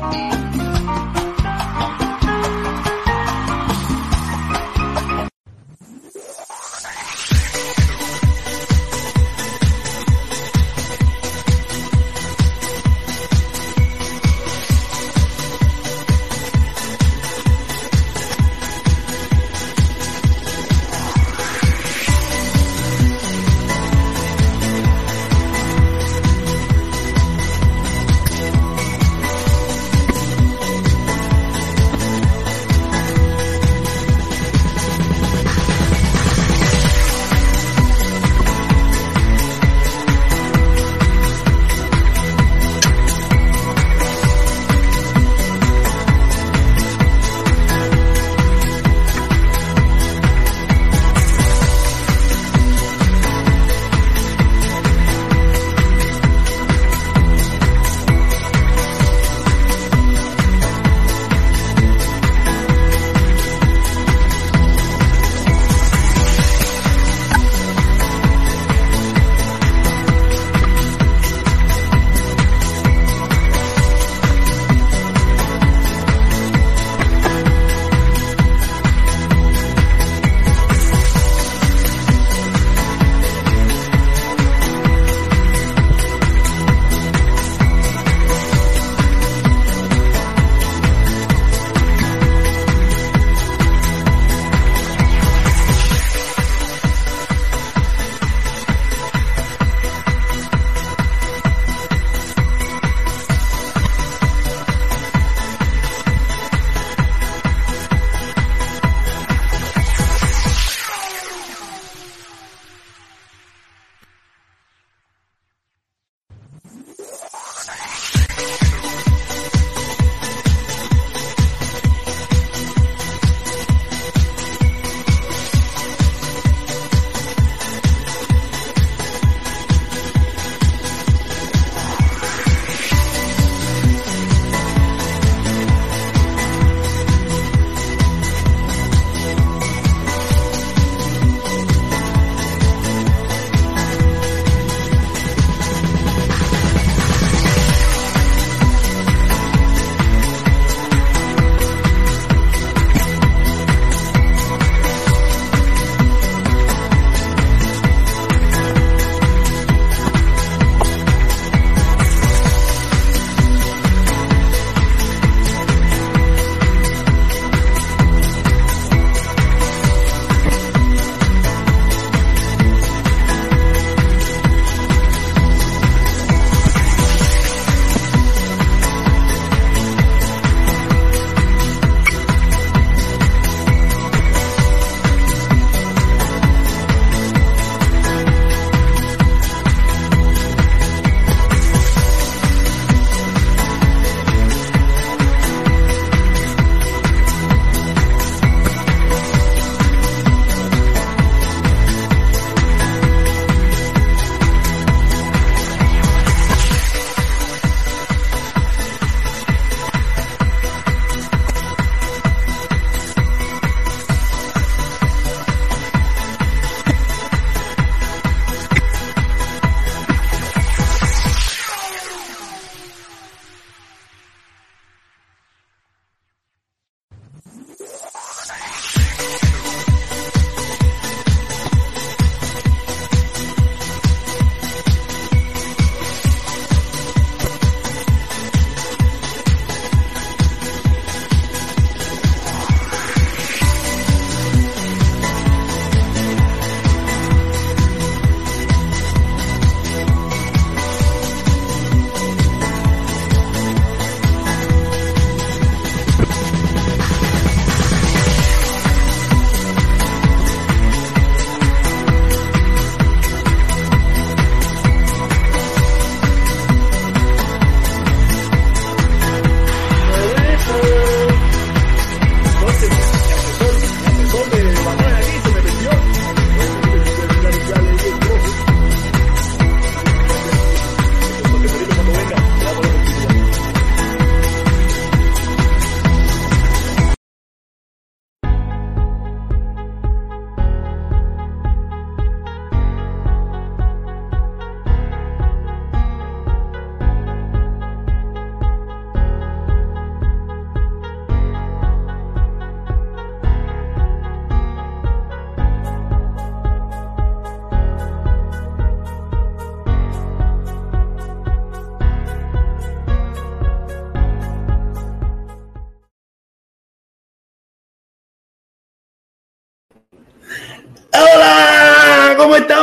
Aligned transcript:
Bye. 0.00 0.39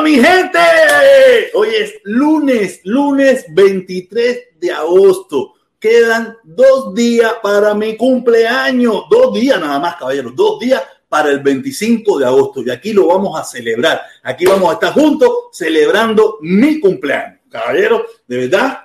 Mi 0.07 0.15
gente? 0.15 0.59
Hoy 1.53 1.67
es 1.77 1.95
lunes, 2.05 2.79
lunes 2.85 3.45
23 3.49 4.39
de 4.57 4.71
agosto. 4.71 5.55
Quedan 5.77 6.37
dos 6.45 6.95
días 6.95 7.33
para 7.43 7.73
mi 7.73 7.97
cumpleaños. 7.97 9.03
Dos 9.09 9.33
días 9.33 9.59
nada 9.59 9.79
más, 9.79 9.97
caballeros. 9.97 10.33
Dos 10.33 10.61
días 10.61 10.81
para 11.09 11.29
el 11.29 11.41
25 11.41 12.19
de 12.19 12.25
agosto. 12.25 12.63
Y 12.65 12.69
aquí 12.69 12.93
lo 12.93 13.07
vamos 13.07 13.37
a 13.37 13.43
celebrar. 13.43 14.01
Aquí 14.23 14.45
vamos 14.45 14.69
a 14.69 14.73
estar 14.75 14.93
juntos 14.93 15.29
celebrando 15.51 16.37
mi 16.39 16.79
cumpleaños. 16.79 17.41
Caballeros, 17.49 18.03
de 18.25 18.37
verdad, 18.37 18.79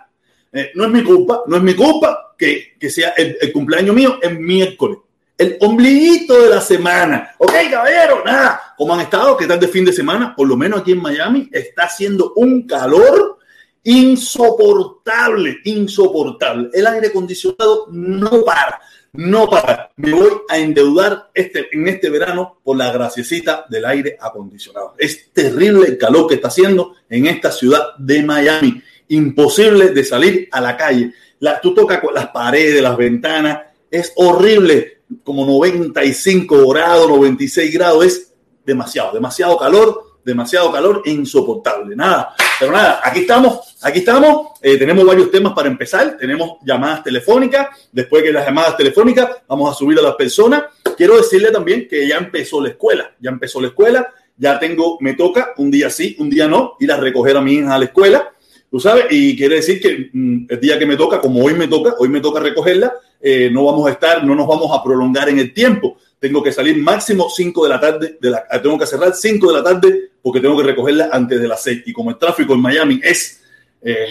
eh, 0.53 0.73
no 0.75 0.87
es 0.87 0.91
mi 0.91 1.05
culpa, 1.05 1.45
no 1.47 1.57
es 1.57 1.63
mi 1.63 1.75
culpa 1.75 2.35
que, 2.37 2.73
que 2.81 2.91
sea 2.91 3.11
el, 3.11 3.39
el 3.41 3.53
cumpleaños 3.53 3.95
mío 3.95 4.19
en 4.21 4.45
miércoles 4.45 4.99
el 5.43 5.57
ombliguito 5.61 6.41
de 6.41 6.49
la 6.49 6.61
semana. 6.61 7.35
Ok, 7.39 7.53
caballero, 7.71 8.23
nada. 8.25 8.72
¿Cómo 8.82 8.94
han 8.94 9.00
estado? 9.02 9.37
¿Qué 9.37 9.46
tal 9.46 9.61
de 9.61 9.69
fin 9.69 9.84
de 9.84 9.93
semana? 9.93 10.34
Por 10.34 10.49
lo 10.49 10.56
menos 10.56 10.81
aquí 10.81 10.90
en 10.90 11.00
Miami 11.00 11.49
está 11.52 11.84
haciendo 11.84 12.32
un 12.34 12.67
calor 12.67 13.38
insoportable, 13.84 15.58
insoportable. 15.62 16.69
El 16.73 16.88
aire 16.88 17.06
acondicionado 17.06 17.87
no 17.93 18.43
para, 18.44 18.81
no 19.12 19.49
para. 19.49 19.93
Me 19.94 20.12
voy 20.12 20.32
a 20.49 20.58
endeudar 20.58 21.31
este, 21.32 21.69
en 21.70 21.87
este 21.87 22.11
verano 22.11 22.58
por 22.64 22.76
la 22.76 22.90
graciecita 22.90 23.67
del 23.70 23.84
aire 23.84 24.17
acondicionado. 24.20 24.96
Es 24.99 25.32
terrible 25.32 25.87
el 25.87 25.96
calor 25.96 26.26
que 26.26 26.34
está 26.34 26.49
haciendo 26.49 26.96
en 27.08 27.29
esta 27.29 27.52
ciudad 27.52 27.94
de 27.99 28.25
Miami. 28.25 28.82
Imposible 29.06 29.90
de 29.90 30.02
salir 30.02 30.49
a 30.50 30.61
la 30.61 30.76
calle. 30.76 31.12
La, 31.38 31.61
tú 31.61 31.73
tocas 31.73 32.00
las 32.12 32.31
paredes, 32.31 32.82
las 32.82 32.96
ventanas. 32.96 33.61
Es 33.88 34.12
horrible 34.17 35.02
como 35.23 35.46
95 35.46 36.69
grados, 36.69 37.08
96 37.08 37.73
grados, 37.73 38.06
es 38.06 38.31
demasiado, 38.64 39.12
demasiado 39.12 39.56
calor, 39.56 40.12
demasiado 40.25 40.70
calor 40.73 41.03
e 41.05 41.11
insoportable. 41.11 41.97
Nada, 41.97 42.35
pero 42.59 42.73
nada, 42.73 43.00
aquí 43.03 43.20
estamos, 43.20 43.76
aquí 43.82 44.00
estamos, 44.00 44.59
eh, 44.61 44.76
tenemos 44.76 45.05
varios 45.05 45.31
temas 45.31 45.53
para 45.53 45.69
empezar, 45.69 46.17
tenemos 46.17 46.59
llamadas 46.64 47.03
telefónicas, 47.03 47.69
después 47.91 48.23
que 48.23 48.32
las 48.32 48.47
llamadas 48.47 48.76
telefónicas 48.76 49.29
vamos 49.49 49.70
a 49.70 49.75
subir 49.75 49.99
a 49.99 50.03
las 50.03 50.14
personas. 50.14 50.64
Quiero 50.97 51.17
decirle 51.17 51.50
también 51.50 51.88
que 51.88 52.06
ya 52.06 52.19
empezó 52.19 52.61
la 52.61 52.70
escuela, 52.70 53.12
ya 53.19 53.31
empezó 53.31 53.61
la 53.61 53.69
escuela, 53.69 54.12
ya 54.37 54.59
tengo, 54.59 54.99
me 55.00 55.15
toca 55.15 55.55
un 55.58 55.70
día 55.70 55.91
sí, 55.91 56.17
un 56.19 56.31
día 56.31 56.49
no, 56.49 56.76
ir 56.81 56.93
a 56.93 56.97
recoger 56.97 57.37
a 57.37 57.41
mi 57.41 57.55
hija 57.55 57.75
a 57.75 57.79
la 57.79 57.87
escuela. 57.87 58.32
Tú 58.70 58.81
sabes, 58.81 59.06
y 59.11 59.37
quiere 59.37 59.56
decir 59.56 59.81
que 59.81 60.08
mm, 60.12 60.47
el 60.49 60.61
día 60.61 60.79
que 60.79 60.87
me 60.87 60.97
toca, 60.97 61.20
como 61.20 61.44
hoy 61.44 61.55
me 61.55 61.69
toca, 61.69 61.94
hoy 61.99 62.08
me 62.08 62.20
toca 62.20 62.41
recogerla, 62.41 62.93
eh, 63.20 63.50
no 63.53 63.65
vamos 63.65 63.87
a 63.87 63.93
estar, 63.93 64.25
no 64.25 64.35
nos 64.35 64.47
vamos 64.47 64.70
a 64.73 64.82
prolongar 64.82 65.29
en 65.29 65.38
el 65.38 65.53
tiempo. 65.53 65.99
Tengo 66.23 66.41
que 66.41 66.53
salir 66.53 66.77
máximo 66.77 67.29
5 67.29 67.65
de 67.65 67.69
la 67.69 67.81
tarde, 67.81 68.17
de 68.21 68.31
la, 68.31 68.47
tengo 68.63 68.79
que 68.79 68.87
cerrar 68.87 69.13
5 69.13 69.49
de 69.49 69.59
la 69.59 69.65
tarde 69.65 70.11
porque 70.23 70.39
tengo 70.39 70.57
que 70.57 70.63
recogerla 70.63 71.09
antes 71.11 71.41
de 71.41 71.49
las 71.49 71.65
6. 71.65 71.83
Y 71.87 71.93
como 71.93 72.11
el 72.11 72.17
tráfico 72.17 72.55
en 72.55 72.61
Miami 72.61 73.01
es, 73.03 73.43
eh, 73.83 74.07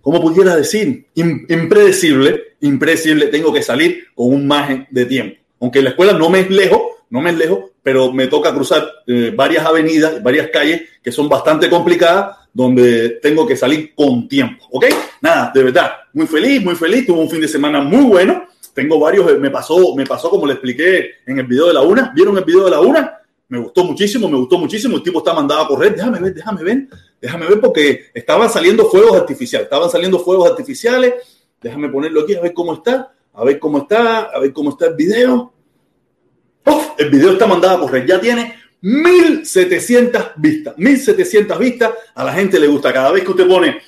¿cómo 0.00 0.22
pudiera 0.22 0.54
decir? 0.54 1.08
impredecible, 1.16 2.54
impredecible, 2.60 3.26
tengo 3.26 3.52
que 3.52 3.60
salir 3.60 4.04
con 4.14 4.32
un 4.32 4.46
margen 4.46 4.86
de 4.88 5.04
tiempo. 5.04 5.36
Aunque 5.58 5.82
la 5.82 5.90
escuela 5.90 6.12
no 6.12 6.30
me 6.30 6.42
es 6.42 6.50
lejos, 6.50 6.80
no 7.10 7.20
me 7.20 7.30
es 7.30 7.36
lejos, 7.36 7.58
pero 7.82 8.12
me 8.12 8.28
toca 8.28 8.54
cruzar 8.54 8.88
eh, 9.08 9.32
varias 9.34 9.66
avenidas, 9.66 10.22
varias 10.22 10.46
calles 10.52 10.82
que 11.02 11.10
son 11.10 11.28
bastante 11.28 11.68
complicadas 11.68 12.36
donde 12.52 13.18
tengo 13.20 13.48
que 13.48 13.56
salir 13.56 13.94
con 13.96 14.28
tiempo, 14.28 14.64
¿ok? 14.70 14.86
Nada, 15.20 15.50
de 15.52 15.64
verdad, 15.64 15.92
muy 16.12 16.28
feliz, 16.28 16.62
muy 16.62 16.76
feliz, 16.76 17.04
tuve 17.04 17.20
un 17.20 17.30
fin 17.30 17.40
de 17.40 17.48
semana 17.48 17.80
muy 17.80 18.04
bueno, 18.04 18.44
tengo 18.80 18.98
varios, 18.98 19.30
eh, 19.30 19.36
me 19.36 19.50
pasó, 19.50 19.94
me 19.94 20.06
pasó 20.06 20.30
como 20.30 20.46
le 20.46 20.54
expliqué 20.54 21.10
en 21.26 21.38
el 21.38 21.46
video 21.46 21.66
de 21.66 21.74
la 21.74 21.82
una, 21.82 22.12
¿vieron 22.14 22.38
el 22.38 22.44
video 22.44 22.64
de 22.64 22.70
la 22.70 22.80
una? 22.80 23.20
Me 23.46 23.58
gustó 23.58 23.84
muchísimo, 23.84 24.26
me 24.26 24.38
gustó 24.38 24.56
muchísimo, 24.56 24.96
el 24.96 25.02
tipo 25.02 25.18
está 25.18 25.34
mandado 25.34 25.60
a 25.60 25.68
correr, 25.68 25.94
déjame 25.94 26.18
ver, 26.18 26.32
déjame 26.32 26.62
ver, 26.62 26.88
déjame 27.20 27.46
ver 27.46 27.60
porque 27.60 28.06
estaban 28.14 28.48
saliendo 28.48 28.86
fuegos 28.86 29.16
artificiales, 29.16 29.66
estaban 29.66 29.90
saliendo 29.90 30.18
fuegos 30.18 30.50
artificiales, 30.50 31.12
déjame 31.60 31.90
ponerlo 31.90 32.22
aquí 32.22 32.34
a 32.34 32.40
ver 32.40 32.54
cómo 32.54 32.72
está, 32.72 33.12
a 33.34 33.44
ver 33.44 33.58
cómo 33.58 33.80
está, 33.80 34.20
a 34.20 34.38
ver 34.38 34.50
cómo 34.54 34.70
está 34.70 34.86
el 34.86 34.94
video. 34.94 35.52
el 36.96 37.10
video 37.10 37.32
está 37.32 37.46
mandado 37.46 37.76
a 37.76 37.80
correr, 37.80 38.06
ya 38.06 38.18
tiene 38.18 38.54
1700 38.80 40.30
vistas, 40.36 40.74
1700 40.78 41.58
vistas, 41.58 41.90
a 42.14 42.24
la 42.24 42.32
gente 42.32 42.58
le 42.58 42.66
gusta. 42.66 42.94
Cada 42.94 43.12
vez 43.12 43.24
que 43.24 43.30
usted 43.30 43.46
pone 43.46 43.78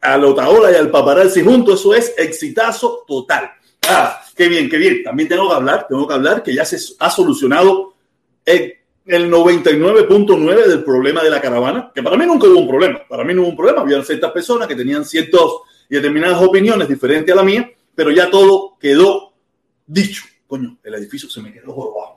a 0.00 0.16
Lotaola 0.16 0.70
y 0.70 0.76
al 0.76 0.88
paparazzi 0.88 1.42
juntos, 1.42 1.80
eso 1.80 1.94
es 1.96 2.14
exitazo 2.16 3.02
total. 3.08 3.50
Ah, 3.88 4.20
qué 4.36 4.48
bien, 4.48 4.68
qué 4.68 4.76
bien. 4.76 5.02
También 5.02 5.28
tengo 5.28 5.48
que 5.48 5.54
hablar, 5.54 5.86
tengo 5.88 6.06
que 6.06 6.14
hablar 6.14 6.42
que 6.42 6.54
ya 6.54 6.64
se 6.64 6.78
ha 6.98 7.10
solucionado 7.10 7.94
el, 8.44 8.74
el 9.06 9.30
99.9 9.30 10.66
del 10.66 10.84
problema 10.84 11.22
de 11.22 11.30
la 11.30 11.40
caravana, 11.40 11.90
que 11.94 12.02
para 12.02 12.16
mí 12.16 12.26
nunca 12.26 12.46
hubo 12.46 12.60
un 12.60 12.68
problema. 12.68 13.00
Para 13.08 13.24
mí 13.24 13.34
no 13.34 13.42
hubo 13.42 13.48
un 13.48 13.56
problema. 13.56 13.80
Había 13.80 14.02
ciertas 14.04 14.30
personas 14.32 14.68
que 14.68 14.76
tenían 14.76 15.04
ciertos 15.04 15.62
y 15.88 15.94
determinadas 15.96 16.42
opiniones 16.42 16.88
diferentes 16.88 17.32
a 17.32 17.36
la 17.36 17.42
mía, 17.42 17.70
pero 17.94 18.10
ya 18.10 18.30
todo 18.30 18.76
quedó 18.78 19.32
dicho. 19.86 20.24
Coño, 20.46 20.78
el 20.84 20.94
edificio 20.94 21.28
se 21.28 21.40
me 21.40 21.52
quedó 21.52 21.72
jorobado. 21.72 22.16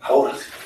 Ahora 0.00 0.34
sí. 0.36 0.59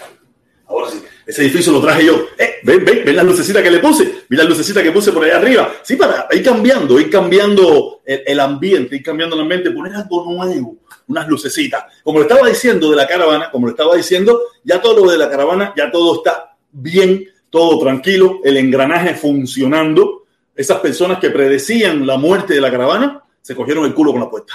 Ese 1.27 1.43
edificio 1.43 1.73
lo 1.73 1.81
traje 1.81 2.05
yo. 2.05 2.27
Eh, 2.39 2.57
ven, 2.63 2.85
ven, 2.85 3.03
ven 3.05 3.17
la 3.17 3.23
lucecita 3.23 3.63
que 3.63 3.71
le 3.71 3.79
puse. 3.79 4.25
Mira 4.29 4.45
la 4.45 4.51
lucecita 4.51 4.83
que 4.83 4.93
puse 4.93 5.13
por 5.13 5.25
ahí 5.25 5.31
arriba. 5.31 5.73
Sí, 5.83 5.97
para 5.97 6.29
ir 6.33 6.43
cambiando, 6.43 7.01
ir 7.01 7.09
cambiando 7.09 8.03
el, 8.05 8.23
el, 8.27 8.41
ambiente, 8.41 8.97
ir 8.97 9.03
cambiando 9.03 9.35
el 9.35 9.43
ambiente, 9.43 9.71
poner 9.71 9.95
algo 9.95 10.25
nuevo, 10.25 10.77
unas 11.09 11.27
lucecitas. 11.29 11.85
Como 12.03 12.19
le 12.19 12.27
estaba 12.27 12.47
diciendo 12.47 12.91
de 12.91 12.97
la 12.97 13.07
caravana, 13.07 13.51
como 13.51 13.67
le 13.67 13.71
estaba 13.71 13.97
diciendo, 13.97 14.39
ya 14.63 14.81
todo 14.83 15.05
lo 15.05 15.11
de 15.11 15.19
la 15.19 15.31
caravana, 15.31 15.73
ya 15.77 15.91
todo 15.91 16.17
está 16.17 16.57
bien, 16.73 17.27
todo 17.49 17.79
tranquilo, 17.81 18.41
el 18.45 18.57
engranaje 18.59 19.15
funcionando. 19.15 20.25
Esas 20.55 20.79
personas 20.81 21.19
que 21.19 21.31
predecían 21.31 22.07
la 22.07 22.19
muerte 22.19 22.55
de 22.55 22.61
la 22.61 22.71
caravana 22.71 23.23
se 23.41 23.55
cogieron 23.57 23.87
el 23.87 23.95
culo 23.95 24.13
con 24.13 24.21
la 24.21 24.31
puerta. 24.31 24.55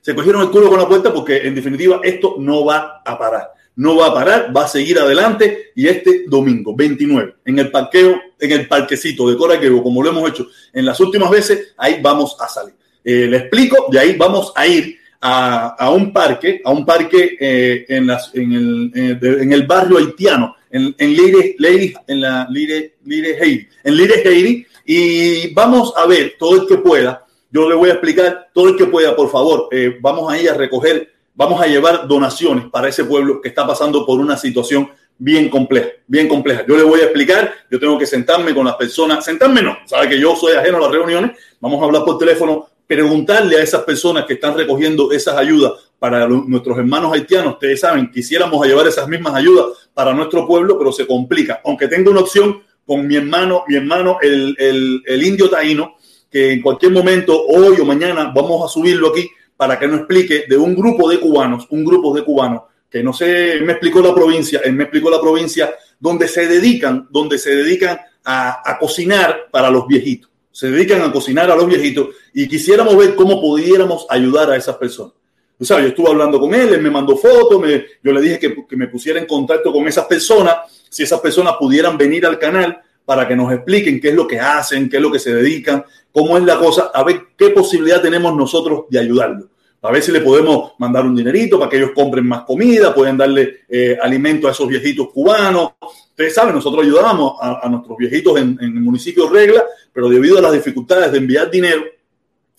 Se 0.00 0.14
cogieron 0.14 0.42
el 0.42 0.50
culo 0.50 0.68
con 0.68 0.78
la 0.78 0.86
puerta 0.86 1.12
porque 1.12 1.46
en 1.46 1.54
definitiva 1.54 2.00
esto 2.02 2.36
no 2.38 2.64
va 2.64 3.02
a 3.04 3.18
parar 3.18 3.54
no 3.76 3.96
va 3.96 4.06
a 4.06 4.14
parar, 4.14 4.56
va 4.56 4.64
a 4.64 4.68
seguir 4.68 4.98
adelante 4.98 5.72
y 5.74 5.88
este 5.88 6.24
domingo 6.26 6.74
29 6.76 7.36
en 7.44 7.58
el 7.58 7.70
parqueo, 7.70 8.20
en 8.38 8.52
el 8.52 8.68
parquecito 8.68 9.28
de 9.28 9.36
Coraqueo, 9.36 9.82
como 9.82 10.02
lo 10.02 10.10
hemos 10.10 10.30
hecho 10.30 10.46
en 10.72 10.86
las 10.86 11.00
últimas 11.00 11.30
veces, 11.30 11.74
ahí 11.76 11.98
vamos 12.00 12.36
a 12.40 12.48
salir. 12.48 12.74
Eh, 13.04 13.26
le 13.28 13.36
explico, 13.38 13.88
de 13.90 13.98
ahí 13.98 14.16
vamos 14.16 14.52
a 14.54 14.66
ir 14.66 14.96
a, 15.20 15.74
a 15.78 15.90
un 15.90 16.12
parque, 16.12 16.60
a 16.64 16.70
un 16.70 16.86
parque 16.86 17.36
eh, 17.40 17.84
en, 17.88 18.06
las, 18.06 18.30
en, 18.34 18.52
el, 18.52 18.92
eh, 18.94 19.18
en, 19.42 19.52
el, 19.52 19.66
barrio 19.66 19.98
haitiano, 19.98 20.54
en, 20.70 20.94
en 20.96 21.12
Lire, 21.12 21.56
Lire, 21.58 21.94
en 22.06 22.20
la 22.20 22.46
Lire, 22.50 22.94
Lire 23.04 23.38
Haiti, 23.40 23.68
en 23.82 23.96
Lire 23.96 24.22
Haiti, 24.24 24.66
y 24.86 25.52
vamos 25.52 25.92
a 25.96 26.06
ver 26.06 26.34
todo 26.38 26.62
el 26.62 26.68
que 26.68 26.76
pueda. 26.76 27.26
Yo 27.50 27.68
le 27.68 27.74
voy 27.74 27.90
a 27.90 27.94
explicar 27.94 28.50
todo 28.52 28.68
el 28.68 28.76
que 28.76 28.86
pueda, 28.86 29.14
por 29.14 29.30
favor. 29.30 29.68
Vamos 30.00 30.30
a 30.30 30.38
ir 30.38 30.50
a 30.50 30.54
recoger 30.54 31.13
vamos 31.34 31.60
a 31.60 31.66
llevar 31.66 32.06
donaciones 32.06 32.66
para 32.70 32.88
ese 32.88 33.04
pueblo 33.04 33.40
que 33.40 33.48
está 33.48 33.66
pasando 33.66 34.06
por 34.06 34.20
una 34.20 34.36
situación 34.36 34.90
bien 35.18 35.48
compleja, 35.48 35.88
bien 36.06 36.28
compleja. 36.28 36.64
Yo 36.66 36.76
le 36.76 36.82
voy 36.82 37.00
a 37.00 37.04
explicar, 37.04 37.52
yo 37.70 37.78
tengo 37.78 37.98
que 37.98 38.06
sentarme 38.06 38.54
con 38.54 38.66
las 38.66 38.76
personas, 38.76 39.24
sentarme 39.24 39.62
no, 39.62 39.76
sabe 39.86 40.08
que 40.08 40.18
yo 40.18 40.34
soy 40.36 40.54
ajeno 40.54 40.78
a 40.78 40.82
las 40.82 40.90
reuniones, 40.90 41.32
vamos 41.60 41.80
a 41.80 41.84
hablar 41.84 42.04
por 42.04 42.18
teléfono, 42.18 42.68
preguntarle 42.86 43.56
a 43.56 43.62
esas 43.62 43.82
personas 43.82 44.26
que 44.26 44.34
están 44.34 44.56
recogiendo 44.56 45.10
esas 45.12 45.36
ayudas 45.36 45.72
para 45.98 46.26
nuestros 46.28 46.76
hermanos 46.76 47.12
haitianos, 47.12 47.54
ustedes 47.54 47.80
saben, 47.80 48.10
quisiéramos 48.10 48.66
llevar 48.66 48.86
esas 48.86 49.08
mismas 49.08 49.34
ayudas 49.34 49.88
para 49.94 50.12
nuestro 50.12 50.46
pueblo, 50.46 50.76
pero 50.78 50.92
se 50.92 51.06
complica, 51.06 51.60
aunque 51.64 51.88
tengo 51.88 52.10
una 52.10 52.20
opción 52.20 52.62
con 52.86 53.06
mi 53.06 53.16
hermano, 53.16 53.64
mi 53.66 53.76
hermano, 53.76 54.18
el, 54.20 54.54
el, 54.58 55.02
el 55.06 55.22
indio 55.22 55.48
taíno, 55.48 55.96
que 56.30 56.52
en 56.52 56.60
cualquier 56.60 56.92
momento, 56.92 57.46
hoy 57.46 57.78
o 57.80 57.84
mañana, 57.84 58.32
vamos 58.34 58.64
a 58.64 58.68
subirlo 58.68 59.08
aquí, 59.08 59.30
para 59.56 59.78
que 59.78 59.86
nos 59.86 60.00
explique 60.00 60.44
de 60.48 60.56
un 60.56 60.74
grupo 60.74 61.08
de 61.08 61.20
cubanos, 61.20 61.66
un 61.70 61.84
grupo 61.84 62.14
de 62.14 62.24
cubanos, 62.24 62.62
que 62.90 63.02
no 63.02 63.12
sé, 63.12 63.60
me 63.62 63.72
explicó 63.72 64.00
la 64.00 64.14
provincia, 64.14 64.60
él 64.64 64.74
me 64.74 64.84
explicó 64.84 65.10
la 65.10 65.20
provincia 65.20 65.74
donde 65.98 66.28
se 66.28 66.46
dedican, 66.46 67.08
donde 67.10 67.38
se 67.38 67.54
dedican 67.54 67.98
a, 68.24 68.76
cocinar 68.78 69.48
para 69.50 69.70
los 69.70 69.86
viejitos, 69.86 70.30
se 70.50 70.70
dedican 70.70 71.02
a 71.02 71.12
cocinar 71.12 71.50
a 71.50 71.56
los 71.56 71.66
viejitos 71.66 72.08
y 72.32 72.48
quisiéramos 72.48 72.96
ver 72.96 73.14
cómo 73.14 73.40
pudiéramos 73.40 74.06
ayudar 74.08 74.50
a 74.50 74.56
esas 74.56 74.76
personas. 74.76 75.14
O 75.58 75.64
yo 75.64 75.78
estuve 75.78 76.08
hablando 76.08 76.38
con 76.40 76.52
él, 76.52 76.74
él 76.74 76.82
me 76.82 76.90
mandó 76.90 77.16
fotos, 77.16 77.62
yo 78.02 78.12
le 78.12 78.20
dije 78.20 78.38
que, 78.38 78.66
que, 78.66 78.76
me 78.76 78.88
pusiera 78.88 79.20
en 79.20 79.26
contacto 79.26 79.72
con 79.72 79.86
esas 79.86 80.04
personas, 80.06 80.56
si 80.90 81.04
esas 81.04 81.20
personas 81.20 81.54
pudieran 81.58 81.96
venir 81.96 82.26
al 82.26 82.38
canal 82.38 82.80
para 83.04 83.28
que 83.28 83.36
nos 83.36 83.52
expliquen 83.52 84.00
qué 84.00 84.08
es 84.08 84.14
lo 84.14 84.26
que 84.26 84.40
hacen, 84.40 84.88
qué 84.88 84.96
es 84.96 85.02
lo 85.02 85.12
que 85.12 85.18
se 85.18 85.34
dedican, 85.34 85.84
cómo 86.12 86.38
es 86.38 86.44
la 86.44 86.58
cosa, 86.58 86.90
a 86.94 87.02
ver 87.04 87.28
qué 87.36 87.50
posibilidad 87.50 88.00
tenemos 88.00 88.34
nosotros 88.36 88.84
de 88.88 88.98
ayudarlo. 88.98 89.48
A 89.82 89.92
ver 89.92 90.02
si 90.02 90.12
le 90.12 90.22
podemos 90.22 90.72
mandar 90.78 91.04
un 91.04 91.14
dinerito 91.14 91.58
para 91.58 91.70
que 91.70 91.76
ellos 91.76 91.90
compren 91.94 92.26
más 92.26 92.44
comida, 92.44 92.94
pueden 92.94 93.18
darle 93.18 93.64
eh, 93.68 93.98
alimento 94.00 94.48
a 94.48 94.52
esos 94.52 94.66
viejitos 94.66 95.10
cubanos. 95.10 95.72
Ustedes 96.08 96.34
saben, 96.34 96.54
nosotros 96.54 96.84
ayudamos 96.84 97.34
a, 97.38 97.68
nuestros 97.68 97.98
viejitos 97.98 98.38
en, 98.38 98.56
en, 98.60 98.76
el 98.76 98.80
municipio 98.80 99.28
Regla, 99.28 99.62
pero 99.92 100.08
debido 100.08 100.38
a 100.38 100.40
las 100.40 100.52
dificultades 100.52 101.12
de 101.12 101.18
enviar 101.18 101.50
dinero, 101.50 101.82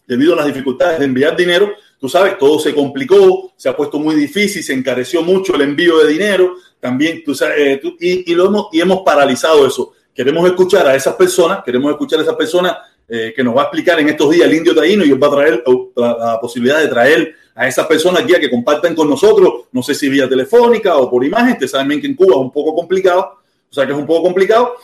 debido 0.06 0.34
a 0.34 0.36
las 0.36 0.46
dificultades 0.46 1.00
de 1.00 1.06
enviar 1.06 1.36
dinero, 1.36 1.72
tú 2.00 2.08
sabes, 2.08 2.38
todo 2.38 2.60
se 2.60 2.76
complicó, 2.76 3.54
se 3.58 3.70
ha 3.70 3.76
puesto 3.76 3.98
muy 3.98 4.14
difícil, 4.14 4.64
se 4.64 4.74
encareció 4.74 5.24
mucho 5.24 5.56
el 5.56 5.62
envío 5.62 5.98
de 5.98 6.12
dinero, 6.12 6.58
también, 6.80 7.24
tú 7.24 7.34
sabes, 7.34 7.58
eh, 7.58 7.82
y, 8.00 8.36
lo 8.36 8.46
hemos, 8.46 8.68
y 8.72 8.82
hemos 8.82 9.02
paralizado 9.02 9.66
eso. 9.66 9.94
Queremos 10.16 10.48
escuchar 10.48 10.88
a 10.88 10.96
esas 10.96 11.14
personas, 11.16 11.62
queremos 11.64 11.92
escuchar 11.92 12.20
a 12.20 12.22
esas 12.22 12.36
personas 12.36 12.78
eh, 13.08 13.34
que 13.36 13.44
nos 13.44 13.56
va 13.56 13.62
a 13.62 13.64
explicar 13.66 14.00
en 14.00 14.08
estos 14.08 14.32
días 14.32 14.48
el 14.48 14.54
indio 14.56 14.74
taíno 14.74 15.04
y 15.04 15.12
va 15.12 15.28
a 15.28 15.32
traer 15.32 15.64
la, 15.96 16.18
la, 16.18 16.40
posibilidad 16.40 16.80
de 16.80 16.88
traer 16.88 17.36
a 17.54 17.68
esas 17.68 17.86
personas 17.86 18.24
aquí 18.24 18.34
a 18.34 18.40
que 18.40 18.50
compartan 18.50 18.96
con 18.96 19.10
nosotros, 19.10 19.66
no 19.74 19.84
sé 19.84 19.94
si 19.94 20.08
vía 20.08 20.28
telefónica 20.28 20.96
o 20.96 21.10
por 21.10 21.24
imagen, 21.24 21.52
ustedes 21.52 21.72
saben 21.72 21.90
bien 21.90 22.00
que 22.02 22.08
en 22.08 22.16
Cuba 22.16 22.32
es 22.32 22.42
un 22.42 22.52
poco 22.52 22.74
complicado, 22.74 23.40
o 23.70 23.74
sea 23.74 23.86
que 23.86 23.92
es 23.92 23.98
un 23.98 24.08
poco 24.08 24.24
complicado, 24.24 24.76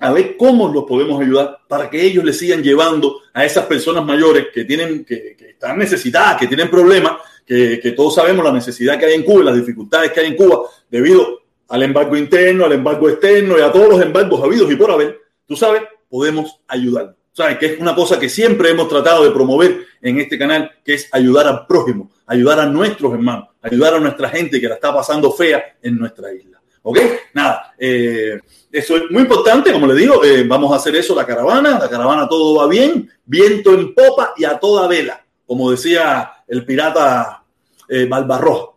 a 0.00 0.12
ver 0.12 0.36
cómo 0.36 0.68
los 0.68 0.84
podemos 0.84 1.20
ayudar 1.20 1.58
para 1.68 1.88
que 1.88 2.02
ellos 2.02 2.24
le 2.24 2.32
sigan 2.32 2.62
llevando 2.62 3.20
a 3.34 3.44
esas 3.44 3.66
personas 3.66 4.04
mayores 4.04 4.46
que 4.52 4.64
tienen, 4.64 5.04
que, 5.04 5.36
que 5.36 5.50
están 5.50 5.78
necesitadas, 5.78 6.38
que 6.38 6.46
tienen 6.46 6.70
problemas, 6.70 7.18
que, 7.46 7.94
todos 7.96 8.14
sabemos 8.14 8.44
la 8.44 8.52
necesidad 8.52 8.98
que 8.98 9.06
hay 9.06 9.14
en 9.14 9.22
Cuba 9.22 9.44
las 9.44 9.56
dificultades 9.56 10.12
que 10.12 10.20
hay 10.20 10.26
en 10.28 10.36
Cuba 10.36 10.62
debido 10.90 11.43
al 11.68 11.82
embargo 11.82 12.16
interno, 12.16 12.64
al 12.64 12.72
embargo 12.72 13.08
externo 13.08 13.58
y 13.58 13.62
a 13.62 13.72
todos 13.72 13.88
los 13.88 14.02
embargos 14.02 14.42
habidos 14.42 14.70
y 14.70 14.76
por 14.76 14.90
haber, 14.90 15.20
tú 15.46 15.56
sabes, 15.56 15.82
podemos 16.08 16.60
ayudar. 16.68 17.16
¿Sabes? 17.32 17.58
Que 17.58 17.66
es 17.66 17.80
una 17.80 17.96
cosa 17.96 18.18
que 18.18 18.28
siempre 18.28 18.70
hemos 18.70 18.88
tratado 18.88 19.24
de 19.24 19.32
promover 19.32 19.86
en 20.00 20.20
este 20.20 20.38
canal, 20.38 20.70
que 20.84 20.94
es 20.94 21.08
ayudar 21.10 21.48
al 21.48 21.66
prójimo, 21.66 22.12
ayudar 22.26 22.60
a 22.60 22.66
nuestros 22.66 23.12
hermanos, 23.12 23.48
ayudar 23.60 23.94
a 23.94 23.98
nuestra 23.98 24.28
gente 24.28 24.60
que 24.60 24.68
la 24.68 24.76
está 24.76 24.94
pasando 24.94 25.32
fea 25.32 25.76
en 25.82 25.98
nuestra 25.98 26.32
isla. 26.32 26.60
¿Ok? 26.82 26.98
Nada, 27.32 27.74
eh, 27.76 28.38
eso 28.70 28.96
es 28.96 29.10
muy 29.10 29.22
importante, 29.22 29.72
como 29.72 29.86
le 29.86 29.94
digo, 29.94 30.22
eh, 30.22 30.44
vamos 30.46 30.72
a 30.72 30.76
hacer 30.76 30.94
eso, 30.94 31.14
la 31.14 31.26
caravana, 31.26 31.78
la 31.78 31.88
caravana 31.88 32.28
todo 32.28 32.56
va 32.56 32.68
bien, 32.68 33.10
viento 33.24 33.72
en 33.74 33.94
popa 33.94 34.34
y 34.36 34.44
a 34.44 34.58
toda 34.58 34.86
vela, 34.86 35.24
como 35.46 35.70
decía 35.70 36.30
el 36.46 36.64
pirata 36.64 37.42
eh. 37.88 38.06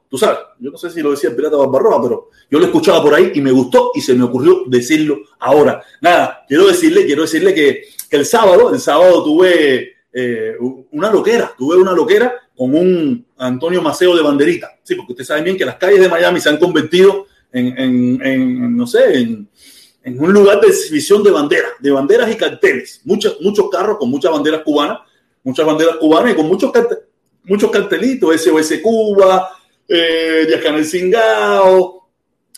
Tú 0.10 0.18
sabes, 0.18 0.40
yo 0.60 0.72
no 0.72 0.78
sé 0.78 0.90
si 0.90 1.02
lo 1.02 1.12
decía 1.12 1.30
el 1.30 1.36
pirata 1.36 1.58
Barbarroja, 1.58 2.02
pero 2.02 2.30
yo 2.50 2.60
lo 2.60 2.66
escuchaba 2.66 3.02
por 3.02 3.14
ahí 3.14 3.32
y 3.36 3.42
me 3.42 3.52
gustó 3.52 3.92
y 3.94 4.02
se 4.02 4.14
me 4.14 4.24
ocurrió 4.24 4.64
decirlo 4.68 5.18
ahora. 5.40 5.84
Nada, 6.02 6.46
quiero 6.48 6.68
decirle, 6.68 7.06
quiero 7.06 7.24
decirle 7.24 7.54
que, 7.54 7.84
el 8.10 8.26
sábado, 8.26 8.74
el 8.74 8.80
sábado 8.80 9.22
tuve 9.22 9.96
eh, 10.14 10.56
una 10.92 11.12
loquera, 11.12 11.54
tuve 11.58 11.76
una 11.76 11.92
loquera 11.92 12.34
con 12.56 12.74
un 12.74 13.26
Antonio 13.38 13.82
Maceo 13.82 14.16
de 14.16 14.24
banderita. 14.24 14.80
Sí, 14.82 14.96
porque 14.96 15.12
ustedes 15.12 15.28
saben 15.28 15.44
bien 15.44 15.58
que 15.58 15.66
las 15.66 15.76
calles 15.76 16.00
de 16.00 16.08
Miami 16.08 16.40
se 16.40 16.48
han 16.48 16.58
convertido 16.58 17.26
en, 17.52 17.78
en, 17.78 18.26
en 18.26 18.78
no 18.78 18.88
sé, 18.88 19.20
en, 19.20 19.50
en 20.08 20.24
un 20.24 20.32
lugar 20.32 20.62
de 20.62 20.70
exhibición 20.70 21.22
de 21.22 21.32
banderas, 21.32 21.72
de 21.80 21.92
banderas 21.92 22.32
y 22.32 22.38
carteles. 22.38 23.02
Muchos, 23.04 23.42
muchos 23.42 23.70
carros 23.70 23.98
con 23.98 24.10
muchas 24.10 24.32
banderas 24.32 24.62
cubanas, 24.62 25.00
muchas 25.44 25.66
banderas 25.66 25.98
cubanas 25.98 26.32
y 26.32 26.36
con 26.36 26.48
muchos, 26.48 26.72
muchos 27.44 27.70
cartelitos, 27.70 28.42
SOS 28.42 28.80
Cuba, 28.82 29.50
eh, 29.88 30.46
Díaz 30.48 30.62
Canel 30.62 30.86
Singao, 30.86 32.10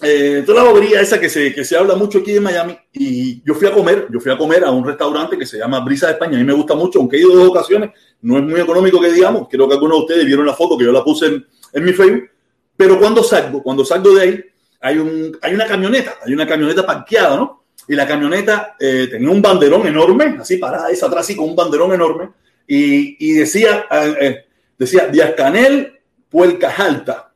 eh, 0.01 0.43
toda 0.45 0.63
la 0.63 0.69
bobería 0.69 1.01
esa 1.01 1.19
que 1.19 1.29
se, 1.29 1.53
que 1.53 1.65
se 1.65 1.75
habla 1.75 1.95
mucho 1.95 2.19
aquí 2.19 2.35
en 2.35 2.43
Miami. 2.43 2.77
Y 2.93 3.43
yo 3.43 3.53
fui 3.53 3.67
a 3.67 3.73
comer, 3.73 4.07
yo 4.09 4.19
fui 4.19 4.31
a 4.31 4.37
comer 4.37 4.63
a 4.63 4.71
un 4.71 4.85
restaurante 4.85 5.37
que 5.37 5.45
se 5.45 5.57
llama 5.57 5.81
Brisa 5.81 6.07
de 6.07 6.13
España. 6.13 6.37
A 6.37 6.39
mí 6.39 6.45
me 6.45 6.53
gusta 6.53 6.75
mucho, 6.75 6.99
aunque 6.99 7.17
he 7.17 7.19
ido 7.19 7.35
dos 7.35 7.49
ocasiones, 7.49 7.91
no 8.21 8.37
es 8.37 8.43
muy 8.43 8.59
económico 8.59 8.99
que 9.01 9.11
digamos. 9.11 9.47
Creo 9.49 9.67
que 9.67 9.75
algunos 9.75 9.97
de 9.97 10.03
ustedes 10.03 10.25
vieron 10.25 10.45
la 10.45 10.53
foto 10.53 10.77
que 10.77 10.85
yo 10.85 10.91
la 10.91 11.03
puse 11.03 11.25
en, 11.27 11.45
en 11.73 11.83
mi 11.83 11.93
Facebook. 11.93 12.29
Pero 12.77 12.97
cuando 12.97 13.23
salgo, 13.23 13.61
cuando 13.61 13.83
salgo 13.83 14.15
de 14.15 14.21
ahí, 14.21 14.43
hay, 14.79 14.97
un, 14.97 15.37
hay 15.41 15.53
una 15.53 15.67
camioneta, 15.67 16.15
hay 16.25 16.33
una 16.33 16.47
camioneta 16.47 16.85
parqueada, 16.85 17.35
¿no? 17.35 17.65
Y 17.87 17.95
la 17.95 18.07
camioneta 18.07 18.77
eh, 18.79 19.07
tenía 19.11 19.29
un 19.29 19.41
banderón 19.41 19.85
enorme, 19.85 20.37
así 20.39 20.57
parada 20.57 20.89
esa 20.89 21.07
atrás, 21.07 21.25
así 21.25 21.35
con 21.35 21.49
un 21.49 21.55
banderón 21.55 21.91
enorme, 21.91 22.29
y, 22.67 23.17
y 23.19 23.33
decía, 23.33 23.85
eh, 23.91 24.15
eh 24.21 24.45
decía 24.77 25.07
Díaz 25.07 25.33
Canel, 25.35 25.98
Puercas 26.29 26.79
Alta. 26.79 27.33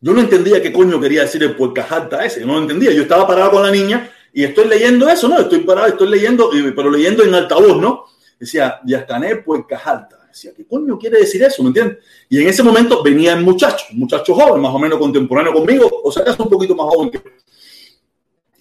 Yo 0.00 0.12
no 0.12 0.20
entendía 0.20 0.62
qué 0.62 0.72
coño 0.72 1.00
quería 1.00 1.22
decir 1.22 1.42
el 1.42 1.56
Puercas 1.56 1.90
Alta 1.90 2.24
ese, 2.24 2.44
no 2.44 2.54
lo 2.54 2.62
entendía. 2.62 2.92
Yo 2.92 3.02
estaba 3.02 3.26
parado 3.26 3.52
con 3.52 3.62
la 3.62 3.70
niña 3.70 4.10
y 4.32 4.44
estoy 4.44 4.68
leyendo 4.68 5.08
eso, 5.08 5.28
¿no? 5.28 5.38
Estoy 5.38 5.60
parado, 5.60 5.88
estoy 5.88 6.08
leyendo, 6.08 6.50
pero 6.74 6.90
leyendo 6.90 7.22
en 7.22 7.34
altavoz, 7.34 7.80
¿no? 7.80 8.04
Decía 8.38 8.80
Canel, 9.06 9.42
Puercas 9.42 9.86
Alta. 9.86 10.18
Decía, 10.28 10.52
¿qué 10.56 10.66
coño 10.66 10.98
quiere 10.98 11.20
decir 11.20 11.42
eso? 11.44 11.62
¿Me 11.62 11.68
entiendes? 11.68 11.98
Y 12.28 12.42
en 12.42 12.48
ese 12.48 12.62
momento 12.62 13.02
venía 13.02 13.34
el 13.34 13.44
muchacho, 13.44 13.86
un 13.92 14.00
muchacho 14.00 14.34
joven, 14.34 14.60
más 14.60 14.74
o 14.74 14.78
menos 14.80 14.98
contemporáneo 14.98 15.52
conmigo, 15.52 15.88
o 16.02 16.10
sea, 16.10 16.24
es 16.24 16.38
un 16.38 16.50
poquito 16.50 16.74
más 16.74 16.86
joven 16.92 17.10
que 17.10 17.22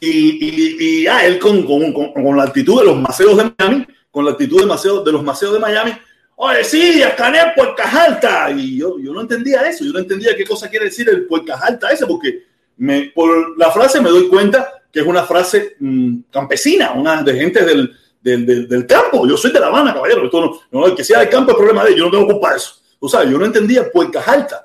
y, 0.05 0.09
y, 0.09 0.77
y 0.79 1.07
ah, 1.07 1.25
él 1.25 1.39
con, 1.39 1.63
con, 1.63 1.93
con, 1.93 2.11
con, 2.11 2.35
la 2.35 2.43
actitud 2.43 2.77
de 2.77 2.87
los 2.87 2.97
maceos 2.97 3.37
de 3.37 3.53
Miami, 3.57 3.87
con 4.11 4.25
la 4.25 4.31
actitud 4.31 4.59
de, 4.59 5.03
de 5.05 5.11
los 5.13 5.23
maceos 5.23 5.53
de 5.53 5.59
Miami, 5.59 5.93
oye, 6.43 6.63
sí, 6.63 7.01
Canel 7.17 7.53
Puercas 7.55 7.93
Alta. 7.93 8.51
Y 8.51 8.77
yo, 8.77 8.99
yo 8.99 9.13
no 9.13 9.21
entendía 9.21 9.61
eso, 9.61 9.83
yo 9.85 9.93
no 9.93 9.99
entendía 9.99 10.35
qué 10.35 10.45
cosa 10.45 10.69
quiere 10.69 10.85
decir 10.85 11.09
el 11.09 11.25
Puercas 11.25 11.61
Alta 11.61 11.89
ese, 11.89 12.05
porque 12.05 12.43
me, 12.77 13.11
por 13.15 13.57
la 13.57 13.71
frase 13.71 14.01
me 14.01 14.09
doy 14.09 14.27
cuenta 14.27 14.83
que 14.91 14.99
es 14.99 15.05
una 15.05 15.23
frase 15.23 15.75
mmm, 15.79 16.17
campesina, 16.29 16.91
una 16.91 17.23
de 17.23 17.33
gente 17.33 17.65
del, 17.65 17.95
del, 18.21 18.67
del, 18.67 18.85
campo. 18.85 19.27
Yo 19.27 19.35
soy 19.37 19.51
de 19.51 19.59
La 19.59 19.67
Habana, 19.67 19.93
caballero. 19.93 20.25
Esto 20.25 20.61
no, 20.71 20.87
no, 20.87 20.95
que 20.95 21.03
sea 21.03 21.19
del 21.19 21.29
campo 21.29 21.51
es 21.51 21.57
problema 21.57 21.83
de 21.83 21.91
ellos. 21.91 21.99
Yo 21.99 22.05
no 22.05 22.11
tengo 22.11 22.27
culpa 22.33 22.51
de 22.51 22.57
eso. 22.57 22.75
O 22.99 23.09
sea, 23.09 23.23
yo 23.23 23.37
no 23.37 23.45
entendía 23.45 23.91
puercas 23.91 24.27
altas. 24.27 24.61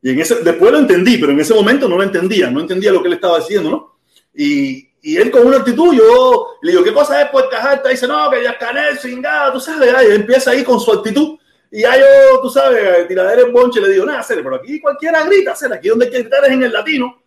Y 0.00 0.10
en 0.10 0.20
ese, 0.20 0.36
después 0.42 0.70
lo 0.70 0.78
entendí, 0.78 1.18
pero 1.18 1.32
en 1.32 1.40
ese 1.40 1.54
momento 1.54 1.88
no 1.88 1.96
lo 1.96 2.02
entendía. 2.02 2.50
No 2.50 2.60
entendía 2.60 2.92
lo 2.92 3.02
que 3.02 3.08
él 3.08 3.14
estaba 3.14 3.38
diciendo, 3.38 3.70
¿no? 3.70 3.98
Y, 4.34 4.88
y 5.04 5.16
él 5.16 5.30
con 5.30 5.46
una 5.46 5.58
actitud, 5.58 5.94
yo 5.94 6.56
le 6.62 6.72
digo, 6.72 6.82
¿qué 6.82 6.92
cosa 6.92 7.22
es 7.22 7.30
puercas 7.30 7.64
altas? 7.64 7.92
Dice, 7.92 8.08
no, 8.08 8.30
que 8.30 8.42
ya 8.42 8.58
canel, 8.58 8.98
cingada, 8.98 9.52
tú 9.52 9.60
sabes. 9.60 9.92
Ahí 9.94 10.12
empieza 10.12 10.50
ahí 10.50 10.64
con 10.64 10.80
su 10.80 10.92
actitud. 10.92 11.38
Y 11.70 11.82
ya 11.82 11.96
yo, 11.96 12.40
tú 12.40 12.48
sabes, 12.48 13.06
tiradera 13.06 13.42
en 13.42 13.52
bonche, 13.52 13.80
le 13.80 13.90
digo, 13.90 14.06
nada, 14.06 14.20
hacer, 14.20 14.42
pero 14.42 14.56
aquí 14.56 14.80
cualquiera 14.80 15.24
grita, 15.24 15.52
hacer, 15.52 15.72
aquí 15.72 15.88
donde 15.88 16.06
hay 16.06 16.10
que 16.10 16.20
gritar 16.20 16.44
es 16.44 16.50
en 16.52 16.62
el 16.62 16.72
latino. 16.72 17.22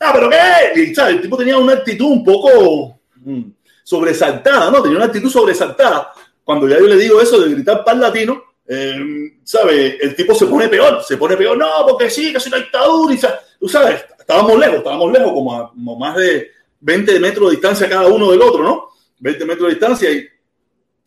Ah, 0.00 0.12
pero 0.14 0.30
¿qué? 0.30 0.80
Y, 0.80 0.94
¿sabes? 0.94 1.16
El 1.16 1.22
tipo 1.22 1.36
tenía 1.36 1.58
una 1.58 1.74
actitud 1.74 2.06
un 2.06 2.24
poco... 2.24 2.98
Mmm, 3.16 3.50
sobresaltada, 3.84 4.70
¿no? 4.70 4.82
Tenía 4.82 4.96
una 4.96 5.06
actitud 5.06 5.30
sobresaltada. 5.30 6.10
Cuando 6.42 6.66
ya 6.66 6.78
yo 6.78 6.86
le 6.86 6.96
digo 6.96 7.20
eso 7.20 7.40
de 7.40 7.50
gritar 7.50 7.84
pan 7.84 8.00
latino, 8.00 8.42
eh, 8.66 9.36
¿sabe? 9.44 9.98
El 10.00 10.16
tipo 10.16 10.34
se 10.34 10.46
pone 10.46 10.68
peor, 10.68 11.02
se 11.02 11.16
pone 11.16 11.36
peor, 11.36 11.56
no, 11.56 11.68
porque 11.86 12.10
sí, 12.10 12.32
que 12.32 12.38
es 12.38 12.46
una 12.46 12.56
dictadura, 12.56 13.14
y, 13.14 13.20
tú 13.60 13.68
sabes, 13.68 14.04
estábamos 14.18 14.58
lejos, 14.58 14.78
estábamos 14.78 15.12
lejos, 15.12 15.32
como 15.32 15.54
a 15.54 15.70
como 15.70 15.98
más 15.98 16.16
de 16.16 16.50
20 16.84 17.18
metros 17.18 17.48
de 17.48 17.56
distancia 17.56 17.88
cada 17.88 18.06
uno 18.08 18.30
del 18.30 18.42
otro, 18.42 18.62
¿no? 18.62 18.90
20 19.18 19.44
metros 19.46 19.68
de 19.68 19.74
distancia 19.74 20.12
y, 20.12 20.28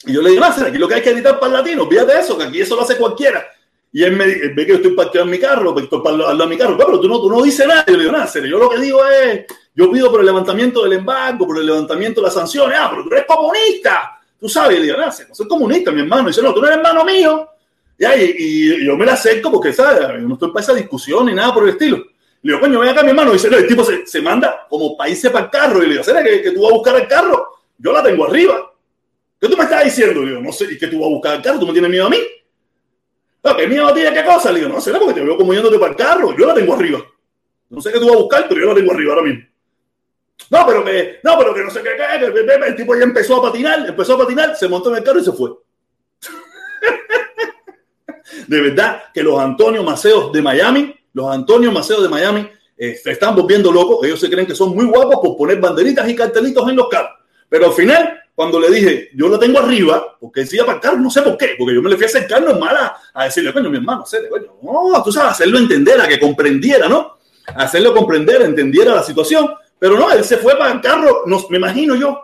y 0.05 0.13
yo 0.13 0.21
le 0.21 0.31
digo, 0.31 0.41
no, 0.41 0.65
aquí 0.65 0.77
lo 0.77 0.87
que 0.87 0.95
hay 0.95 1.01
que 1.03 1.13
gritar 1.13 1.39
pan 1.39 1.53
latino, 1.53 1.87
fíjate 1.87 2.19
eso, 2.19 2.37
que 2.37 2.45
aquí 2.45 2.61
eso 2.61 2.75
lo 2.75 2.81
hace 2.81 2.97
cualquiera. 2.97 3.45
Y 3.91 4.03
él 4.03 4.15
me 4.15 4.25
él 4.25 4.53
ve 4.55 4.65
que 4.65 4.71
yo 4.73 4.75
estoy 4.77 4.91
parqueado 4.91 5.25
en 5.25 5.31
mi 5.31 5.39
carro, 5.39 5.77
estoy 5.77 6.01
al 6.05 6.17
lado 6.17 6.37
de 6.37 6.47
mi 6.47 6.57
carro, 6.57 6.77
pero 6.77 6.99
tú 6.99 7.07
no, 7.07 7.21
tú 7.21 7.29
no 7.29 7.41
dices 7.41 7.67
nada. 7.67 7.85
Yo 7.87 7.95
le 7.95 8.03
digo, 8.03 8.27
serio, 8.27 8.49
yo 8.49 8.57
lo 8.57 8.69
que 8.69 8.79
digo 8.79 9.05
es, 9.05 9.45
yo 9.73 9.91
pido 9.91 10.11
por 10.11 10.19
el 10.19 10.25
levantamiento 10.25 10.83
del 10.83 10.93
embargo, 10.93 11.47
por 11.47 11.57
el 11.59 11.65
levantamiento 11.65 12.21
de 12.21 12.25
las 12.25 12.33
sanciones. 12.33 12.77
Ah, 12.79 12.89
pero 12.89 13.03
tú 13.03 13.09
eres 13.11 13.25
comunista. 13.25 14.19
Tú 14.39 14.49
sabes, 14.49 14.77
y 14.77 14.81
le 14.81 14.87
digo, 14.87 14.97
no, 14.97 15.11
soy 15.11 15.47
comunista, 15.47 15.91
mi 15.91 16.01
hermano. 16.01 16.23
Y 16.23 16.27
dice, 16.27 16.41
no, 16.41 16.53
tú 16.53 16.61
no 16.61 16.67
eres 16.67 16.77
hermano 16.77 17.05
mío. 17.05 17.49
Ya, 17.97 18.15
y, 18.15 18.35
y, 18.37 18.85
yo 18.85 18.95
me 18.97 19.05
la 19.05 19.13
acerco 19.13 19.51
porque, 19.51 19.73
¿sabes? 19.73 19.99
Yo 20.21 20.27
no 20.27 20.33
estoy 20.33 20.51
para 20.51 20.63
esa 20.63 20.73
discusión 20.73 21.25
ni 21.25 21.33
nada 21.33 21.53
por 21.53 21.63
el 21.63 21.69
estilo. 21.69 22.03
Le 22.41 22.53
digo, 22.53 22.59
coño, 22.59 22.79
ven 22.79 22.89
acá, 22.89 23.03
mi 23.03 23.09
hermano. 23.09 23.33
Dice, 23.33 23.49
no, 23.49 23.57
el 23.57 23.67
tipo 23.67 23.83
se, 23.83 24.05
se 24.05 24.21
manda 24.21 24.65
como 24.69 24.95
países 24.95 25.31
para 25.31 25.45
el 25.45 25.51
carro. 25.51 25.79
Y 25.79 25.87
le 25.87 25.91
digo, 25.93 26.03
¿será 26.03 26.23
que, 26.23 26.51
tú 26.51 26.61
vas 26.61 26.71
a 26.71 26.75
buscar 26.75 26.95
el 26.95 27.07
carro? 27.07 27.47
Yo 27.77 27.91
la 27.91 28.03
tengo 28.03 28.25
arriba. 28.25 28.71
¿Qué 29.39 29.47
tú 29.47 29.57
me 29.57 29.63
estás 29.63 29.83
diciendo? 29.83 30.21
Le 30.21 30.29
digo, 30.29 30.41
no 30.41 30.51
sé, 30.51 30.65
¿y 30.71 30.77
que 30.77 30.87
tú 30.87 30.99
vas 30.99 31.07
a 31.07 31.13
buscar 31.13 31.35
el 31.35 31.41
carro? 31.41 31.59
¿Tú 31.59 31.67
me 31.67 31.73
tienes 31.73 31.89
miedo 31.89 32.05
a 32.05 32.09
mí? 32.09 32.19
No, 33.43 33.55
¿qué 33.55 33.67
miedo 33.67 33.93
tiene 33.93 34.13
qué 34.13 34.25
cosa? 34.25 34.51
Le 34.51 34.59
digo, 34.59 34.71
no, 34.71 34.81
será 34.81 34.99
porque 34.99 35.13
te 35.13 35.23
veo 35.23 35.37
como 35.37 35.53
yéndote 35.53 35.79
para 35.79 35.91
el 35.91 35.97
carro. 35.97 36.35
Yo 36.35 36.45
la 36.45 36.53
tengo 36.53 36.73
arriba. 36.73 36.99
No 37.69 37.81
sé 37.81 37.91
qué 37.91 37.99
tú 37.99 38.07
vas 38.07 38.15
a 38.15 38.19
buscar, 38.19 38.45
pero 38.47 38.61
yo 38.61 38.67
la 38.67 38.75
tengo 38.75 38.91
arriba 38.91 39.13
ahora 39.13 39.25
mismo. 39.25 39.43
No, 40.49 40.65
pero 40.65 40.85
que, 40.85 41.19
no, 41.23 41.37
pero 41.37 41.53
que 41.53 41.63
no 41.63 41.69
sé 41.69 41.83
qué, 41.83 41.89
el 42.67 42.75
tipo 42.75 42.95
ya 42.95 43.03
empezó 43.03 43.37
a 43.37 43.41
patinar, 43.41 43.87
empezó 43.87 44.13
a 44.13 44.19
patinar, 44.19 44.55
se 44.55 44.69
montó 44.69 44.91
en 44.91 44.97
el 44.97 45.03
carro 45.03 45.19
y 45.19 45.23
se 45.23 45.33
fue. 45.33 45.51
de 48.47 48.61
verdad 48.61 49.03
que 49.13 49.23
los 49.23 49.37
Antonio 49.39 49.83
Maceos 49.83 50.31
de 50.31 50.41
Miami, 50.41 50.96
los 51.17 51.33
Antonio 51.33 51.71
Maceos 51.71 52.03
de 52.03 52.09
Miami, 52.09 52.47
eh, 52.77 52.99
están 53.03 53.35
volviendo 53.35 53.71
locos. 53.71 54.05
Ellos 54.05 54.19
se 54.19 54.29
creen 54.29 54.45
que 54.45 54.53
son 54.53 54.75
muy 54.75 54.85
guapos 54.85 55.17
por 55.21 55.35
poner 55.35 55.59
banderitas 55.59 56.07
y 56.07 56.15
cartelitos 56.15 56.69
en 56.69 56.75
los 56.75 56.87
carros. 56.89 57.11
Pero 57.49 57.65
al 57.65 57.73
final, 57.73 58.19
cuando 58.35 58.59
le 58.59 58.69
dije, 58.69 59.09
yo 59.15 59.27
la 59.27 59.39
tengo 59.39 59.57
arriba, 59.57 60.15
porque 60.19 60.41
decía 60.41 60.63
para 60.63 60.79
carro, 60.79 60.97
no 60.97 61.09
sé 61.09 61.23
por 61.23 61.35
qué, 61.35 61.55
porque 61.57 61.73
yo 61.73 61.81
me 61.81 61.89
le 61.89 61.95
fui 61.95 62.05
a 62.05 62.07
acercar 62.07 62.43
normal 62.43 62.77
a, 62.77 62.97
a 63.15 63.23
decirle, 63.25 63.51
coño, 63.51 63.67
mi 63.71 63.77
hermano, 63.77 64.03
hacerle, 64.03 64.29
coño, 64.29 64.57
no, 64.61 65.03
tú 65.03 65.11
sabes, 65.11 65.31
hacerlo 65.31 65.57
entender, 65.57 65.99
a 65.99 66.07
que 66.07 66.19
comprendiera, 66.19 66.87
¿no? 66.87 67.17
Hacerlo 67.55 67.95
comprender, 67.95 68.43
entendiera 68.43 68.93
la 68.93 69.01
situación. 69.01 69.49
Pero 69.79 69.97
no, 69.97 70.11
él 70.11 70.23
se 70.23 70.37
fue 70.37 70.55
para 70.55 70.71
el 70.71 70.81
carro, 70.81 71.23
me 71.49 71.57
imagino 71.57 71.95
yo, 71.95 72.19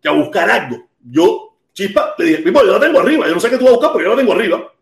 que 0.00 0.08
a 0.08 0.12
buscar 0.12 0.48
algo. 0.48 0.86
Yo, 1.02 1.56
chispa, 1.72 2.14
le 2.18 2.24
dije, 2.26 2.44
yo 2.44 2.62
la 2.62 2.78
tengo 2.78 3.00
arriba, 3.00 3.26
yo 3.26 3.34
no 3.34 3.40
sé 3.40 3.50
qué 3.50 3.58
tú 3.58 3.64
vas 3.64 3.72
a 3.72 3.76
buscar, 3.76 3.92
pero 3.92 4.04
yo 4.04 4.10
la 4.10 4.16
tengo 4.16 4.32
arriba. 4.34 4.72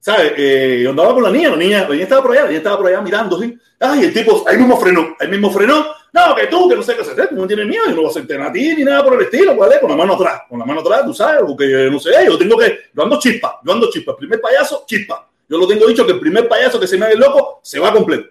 ¿Sabes? 0.00 0.32
Eh, 0.36 0.80
yo 0.82 0.90
andaba 0.90 1.14
con 1.14 1.22
la 1.22 1.30
niña, 1.30 1.50
la 1.50 1.56
niña, 1.56 1.82
la 1.82 1.90
niña 1.90 2.02
estaba 2.02 2.22
por 2.22 2.32
allá, 2.32 2.42
la 2.42 2.48
niña 2.48 2.58
estaba 2.58 2.78
por 2.78 2.86
allá 2.86 3.00
mirando, 3.00 3.40
¿sí? 3.40 3.56
Ay, 3.78 4.04
el 4.04 4.12
tipo 4.12 4.44
ahí 4.46 4.56
mismo 4.58 4.76
frenó, 4.78 5.16
ahí 5.18 5.28
mismo 5.28 5.50
frenó. 5.50 5.86
No, 6.12 6.34
que 6.34 6.48
tú, 6.48 6.68
que 6.68 6.76
no 6.76 6.82
sé 6.82 6.96
qué 6.96 7.02
hacer, 7.02 7.32
no 7.32 7.46
tienes 7.46 7.66
miedo, 7.66 7.84
yo 7.84 7.90
no 7.92 7.96
voy 7.98 8.06
a 8.06 8.10
hacerte 8.10 8.36
ni 8.52 8.84
nada 8.84 9.04
por 9.04 9.14
el 9.14 9.22
estilo, 9.22 9.54
¿vale? 9.56 9.78
Con 9.80 9.90
la 9.90 9.96
mano 9.96 10.14
atrás, 10.14 10.42
con 10.48 10.58
la 10.58 10.64
mano 10.64 10.80
atrás, 10.80 11.04
tú 11.04 11.14
sabes, 11.14 11.42
porque 11.46 11.88
no 11.90 12.00
sé, 12.00 12.10
yo 12.26 12.36
tengo 12.36 12.58
que, 12.58 12.78
yo 12.92 13.02
ando 13.02 13.18
chispa, 13.18 13.60
yo 13.62 13.72
ando 13.72 13.88
chispa, 13.90 14.12
el 14.12 14.16
primer 14.16 14.40
payaso, 14.40 14.84
chispa. 14.86 15.28
Yo 15.48 15.58
lo 15.58 15.66
tengo 15.66 15.86
dicho 15.86 16.04
que 16.06 16.12
el 16.12 16.20
primer 16.20 16.48
payaso 16.48 16.78
que 16.78 16.86
se 16.86 16.96
me 16.96 17.06
haga 17.06 17.14
el 17.14 17.20
loco 17.20 17.60
se 17.62 17.78
va 17.78 17.92
completo. 17.92 18.28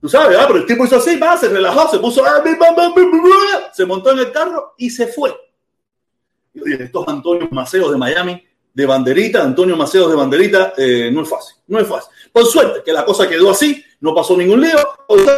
Tú 0.00 0.08
sabes, 0.08 0.30
¿verdad? 0.30 0.46
pero 0.48 0.58
el 0.58 0.66
tipo 0.66 0.84
hizo 0.84 0.96
así, 0.96 1.16
va, 1.16 1.36
se 1.36 1.48
relajó, 1.48 1.88
se 1.88 1.98
puso, 1.98 2.24
ah, 2.24 2.42
se 3.72 3.86
montó 3.86 4.10
en 4.10 4.18
el 4.18 4.32
carro 4.32 4.74
y 4.76 4.90
se 4.90 5.06
fue. 5.06 5.32
Yo 6.54 6.64
dije, 6.64 6.84
estos 6.84 7.06
Antonio 7.06 7.48
Maceos 7.50 7.92
de 7.92 7.96
Miami, 7.96 8.44
de 8.74 8.86
banderita, 8.86 9.42
Antonio 9.42 9.76
Maceos 9.76 10.10
de 10.10 10.16
banderita, 10.16 10.74
eh, 10.76 11.10
no 11.12 11.22
es 11.22 11.28
fácil, 11.28 11.56
no 11.66 11.78
es 11.78 11.86
fácil. 11.86 12.10
Por 12.32 12.46
suerte 12.46 12.80
que 12.84 12.92
la 12.92 13.04
cosa 13.04 13.28
quedó 13.28 13.50
así, 13.50 13.84
no 14.00 14.14
pasó 14.14 14.36
ningún 14.36 14.60
lío, 14.60 14.78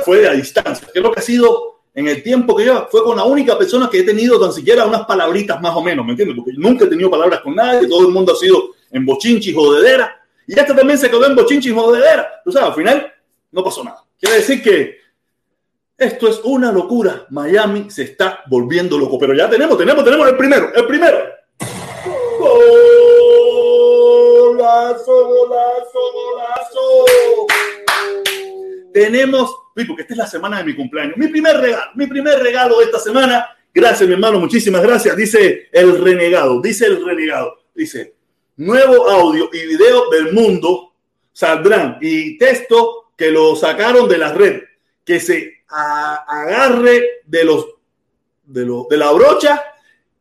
fue 0.04 0.28
a 0.28 0.32
distancia, 0.32 0.88
que 0.92 1.00
lo 1.00 1.10
que 1.12 1.20
ha 1.20 1.22
sido 1.22 1.80
en 1.94 2.08
el 2.08 2.22
tiempo 2.22 2.56
que 2.56 2.64
yo, 2.64 2.88
fue 2.90 3.04
con 3.04 3.16
la 3.16 3.24
única 3.24 3.56
persona 3.56 3.88
que 3.90 4.00
he 4.00 4.02
tenido 4.02 4.40
tan 4.40 4.52
siquiera 4.52 4.86
unas 4.86 5.04
palabritas 5.04 5.60
más 5.60 5.74
o 5.76 5.82
menos, 5.82 6.04
¿me 6.04 6.12
entiendes? 6.12 6.36
Porque 6.36 6.52
nunca 6.56 6.84
he 6.84 6.88
tenido 6.88 7.10
palabras 7.10 7.40
con 7.40 7.54
nadie, 7.54 7.88
todo 7.88 8.06
el 8.06 8.12
mundo 8.12 8.32
ha 8.32 8.36
sido 8.36 8.70
en 8.90 9.04
bochinchi 9.04 9.52
jodedera, 9.52 10.20
y 10.46 10.58
este 10.58 10.74
también 10.74 10.98
se 10.98 11.10
quedó 11.10 11.26
en 11.26 11.34
bochinchi 11.34 11.70
jodedera, 11.70 12.40
tú 12.44 12.52
sabes, 12.52 12.68
al 12.68 12.74
final 12.74 13.12
no 13.50 13.64
pasó 13.64 13.84
nada. 13.84 14.04
Quiere 14.18 14.36
decir 14.36 14.62
que 14.62 15.04
esto 15.96 16.28
es 16.28 16.40
una 16.44 16.72
locura. 16.72 17.26
Miami 17.30 17.90
se 17.90 18.02
está 18.02 18.42
volviendo 18.48 18.98
loco. 18.98 19.18
Pero 19.18 19.34
ya 19.34 19.48
tenemos, 19.48 19.78
tenemos, 19.78 20.04
tenemos 20.04 20.28
el 20.28 20.36
primero, 20.36 20.72
el 20.74 20.86
primero. 20.86 21.18
Golazo, 24.64 25.26
golazo, 25.26 26.00
golazo. 26.14 27.46
Tenemos, 28.94 29.54
porque 29.74 30.02
esta 30.02 30.14
es 30.14 30.18
la 30.18 30.26
semana 30.26 30.58
de 30.58 30.64
mi 30.64 30.74
cumpleaños. 30.74 31.18
Mi 31.18 31.28
primer 31.28 31.58
regalo, 31.58 31.90
mi 31.96 32.06
primer 32.06 32.38
regalo 32.38 32.78
de 32.78 32.86
esta 32.86 32.98
semana. 32.98 33.46
Gracias, 33.74 34.08
mi 34.08 34.14
hermano, 34.14 34.40
muchísimas 34.40 34.82
gracias. 34.82 35.14
Dice 35.16 35.68
el 35.70 36.02
renegado, 36.02 36.62
dice 36.62 36.86
el 36.86 37.04
renegado. 37.04 37.58
Dice, 37.74 38.14
nuevo 38.56 39.06
audio 39.10 39.50
y 39.52 39.66
video 39.66 40.08
del 40.08 40.32
mundo 40.32 40.94
saldrán 41.30 41.98
y 42.00 42.38
texto 42.38 43.10
que 43.18 43.30
lo 43.30 43.56
sacaron 43.56 44.08
de 44.08 44.16
la 44.16 44.32
red, 44.32 44.62
que 45.04 45.20
se 45.20 45.64
agarre 45.68 47.20
de 47.26 47.44
los 47.44 47.66
de, 48.44 48.64
de 48.88 48.96
la 48.96 49.12
brocha, 49.12 49.62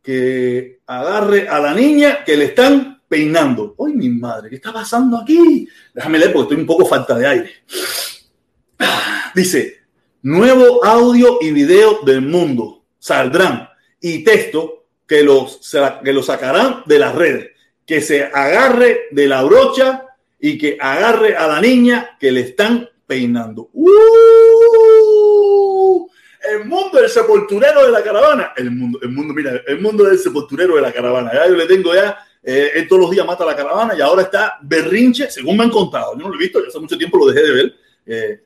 que 0.02 0.80
agarre 0.86 1.48
a 1.48 1.60
la 1.60 1.72
niña 1.72 2.24
que 2.24 2.36
le 2.36 2.44
están 2.46 2.94
peinando. 3.08 3.74
¡Ay, 3.78 3.92
mi 3.94 4.08
madre! 4.08 4.50
¿Qué 4.50 4.56
está 4.56 4.72
pasando 4.72 5.18
aquí? 5.18 5.68
Déjame 5.92 6.18
leer 6.18 6.32
porque 6.32 6.44
estoy 6.44 6.60
un 6.60 6.66
poco 6.66 6.86
falta 6.86 7.16
de 7.16 7.26
aire. 7.26 7.50
Dice, 9.34 9.78
nuevo 10.22 10.84
audio 10.84 11.38
y 11.40 11.50
video 11.50 12.00
del 12.04 12.22
mundo 12.22 12.84
saldrán 12.98 13.68
y 14.00 14.24
texto 14.24 14.86
que 15.06 15.22
los, 15.22 15.60
que 16.02 16.12
lo 16.12 16.22
sacarán 16.22 16.82
de 16.86 16.98
las 16.98 17.14
redes. 17.14 17.50
Que 17.86 18.00
se 18.00 18.24
agarre 18.24 19.08
de 19.10 19.26
la 19.26 19.42
brocha 19.42 20.06
y 20.40 20.56
que 20.58 20.78
agarre 20.80 21.36
a 21.36 21.46
la 21.46 21.60
niña 21.60 22.16
que 22.18 22.32
le 22.32 22.40
están 22.40 22.88
peinando. 23.06 23.70
¡Uh! 23.72 23.94
El 26.50 26.66
mundo 26.66 27.00
del 27.00 27.08
sepulturero 27.08 27.86
de 27.86 27.90
la 27.90 28.02
caravana. 28.02 28.52
El 28.56 28.70
mundo, 28.70 28.98
el 29.02 29.08
mundo, 29.10 29.34
mira, 29.34 29.62
el 29.66 29.80
mundo 29.80 30.04
del 30.04 30.18
sepulturero 30.18 30.76
de 30.76 30.82
la 30.82 30.92
caravana. 30.92 31.32
Ya 31.32 31.48
yo 31.48 31.54
le 31.54 31.66
tengo 31.66 31.94
ya, 31.94 32.18
eh, 32.44 32.72
él 32.74 32.86
todos 32.86 33.02
los 33.02 33.10
días 33.10 33.26
mata 33.26 33.44
la 33.44 33.56
caravana 33.56 33.94
y 33.96 34.00
ahora 34.00 34.22
está 34.22 34.58
berrinche, 34.62 35.30
según 35.30 35.56
me 35.56 35.64
han 35.64 35.70
contado. 35.70 36.12
Yo 36.12 36.22
no 36.22 36.28
lo 36.28 36.34
he 36.34 36.38
visto, 36.38 36.60
ya 36.60 36.68
hace 36.68 36.78
mucho 36.78 36.98
tiempo 36.98 37.18
lo 37.18 37.26
dejé 37.26 37.42
de 37.42 37.52
ver. 37.52 37.74
Eh, 38.06 38.40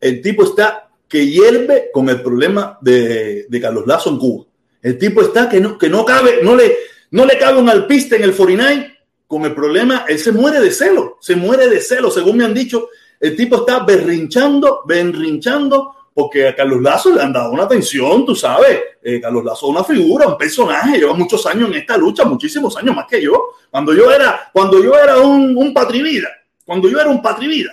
el 0.00 0.22
tipo 0.22 0.44
está 0.44 0.88
que 1.06 1.26
hierve 1.26 1.90
con 1.92 2.08
el 2.08 2.22
problema 2.22 2.78
de, 2.80 3.46
de, 3.48 3.60
Carlos 3.60 3.86
Lazo 3.86 4.10
en 4.10 4.18
Cuba. 4.18 4.46
El 4.80 4.96
tipo 4.96 5.20
está 5.20 5.48
que 5.48 5.60
no, 5.60 5.76
que 5.76 5.90
no 5.90 6.04
cabe, 6.04 6.40
no 6.42 6.56
le, 6.56 6.76
no 7.10 7.26
le 7.26 7.36
cabe 7.36 7.58
un 7.58 7.68
alpiste 7.68 8.16
en 8.16 8.22
el 8.22 8.32
49 8.32 8.96
con 9.26 9.44
el 9.44 9.54
problema, 9.54 10.06
él 10.08 10.18
se 10.18 10.32
muere 10.32 10.58
de 10.58 10.72
celo, 10.72 11.18
se 11.20 11.36
muere 11.36 11.68
de 11.68 11.80
celo, 11.80 12.10
según 12.10 12.38
me 12.38 12.44
han 12.44 12.54
dicho. 12.54 12.88
El 13.20 13.36
tipo 13.36 13.58
está 13.58 13.84
berrinchando, 13.84 14.82
berrinchando, 14.86 15.94
porque 16.14 16.48
a 16.48 16.54
Carlos 16.54 16.80
Lazo 16.82 17.14
le 17.14 17.22
han 17.22 17.32
dado 17.32 17.52
una 17.52 17.64
atención, 17.64 18.26
tú 18.26 18.34
sabes. 18.34 18.80
Eh, 19.02 19.20
Carlos 19.20 19.44
Lazo 19.44 19.66
es 19.66 19.76
una 19.76 19.84
figura, 19.84 20.26
un 20.26 20.36
personaje, 20.36 20.98
lleva 20.98 21.14
muchos 21.14 21.46
años 21.46 21.68
en 21.70 21.76
esta 21.76 21.96
lucha, 21.96 22.24
muchísimos 22.24 22.76
años 22.76 22.94
más 22.94 23.06
que 23.06 23.22
yo. 23.22 23.52
Cuando 23.70 23.94
yo 23.94 24.10
era, 24.10 24.50
cuando 24.52 24.82
yo 24.82 24.94
era 24.98 25.18
un, 25.18 25.56
un 25.56 25.72
patrivida, 25.72 26.28
cuando 26.64 26.88
yo 26.88 27.00
era 27.00 27.08
un 27.08 27.22
patrivida, 27.22 27.72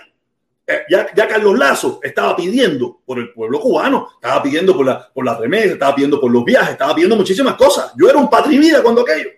eh, 0.66 0.82
ya, 0.90 1.06
ya, 1.14 1.26
Carlos 1.26 1.58
Lazo 1.58 1.98
estaba 2.02 2.36
pidiendo 2.36 3.00
por 3.04 3.18
el 3.18 3.32
pueblo 3.32 3.58
cubano, 3.58 4.08
estaba 4.14 4.42
pidiendo 4.42 4.76
por 4.76 4.86
la, 4.86 5.08
por 5.12 5.24
la 5.24 5.36
remesa, 5.36 5.72
estaba 5.72 5.94
pidiendo 5.94 6.20
por 6.20 6.30
los 6.30 6.44
viajes, 6.44 6.72
estaba 6.72 6.94
pidiendo 6.94 7.16
muchísimas 7.16 7.54
cosas. 7.54 7.92
Yo 7.98 8.08
era 8.08 8.18
un 8.18 8.28
patrivida 8.28 8.82
cuando 8.82 9.02
aquello 9.02 9.30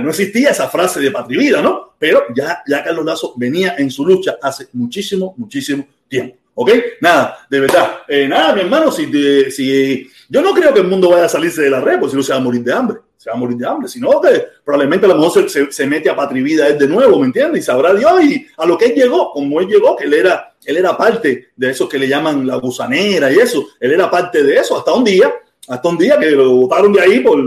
no 0.00 0.10
existía 0.10 0.50
esa 0.50 0.68
frase 0.68 1.00
de 1.00 1.10
patria 1.10 1.38
vida, 1.38 1.62
¿no? 1.62 1.94
Pero 1.98 2.24
ya, 2.34 2.62
ya 2.66 2.82
Carlos 2.82 3.04
Lazo 3.04 3.34
venía 3.36 3.76
en 3.78 3.90
su 3.90 4.04
lucha 4.04 4.36
hace 4.42 4.68
muchísimo, 4.72 5.34
muchísimo 5.36 5.86
tiempo. 6.08 6.36
¿Ok? 6.58 6.70
Nada, 7.02 7.46
de 7.50 7.60
verdad. 7.60 7.98
Eh, 8.08 8.26
nada, 8.26 8.54
mi 8.54 8.62
hermano, 8.62 8.90
si, 8.90 9.06
si 9.50 10.10
yo 10.28 10.40
no 10.40 10.54
creo 10.54 10.72
que 10.72 10.80
el 10.80 10.88
mundo 10.88 11.10
vaya 11.10 11.26
a 11.26 11.28
salirse 11.28 11.62
de 11.62 11.70
la 11.70 11.80
red, 11.80 11.98
porque 11.98 12.12
si 12.12 12.16
no 12.16 12.22
se 12.22 12.32
va 12.32 12.38
a 12.38 12.42
morir 12.42 12.62
de 12.62 12.72
hambre. 12.72 12.98
Se 13.18 13.28
va 13.28 13.36
a 13.36 13.38
morir 13.38 13.58
de 13.58 13.66
hambre. 13.66 13.88
Sino 13.88 14.20
que 14.22 14.42
probablemente 14.64 15.04
a 15.04 15.10
lo 15.10 15.16
mejor 15.16 15.50
se, 15.50 15.70
se, 15.70 15.86
mete 15.86 16.08
a 16.08 16.16
patria 16.16 16.42
vida 16.42 16.66
él 16.66 16.78
de 16.78 16.88
nuevo, 16.88 17.18
¿me 17.18 17.26
entiendes? 17.26 17.62
Y 17.62 17.66
sabrá 17.66 17.92
Dios 17.92 18.24
y 18.24 18.46
a 18.56 18.64
lo 18.64 18.78
que 18.78 18.86
él 18.86 18.94
llegó, 18.94 19.32
como 19.32 19.60
él 19.60 19.68
llegó, 19.68 19.96
que 19.96 20.04
él 20.04 20.14
era, 20.14 20.54
él 20.64 20.78
era 20.78 20.96
parte 20.96 21.48
de 21.54 21.70
eso 21.70 21.86
que 21.88 21.98
le 21.98 22.08
llaman 22.08 22.46
la 22.46 22.56
gusanera 22.56 23.30
y 23.30 23.36
eso. 23.36 23.66
Él 23.78 23.92
era 23.92 24.10
parte 24.10 24.42
de 24.42 24.56
eso 24.56 24.78
hasta 24.78 24.94
un 24.94 25.04
día, 25.04 25.30
hasta 25.68 25.88
un 25.88 25.98
día 25.98 26.18
que 26.18 26.30
lo 26.30 26.52
botaron 26.52 26.92
de 26.92 27.02
ahí 27.02 27.20
por 27.20 27.38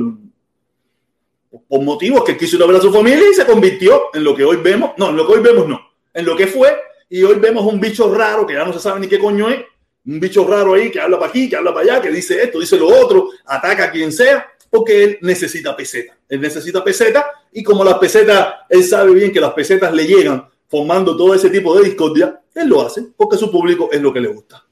por 1.67 1.81
motivos 1.81 2.23
que 2.23 2.37
quiso 2.37 2.57
ir 2.57 2.63
a 2.63 2.67
ver 2.67 2.75
a 2.75 2.81
su 2.81 2.93
familia 2.93 3.25
y 3.31 3.33
se 3.33 3.45
convirtió 3.45 4.13
en 4.13 4.23
lo 4.23 4.35
que 4.35 4.43
hoy 4.43 4.57
vemos. 4.57 4.91
No, 4.97 5.09
en 5.09 5.17
lo 5.17 5.25
que 5.25 5.33
hoy 5.33 5.41
vemos 5.41 5.67
no. 5.67 5.79
En 6.13 6.25
lo 6.25 6.35
que 6.35 6.45
fue. 6.47 6.75
Y 7.09 7.23
hoy 7.23 7.39
vemos 7.39 7.65
un 7.65 7.79
bicho 7.79 8.13
raro 8.13 8.45
que 8.45 8.53
ya 8.53 8.63
no 8.63 8.71
se 8.71 8.79
sabe 8.79 8.99
ni 8.99 9.07
qué 9.07 9.19
coño 9.19 9.49
es. 9.49 9.65
Un 10.05 10.19
bicho 10.19 10.45
raro 10.47 10.75
ahí 10.75 10.91
que 10.91 10.99
habla 10.99 11.17
para 11.17 11.29
aquí, 11.29 11.49
que 11.49 11.55
habla 11.55 11.73
para 11.73 11.93
allá, 11.93 12.01
que 12.01 12.11
dice 12.11 12.41
esto, 12.41 12.59
dice 12.59 12.77
lo 12.77 12.87
otro, 12.87 13.29
ataca 13.45 13.85
a 13.85 13.91
quien 13.91 14.11
sea, 14.11 14.47
porque 14.69 15.03
él 15.03 15.17
necesita 15.21 15.75
peseta. 15.75 16.17
Él 16.27 16.39
necesita 16.39 16.83
peseta 16.83 17.25
y 17.51 17.63
como 17.63 17.83
las 17.83 17.97
pesetas, 17.97 18.55
él 18.69 18.83
sabe 18.83 19.13
bien 19.13 19.31
que 19.31 19.41
las 19.41 19.53
pesetas 19.53 19.93
le 19.93 20.05
llegan 20.05 20.47
formando 20.67 21.17
todo 21.17 21.33
ese 21.33 21.49
tipo 21.49 21.75
de 21.77 21.85
discordia, 21.85 22.39
él 22.53 22.67
lo 22.67 22.85
hace 22.85 23.03
porque 23.17 23.37
su 23.37 23.51
público 23.51 23.89
es 23.91 24.01
lo 24.01 24.13
que 24.13 24.21
le 24.21 24.27
gusta. 24.29 24.63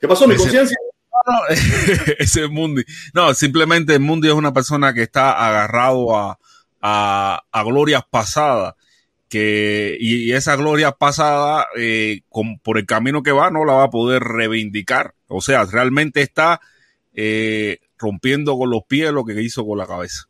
¿Qué 0.00 0.08
pasó, 0.08 0.26
mi 0.26 0.34
conciencia? 0.34 0.76
no, 1.26 1.46
ese 2.18 2.44
es 2.44 2.50
Mundi. 2.50 2.82
No, 3.14 3.32
simplemente 3.34 3.98
Mundi 3.98 4.28
es 4.28 4.34
una 4.34 4.52
persona 4.52 4.92
que 4.92 5.02
está 5.02 5.32
agarrado 5.32 6.16
a, 6.16 6.38
a, 6.80 7.42
a 7.50 7.62
glorias 7.64 8.02
pasadas. 8.10 8.74
Que, 9.30 9.96
y, 9.98 10.32
esa 10.32 10.56
gloria 10.56 10.92
pasada, 10.92 11.66
eh, 11.76 12.20
con, 12.28 12.58
por 12.58 12.76
el 12.76 12.84
camino 12.84 13.22
que 13.22 13.32
va, 13.32 13.50
no 13.50 13.64
la 13.64 13.74
va 13.74 13.84
a 13.84 13.90
poder 13.90 14.22
reivindicar. 14.22 15.14
O 15.28 15.40
sea, 15.40 15.64
realmente 15.64 16.20
está 16.20 16.60
eh, 17.14 17.78
rompiendo 17.96 18.58
con 18.58 18.70
los 18.70 18.82
pies 18.84 19.12
lo 19.12 19.24
que 19.24 19.40
hizo 19.40 19.64
con 19.64 19.78
la 19.78 19.86
cabeza. 19.86 20.24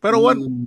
Pero 0.00 0.20
bueno. 0.20 0.42
Mm. 0.48 0.66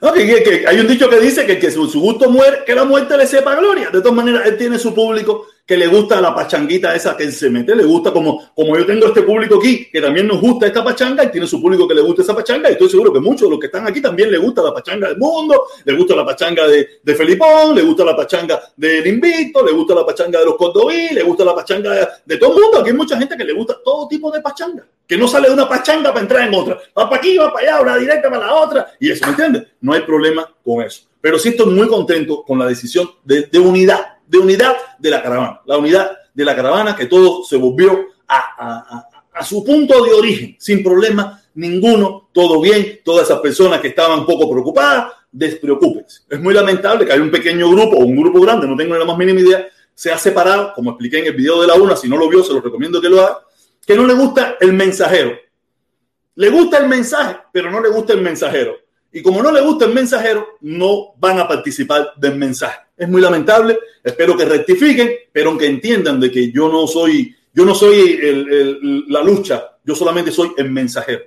No, 0.00 0.12
que, 0.12 0.42
que, 0.42 0.66
hay 0.66 0.78
un 0.78 0.86
dicho 0.86 1.08
que 1.08 1.20
dice 1.20 1.44
que, 1.46 1.58
que 1.58 1.70
su, 1.70 1.88
su, 1.88 2.00
gusto 2.00 2.30
muere, 2.30 2.64
que 2.64 2.74
la 2.74 2.84
muerte 2.84 3.16
le 3.16 3.26
sepa 3.26 3.56
gloria. 3.56 3.90
De 3.90 4.00
todas 4.00 4.14
maneras, 4.14 4.46
él 4.46 4.56
tiene 4.56 4.78
su 4.78 4.94
público 4.94 5.46
que 5.66 5.76
le 5.76 5.88
gusta 5.88 6.20
la 6.20 6.32
pachanguita 6.32 6.94
esa 6.94 7.16
que 7.16 7.32
se 7.32 7.50
mete, 7.50 7.74
le 7.74 7.82
gusta 7.82 8.12
como, 8.12 8.52
como 8.54 8.78
yo 8.78 8.86
tengo 8.86 9.06
este 9.06 9.22
público 9.22 9.56
aquí, 9.56 9.90
que 9.90 10.00
también 10.00 10.28
nos 10.28 10.40
gusta 10.40 10.68
esta 10.68 10.84
pachanga 10.84 11.24
y 11.24 11.30
tiene 11.32 11.48
su 11.48 11.60
público 11.60 11.88
que 11.88 11.94
le 11.94 12.02
gusta 12.02 12.22
esa 12.22 12.36
pachanga 12.36 12.70
y 12.70 12.74
estoy 12.74 12.88
seguro 12.88 13.12
que 13.12 13.18
muchos 13.18 13.42
de 13.42 13.50
los 13.50 13.58
que 13.58 13.66
están 13.66 13.84
aquí 13.84 14.00
también 14.00 14.30
le 14.30 14.38
gusta 14.38 14.62
la 14.62 14.72
pachanga 14.72 15.08
del 15.08 15.18
mundo, 15.18 15.64
le 15.84 15.92
gusta 15.94 16.14
la 16.14 16.24
pachanga 16.24 16.68
de, 16.68 17.00
de 17.02 17.14
Felipón, 17.16 17.74
le 17.74 17.82
gusta 17.82 18.04
la 18.04 18.14
pachanga 18.14 18.62
del 18.76 19.04
Invicto, 19.08 19.66
le 19.66 19.72
gusta 19.72 19.96
la 19.96 20.06
pachanga 20.06 20.38
de 20.38 20.44
los 20.44 20.56
Cordobí, 20.56 21.08
le 21.12 21.24
gusta 21.24 21.44
la 21.44 21.54
pachanga 21.54 21.90
de, 21.90 22.06
de, 22.24 22.36
todo 22.36 22.54
el 22.54 22.62
mundo, 22.62 22.78
aquí 22.78 22.90
hay 22.90 22.96
mucha 22.96 23.18
gente 23.18 23.36
que 23.36 23.44
le 23.44 23.52
gusta 23.52 23.76
todo 23.84 24.06
tipo 24.06 24.30
de 24.30 24.40
pachanga, 24.40 24.86
que 25.04 25.16
no 25.16 25.26
sale 25.26 25.48
de 25.48 25.54
una 25.54 25.68
pachanga 25.68 26.10
para 26.10 26.20
entrar 26.20 26.46
en 26.46 26.54
otra, 26.54 26.78
va 26.96 27.10
para 27.10 27.16
aquí, 27.16 27.36
va 27.36 27.52
para 27.52 27.74
allá, 27.74 27.82
una 27.82 27.96
directa 27.96 28.30
para 28.30 28.46
la 28.46 28.54
otra 28.54 28.92
y 29.00 29.10
eso, 29.10 29.24
¿me 29.24 29.30
entiendes? 29.30 29.64
No 29.80 29.94
hay 29.94 30.02
problema 30.02 30.48
con 30.64 30.84
eso. 30.84 31.02
Pero 31.20 31.40
sí 31.40 31.48
estoy 31.48 31.74
muy 31.74 31.88
contento 31.88 32.44
con 32.44 32.56
la 32.56 32.66
decisión 32.66 33.10
de, 33.24 33.42
de 33.42 33.58
unidad 33.58 34.15
de 34.26 34.38
unidad 34.38 34.76
de 34.98 35.10
la 35.10 35.22
caravana. 35.22 35.60
La 35.66 35.78
unidad 35.78 36.16
de 36.32 36.44
la 36.44 36.54
caravana 36.54 36.94
que 36.94 37.06
todo 37.06 37.44
se 37.44 37.56
volvió 37.56 38.06
a, 38.28 38.38
a, 38.58 39.08
a, 39.32 39.44
su 39.44 39.64
punto 39.64 40.04
de 40.04 40.12
origen, 40.12 40.56
sin 40.58 40.82
problema 40.82 41.42
ninguno, 41.54 42.28
todo 42.32 42.60
bien, 42.60 43.00
todas 43.04 43.24
esas 43.26 43.40
personas 43.40 43.80
que 43.80 43.88
estaban 43.88 44.26
poco 44.26 44.50
preocupadas, 44.50 45.12
despreocúpense. 45.32 46.22
Es 46.28 46.40
muy 46.40 46.52
lamentable 46.52 47.06
que 47.06 47.12
hay 47.12 47.20
un 47.20 47.30
pequeño 47.30 47.70
grupo 47.70 47.96
o 47.96 48.04
un 48.04 48.16
grupo 48.16 48.40
grande, 48.40 48.66
no 48.66 48.76
tengo 48.76 48.94
ni 48.94 49.00
la 49.00 49.06
más 49.06 49.16
mínima 49.16 49.40
idea, 49.40 49.66
se 49.94 50.12
ha 50.12 50.18
separado, 50.18 50.72
como 50.74 50.90
expliqué 50.90 51.20
en 51.20 51.26
el 51.26 51.34
video 51.34 51.60
de 51.60 51.66
la 51.66 51.74
una, 51.74 51.96
si 51.96 52.08
no 52.08 52.18
lo 52.18 52.28
vio, 52.28 52.44
se 52.44 52.52
lo 52.52 52.60
recomiendo 52.60 53.00
que 53.00 53.08
lo 53.08 53.22
haga, 53.22 53.40
que 53.86 53.94
no 53.94 54.06
le 54.06 54.14
gusta 54.14 54.56
el 54.60 54.72
mensajero. 54.74 55.32
Le 56.34 56.50
gusta 56.50 56.78
el 56.78 56.88
mensaje, 56.88 57.38
pero 57.50 57.70
no 57.70 57.80
le 57.80 57.88
gusta 57.88 58.12
el 58.12 58.20
mensajero. 58.20 58.76
Y 59.10 59.22
como 59.22 59.42
no 59.42 59.50
le 59.50 59.62
gusta 59.62 59.86
el 59.86 59.94
mensajero, 59.94 60.58
no 60.60 61.14
van 61.16 61.38
a 61.38 61.48
participar 61.48 62.12
del 62.16 62.36
mensaje. 62.36 62.85
Es 62.96 63.08
muy 63.08 63.20
lamentable. 63.20 63.78
Espero 64.02 64.36
que 64.36 64.44
rectifiquen, 64.44 65.10
pero 65.32 65.56
que 65.58 65.66
entiendan 65.66 66.18
de 66.18 66.30
que 66.30 66.50
yo 66.50 66.68
no 66.68 66.86
soy, 66.86 67.34
yo 67.52 67.64
no 67.64 67.74
soy 67.74 68.18
la 69.08 69.22
lucha, 69.22 69.76
yo 69.84 69.94
solamente 69.94 70.30
soy 70.30 70.52
el 70.56 70.70
mensajero. 70.70 71.22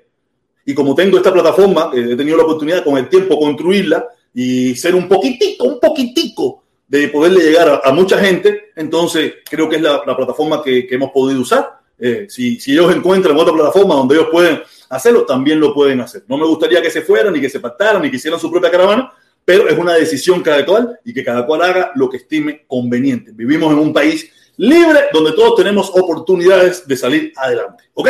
Y 0.66 0.74
como 0.74 0.96
tengo 0.96 1.18
esta 1.18 1.34
plataforma, 1.34 1.92
eh, 1.94 2.10
he 2.12 2.16
tenido 2.16 2.38
la 2.38 2.44
oportunidad 2.44 2.84
con 2.84 2.98
el 2.98 3.10
tiempo 3.10 3.40
construirla 3.40 4.08
y 4.34 4.76
ser 4.76 4.94
un 4.94 5.08
poquitico, 5.08 5.66
un 5.66 5.80
poquitico 5.80 6.64
de 6.88 7.08
poderle 7.08 7.44
llegar 7.44 7.82
a, 7.84 7.92
mucha 7.92 8.18
gente, 8.20 8.72
entonces 8.76 9.36
creo 9.48 9.70
que 9.70 9.78
es 9.78 9.82
la, 9.82 10.04
plataforma 10.04 10.62
que, 10.64 10.88
hemos 10.90 11.12
podido 11.12 11.42
usar. 11.42 11.80
Eh, 12.00 12.28
si, 12.30 12.60
si 12.60 12.74
ellos 12.74 12.96
encuentran 12.96 13.38
otra 13.38 13.54
plataforma 13.54 13.96
donde 13.96 14.16
ellos 14.16 14.28
pueden 14.32 14.62
hacerlo, 14.90 15.26
también 15.26 15.60
lo 15.60 15.74
pueden 15.74 16.02
hacer. 16.02 16.24
No 16.28 16.38
me 16.38 16.46
gustaría 16.46 16.82
que 16.82 16.90
se 16.90 17.02
fueran, 17.02 17.34
ni 17.34 17.42
que 17.42 17.50
se 17.50 17.60
pactaran, 17.60 18.02
ni 18.02 18.10
que 18.10 18.16
hicieran 18.18 18.40
su 18.40 18.52
propia 18.52 18.72
caravana, 18.72 19.12
pero 19.50 19.68
es 19.68 19.76
una 19.80 19.96
decisión 19.96 20.44
cada 20.44 20.64
cual 20.64 21.00
y 21.04 21.12
que 21.12 21.24
cada 21.24 21.44
cual 21.44 21.64
haga 21.64 21.92
lo 21.96 22.08
que 22.08 22.18
estime 22.18 22.68
conveniente. 22.68 23.32
Vivimos 23.34 23.74
en 23.74 23.80
un 23.80 23.92
país 23.92 24.32
libre 24.58 25.06
donde 25.12 25.32
todos 25.32 25.56
tenemos 25.56 25.90
oportunidades 25.90 26.88
de 26.88 26.96
salir 26.96 27.34
adelante. 27.36 27.86
¿Ok? 27.96 28.10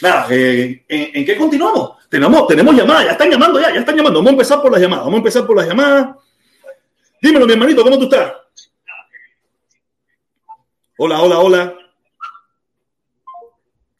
Nada, 0.00 0.28
eh, 0.30 0.84
¿en, 0.88 1.26
qué 1.26 1.36
continuamos? 1.36 1.94
Tenemos, 2.08 2.46
tenemos 2.46 2.76
llamadas, 2.76 3.06
ya 3.06 3.10
están 3.10 3.28
llamando, 3.28 3.60
ya, 3.60 3.74
ya 3.74 3.80
están 3.80 3.96
llamando. 3.96 4.20
Vamos 4.20 4.28
a 4.28 4.34
empezar 4.34 4.62
por 4.62 4.70
las 4.70 4.80
llamadas, 4.80 5.04
vamos 5.04 5.16
a 5.16 5.18
empezar 5.18 5.46
por 5.48 5.56
las 5.56 5.66
llamadas. 5.66 6.16
Dímelo, 7.20 7.44
mi 7.44 7.54
hermanito, 7.54 7.82
¿cómo 7.82 7.98
tú 7.98 8.04
estás? 8.04 8.34
Hola, 10.96 11.20
hola, 11.20 11.38
hola. 11.40 11.74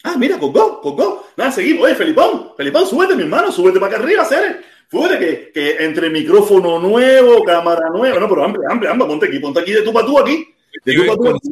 Ah, 0.04 0.14
mira, 0.16 0.38
colgó, 0.38 0.80
colgó. 0.80 1.26
Nada, 1.36 1.50
seguimos. 1.50 1.86
Oye, 1.86 1.96
Felipón, 1.96 2.52
Felipón, 2.56 2.86
súbete, 2.86 3.16
mi 3.16 3.22
hermano, 3.22 3.50
súbete 3.50 3.80
para 3.80 3.96
acá 3.96 4.04
arriba, 4.04 4.24
Cere. 4.24 4.77
Súbete 4.90 5.18
que, 5.18 5.52
que 5.52 5.84
entre 5.84 6.08
micrófono 6.08 6.78
nuevo, 6.78 7.44
cámara 7.44 7.90
nueva, 7.90 8.18
no, 8.18 8.28
pero 8.28 8.44
hambre, 8.44 8.62
hambre, 8.70 8.88
hambre, 8.88 9.06
ponte 9.06 9.26
aquí, 9.26 9.38
ponte 9.38 9.60
aquí 9.60 9.72
de 9.72 9.82
tú 9.82 9.92
para 9.92 10.06
tú 10.06 10.18
aquí. 10.18 10.54
De 10.84 10.94
tú 10.94 11.06
para 11.06 11.16
tú 11.16 11.28
aquí. 11.28 11.50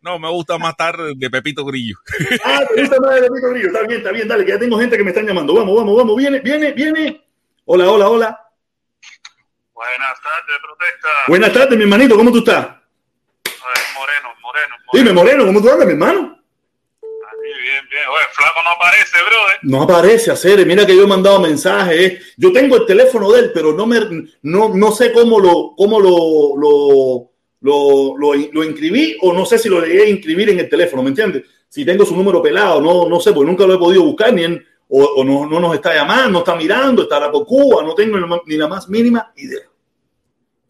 No, 0.00 0.18
me 0.18 0.28
gusta 0.30 0.58
más 0.58 0.76
tarde 0.76 1.12
de 1.14 1.30
Pepito 1.30 1.64
Grillo. 1.64 1.96
Ah, 2.44 2.64
te 2.74 2.80
gusta 2.80 2.98
más 3.00 3.14
de 3.14 3.22
Pepito 3.22 3.50
Grillo. 3.50 3.66
Está 3.68 3.86
bien, 3.86 3.98
está 3.98 4.12
bien, 4.12 4.26
dale, 4.26 4.44
que 4.44 4.52
ya 4.52 4.58
tengo 4.58 4.78
gente 4.78 4.96
que 4.96 5.04
me 5.04 5.10
están 5.10 5.26
llamando. 5.26 5.54
Vamos, 5.54 5.76
vamos, 5.76 5.96
vamos. 5.96 6.16
Viene, 6.16 6.40
viene, 6.40 6.72
viene. 6.72 7.24
Hola, 7.66 7.90
hola, 7.90 8.08
hola. 8.08 8.40
Buenas 9.72 10.20
tardes, 10.22 10.56
protesta. 10.62 11.08
Buenas 11.28 11.52
tardes, 11.52 11.76
mi 11.76 11.84
hermanito. 11.84 12.16
¿Cómo 12.16 12.32
tú 12.32 12.38
estás? 12.38 12.66
Moreno, 13.94 14.34
moreno, 14.40 14.40
moreno. 14.40 14.76
Dime, 14.92 15.12
Moreno, 15.12 15.46
¿cómo 15.46 15.62
tú 15.62 15.70
andas, 15.70 15.86
mi 15.86 15.92
hermano? 15.92 16.41
Bien, 17.62 17.88
bien. 17.88 18.04
Oye, 18.08 18.24
flaco 18.32 18.60
no 18.64 18.70
aparece, 18.70 19.16
brother. 19.18 19.58
No 19.62 19.82
aparece, 19.82 20.30
hacer. 20.32 20.66
Mira 20.66 20.84
que 20.84 20.96
yo 20.96 21.04
he 21.04 21.06
mandado 21.06 21.38
mensajes. 21.40 22.34
Yo 22.36 22.52
tengo 22.52 22.76
el 22.76 22.86
teléfono 22.86 23.30
de 23.30 23.40
él, 23.40 23.50
pero 23.54 23.72
no 23.72 23.86
me, 23.86 24.00
no, 24.42 24.70
no 24.74 24.90
sé 24.90 25.12
cómo 25.12 25.38
lo, 25.38 25.74
cómo 25.76 26.00
lo, 26.00 26.56
lo 26.56 27.32
lo, 27.62 28.16
lo, 28.18 28.34
lo, 28.34 28.64
inscribí 28.64 29.16
o 29.20 29.32
no 29.32 29.46
sé 29.46 29.56
si 29.56 29.68
lo 29.68 29.80
llegué 29.80 30.02
a 30.02 30.08
inscribir 30.08 30.50
en 30.50 30.58
el 30.58 30.68
teléfono, 30.68 31.00
¿me 31.02 31.10
entiendes? 31.10 31.44
Si 31.68 31.84
tengo 31.84 32.04
su 32.04 32.16
número 32.16 32.42
pelado, 32.42 32.80
no, 32.80 33.08
no 33.08 33.20
sé, 33.20 33.32
porque 33.32 33.48
nunca 33.48 33.64
lo 33.64 33.74
he 33.74 33.78
podido 33.78 34.02
buscar, 34.02 34.32
ni 34.32 34.42
en, 34.42 34.66
o, 34.88 35.04
o 35.04 35.24
no, 35.24 35.46
no, 35.46 35.60
nos 35.60 35.74
está 35.74 35.94
llamando, 35.94 36.30
no 36.30 36.38
está 36.40 36.56
mirando, 36.56 37.02
estará 37.02 37.30
por 37.30 37.46
Cuba, 37.46 37.84
no 37.84 37.94
tengo 37.94 38.18
ni 38.46 38.56
la 38.56 38.66
más 38.66 38.88
mínima 38.88 39.32
idea. 39.36 39.62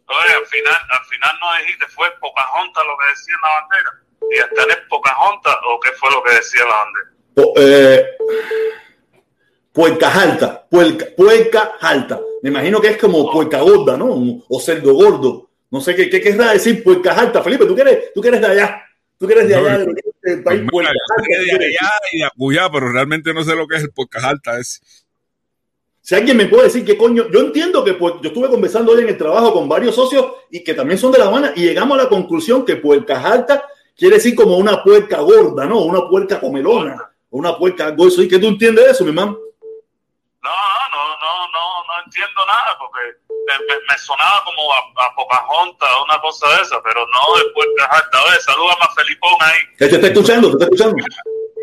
Oye, 0.05 0.33
al 0.35 0.45
final, 0.45 0.77
al 0.91 1.05
final 1.05 1.35
no 1.41 1.47
dijiste, 1.57 1.87
fue 1.87 2.11
Pocahontas 2.21 2.83
lo 2.85 2.95
que 2.97 3.09
decía 3.09 3.33
en 3.33 3.41
la 3.41 3.59
bandera. 3.59 4.02
¿Y 4.31 4.39
hasta 4.39 4.61
es 4.63 4.77
Pocahontas 4.89 5.55
o 5.67 5.79
qué 5.79 5.91
fue 5.91 6.11
lo 6.11 6.23
que 6.23 6.35
decía 6.35 6.61
la 6.65 6.75
bandera? 6.75 7.13
Po, 7.35 7.53
eh, 7.57 8.05
puerca 9.71 10.21
alta, 10.21 10.67
puerca, 10.69 11.05
puerca 11.15 11.75
alta. 11.81 12.19
Me 12.41 12.49
imagino 12.49 12.79
que 12.79 12.89
es 12.89 12.97
como 12.97 13.31
puerca 13.31 13.59
gorda, 13.61 13.97
¿no? 13.97 14.41
O 14.47 14.59
cerdo 14.59 14.93
gordo. 14.93 15.49
No 15.71 15.81
sé 15.81 15.95
qué, 15.95 16.09
qué 16.09 16.21
querrá 16.21 16.51
decir 16.53 16.83
puercas 16.83 17.17
altas. 17.17 17.43
Felipe, 17.43 17.65
tú 17.65 17.73
quieres, 17.73 18.13
tú 18.13 18.21
quieres 18.21 18.41
de 18.41 18.47
allá. 18.47 18.83
Tú 19.17 19.27
quieres 19.27 19.47
de 19.47 19.55
allá, 19.55 19.77
del 19.77 19.95
de 19.95 20.37
país 20.37 20.63
pues 20.69 20.85
de 20.85 21.65
allá 21.65 21.91
y 22.11 22.19
de 22.19 22.25
Acuyá, 22.25 22.69
pero 22.69 22.91
realmente 22.91 23.33
no 23.33 23.43
sé 23.43 23.55
lo 23.55 23.67
que 23.67 23.77
es 23.77 23.83
el 23.83 23.91
puercas 23.91 24.23
altas. 24.23 24.81
Si 26.01 26.15
alguien 26.15 26.35
me 26.35 26.47
puede 26.47 26.65
decir 26.65 26.83
qué 26.83 26.97
coño, 26.97 27.31
yo 27.31 27.39
entiendo 27.39 27.85
que 27.85 27.93
pues, 27.93 28.15
yo 28.21 28.27
estuve 28.27 28.49
conversando 28.49 28.91
hoy 28.91 29.03
en 29.03 29.09
el 29.09 29.17
trabajo 29.17 29.53
con 29.53 29.69
varios 29.69 29.95
socios 29.95 30.33
y 30.51 30.61
que 30.61 30.73
también 30.73 30.99
son 30.99 31.13
de 31.13 31.19
La 31.19 31.27
Habana 31.27 31.53
y 31.55 31.61
llegamos 31.61 31.97
a 31.97 32.03
la 32.03 32.09
conclusión 32.09 32.65
que 32.65 32.75
puercas 32.75 33.23
altas 33.23 33.61
quiere 33.95 34.15
decir 34.15 34.35
como 34.35 34.57
una 34.57 34.83
puerca 34.83 35.19
gorda, 35.19 35.65
¿no? 35.65 35.79
Una 35.81 36.07
puerca 36.07 36.39
comelona, 36.39 37.09
una 37.29 37.57
puerca 37.57 37.91
gozo. 37.91 38.21
¿Y 38.21 38.27
qué 38.27 38.39
tú 38.39 38.47
entiendes 38.47 38.85
de 38.85 38.91
eso, 38.91 39.05
mi 39.05 39.11
mamá? 39.11 39.31
No, 39.31 40.49
no, 40.91 41.03
no, 41.19 41.47
no, 41.47 41.87
no 41.87 42.03
entiendo 42.05 42.41
nada 42.45 42.77
porque 42.79 42.99
me, 43.89 43.97
sonaba 43.97 44.43
como 44.45 44.73
a, 44.73 45.05
a, 45.05 45.15
Pocahontas, 45.15 45.89
una 46.03 46.19
cosa 46.21 46.47
de 46.49 46.61
esa, 46.63 46.81
pero 46.83 47.05
no 47.07 47.43
después 47.43 47.67
esta 47.79 48.31
vez. 48.31 48.43
Saluda 48.43 48.73
a 48.81 48.93
Felipón 48.93 49.33
ahí. 49.41 49.59
¿Qué 49.77 49.87
te 49.87 49.95
está 49.95 50.07
escuchando? 50.07 50.47
¿Te 50.49 50.53
está 50.53 50.65
escuchando? 50.65 50.95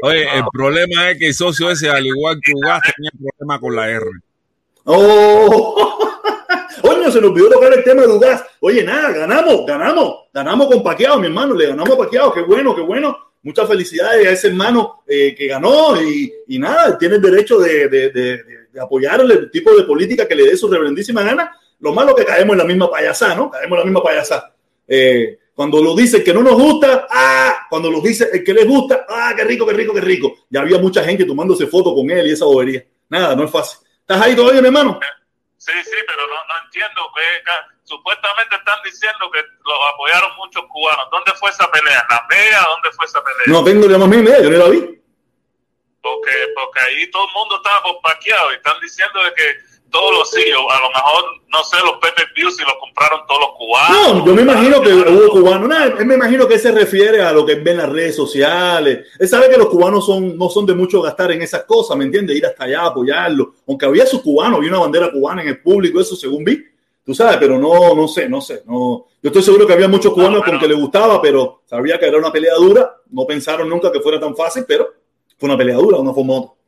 Oye, 0.02 0.38
el 0.38 0.44
problema 0.52 1.10
es 1.10 1.18
que 1.18 1.26
el 1.28 1.34
socio 1.34 1.70
ese, 1.70 1.90
al 1.90 2.06
igual 2.06 2.40
que 2.42 2.52
Ugas, 2.54 2.80
tenía 2.96 3.10
problema 3.12 3.60
con 3.60 3.76
la 3.76 3.90
R. 3.90 4.06
¡Oh! 4.92 6.08
Oye, 6.82 7.12
se 7.12 7.20
nos 7.20 7.30
olvidó 7.30 7.50
tocar 7.50 7.72
el 7.72 7.84
tema 7.84 8.02
de 8.02 8.08
Ugas. 8.08 8.44
Oye, 8.60 8.82
nada, 8.82 9.10
ganamos, 9.12 9.66
ganamos, 9.66 10.14
ganamos 10.32 10.66
con 10.66 10.82
Paqueado, 10.82 11.18
mi 11.18 11.26
hermano, 11.26 11.54
le 11.54 11.68
ganamos 11.68 11.94
a 11.94 11.98
Paqueado, 11.98 12.32
qué 12.32 12.42
bueno, 12.42 12.74
qué 12.74 12.82
bueno. 12.82 13.16
Muchas 13.42 13.68
felicidades 13.68 14.26
a 14.26 14.30
ese 14.32 14.48
hermano 14.48 15.02
eh, 15.06 15.34
que 15.34 15.46
ganó 15.46 16.00
y, 16.00 16.32
y, 16.48 16.58
nada, 16.58 16.98
tiene 16.98 17.16
el 17.16 17.22
derecho 17.22 17.58
de, 17.58 17.88
de, 17.88 18.10
de, 18.10 18.32
el 18.74 19.50
tipo 19.50 19.74
de 19.74 19.84
política 19.84 20.28
que 20.28 20.34
le 20.34 20.46
dé 20.46 20.56
su 20.56 20.68
reverendísima 20.68 21.22
gana 21.22 21.56
lo 21.80 21.92
malo 21.92 22.14
que 22.14 22.24
caemos 22.24 22.52
en 22.54 22.58
la 22.58 22.64
misma 22.64 22.90
payasá, 22.90 23.34
¿no? 23.34 23.50
Caemos 23.50 23.72
en 23.72 23.78
la 23.78 23.84
misma 23.84 24.02
payasá. 24.02 24.52
Eh, 24.86 25.38
cuando 25.54 25.82
lo 25.82 25.94
dice 25.94 26.22
que 26.22 26.32
no 26.32 26.42
nos 26.42 26.54
gusta, 26.54 27.06
¡ah! 27.10 27.66
Cuando 27.68 27.90
lo 27.90 28.00
dice 28.00 28.28
el 28.32 28.44
que 28.44 28.54
les 28.54 28.66
gusta, 28.66 29.06
¡ah! 29.08 29.32
¡Qué 29.36 29.44
rico, 29.44 29.66
qué 29.66 29.72
rico, 29.72 29.94
qué 29.94 30.00
rico! 30.00 30.34
Ya 30.48 30.60
había 30.60 30.78
mucha 30.78 31.02
gente 31.02 31.24
tomándose 31.24 31.66
fotos 31.66 31.94
con 31.94 32.10
él 32.10 32.26
y 32.26 32.32
esa 32.32 32.44
bobería. 32.44 32.84
Nada, 33.08 33.34
no 33.34 33.44
es 33.44 33.50
fácil. 33.50 33.78
¿Estás 34.10 34.26
ahí 34.26 34.34
todavía, 34.34 34.60
mi 34.60 34.66
hermano? 34.66 34.98
Sí, 35.56 35.70
sí, 35.84 35.96
pero 36.04 36.26
no, 36.26 36.34
no 36.34 36.64
entiendo. 36.64 37.00
Que, 37.14 37.22
supuestamente 37.84 38.56
están 38.56 38.82
diciendo 38.82 39.30
que 39.30 39.38
lo 39.64 39.88
apoyaron 39.94 40.34
muchos 40.34 40.64
cubanos. 40.68 41.08
¿Dónde 41.12 41.30
fue 41.34 41.48
esa 41.48 41.70
pelea? 41.70 42.04
¿En 42.10 42.16
la 42.16 42.26
MEA? 42.28 42.60
¿Dónde 42.70 42.90
fue 42.90 43.06
esa 43.06 43.22
pelea? 43.22 43.44
No 43.46 43.62
tengo 43.62 43.86
la 43.86 43.98
más 43.98 44.08
mínima 44.08 44.30
idea, 44.30 44.42
yo 44.42 44.50
no 44.50 44.58
la 44.58 44.68
vi. 44.68 44.80
Porque, 46.02 46.46
porque 46.56 46.80
ahí 46.80 47.08
todo 47.12 47.24
el 47.24 47.32
mundo 47.34 47.54
estaba 47.54 47.82
paqueado 48.02 48.50
y 48.50 48.56
están 48.56 48.80
diciendo 48.80 49.22
de 49.22 49.32
que 49.34 49.56
todos 49.90 50.12
los 50.12 50.30
sí, 50.30 50.42
a 50.50 50.80
lo 50.80 50.88
mejor, 50.88 51.24
no 51.48 51.64
sé, 51.64 51.76
los 51.84 51.96
Pepe 52.00 52.22
Views 52.34 52.56
si 52.56 52.62
los 52.62 52.74
compraron 52.80 53.20
todos 53.26 53.40
los 53.40 53.50
cubanos. 53.56 54.14
No, 54.14 54.26
yo 54.26 54.34
me 54.34 54.42
imagino 54.42 54.80
que 54.80 54.92
hubo 54.92 55.30
cubanos. 55.30 55.68
No, 55.68 55.84
él 55.98 56.06
me 56.06 56.14
imagino 56.14 56.46
que 56.46 56.58
se 56.58 56.72
refiere 56.72 57.22
a 57.22 57.32
lo 57.32 57.44
que 57.44 57.56
ven 57.56 57.68
en 57.68 57.76
las 57.78 57.88
redes 57.88 58.16
sociales. 58.16 59.06
Él 59.18 59.28
sabe 59.28 59.50
que 59.50 59.56
los 59.56 59.68
cubanos 59.68 60.06
son, 60.06 60.36
no 60.36 60.48
son 60.48 60.66
de 60.66 60.74
mucho 60.74 61.02
gastar 61.02 61.32
en 61.32 61.42
esas 61.42 61.64
cosas, 61.64 61.96
¿me 61.96 62.04
entiendes? 62.04 62.36
Ir 62.36 62.46
hasta 62.46 62.64
allá, 62.64 62.86
apoyarlo. 62.86 63.54
Aunque 63.66 63.86
había 63.86 64.06
sus 64.06 64.22
cubanos, 64.22 64.58
había 64.58 64.70
una 64.70 64.80
bandera 64.80 65.10
cubana 65.10 65.42
en 65.42 65.48
el 65.48 65.60
público, 65.60 66.00
eso 66.00 66.16
según 66.16 66.44
vi. 66.44 66.64
Tú 67.04 67.14
sabes, 67.14 67.38
pero 67.38 67.58
no, 67.58 67.94
no 67.94 68.06
sé, 68.06 68.28
no 68.28 68.40
sé. 68.40 68.62
No. 68.66 69.06
Yo 69.22 69.28
estoy 69.28 69.42
seguro 69.42 69.66
que 69.66 69.72
había 69.72 69.88
muchos 69.88 70.12
cubanos 70.12 70.40
bueno. 70.40 70.52
con 70.52 70.60
que 70.60 70.68
le 70.68 70.80
gustaba, 70.80 71.20
pero 71.20 71.62
sabía 71.66 71.98
que 71.98 72.06
era 72.06 72.18
una 72.18 72.30
pelea 72.30 72.54
dura. 72.54 72.96
No 73.10 73.26
pensaron 73.26 73.68
nunca 73.68 73.90
que 73.90 74.00
fuera 74.00 74.20
tan 74.20 74.36
fácil, 74.36 74.64
pero 74.68 74.88
fue 75.36 75.48
una 75.48 75.58
pelea 75.58 75.76
dura, 75.76 75.98
una 75.98 76.12
forma 76.12 76.34
otra. 76.34 76.59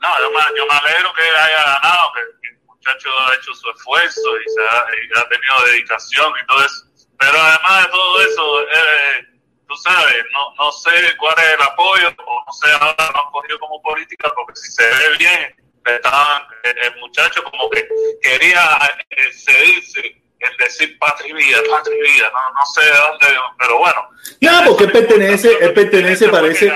No, 0.00 0.08
yo 0.20 0.30
me, 0.30 0.40
yo 0.56 0.66
me 0.66 0.74
alegro 0.74 1.12
que 1.14 1.22
haya 1.22 1.64
ganado, 1.64 2.12
que, 2.14 2.20
que, 2.40 2.48
el 2.54 2.58
muchacho 2.66 3.08
ha 3.18 3.34
hecho 3.34 3.54
su 3.54 3.70
esfuerzo 3.70 4.40
y, 4.40 4.50
se 4.50 4.62
ha, 4.62 4.86
y 4.94 5.18
ha, 5.18 5.28
tenido 5.28 5.66
dedicación 5.66 6.32
y 6.42 6.46
todo 6.46 6.64
eso. 6.64 6.84
Pero 7.18 7.40
además 7.40 7.84
de 7.84 7.90
todo 7.90 8.20
eso, 8.20 8.60
eh, 8.62 9.26
tú 9.66 9.76
sabes, 9.76 10.24
no, 10.32 10.54
no 10.54 10.72
sé 10.72 11.16
cuál 11.18 11.34
es 11.38 11.50
el 11.54 11.62
apoyo, 11.62 12.08
o 12.24 12.44
no 12.46 12.52
sé, 12.52 12.70
ahora 12.72 13.10
lo 13.12 13.26
han 13.26 13.32
cogido 13.32 13.58
como 13.58 13.82
política, 13.82 14.30
porque 14.36 14.54
si 14.56 14.70
se 14.70 14.86
ve 14.86 15.16
bien, 15.18 15.56
estaban, 15.84 16.42
el, 16.62 16.78
el 16.78 16.96
muchacho 17.00 17.42
como 17.42 17.68
que 17.70 17.88
quería 18.22 18.78
eh, 19.10 19.32
seguirse 19.32 20.22
en 20.40 20.56
decir 20.58 20.98
patria 20.98 21.30
y 21.30 21.32
vida, 21.32 21.58
patria 21.68 21.96
y 21.96 22.12
vida, 22.12 22.30
no, 22.32 22.54
no 22.54 22.66
sé 22.66 22.82
de 22.82 22.90
dónde, 22.90 23.26
pero 23.58 23.78
bueno. 23.78 24.08
No, 24.40 24.64
porque 24.66 24.84
él 24.84 24.92
pertenece, 24.92 25.58
él 25.60 25.72
pertenece, 25.74 26.28
parece. 26.28 26.72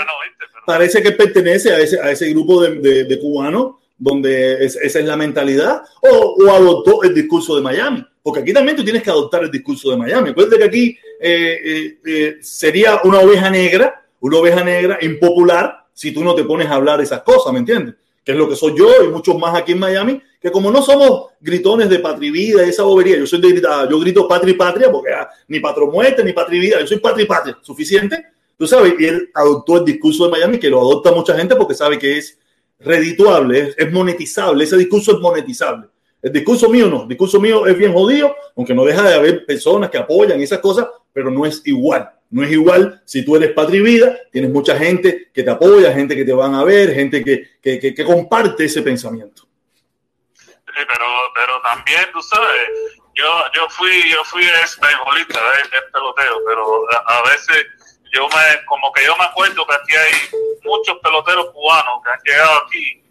Parece 0.66 1.03
que 1.03 1.12
pertenece 1.12 1.72
a 1.72 1.79
ese, 1.79 2.01
a 2.01 2.11
ese 2.11 2.31
grupo 2.31 2.62
de, 2.62 2.77
de, 2.77 3.05
de 3.05 3.18
cubanos 3.18 3.77
donde 4.03 4.64
es, 4.64 4.77
esa 4.77 4.98
es 4.98 5.05
la 5.05 5.16
mentalidad, 5.16 5.83
o, 6.01 6.37
o, 6.44 6.51
adoptó 6.51 7.05
el 7.05 7.14
discurso 7.14 7.55
de 7.55 7.62
Miami, 7.62 8.05
porque 8.20 8.40
aquí 8.40 8.53
también 8.53 8.77
tú 8.77 8.83
tienes 8.83 9.01
que 9.01 9.11
adoptar 9.11 9.44
el 9.44 9.51
discurso 9.51 9.92
de 9.92 9.96
Miami. 9.96 10.31
Acuérdate 10.31 10.59
que 10.59 10.64
aquí 10.64 10.98
eh, 11.20 11.61
eh, 11.64 11.98
eh, 12.05 12.37
sería 12.40 13.01
una 13.05 13.20
oveja 13.20 13.48
negra, 13.48 14.05
una 14.18 14.38
oveja 14.38 14.64
negra 14.64 14.98
impopular 15.03 15.87
si 15.92 16.11
tú 16.11 16.25
no 16.25 16.35
te 16.35 16.42
pones 16.42 16.66
a 16.66 16.75
hablar 16.75 17.01
esas 17.01 17.22
cosas, 17.22 17.53
¿me 17.53 17.61
entiendes? 17.61 17.94
Que 18.25 18.33
es 18.33 18.38
lo 18.38 18.48
que 18.48 18.57
soy 18.57 18.77
yo 18.77 18.88
y 19.05 19.09
muchos 19.09 19.38
más 19.38 19.55
aquí 19.57 19.70
en 19.70 19.79
Miami, 19.79 20.20
que 20.40 20.51
como 20.51 20.72
no 20.72 20.83
somos 20.83 21.29
gritones 21.40 21.88
de 21.88 22.01
patria 22.01 22.33
y 22.35 22.51
esa 22.68 22.83
bobería, 22.83 23.18
yo 23.18 23.27
soy 23.27 23.40
de 23.40 23.51
gritar, 23.51 23.88
yo 23.88 24.01
grito 24.01 24.27
patria 24.27 24.53
y 24.53 24.57
patria, 24.57 24.90
porque 24.90 25.12
ah, 25.12 25.29
ni 25.46 25.61
patro 25.61 25.87
muerte, 25.87 26.25
ni 26.25 26.33
patria 26.33 26.59
y 26.59 26.61
vida, 26.61 26.81
yo 26.81 26.87
soy 26.88 26.98
patria 26.98 27.22
y 27.22 27.27
patria, 27.27 27.59
suficiente, 27.62 28.27
tú 28.56 28.66
sabes, 28.66 28.94
y 28.98 29.04
él 29.06 29.30
adoptó 29.34 29.78
el 29.78 29.84
discurso 29.84 30.24
de 30.24 30.30
Miami, 30.30 30.58
que 30.58 30.70
lo 30.70 30.80
adopta 30.80 31.12
mucha 31.12 31.36
gente 31.36 31.56
porque 31.56 31.74
sabe 31.74 31.98
que 31.98 32.18
es 32.18 32.38
redituable, 32.78 33.74
es, 33.76 33.92
monetizable, 33.92 34.64
ese 34.64 34.76
discurso 34.76 35.12
es 35.12 35.18
monetizable. 35.18 35.88
El 36.20 36.32
discurso 36.32 36.68
mío 36.68 36.88
no, 36.88 37.02
el 37.02 37.08
discurso 37.08 37.40
mío 37.40 37.66
es 37.66 37.76
bien 37.76 37.92
jodido, 37.92 38.34
aunque 38.56 38.74
no 38.74 38.84
deja 38.84 39.02
de 39.02 39.14
haber 39.14 39.44
personas 39.44 39.90
que 39.90 39.98
apoyan 39.98 40.40
esas 40.40 40.60
cosas, 40.60 40.86
pero 41.12 41.30
no 41.30 41.44
es 41.44 41.62
igual. 41.64 42.10
No 42.30 42.42
es 42.42 42.50
igual 42.50 43.02
si 43.04 43.24
tú 43.24 43.36
eres 43.36 43.52
patria 43.52 43.82
vida, 43.82 44.18
tienes 44.30 44.50
mucha 44.50 44.78
gente 44.78 45.30
que 45.34 45.42
te 45.42 45.50
apoya, 45.50 45.92
gente 45.92 46.16
que 46.16 46.24
te 46.24 46.32
van 46.32 46.54
a 46.54 46.64
ver, 46.64 46.94
gente 46.94 47.22
que, 47.22 47.58
que, 47.60 47.78
que, 47.78 48.04
comparte 48.04 48.64
ese 48.64 48.80
pensamiento. 48.80 49.42
Sí, 50.34 50.52
pero, 50.74 51.06
pero 51.34 51.60
también, 51.62 52.06
tú 52.10 52.22
sabes, 52.22 53.02
yo, 53.14 53.26
yo 53.54 53.68
fui, 53.68 54.10
yo 54.10 54.24
fui 54.24 54.42
beisbolista 54.42 55.38
de, 55.38 55.76
de 55.76 55.82
peloteo, 55.92 56.40
pero 56.46 56.86
a, 57.06 57.22
veces 57.28 57.66
yo 58.12 58.29
me, 58.29 58.64
como 58.66 58.92
que 58.92 59.05
yo 59.05 59.16
me 59.16 59.25
acuerdo 59.25 59.66
que 59.66 59.75
aquí 59.75 59.94
hay 59.96 60.40
muchos 60.62 60.98
peloteros 61.03 61.51
cubanos 61.53 62.01
que 62.05 62.11
han 62.11 62.20
llegado 62.25 62.61
aquí, 62.66 63.03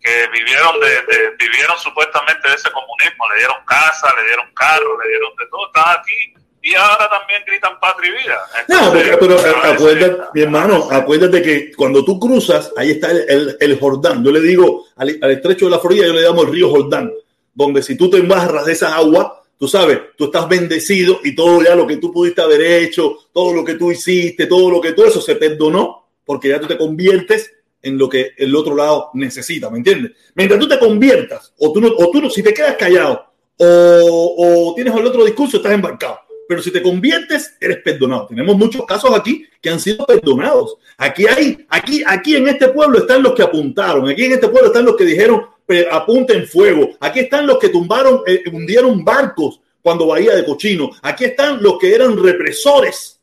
que 0.00 0.26
vivieron 0.28 0.80
de, 0.80 0.88
de 0.88 1.30
vivieron 1.38 1.78
supuestamente 1.78 2.48
de 2.48 2.54
ese 2.54 2.70
comunismo, 2.72 3.28
le 3.32 3.38
dieron 3.38 3.64
casa, 3.66 4.12
le 4.16 4.26
dieron 4.26 4.52
carro, 4.54 5.00
le 5.02 5.08
dieron 5.08 5.36
de 5.36 5.46
todo, 5.50 5.66
están 5.66 6.00
aquí 6.00 6.34
y 6.66 6.74
ahora 6.74 7.08
también 7.08 7.42
gritan 7.46 7.78
patria 7.78 8.10
y 8.10 8.22
vida. 8.24 8.38
Entonces, 8.60 9.12
no, 9.12 9.18
pero, 9.20 9.36
pero 9.40 9.72
acuérdate, 9.72 10.22
mi 10.34 10.42
hermano, 10.42 10.88
acuérdate 10.90 11.40
que 11.40 11.72
cuando 11.76 12.04
tú 12.04 12.18
cruzas, 12.18 12.72
ahí 12.76 12.90
está 12.90 13.12
el, 13.12 13.24
el, 13.28 13.56
el 13.60 13.78
Jordán. 13.78 14.24
Yo 14.24 14.32
le 14.32 14.40
digo 14.40 14.86
al, 14.96 15.16
al, 15.22 15.30
estrecho 15.30 15.66
de 15.66 15.70
la 15.70 15.78
Florida, 15.78 16.06
yo 16.06 16.12
le 16.12 16.22
llamo 16.22 16.42
el 16.42 16.50
río 16.50 16.68
Jordán, 16.68 17.12
donde 17.54 17.84
si 17.84 17.96
tú 17.96 18.10
te 18.10 18.16
embarras 18.16 18.66
de 18.66 18.72
esas 18.72 18.92
aguas, 18.94 19.28
tú 19.58 19.68
sabes, 19.68 19.98
tú 20.16 20.26
estás 20.26 20.48
bendecido 20.48 21.20
y 21.24 21.34
todo 21.34 21.62
ya 21.62 21.74
lo 21.74 21.86
que 21.86 21.96
tú 21.96 22.12
pudiste 22.12 22.40
haber 22.40 22.60
hecho, 22.60 23.18
todo 23.32 23.52
lo 23.52 23.64
que 23.64 23.74
tú 23.74 23.90
hiciste, 23.90 24.46
todo 24.46 24.70
lo 24.70 24.80
que 24.80 24.92
todo 24.92 25.06
eso 25.06 25.20
se 25.20 25.36
perdonó, 25.36 26.06
porque 26.24 26.48
ya 26.48 26.60
tú 26.60 26.66
te 26.66 26.76
conviertes 26.76 27.52
en 27.82 27.98
lo 27.98 28.08
que 28.08 28.32
el 28.36 28.54
otro 28.54 28.74
lado 28.74 29.10
necesita, 29.14 29.70
¿me 29.70 29.78
entiendes? 29.78 30.12
Mientras 30.34 30.58
tú 30.58 30.68
te 30.68 30.78
conviertas, 30.78 31.52
o 31.58 31.72
tú 31.72 31.80
no, 31.80 31.88
o 31.88 32.10
tú 32.10 32.20
no, 32.20 32.30
si 32.30 32.42
te 32.42 32.52
quedas 32.52 32.76
callado, 32.76 33.26
o, 33.58 34.70
o 34.70 34.74
tienes 34.74 34.94
el 34.94 35.06
otro 35.06 35.24
discurso, 35.24 35.58
estás 35.58 35.72
embarcado 35.72 36.26
pero 36.48 36.62
si 36.62 36.70
te 36.70 36.82
conviertes, 36.82 37.56
eres 37.60 37.78
perdonado. 37.78 38.26
Tenemos 38.28 38.56
muchos 38.56 38.84
casos 38.86 39.10
aquí 39.14 39.46
que 39.60 39.70
han 39.70 39.80
sido 39.80 40.06
perdonados. 40.06 40.76
Aquí 40.96 41.26
hay, 41.26 41.66
aquí, 41.68 42.02
aquí 42.06 42.36
en 42.36 42.48
este 42.48 42.68
pueblo 42.68 42.98
están 42.98 43.22
los 43.22 43.34
que 43.34 43.42
apuntaron, 43.42 44.08
aquí 44.08 44.24
en 44.24 44.32
este 44.32 44.48
pueblo 44.48 44.68
están 44.68 44.84
los 44.84 44.96
que 44.96 45.04
dijeron 45.04 45.42
apunten 45.90 46.46
fuego, 46.46 46.90
aquí 47.00 47.20
están 47.20 47.46
los 47.46 47.58
que 47.58 47.68
tumbaron, 47.68 48.22
eh, 48.26 48.44
hundieron 48.52 49.04
barcos 49.04 49.60
cuando 49.82 50.06
Bahía 50.06 50.34
de 50.34 50.44
Cochino, 50.44 50.90
aquí 51.02 51.24
están 51.24 51.62
los 51.62 51.78
que 51.78 51.94
eran 51.94 52.22
represores. 52.22 53.20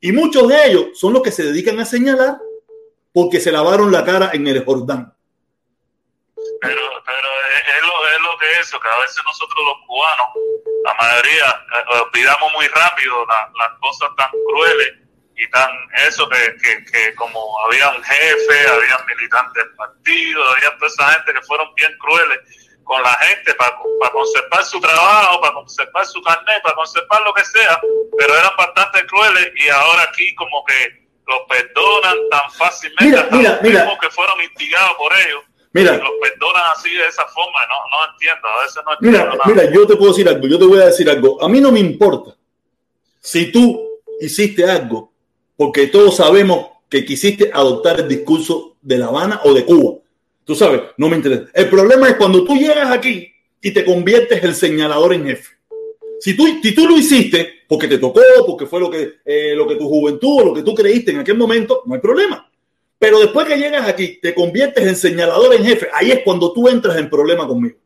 Y 0.00 0.12
muchos 0.12 0.48
de 0.48 0.66
ellos 0.66 0.98
son 0.98 1.12
los 1.12 1.22
que 1.22 1.32
se 1.32 1.42
dedican 1.42 1.78
a 1.80 1.84
señalar 1.84 2.38
porque 3.12 3.40
se 3.40 3.50
lavaron 3.50 3.90
la 3.90 4.04
cara 4.04 4.30
en 4.32 4.46
el 4.46 4.64
Jordán. 4.64 5.12
Pero, 6.60 6.80
pero 7.04 7.28
es, 7.56 7.82
lo, 7.82 8.08
es 8.08 8.20
lo 8.22 8.38
que 8.38 8.50
es 8.52 8.58
eso, 8.60 8.80
que 8.80 8.88
a 8.88 9.00
veces 9.00 9.22
nosotros 9.24 9.58
los 9.64 9.86
cubanos, 9.86 10.26
la 10.84 10.94
mayoría, 10.94 11.46
eh, 11.46 12.02
olvidamos 12.06 12.52
muy 12.54 12.66
rápido 12.68 13.26
la, 13.26 13.50
las 13.58 13.78
cosas 13.80 14.08
tan 14.16 14.30
crueles 14.46 15.07
y 15.38 15.48
tan 15.50 15.70
eso 16.06 16.28
que, 16.28 16.56
que, 16.62 16.84
que 16.90 17.14
como 17.14 17.40
había 17.66 17.88
un 17.90 18.02
jefe, 18.02 18.68
había 18.68 18.98
militantes 19.06 19.54
del 19.64 19.74
partido, 19.76 20.42
había 20.50 20.74
toda 20.76 20.86
esa 20.88 21.10
gente 21.14 21.32
que 21.34 21.42
fueron 21.46 21.72
bien 21.76 21.92
crueles 21.98 22.38
con 22.84 23.02
la 23.02 23.12
gente 23.14 23.54
para, 23.54 23.76
para 24.00 24.12
conservar 24.12 24.64
su 24.64 24.80
trabajo, 24.80 25.40
para 25.40 25.54
conservar 25.54 26.06
su 26.06 26.20
carnet, 26.22 26.62
para 26.62 26.74
conservar 26.74 27.22
lo 27.22 27.32
que 27.34 27.44
sea, 27.44 27.80
pero 28.18 28.34
eran 28.36 28.56
bastante 28.56 29.06
crueles 29.06 29.52
y 29.56 29.68
ahora 29.68 30.02
aquí 30.10 30.34
como 30.34 30.64
que 30.64 31.06
los 31.26 31.40
perdonan 31.48 32.16
tan 32.30 32.50
fácilmente 32.52 33.04
Mira, 33.04 33.20
hasta 33.20 33.36
mira, 33.36 33.50
los 33.52 33.62
mira. 33.62 33.98
que 34.00 34.10
fueron 34.10 34.40
instigados 34.40 34.96
por 34.96 35.12
ellos. 35.18 35.42
Mira. 35.72 35.92
Los 35.98 36.12
perdonan 36.22 36.62
así 36.74 36.90
de 36.94 37.06
esa 37.06 37.26
forma, 37.28 37.58
no, 37.68 37.76
no 37.90 38.12
entiendo, 38.12 38.48
a 38.48 38.62
veces 38.62 38.82
no 38.84 38.92
entiendo 38.94 39.18
Mira, 39.18 39.36
nada. 39.36 39.42
mira, 39.44 39.70
yo 39.70 39.86
te 39.86 39.94
puedo 39.96 40.12
decir 40.12 40.26
algo, 40.28 40.46
yo 40.48 40.58
te 40.58 40.64
voy 40.64 40.80
a 40.80 40.86
decir 40.86 41.08
algo. 41.10 41.40
A 41.44 41.48
mí 41.48 41.60
no 41.60 41.70
me 41.70 41.80
importa 41.80 42.34
si 43.20 43.52
tú 43.52 44.00
hiciste 44.20 44.68
algo, 44.68 45.12
porque 45.58 45.88
todos 45.88 46.14
sabemos 46.14 46.68
que 46.88 47.04
quisiste 47.04 47.50
adoptar 47.52 47.98
el 47.98 48.08
discurso 48.08 48.76
de 48.80 48.96
La 48.96 49.06
Habana 49.06 49.40
o 49.42 49.52
de 49.52 49.64
Cuba. 49.64 49.98
Tú 50.44 50.54
sabes, 50.54 50.82
no 50.96 51.08
me 51.08 51.16
interesa. 51.16 51.46
El 51.52 51.68
problema 51.68 52.08
es 52.08 52.14
cuando 52.14 52.44
tú 52.44 52.56
llegas 52.56 52.88
aquí 52.92 53.28
y 53.60 53.72
te 53.72 53.84
conviertes 53.84 54.42
el 54.44 54.54
señalador 54.54 55.14
en 55.14 55.26
jefe. 55.26 55.56
Si 56.20 56.36
tú, 56.36 56.46
si 56.62 56.72
tú 56.76 56.86
lo 56.86 56.96
hiciste 56.96 57.64
porque 57.68 57.88
te 57.88 57.98
tocó, 57.98 58.20
porque 58.46 58.66
fue 58.66 58.78
lo 58.78 58.88
que, 58.88 59.14
eh, 59.24 59.54
lo 59.56 59.66
que 59.66 59.74
tu 59.74 59.88
juventud 59.88 60.42
o 60.42 60.44
lo 60.44 60.54
que 60.54 60.62
tú 60.62 60.76
creíste 60.76 61.10
en 61.10 61.18
aquel 61.18 61.36
momento, 61.36 61.82
no 61.86 61.94
hay 61.94 62.00
problema. 62.00 62.48
Pero 62.96 63.18
después 63.18 63.48
que 63.48 63.56
llegas 63.56 63.88
aquí, 63.88 64.20
te 64.22 64.32
conviertes 64.34 64.86
en 64.86 64.94
señalador 64.94 65.56
en 65.56 65.64
jefe, 65.64 65.88
ahí 65.92 66.12
es 66.12 66.20
cuando 66.24 66.52
tú 66.52 66.68
entras 66.68 66.96
en 66.98 67.10
problema 67.10 67.48
conmigo. 67.48 67.78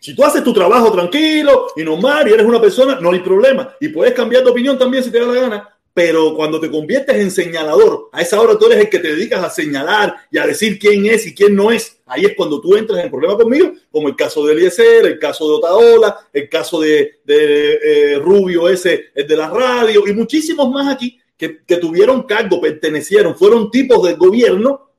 Si 0.00 0.16
tú 0.16 0.24
haces 0.24 0.42
tu 0.42 0.52
trabajo 0.52 0.90
tranquilo 0.90 1.68
y 1.76 1.84
normal 1.84 2.26
y 2.28 2.32
eres 2.32 2.44
una 2.44 2.60
persona, 2.60 2.98
no 3.00 3.12
hay 3.12 3.20
problema. 3.20 3.76
Y 3.80 3.88
puedes 3.88 4.14
cambiar 4.14 4.42
de 4.42 4.50
opinión 4.50 4.76
también 4.76 5.04
si 5.04 5.12
te 5.12 5.20
da 5.20 5.26
la 5.26 5.40
gana. 5.40 5.77
Pero 5.98 6.32
cuando 6.36 6.60
te 6.60 6.70
conviertes 6.70 7.16
en 7.16 7.28
señalador, 7.28 8.08
a 8.12 8.22
esa 8.22 8.40
hora 8.40 8.56
tú 8.56 8.66
eres 8.66 8.78
el 8.78 8.88
que 8.88 9.00
te 9.00 9.16
dedicas 9.16 9.42
a 9.42 9.50
señalar 9.50 10.14
y 10.30 10.38
a 10.38 10.46
decir 10.46 10.78
quién 10.78 11.06
es 11.06 11.26
y 11.26 11.34
quién 11.34 11.56
no 11.56 11.72
es. 11.72 11.98
Ahí 12.06 12.24
es 12.24 12.36
cuando 12.36 12.60
tú 12.60 12.76
entras 12.76 13.02
en 13.02 13.10
problema 13.10 13.36
conmigo, 13.36 13.72
como 13.90 14.06
el 14.06 14.14
caso 14.14 14.46
de 14.46 14.52
Eliezer, 14.52 15.06
el 15.06 15.18
caso 15.18 15.48
de 15.48 15.54
Otaola, 15.54 16.16
el 16.32 16.48
caso 16.48 16.80
de, 16.82 17.18
de 17.24 18.12
eh, 18.12 18.18
Rubio 18.20 18.68
ese, 18.68 19.06
el 19.12 19.26
de 19.26 19.36
la 19.36 19.50
radio 19.50 20.06
y 20.06 20.12
muchísimos 20.12 20.70
más 20.70 20.94
aquí 20.94 21.18
que, 21.36 21.64
que, 21.66 21.78
tuvieron 21.78 22.22
cargo, 22.22 22.60
pertenecieron, 22.60 23.36
fueron 23.36 23.68
tipos 23.68 24.06
del 24.06 24.16
gobierno, 24.16 24.92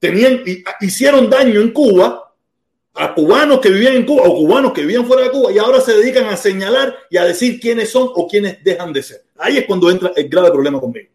tenían, 0.00 0.42
hicieron 0.80 1.30
daño 1.30 1.60
en 1.60 1.70
Cuba 1.70 2.34
a 2.94 3.14
cubanos 3.14 3.60
que 3.60 3.70
vivían 3.70 3.94
en 3.94 4.04
Cuba 4.04 4.24
o 4.24 4.34
cubanos 4.34 4.72
que 4.72 4.80
vivían 4.80 5.06
fuera 5.06 5.22
de 5.22 5.30
Cuba 5.30 5.52
y 5.52 5.58
ahora 5.58 5.80
se 5.80 5.96
dedican 5.96 6.24
a 6.24 6.36
señalar 6.36 6.96
y 7.10 7.16
a 7.16 7.24
decir 7.24 7.60
quiénes 7.60 7.90
son 7.90 8.10
o 8.12 8.26
quiénes 8.26 8.64
dejan 8.64 8.92
de 8.92 9.04
ser. 9.04 9.25
Ahí 9.38 9.58
es 9.58 9.66
cuando 9.66 9.90
entra 9.90 10.12
el 10.16 10.28
grave 10.28 10.50
problema 10.50 10.80
conmigo. 10.80 11.08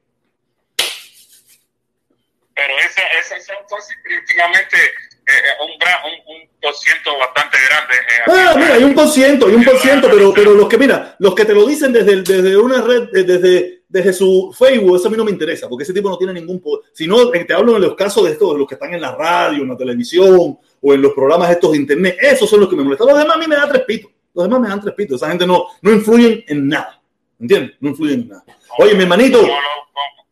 Pero 2.53 2.73
ese, 2.79 3.01
ese 3.19 3.41
son 3.41 3.55
cosas 3.67 3.95
prácticamente 4.03 4.77
eh, 4.77 5.63
un, 5.63 5.79
gran, 5.79 5.97
un, 6.05 6.35
un 6.35 6.49
por 6.61 6.75
ciento 6.75 7.17
bastante 7.17 7.57
grande. 7.69 7.95
Eh, 7.95 8.47
ah, 8.49 8.53
mira, 8.55 8.73
hay 8.75 8.83
un 8.83 8.93
por 8.93 9.07
ciento, 9.07 9.47
hay 9.47 9.55
un 9.55 9.63
por 9.63 9.77
ciento, 9.77 10.09
pero, 10.11 10.33
pero 10.33 10.53
los 10.53 10.67
que, 10.67 10.77
mira, 10.77 11.15
los 11.19 11.33
que 11.33 11.45
te 11.45 11.53
lo 11.53 11.65
dicen 11.65 11.93
desde, 11.93 12.21
desde 12.21 12.57
una 12.57 12.81
red, 12.81 13.09
desde, 13.11 13.83
desde 13.87 14.13
su 14.13 14.55
Facebook, 14.57 14.97
eso 14.97 15.07
a 15.07 15.11
mí 15.11 15.17
no 15.17 15.25
me 15.25 15.31
interesa, 15.31 15.67
porque 15.67 15.83
ese 15.83 15.93
tipo 15.93 16.09
no 16.09 16.17
tiene 16.17 16.33
ningún 16.33 16.59
poder. 16.59 16.91
Si 16.93 17.07
no, 17.07 17.29
te 17.29 17.53
hablo 17.53 17.75
en 17.75 17.81
los 17.81 17.95
casos 17.95 18.25
de 18.25 18.31
estos, 18.31 18.53
de 18.53 18.59
los 18.59 18.67
que 18.67 18.75
están 18.75 18.93
en 18.93 19.01
la 19.01 19.15
radio, 19.15 19.63
en 19.63 19.69
la 19.69 19.77
televisión, 19.77 20.59
o 20.81 20.93
en 20.93 21.01
los 21.01 21.13
programas 21.13 21.51
estos 21.51 21.71
de 21.71 21.77
internet, 21.77 22.17
esos 22.19 22.49
son 22.49 22.59
los 22.59 22.69
que 22.69 22.75
me 22.75 22.83
molestan. 22.83 23.07
Los 23.07 23.17
demás 23.17 23.35
a 23.35 23.39
mí 23.39 23.47
me 23.47 23.55
da 23.55 23.67
tres 23.67 23.83
pitos. 23.83 24.11
Los 24.33 24.45
demás 24.45 24.61
me 24.61 24.69
dan 24.69 24.81
tres 24.81 24.95
pitos. 24.95 25.17
Esa 25.17 25.29
gente 25.29 25.45
no, 25.45 25.67
no 25.81 25.91
influyen 25.91 26.43
en 26.47 26.67
nada. 26.67 27.00
¿Entiendes? 27.41 27.75
No 27.79 27.89
influyen 27.89 28.21
en 28.21 28.27
nada. 28.29 28.45
Oye, 28.77 28.93
mi 28.93 29.01
hermanito, 29.03 29.41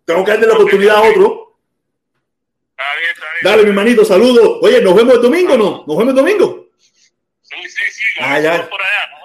tengo 0.05 0.23
que 0.23 0.31
darle 0.31 0.47
la 0.47 0.53
oportunidad 0.53 0.97
a 0.97 1.09
otro. 1.09 1.57
Dale, 3.41 3.63
mi 3.63 3.69
hermanito, 3.69 4.05
saludos. 4.05 4.59
Oye, 4.61 4.79
¿nos 4.81 4.95
vemos 4.95 5.15
el 5.15 5.21
domingo 5.21 5.57
no? 5.57 5.83
¿Nos 5.87 5.97
vemos 5.97 6.09
el 6.09 6.15
domingo? 6.15 6.67
Sí, 7.41 7.57
sí, 7.63 7.83
sí. 7.91 8.05
Ah, 8.19 8.39
ya. 8.39 8.69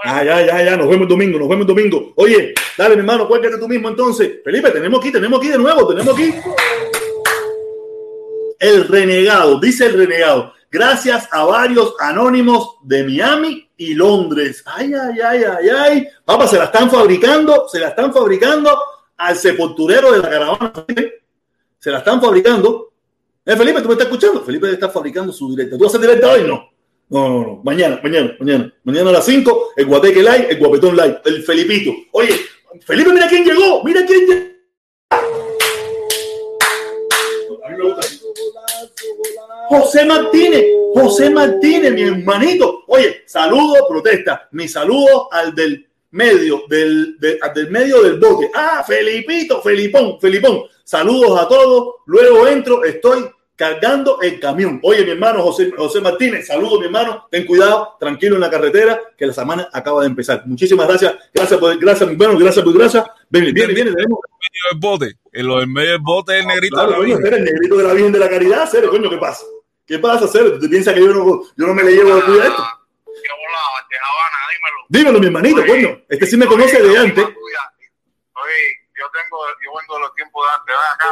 Ah, 0.04 0.24
ya, 0.24 0.40
ya, 0.46 0.64
ya, 0.64 0.76
nos 0.76 0.88
vemos 0.88 1.02
el 1.02 1.08
domingo, 1.08 1.38
nos 1.38 1.48
vemos 1.48 1.62
el 1.62 1.74
domingo. 1.74 2.12
Oye, 2.16 2.54
dale, 2.78 2.94
mi 2.94 3.00
hermano, 3.00 3.28
cuélgate 3.28 3.58
tú 3.58 3.68
mismo 3.68 3.90
entonces. 3.90 4.40
Felipe, 4.42 4.70
tenemos 4.70 5.00
aquí, 5.00 5.12
tenemos 5.12 5.38
aquí 5.38 5.48
de 5.48 5.58
nuevo, 5.58 5.86
tenemos 5.86 6.14
aquí. 6.14 6.34
El 8.58 8.88
renegado, 8.88 9.60
dice 9.60 9.86
el 9.86 9.92
renegado. 9.92 10.54
Gracias 10.74 11.28
a 11.30 11.44
varios 11.44 11.94
anónimos 12.00 12.78
de 12.82 13.04
Miami 13.04 13.70
y 13.76 13.94
Londres. 13.94 14.60
Ay, 14.66 14.92
ay, 14.92 15.20
ay, 15.20 15.44
ay, 15.44 15.68
ay. 15.68 16.08
Papá, 16.24 16.48
se 16.48 16.58
la 16.58 16.64
están 16.64 16.90
fabricando, 16.90 17.68
se 17.68 17.78
la 17.78 17.90
están 17.90 18.12
fabricando 18.12 18.76
al 19.16 19.36
sepulturero 19.36 20.10
de 20.10 20.18
la 20.18 20.28
caravana. 20.28 20.72
Se 21.78 21.92
la 21.92 21.98
están 21.98 22.20
fabricando. 22.20 22.92
Eh, 23.46 23.56
Felipe, 23.56 23.82
¿tú 23.82 23.86
me 23.86 23.92
estás 23.92 24.08
escuchando? 24.08 24.40
Felipe 24.40 24.68
está 24.68 24.88
fabricando 24.88 25.32
su 25.32 25.48
directa. 25.48 25.78
¿Tú 25.78 25.84
vas 25.84 25.94
a 25.94 25.98
hacer 25.98 26.08
directa 26.08 26.32
hoy? 26.32 26.42
No. 26.42 26.68
No, 27.08 27.28
no, 27.28 27.46
no. 27.46 27.60
Mañana, 27.62 28.00
mañana, 28.02 28.34
mañana. 28.40 28.74
Mañana 28.82 29.10
a 29.10 29.12
las 29.12 29.26
5, 29.26 29.74
el 29.76 29.86
Guateque 29.86 30.22
Live, 30.22 30.48
el 30.50 30.58
Guapetón 30.58 30.96
Live, 30.96 31.20
el 31.24 31.44
Felipito. 31.44 31.92
Oye, 32.10 32.34
Felipe, 32.84 33.12
mira 33.12 33.28
quién 33.28 33.44
llegó, 33.44 33.84
mira 33.84 34.04
quién 34.04 34.26
llegó. 34.26 34.53
José 39.68 40.04
Martínez, 40.04 40.64
José 40.94 41.30
Martínez, 41.30 41.92
mi 41.92 42.02
hermanito. 42.02 42.84
Oye, 42.88 43.22
saludo, 43.26 43.86
protesta. 43.88 44.48
Mi 44.52 44.68
saludo 44.68 45.32
al 45.32 45.54
del 45.54 45.86
medio, 46.10 46.62
del, 46.68 47.18
de, 47.18 47.38
al 47.40 47.52
del 47.54 47.70
medio 47.70 48.02
del 48.02 48.18
bote. 48.18 48.50
Ah, 48.54 48.84
Felipito, 48.86 49.60
Felipón, 49.62 50.20
Felipón. 50.20 50.62
Saludos 50.84 51.40
a 51.40 51.48
todos. 51.48 51.96
Luego 52.06 52.46
entro, 52.46 52.84
estoy 52.84 53.24
cargando 53.56 54.20
el 54.20 54.40
camión. 54.40 54.80
Oye, 54.82 55.04
mi 55.04 55.12
hermano 55.12 55.42
José, 55.42 55.72
José 55.76 56.00
Martínez, 56.00 56.46
saludos, 56.46 56.80
mi 56.80 56.86
hermano. 56.86 57.26
Ten 57.30 57.46
cuidado, 57.46 57.96
tranquilo 57.98 58.34
en 58.34 58.40
la 58.42 58.50
carretera, 58.50 59.00
que 59.16 59.26
la 59.26 59.32
semana 59.32 59.68
acaba 59.72 60.02
de 60.02 60.08
empezar. 60.08 60.42
Muchísimas 60.46 60.86
gracias. 60.86 61.14
Gracias 61.32 61.58
por, 61.58 61.76
gracias, 61.78 62.08
mi 62.08 62.14
hermano. 62.14 62.38
Gracias 62.38 62.64
por 62.64 62.74
gracias. 62.74 63.04
Viene, 63.28 63.52
viene, 63.52 63.72
viene. 63.72 63.92
Tenemos... 63.92 64.18
medio 64.28 64.70
del 64.70 64.80
bote. 64.80 65.18
En 65.32 65.46
lo 65.46 65.58
del 65.58 65.68
medio 65.68 65.90
del 65.92 66.00
bote, 66.00 66.38
el 66.38 66.46
negrito 66.46 66.76
claro, 66.76 66.90
de 66.90 67.08
la 67.08 67.14
coño, 67.16 67.36
el 67.36 67.44
negrito 67.44 67.76
de 67.76 67.84
la 67.84 67.92
Virgen 67.92 68.12
de 68.12 68.18
la 68.18 68.28
Caridad, 68.28 68.68
Cere, 68.68 68.88
coño, 68.88 69.10
¿qué 69.10 69.16
pasa? 69.16 69.44
¿Qué 69.86 69.98
pasa, 69.98 70.26
Cere? 70.28 70.58
¿Tú 70.58 70.68
piensas 70.68 70.94
que 70.94 71.00
yo 71.00 71.08
no, 71.08 71.42
yo 71.56 71.66
no 71.66 71.74
me 71.74 71.82
le 71.82 71.92
llevo 71.92 72.14
a 72.14 72.24
cuidar 72.24 72.46
esto? 72.46 72.62
de 72.62 73.96
Habana, 73.98 74.38
dímelo. 74.52 74.76
Dímelo, 74.88 75.18
mi 75.20 75.26
hermanito, 75.26 75.60
Oye, 75.60 75.68
coño. 75.68 76.02
Este 76.08 76.26
sí 76.26 76.36
me 76.36 76.46
conoce 76.46 76.80
oye, 76.82 76.88
de 76.90 76.98
antes. 76.98 77.24
Oye, 77.24 78.62
yo 78.98 79.04
tengo, 79.12 79.38
yo 79.64 79.70
vengo 79.78 79.94
de 79.94 80.00
los 80.00 80.14
tiempos 80.14 80.44
de 80.46 80.52
antes, 80.54 80.74
ven 80.74 80.94
acá, 80.94 81.08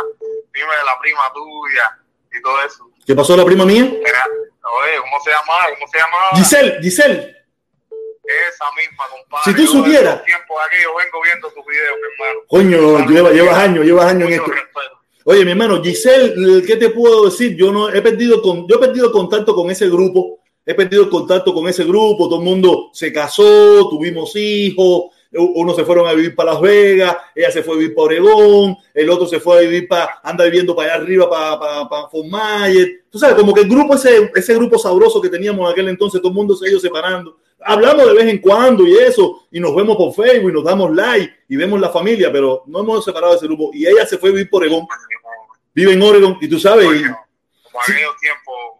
dime 0.52 0.74
de 0.76 0.84
la 0.84 0.98
prima 1.00 1.20
tuya 1.32 1.98
y 2.32 2.42
todo 2.42 2.62
eso. 2.64 2.90
¿Qué 3.06 3.14
pasó 3.14 3.36
la 3.36 3.44
prima 3.44 3.64
mía? 3.64 3.84
Era- 4.04 4.26
Oye, 4.64 4.98
¿cómo 5.00 5.20
se 5.22 5.30
llamaba? 5.30 5.64
¿Cómo 5.74 5.86
se 5.88 5.98
llamaba? 5.98 6.28
Giselle, 6.34 6.78
Giselle. 6.80 7.36
Esa 8.48 8.64
misma, 8.76 9.04
compadre. 9.10 9.44
Si 9.44 9.54
tú 9.54 9.62
Yo 9.62 9.68
supieras. 9.68 10.14
aquí, 10.20 10.30
yo 10.82 10.94
vengo 10.96 11.22
viendo 11.22 11.50
tus 11.52 11.66
videos, 11.66 11.96
mi 11.96 12.24
hermano. 12.24 12.40
Coño, 12.48 13.08
llevas, 13.08 13.32
llevas 13.32 13.58
años, 13.58 13.84
llevas 13.84 14.06
años 14.06 14.28
en 14.28 14.34
esto. 14.34 14.50
respeto. 14.50 15.01
Oye, 15.24 15.44
mi 15.44 15.52
hermano, 15.52 15.82
Giselle, 15.82 16.62
¿qué 16.66 16.76
te 16.76 16.90
puedo 16.90 17.26
decir? 17.26 17.56
Yo 17.56 17.72
no 17.72 17.88
he 17.88 18.02
perdido 18.02 18.42
con, 18.42 18.66
yo 18.66 18.76
he 18.76 18.78
perdido 18.78 19.12
contacto 19.12 19.54
con 19.54 19.70
ese 19.70 19.88
grupo, 19.88 20.40
he 20.66 20.74
perdido 20.74 21.08
contacto 21.08 21.54
con 21.54 21.68
ese 21.68 21.84
grupo, 21.84 22.28
todo 22.28 22.40
el 22.40 22.44
mundo 22.44 22.90
se 22.92 23.12
casó, 23.12 23.88
tuvimos 23.88 24.34
hijos, 24.34 25.12
unos 25.32 25.76
se 25.76 25.84
fueron 25.84 26.06
a 26.06 26.12
vivir 26.12 26.34
para 26.34 26.52
Las 26.52 26.60
Vegas, 26.60 27.16
ella 27.34 27.50
se 27.50 27.62
fue 27.62 27.74
a 27.74 27.78
vivir 27.78 27.94
para 27.94 28.04
Oregón, 28.04 28.76
el 28.92 29.10
otro 29.10 29.26
se 29.26 29.40
fue 29.40 29.58
a 29.58 29.60
vivir 29.60 29.88
para, 29.88 30.20
anda 30.22 30.44
viviendo 30.44 30.76
para 30.76 30.94
allá 30.94 31.02
arriba, 31.02 31.30
para, 31.30 31.58
para, 31.58 31.88
para 31.88 32.08
Fort 32.08 32.26
Myers. 32.26 32.90
Tú 33.10 33.18
sabes, 33.18 33.36
como 33.36 33.54
que 33.54 33.62
el 33.62 33.68
grupo, 33.68 33.94
ese, 33.94 34.30
ese 34.34 34.54
grupo 34.54 34.78
sabroso 34.78 35.20
que 35.20 35.28
teníamos 35.28 35.66
en 35.66 35.72
aquel 35.72 35.88
entonces, 35.88 36.20
todo 36.20 36.30
el 36.30 36.36
mundo 36.36 36.54
se 36.54 36.66
ha 36.66 36.70
ido 36.70 36.80
separando. 36.80 37.38
Hablamos 37.64 38.06
de 38.06 38.14
vez 38.14 38.26
en 38.26 38.38
cuando 38.38 38.86
y 38.86 38.96
eso, 38.96 39.46
y 39.50 39.60
nos 39.60 39.74
vemos 39.74 39.96
por 39.96 40.12
Facebook 40.12 40.50
y 40.50 40.54
nos 40.54 40.64
damos 40.64 40.94
like 40.94 41.32
y 41.48 41.56
vemos 41.56 41.80
la 41.80 41.90
familia, 41.90 42.30
pero 42.32 42.64
no 42.66 42.80
hemos 42.80 43.04
separado 43.04 43.32
de 43.32 43.38
ese 43.38 43.46
grupo. 43.46 43.70
Y 43.72 43.86
ella 43.86 44.06
se 44.06 44.18
fue 44.18 44.30
a 44.30 44.32
vivir 44.32 44.50
por 44.50 44.62
Oregón, 44.62 44.86
vive 45.74 45.92
en 45.92 46.02
Oregon, 46.02 46.38
y 46.40 46.48
tú 46.48 46.58
sabes, 46.58 46.86
Coño, 46.86 47.18
Como 47.62 47.80
aquellos 47.80 48.16
tiempos. 48.20 48.71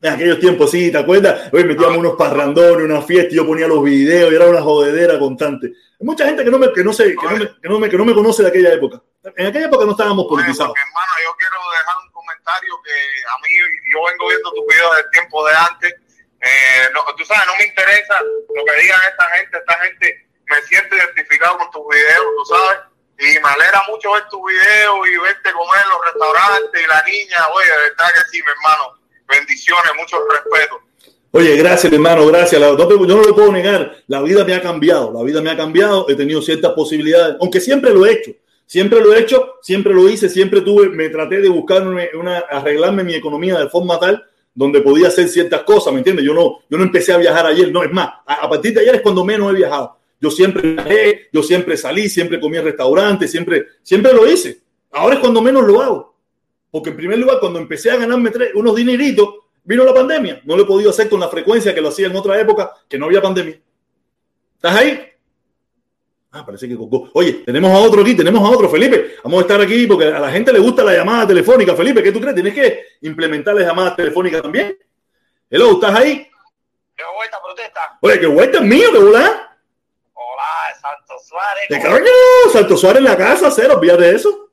En 0.00 0.12
aquellos 0.12 0.38
tiempos, 0.38 0.70
sí, 0.70 0.92
¿te 0.92 0.98
acuerdas? 0.98 1.50
Hoy 1.52 1.64
metíamos 1.64 1.98
unos 1.98 2.16
parrandones, 2.16 2.84
una 2.84 3.02
fiesta, 3.02 3.32
y 3.32 3.36
yo 3.36 3.46
ponía 3.46 3.66
los 3.66 3.82
videos 3.82 4.32
y 4.32 4.36
era 4.36 4.46
una 4.46 4.62
jodedera 4.62 5.18
constante. 5.18 5.66
Hay 5.66 6.06
mucha 6.06 6.24
gente 6.26 6.44
que 6.44 6.50
no 6.50 6.58
me, 6.58 6.72
que 6.72 6.84
no 6.84 6.92
sé, 6.92 7.16
que 7.16 7.26
no 7.26 7.36
me, 7.36 7.46
que 7.60 7.68
no 7.68 7.78
me, 7.80 7.88
que 7.90 7.96
no 7.98 8.04
me 8.04 8.14
conoce 8.14 8.42
de 8.42 8.48
aquella 8.50 8.72
época. 8.72 9.02
En 9.34 9.46
aquella 9.48 9.66
época 9.66 9.84
no 9.84 9.92
estábamos 9.92 10.24
Oye, 10.26 10.30
politizados. 10.30 10.70
porque, 10.70 10.86
hermano, 10.86 11.12
yo 11.24 11.34
quiero 11.36 11.58
dejar 11.74 11.96
un 12.06 12.12
comentario 12.12 12.72
que 12.84 12.94
a 13.26 13.36
mí, 13.42 13.50
yo 13.90 13.98
vengo 14.06 14.28
viendo 14.28 14.52
tus 14.52 14.66
videos 14.70 14.96
del 14.96 15.10
tiempo 15.10 15.46
de 15.46 15.54
antes. 15.54 15.94
Eh, 16.38 16.86
no, 16.94 17.02
tú 17.16 17.24
sabes, 17.24 17.46
no 17.48 17.56
me 17.58 17.66
interesa 17.66 18.14
lo 18.22 18.62
que 18.64 18.80
digan 18.80 19.00
esta 19.10 19.26
gente. 19.34 19.58
Esta 19.58 19.74
gente 19.82 20.28
me 20.46 20.62
siento 20.62 20.94
identificado 20.94 21.58
con 21.58 21.70
tus 21.72 21.82
videos, 21.90 22.26
tú 22.38 22.44
sabes. 22.54 22.78
Y 23.18 23.34
me 23.42 23.48
alegra 23.50 23.82
mucho 23.88 24.12
ver 24.12 24.22
tus 24.30 24.40
videos 24.46 25.08
y 25.10 25.18
verte 25.18 25.50
comer 25.50 25.82
en 25.82 25.90
los 25.90 26.00
restaurantes 26.06 26.78
y 26.78 26.86
la 26.86 27.02
niña. 27.02 27.38
Oye, 27.50 27.66
de 27.66 27.78
verdad 27.90 28.14
que 28.14 28.22
sí, 28.30 28.38
mi 28.38 28.50
hermano. 28.54 28.97
Bendiciones, 29.28 29.92
mucho 29.98 30.16
respeto. 30.28 30.80
Oye, 31.30 31.56
gracias, 31.56 31.92
hermano, 31.92 32.26
gracias. 32.26 32.60
Yo 32.60 32.88
no 32.88 33.22
lo 33.22 33.34
puedo 33.34 33.52
negar. 33.52 33.96
La 34.06 34.22
vida 34.22 34.44
me 34.44 34.54
ha 34.54 34.62
cambiado. 34.62 35.12
La 35.12 35.22
vida 35.22 35.42
me 35.42 35.50
ha 35.50 35.56
cambiado. 35.56 36.06
He 36.08 36.14
tenido 36.14 36.40
ciertas 36.40 36.72
posibilidades, 36.72 37.36
aunque 37.40 37.60
siempre 37.60 37.92
lo 37.92 38.06
he 38.06 38.12
hecho. 38.12 38.32
Siempre 38.68 39.00
lo 39.00 39.14
he 39.14 39.20
hecho, 39.20 39.54
siempre 39.62 39.94
lo 39.94 40.10
hice, 40.10 40.28
siempre 40.28 40.60
tuve, 40.60 40.90
me 40.90 41.08
traté 41.08 41.40
de 41.40 41.48
buscarme 41.48 42.10
una, 42.12 42.40
arreglarme 42.40 43.02
mi 43.02 43.14
economía 43.14 43.58
de 43.58 43.70
forma 43.70 43.98
tal 43.98 44.22
donde 44.54 44.82
podía 44.82 45.08
hacer 45.08 45.26
ciertas 45.28 45.62
cosas, 45.62 45.90
¿me 45.94 46.00
entiendes? 46.00 46.26
Yo 46.26 46.34
no, 46.34 46.58
yo 46.68 46.76
no 46.76 46.84
empecé 46.84 47.14
a 47.14 47.16
viajar 47.16 47.46
ayer, 47.46 47.72
no, 47.72 47.82
es 47.82 47.90
más, 47.90 48.08
a, 48.26 48.34
a 48.34 48.48
partir 48.50 48.74
de 48.74 48.80
ayer 48.80 48.96
es 48.96 49.00
cuando 49.00 49.24
menos 49.24 49.50
he 49.50 49.56
viajado. 49.56 49.96
Yo 50.20 50.30
siempre 50.30 50.72
viajé, 50.72 51.28
yo 51.32 51.42
siempre 51.42 51.78
salí, 51.78 52.10
siempre 52.10 52.38
comí 52.38 52.58
en 52.58 52.64
restaurantes, 52.64 53.30
siempre, 53.30 53.68
siempre 53.82 54.12
lo 54.12 54.30
hice. 54.30 54.60
Ahora 54.90 55.14
es 55.14 55.20
cuando 55.20 55.40
menos 55.40 55.64
lo 55.64 55.80
hago. 55.80 56.07
Porque 56.70 56.90
en 56.90 56.96
primer 56.96 57.18
lugar, 57.18 57.38
cuando 57.40 57.58
empecé 57.58 57.90
a 57.90 57.96
ganarme 57.96 58.30
unos 58.54 58.76
dineritos, 58.76 59.28
vino 59.64 59.84
la 59.84 59.94
pandemia. 59.94 60.40
No 60.44 60.56
lo 60.56 60.62
he 60.62 60.66
podido 60.66 60.90
hacer 60.90 61.08
con 61.08 61.20
la 61.20 61.28
frecuencia 61.28 61.74
que 61.74 61.80
lo 61.80 61.88
hacía 61.88 62.06
en 62.06 62.16
otra 62.16 62.38
época, 62.40 62.72
que 62.88 62.98
no 62.98 63.06
había 63.06 63.22
pandemia. 63.22 63.60
¿Estás 64.56 64.76
ahí? 64.76 65.08
Ah, 66.30 66.44
parece 66.44 66.68
que. 66.68 66.76
Oye, 67.14 67.32
tenemos 67.44 67.70
a 67.70 67.78
otro 67.78 68.02
aquí, 68.02 68.14
tenemos 68.14 68.42
a 68.42 68.50
otro, 68.54 68.68
Felipe. 68.68 69.16
Vamos 69.24 69.38
a 69.38 69.42
estar 69.42 69.60
aquí 69.60 69.86
porque 69.86 70.06
a 70.06 70.18
la 70.18 70.30
gente 70.30 70.52
le 70.52 70.58
gusta 70.58 70.84
la 70.84 70.92
llamada 70.92 71.26
telefónica. 71.26 71.74
Felipe, 71.74 72.02
¿qué 72.02 72.12
tú 72.12 72.20
crees? 72.20 72.34
¿Tienes 72.34 72.54
que 72.54 72.84
implementar 73.02 73.54
las 73.54 73.66
llamadas 73.66 73.96
telefónicas 73.96 74.42
también? 74.42 74.76
Hello, 75.50 75.72
¿estás 75.72 75.94
ahí? 75.94 76.28
¿Qué 76.94 77.04
vuelta 77.16 77.38
protesta? 77.42 77.80
Oye, 78.02 78.20
qué 78.20 78.26
vuelta 78.26 78.58
es 78.58 78.64
mío, 78.64 78.88
qué 78.92 78.98
volá. 78.98 79.56
Hola, 80.12 80.80
Santo 80.80 81.14
Suárez. 81.24 81.68
¿De 81.70 81.80
coño? 81.80 82.52
Santo 82.52 82.76
Suárez 82.76 82.98
en 82.98 83.04
la 83.04 83.16
casa, 83.16 83.50
cero, 83.50 83.74
olvídate 83.76 84.02
de 84.02 84.16
eso. 84.16 84.47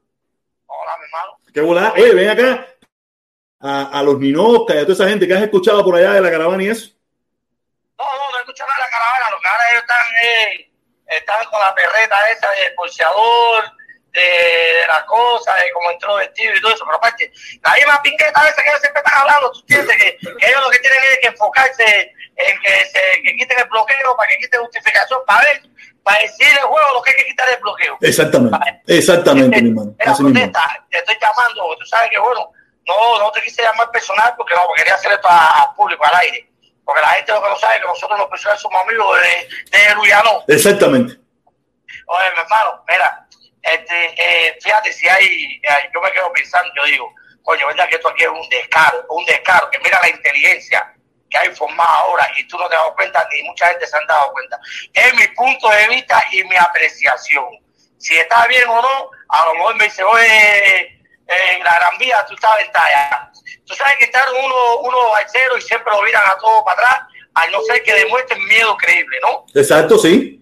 Qué 1.55 1.61
volá. 1.61 1.93
Oye, 1.93 2.13
ven 2.13 2.27
acá 2.27 2.67
a, 3.61 3.99
a 3.99 4.03
los 4.03 4.19
Ninosca 4.19 4.75
y 4.75 4.79
a 4.79 4.81
toda 4.81 4.93
esa 4.93 5.07
gente 5.07 5.25
que 5.25 5.33
has 5.33 5.41
escuchado 5.41 5.85
por 5.85 5.95
allá 5.95 6.11
de 6.11 6.19
la 6.19 6.29
caravana 6.29 6.61
y 6.61 6.67
eso. 6.67 6.89
No, 7.97 8.03
no, 8.03 8.29
no 8.29 8.39
escucho 8.39 8.65
nada 8.65 8.75
de 8.75 8.81
la 8.81 8.89
caravana. 8.89 9.31
Los 9.31 9.39
que 9.39 9.47
ahora 9.47 9.71
ellos 9.71 9.83
están, 9.83 10.15
eh, 10.21 10.71
están 11.17 11.45
con 11.45 11.61
la 11.61 11.73
perreta 11.73 12.29
esa 12.29 12.51
de 12.51 12.75
bolseador, 12.75 13.71
de, 14.11 14.19
de 14.19 14.85
las 14.85 15.05
cosas, 15.05 15.55
de 15.63 15.71
cómo 15.71 15.91
entró 15.91 16.15
vestido 16.15 16.55
y 16.55 16.59
todo 16.59 16.73
eso. 16.73 16.83
Pero 16.83 16.97
aparte, 16.97 17.31
la 17.63 17.73
misma 17.75 18.01
pinqueta 18.01 18.49
esa 18.49 18.61
que 18.61 18.69
ellos 18.69 18.81
siempre 18.81 19.01
están 19.01 19.21
hablando, 19.21 19.51
tú 19.53 19.59
entiendes 19.61 19.95
que, 19.95 20.17
que 20.17 20.47
ellos 20.49 20.61
lo 20.61 20.69
que 20.71 20.79
tienen 20.79 20.99
es 21.13 21.19
que 21.21 21.27
enfocarse 21.27 22.14
en 22.35 22.61
que 22.61 22.85
se 22.85 23.21
que 23.23 23.35
quiten 23.35 23.59
el 23.59 23.69
bloqueo, 23.69 24.15
para 24.17 24.29
que 24.29 24.37
quiten 24.37 24.61
justificación, 24.61 25.19
para 25.25 25.41
ver, 25.41 25.61
para 26.03 26.19
decirle 26.19 26.59
al 26.59 26.67
juego 26.67 26.93
lo 26.93 27.01
que 27.01 27.11
hay 27.11 27.17
que 27.17 27.25
quitar 27.25 27.49
el 27.49 27.59
bloqueo. 27.61 27.97
Exactamente, 28.01 28.81
exactamente, 28.87 29.61
mi 29.61 29.69
hermano. 29.69 29.95
Mismo. 29.97 30.51
te 30.89 30.97
estoy 30.97 31.17
llamando, 31.19 31.75
tú 31.79 31.85
sabes 31.85 32.09
que 32.09 32.19
bueno, 32.19 32.51
no, 32.85 33.19
no 33.19 33.31
te 33.31 33.41
quise 33.41 33.63
llamar 33.63 33.89
personal 33.91 34.33
porque 34.37 34.53
no, 34.53 34.61
porque 34.67 34.83
quería 34.83 34.95
hacer 34.95 35.11
esto 35.13 35.27
al 35.29 35.75
público, 35.75 36.03
al 36.05 36.19
aire. 36.21 36.49
Porque 36.83 37.01
la 37.01 37.07
gente 37.09 37.31
lo 37.31 37.41
que 37.41 37.49
no 37.49 37.57
sabe 37.57 37.75
es 37.75 37.81
que 37.81 37.87
nosotros 37.87 38.19
los 38.19 38.29
personales 38.29 38.61
somos 38.61 38.81
amigos 38.83 39.17
de, 39.19 39.77
de 39.77 39.95
Luyano. 39.95 40.43
Exactamente. 40.47 41.13
Oye, 42.07 42.31
mi 42.35 42.39
hermano, 42.41 42.83
mira, 42.87 43.27
este, 43.63 44.05
eh, 44.17 44.57
fíjate 44.61 44.93
si 44.93 45.07
hay, 45.09 45.59
eh, 45.63 45.89
yo 45.91 45.99
me 46.01 46.11
quedo 46.11 46.31
pensando, 46.31 46.71
yo 46.75 46.85
digo, 46.85 47.11
coño, 47.41 47.65
verdad 47.65 47.89
que 47.89 47.95
esto 47.95 48.09
aquí 48.09 48.23
es 48.23 48.29
un 48.29 48.47
descaro, 48.49 49.03
un 49.09 49.25
descaro, 49.25 49.69
que 49.71 49.79
mira 49.79 49.99
la 49.99 50.09
inteligencia 50.09 50.94
que 51.35 51.49
hay 51.49 51.55
formada 51.55 51.93
ahora 51.93 52.29
y 52.37 52.47
tú 52.47 52.57
no 52.57 52.67
te 52.69 52.75
has 52.75 52.81
dado 52.81 52.95
cuenta, 52.95 53.27
ni 53.31 53.43
mucha 53.43 53.67
gente 53.67 53.85
se 53.87 53.97
han 53.97 54.07
dado 54.07 54.31
cuenta. 54.31 54.59
Es 54.93 55.13
mi 55.15 55.27
punto 55.29 55.69
de 55.69 55.87
vista 55.89 56.23
y 56.31 56.43
mi 56.45 56.55
apreciación. 56.55 57.45
Si 57.97 58.17
está 58.17 58.47
bien 58.47 58.67
o 58.69 58.81
no, 58.81 59.11
a 59.29 59.45
lo 59.45 59.53
mejor 59.55 59.75
me 59.75 59.85
dice, 59.85 60.03
oye, 60.03 61.01
en 61.27 61.63
la 61.63 61.75
Gran 61.75 61.97
Vía 61.97 62.25
tú 62.27 62.35
estás 62.35 62.59
en 62.59 62.71
talla. 62.71 63.31
Tú 63.65 63.73
sabes 63.73 63.97
que 63.97 64.05
están 64.05 64.27
uno, 64.29 64.77
uno 64.81 65.09
balseros 65.09 65.59
y 65.59 65.61
siempre 65.61 65.91
lo 65.91 66.01
miran 66.03 66.23
a 66.25 66.37
todo 66.37 66.63
para 66.63 66.81
atrás, 66.81 67.07
al 67.33 67.51
no 67.51 67.61
ser 67.63 67.83
que 67.83 67.93
demuestren 67.93 68.43
miedo 68.45 68.77
creíble, 68.77 69.17
¿no? 69.21 69.45
Exacto, 69.53 69.97
sí. 69.97 70.41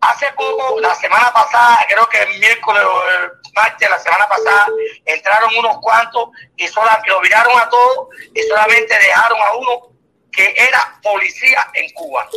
Hace 0.00 0.32
poco, 0.32 0.80
la 0.80 0.94
semana 0.94 1.32
pasada, 1.32 1.84
creo 1.88 2.08
que 2.08 2.22
el 2.22 2.38
miércoles 2.38 2.82
o 2.84 3.08
el 3.10 3.32
martes, 3.52 3.90
la 3.90 3.98
semana 3.98 4.28
pasada, 4.28 4.66
entraron 5.04 5.50
unos 5.56 5.78
cuantos 5.80 6.30
y 6.56 6.68
solamente 6.68 7.10
lo 7.10 7.20
miraron 7.20 7.58
a 7.58 7.68
todos 7.68 8.08
y 8.32 8.42
solamente 8.42 8.96
dejaron 8.96 9.40
a 9.40 9.52
uno 9.54 9.87
que 10.32 10.54
era 10.56 10.98
policía 11.02 11.58
en 11.74 11.90
Cuba. 11.90 12.28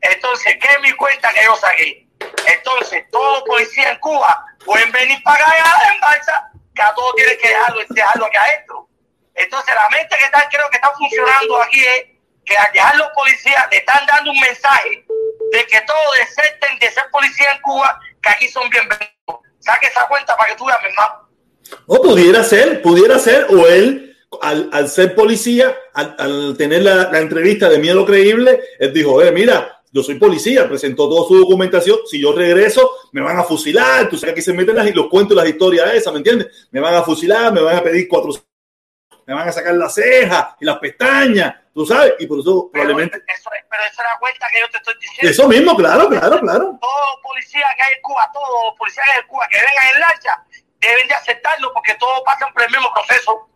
Entonces, 0.00 0.56
¿qué 0.60 0.68
es 0.68 0.80
mi 0.80 0.92
cuenta 0.92 1.32
que 1.32 1.44
yo 1.44 1.56
saqué? 1.56 2.06
Entonces, 2.46 3.04
todos 3.10 3.38
los 3.38 3.42
policías 3.44 3.92
en 3.92 3.98
Cuba 3.98 4.44
pueden 4.64 4.90
venir 4.92 5.22
para 5.22 5.46
acá 5.46 5.92
en 5.92 6.00
balsa, 6.00 6.50
que 6.74 6.82
a 6.82 6.94
todos 6.94 7.14
tienen 7.16 7.38
que 7.38 7.48
dejarlo, 7.48 7.80
dejarlo 7.88 8.26
aquí 8.26 8.36
adentro. 8.36 8.88
Entonces, 9.34 9.74
la 9.74 9.96
mente 9.96 10.16
que 10.16 10.24
está, 10.24 10.48
creo 10.50 10.68
que 10.70 10.76
está 10.76 10.90
funcionando 10.96 11.62
aquí 11.62 11.80
es 11.84 12.04
que 12.44 12.56
al 12.56 12.72
dejar 12.72 12.96
los 12.96 13.08
policías 13.10 13.66
le 13.70 13.78
están 13.78 14.04
dando 14.06 14.30
un 14.30 14.40
mensaje 14.40 15.04
de 15.52 15.66
que 15.66 15.80
todos 15.82 16.16
deserten 16.16 16.78
de 16.78 16.90
ser 16.90 17.04
policía 17.10 17.48
en 17.54 17.62
Cuba, 17.62 18.00
que 18.22 18.28
aquí 18.28 18.48
son 18.48 18.68
bienvenidos. 18.70 19.10
Saque 19.60 19.86
esa 19.86 20.06
cuenta 20.08 20.36
para 20.36 20.50
que 20.50 20.56
tú 20.56 20.66
veas, 20.66 20.80
mi 20.82 20.88
hermano. 20.88 21.28
O 21.86 22.02
pudiera 22.02 22.42
ser, 22.42 22.82
pudiera 22.82 23.18
ser, 23.18 23.46
o 23.50 23.66
él, 23.66 24.09
al, 24.42 24.70
al 24.72 24.88
ser 24.88 25.14
policía, 25.14 25.76
al, 25.94 26.14
al 26.18 26.56
tener 26.56 26.82
la, 26.82 27.10
la 27.10 27.18
entrevista 27.18 27.68
de 27.68 27.78
miedo 27.78 28.04
creíble, 28.06 28.60
él 28.78 28.92
dijo, 28.92 29.20
eh, 29.22 29.32
mira, 29.32 29.82
yo 29.92 30.02
soy 30.04 30.14
policía, 30.16 30.68
presentó 30.68 31.08
toda 31.08 31.26
su 31.26 31.36
documentación, 31.38 31.98
si 32.08 32.20
yo 32.22 32.32
regreso, 32.32 32.88
me 33.12 33.20
van 33.22 33.38
a 33.38 33.42
fusilar, 33.42 34.08
tú 34.08 34.16
sabes 34.16 34.36
que 34.36 34.42
se 34.42 34.52
meten 34.52 34.76
las, 34.76 34.94
los 34.94 35.08
cuentos 35.08 35.36
las 35.36 35.48
historias 35.48 35.92
esas, 35.94 36.12
¿me 36.12 36.18
entiendes? 36.18 36.68
Me 36.70 36.80
van 36.80 36.94
a 36.94 37.02
fusilar, 37.02 37.52
me 37.52 37.60
van 37.60 37.76
a 37.78 37.82
pedir 37.82 38.06
cuatro, 38.08 38.30
me 39.26 39.34
van 39.34 39.48
a 39.48 39.52
sacar 39.52 39.74
las 39.74 39.92
cejas 39.94 40.54
y 40.60 40.64
las 40.64 40.78
pestañas, 40.78 41.54
tú 41.74 41.84
sabes, 41.84 42.14
y 42.20 42.26
por 42.26 42.38
eso 42.38 42.70
Pero, 42.72 42.84
probablemente... 42.84 43.16
eso, 43.36 43.50
es- 43.52 43.64
pero 43.68 43.82
esa 43.82 44.02
es 44.02 44.08
la 44.14 44.18
cuenta 44.20 44.46
que 44.52 44.60
yo 44.60 44.66
te 44.70 44.76
estoy 44.76 44.94
diciendo. 45.00 45.30
Eso 45.30 45.48
mismo, 45.48 45.76
claro, 45.76 46.08
claro, 46.08 46.38
claro. 46.40 46.78
Todos 46.80 47.02
los 47.14 47.22
policías 47.22 47.66
que 47.76 47.82
hay 47.82 47.94
en 47.96 48.02
Cuba, 48.02 48.30
todos 48.32 48.48
los 48.66 48.74
policías 48.78 49.04
que 49.06 49.12
hay 49.12 49.20
en 49.22 49.26
Cuba 49.26 49.46
que 49.50 49.58
vengan 49.58 49.86
en 49.94 50.00
lancha, 50.00 50.44
deben 50.80 51.08
de 51.08 51.14
aceptarlo 51.14 51.72
porque 51.74 51.94
todos 51.98 52.22
pasan 52.24 52.52
por 52.52 52.62
el 52.62 52.70
mismo 52.70 52.88
proceso. 52.94 53.49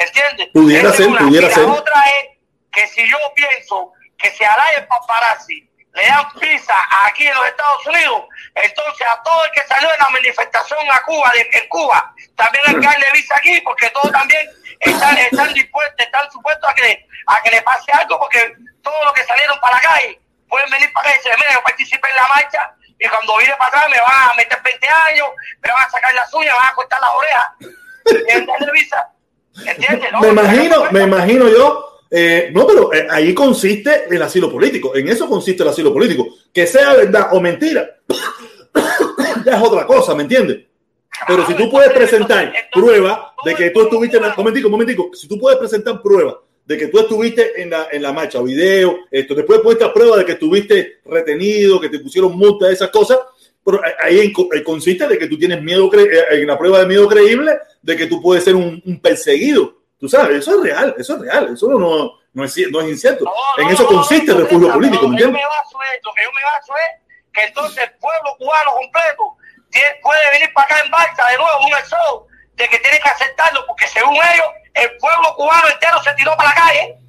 ¿Entiendes? 0.00 0.48
Pudiera 0.54 0.88
es 0.88 0.96
ser, 0.96 1.08
una. 1.08 1.20
pudiera 1.20 1.46
y 1.46 1.50
ser. 1.50 1.64
La 1.64 1.74
otra 1.74 2.02
es 2.08 2.38
que 2.72 2.86
si 2.88 3.06
yo 3.06 3.18
pienso 3.34 3.92
que 4.16 4.30
si 4.30 4.42
a 4.44 4.56
la 4.56 4.88
paparazzi 4.88 5.68
le 5.92 6.06
dan 6.06 6.32
pizza 6.40 6.74
aquí 7.04 7.26
en 7.26 7.34
los 7.34 7.46
Estados 7.46 7.86
Unidos, 7.86 8.24
entonces 8.54 9.06
a 9.06 9.22
todo 9.22 9.44
el 9.44 9.50
que 9.50 9.60
salió 9.66 9.92
en 9.92 9.98
la 9.98 10.08
manifestación 10.08 10.78
a 10.90 11.02
Cuba, 11.02 11.30
de, 11.34 11.50
en 11.52 11.68
Cuba, 11.68 12.14
también 12.34 12.64
hay 12.66 12.74
que 12.76 12.86
darle 12.86 13.12
visa 13.12 13.34
aquí, 13.36 13.60
porque 13.60 13.90
todos 13.90 14.10
también 14.10 14.48
están, 14.78 15.18
están 15.18 15.52
dispuestos, 15.52 15.96
están 15.98 16.30
supuestos 16.30 16.70
a 16.70 16.74
que, 16.74 17.06
a 17.26 17.42
que 17.42 17.50
le 17.50 17.62
pase 17.62 17.92
algo 17.92 18.18
porque 18.18 18.54
todos 18.82 19.04
los 19.04 19.12
que 19.12 19.24
salieron 19.24 19.60
para 19.60 19.76
la 19.76 19.82
calle 19.82 20.20
pueden 20.48 20.70
venir 20.70 20.90
para 20.94 21.10
acá 21.10 21.14
y 21.14 21.18
decir, 21.18 21.32
mira, 21.36 21.52
yo 21.52 21.62
participé 21.62 22.08
en 22.08 22.16
la 22.16 22.28
marcha 22.28 22.74
y 22.98 23.06
cuando 23.06 23.36
vine 23.36 23.54
para 23.56 23.68
atrás 23.68 23.90
me 23.90 24.00
van 24.00 24.30
a 24.30 24.34
meter 24.34 24.62
20 24.62 24.88
años, 24.88 25.28
me 25.60 25.70
van 25.70 25.84
a 25.84 25.90
sacar 25.90 26.14
las 26.14 26.32
uñas, 26.32 26.54
me 26.54 26.60
van 26.60 26.68
a 26.70 26.74
cortar 26.74 27.00
las 27.00 27.10
orejas. 27.10 27.46
¿Entiendes, 28.28 28.72
Visa? 28.72 29.12
¿Entiendes? 29.56 30.08
me 30.20 30.28
imagino, 30.28 30.84
me 30.90 31.02
imagino 31.02 31.48
yo. 31.48 31.86
Eh, 32.10 32.50
no, 32.52 32.66
pero 32.66 32.92
eh, 32.92 33.06
ahí 33.08 33.32
consiste 33.32 34.06
el 34.10 34.20
asilo 34.22 34.50
político. 34.50 34.96
En 34.96 35.08
eso 35.08 35.28
consiste 35.28 35.62
el 35.62 35.68
asilo 35.68 35.92
político. 35.92 36.26
Que 36.52 36.66
sea 36.66 36.94
verdad 36.94 37.28
o 37.32 37.40
mentira, 37.40 37.98
ya 39.44 39.56
es 39.56 39.62
otra 39.62 39.86
cosa, 39.86 40.14
¿me 40.14 40.22
entiendes? 40.22 40.58
Pero 41.26 41.46
si 41.46 41.54
tú 41.54 41.70
puedes 41.70 41.92
presentar 41.92 42.52
prueba 42.72 43.34
de 43.44 43.54
que 43.54 43.70
tú 43.70 43.82
estuviste 43.82 44.16
en 44.16 44.22
la, 44.24 44.34
momentico, 44.34 44.70
momentico, 44.70 45.10
si 45.14 45.28
tú 45.28 45.38
puedes 45.38 45.58
presentar 45.58 46.00
prueba 46.02 46.40
de 46.64 46.78
que 46.78 46.86
tú 46.86 47.00
estuviste 47.00 47.60
en 47.60 47.70
la, 47.70 47.88
en 47.90 48.02
la 48.02 48.12
marcha, 48.12 48.40
video, 48.40 49.00
esto, 49.10 49.34
después 49.34 49.60
puedes 49.60 49.88
prueba 49.90 50.16
de 50.16 50.24
que 50.24 50.32
estuviste 50.32 51.00
retenido, 51.04 51.80
que 51.80 51.88
te 51.88 51.98
pusieron 51.98 52.36
multa, 52.36 52.70
esas 52.70 52.90
cosas, 52.90 53.18
pero 53.70 53.82
ahí 54.00 54.32
consiste 54.64 55.06
de 55.06 55.18
que 55.18 55.26
tú 55.26 55.38
tienes 55.38 55.62
miedo, 55.62 55.90
eh, 55.94 56.42
en 56.42 56.46
la 56.46 56.58
prueba 56.58 56.78
de 56.78 56.86
miedo 56.86 57.08
creíble, 57.08 57.58
de 57.82 57.96
que 57.96 58.06
tú 58.06 58.20
puedes 58.20 58.44
ser 58.44 58.54
un, 58.54 59.00
perseguido. 59.02 59.76
Tú 59.98 60.08
sabes, 60.08 60.38
eso 60.38 60.56
es 60.56 60.62
real, 60.62 60.94
eso 60.98 61.14
es 61.14 61.20
real, 61.20 61.52
eso 61.52 61.68
no, 61.68 62.12
no, 62.32 62.44
es, 62.44 62.56
no 62.70 62.80
es 62.80 62.88
incierto. 62.88 63.24
en 63.58 63.68
eso 63.68 63.86
consiste 63.86 64.32
el 64.32 64.38
refugio 64.38 64.72
político, 64.72 65.08
¿me 65.08 65.14
entiendes? 65.14 65.42
Lo 65.42 66.14
que 66.14 66.24
yo 66.24 66.30
me 66.32 66.42
baso 66.42 66.72
es 66.76 67.20
que 67.32 67.44
entonces 67.44 67.84
el 67.84 67.92
pueblo 67.98 68.36
cubano 68.38 68.72
completo 68.72 69.36
puede 70.02 70.20
venir 70.32 70.52
para 70.54 70.66
acá 70.66 70.80
en 70.84 70.90
balsa 70.90 71.28
de 71.30 71.36
nuevo, 71.36 71.58
un 71.64 71.88
show 71.88 72.26
de 72.54 72.68
que 72.68 72.78
tiene 72.78 72.98
que 73.00 73.08
aceptarlo, 73.08 73.64
porque 73.66 73.86
según 73.86 74.14
ellos, 74.14 74.46
el 74.74 74.96
pueblo 74.98 75.34
cubano 75.36 75.68
entero 75.68 76.02
se 76.02 76.12
tiró 76.14 76.36
para 76.36 76.50
la 76.50 76.54
calle. 76.54 76.99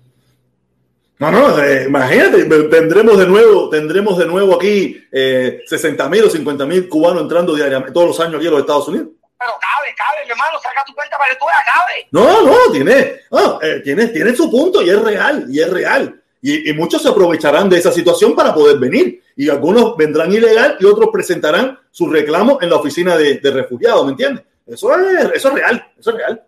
No, 1.21 1.29
no, 1.29 1.63
eh, 1.63 1.83
imagínate, 1.83 2.45
tendremos 2.45 3.15
de 3.15 3.27
nuevo, 3.27 3.69
tendremos 3.69 4.17
de 4.17 4.25
nuevo 4.25 4.55
aquí 4.55 5.07
eh, 5.11 5.61
60 5.67 6.09
mil 6.09 6.23
o 6.23 6.29
50 6.31 6.65
mil 6.65 6.89
cubanos 6.89 7.21
entrando 7.21 7.53
diariamente 7.53 7.93
todos 7.93 8.07
los 8.07 8.19
años 8.19 8.37
aquí 8.37 8.47
a 8.47 8.49
los 8.49 8.61
Estados 8.61 8.87
Unidos. 8.87 9.09
Pero 9.37 9.51
cabe, 9.51 9.93
cabe, 9.95 10.25
mi 10.25 10.31
hermano, 10.31 10.59
saca 10.59 10.83
tu 10.83 10.95
cuenta 10.95 11.19
para 11.19 11.29
que 11.29 11.35
tú 11.35 11.45
veas, 11.45 11.61
cabe. 11.75 12.07
No, 12.09 12.41
no, 12.41 12.71
tiene, 12.71 13.19
no, 13.29 13.61
eh, 13.61 13.81
tiene, 13.83 14.07
tiene 14.07 14.35
su 14.35 14.49
punto 14.49 14.81
y 14.81 14.89
es 14.89 14.99
real, 14.99 15.45
y 15.47 15.59
es 15.59 15.69
real. 15.69 16.19
Y, 16.41 16.73
muchos 16.73 17.03
se 17.03 17.09
aprovecharán 17.09 17.69
de 17.69 17.77
esa 17.77 17.91
situación 17.91 18.35
para 18.35 18.51
poder 18.51 18.79
venir. 18.79 19.23
Y 19.35 19.47
algunos 19.47 19.95
vendrán 19.95 20.33
ilegal 20.33 20.77
y 20.79 20.85
otros 20.85 21.11
presentarán 21.13 21.79
su 21.91 22.09
reclamo 22.09 22.57
en 22.63 22.71
la 22.71 22.77
oficina 22.77 23.15
de, 23.15 23.39
refugiados, 23.43 24.05
¿me 24.05 24.13
entiendes? 24.13 24.43
Eso 24.65 24.91
es, 24.95 25.29
eso 25.35 25.49
es 25.49 25.53
real, 25.53 25.93
eso 25.99 26.09
es 26.09 26.17
real. 26.17 26.47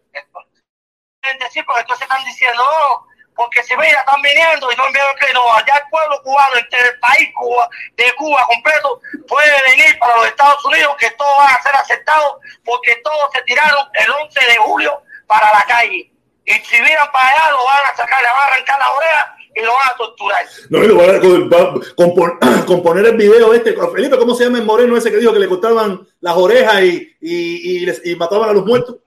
Sí, 1.51 1.61
porque 1.61 1.81
entonces 1.81 2.01
están 2.01 2.25
diciendo, 2.25 2.63
oh, 2.63 3.05
porque 3.35 3.63
si 3.63 3.75
mira, 3.77 3.99
están 3.99 4.21
viniendo 4.21 4.71
y 4.71 4.75
no 4.75 4.87
enviaron 4.87 5.15
que 5.15 5.33
no, 5.33 5.53
allá 5.53 5.73
el 5.75 5.89
pueblo 5.89 6.21
cubano, 6.23 6.57
entre 6.57 6.79
el 6.79 6.99
país 6.99 7.29
Cuba, 7.35 7.69
de 7.95 8.13
Cuba 8.15 8.45
completo, 8.47 9.01
puede 9.27 9.51
venir 9.71 9.97
para 9.99 10.17
los 10.17 10.27
Estados 10.27 10.63
Unidos, 10.65 10.95
que 10.99 11.09
todos 11.11 11.37
van 11.37 11.53
a 11.53 11.61
ser 11.61 11.75
aceptados, 11.75 12.37
porque 12.63 12.95
todos 13.03 13.31
se 13.33 13.41
tiraron 13.43 13.87
el 13.93 14.11
11 14.11 14.39
de 14.39 14.57
julio 14.57 15.01
para 15.27 15.51
la 15.53 15.63
calle. 15.67 16.11
Y 16.45 16.51
si 16.51 16.81
miran 16.81 17.11
para 17.11 17.29
allá, 17.29 17.51
lo 17.51 17.65
van 17.65 17.85
a 17.91 17.95
sacar, 17.95 18.21
le 18.21 18.27
van 18.27 18.39
a 18.39 18.45
arrancar 18.53 18.79
la 18.79 18.91
oreja 18.91 19.35
y 19.55 19.61
lo 19.61 19.71
van 19.73 19.89
a 19.89 19.97
torturar. 19.97 20.45
No, 20.69 20.83
y 20.83 20.87
lo 20.87 20.97
van 20.97 21.15
a 21.15 22.65
componer 22.65 23.05
el 23.05 23.17
video 23.17 23.53
este. 23.53 23.73
Felipe, 23.73 24.17
¿cómo 24.17 24.35
se 24.35 24.45
llama 24.45 24.57
el 24.57 24.65
moreno 24.65 24.97
ese 24.97 25.11
que 25.11 25.17
dijo 25.17 25.33
que 25.33 25.39
le 25.39 25.47
cortaban 25.47 26.05
las 26.19 26.35
orejas 26.35 26.81
y, 26.83 27.15
y, 27.21 27.85
y, 27.85 28.11
y 28.11 28.15
mataban 28.15 28.49
a 28.49 28.53
los 28.53 28.65
muertos? 28.65 28.97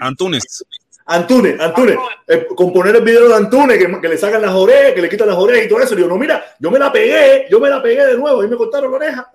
Antunes. 0.00 0.64
Antunes, 1.10 1.60
Antunes, 1.60 1.96
eh, 2.26 2.46
componer 2.56 2.96
el 2.96 3.02
video 3.02 3.28
de 3.28 3.34
Antunes, 3.34 3.78
que, 3.78 4.00
que, 4.00 4.08
le 4.08 4.16
sacan 4.16 4.42
las 4.42 4.52
orejas, 4.52 4.92
que 4.92 5.02
le 5.02 5.08
quitan 5.08 5.28
las 5.28 5.36
orejas 5.36 5.64
y 5.64 5.68
todo 5.68 5.80
eso. 5.80 5.94
Digo, 5.94 6.08
no, 6.08 6.16
mira, 6.16 6.44
yo 6.58 6.70
me 6.70 6.78
la 6.78 6.92
pegué, 6.92 7.46
yo 7.50 7.58
me 7.60 7.68
la 7.68 7.82
pegué 7.82 8.06
de 8.06 8.16
nuevo, 8.16 8.44
y 8.44 8.48
me 8.48 8.56
cortaron 8.56 8.90
la 8.90 8.96
oreja. 8.96 9.30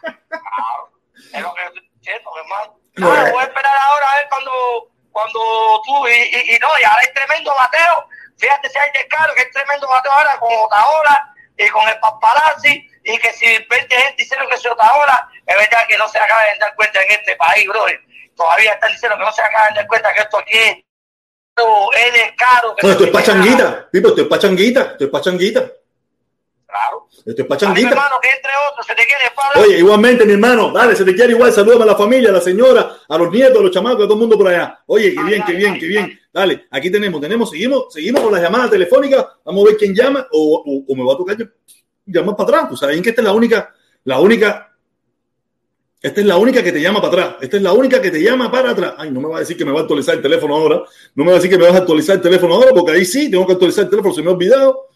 Claro, 0.00 0.90
es 1.32 1.42
lo 1.42 1.54
que 1.54 1.64
estoy 1.66 1.90
diciendo, 1.98 2.30
hermano. 2.38 2.80
No, 2.96 3.14
no, 3.14 3.32
voy 3.32 3.40
a 3.42 3.46
esperar 3.46 3.72
ahora 3.90 4.06
a 4.10 4.16
ver 4.16 4.26
cuando, 4.28 4.52
cuando 5.12 5.40
tú, 5.84 6.08
y, 6.08 6.12
y, 6.12 6.56
y 6.56 6.58
no, 6.58 6.68
y 6.80 6.84
ahora 6.84 7.02
es 7.02 7.14
tremendo 7.14 7.54
bateo 7.54 8.08
Fíjate 8.38 8.70
si 8.70 8.78
hay 8.78 8.90
descaro, 8.92 9.34
que 9.34 9.42
es 9.42 9.50
tremendo 9.50 9.88
bateo 9.88 10.12
ahora 10.12 10.38
con 10.38 10.50
Otaola 10.52 11.34
y 11.56 11.68
con 11.70 11.88
el 11.88 11.98
paparazzi, 11.98 12.88
y 13.02 13.18
que 13.18 13.32
si 13.32 13.46
20 13.46 13.94
gente 13.94 14.22
hicieron 14.22 14.48
que 14.48 14.56
se 14.58 14.68
Otaola, 14.68 15.28
es 15.44 15.56
verdad 15.56 15.86
que 15.88 15.98
no 15.98 16.08
se 16.08 16.18
acaban 16.18 16.54
de 16.54 16.58
dar 16.60 16.74
cuenta 16.76 17.02
en 17.02 17.10
este 17.10 17.34
país, 17.36 17.66
bro. 17.66 17.84
Todavía 18.36 18.74
están 18.74 18.92
diciendo 18.92 19.18
que 19.18 19.24
no 19.24 19.32
se 19.32 19.42
acaban 19.42 19.74
de 19.74 19.80
dar 19.80 19.88
cuenta 19.88 20.14
que 20.14 20.20
esto 20.20 20.38
aquí 20.38 20.56
es 20.56 20.76
No, 22.82 22.90
esto 22.90 23.04
es 23.04 23.10
pachanguita, 23.10 23.88
Pipo, 23.90 24.08
esto 24.08 24.22
es 24.22 24.28
pachanguita, 24.28 24.80
esto 24.92 25.04
es 25.04 25.10
pachanguita. 25.10 25.72
Claro. 26.66 27.08
Esto 27.24 27.42
es 27.42 27.48
pachanguita. 27.48 27.90
hermano, 27.90 28.16
que 28.22 28.28
entre 28.28 28.50
otros, 28.70 28.86
se 28.86 28.94
te 28.94 29.04
quiere 29.04 29.28
Oye, 29.56 29.78
igualmente, 29.78 30.24
mi 30.24 30.32
hermano, 30.32 30.70
dale, 30.70 30.94
se 30.94 31.04
te 31.04 31.14
quiere 31.14 31.32
igual. 31.32 31.52
Salúdame 31.52 31.84
a 31.84 31.86
la 31.86 31.96
familia, 31.96 32.30
a 32.30 32.32
la 32.32 32.40
señora, 32.40 32.96
a 33.08 33.18
los 33.18 33.30
nietos, 33.30 33.58
a 33.58 33.62
los 33.62 33.70
chamacos, 33.70 34.04
a 34.04 34.04
todo 34.04 34.14
el 34.14 34.20
mundo 34.20 34.36
por 34.36 34.48
allá. 34.48 34.78
Oye, 34.86 35.14
qué 35.14 35.22
bien, 35.22 35.42
qué 35.44 35.52
bien, 35.52 35.78
qué 35.78 35.86
bien. 35.86 36.20
Dale, 36.32 36.66
aquí 36.70 36.90
tenemos, 36.90 37.20
tenemos, 37.20 37.50
seguimos, 37.50 37.92
seguimos 37.92 38.22
con 38.22 38.32
las 38.32 38.42
llamadas 38.42 38.70
telefónicas. 38.70 39.26
Vamos 39.44 39.64
a 39.64 39.68
ver 39.68 39.76
quién 39.76 39.94
llama 39.94 40.26
o, 40.32 40.84
o, 40.86 40.94
me 40.94 41.04
va 41.04 41.14
a 41.14 41.16
tocar 41.16 41.36
llamar 42.04 42.36
para 42.36 42.48
atrás. 42.48 42.66
Pues 42.68 42.80
saben 42.80 43.02
que 43.02 43.10
esta 43.10 43.22
es 43.22 43.26
la 43.26 43.32
única, 43.32 43.74
la 44.04 44.20
única, 44.20 44.67
esta 46.00 46.20
es 46.20 46.26
la 46.26 46.36
única 46.36 46.62
que 46.62 46.70
te 46.70 46.80
llama 46.80 47.00
para 47.00 47.08
atrás. 47.08 47.36
Esta 47.40 47.56
es 47.56 47.62
la 47.62 47.72
única 47.72 48.00
que 48.00 48.10
te 48.10 48.22
llama 48.22 48.50
para 48.50 48.70
atrás. 48.70 48.94
Ay, 48.98 49.10
no 49.10 49.20
me 49.20 49.28
va 49.28 49.38
a 49.38 49.40
decir 49.40 49.56
que 49.56 49.64
me 49.64 49.72
va 49.72 49.80
a 49.80 49.82
actualizar 49.82 50.14
el 50.14 50.22
teléfono 50.22 50.54
ahora. 50.54 50.84
No 51.14 51.24
me 51.24 51.30
va 51.30 51.38
a 51.38 51.40
decir 51.40 51.50
que 51.50 51.58
me 51.58 51.64
vas 51.64 51.74
a 51.74 51.78
actualizar 51.78 52.16
el 52.16 52.22
teléfono 52.22 52.54
ahora, 52.54 52.70
porque 52.72 52.92
ahí 52.92 53.04
sí 53.04 53.28
tengo 53.30 53.44
que 53.46 53.54
actualizar 53.54 53.84
el 53.84 53.90
teléfono, 53.90 54.14
se 54.14 54.22
me 54.22 54.28
ha 54.28 54.32
olvidado. 54.34 54.86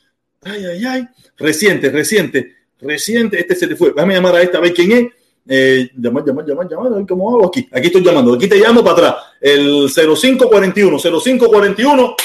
Ay, 0.42 0.64
ay, 0.64 0.84
ay. 0.84 1.09
Reciente, 1.36 1.90
reciente, 1.90 2.55
reciente. 2.80 3.40
Este 3.40 3.57
se 3.57 3.66
te 3.66 3.74
fue. 3.74 3.90
Déjame 3.90 4.14
llamar 4.14 4.36
a 4.36 4.42
esta, 4.42 4.59
a 4.59 4.61
ver 4.61 4.72
quién 4.72 4.92
es. 4.92 5.07
Eh, 5.48 5.90
llamar, 5.98 6.24
llamar, 6.24 6.46
llamar, 6.46 6.68
llamar, 6.68 6.92
a 6.92 6.96
ver 6.96 7.07
cómo 7.07 7.34
hago 7.34 7.46
aquí. 7.48 7.68
Aquí 7.72 7.88
estoy 7.88 8.05
llamando. 8.05 8.34
Aquí 8.34 8.46
te 8.46 8.57
llamo 8.57 8.84
para 8.84 9.09
atrás. 9.09 9.14
El 9.40 9.88
0541, 9.90 10.98
0541, 11.00 12.16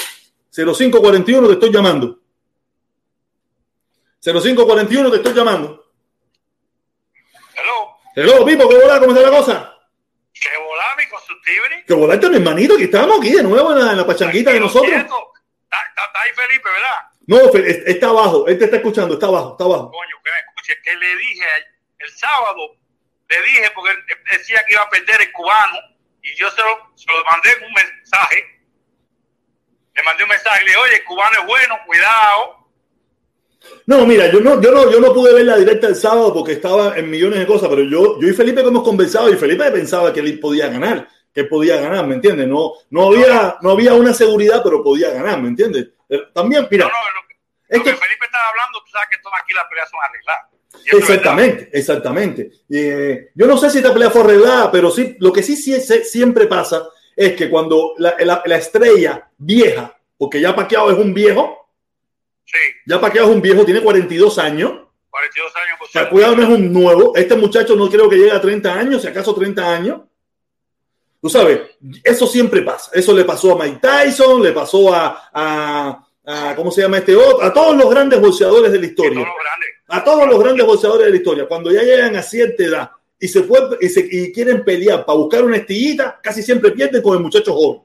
0541 0.52 1.48
te 1.48 1.52
estoy 1.54 1.72
llamando. 1.72 2.18
0541 4.20 5.10
te 5.10 5.16
estoy 5.16 5.34
llamando. 5.34 5.77
Hello. 8.20 8.44
Pipo, 8.44 8.68
¿qué 8.68 8.74
volá? 8.74 8.98
¿Cómo 8.98 9.14
está 9.14 9.30
la 9.30 9.38
cosa? 9.38 9.78
¿Qué 10.34 10.48
volá, 10.58 10.84
mi 10.96 11.06
constructible? 11.06 11.84
¿Qué 11.86 11.94
volá 11.94 12.14
este 12.14 12.28
mi 12.28 12.36
hermanito? 12.38 12.74
Aquí 12.74 12.82
estamos 12.82 13.20
aquí 13.20 13.30
de 13.30 13.44
nuevo 13.44 13.70
en 13.70 13.78
la, 13.78 13.92
en 13.92 13.96
la 13.96 14.04
pachanguita 14.04 14.50
de 14.50 14.58
nosotros. 14.58 14.90
Está, 14.90 15.78
está 15.94 16.20
ahí 16.20 16.30
Felipe, 16.34 16.68
¿verdad? 16.68 16.98
No, 17.28 17.38
está 17.86 18.08
abajo, 18.08 18.48
él 18.48 18.58
te 18.58 18.64
está 18.64 18.78
escuchando, 18.78 19.14
está 19.14 19.26
abajo, 19.26 19.52
está 19.52 19.62
abajo. 19.62 19.92
Coño, 19.92 20.16
que 20.24 20.30
me 20.32 20.38
escuche, 20.40 20.82
que 20.82 20.96
le 20.96 21.16
dije 21.16 21.44
el, 22.00 22.10
sábado, 22.10 22.74
le 23.28 23.42
dije 23.42 23.70
porque 23.72 23.92
él 23.92 24.04
decía 24.32 24.64
que 24.66 24.72
iba 24.72 24.82
a 24.82 24.90
perder 24.90 25.22
el 25.22 25.30
cubano 25.30 25.78
y 26.20 26.34
yo 26.34 26.50
se 26.50 26.60
lo, 26.60 26.90
se 26.96 27.06
lo 27.12 27.24
mandé 27.24 27.50
un 27.64 27.72
mensaje. 27.72 28.64
Le 29.94 30.02
mandé 30.02 30.24
un 30.24 30.30
mensaje, 30.30 30.64
le 30.64 30.66
dije, 30.66 30.76
oye, 30.76 30.96
el 30.96 31.04
cubano 31.04 31.38
es 31.38 31.46
bueno, 31.46 31.78
cuidado. 31.86 32.57
No, 33.86 34.04
mira, 34.06 34.30
yo 34.30 34.40
no, 34.40 34.60
yo 34.60 34.70
no, 34.70 34.90
yo 34.90 35.00
no 35.00 35.14
pude 35.14 35.32
ver 35.32 35.46
la 35.46 35.56
directa 35.56 35.86
el 35.86 35.96
sábado 35.96 36.32
porque 36.34 36.52
estaba 36.52 36.96
en 36.98 37.08
millones 37.08 37.38
de 37.38 37.46
cosas, 37.46 37.68
pero 37.68 37.82
yo, 37.82 38.20
yo 38.20 38.28
y 38.28 38.34
Felipe 38.34 38.60
hemos 38.60 38.82
conversado 38.82 39.30
y 39.30 39.36
Felipe 39.36 39.70
pensaba 39.70 40.12
que 40.12 40.20
él 40.20 40.38
podía 40.38 40.68
ganar, 40.68 41.08
que 41.32 41.44
podía 41.44 41.80
ganar, 41.80 42.06
¿me 42.06 42.16
entiendes? 42.16 42.46
No, 42.46 42.74
no 42.90 43.06
había, 43.06 43.56
no 43.62 43.70
había 43.70 43.94
una 43.94 44.12
seguridad, 44.12 44.60
pero 44.62 44.82
podía 44.82 45.10
ganar, 45.10 45.40
¿me 45.40 45.48
entiendes? 45.48 45.88
También, 46.34 46.66
mira. 46.70 46.84
No, 46.84 46.90
no, 46.90 47.28
es 47.68 47.82
que, 47.82 47.90
Felipe 47.90 48.24
estaba 48.24 48.48
hablando, 48.48 48.80
tú 48.84 48.90
sabes 48.90 49.08
que 49.10 49.18
todas 49.22 49.40
aquí 49.42 49.52
las 49.54 49.64
peleas 49.68 49.90
son 49.90 50.00
arregladas. 50.02 50.58
Exactamente, 50.86 51.70
exactamente. 51.72 52.50
Eh, 52.70 53.30
yo 53.34 53.46
no 53.46 53.58
sé 53.58 53.70
si 53.70 53.78
esta 53.78 53.92
pelea 53.92 54.10
fue 54.10 54.22
arreglada, 54.22 54.70
pero 54.70 54.90
sí, 54.90 55.16
lo 55.20 55.32
que 55.32 55.42
sí, 55.42 55.56
sí 55.56 55.80
siempre 55.80 56.46
pasa 56.46 56.88
es 57.14 57.34
que 57.34 57.50
cuando 57.50 57.94
la, 57.98 58.14
la, 58.18 58.56
estrella 58.56 59.28
vieja, 59.36 59.94
porque 60.16 60.40
ya 60.40 60.54
Paqueado 60.54 60.90
es 60.90 60.98
un 60.98 61.12
viejo, 61.12 61.57
sí. 62.52 62.58
ya 62.86 63.00
Paqueado 63.00 63.28
es 63.28 63.34
un 63.36 63.42
viejo, 63.42 63.64
tiene 63.64 63.80
42 63.80 64.38
años. 64.38 64.72
42 65.10 65.56
años. 65.56 65.76
Pues, 65.78 65.90
o 65.90 65.92
sea, 65.92 66.08
cuidado 66.10 66.36
no 66.36 66.42
es 66.42 66.48
un 66.48 66.72
nuevo. 66.72 67.16
Este 67.16 67.36
muchacho 67.36 67.76
no 67.76 67.88
creo 67.88 68.08
que 68.08 68.16
llegue 68.16 68.32
a 68.32 68.40
30 68.40 68.72
años, 68.72 69.02
si 69.02 69.08
acaso 69.08 69.34
30 69.34 69.74
años. 69.74 70.00
Tú 71.20 71.28
sabes, 71.28 71.60
eso 72.04 72.26
siempre 72.26 72.62
pasa. 72.62 72.90
Eso 72.94 73.12
le 73.12 73.24
pasó 73.24 73.52
a 73.52 73.64
Mike 73.64 73.80
Tyson, 73.82 74.42
le 74.42 74.52
pasó 74.52 74.94
a, 74.94 75.30
a, 76.24 76.54
¿cómo 76.54 76.70
se 76.70 76.82
llama 76.82 76.98
este 76.98 77.16
otro? 77.16 77.42
A 77.42 77.52
todos 77.52 77.76
los 77.76 77.90
grandes 77.90 78.20
boxeadores 78.20 78.70
de 78.70 78.78
la 78.78 78.86
historia. 78.86 79.26
A 79.88 80.04
todos 80.04 80.28
los 80.28 80.38
grandes 80.38 80.64
boxeadores 80.64 81.06
de 81.06 81.10
la 81.10 81.16
historia. 81.16 81.48
Cuando 81.48 81.72
ya 81.72 81.82
llegan 81.82 82.14
a 82.14 82.22
cierta 82.22 82.62
edad 82.62 82.90
y 83.18 83.26
se, 83.26 83.42
puede, 83.42 83.78
y, 83.80 83.88
se 83.88 84.06
y 84.08 84.32
quieren 84.32 84.64
pelear 84.64 85.04
para 85.04 85.18
buscar 85.18 85.42
una 85.42 85.56
estillita, 85.56 86.20
casi 86.22 86.42
siempre 86.42 86.70
pierden 86.70 87.02
con 87.02 87.16
el 87.16 87.22
muchacho 87.22 87.52
joven. 87.52 87.82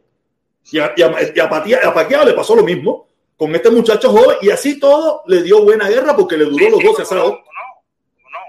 Y 0.72 0.78
a, 0.80 0.94
y 0.96 1.02
a, 1.02 2.26
le 2.26 2.34
pasó 2.34 2.56
lo 2.56 2.64
mismo 2.64 3.10
con 3.38 3.56
este 3.56 3.70
muchacho 3.70 4.10
joven 4.10 4.38
y 4.42 4.52
así 4.52 4.80
todo 4.80 5.24
le 5.28 5.44
dio 5.44 5.64
buena 5.64 5.90
guerra 5.90 6.16
porque 6.16 6.38
le 6.38 6.46
duró 6.46 6.70
los 6.70 6.84
12 6.84 7.02
asados. 7.02 7.32
No, 7.32 7.38
no, 7.38 8.30
no. 8.30 8.40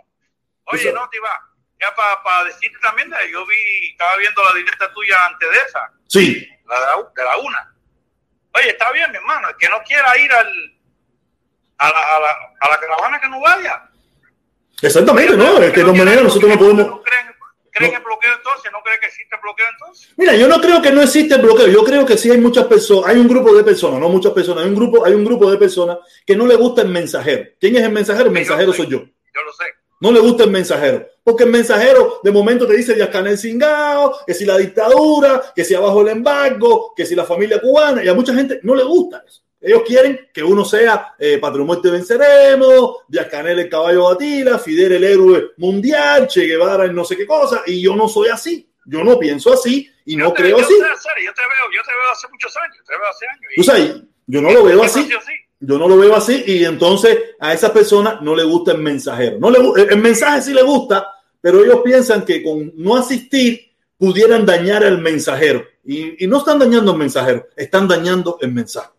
Oye, 0.72 0.92
no, 0.92 1.08
te 1.10 1.18
va 1.20 1.30
para 2.22 2.44
decirte 2.44 2.78
también, 2.80 3.10
yo 3.30 3.46
vi, 3.46 3.90
estaba 3.90 4.16
viendo 4.16 4.42
la 4.42 4.54
directa 4.54 4.92
tuya 4.92 5.16
antes 5.26 5.50
de 5.50 5.56
esa. 5.56 5.92
Sí. 6.08 6.48
La 6.66 6.80
de 6.80 7.24
la, 7.24 7.36
una. 7.38 7.74
Oye, 8.54 8.70
está 8.70 8.90
bien, 8.92 9.10
mi 9.10 9.18
hermano, 9.18 9.48
el 9.48 9.56
que 9.56 9.68
no 9.68 9.82
quiera 9.82 10.16
ir 10.16 10.32
al, 10.32 10.48
a, 11.78 11.90
la, 11.90 11.98
a, 11.98 12.20
la, 12.20 12.30
a 12.60 12.70
la 12.70 12.80
caravana 12.80 13.20
que 13.20 13.28
no 13.28 13.40
vaya. 13.40 13.90
Exactamente, 14.80 15.36
¿no? 15.36 15.58
Es 15.58 15.72
que 15.72 15.84
de 15.84 15.92
manera 15.92 16.22
nosotros 16.22 16.50
no 16.50 16.58
podemos... 16.58 17.02
¿Creen, 17.02 17.33
creen 17.74 17.94
el 17.94 18.02
bloqueo 18.02 18.32
entonces? 18.36 18.72
¿No 18.72 18.78
creen 18.82 19.00
que 19.00 19.06
existe 19.06 19.34
el 19.34 19.40
bloqueo 19.42 19.66
entonces? 19.72 20.08
Mira, 20.16 20.36
yo 20.36 20.48
no 20.48 20.60
creo 20.60 20.80
que 20.80 20.92
no 20.92 21.02
existe 21.02 21.34
el 21.34 21.42
bloqueo. 21.42 21.66
Yo 21.66 21.84
creo 21.84 22.06
que 22.06 22.16
sí 22.16 22.30
hay 22.30 22.38
muchas 22.38 22.66
personas, 22.66 23.10
hay 23.10 23.18
un 23.18 23.28
grupo 23.28 23.54
de 23.54 23.64
personas, 23.64 24.00
no 24.00 24.08
muchas 24.08 24.32
personas, 24.32 24.64
hay 24.64 24.70
un 24.70 24.76
grupo, 24.76 25.04
hay 25.04 25.12
un 25.12 25.24
grupo 25.24 25.50
de 25.50 25.58
personas 25.58 25.98
que 26.24 26.36
no 26.36 26.46
le 26.46 26.56
gusta 26.56 26.82
el 26.82 26.88
mensajero. 26.88 27.44
¿Quién 27.60 27.76
es 27.76 27.82
el 27.82 27.92
mensajero? 27.92 28.26
El 28.26 28.32
mensajero 28.32 28.72
soy 28.72 28.86
yo. 28.86 28.98
Yo 28.98 29.42
lo 29.44 29.52
sé. 29.52 29.64
No 30.00 30.12
le 30.12 30.20
gusta 30.20 30.44
el 30.44 30.50
mensajero. 30.50 31.08
Porque 31.22 31.44
el 31.44 31.50
mensajero 31.50 32.20
de 32.22 32.30
momento 32.30 32.66
te 32.66 32.76
dice 32.76 32.94
Díaz 32.94 33.08
Canel 33.08 33.38
Cingao, 33.38 34.18
que 34.26 34.34
si 34.34 34.44
la 34.44 34.58
dictadura, 34.58 35.42
que 35.54 35.64
si 35.64 35.74
abajo 35.74 36.02
el 36.02 36.08
embargo, 36.08 36.92
que 36.94 37.06
si 37.06 37.14
la 37.14 37.24
familia 37.24 37.60
cubana. 37.60 38.04
Y 38.04 38.08
a 38.08 38.14
mucha 38.14 38.34
gente 38.34 38.60
no 38.62 38.74
le 38.74 38.84
gusta 38.84 39.24
eso. 39.26 39.43
Ellos 39.66 39.82
quieren 39.86 40.28
que 40.32 40.42
uno 40.42 40.64
sea 40.64 41.14
eh, 41.18 41.38
Patrón 41.38 41.66
Muerte 41.66 41.90
Venceremos, 41.90 42.98
Díaz 43.08 43.28
Canel 43.30 43.58
el 43.60 43.68
caballo 43.68 44.04
batila, 44.04 44.58
Fidel 44.58 44.92
el 44.92 45.04
héroe 45.04 45.50
mundial, 45.56 46.28
Che 46.28 46.42
Guevara 46.46 46.84
el 46.84 46.94
no 46.94 47.04
sé 47.04 47.16
qué 47.16 47.26
cosa. 47.26 47.62
Y 47.66 47.80
yo 47.82 47.96
no 47.96 48.08
soy 48.08 48.28
así. 48.28 48.68
Yo 48.86 49.02
no 49.02 49.18
pienso 49.18 49.52
así 49.54 49.90
y 50.04 50.16
no 50.16 50.32
te- 50.34 50.42
creo 50.42 50.58
yo 50.58 50.64
así. 50.64 50.74
te- 50.74 50.80
yo 51.24 51.32
te 51.32 51.40
veo, 51.40 51.72
yo 51.74 51.80
te 51.82 51.90
veo 51.90 52.12
hace 52.12 52.28
muchos 52.30 52.54
años, 52.58 52.76
te 52.86 52.92
veo 52.92 53.08
hace 53.08 53.26
años. 53.26 53.42
y- 53.50 53.56
Tú 53.56 53.62
sabes, 53.64 54.02
yo 54.26 54.42
no 54.42 54.50
lo 54.50 54.64
veo 54.64 54.82
así. 54.82 55.08
Yo 55.60 55.78
no 55.78 55.88
lo 55.88 55.96
veo 55.96 56.14
así 56.14 56.44
y 56.46 56.64
entonces 56.66 57.18
a 57.40 57.54
esa 57.54 57.72
persona 57.72 58.18
no 58.20 58.36
le 58.36 58.42
gusta 58.44 58.72
el 58.72 58.78
mensajero. 58.78 59.38
No 59.40 59.50
le, 59.50 59.58
el 59.90 59.98
mensaje 59.98 60.42
sí 60.42 60.52
le 60.52 60.62
gusta, 60.62 61.10
pero 61.40 61.64
ellos 61.64 61.80
piensan 61.82 62.26
que 62.26 62.42
con 62.42 62.70
no 62.76 62.96
asistir 62.96 63.72
pudieran 63.96 64.44
dañar 64.44 64.84
al 64.84 64.98
mensajero. 64.98 65.64
Y, 65.86 66.22
y 66.22 66.26
no 66.26 66.38
están 66.38 66.58
dañando 66.58 66.92
al 66.92 66.98
mensajero, 66.98 67.46
están 67.56 67.88
dañando 67.88 68.36
el 68.42 68.52
mensaje. 68.52 68.90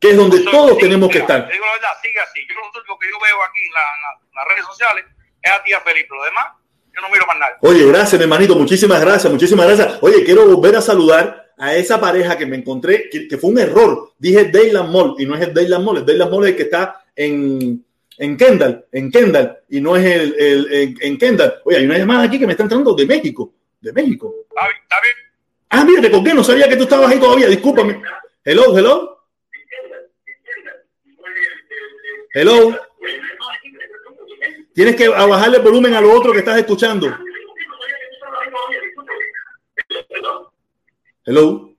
Que 0.00 0.10
es 0.10 0.16
donde 0.16 0.38
Entonces, 0.38 0.60
todos 0.60 0.78
tenemos 0.78 1.08
que 1.10 1.20
mira, 1.20 1.24
estar. 1.26 1.46
te 1.46 1.52
Digo 1.52 1.66
la 1.66 1.72
verdad, 1.72 1.88
sigue 2.02 2.20
así. 2.20 2.40
Yo 2.48 2.54
lo 2.56 2.62
único 2.72 2.98
que 2.98 3.06
yo 3.06 3.16
veo 3.20 3.36
aquí 3.44 3.60
en, 3.66 3.72
la- 3.74 3.90
en 3.94 4.00
la- 4.00 4.16
en 4.30 4.34
las 4.34 4.44
redes 4.48 4.64
sociales 4.66 5.04
es 5.42 5.50
a 5.52 5.62
tía 5.62 5.80
Felipe. 5.80 6.08
Lo 6.16 6.24
demás, 6.24 6.46
yo 6.94 7.00
no 7.02 7.08
miro 7.10 7.26
más 7.26 7.38
nada. 7.38 7.58
Oye, 7.60 7.86
gracias, 7.86 8.18
mi 8.18 8.24
hermanito. 8.24 8.56
Muchísimas 8.56 9.00
gracias, 9.00 9.30
muchísimas 9.32 9.66
gracias. 9.66 9.98
Oye, 10.00 10.24
quiero 10.24 10.46
volver 10.46 10.76
a 10.76 10.80
saludar 10.80 11.52
a 11.58 11.74
esa 11.74 12.00
pareja 12.00 12.38
que 12.38 12.46
me 12.46 12.56
encontré, 12.56 13.10
que, 13.10 13.28
que 13.28 13.36
fue 13.36 13.50
un 13.50 13.58
error. 13.58 14.12
Dije 14.18 14.46
Dayland 14.46 14.90
Mall 14.90 15.14
y 15.18 15.26
no 15.26 15.34
es 15.36 15.42
el 15.42 15.52
Dayland 15.52 15.84
Mall. 15.84 15.98
El 15.98 16.06
Dayland 16.06 16.30
Mall 16.32 16.44
es 16.44 16.50
el 16.52 16.56
que 16.56 16.62
está 16.62 17.04
en, 17.14 17.84
en 18.16 18.36
Kendall, 18.38 18.86
en 18.92 19.10
Kendall, 19.10 19.58
y 19.68 19.80
no 19.82 19.96
es 19.96 20.04
el, 20.06 20.34
el- 20.38 20.72
en, 20.72 20.96
en 20.98 21.18
Kendall. 21.18 21.60
Oye, 21.66 21.76
hay 21.76 21.84
una 21.84 21.98
llamada 21.98 22.22
aquí 22.24 22.38
que 22.38 22.46
me 22.46 22.52
está 22.52 22.62
entrando 22.62 22.94
de 22.94 23.04
México, 23.04 23.52
de 23.78 23.92
México. 23.92 24.34
Está 24.48 24.64
bien, 24.66 24.76
está 24.82 24.96
bien. 25.02 25.14
Ah, 25.68 25.84
mira, 25.84 26.00
te 26.00 26.10
colgué, 26.10 26.32
no 26.32 26.42
sabía 26.42 26.66
que 26.68 26.76
tú 26.76 26.84
estabas 26.84 27.10
ahí 27.10 27.20
todavía. 27.20 27.48
Discúlpame. 27.48 28.00
Hello, 28.42 28.76
hello. 28.76 29.19
Hello. 32.32 32.76
Tienes 34.72 34.94
que 34.94 35.08
bajarle 35.08 35.56
el 35.56 35.62
volumen 35.62 35.94
a 35.94 36.00
lo 36.00 36.12
otro 36.12 36.32
que 36.32 36.38
estás 36.38 36.58
escuchando. 36.58 37.08
Hello. 41.24 41.74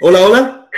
Hola, 0.00 0.20
hola. 0.26 0.70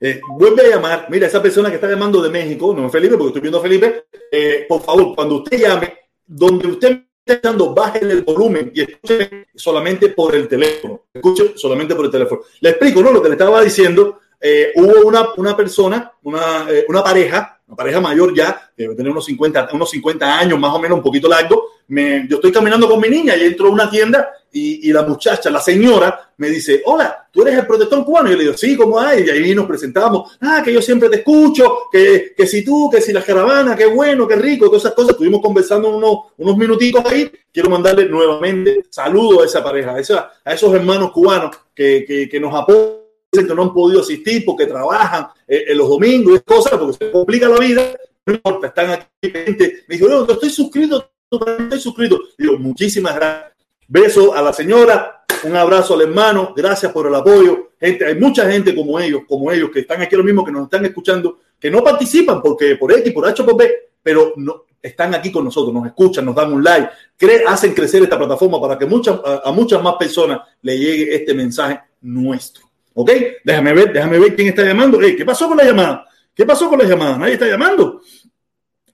Eh, 0.00 0.20
vuelve 0.28 0.66
a 0.66 0.70
llamar. 0.76 1.06
Mira, 1.08 1.26
esa 1.26 1.42
persona 1.42 1.70
que 1.70 1.76
está 1.76 1.88
llamando 1.88 2.20
de 2.20 2.28
México, 2.28 2.74
no 2.76 2.86
es 2.86 2.92
Felipe, 2.92 3.16
porque 3.16 3.28
estoy 3.28 3.42
viendo 3.42 3.58
a 3.58 3.62
Felipe. 3.62 4.04
eh, 4.30 4.66
por 4.68 4.82
favor, 4.82 5.14
cuando 5.14 5.36
usted 5.36 5.58
llame, 5.58 5.98
donde 6.26 6.68
usted 6.68 6.90
me 6.90 7.06
esté 7.20 7.32
escuchando, 7.32 7.74
bajen 7.74 8.10
el 8.10 8.22
volumen 8.22 8.70
y 8.74 8.82
escuche 8.82 9.46
solamente 9.54 10.10
por 10.10 10.34
el 10.34 10.48
teléfono. 10.48 11.06
Escuche 11.14 11.56
solamente 11.56 11.94
por 11.94 12.04
el 12.04 12.10
teléfono. 12.10 12.42
Le 12.60 12.70
explico, 12.70 13.02
¿no? 13.02 13.10
Lo 13.10 13.22
que 13.22 13.28
le 13.30 13.34
estaba 13.34 13.62
diciendo. 13.62 14.20
Eh, 14.46 14.72
hubo 14.76 15.06
una, 15.08 15.28
una 15.38 15.56
persona, 15.56 16.12
una, 16.22 16.66
eh, 16.70 16.84
una 16.88 17.02
pareja, 17.02 17.60
una 17.66 17.76
pareja 17.76 17.98
mayor 18.00 18.34
ya, 18.36 18.70
debe 18.76 18.94
tener 18.94 19.10
unos 19.10 19.24
50, 19.24 19.70
unos 19.72 19.88
50 19.88 20.38
años, 20.38 20.58
más 20.58 20.74
o 20.74 20.78
menos, 20.78 20.98
un 20.98 21.02
poquito 21.04 21.28
largo. 21.28 21.64
Yo 21.88 22.36
estoy 22.36 22.52
caminando 22.52 22.86
con 22.88 23.00
mi 23.00 23.08
niña 23.08 23.34
y 23.36 23.44
entro 23.44 23.68
a 23.68 23.70
una 23.70 23.88
tienda 23.90 24.30
y, 24.52 24.88
y 24.88 24.92
la 24.92 25.02
muchacha, 25.02 25.48
la 25.50 25.60
señora, 25.60 26.32
me 26.36 26.48
dice, 26.50 26.82
hola, 26.84 27.26
¿tú 27.32 27.40
eres 27.42 27.58
el 27.58 27.66
protector 27.66 28.04
cubano? 28.04 28.28
Y 28.28 28.32
yo 28.32 28.36
le 28.36 28.44
digo, 28.44 28.56
sí, 28.56 28.76
¿cómo 28.76 29.00
hay? 29.00 29.24
Y 29.26 29.30
ahí 29.30 29.54
nos 29.54 29.66
presentamos, 29.66 30.36
ah, 30.42 30.60
que 30.64 30.72
yo 30.74 30.82
siempre 30.82 31.08
te 31.08 31.16
escucho, 31.16 31.84
que, 31.90 32.34
que 32.36 32.46
si 32.46 32.62
tú, 32.64 32.90
que 32.90 33.00
si 33.00 33.12
la 33.14 33.22
caravana, 33.22 33.74
qué 33.74 33.86
bueno, 33.86 34.28
qué 34.28 34.36
rico, 34.36 34.66
todas 34.66 34.82
esas 34.82 34.94
cosas. 34.94 35.12
Estuvimos 35.12 35.40
conversando 35.40 35.96
unos, 35.96 36.18
unos 36.36 36.56
minutitos 36.56 37.02
ahí. 37.06 37.30
Quiero 37.52 37.70
mandarle 37.70 38.08
nuevamente 38.10 38.84
saludos 38.90 39.42
a 39.42 39.46
esa 39.46 39.64
pareja, 39.64 39.94
a, 39.94 40.00
esa- 40.00 40.32
a 40.44 40.52
esos 40.54 40.72
hermanos 40.74 41.12
cubanos 41.12 41.56
que, 41.74 42.04
que, 42.06 42.28
que 42.28 42.40
nos 42.40 42.54
apoyan 42.54 43.03
que 43.42 43.54
no 43.54 43.62
han 43.62 43.74
podido 43.74 44.00
asistir 44.00 44.44
porque 44.44 44.66
trabajan 44.66 45.28
eh, 45.48 45.64
en 45.68 45.78
los 45.78 45.88
domingos 45.88 46.38
y 46.38 46.42
cosas, 46.42 46.78
porque 46.78 47.04
se 47.04 47.10
complica 47.10 47.48
la 47.48 47.58
vida, 47.58 47.96
no 48.26 48.34
importa, 48.34 48.68
están 48.68 48.90
aquí. 48.90 49.06
gente. 49.22 49.84
Me 49.88 49.96
dijo, 49.96 50.08
no, 50.08 50.30
estoy 50.30 50.50
suscrito, 50.50 51.10
estoy 51.30 51.80
suscrito. 51.80 52.20
Digo, 52.38 52.58
muchísimas 52.58 53.14
gracias. 53.14 53.52
Beso 53.86 54.34
a 54.34 54.40
la 54.40 54.52
señora, 54.52 55.24
un 55.44 55.56
abrazo 55.56 55.94
al 55.94 56.02
hermano, 56.02 56.54
gracias 56.56 56.90
por 56.92 57.06
el 57.06 57.14
apoyo. 57.14 57.70
Gente, 57.78 58.06
hay 58.06 58.14
mucha 58.14 58.50
gente 58.50 58.74
como 58.74 58.98
ellos, 58.98 59.22
como 59.28 59.50
ellos, 59.52 59.70
que 59.70 59.80
están 59.80 60.00
aquí 60.00 60.16
lo 60.16 60.24
mismo, 60.24 60.44
que 60.44 60.52
nos 60.52 60.64
están 60.64 60.84
escuchando, 60.86 61.40
que 61.58 61.70
no 61.70 61.82
participan 61.84 62.40
porque 62.40 62.76
por 62.76 62.92
X, 62.92 63.12
por 63.12 63.26
H, 63.26 63.44
por 63.44 63.56
B, 63.56 63.70
pero 64.02 64.32
no, 64.36 64.64
están 64.80 65.14
aquí 65.14 65.30
con 65.30 65.44
nosotros, 65.44 65.74
nos 65.74 65.86
escuchan, 65.86 66.24
nos 66.24 66.34
dan 66.34 66.52
un 66.52 66.62
like, 66.62 66.88
cre 67.16 67.44
hacen 67.46 67.74
crecer 67.74 68.02
esta 68.02 68.18
plataforma 68.18 68.60
para 68.60 68.78
que 68.78 68.86
muchas, 68.86 69.18
a, 69.24 69.48
a 69.48 69.52
muchas 69.52 69.82
más 69.82 69.96
personas 69.96 70.40
le 70.62 70.78
llegue 70.78 71.14
este 71.14 71.34
mensaje 71.34 71.80
nuestro. 72.02 72.70
¿Ok? 72.94 73.10
Déjame 73.44 73.72
ver, 73.72 73.92
déjame 73.92 74.18
ver 74.18 74.34
quién 74.36 74.48
está 74.48 74.62
llamando. 74.62 74.98
¿Qué 74.98 75.24
pasó 75.24 75.48
con 75.48 75.56
la 75.56 75.64
llamada? 75.64 76.06
¿Qué 76.34 76.46
pasó 76.46 76.68
con 76.68 76.78
la 76.78 76.84
llamada? 76.84 77.18
Nadie 77.18 77.34
está 77.34 77.46
llamando. 77.46 78.00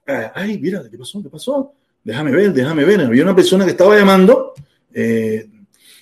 Eh, 0.05 0.31
Ay, 0.33 0.59
mira, 0.59 0.81
¿qué 0.89 0.97
pasó? 0.97 1.21
¿Qué 1.21 1.29
pasó? 1.29 1.73
Déjame 2.03 2.31
ver, 2.31 2.51
déjame 2.51 2.83
ver. 2.83 3.01
Había 3.01 3.23
una 3.23 3.35
persona 3.35 3.63
que 3.63 3.71
estaba 3.71 3.95
llamando 3.95 4.53
eh, 4.93 5.47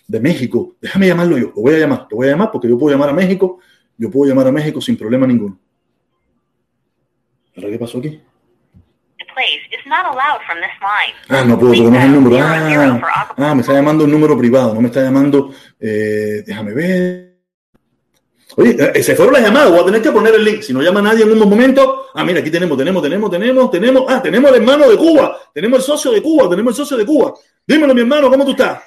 de 0.08 0.20
México. 0.20 0.76
Déjame 0.82 1.08
llamarlo 1.08 1.38
yo. 1.38 1.48
Lo 1.56 1.62
voy 1.62 1.76
a 1.76 1.80
llamar. 1.80 2.08
Lo 2.10 2.18
voy 2.18 2.28
a 2.28 2.32
llamar 2.32 2.52
porque 2.52 2.70
yo 2.70 2.78
puedo 2.78 2.96
llamar 2.96 3.10
a 3.10 3.14
México. 3.14 3.60
Yo 3.98 4.10
puedo 4.10 4.30
llamar 4.30 4.48
a 4.48 4.52
México 4.52 4.80
sin 4.80 4.98
problema 4.98 5.28
ninguno. 5.28 5.60
¿Ahora 7.58 7.70
qué 7.70 7.80
pasó 7.80 7.98
aquí? 7.98 8.22
Ah, 11.28 11.44
no 11.44 11.60
puedo 11.60 11.74
porque 11.74 11.92
no 11.92 11.98
es 12.00 12.06
el 12.06 12.12
número. 12.14 12.38
Ah, 12.42 13.34
ah, 13.38 13.56
me 13.56 13.62
está 13.62 13.74
llamando 13.74 14.04
un 14.06 14.12
número 14.12 14.38
privado, 14.38 14.74
no 14.74 14.82
me 14.82 14.88
está 14.88 15.02
llamando. 15.02 15.54
eh, 15.80 16.44
déjame 16.46 16.74
ver. 16.74 17.29
Oye, 18.60 18.76
eh, 18.94 19.02
se 19.02 19.16
fueron 19.16 19.36
las 19.36 19.42
llamadas, 19.42 19.72
voy 19.72 19.80
a 19.80 19.86
tener 19.86 20.02
que 20.02 20.12
poner 20.12 20.36
el 20.36 20.44
link. 20.44 20.64
Si 20.64 20.74
no 20.74 20.82
llama 20.82 21.02
nadie 21.02 21.24
en 21.24 21.32
un 21.32 21.40
momento, 21.48 22.08
ah, 22.14 22.26
mira, 22.26 22.42
aquí 22.42 22.52
tenemos, 22.52 22.78
tenemos, 22.78 23.02
tenemos, 23.02 23.32
tenemos, 23.32 23.72
tenemos. 23.72 24.04
Ah, 24.06 24.22
tenemos 24.22 24.50
al 24.52 24.58
hermano 24.58 24.90
de 24.90 24.98
Cuba, 24.98 25.40
tenemos 25.54 25.80
el 25.80 25.86
socio 25.86 26.12
de 26.12 26.22
Cuba, 26.22 26.50
tenemos 26.50 26.74
el 26.74 26.76
socio 26.76 26.98
de 26.98 27.06
Cuba. 27.06 27.34
Dímelo, 27.66 27.96
mi 27.96 28.02
hermano, 28.02 28.30
¿cómo 28.30 28.44
tú 28.44 28.52
estás? 28.52 28.84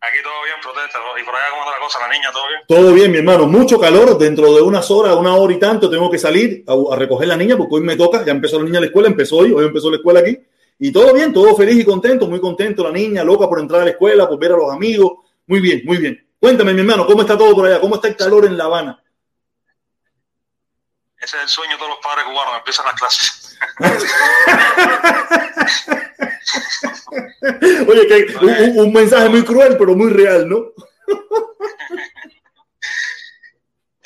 Aquí 0.00 0.18
todo 0.22 0.32
bien, 0.44 0.56
protesta. 0.62 0.98
Y 1.20 1.24
por 1.24 1.34
allá, 1.34 1.44
¿cómo 1.50 1.62
anda 1.62 1.72
la 1.72 1.84
cosa? 1.84 1.98
La 2.00 2.08
niña, 2.08 2.30
todo 2.32 2.48
bien. 2.48 2.60
Todo 2.66 2.94
bien, 2.94 3.12
mi 3.12 3.18
hermano, 3.18 3.46
mucho 3.46 3.78
calor. 3.78 4.16
Dentro 4.16 4.54
de 4.54 4.62
unas 4.62 4.90
horas, 4.90 5.14
una 5.16 5.34
hora 5.34 5.52
y 5.52 5.58
tanto, 5.58 5.90
tengo 5.90 6.10
que 6.10 6.18
salir 6.18 6.64
a, 6.66 6.72
a 6.72 6.96
recoger 6.96 7.28
la 7.28 7.36
niña 7.36 7.58
porque 7.58 7.74
hoy 7.74 7.82
me 7.82 7.96
toca. 7.96 8.24
Ya 8.24 8.32
empezó 8.32 8.58
la 8.60 8.64
niña 8.64 8.80
la 8.80 8.86
escuela, 8.86 9.08
empezó 9.08 9.36
hoy, 9.36 9.52
hoy 9.52 9.66
empezó 9.66 9.90
la 9.90 9.96
escuela 9.98 10.20
aquí. 10.20 10.38
Y 10.78 10.90
todo 10.90 11.12
bien, 11.12 11.34
todo 11.34 11.54
feliz 11.54 11.76
y 11.76 11.84
contento, 11.84 12.28
muy 12.28 12.40
contento. 12.40 12.82
La 12.82 12.92
niña 12.92 13.22
loca 13.24 13.46
por 13.46 13.60
entrar 13.60 13.82
a 13.82 13.84
la 13.84 13.90
escuela, 13.90 14.26
por 14.26 14.38
ver 14.38 14.52
a 14.52 14.56
los 14.56 14.72
amigos. 14.72 15.12
Muy 15.46 15.60
bien, 15.60 15.82
muy 15.84 15.98
bien. 15.98 16.26
Cuéntame, 16.44 16.74
mi 16.74 16.80
hermano, 16.80 17.06
¿cómo 17.06 17.22
está 17.22 17.38
todo 17.38 17.54
por 17.54 17.64
allá? 17.64 17.80
¿Cómo 17.80 17.94
está 17.94 18.08
el 18.08 18.18
calor 18.18 18.44
en 18.44 18.58
La 18.58 18.64
Habana? 18.64 19.02
Ese 21.16 21.38
es 21.38 21.42
el 21.44 21.48
sueño 21.48 21.72
de 21.72 21.78
todos 21.78 21.92
los 21.92 22.00
padres 22.00 22.26
cubanos. 22.26 22.58
Empiezan 22.58 22.84
las 22.84 22.94
clases. 22.96 23.56
Oye, 27.88 28.06
que 28.06 28.26
un, 28.78 28.92
mensaje 28.92 29.30
muy 29.30 29.42
cruel, 29.42 29.78
pero 29.78 29.96
muy 29.96 30.12
real, 30.12 30.46
¿no? 30.46 30.58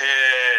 Eh, 0.01 0.59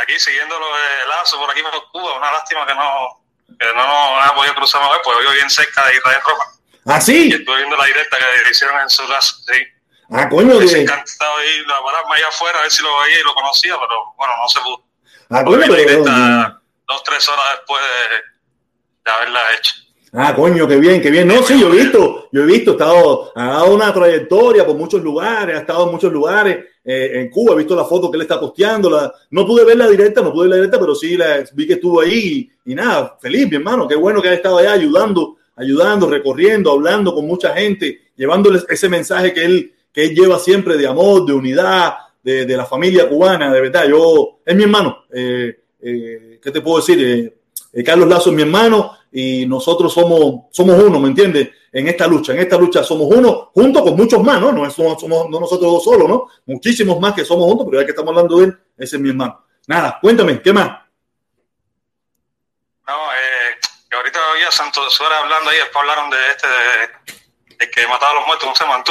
aquí 0.00 0.18
siguiendo 0.18 0.54
de 0.54 1.08
Lazo, 1.08 1.38
por 1.38 1.50
aquí 1.50 1.60
por 1.60 1.90
Cuba. 1.92 2.16
Una 2.16 2.32
lástima 2.32 2.66
que 2.66 2.74
no, 2.74 3.22
que 3.60 3.66
no 3.74 4.18
haya 4.18 4.34
podido 4.34 4.54
cruzar 4.54 4.80
porque 5.04 5.24
yo 5.24 5.32
bien 5.32 5.50
cerca 5.50 5.86
de 5.88 5.96
Israel 5.96 6.20
Roja. 6.26 6.52
Ah, 6.86 6.96
Y 6.96 7.02
sí. 7.02 7.30
estuve 7.34 7.58
viendo 7.58 7.76
la 7.76 7.84
directa 7.84 8.16
que 8.16 8.50
hicieron 8.50 8.80
en 8.80 8.88
su 8.88 9.06
casa. 9.06 9.34
Sí. 9.46 9.77
Ah, 10.10 10.28
coño, 10.28 10.56
Hubiese 10.56 10.76
que, 10.76 10.80
encantado 10.82 11.32
ir 11.44 11.64
a 11.66 11.84
pararme 11.84 12.16
allá 12.16 12.28
afuera 12.28 12.58
a 12.58 12.62
ver 12.62 12.70
si 12.70 12.82
lo 12.82 12.88
veía 13.02 13.20
y 13.20 13.24
lo 13.24 13.34
conocía, 13.34 13.74
pero 13.78 14.14
bueno, 14.16 14.32
no 14.40 14.48
se 14.48 14.60
pudo. 14.60 14.84
ah, 15.30 15.44
coño, 15.44 15.60
pero- 15.60 15.74
directa 15.74 16.60
dos, 16.88 17.02
tres 17.04 17.28
horas 17.28 17.44
después 17.56 17.82
de, 17.82 18.16
de 19.04 19.16
haberla 19.16 19.40
hecho. 19.56 19.72
Ah, 20.14 20.34
coño, 20.34 20.66
qué 20.66 20.76
bien, 20.76 21.02
qué 21.02 21.10
bien. 21.10 21.28
No, 21.28 21.42
sí, 21.42 21.60
yo 21.60 21.68
he 21.68 21.76
visto, 21.76 22.28
yo 22.32 22.42
he 22.42 22.46
visto, 22.46 22.70
he 22.70 22.74
estado, 22.74 23.30
ha 23.36 23.44
dado 23.44 23.74
una 23.74 23.92
trayectoria 23.92 24.64
por 24.64 24.74
muchos 24.76 25.02
lugares, 25.02 25.54
ha 25.54 25.60
estado 25.60 25.84
en 25.84 25.92
muchos 25.92 26.10
lugares 26.10 26.64
eh, 26.82 27.10
en 27.20 27.28
Cuba, 27.28 27.52
he 27.52 27.58
visto 27.58 27.76
la 27.76 27.84
foto 27.84 28.10
que 28.10 28.16
él 28.16 28.22
está 28.22 28.40
posteando, 28.40 28.88
la, 28.88 29.12
no 29.30 29.46
pude 29.46 29.66
ver 29.66 29.76
la 29.76 29.86
directa, 29.86 30.22
no 30.22 30.32
pude 30.32 30.44
ver 30.44 30.50
la 30.50 30.56
directa, 30.56 30.80
pero 30.80 30.94
sí 30.94 31.14
la, 31.18 31.44
vi 31.52 31.66
que 31.66 31.74
estuvo 31.74 32.00
ahí 32.00 32.50
y, 32.64 32.72
y 32.72 32.74
nada, 32.74 33.18
feliz, 33.20 33.50
mi 33.50 33.56
hermano, 33.56 33.86
qué 33.86 33.96
bueno 33.96 34.22
que 34.22 34.30
ha 34.30 34.34
estado 34.34 34.56
allá 34.56 34.72
ayudando, 34.72 35.36
ayudando, 35.56 36.08
recorriendo, 36.08 36.72
hablando 36.72 37.14
con 37.14 37.26
mucha 37.26 37.54
gente, 37.54 38.08
llevándoles 38.16 38.64
ese 38.70 38.88
mensaje 38.88 39.34
que 39.34 39.44
él, 39.44 39.74
que 39.92 40.04
él 40.04 40.14
lleva 40.14 40.38
siempre 40.38 40.76
de 40.76 40.86
amor, 40.86 41.24
de 41.26 41.32
unidad, 41.32 41.94
de, 42.22 42.44
de 42.44 42.56
la 42.56 42.66
familia 42.66 43.08
cubana, 43.08 43.52
de 43.52 43.60
verdad. 43.60 43.86
Yo, 43.88 44.40
es 44.44 44.56
mi 44.56 44.64
hermano. 44.64 45.04
Eh, 45.12 45.64
eh, 45.80 46.40
¿Qué 46.42 46.50
te 46.50 46.60
puedo 46.60 46.78
decir? 46.78 47.34
Eh, 47.72 47.84
Carlos 47.84 48.08
Lazo 48.08 48.30
es 48.30 48.36
mi 48.36 48.42
hermano 48.42 48.96
y 49.12 49.46
nosotros 49.46 49.92
somos, 49.92 50.46
somos 50.50 50.82
uno, 50.82 51.00
¿me 51.00 51.08
entiendes? 51.08 51.50
En 51.70 51.86
esta 51.86 52.06
lucha, 52.06 52.32
en 52.32 52.40
esta 52.40 52.56
lucha 52.56 52.82
somos 52.82 53.14
uno, 53.14 53.50
junto 53.54 53.82
con 53.82 53.94
muchos 53.94 54.22
más, 54.22 54.40
¿no? 54.40 54.52
No 54.52 54.70
somos, 54.70 55.02
no 55.04 55.40
nosotros 55.40 55.72
dos 55.72 55.84
solos, 55.84 56.08
¿no? 56.08 56.26
Muchísimos 56.46 56.98
más 56.98 57.12
que 57.14 57.24
somos 57.24 57.44
juntos, 57.46 57.66
pero 57.68 57.80
ya 57.82 57.86
que 57.86 57.92
estamos 57.92 58.10
hablando 58.10 58.38
de 58.38 58.44
él, 58.46 58.58
ese 58.76 58.96
es 58.96 59.02
mi 59.02 59.10
hermano. 59.10 59.44
Nada, 59.66 59.98
cuéntame, 60.00 60.40
¿qué 60.40 60.52
más? 60.52 60.66
No, 62.86 62.94
eh, 63.12 63.58
que 63.88 63.96
ahorita 63.96 64.18
oía 64.34 64.50
Santos 64.50 64.94
Suárez 64.94 65.18
hablando 65.22 65.50
ahí, 65.50 65.58
después 65.58 65.76
hablaron 65.76 66.10
de 66.10 66.16
este, 66.30 66.48
de, 67.58 67.70
que 67.70 67.86
mataba 67.86 68.12
a 68.12 68.14
los 68.14 68.26
muertos, 68.26 68.44
¿cómo 68.44 68.56
se 68.56 68.64
llama? 68.64 68.82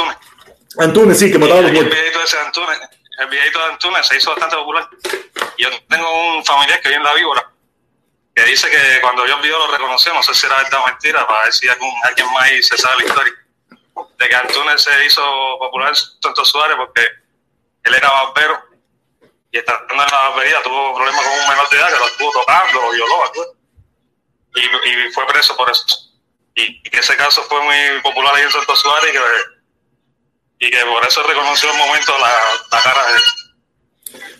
Antunes. 0.76 1.18
Sí, 1.18 1.32
que 1.32 1.38
mataba 1.38 1.60
a 1.60 1.62
los 1.62 1.72
muertos. 1.72 1.98
el 3.18 3.26
videito 3.28 3.58
de 3.58 3.64
Antunes 3.64 4.06
se 4.06 4.16
hizo 4.16 4.30
bastante 4.30 4.56
popular. 4.56 4.88
Yo 5.56 5.68
tengo 5.88 6.36
un 6.36 6.44
familiar 6.44 6.80
que 6.80 6.88
vive 6.88 6.98
en 6.98 7.04
La 7.04 7.14
Víbora, 7.14 7.50
que 8.34 8.44
dice 8.44 8.70
que 8.70 9.00
cuando 9.00 9.26
yo 9.26 9.36
el 9.36 9.42
video 9.42 9.58
lo 9.58 9.72
reconoció, 9.72 10.12
no 10.14 10.22
sé 10.22 10.34
si 10.34 10.46
era 10.46 10.58
verdad 10.58 10.80
o 10.82 10.86
mentira, 10.86 11.26
para 11.26 11.44
ver 11.44 11.52
si 11.52 11.68
algún, 11.68 11.92
alguien 12.04 12.32
más 12.32 12.44
ahí 12.44 12.62
se 12.62 12.76
sabe 12.76 13.02
la 13.02 13.08
historia, 13.08 13.32
de 14.18 14.28
que 14.28 14.34
Antunes 14.34 14.82
se 14.82 15.04
hizo 15.04 15.22
popular 15.58 15.88
en 15.88 15.94
Santos 15.94 16.48
Suárez 16.48 16.76
porque 16.76 17.02
él 17.84 17.94
era 17.94 18.10
barbero 18.10 18.68
y 19.50 19.58
estando 19.58 19.92
en 19.92 19.98
la 19.98 20.06
barbería 20.06 20.62
tuvo 20.62 20.94
problemas 20.94 21.24
con 21.24 21.32
un 21.32 21.48
menor 21.48 21.68
de 21.70 21.76
edad 21.78 21.88
que 21.88 21.98
lo 21.98 22.06
estuvo 22.06 22.32
tocando, 22.32 22.82
lo 22.82 22.90
violó, 22.90 23.32
y, 24.54 24.60
y 24.60 25.12
fue 25.12 25.26
preso 25.26 25.56
por 25.56 25.70
eso. 25.70 25.84
Y, 26.54 26.82
y 26.84 26.96
ese 26.96 27.16
caso 27.16 27.42
fue 27.44 27.62
muy 27.62 28.02
popular 28.02 28.34
ahí 28.34 28.42
en 28.42 28.50
Santos 28.50 28.80
Suárez 28.80 29.10
y 29.10 29.12
que, 29.12 29.20
y 30.60 30.70
que 30.70 30.78
por 30.92 31.06
eso 31.06 31.22
reconoció 31.22 31.70
el 31.70 31.78
momento 31.78 32.12
la, 32.20 32.76
la 32.76 32.82
cara 32.82 33.00
de 33.12 33.18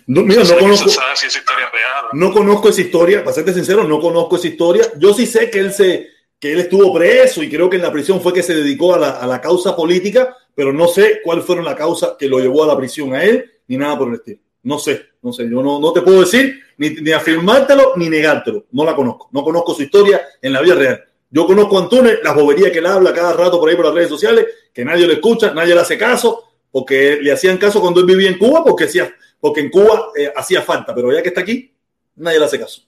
No, 0.07 0.21
mira, 0.21 0.43
no 0.43 0.57
conozco, 0.57 0.89
si 0.89 1.27
historia 1.27 1.69
real. 1.71 2.05
no. 2.13 2.27
no 2.27 2.33
conozco 2.33 2.69
esa 2.69 2.81
historia, 2.81 3.23
para 3.23 3.33
serte 3.33 3.53
sincero, 3.53 3.83
no 3.83 3.99
conozco 3.99 4.35
esa 4.35 4.47
historia. 4.47 4.85
Yo 4.97 5.13
sí 5.13 5.25
sé 5.25 5.49
que 5.49 5.59
él 5.59 5.73
se, 5.73 6.07
que 6.39 6.51
él 6.51 6.59
estuvo 6.59 6.93
preso 6.93 7.41
y 7.43 7.49
creo 7.49 7.69
que 7.69 7.77
en 7.77 7.83
la 7.83 7.91
prisión 7.91 8.21
fue 8.21 8.33
que 8.33 8.43
se 8.43 8.55
dedicó 8.55 8.95
a 8.95 8.99
la, 8.99 9.09
a 9.11 9.27
la 9.27 9.39
causa 9.39 9.75
política, 9.75 10.35
pero 10.55 10.73
no 10.73 10.87
sé 10.87 11.21
cuál 11.23 11.41
fueron 11.41 11.65
la 11.65 11.75
causa 11.75 12.15
que 12.17 12.27
lo 12.27 12.39
llevó 12.39 12.63
a 12.63 12.67
la 12.67 12.77
prisión 12.77 13.13
a 13.13 13.23
él, 13.23 13.49
ni 13.67 13.77
nada 13.77 13.97
por 13.97 14.09
el 14.09 14.15
estilo. 14.15 14.39
No 14.63 14.77
sé, 14.77 15.05
no 15.21 15.31
sé, 15.31 15.43
yo 15.49 15.61
no, 15.63 15.79
no 15.79 15.93
te 15.93 16.01
puedo 16.01 16.19
decir 16.19 16.59
ni, 16.77 16.89
ni 16.89 17.11
afirmártelo 17.11 17.93
ni 17.95 18.09
negártelo. 18.09 18.65
No 18.71 18.83
la 18.83 18.95
conozco, 18.95 19.29
no 19.31 19.43
conozco 19.43 19.73
su 19.73 19.83
historia 19.83 20.21
en 20.41 20.51
la 20.51 20.61
vida 20.61 20.75
real. 20.75 21.05
Yo 21.31 21.45
conozco 21.45 21.77
a 21.77 21.83
Antunes, 21.83 22.19
las 22.23 22.33
boberías 22.35 22.71
que 22.71 22.79
él 22.79 22.87
habla 22.87 23.13
cada 23.13 23.33
rato 23.33 23.59
por 23.59 23.69
ahí 23.69 23.75
por 23.75 23.85
las 23.85 23.93
redes 23.93 24.09
sociales, 24.09 24.47
que 24.73 24.85
nadie 24.85 25.07
le 25.07 25.13
escucha, 25.13 25.53
nadie 25.53 25.73
le 25.73 25.81
hace 25.81 25.97
caso, 25.97 26.49
porque 26.71 27.19
le 27.21 27.31
hacían 27.31 27.57
caso 27.57 27.81
cuando 27.81 27.99
él 27.99 28.05
vivía 28.05 28.29
en 28.29 28.37
Cuba, 28.37 28.63
porque, 28.63 28.85
hacía, 28.85 29.13
porque 29.39 29.61
en 29.61 29.69
Cuba 29.69 30.09
eh, 30.15 30.31
hacía 30.35 30.61
falta, 30.61 30.93
pero 30.93 31.11
ya 31.11 31.21
que 31.21 31.29
está 31.29 31.41
aquí, 31.41 31.73
nadie 32.15 32.39
le 32.39 32.45
hace 32.45 32.59
caso. 32.59 32.81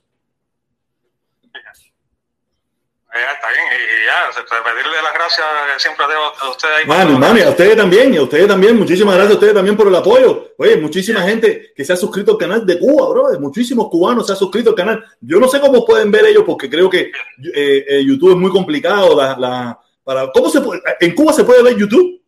Ya 3.14 3.30
está 3.30 3.48
bien, 3.50 3.66
y, 3.70 4.06
ya, 4.06 4.64
pedirle 4.64 5.02
las 5.02 5.12
gracias 5.12 5.46
siempre 5.76 6.06
a 6.06 6.48
ustedes 6.48 6.74
ahí. 6.78 6.86
Mami, 6.86 7.18
mami, 7.18 7.42
a 7.42 7.50
ustedes 7.50 7.76
también, 7.76 8.14
y 8.14 8.16
a 8.16 8.22
ustedes 8.22 8.48
también, 8.48 8.78
muchísimas 8.78 9.14
gracias 9.16 9.32
a 9.32 9.34
ustedes 9.34 9.54
también 9.54 9.76
por 9.76 9.86
el 9.86 9.94
apoyo. 9.94 10.54
Oye, 10.56 10.78
muchísima 10.78 11.20
gente 11.20 11.74
que 11.76 11.84
se 11.84 11.92
ha 11.92 11.96
suscrito 11.96 12.32
al 12.32 12.38
canal 12.38 12.64
de 12.64 12.78
Cuba, 12.78 13.10
bro. 13.10 13.38
Muchísimos 13.38 13.90
cubanos 13.90 14.26
se 14.26 14.32
han 14.32 14.38
suscrito 14.38 14.70
al 14.70 14.76
canal. 14.76 15.04
Yo 15.20 15.38
no 15.38 15.46
sé 15.46 15.60
cómo 15.60 15.84
pueden 15.84 16.10
ver 16.10 16.24
ellos, 16.24 16.44
porque 16.46 16.70
creo 16.70 16.88
que 16.88 17.12
eh, 17.54 17.84
eh, 17.86 18.02
YouTube 18.02 18.30
es 18.30 18.38
muy 18.38 18.50
complicado. 18.50 19.14
La, 19.14 19.36
la, 19.38 19.78
para, 20.04 20.30
¿cómo 20.32 20.48
se 20.48 20.60
puede, 20.60 20.82
¿En 21.00 21.14
Cuba 21.14 21.32
se 21.32 21.44
puede 21.44 21.62
ver 21.62 21.76
YouTube? 21.76 22.22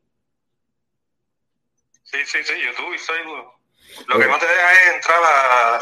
Sí, 2.02 2.18
sí, 2.26 2.38
sí, 2.44 2.52
YouTube 2.64 2.94
y 2.94 2.98
Facebook. 2.98 3.44
Lo 4.08 4.18
que 4.18 4.26
no 4.26 4.38
te 4.38 4.46
deja 4.46 4.72
es 4.72 4.94
entrar 4.94 5.18
a, 5.22 5.76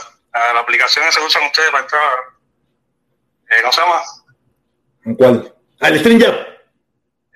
a 0.51 0.55
la 0.55 0.61
aplicación 0.61 1.05
que 1.15 1.21
usan 1.25 1.43
ustedes 1.45 1.71
para 1.71 1.83
entrar. 1.85 2.03
Eh, 3.51 3.55
¿Cómo 3.61 3.73
se 3.73 3.81
llama? 3.81 4.03
¿En 5.05 5.15
cuál? 5.17 5.55
Al 5.81 5.99
StreamYard. 5.99 6.35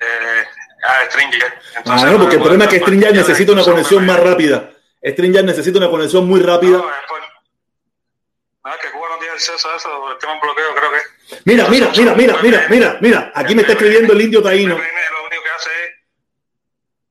Eh, 0.01 0.45
a 0.85 1.05
StreamYard. 1.11 1.53
Ah, 1.53 1.73
Entonces, 1.79 2.11
no, 2.13 2.19
porque 2.19 2.37
el 2.37 2.43
problema 2.43 2.65
es 2.65 2.71
que 2.71 2.81
poder 2.81 2.95
StreamYard 2.95 3.15
necesita 3.27 3.53
una 3.53 3.65
conexión 3.65 4.07
más 4.07 4.21
rápida. 4.21 4.71
StreamYard 5.07 5.45
necesita 5.45 5.79
una 5.79 5.91
conexión 5.91 6.27
muy 6.27 6.41
rápida. 6.41 6.79
No, 6.79 6.91
es 6.91 6.97
por- 7.09 7.16
no, 7.16 7.16
eso, 9.37 9.53
el 10.13 10.19
tema 10.19 10.41
bloqueo, 10.41 10.75
creo 10.75 10.91
que. 10.91 11.41
Mira, 11.45 11.69
mira, 11.69 11.91
mira, 11.97 12.15
mira, 12.15 12.39
mira, 12.43 12.67
mira, 12.69 12.99
mira. 13.01 13.33
Aquí 13.35 13.55
me 13.55 13.63
está 13.63 13.73
escribiendo 13.73 14.13
el 14.13 14.21
indio 14.21 14.43
taíno. 14.43 14.79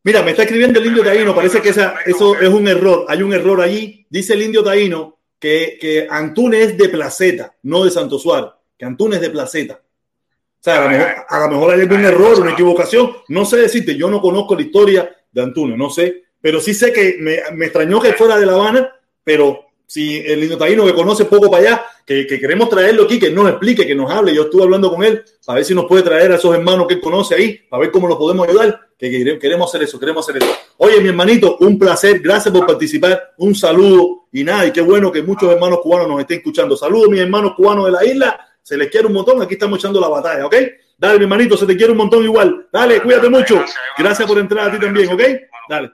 Mira, 0.04 0.22
me 0.22 0.32
está 0.32 0.44
escribiendo 0.44 0.80
el 0.80 0.86
indio 0.86 1.04
taíno, 1.04 1.34
parece 1.34 1.62
que 1.62 1.70
esa, 1.70 1.96
eso 2.06 2.40
es 2.40 2.50
un 2.50 2.68
error, 2.68 3.06
hay 3.08 3.24
un 3.24 3.34
error 3.34 3.60
allí. 3.60 4.06
Dice 4.08 4.34
el 4.34 4.44
indio 4.44 4.64
taíno 4.64 5.18
que, 5.40 5.80
que 5.82 6.08
Antunes 6.08 6.70
es 6.70 6.78
de 6.78 6.90
Placeta, 6.90 7.56
no 7.64 7.84
de 7.84 7.90
Santo 7.90 8.20
Suárez, 8.20 8.52
que 8.78 8.86
Antunes 8.86 9.16
es 9.16 9.24
de 9.24 9.30
Placeta. 9.32 9.74
O 9.74 10.64
sea, 10.66 10.78
a 10.78 10.84
lo 10.84 10.90
mejor, 10.90 11.16
a 11.28 11.40
lo 11.40 11.48
mejor 11.50 11.74
hay 11.74 11.82
algún 11.82 12.06
error, 12.06 12.40
una 12.40 12.52
equivocación. 12.52 13.18
No 13.30 13.46
sé 13.46 13.58
decirte, 13.58 13.96
yo 13.96 14.08
no 14.10 14.22
conozco 14.22 14.54
la 14.54 14.62
historia 14.62 15.16
de 15.32 15.42
Antunes, 15.42 15.76
no 15.76 15.90
sé, 15.90 16.26
pero 16.40 16.60
sí 16.60 16.76
sé 16.76 16.94
que 16.94 17.18
me, 17.20 17.40
me 17.54 17.66
extrañó 17.66 18.00
que 18.00 18.14
fuera 18.14 18.38
de 18.38 18.46
La 18.46 18.54
Habana, 18.54 18.96
pero 19.24 19.66
si 19.96 20.18
el 20.18 20.44
indio 20.44 20.58
taíno 20.58 20.86
que 20.86 20.94
conoce 20.94 21.24
poco 21.24 21.50
para 21.50 21.64
allá, 21.64 21.86
que, 22.06 22.28
que 22.28 22.38
queremos 22.38 22.68
traerlo 22.70 23.04
aquí, 23.04 23.18
que 23.18 23.30
nos 23.32 23.48
explique, 23.50 23.88
que 23.88 23.96
nos 23.96 24.12
hable. 24.12 24.36
Yo 24.36 24.44
estuve 24.44 24.64
hablando 24.64 24.90
con 24.94 25.04
él 25.06 25.24
para 25.46 25.56
ver 25.56 25.66
si 25.66 25.74
nos 25.74 25.86
puede 25.86 26.04
traer 26.04 26.34
a 26.34 26.36
esos 26.36 26.54
hermanos 26.54 26.86
que 26.88 26.96
él 26.96 27.00
conoce 27.02 27.34
ahí, 27.36 27.60
para 27.70 27.80
ver 27.82 27.92
cómo 27.92 28.08
los 28.10 28.18
podemos 28.18 28.46
ayudar. 28.48 28.82
Que 29.00 29.10
quere- 29.10 29.40
queremos 29.40 29.70
hacer 29.70 29.84
eso, 29.84 29.98
queremos 29.98 30.28
hacer 30.28 30.44
eso. 30.44 30.54
Oye, 30.78 31.00
mi 31.00 31.08
hermanito, 31.10 31.58
un 31.62 31.80
placer, 31.80 32.20
gracias 32.20 32.54
por 32.54 32.66
participar, 32.66 33.34
un 33.38 33.56
saludo 33.56 34.28
y 34.34 34.44
nada, 34.44 34.66
y 34.68 34.72
qué 34.72 34.82
bueno 34.82 35.12
que 35.14 35.22
muchos 35.24 35.50
hermanos 35.52 35.80
cubanos 35.82 36.08
nos 36.10 36.20
estén 36.20 36.38
escuchando. 36.40 36.76
Saludos, 36.76 37.08
mis 37.10 37.22
hermanos 37.22 37.54
cubanos 37.56 37.86
de 37.86 37.92
la 37.92 38.04
isla, 38.06 38.38
se 38.62 38.76
les 38.78 38.90
quiere 38.90 39.08
un 39.08 39.14
montón, 39.14 39.42
aquí 39.42 39.54
estamos 39.54 39.80
echando 39.80 40.00
la 40.02 40.10
batalla, 40.10 40.46
¿ok? 40.46 40.56
Dale, 40.98 41.18
mi 41.20 41.24
hermanito, 41.24 41.56
se 41.58 41.66
te 41.66 41.76
quiere 41.78 41.92
un 41.94 41.98
montón 42.00 42.24
igual. 42.24 42.68
Dale, 42.72 43.02
cuídate 43.02 43.30
mucho. 43.30 43.64
Gracias 43.98 44.28
por 44.28 44.38
entrar 44.40 44.70
a 44.70 44.72
ti 44.74 44.80
también, 44.80 45.08
¿ok? 45.14 45.22
Dale. 45.70 45.92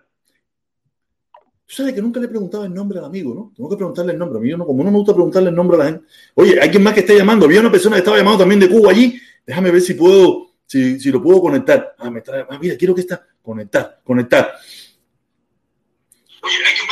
Tú 1.72 1.78
sabes 1.78 1.94
que 1.94 2.02
nunca 2.02 2.20
le 2.20 2.28
preguntaba 2.28 2.66
el 2.66 2.74
nombre 2.74 3.00
al 3.00 3.06
amigo, 3.06 3.34
¿no? 3.34 3.54
Tengo 3.56 3.70
que 3.70 3.78
preguntarle 3.78 4.12
el 4.12 4.20
nombre. 4.20 4.40
A 4.40 4.42
mí 4.42 4.50
no, 4.50 4.66
como 4.66 4.84
no 4.84 4.92
me 4.92 4.98
gusta 4.98 5.14
preguntarle 5.14 5.52
el 5.52 5.56
nombre 5.56 5.78
a 5.78 5.80
la 5.80 5.86
gente. 5.86 6.06
Oye, 6.36 6.52
hay 6.56 6.66
alguien 6.66 6.84
más 6.84 6.94
que 6.94 7.00
esté 7.00 7.16
llamando. 7.16 7.46
Había 7.46 7.62
una 7.62 7.72
persona 7.72 7.96
que 7.96 8.00
estaba 8.00 8.18
llamando 8.18 8.40
también 8.40 8.60
de 8.60 8.68
Cuba 8.68 8.92
allí. 8.92 9.18
Déjame 9.46 9.72
ver 9.72 9.80
si 9.80 9.94
puedo, 9.94 10.52
si, 10.66 11.00
si 11.00 11.10
lo 11.10 11.24
puedo 11.24 11.40
conectar. 11.40 11.96
Ah, 11.98 12.10
me 12.10 12.20
trae, 12.20 12.46
ah, 12.50 12.60
mira, 12.60 12.76
quiero 12.76 12.94
que 12.94 13.00
está. 13.00 13.26
Conectar, 13.42 14.02
conectar. 14.04 14.54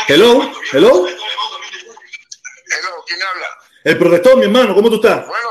Hello, 0.07 0.49
hello. 0.71 1.07
Hello, 1.09 1.09
¿quién 3.05 3.19
habla? 3.21 3.47
El 3.83 3.97
protector, 3.97 4.37
mi 4.37 4.45
hermano, 4.45 4.73
¿cómo 4.73 4.89
tú 4.89 4.95
estás? 4.95 5.27
Bueno, 5.27 5.49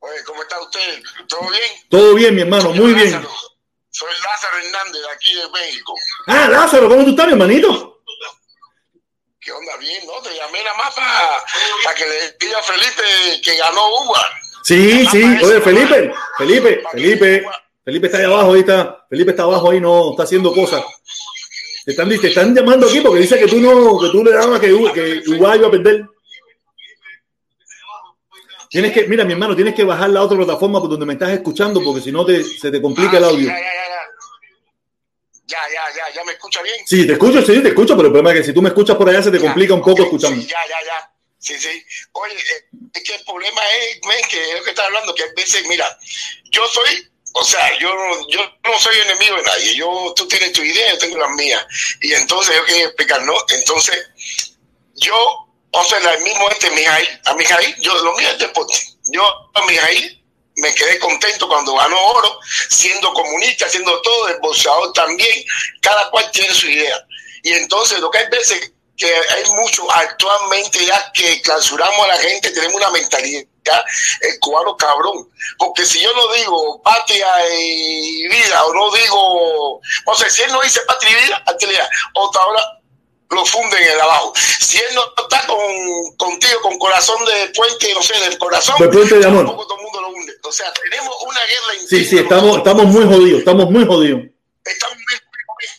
oye, 0.00 0.16
¿cómo 0.26 0.42
está 0.42 0.60
usted? 0.60 1.00
¿Todo 1.28 1.42
bien? 1.42 1.62
Todo 1.88 2.14
bien, 2.16 2.34
mi 2.34 2.40
hermano, 2.40 2.72
muy 2.72 2.92
bien. 2.92 3.24
Soy 3.90 4.10
Lázaro 4.24 4.56
Hernández, 4.64 5.00
de 5.00 5.10
aquí 5.14 5.32
de 5.32 5.48
México. 5.52 5.94
Ah, 6.26 6.48
Lázaro, 6.50 6.88
¿cómo 6.88 7.04
tú 7.04 7.10
estás, 7.10 7.26
mi 7.26 7.34
hermanito? 7.34 7.89
¿Qué 9.50 9.56
onda? 9.56 9.76
Bien, 9.78 10.06
¿no? 10.06 10.12
Te 10.22 10.32
llamé 10.32 10.62
nada 10.62 10.76
más 10.78 10.94
para 10.94 11.96
que 11.96 12.04
le 12.06 12.36
diga 12.38 12.60
a 12.60 12.62
Felipe 12.62 13.40
que 13.42 13.56
ganó 13.56 13.80
Uva. 14.04 14.20
Sí, 14.62 15.04
sí. 15.10 15.24
Oye, 15.42 15.60
Felipe, 15.60 16.12
Felipe, 16.38 16.82
Felipe. 16.92 17.44
Felipe 17.84 18.06
está 18.06 18.18
ahí 18.18 18.24
abajo, 18.26 18.52
ahí 18.52 18.60
está. 18.60 19.04
Felipe 19.10 19.30
está 19.32 19.42
abajo 19.42 19.70
ahí, 19.72 19.80
no, 19.80 20.10
está 20.12 20.22
haciendo 20.22 20.54
cosas. 20.54 20.84
Te 21.84 21.90
están, 21.90 22.08
te 22.08 22.28
están 22.28 22.54
llamando 22.54 22.86
aquí 22.86 23.00
porque 23.00 23.22
dice 23.22 23.40
que 23.40 23.48
tú 23.48 23.58
no, 23.58 23.98
que 23.98 24.10
tú 24.10 24.22
le 24.22 24.30
dabas 24.30 24.60
que, 24.60 24.68
que 24.68 25.22
Uruguay 25.30 25.58
iba 25.58 25.66
a 25.66 25.70
perder. 25.72 26.06
Tienes 28.68 28.92
que, 28.92 29.08
mira, 29.08 29.24
mi 29.24 29.32
hermano, 29.32 29.56
tienes 29.56 29.74
que 29.74 29.82
bajar 29.82 30.10
la 30.10 30.22
otra 30.22 30.36
plataforma 30.36 30.80
por 30.80 30.90
donde 30.90 31.06
me 31.06 31.14
estás 31.14 31.30
escuchando 31.30 31.82
porque 31.82 32.02
si 32.02 32.12
no 32.12 32.24
te, 32.24 32.44
se 32.44 32.70
te 32.70 32.80
complica 32.80 33.16
el 33.18 33.24
Ah, 33.24 33.28
audio. 33.28 33.48
Ya, 33.48 33.58
ya, 33.58 33.79
ya, 35.50 35.58
ya. 35.74 35.96
Ya, 35.96 36.14
ya, 36.14 36.24
me 36.24 36.32
escucha 36.32 36.62
bien. 36.62 36.86
Sí, 36.86 37.06
te 37.06 37.12
escucho, 37.14 37.42
sí, 37.42 37.62
te 37.62 37.68
escucho, 37.68 37.96
pero 37.96 38.06
el 38.08 38.12
problema 38.12 38.32
es 38.32 38.40
que 38.40 38.46
si 38.46 38.54
tú 38.54 38.62
me 38.62 38.68
escuchas 38.68 38.96
por 38.96 39.08
allá 39.08 39.22
se 39.22 39.30
te 39.30 39.38
Ya, 39.38 39.44
complica 39.44 39.74
un 39.74 39.80
poco 39.80 40.02
ok, 40.02 40.06
escuchando. 40.06 40.40
sí, 40.40 40.48
ya, 40.48 40.58
ya, 40.68 40.86
ya. 40.86 41.12
Sí, 41.38 41.58
sí. 41.58 41.82
Oye, 42.12 42.34
eh, 42.34 42.68
es 42.94 43.02
que 43.02 43.14
el 43.14 43.24
problema 43.24 43.60
es, 43.78 44.00
men, 44.06 44.28
que 44.28 44.50
es 44.50 44.58
lo 44.58 44.62
que 44.64 44.70
estás 44.70 44.86
hablando, 44.86 45.14
que 45.14 45.22
a 45.24 45.32
veces, 45.36 45.66
mira, 45.66 45.98
yo 46.50 46.66
soy, 46.68 47.10
o 47.32 47.44
sea, 47.44 47.78
yo, 47.78 47.88
yo 48.28 48.40
no 48.64 48.78
soy 48.78 48.96
enemigo 49.06 49.36
de 49.36 49.42
nadie. 49.42 49.74
Yo, 49.74 50.12
tú 50.16 50.28
tienes 50.28 50.52
tu 50.52 50.62
idea, 50.62 50.92
yo 50.92 50.98
tengo 50.98 51.16
las 51.18 51.30
mías. 51.30 51.64
Y 52.02 52.12
entonces, 52.12 52.54
yo 52.54 52.64
quiero 52.66 52.86
explicar, 52.88 53.22
¿no? 53.22 53.34
Entonces, 53.48 54.10
yo, 54.96 55.16
o 55.72 55.84
sea, 55.84 55.98
el 56.14 56.22
mismo 56.22 56.48
este 56.50 56.70
Mijail, 56.72 57.08
a 57.24 57.34
Mijail, 57.34 57.74
yo, 57.80 57.94
lo 58.04 58.14
mío 58.16 58.28
es 58.30 58.38
deporte. 58.38 58.74
Yo 59.12 59.24
a 59.54 59.66
Mijail 59.66 60.19
me 60.60 60.74
quedé 60.74 60.98
contento 60.98 61.48
cuando 61.48 61.74
ganó 61.74 62.00
oro, 62.00 62.40
siendo 62.68 63.12
comunista, 63.12 63.66
haciendo 63.66 64.00
todo, 64.02 64.28
el 64.28 64.38
boxeador 64.40 64.92
también, 64.92 65.44
cada 65.80 66.10
cual 66.10 66.30
tiene 66.30 66.52
su 66.54 66.68
idea. 66.68 66.96
Y 67.42 67.52
entonces, 67.54 68.00
lo 68.00 68.10
que 68.10 68.18
hay 68.18 68.28
veces 68.28 68.72
que 68.96 69.06
hay 69.06 69.50
mucho 69.52 69.90
actualmente 69.90 70.84
ya 70.84 71.10
que 71.12 71.40
clausuramos 71.40 72.04
a 72.04 72.08
la 72.08 72.18
gente, 72.18 72.50
tenemos 72.50 72.76
una 72.76 72.90
mentalidad 72.90 73.46
el 74.20 74.38
cubano 74.40 74.76
cabrón. 74.76 75.28
Porque 75.58 75.84
si 75.84 76.00
yo 76.00 76.12
no 76.12 76.32
digo 76.34 76.82
patria 76.82 77.28
y 77.58 78.28
vida, 78.28 78.64
o 78.64 78.74
no 78.74 78.90
digo, 78.90 79.80
o 80.06 80.14
sea, 80.16 80.28
si 80.28 80.42
él 80.42 80.52
no 80.52 80.60
dice 80.60 80.80
patria 80.86 81.10
y 81.18 81.66
vida, 81.66 81.90
otra 82.14 82.42
hora 82.42 82.79
lo 83.30 83.44
funden 83.44 83.82
en 83.82 83.92
el 83.92 84.00
abajo. 84.00 84.32
Si 84.36 84.78
él 84.78 84.94
no 84.94 85.02
está 85.22 85.46
con, 85.46 86.16
contigo 86.16 86.60
con 86.62 86.78
corazón 86.78 87.16
de 87.24 87.52
puente, 87.54 87.92
no 87.94 88.02
sé, 88.02 88.18
del 88.20 88.38
corazón, 88.38 88.76
de 88.78 88.88
puente 88.88 89.18
de 89.18 89.26
amor. 89.26 89.46
todo 89.46 89.76
el 89.76 89.82
mundo 89.82 90.00
lo 90.00 90.08
hunde. 90.08 90.32
O 90.42 90.52
sea, 90.52 90.72
tenemos 90.72 91.14
una 91.22 91.40
guerra 91.40 91.86
Sí, 91.88 92.04
sí, 92.04 92.18
estamos, 92.18 92.58
estamos 92.58 92.86
muy 92.86 93.04
jodidos, 93.04 93.40
estamos 93.40 93.70
muy 93.70 93.86
jodidos. 93.86 94.22
Estamos 94.64 94.96
muy 94.96 95.30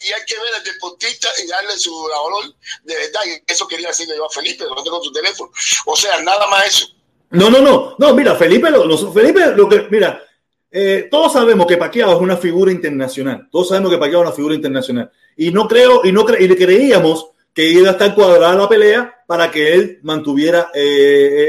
y 0.02 0.08
hay 0.08 0.22
que 0.28 0.36
ver 0.36 0.54
al 0.58 0.64
deportista 0.64 1.28
y 1.44 1.48
darle 1.48 1.78
su 1.78 1.92
valor 1.92 2.54
de 2.84 2.96
verdad. 2.96 3.22
Y 3.26 3.52
eso 3.52 3.68
quería 3.68 3.88
decirle 3.88 4.16
yo 4.16 4.26
a 4.26 4.30
Felipe, 4.30 4.66
no 4.66 4.84
tengo 4.84 5.02
tu 5.02 5.12
teléfono. 5.12 5.52
O 5.86 5.96
sea, 5.96 6.22
nada 6.22 6.48
más 6.48 6.68
eso. 6.68 6.88
No, 7.32 7.50
no, 7.50 7.62
no, 7.62 7.96
no, 7.98 8.14
mira, 8.14 8.36
Felipe, 8.36 8.70
lo, 8.70 9.14
Felipe, 9.14 9.54
lo 9.56 9.70
que, 9.70 9.88
mira, 9.90 10.22
eh, 10.70 11.08
todos 11.10 11.34
sabemos 11.34 11.66
que 11.66 11.78
Paquiao 11.78 12.14
es 12.14 12.20
una 12.20 12.38
figura 12.38 12.72
internacional. 12.72 13.48
Todos 13.52 13.70
sabemos 13.70 13.92
que 13.92 13.98
Paquiao 13.98 14.22
es 14.22 14.28
una 14.28 14.36
figura 14.36 14.56
internacional. 14.56 15.12
Y 15.38 15.52
no 15.52 15.68
creo, 15.68 16.02
y 16.04 16.12
no 16.12 16.26
cre 16.26 16.44
y 16.44 16.48
le 16.48 16.58
creíamos 16.58 17.30
que 17.54 17.66
iba 17.68 17.90
a 17.90 17.92
estar 17.94 18.16
cuadrada 18.16 18.56
la 18.56 18.70
pelea 18.70 19.24
para 19.28 19.52
que 19.52 19.74
él 19.74 20.00
mantuviera 20.04 20.72
eh, 20.74 20.82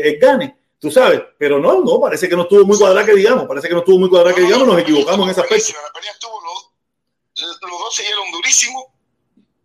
eh, 0.04 0.08
el 0.08 0.18
gane. 0.18 0.56
Tú 0.78 0.90
sabes, 0.90 1.22
pero 1.38 1.60
no, 1.60 1.80
no, 1.80 2.00
parece 2.00 2.28
que 2.28 2.34
no 2.34 2.42
estuvo 2.42 2.64
muy 2.64 2.76
cuadrada 2.76 3.06
que 3.06 3.14
digamos, 3.14 3.46
parece 3.46 3.68
que 3.68 3.74
no 3.74 3.80
estuvo 3.80 4.00
muy 4.00 4.08
cuadrada 4.08 4.34
que 4.34 4.40
digamos, 4.40 4.66
nos 4.66 4.78
equivocamos 4.78 5.26
en 5.26 5.30
ese 5.30 5.40
aspecto. 5.40 5.72
La 5.80 5.92
pelea 5.92 6.10
estuvo, 6.10 6.40
los, 6.42 7.70
los 7.70 7.78
dos 7.78 7.94
se 7.94 8.02
dieron 8.02 8.30
durísimo, 8.32 8.92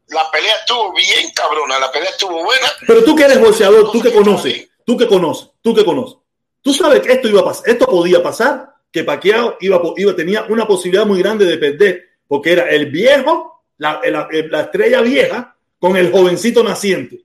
la 0.09 0.29
pelea 0.31 0.53
estuvo 0.59 0.93
bien 0.93 1.31
cabrona, 1.33 1.79
la 1.79 1.91
pelea 1.91 2.11
estuvo 2.11 2.43
buena. 2.43 2.67
Pero 2.85 3.03
tú 3.03 3.15
que 3.15 3.23
eres 3.23 3.41
boxeador, 3.41 3.91
tú 3.91 3.99
que 3.99 4.13
conoces, 4.13 4.69
tú 4.85 4.95
que 4.95 5.07
conoces, 5.07 5.49
tú 5.63 5.73
que 5.73 5.83
conoces, 5.83 6.17
tú 6.61 6.71
sabes 6.71 7.01
que 7.01 7.13
esto 7.13 7.27
iba 7.29 7.41
a 7.41 7.45
pasar, 7.45 7.67
esto 7.67 7.87
podía 7.87 8.21
pasar, 8.21 8.75
que 8.91 9.03
Pacquiao 9.03 9.57
iba, 9.59 9.81
iba, 9.97 10.15
tenía 10.15 10.45
una 10.49 10.67
posibilidad 10.67 11.05
muy 11.05 11.19
grande 11.19 11.45
de 11.45 11.57
perder, 11.57 12.09
porque 12.27 12.51
era 12.51 12.69
el 12.69 12.91
viejo, 12.91 13.63
la, 13.79 13.99
la, 14.05 14.27
la 14.31 14.61
estrella 14.61 15.01
vieja, 15.01 15.56
con 15.79 15.95
el 15.95 16.11
jovencito 16.11 16.63
naciente. 16.63 17.23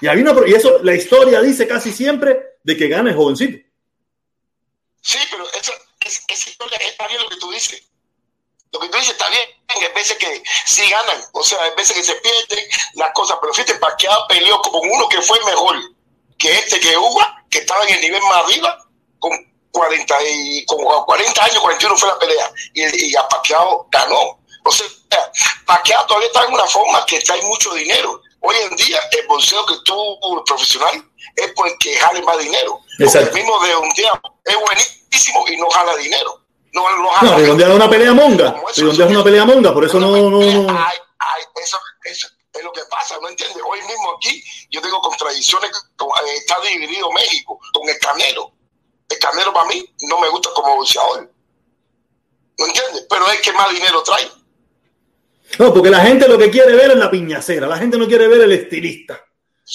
Y, 0.00 0.08
hay 0.08 0.18
una, 0.18 0.34
y 0.46 0.54
eso, 0.54 0.78
la 0.82 0.94
historia 0.94 1.40
dice 1.40 1.66
casi 1.66 1.92
siempre 1.92 2.58
de 2.62 2.76
que 2.76 2.88
gana 2.88 3.10
el 3.10 3.16
jovencito. 3.16 3.58
Sí, 5.00 5.18
pero 5.30 5.44
eso, 5.52 5.72
es, 6.00 6.22
esa 6.26 6.50
historia 6.50 6.78
está 6.78 7.06
bien 7.08 7.22
lo 7.22 7.28
que 7.28 7.36
tú 7.36 7.50
dices. 7.50 7.82
Lo 8.72 8.80
que 8.80 8.88
tú 8.88 8.96
dices 8.98 9.12
está 9.12 9.28
bien, 9.30 9.42
hay 9.68 9.94
veces 9.94 10.16
que 10.18 10.42
sí 10.66 10.82
ganan, 10.90 11.22
o 11.32 11.42
sea, 11.42 11.62
hay 11.62 11.70
veces 11.76 11.96
que 11.96 12.02
se 12.02 12.14
pierden 12.16 12.64
las 12.94 13.12
cosas, 13.12 13.38
pero 13.40 13.54
fíjate, 13.54 13.76
Pacquiao 13.76 14.26
peleó 14.28 14.60
con 14.60 14.88
uno 14.90 15.08
que 15.08 15.22
fue 15.22 15.38
mejor 15.44 15.76
que 16.38 16.52
este 16.58 16.80
que 16.80 16.96
hubo, 16.96 17.20
que 17.48 17.58
estaba 17.58 17.84
en 17.84 17.94
el 17.94 18.00
nivel 18.00 18.22
más 18.22 18.44
arriba, 18.44 18.84
con 19.18 19.32
40, 19.70 20.14
y, 20.28 20.66
con 20.66 20.78
40 20.84 21.44
años, 21.44 21.60
41 21.60 21.96
fue 21.96 22.08
la 22.08 22.18
pelea, 22.18 22.52
y, 22.74 23.10
y 23.10 23.16
a 23.16 23.28
Pacquiao 23.28 23.88
ganó. 23.90 24.40
O 24.68 24.72
sea, 24.72 24.86
Pacquiao 25.64 26.06
todavía 26.06 26.28
está 26.28 26.44
en 26.44 26.54
una 26.54 26.66
forma 26.66 27.04
que 27.06 27.20
trae 27.20 27.42
mucho 27.42 27.72
dinero. 27.74 28.20
Hoy 28.40 28.56
en 28.70 28.76
día, 28.76 29.00
el 29.12 29.26
bolseo 29.26 29.64
que 29.66 29.74
tú, 29.84 30.18
profesional, 30.44 31.04
es 31.34 31.52
porque 31.54 31.96
jale 31.96 32.22
más 32.22 32.38
dinero. 32.38 32.80
el 32.98 33.32
mismo 33.32 33.60
de 33.60 33.76
un 33.76 33.92
día 33.94 34.12
es 34.44 34.56
buenísimo 34.56 35.44
y 35.48 35.56
no 35.56 35.68
jala 35.70 35.96
dinero. 35.96 36.42
No, 36.72 36.96
no, 36.98 37.10
jala 37.10 37.32
no 37.32 37.38
redondear 37.38 37.70
una 37.70 37.88
pelea 37.90 38.12
monga. 38.12 38.62
Redondear 38.74 39.08
una 39.08 39.24
pelea 39.24 39.44
monga, 39.44 39.72
por 39.72 39.84
eso 39.84 39.98
no. 39.98 40.10
no, 40.10 40.30
no. 40.30 40.42
eso, 40.42 41.78
eso, 42.04 42.28
es 42.52 42.64
lo 42.64 42.72
que 42.72 42.82
pasa, 42.90 43.16
¿no 43.20 43.28
entiendes? 43.28 43.62
Hoy 43.66 43.80
mismo 43.82 44.16
aquí 44.16 44.42
yo 44.70 44.80
tengo 44.80 45.00
contradicciones. 45.00 45.70
Eh, 45.70 46.36
está 46.36 46.60
dividido 46.60 47.10
México 47.12 47.58
con 47.72 47.88
el 47.88 47.98
Canelo. 47.98 48.52
El 49.08 49.18
Canelo 49.18 49.52
para 49.52 49.68
mí 49.68 49.84
no 50.02 50.20
me 50.20 50.28
gusta 50.28 50.50
como 50.54 50.76
boxeador. 50.76 51.30
¿No 52.58 52.66
entiendes? 52.66 53.06
Pero 53.08 53.30
es 53.30 53.40
que 53.40 53.52
más 53.52 53.70
dinero 53.70 54.02
trae. 54.02 54.30
No, 55.58 55.72
porque 55.72 55.90
la 55.90 56.00
gente 56.00 56.28
lo 56.28 56.38
que 56.38 56.50
quiere 56.50 56.74
ver 56.74 56.90
es 56.90 56.96
la 56.96 57.10
piñacera, 57.10 57.66
la 57.66 57.78
gente 57.78 57.96
no 57.96 58.06
quiere 58.06 58.28
ver 58.28 58.42
el 58.42 58.52
estilista. 58.52 59.20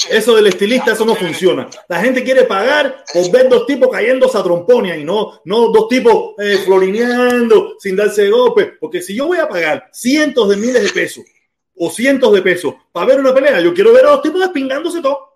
Eso 0.09 0.35
del 0.35 0.47
estilista, 0.47 0.93
eso 0.93 1.03
no 1.03 1.15
funciona. 1.15 1.67
La 1.89 1.99
gente 1.99 2.23
quiere 2.23 2.45
pagar 2.45 3.03
por 3.13 3.29
ver 3.29 3.49
dos 3.49 3.65
tipos 3.65 3.89
cayendo 3.89 4.25
a 4.33 4.43
tromponia 4.43 4.95
y 4.95 5.03
no, 5.03 5.41
no 5.43 5.67
dos 5.67 5.89
tipos 5.89 6.35
eh, 6.37 6.59
florineando 6.63 7.75
sin 7.77 7.97
darse 7.97 8.29
golpe. 8.29 8.73
Porque 8.79 9.01
si 9.01 9.13
yo 9.13 9.27
voy 9.27 9.39
a 9.39 9.49
pagar 9.49 9.89
cientos 9.91 10.47
de 10.47 10.55
miles 10.55 10.81
de 10.81 10.89
pesos 10.89 11.25
o 11.75 11.89
cientos 11.89 12.33
de 12.33 12.41
pesos 12.41 12.73
para 12.93 13.07
ver 13.07 13.19
una 13.19 13.33
pelea, 13.33 13.59
yo 13.59 13.73
quiero 13.73 13.91
ver 13.91 14.05
a 14.05 14.11
dos 14.11 14.21
tipos 14.21 14.39
despingándose 14.39 15.01
todo. 15.01 15.31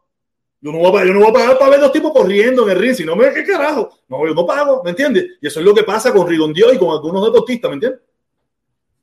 Yo 0.62 0.72
no, 0.72 0.78
voy 0.78 0.88
a 0.88 0.92
pagar, 0.94 1.08
yo 1.08 1.14
no 1.14 1.20
voy 1.20 1.30
a 1.30 1.34
pagar 1.34 1.60
para 1.60 1.72
ver 1.72 1.80
dos 1.82 1.92
tipos 1.92 2.14
corriendo 2.14 2.64
en 2.64 2.70
el 2.70 2.80
ring, 2.80 2.96
si 2.96 3.04
no 3.04 3.16
me, 3.16 3.34
¿qué 3.34 3.44
carajo? 3.44 3.90
No, 4.08 4.26
yo 4.26 4.34
no 4.34 4.46
pago, 4.46 4.82
¿me 4.84 4.92
entiendes? 4.92 5.26
Y 5.42 5.48
eso 5.48 5.60
es 5.60 5.66
lo 5.66 5.76
que 5.76 5.84
pasa 5.84 6.14
con 6.14 6.28
Rigondio 6.28 6.74
y 6.74 6.78
con 6.78 6.92
algunos 6.92 7.26
deportistas, 7.26 7.70
¿me 7.70 7.76
entiendes? 7.76 8.02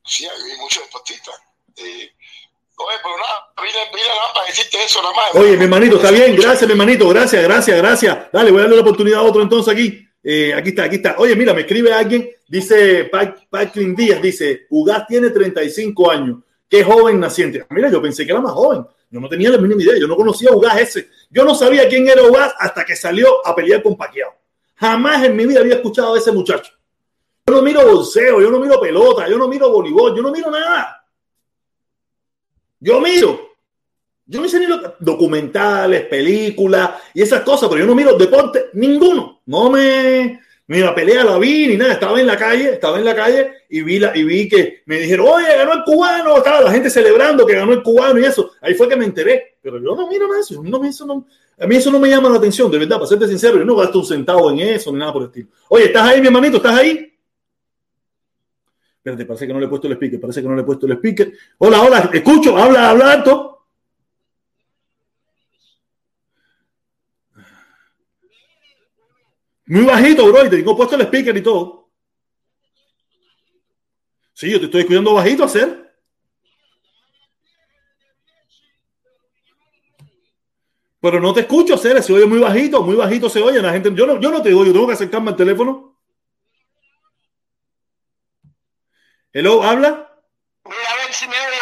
Sí, 0.05 0.25
hay 0.25 0.57
muchos 0.59 0.83
deportistas. 0.83 1.35
Eh, 1.77 2.11
oye, 2.75 2.97
pero 3.01 3.15
nada, 3.17 3.53
vine, 3.57 4.03
para 4.33 4.45
decirte 4.47 4.83
eso 4.83 5.01
nada. 5.01 5.15
Oye, 5.33 5.57
mi 5.57 5.63
hermanito, 5.63 5.95
está 5.95 6.11
bien, 6.11 6.35
gracias, 6.35 6.63
mi 6.63 6.71
hermanito, 6.71 7.07
gracias, 7.09 7.43
gracias, 7.43 7.77
gracias. 7.77 8.17
Dale, 8.31 8.51
voy 8.51 8.59
a 8.59 8.63
darle 8.63 8.75
la 8.77 8.81
oportunidad 8.81 9.19
a 9.19 9.23
otro 9.23 9.41
entonces 9.41 9.73
aquí. 9.73 10.07
Eh, 10.23 10.53
aquí 10.53 10.69
está, 10.69 10.83
aquí 10.83 10.97
está. 10.97 11.15
Oye, 11.17 11.35
mira, 11.35 11.53
me 11.53 11.61
escribe 11.61 11.91
alguien, 11.93 12.29
dice 12.47 13.09
Packlin 13.49 13.95
Díaz, 13.95 14.21
dice, 14.21 14.67
Ugas 14.69 15.05
tiene 15.07 15.29
35 15.29 16.11
años, 16.11 16.37
qué 16.69 16.83
joven 16.83 17.19
naciente. 17.19 17.65
Mira, 17.69 17.89
yo 17.89 18.01
pensé 18.01 18.25
que 18.25 18.31
era 18.31 18.41
más 18.41 18.53
joven. 18.53 18.85
Yo 19.09 19.19
no 19.19 19.29
tenía 19.29 19.51
la 19.51 19.59
mínima 19.59 19.83
idea, 19.83 19.99
yo 19.99 20.07
no 20.07 20.15
conocía 20.15 20.49
a 20.49 20.55
Ugas 20.55 20.79
ese. 20.79 21.09
Yo 21.29 21.43
no 21.43 21.53
sabía 21.53 21.87
quién 21.87 22.07
era 22.07 22.23
Ugas 22.23 22.53
hasta 22.57 22.83
que 22.83 22.95
salió 22.95 23.45
a 23.45 23.55
pelear 23.55 23.83
con 23.83 23.95
Pacquiao. 23.95 24.33
Jamás 24.75 25.23
en 25.23 25.35
mi 25.35 25.45
vida 25.45 25.59
había 25.59 25.75
escuchado 25.75 26.15
a 26.15 26.17
ese 26.17 26.31
muchacho. 26.31 26.73
Yo 27.45 27.55
no 27.55 27.61
miro 27.61 27.85
bolseo, 27.85 28.41
yo 28.41 28.49
no 28.49 28.59
miro 28.59 28.79
pelota, 28.79 29.27
yo 29.27 29.37
no 29.37 29.47
miro 29.47 29.69
voleibol, 29.69 30.15
yo 30.15 30.21
no 30.21 30.31
miro 30.31 30.49
nada. 30.49 31.05
Yo 32.79 33.01
miro. 33.01 33.49
Yo 34.25 34.39
no 34.39 34.47
sé 34.47 34.59
ni 34.59 34.67
lo, 34.67 34.95
documentales, 34.99 36.05
películas 36.05 36.91
y 37.13 37.21
esas 37.21 37.41
cosas, 37.41 37.67
pero 37.67 37.81
yo 37.81 37.87
no 37.87 37.95
miro 37.95 38.17
deporte 38.17 38.69
ninguno. 38.73 39.41
No 39.45 39.69
me 39.69 40.39
ni 40.67 40.79
la 40.79 40.95
pelea 40.95 41.25
la 41.25 41.37
vi 41.37 41.67
ni 41.67 41.75
nada. 41.75 41.93
Estaba 41.93 42.19
en 42.19 42.27
la 42.27 42.37
calle, 42.37 42.73
estaba 42.73 42.97
en 42.97 43.05
la 43.05 43.13
calle 43.13 43.51
y 43.69 43.81
vi 43.81 43.99
la, 43.99 44.15
y 44.17 44.23
vi 44.23 44.47
que 44.47 44.83
me 44.85 44.99
dijeron, 44.99 45.27
oye, 45.27 45.47
ganó 45.57 45.73
el 45.73 45.83
cubano, 45.83 46.37
estaba 46.37 46.61
la 46.61 46.71
gente 46.71 46.89
celebrando 46.89 47.45
que 47.45 47.55
ganó 47.55 47.73
el 47.73 47.83
cubano 47.83 48.19
y 48.19 48.25
eso. 48.25 48.51
Ahí 48.61 48.73
fue 48.73 48.87
que 48.87 48.95
me 48.95 49.03
enteré. 49.03 49.57
Pero 49.61 49.79
yo 49.83 49.95
no 49.95 50.07
miro 50.07 50.27
nada 50.27 50.39
eso. 50.39 50.63
No, 50.63 50.81
eso 50.85 51.05
no, 51.05 51.25
a 51.59 51.67
mí 51.67 51.75
eso 51.75 51.91
no 51.91 51.99
me 51.99 52.09
llama 52.09 52.29
la 52.29 52.37
atención, 52.37 52.71
de 52.71 52.79
verdad, 52.79 52.95
para 52.95 53.07
serte 53.07 53.27
sincero, 53.27 53.57
yo 53.57 53.65
no 53.65 53.75
gasto 53.75 53.99
un 53.99 54.05
centavo 54.05 54.49
en 54.51 54.61
eso 54.61 54.91
ni 54.91 54.99
nada 54.99 55.13
por 55.13 55.23
el 55.23 55.27
estilo. 55.27 55.49
Oye, 55.69 55.85
¿estás 55.85 56.03
ahí, 56.09 56.21
mi 56.21 56.27
hermanito? 56.27 56.57
¿Estás 56.57 56.75
ahí? 56.75 57.12
Espérate, 59.03 59.25
parece 59.25 59.45
que 59.45 59.51
no 59.51 59.59
le 59.59 59.65
he 59.65 59.69
puesto 59.69 59.87
el 59.87 59.95
speaker, 59.95 60.21
parece 60.21 60.41
que 60.41 60.47
no 60.47 60.55
le 60.55 60.61
he 60.61 60.65
puesto 60.65 60.85
el 60.85 60.93
speaker. 60.93 61.33
Hola, 61.57 61.81
hola, 61.81 62.09
escucho, 62.13 62.57
habla, 62.57 62.89
habla 62.89 63.11
alto. 63.11 63.67
Muy 69.65 69.83
bajito, 69.83 70.25
bro, 70.25 70.45
y 70.45 70.49
te 70.49 70.55
tengo 70.55 70.77
puesto 70.77 70.95
el 70.95 71.01
speaker 71.01 71.35
y 71.35 71.43
todo. 71.43 71.89
Sí, 74.31 74.49
yo 74.49 74.59
te 74.59 74.65
estoy 74.67 74.81
escuchando 74.81 75.13
bajito 75.15 75.43
hacer. 75.43 75.93
Pero 81.01 81.19
no 81.19 81.33
te 81.33 81.41
escucho 81.41 81.73
hacer, 81.73 82.01
se 82.01 82.13
oye 82.13 82.25
muy 82.25 82.39
bajito, 82.39 82.81
muy 82.83 82.95
bajito 82.95 83.27
se 83.27 83.41
oye. 83.41 83.61
La 83.61 83.73
gente, 83.73 83.91
yo 83.93 84.07
no, 84.07 84.17
yo 84.21 84.31
no 84.31 84.41
te 84.41 84.53
oigo, 84.53 84.71
tengo 84.71 84.87
que 84.87 84.93
acercarme 84.93 85.31
al 85.31 85.35
teléfono. 85.35 85.92
Hello, 89.33 89.63
¿habla? 89.63 90.09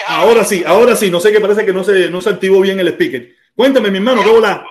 Ahora 0.08 0.44
sí, 0.44 0.64
ahora 0.66 0.96
sí. 0.96 1.10
No 1.10 1.20
sé 1.22 1.32
qué 1.32 1.40
parece 1.40 1.66
que 1.66 1.72
no 1.72 1.84
se, 1.84 2.10
no 2.10 2.22
se 2.22 2.30
activó 2.30 2.60
bien 2.60 2.80
el 2.80 2.90
speaker. 2.90 3.30
Cuéntame, 3.56 3.90
mi 3.90 3.98
hermano, 3.98 4.24
¿qué 4.24 4.30
hola? 4.30 4.64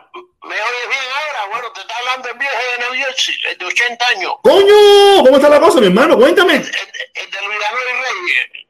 ¿Me 0.43 0.55
oyes 0.55 0.89
bien 0.89 1.01
ahora? 1.01 1.51
Bueno, 1.51 1.73
te 1.73 1.81
está 1.81 1.97
hablando 1.97 2.29
el 2.29 2.39
viejo 2.39 2.55
de 2.55 2.85
New 2.85 3.05
Jersey, 3.05 3.35
el 3.51 3.59
de 3.59 3.65
80 3.65 4.07
años. 4.07 4.33
¡Coño! 4.43 5.25
¿Cómo 5.25 5.37
está 5.37 5.49
la 5.49 5.61
cosa, 5.61 5.81
mi 5.81 5.87
hermano? 5.87 6.17
Cuéntame. 6.19 6.57
El, 6.57 6.61
el, 6.63 6.67
el 6.67 7.31
de 7.31 7.39
Luis 7.41 7.59
Reyes. 7.71 8.67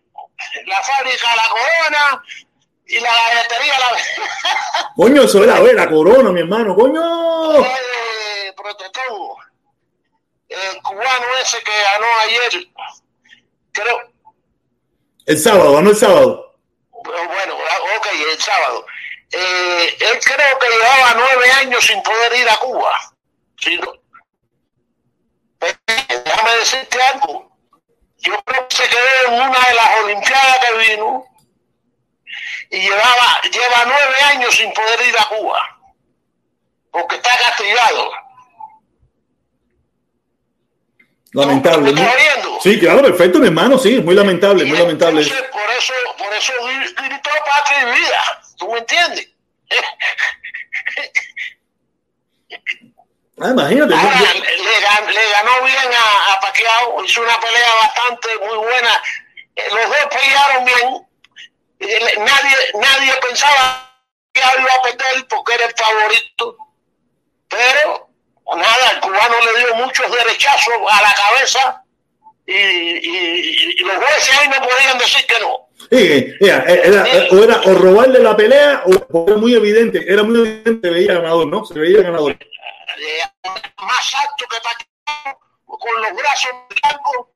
La 0.67 0.83
fábrica 0.83 1.37
La 1.37 1.49
Corona 1.49 2.25
y 2.87 2.99
la 3.01 3.11
galletería 3.13 3.79
La... 3.79 4.93
Coño, 4.97 5.23
eso 5.23 5.45
era, 5.45 5.59
la, 5.59 5.73
la 5.73 5.91
Corona, 5.91 6.31
mi 6.31 6.41
hermano. 6.41 6.75
¡Coño! 6.75 7.65
Eh, 7.65 8.53
protector. 8.57 9.37
El 10.49 10.83
cubano 10.83 11.27
ese 11.43 11.59
que 11.63 11.71
ganó 11.71 12.07
ayer. 12.25 12.69
Creo, 13.73 14.10
el 15.31 15.39
sábado, 15.39 15.75
ganó 15.75 15.91
el 15.91 15.97
sábado. 15.97 16.57
Bueno, 16.91 17.55
ok, 17.97 18.07
el 18.33 18.41
sábado. 18.41 18.85
Eh, 19.31 19.97
él 20.01 20.19
creo 20.25 20.59
que 20.59 20.69
llevaba 20.69 21.15
nueve 21.15 21.51
años 21.53 21.87
sin 21.87 22.03
poder 22.03 22.37
ir 22.37 22.49
a 22.49 22.57
Cuba. 22.57 22.99
¿sí? 23.61 23.81
Déjame 26.25 26.51
decirte 26.57 27.01
algo. 27.03 27.49
Yo 28.19 28.43
creo 28.45 28.69
que 28.69 28.77
se 28.77 28.89
quedó 28.89 29.29
en 29.29 29.35
una 29.35 29.61
de 29.69 29.75
las 29.75 30.01
Olimpiadas 30.03 30.59
que 30.59 30.79
vino 30.79 31.25
y 32.71 32.81
llevaba, 32.81 33.41
lleva 33.53 33.85
nueve 33.87 34.17
años 34.33 34.55
sin 34.55 34.73
poder 34.73 35.01
ir 35.09 35.17
a 35.17 35.25
Cuba 35.27 35.81
porque 36.91 37.17
está 37.17 37.31
castigado. 37.39 38.11
Lamentable. 41.33 41.93
¿Me. 41.93 42.09
Sí, 42.63 42.79
claro, 42.81 43.03
perfecto, 43.03 43.39
mi 43.39 43.47
hermano, 43.47 43.79
sí, 43.79 43.99
muy 44.01 44.15
lamentable, 44.15 44.65
muy 44.65 44.77
lamentable. 44.77 45.23
entonces, 45.23 45.49
por 45.51 45.71
eso, 45.71 45.93
por 46.19 46.35
eso 46.35 46.53
gri- 46.61 46.95
gritó 47.09 47.31
patria 47.47 47.83
y 47.83 48.01
vida. 48.01 48.43
¿Tú 48.59 48.71
me 48.73 48.79
entiendes? 48.81 49.29
Ah, 53.43 53.51
imagínate. 53.51 53.93
yo- 53.95 53.99
Ahora, 53.99 54.19
yo- 54.19 54.41
le, 54.41 54.81
gan- 54.87 55.07
le 55.13 55.31
ganó 55.31 55.63
bien 55.65 55.93
a, 55.95 56.33
a 56.35 56.41
Pacquiao, 56.41 57.05
hizo 57.05 57.23
una 57.23 57.41
pelea 57.41 57.75
bastante 57.83 58.29
muy 58.47 58.57
buena. 58.59 59.03
Eh, 59.57 59.69
Los 59.71 59.87
dos 59.89 60.07
pelearon 60.11 60.65
bien. 60.65 61.07
Nadie, 62.19 62.57
nadie 62.75 63.13
pensaba 63.27 63.91
que 64.33 64.41
iba 64.41 64.73
a 64.75 64.83
perder 64.83 65.27
porque 65.29 65.55
era 65.55 65.65
el 65.67 65.75
favorito. 65.75 66.57
Pero 67.49 68.10
nada, 68.57 68.91
el 68.95 69.01
cubano 69.01 69.35
le 69.55 69.61
dio 69.65 69.75
muchos 69.77 70.11
derechazos 70.11 70.75
a 70.91 71.03
la 71.03 71.13
cabeza 71.15 71.85
y, 72.47 72.53
y- 72.53 73.75
y 73.79 73.85
los 73.85 73.97
jueces 73.97 74.39
ahí 74.39 74.49
no 74.49 74.57
podían 74.57 74.99
decir 74.99 75.25
que 75.27 75.41
no. 75.41 75.69
Sí, 75.91 76.35
era, 76.41 76.65
era- 76.65 77.05
o 77.33 77.43
era 77.43 77.61
o 77.63 77.75
robarle 77.75 78.19
la 78.21 78.37
pelea 78.37 78.83
o 78.87 79.25
era 79.27 79.37
muy 79.37 79.55
evidente, 79.55 80.05
era 80.07 80.23
muy 80.23 80.39
evidente, 80.41 80.89
se 80.89 80.95
veía 80.95 81.15
ganador, 81.15 81.47
¿no? 81.47 81.65
Se 81.65 81.79
veía 81.79 82.03
ganador. 82.03 82.33
Eh, 82.33 83.23
más 83.79 84.15
alto 84.15 84.45
que 84.51 84.57
Pacquiao, 84.63 85.39
con 85.67 86.03
los 86.03 86.13
brazos 86.13 86.51
blancos. 86.83 87.27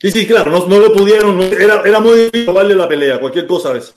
Sí, 0.00 0.10
sí, 0.12 0.26
claro, 0.28 0.50
no, 0.52 0.66
no 0.66 0.78
le 0.80 0.90
pudieron, 0.90 1.40
era, 1.42 1.82
era 1.84 1.98
muy 2.00 2.16
difícil 2.20 2.46
robarle 2.46 2.74
la 2.76 2.88
pelea, 2.88 3.18
cualquier 3.18 3.46
cosa 3.48 3.72
de 3.72 3.80
eso. 3.80 3.94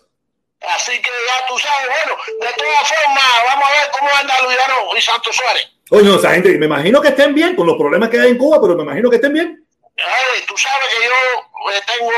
Así 0.62 0.91
que 1.01 1.09
ya 1.28 1.45
tú 1.47 1.57
sabes, 1.57 1.88
bueno, 1.88 2.22
de 2.26 2.53
todas 2.53 2.88
formas, 2.88 3.24
vamos 3.45 3.66
a 3.68 3.72
ver 3.72 3.91
cómo 3.97 4.09
anda 4.16 4.41
Luciano 4.41 4.76
y 4.95 5.01
Santos 5.01 5.36
Suárez. 5.36 5.68
Oye, 5.89 6.03
no, 6.03 6.16
esa 6.18 6.32
gente, 6.32 6.57
me 6.57 6.68
imagino 6.68 7.01
que 7.01 7.07
estén 7.09 7.34
bien 7.34 7.55
con 7.55 7.66
los 7.66 7.78
problemas 7.78 8.09
que 8.09 8.20
hay 8.20 8.30
en 8.30 8.38
Cuba, 8.38 8.59
pero 8.62 8.76
me 8.76 8.84
imagino 8.84 9.09
que 9.09 9.16
estén 9.16 9.34
bien. 9.34 9.66
Ay, 9.97 10.41
tú 10.47 10.55
sabes 10.57 10.88
que 10.88 11.03
yo 11.05 11.72
eh, 11.74 11.82
tengo, 11.86 12.12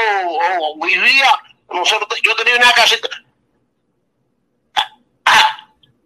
o 0.60 0.86
vivía, 0.86 1.30
no 1.72 1.86
sé, 1.86 1.96
yo 2.22 2.36
tenía 2.36 2.56
una 2.58 2.72
casita. 2.74 3.08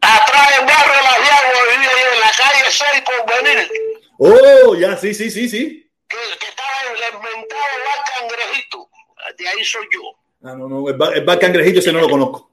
atrás 0.02 0.50
del 0.56 0.66
barrio 0.66 0.94
de 0.96 1.04
las 1.04 1.18
Diaguas 1.18 1.64
vivía 1.72 1.92
yo 1.92 2.14
en 2.14 2.20
la 2.20 2.32
calle 2.32 2.64
6 2.72 3.04
por 3.04 3.44
venir, 3.44 3.72
Oh, 4.20 4.76
ya, 4.76 4.96
sí, 4.98 5.14
sí, 5.14 5.30
sí, 5.30 5.50
sí. 5.50 5.92
que, 6.08 6.18
que 6.40 6.48
estaba 6.48 6.70
en 6.90 6.96
el 6.96 7.14
inventado 7.16 7.62
bar 7.86 8.04
cangrejito. 8.16 8.90
De 9.38 9.48
ahí 9.48 9.64
soy 9.64 9.88
yo. 9.94 10.02
Ah, 10.44 10.54
no, 10.56 10.68
no, 10.70 10.88
el, 10.90 10.96
ba- 10.96 11.14
el 11.14 11.24
bar 11.26 11.40
cangrejito 11.40 11.80
ese 11.80 11.92
no 11.92 12.00
lo 12.02 12.10
conozco. 12.10 12.52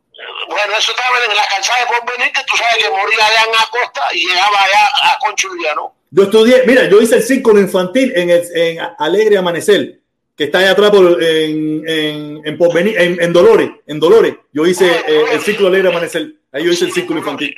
Bueno, 0.49 0.73
eso 0.79 0.91
estaba 0.93 1.17
en 1.29 1.35
la 1.37 1.47
calzada 1.49 1.81
de 1.81 1.87
Porvenir, 1.87 2.33
que 2.33 2.41
tú 2.47 2.55
sabes 2.57 2.85
que 2.85 2.91
moría 2.91 3.27
allá 3.27 3.43
en 3.49 3.55
Acosta 3.55 4.03
y 4.15 4.27
llegaba 4.27 4.57
allá 4.63 5.13
a 5.15 5.19
Concho 5.19 5.51
Villano. 5.53 5.95
Yo 6.11 6.23
estudié, 6.25 6.63
mira, 6.67 6.89
yo 6.89 7.01
hice 7.01 7.17
el 7.17 7.23
círculo 7.23 7.61
infantil 7.61 8.13
en, 8.15 8.31
el, 8.31 8.43
en 8.55 8.79
Alegre 8.99 9.37
Amanecer, 9.37 10.01
que 10.37 10.45
está 10.45 10.59
allá 10.59 10.71
atrás 10.73 10.91
por, 10.91 11.23
en, 11.23 11.83
en, 11.89 12.41
en, 12.45 12.59
Porvenir- 12.59 12.97
en, 12.99 13.21
en 13.23 13.33
Dolores, 13.33 13.71
en 13.87 14.01
Dolores. 14.01 14.35
Yo 14.53 14.65
hice 14.67 14.87
eh, 15.07 15.25
el 15.33 15.41
círculo 15.41 15.69
Alegre 15.69 15.89
Amanecer. 15.89 16.27
Ahí 16.53 16.65
yo 16.65 16.71
hice 16.73 16.85
el 16.87 16.93
círculo 16.93 17.19
infantil. 17.19 17.55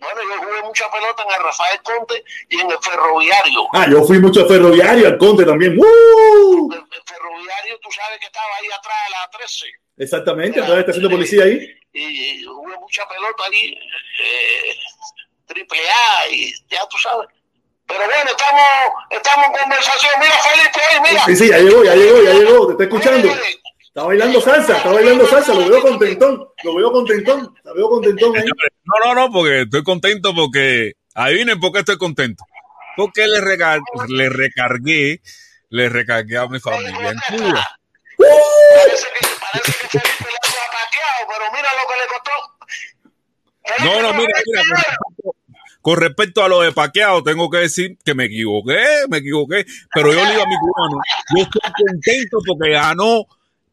Bueno, 0.00 0.20
yo 0.22 0.35
mucha 0.76 0.90
pelota 0.90 1.22
en 1.22 1.28
el 1.30 1.42
Rafael 1.44 1.82
Conte 1.82 2.24
y 2.50 2.60
en 2.60 2.70
el 2.70 2.78
Ferroviario. 2.80 3.68
Ah, 3.72 3.86
yo 3.90 4.04
fui 4.04 4.18
mucho 4.18 4.46
ferroviario, 4.46 5.06
al 5.06 5.18
Conte 5.18 5.44
también. 5.44 5.78
¡Uh! 5.78 6.72
El, 6.72 6.78
el 6.78 7.02
Ferroviario, 7.06 7.78
tú 7.80 7.90
sabes 7.90 8.18
que 8.20 8.26
estaba 8.26 8.56
ahí 8.60 8.66
atrás 8.66 8.96
de 9.06 9.10
la 9.12 9.38
13. 9.38 9.66
Exactamente, 9.98 10.60
atrás 10.60 10.68
de 10.68 10.74
la 10.74 10.80
estación 10.80 11.04
de 11.04 11.10
policía 11.10 11.44
ahí. 11.44 11.66
Y 11.92 12.44
jugué 12.44 12.76
mucha 12.76 13.08
pelota 13.08 13.44
ahí, 13.50 13.72
eh, 14.22 14.74
triple 15.46 15.80
A, 15.80 16.28
y 16.30 16.52
ya 16.68 16.86
tú 16.88 16.98
sabes. 16.98 17.28
Pero 17.86 18.00
bueno, 18.00 18.30
estamos, 18.30 18.68
estamos 19.10 19.46
en 19.46 19.52
conversación. 19.52 20.12
Mira, 20.20 20.32
Felipe, 20.42 20.80
ahí, 20.90 21.00
mira. 21.00 21.24
Sí, 21.24 21.36
sí, 21.36 21.48
ya 21.48 21.58
llegó, 21.58 21.84
ya 21.84 21.94
llegó, 21.94 22.22
ya 22.22 22.32
llegó, 22.32 22.66
te 22.66 22.72
está 22.72 22.84
escuchando. 22.84 23.28
Está 23.96 24.08
bailando 24.08 24.42
salsa, 24.42 24.76
está 24.76 24.92
bailando 24.92 25.26
salsa, 25.26 25.54
lo 25.54 25.70
veo 25.70 25.80
contentón, 25.80 26.46
lo 26.64 26.74
veo 26.74 26.92
contentón, 26.92 27.54
lo 27.64 27.74
veo 27.74 27.88
contentón 27.88 28.36
ahí. 28.36 28.44
No, 28.44 28.94
no, 29.06 29.14
no, 29.14 29.32
porque 29.32 29.62
estoy 29.62 29.82
contento 29.84 30.34
porque 30.34 30.92
adivinen 31.14 31.58
por 31.58 31.72
qué 31.72 31.78
estoy 31.78 31.96
contento. 31.96 32.44
Porque 32.94 33.26
le, 33.26 33.40
regar- 33.40 33.80
le 34.08 34.28
recargué, 34.28 35.22
le 35.70 35.88
recargué 35.88 36.36
a 36.36 36.46
mi 36.46 36.60
familia 36.60 37.08
en 37.08 37.38
Cuba. 37.38 37.66
Parece 38.18 39.06
que, 39.18 39.26
parece 39.40 39.72
que 39.88 39.98
Felipe 39.98 40.26
le 40.28 40.58
ha 40.58 40.68
paqueado, 40.70 41.26
pero 41.30 41.44
mira 41.54 41.68
lo 41.72 41.88
que 41.88 41.96
le 41.96 42.06
costó. 42.12 43.82
No, 43.82 44.02
no, 44.02 44.12
mira, 44.12 44.38
mira, 44.44 44.62
con 44.62 44.76
respecto, 44.76 45.34
con 45.80 45.96
respecto 45.96 46.44
a 46.44 46.48
lo 46.48 46.60
de 46.60 46.72
paqueado, 46.72 47.22
tengo 47.22 47.48
que 47.48 47.58
decir 47.58 47.96
que 48.04 48.14
me 48.14 48.26
equivoqué, 48.26 49.06
me 49.08 49.16
equivoqué, 49.18 49.64
pero 49.94 50.12
yo 50.12 50.22
le 50.22 50.30
digo 50.32 50.42
a 50.42 50.46
mi 50.48 50.56
cubano, 50.58 51.00
yo 51.34 51.42
estoy 51.44 51.72
contento 51.86 52.38
porque 52.46 52.72
ganó, 52.72 53.24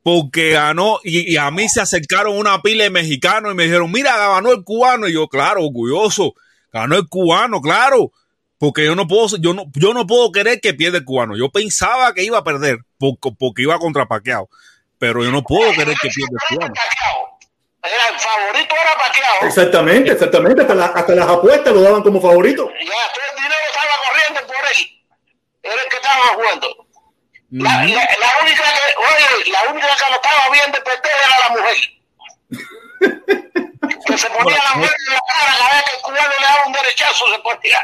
porque 0.03 0.51
ganó, 0.51 0.99
y, 1.03 1.33
y 1.33 1.37
a 1.37 1.49
mí 1.49 1.67
se 1.69 1.79
acercaron 1.81 2.37
una 2.37 2.61
pila 2.61 2.83
de 2.83 2.89
mexicanos 2.89 3.53
y 3.53 3.55
me 3.55 3.63
dijeron, 3.63 3.91
mira, 3.91 4.15
ganó 4.17 4.51
el 4.51 4.63
cubano, 4.63 5.07
y 5.07 5.13
yo, 5.13 5.27
claro, 5.29 5.63
orgulloso, 5.65 6.33
ganó 6.71 6.97
el 6.97 7.07
cubano, 7.07 7.61
claro, 7.61 8.11
porque 8.57 8.85
yo 8.85 8.95
no 8.95 9.07
puedo, 9.07 9.27
yo 9.39 9.53
no, 9.53 9.63
yo 9.73 9.93
no 9.93 10.05
puedo 10.05 10.31
querer 10.31 10.59
que 10.61 10.73
pierda 10.73 10.97
el 10.97 11.05
cubano. 11.05 11.35
Yo 11.37 11.49
pensaba 11.49 12.13
que 12.13 12.23
iba 12.23 12.37
a 12.37 12.43
perder 12.43 12.77
porque, 12.97 13.29
porque 13.37 13.61
iba 13.63 13.77
contra 13.79 14.05
paqueado, 14.05 14.49
pero 14.99 15.23
yo 15.23 15.31
no 15.31 15.41
puedo 15.43 15.71
querer 15.71 15.95
que 16.01 16.09
pierda 16.09 16.37
el 16.49 16.57
cubano. 16.57 16.73
Era 17.83 18.07
el 18.13 18.19
favorito 18.19 18.75
era 18.81 18.97
paqueado. 18.97 19.47
Exactamente, 19.47 20.11
exactamente, 20.13 20.61
hasta, 20.61 20.75
la- 20.75 20.85
hasta 20.85 21.15
las 21.15 21.27
apuestas 21.27 21.73
lo 21.73 21.81
daban 21.81 22.01
como 22.01 22.21
favorito. 22.21 22.69
Ya, 22.69 22.91
todo 23.13 23.23
el 23.29 23.35
dinero 23.35 23.55
estaba 23.67 23.91
corriendo 24.07 24.47
por 24.47 24.55
él. 24.71 25.03
Era 25.63 25.81
el 25.83 25.89
que 25.89 25.95
estaba 25.97 26.27
jugando. 26.35 26.82
La, 27.53 27.69
la, 27.69 27.85
la 27.85 28.31
única 28.41 28.63
que, 28.63 28.85
oye, 28.97 29.51
la 29.51 29.71
única 29.71 29.87
que 29.87 30.09
lo 30.09 30.15
estaba 30.15 30.49
viendo 30.51 30.77
perder 30.83 31.11
era 31.25 31.37
la 31.39 31.49
mujer. 31.55 31.77
que 34.07 34.17
se 34.17 34.29
ponía 34.31 34.57
la 34.57 34.75
mano 34.75 34.85
en 34.85 35.13
la 35.13 35.21
cara 35.33 35.53
cada 35.57 35.69
vez 35.75 35.83
que 35.85 35.95
el 35.95 36.01
cubano 36.01 36.29
le 36.39 36.45
daba 36.45 36.65
un 36.65 36.73
derechazo, 36.73 37.25
se 37.31 37.39
ponía 37.39 37.77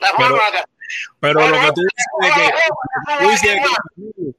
la 0.00 0.12
mano 0.14 0.36
en 0.36 0.42
la 0.42 0.50
cara. 0.52 0.64
Pero 1.20 1.48
lo 1.48 1.60
que 1.60 1.72
tú 1.72 1.80
dices 1.82 2.06
de 2.20 2.28
que, 2.42 2.52
tú 3.20 3.30
dices 3.30 3.50
que- 3.50 4.32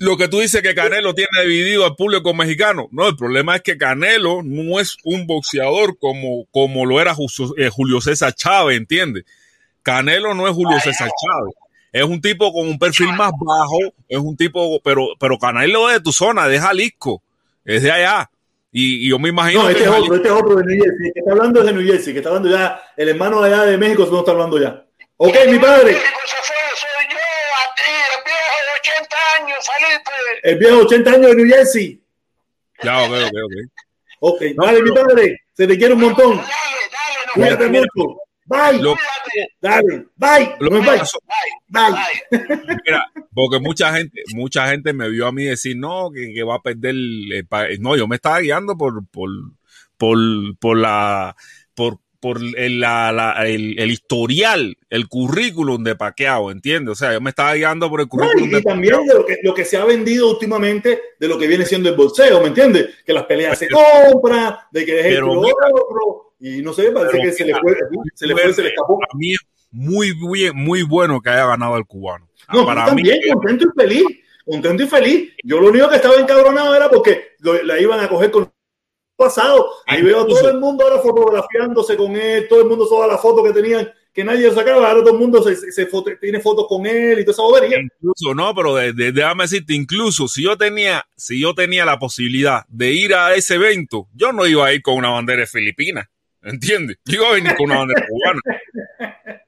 lo 0.00 0.16
que 0.16 0.28
tú 0.28 0.38
dices 0.40 0.62
que 0.62 0.74
Canelo 0.74 1.14
tiene 1.14 1.42
dividido 1.42 1.84
al 1.84 1.96
público 1.96 2.32
mexicano. 2.34 2.88
No, 2.92 3.08
el 3.08 3.16
problema 3.16 3.56
es 3.56 3.62
que 3.62 3.76
Canelo 3.78 4.42
no 4.44 4.78
es 4.80 4.96
un 5.02 5.26
boxeador 5.26 5.98
como, 5.98 6.44
como 6.52 6.86
lo 6.86 7.00
era 7.00 7.16
eh, 7.56 7.68
Julio 7.68 8.00
César 8.00 8.32
Chávez, 8.34 8.76
¿entiendes? 8.76 9.24
Canelo 9.82 10.34
no 10.34 10.46
es 10.46 10.54
Julio 10.54 10.78
César 10.78 11.08
Chávez. 11.08 11.54
Es 11.92 12.04
un 12.04 12.20
tipo 12.20 12.52
con 12.52 12.68
un 12.68 12.78
perfil 12.78 13.12
más 13.14 13.32
bajo, 13.40 13.78
es 14.08 14.18
un 14.18 14.36
tipo, 14.36 14.80
pero, 14.82 15.08
pero 15.18 15.38
Canelo 15.38 15.88
es 15.88 15.96
de 15.96 16.02
tu 16.02 16.12
zona, 16.12 16.46
de 16.46 16.60
Jalisco, 16.60 17.22
es 17.64 17.82
de 17.82 17.90
allá. 17.90 18.30
Y, 18.70 19.06
y 19.06 19.10
yo 19.10 19.18
me 19.18 19.30
imagino 19.30 19.62
No, 19.62 19.68
que 19.68 19.72
este 19.72 19.84
es 19.84 19.90
otro, 19.90 20.14
este 20.14 20.28
es 20.28 20.34
otro 20.34 20.56
de 20.56 20.64
New 20.64 20.84
Jersey. 20.84 21.06
El 21.06 21.12
que 21.14 21.18
está 21.20 21.32
hablando 21.32 21.60
es 21.60 21.66
de 21.66 21.72
New 21.72 21.86
Jersey, 21.86 22.12
que 22.12 22.18
está 22.18 22.28
hablando 22.28 22.50
ya, 22.50 22.82
el 22.96 23.08
hermano 23.08 23.40
de 23.40 23.54
allá 23.54 23.64
de 23.64 23.78
México 23.78 24.06
no 24.10 24.18
está 24.18 24.30
hablando 24.32 24.60
ya. 24.60 24.84
Ok, 25.16 25.34
mi 25.48 25.58
padre, 25.58 25.92
México 25.92 26.20
se 26.26 26.36
fue, 26.36 26.56
soy 26.76 27.06
yo, 27.10 27.16
a 27.18 27.74
ti, 27.74 27.90
el 28.14 28.24
viejo 28.24 28.56
de 28.62 28.72
80 28.78 29.16
años, 29.40 29.58
Felipe. 29.66 30.10
el 30.42 30.58
viejo 30.58 30.78
80 30.82 31.10
años 31.10 31.26
de 31.30 31.36
New 31.36 31.48
Jersey. 31.48 32.02
Ya, 32.82 33.02
ok, 33.02 33.10
ok, 33.10 33.34
ok. 33.44 33.52
Ok, 34.20 34.42
vale, 34.56 34.82
mi 34.82 34.90
padre, 34.92 35.40
se 35.54 35.66
te 35.66 35.78
quiere 35.78 35.94
un 35.94 36.00
montón. 36.00 36.36
Dale, 36.36 36.42
dale, 36.42 37.26
no 37.26 37.32
Cuídate 37.34 37.68
Mira, 37.68 37.86
mucho. 37.96 38.20
Bye, 38.48 38.78
Lo- 38.82 38.96
dale, 39.60 40.06
bye. 40.16 40.56
lo 40.58 40.70
que 40.70 40.78
bye. 40.78 40.98
pasó- 40.98 41.18
Bye. 41.68 41.90
Bye. 41.90 42.38
Bye. 42.46 42.76
Mira, 42.86 43.04
porque 43.34 43.60
mucha 43.60 43.94
gente, 43.94 44.22
mucha 44.34 44.68
gente 44.70 44.92
me 44.94 45.08
vio 45.10 45.26
a 45.26 45.32
mí 45.32 45.44
decir, 45.44 45.76
no, 45.76 46.10
que, 46.10 46.32
que 46.32 46.42
va 46.42 46.54
a 46.56 46.62
perder 46.62 46.94
el 46.94 47.46
No, 47.80 47.94
yo 47.96 48.08
me 48.08 48.16
estaba 48.16 48.40
guiando 48.40 48.76
por, 48.76 49.06
por, 49.08 49.28
por, 49.98 50.18
por 50.58 50.76
la, 50.78 51.36
por, 51.74 51.98
por 52.20 52.38
el, 52.56 52.80
la- 52.80 53.12
la- 53.12 53.46
el, 53.46 53.78
el 53.78 53.90
historial, 53.90 54.76
el 54.90 55.08
currículum 55.08 55.84
de 55.84 55.94
Paqueado, 55.96 56.50
¿entiendes? 56.50 56.92
O 56.92 56.94
sea, 56.96 57.12
yo 57.12 57.20
me 57.20 57.30
estaba 57.30 57.54
guiando 57.54 57.88
por 57.88 58.00
el 58.00 58.06
No, 58.06 58.10
currículum 58.10 58.48
y, 58.48 58.52
de 58.54 58.62
también 58.62 59.06
de 59.06 59.14
lo 59.14 59.24
que, 59.26 59.38
lo 59.42 59.54
que 59.54 59.64
se 59.64 59.76
ha 59.76 59.84
vendido 59.84 60.30
últimamente 60.30 61.00
de 61.18 61.28
lo 61.28 61.38
que 61.38 61.46
viene 61.46 61.64
siendo 61.64 61.88
el 61.88 61.96
boxeo, 61.96 62.40
¿me 62.40 62.48
entiendes? 62.48 62.88
Que 63.06 63.12
las 63.12 63.24
peleas 63.24 63.58
se 63.58 63.68
compran, 63.68 64.54
de 64.72 64.84
que 64.84 65.00
es 65.00 65.06
mira- 65.20 65.26
otro, 65.26 66.34
y 66.40 66.62
no 66.62 66.72
sé, 66.72 66.90
parece 66.92 67.18
que 67.20 67.32
se 67.32 67.44
le 67.44 67.54
fue, 67.56 67.76
se 68.14 68.26
le 68.26 68.34
fue, 68.34 68.52
se 68.52 68.62
le 68.62 68.68
escapó. 68.68 68.98
Para 68.98 69.16
mí 69.18 69.32
es 69.32 69.40
muy 69.70 70.12
bien, 70.32 70.52
muy 70.56 70.82
bueno 70.82 71.20
que 71.20 71.30
haya 71.30 71.46
ganado 71.46 71.76
el 71.76 71.84
cubano. 71.84 72.28
No, 72.52 72.64
para 72.64 72.82
mí, 72.94 73.02
también, 73.02 73.18
contento 73.32 73.66
y 73.66 73.80
feliz, 73.80 74.04
contento 74.46 74.82
y 74.82 74.86
feliz. 74.86 75.32
Yo 75.44 75.60
lo 75.60 75.68
único 75.68 75.88
que 75.88 75.96
estaba 75.96 76.16
encabronado 76.16 76.74
era 76.74 76.88
porque 76.88 77.32
lo- 77.40 77.62
la 77.62 77.78
iban 77.80 78.00
a 78.00 78.08
coger 78.08 78.30
con 78.30 78.50
pasado. 79.18 79.66
Ahí 79.86 80.00
veo 80.00 80.22
a 80.22 80.26
todo 80.26 80.48
el 80.48 80.58
mundo 80.60 80.84
ahora 80.84 81.02
fotografiándose 81.02 81.96
con 81.96 82.16
él, 82.16 82.46
todo 82.48 82.62
el 82.62 82.68
mundo 82.68 82.88
todas 82.88 83.10
las 83.10 83.20
fotos 83.20 83.44
que 83.44 83.52
tenían, 83.52 83.90
que 84.14 84.24
nadie 84.24 84.50
sacaba, 84.52 84.88
ahora 84.88 85.00
todo 85.00 85.12
el 85.12 85.18
mundo 85.18 85.42
se, 85.42 85.54
se- 85.56 85.72
se 85.72 85.86
foto- 85.86 86.12
tiene 86.20 86.40
fotos 86.40 86.66
con 86.68 86.86
él 86.86 87.18
y 87.18 87.24
toda 87.24 87.32
esa 87.32 87.42
bobería. 87.42 87.78
incluso 87.80 88.34
no, 88.34 88.54
pero 88.54 88.74
de- 88.76 88.92
de- 88.92 89.12
déjame 89.12 89.44
decirte, 89.44 89.74
incluso 89.74 90.28
si 90.28 90.42
yo 90.44 90.56
tenía, 90.56 91.04
si 91.16 91.40
yo 91.40 91.54
tenía 91.54 91.84
la 91.84 91.98
posibilidad 91.98 92.62
de 92.68 92.92
ir 92.92 93.14
a 93.14 93.34
ese 93.34 93.56
evento, 93.56 94.06
yo 94.14 94.32
no 94.32 94.46
iba 94.46 94.66
a 94.66 94.72
ir 94.72 94.80
con 94.82 94.94
una 94.94 95.10
bandera 95.10 95.40
de 95.40 95.46
Filipinas, 95.46 96.06
¿entiendes? 96.42 96.96
Yo 97.04 97.20
iba 97.20 97.28
a 97.28 97.32
venir 97.34 97.54
con 97.56 97.66
una 97.70 97.78
bandera 97.80 98.06
cubana. 98.08 98.40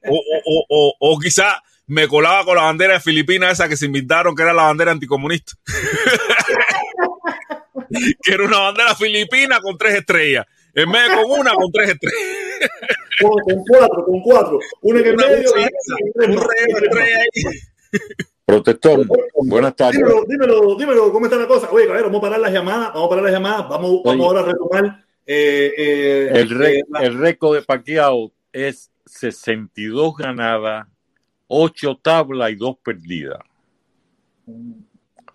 O, 0.08 0.14
o, 0.16 0.40
o, 0.44 0.66
o, 0.68 1.12
o 1.14 1.18
quizá 1.18 1.62
me 1.86 2.06
colaba 2.08 2.44
con 2.44 2.56
la 2.56 2.62
bandera 2.62 2.94
de 2.94 3.00
Filipinas 3.00 3.52
esa 3.52 3.68
que 3.68 3.76
se 3.76 3.86
inventaron, 3.86 4.34
que 4.34 4.42
era 4.42 4.52
la 4.52 4.64
bandera 4.64 4.92
anticomunista. 4.92 5.52
que 8.22 8.32
era 8.32 8.44
una 8.44 8.58
bandera 8.58 8.94
filipina 8.94 9.60
con 9.60 9.76
tres 9.78 9.94
estrellas. 9.94 10.46
En 10.74 10.90
vez 10.90 11.08
de 11.08 11.14
con 11.16 11.40
una, 11.40 11.52
con 11.54 11.70
tres 11.72 11.90
estrellas. 11.90 12.70
Con, 13.20 13.32
con 13.40 13.64
cuatro, 13.66 14.04
con 14.04 14.20
cuatro. 14.22 14.58
Una 14.82 15.02
que 15.02 15.08
en 15.10 15.14
Una 15.16 15.26
medio 15.28 15.52
un. 15.52 16.36
Protector, 18.44 19.06
buenas 19.44 19.76
tardes. 19.76 19.98
Dímelo, 19.98 20.24
dímelo, 20.26 20.74
dímelo, 20.76 21.12
¿cómo 21.12 21.26
está 21.26 21.36
la 21.38 21.46
cosa? 21.46 21.70
Oye, 21.70 21.86
cabrón, 21.86 22.04
vamos 22.06 22.18
a 22.18 22.22
parar 22.22 22.40
las 22.40 22.52
llamadas, 22.52 22.88
vamos 22.92 23.06
a 23.06 23.08
parar 23.10 23.24
las 23.24 23.32
llamadas, 23.32 23.68
vamos, 23.68 24.00
vamos 24.04 24.26
ahora 24.26 24.40
a 24.40 24.44
retomar. 24.44 25.04
eh, 25.26 25.72
eh, 25.76 26.30
El, 26.34 26.50
re- 26.50 26.78
eh, 26.78 26.82
la- 26.88 27.00
el 27.00 27.18
récord 27.18 27.54
de 27.56 27.62
Pacquiao 27.62 28.32
es 28.52 28.90
62 29.06 30.16
ganadas, 30.16 30.86
8 31.46 31.98
tablas 32.02 32.50
y 32.50 32.56
2 32.56 32.76
perdidas. 32.82 33.38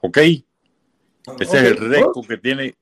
¿Ok? 0.02 0.18
Ese 1.40 1.58
es 1.58 1.64
el 1.64 1.78
récord 1.78 2.28
que 2.28 2.38
tiene. 2.38 2.76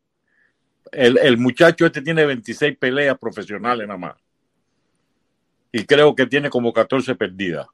El, 0.91 1.17
el 1.17 1.37
muchacho 1.37 1.85
este 1.85 2.01
tiene 2.01 2.25
26 2.25 2.77
peleas 2.77 3.17
profesionales 3.17 3.87
nada 3.87 3.97
más. 3.97 4.15
Y 5.71 5.85
creo 5.85 6.13
que 6.15 6.27
tiene 6.27 6.49
como 6.49 6.71
14 6.71 7.15
perdidas. 7.15 7.67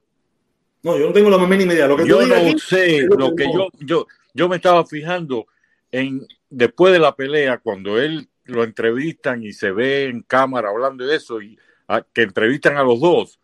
No, 0.83 0.97
yo 0.97 1.07
no 1.07 1.13
tengo 1.13 1.29
la 1.29 1.37
más 1.37 1.49
mínima 1.49 1.73
idea. 1.73 1.87
Lo 1.87 1.97
que 1.97 2.07
Yo 2.07 2.25
no 2.25 2.35
aquí, 2.35 2.57
sé, 2.59 3.01
lo 3.01 3.15
lo 3.15 3.29
que 3.35 3.43
que 3.43 3.45
no. 3.45 3.53
yo, 3.53 3.67
yo, 3.79 4.07
yo 4.33 4.47
me 4.47 4.55
estaba 4.55 4.85
fijando 4.85 5.47
en 5.91 6.25
después 6.49 6.93
de 6.93 6.99
la 6.99 7.15
pelea, 7.15 7.57
cuando 7.57 7.99
él 7.99 8.29
lo 8.45 8.63
entrevistan 8.63 9.43
y 9.43 9.51
se 9.51 9.71
ve 9.71 10.05
en 10.05 10.21
cámara 10.21 10.69
hablando 10.69 11.05
de 11.05 11.15
eso, 11.17 11.41
y 11.41 11.57
a- 11.87 12.01
que 12.13 12.21
entrevistan 12.21 12.77
a 12.77 12.83
los 12.83 12.99
dos, 13.01 13.39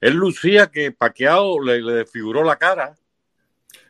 él 0.00 0.14
lucía 0.14 0.66
que 0.70 0.92
Paqueado 0.92 1.60
le, 1.62 1.80
le 1.80 1.92
desfiguró 1.94 2.44
la 2.44 2.56
cara. 2.56 2.94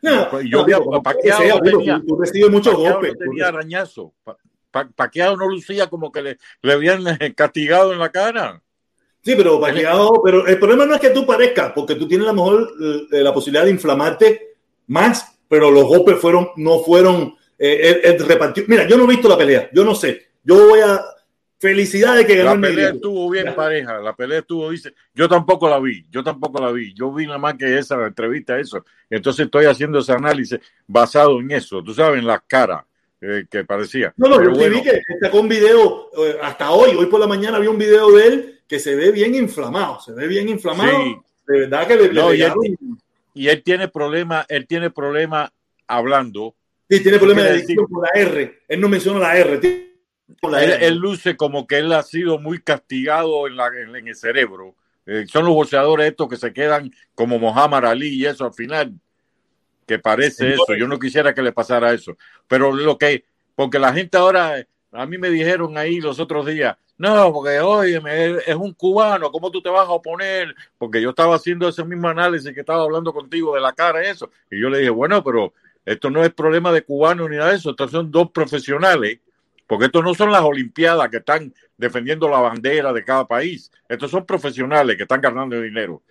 No, 0.01 0.41
Yo 0.41 0.63
digo, 0.65 1.01
sea, 1.37 1.55
no 1.55 1.61
tenía- 1.61 2.01
tú, 2.07 2.15
recibes 2.17 2.49
muchos 2.49 2.73
Pacquiao 2.73 2.93
golpes. 2.93 3.13
no 3.13 3.17
tenía 3.19 3.47
arañazo. 3.47 4.13
Pa- 4.23 4.37
Pa- 4.71 4.89
Pacquiao 4.95 5.35
no 5.35 5.47
lucía 5.49 5.87
como 5.87 6.11
que 6.11 6.21
le, 6.21 6.37
le 6.61 6.73
habían 6.73 7.05
eh, 7.19 7.33
castigado 7.35 7.91
en 7.91 7.99
la 7.99 8.09
cara. 8.09 8.61
Sí, 9.21 9.33
pero 9.35 9.59
Pacquiao, 9.59 10.21
pero 10.23 10.47
el 10.47 10.57
problema 10.59 10.85
no 10.85 10.93
es 10.95 11.01
que 11.01 11.09
tú 11.09 11.25
parezcas, 11.25 11.71
porque 11.75 11.95
tú 11.95 12.07
tienes 12.07 12.27
a 12.27 12.31
lo 12.33 12.35
mejor 12.43 12.71
eh, 13.11 13.21
la 13.23 13.33
posibilidad 13.33 13.65
de 13.65 13.71
inflamarte 13.71 14.53
más, 14.87 15.39
pero 15.47 15.71
los 15.71 15.85
golpes 15.85 16.17
fueron, 16.19 16.49
no 16.55 16.79
fueron, 16.79 17.35
eh, 17.57 18.17
repartió. 18.25 18.63
Mira, 18.67 18.87
yo 18.87 18.95
no 18.95 19.03
he 19.05 19.07
visto 19.07 19.27
la 19.27 19.37
pelea, 19.37 19.69
yo 19.73 19.83
no 19.83 19.93
sé. 19.95 20.29
Yo 20.43 20.69
voy 20.69 20.79
a. 20.81 21.01
Felicidades 21.59 22.25
que 22.25 22.35
ganó 22.37 22.51
La 22.51 22.55
el 22.55 22.61
pelea 22.61 22.75
negrito. 22.87 22.95
estuvo 22.95 23.29
bien 23.29 23.53
pareja, 23.53 23.99
la 23.99 24.15
pelea 24.15 24.39
estuvo, 24.39 24.69
dice, 24.71 24.93
yo 25.13 25.27
tampoco 25.27 25.69
la 25.69 25.77
vi, 25.79 26.05
yo 26.09 26.23
tampoco 26.23 26.61
la 26.61 26.71
vi, 26.71 26.93
yo 26.93 27.11
vi 27.13 27.25
nada 27.25 27.37
más 27.37 27.55
que 27.55 27.77
esa 27.77 28.05
entrevista, 28.07 28.57
eso, 28.57 28.85
entonces 29.09 29.45
estoy 29.45 29.65
haciendo 29.65 29.99
ese 29.99 30.13
análisis 30.13 30.57
basado 30.87 31.39
en 31.41 31.51
eso, 31.51 31.83
tú 31.83 31.93
sabes, 31.93 32.19
en 32.19 32.27
las 32.27 32.41
caras 32.47 32.83
eh, 33.19 33.43
que 33.51 33.65
parecía. 33.65 34.13
No, 34.15 34.29
no, 34.29 34.37
Pero 34.37 34.51
yo 34.53 34.57
bueno, 34.57 34.75
vi 34.77 34.83
que 34.83 35.01
sacó 35.19 35.41
un 35.41 35.49
video 35.49 36.09
eh, 36.25 36.37
hasta 36.41 36.71
hoy, 36.71 36.95
hoy 36.95 37.07
por 37.07 37.19
la 37.19 37.27
mañana 37.27 37.59
vi 37.59 37.67
un 37.67 37.77
video 37.77 38.09
de 38.15 38.27
él 38.27 38.59
que 38.65 38.79
se 38.79 38.95
ve 38.95 39.11
bien 39.11 39.35
inflamado, 39.35 39.99
se 39.99 40.13
ve 40.13 40.27
bien 40.27 40.47
inflamado. 40.47 40.91
Sí. 41.03 41.17
De 41.47 41.59
verdad 41.61 41.87
que 41.87 41.95
le, 41.97 42.07
le 42.07 42.13
No, 42.13 42.33
y 42.33 42.41
él- 42.41 42.53
y 43.33 43.47
él 43.49 43.63
tiene 43.63 43.87
problema, 43.89 44.45
él 44.47 44.65
tiene 44.65 44.89
problema 44.91 45.51
hablando, 45.87 46.55
Sí, 46.89 47.01
tiene 47.03 47.19
problemas 47.19 47.43
de 47.43 47.49
adicción 47.51 47.85
con 47.85 48.01
la 48.01 48.09
R. 48.19 48.61
Él 48.67 48.81
no 48.81 48.89
menciona 48.89 49.19
la 49.19 49.37
R. 49.37 49.88
él, 50.59 50.95
luce 50.95 51.35
como 51.35 51.67
que 51.67 51.79
él 51.79 51.91
ha 51.93 52.03
sido 52.03 52.39
muy 52.39 52.61
castigado 52.61 53.47
en, 53.47 53.55
la, 53.55 53.67
en, 53.67 53.95
en 53.95 54.07
el 54.07 54.15
cerebro. 54.15 54.75
Eh, 55.05 55.25
son 55.27 55.45
los 55.45 55.55
boxeadores 55.55 56.07
estos 56.07 56.29
que 56.29 56.37
se 56.37 56.53
quedan 56.53 56.91
como 57.15 57.39
Muhammad 57.39 57.85
Ali 57.85 58.09
y 58.09 58.25
eso 58.25 58.45
al 58.45 58.53
final, 58.53 58.93
que 59.87 59.97
parece 59.97 60.53
eso. 60.53 60.75
Yo 60.77 60.87
no 60.87 60.99
quisiera 60.99 61.33
que 61.33 61.41
le 61.41 61.51
pasara 61.51 61.93
eso. 61.93 62.15
Pero 62.47 62.71
lo 62.71 62.97
que, 62.97 63.25
porque 63.55 63.79
la 63.79 63.91
gente 63.91 64.17
ahora, 64.17 64.65
a 64.91 65.05
mí 65.05 65.17
me 65.17 65.29
dijeron 65.29 65.77
ahí 65.77 65.99
los 65.99 66.19
otros 66.19 66.45
días, 66.45 66.77
no, 66.99 67.31
porque 67.31 67.59
oye, 67.59 68.01
es 68.45 68.55
un 68.55 68.73
cubano, 68.73 69.31
¿cómo 69.31 69.49
tú 69.49 69.61
te 69.61 69.69
vas 69.69 69.87
a 69.87 69.91
oponer? 69.91 70.53
Porque 70.77 71.01
yo 71.01 71.11
estaba 71.11 71.35
haciendo 71.35 71.67
ese 71.67 71.83
mismo 71.85 72.09
análisis 72.09 72.53
que 72.53 72.59
estaba 72.59 72.83
hablando 72.83 73.13
contigo 73.13 73.55
de 73.55 73.61
la 73.61 73.73
cara 73.73 74.03
eso. 74.03 74.29
Y 74.51 74.61
yo 74.61 74.69
le 74.69 74.79
dije, 74.79 74.89
bueno, 74.91 75.23
pero 75.23 75.53
esto 75.85 76.09
no 76.09 76.23
es 76.23 76.31
problema 76.33 76.71
de 76.71 76.83
cubano 76.83 77.27
ni 77.27 77.37
nada 77.37 77.51
de 77.51 77.55
eso, 77.55 77.71
estos 77.71 77.89
son 77.89 78.11
dos 78.11 78.29
profesionales 78.31 79.19
porque 79.69 79.85
estos 79.85 80.03
no 80.03 80.15
son 80.15 80.31
las 80.31 80.41
Olimpiadas 80.41 81.09
que 81.09 81.17
están 81.17 81.53
defendiendo 81.77 82.27
la 82.27 82.39
bandera 82.39 82.91
de 82.91 83.05
cada 83.05 83.27
país. 83.27 83.71
Estos 83.87 84.09
son 84.09 84.25
profesionales 84.25 84.97
que 84.97 85.03
están 85.03 85.21
ganando 85.21 85.61
dinero. 85.61 86.01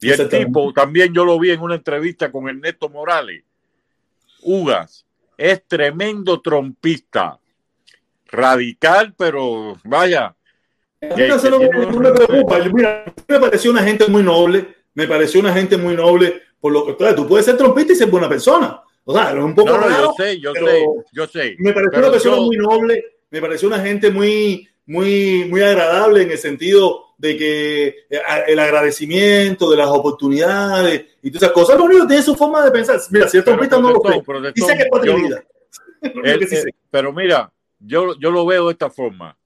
Y 0.00 0.08
el 0.08 0.26
tipo, 0.26 0.72
también 0.72 1.12
yo 1.12 1.22
lo 1.22 1.38
vi 1.38 1.50
en 1.50 1.60
una 1.60 1.74
entrevista 1.74 2.32
con 2.32 2.48
Ernesto 2.48 2.88
Morales. 2.88 3.44
Ugas 4.40 5.04
es 5.36 5.62
tremendo 5.66 6.40
trompista. 6.40 7.38
Radical, 8.28 9.12
pero 9.18 9.76
vaya. 9.84 10.34
A 11.02 11.14
mí 11.14 11.22
eso 11.24 11.50
no, 11.50 11.58
me- 11.58 11.68
preocupa. 11.68 12.58
Yo, 12.60 12.72
Mira, 12.72 13.04
me 13.28 13.38
pareció 13.38 13.70
una 13.70 13.82
gente 13.82 14.08
muy 14.08 14.22
noble. 14.22 14.76
Me 14.94 15.06
pareció 15.06 15.40
una 15.40 15.52
gente 15.52 15.76
muy 15.76 15.94
noble. 15.94 16.40
Por 16.58 16.72
lo 16.72 16.86
que 16.86 17.12
tú 17.12 17.28
puedes 17.28 17.44
ser 17.44 17.58
trompista 17.58 17.92
y 17.92 17.96
ser 17.96 18.08
buena 18.08 18.30
persona. 18.30 18.80
O 19.04 19.12
sea, 19.14 19.30
es 19.32 19.36
un 19.36 19.54
poco 19.54 19.70
No, 19.70 19.78
no, 19.80 19.88
raro. 19.88 20.04
yo 20.04 20.24
sé, 20.24 20.40
yo 20.40 20.52
sé, 20.54 20.86
yo 21.12 21.26
sé. 21.26 21.56
Me 21.58 21.72
pareció 21.72 21.98
una 21.98 22.10
persona 22.10 22.36
yo- 22.36 22.42
muy 22.42 22.56
noble. 22.56 23.04
Me 23.30 23.40
pareció 23.40 23.68
una 23.68 23.80
gente 23.80 24.10
muy, 24.10 24.68
muy, 24.86 25.44
muy 25.50 25.60
agradable 25.62 26.22
en 26.22 26.30
el 26.30 26.38
sentido 26.38 27.00
de 27.18 27.36
que 27.36 27.86
eh, 28.10 28.20
el 28.48 28.58
agradecimiento 28.58 29.70
de 29.70 29.76
las 29.76 29.88
oportunidades 29.88 31.04
y 31.22 31.30
todas 31.30 31.42
esas 31.42 31.52
cosas. 31.52 31.78
Lo 31.78 31.84
único 31.84 32.06
tiene 32.06 32.22
su 32.22 32.34
forma 32.34 32.64
de 32.64 32.70
pensar. 32.70 32.98
Mira, 33.10 33.28
si 33.28 33.38
es 33.38 33.44
pero 33.44 33.56
trompista 33.58 33.78
no 33.80 33.90
lo 33.92 34.00
protestón, 34.22 34.52
Dice 34.54 34.76
que 34.76 34.82
es 34.82 36.24
Él- 36.24 36.38
sí 36.48 36.54
eh, 36.54 36.60
sé. 36.62 36.70
pero 36.90 37.12
mira, 37.12 37.52
yo, 37.80 38.18
yo 38.18 38.30
lo 38.30 38.46
veo 38.46 38.66
de 38.66 38.72
esta 38.72 38.88
forma. 38.90 39.36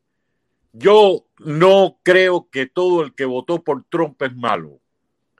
Yo 0.72 1.24
no 1.38 1.98
creo 2.02 2.48
que 2.50 2.66
todo 2.66 3.02
el 3.02 3.14
que 3.14 3.24
votó 3.24 3.62
por 3.62 3.84
Trump 3.88 4.20
es 4.22 4.34
malo. 4.36 4.80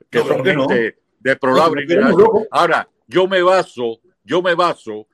Que 0.09 0.19
No, 0.19 0.25
son 0.27 0.43
gente. 0.45 0.97
No, 1.21 2.09
no, 2.09 2.17
loco. 2.17 2.47
Ahora, 2.51 2.89
yo 3.07 3.27
me 3.27 3.41
baso, 3.41 3.99
yo 4.29 4.41
me 4.43 4.53
baso 4.55 5.07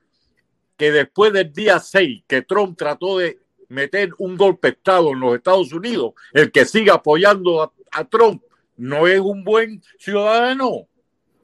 que 0.77 0.91
después 0.91 1.31
del 1.31 1.51
día 1.53 1.79
6 1.79 2.23
que 2.27 2.41
Trump 2.41 2.77
trató 2.77 3.17
de 3.17 3.39
meter 3.69 4.09
un 4.19 4.35
golpe 4.37 4.67
de 4.67 4.73
Estado 4.73 5.11
en 5.11 5.19
los 5.21 5.35
Estados 5.35 5.71
Unidos, 5.73 6.13
el 6.33 6.51
que 6.51 6.65
siga 6.65 6.95
apoyando 6.95 7.63
a, 7.63 7.71
a 7.93 8.03
Trump 8.05 8.43
no 8.77 9.07
es 9.07 9.19
un 9.21 9.43
buen 9.43 9.81
ciudadano. 9.97 10.87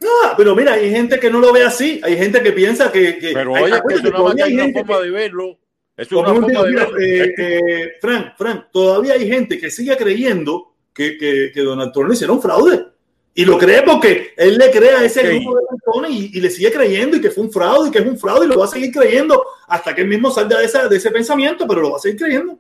No, 0.02 0.10
pero 0.36 0.56
mira, 0.56 0.74
hay 0.74 0.90
gente 0.92 1.20
que 1.20 1.30
no 1.30 1.40
lo 1.40 1.54
ve 1.54 1.64
así. 1.64 2.02
Hay 2.04 2.18
gente 2.18 2.42
que 2.44 2.52
piensa 2.52 2.92
que. 2.92 3.18
que 3.20 3.32
Pero 3.34 3.56
hay- 3.56 3.72
oye, 3.72 3.82
que 3.88 3.94
hay 4.44 4.54
una 4.54 4.64
gente 4.64 4.80
forma 4.82 4.98
que- 4.98 5.04
de 5.06 5.12
verlo. 5.12 5.60
Es 5.96 6.12
una 6.12 6.32
un 6.32 6.42
forma 6.42 6.64
de 6.64 6.70
mira, 6.72 6.86
verlo. 6.86 7.00
eh, 7.00 7.36
eh, 7.38 7.92
Frank, 8.02 8.34
Frank, 8.38 8.66
todavía 8.74 9.14
hay 9.14 9.28
gente 9.28 9.60
que 9.60 9.70
sigue 9.70 9.96
creyendo 9.96 10.74
que, 10.94 11.18
que, 11.18 11.52
que 11.54 11.62
Donald 11.62 11.92
Trump 11.94 12.10
le 12.10 12.16
hicieron 12.16 12.38
un 12.38 12.42
fraude. 12.42 12.86
Y 13.34 13.46
lo 13.46 13.58
cree 13.58 13.82
porque 13.84 14.34
él 14.36 14.58
le 14.58 14.70
cree 14.72 14.92
a 14.92 15.06
ese 15.06 15.22
grupo 15.40 15.56
de 15.56 15.62
personas 15.78 16.12
y, 16.12 16.32
y 16.38 16.42
le 16.42 16.50
sigue 16.50 16.72
creyendo 16.72 17.16
y 17.16 17.22
que 17.22 17.32
fue 17.32 17.46
un 17.46 17.52
fraude 17.52 17.88
y 17.88 17.92
que 17.92 18.00
es 18.00 18.06
un 18.06 18.18
fraude 18.20 18.46
y 18.46 18.50
lo 18.50 18.60
va 18.60 18.66
a 18.66 18.68
seguir 18.68 18.92
creyendo 18.92 19.42
hasta 19.68 19.96
que 19.96 20.02
él 20.02 20.08
mismo 20.10 20.30
salga 20.32 20.60
de, 20.60 20.66
esa, 20.66 20.90
de 20.90 20.98
ese 20.98 21.12
pensamiento, 21.12 21.66
pero 21.68 21.82
lo 21.82 21.92
va 21.92 21.98
a 21.98 22.02
seguir 22.02 22.20
creyendo. 22.20 22.60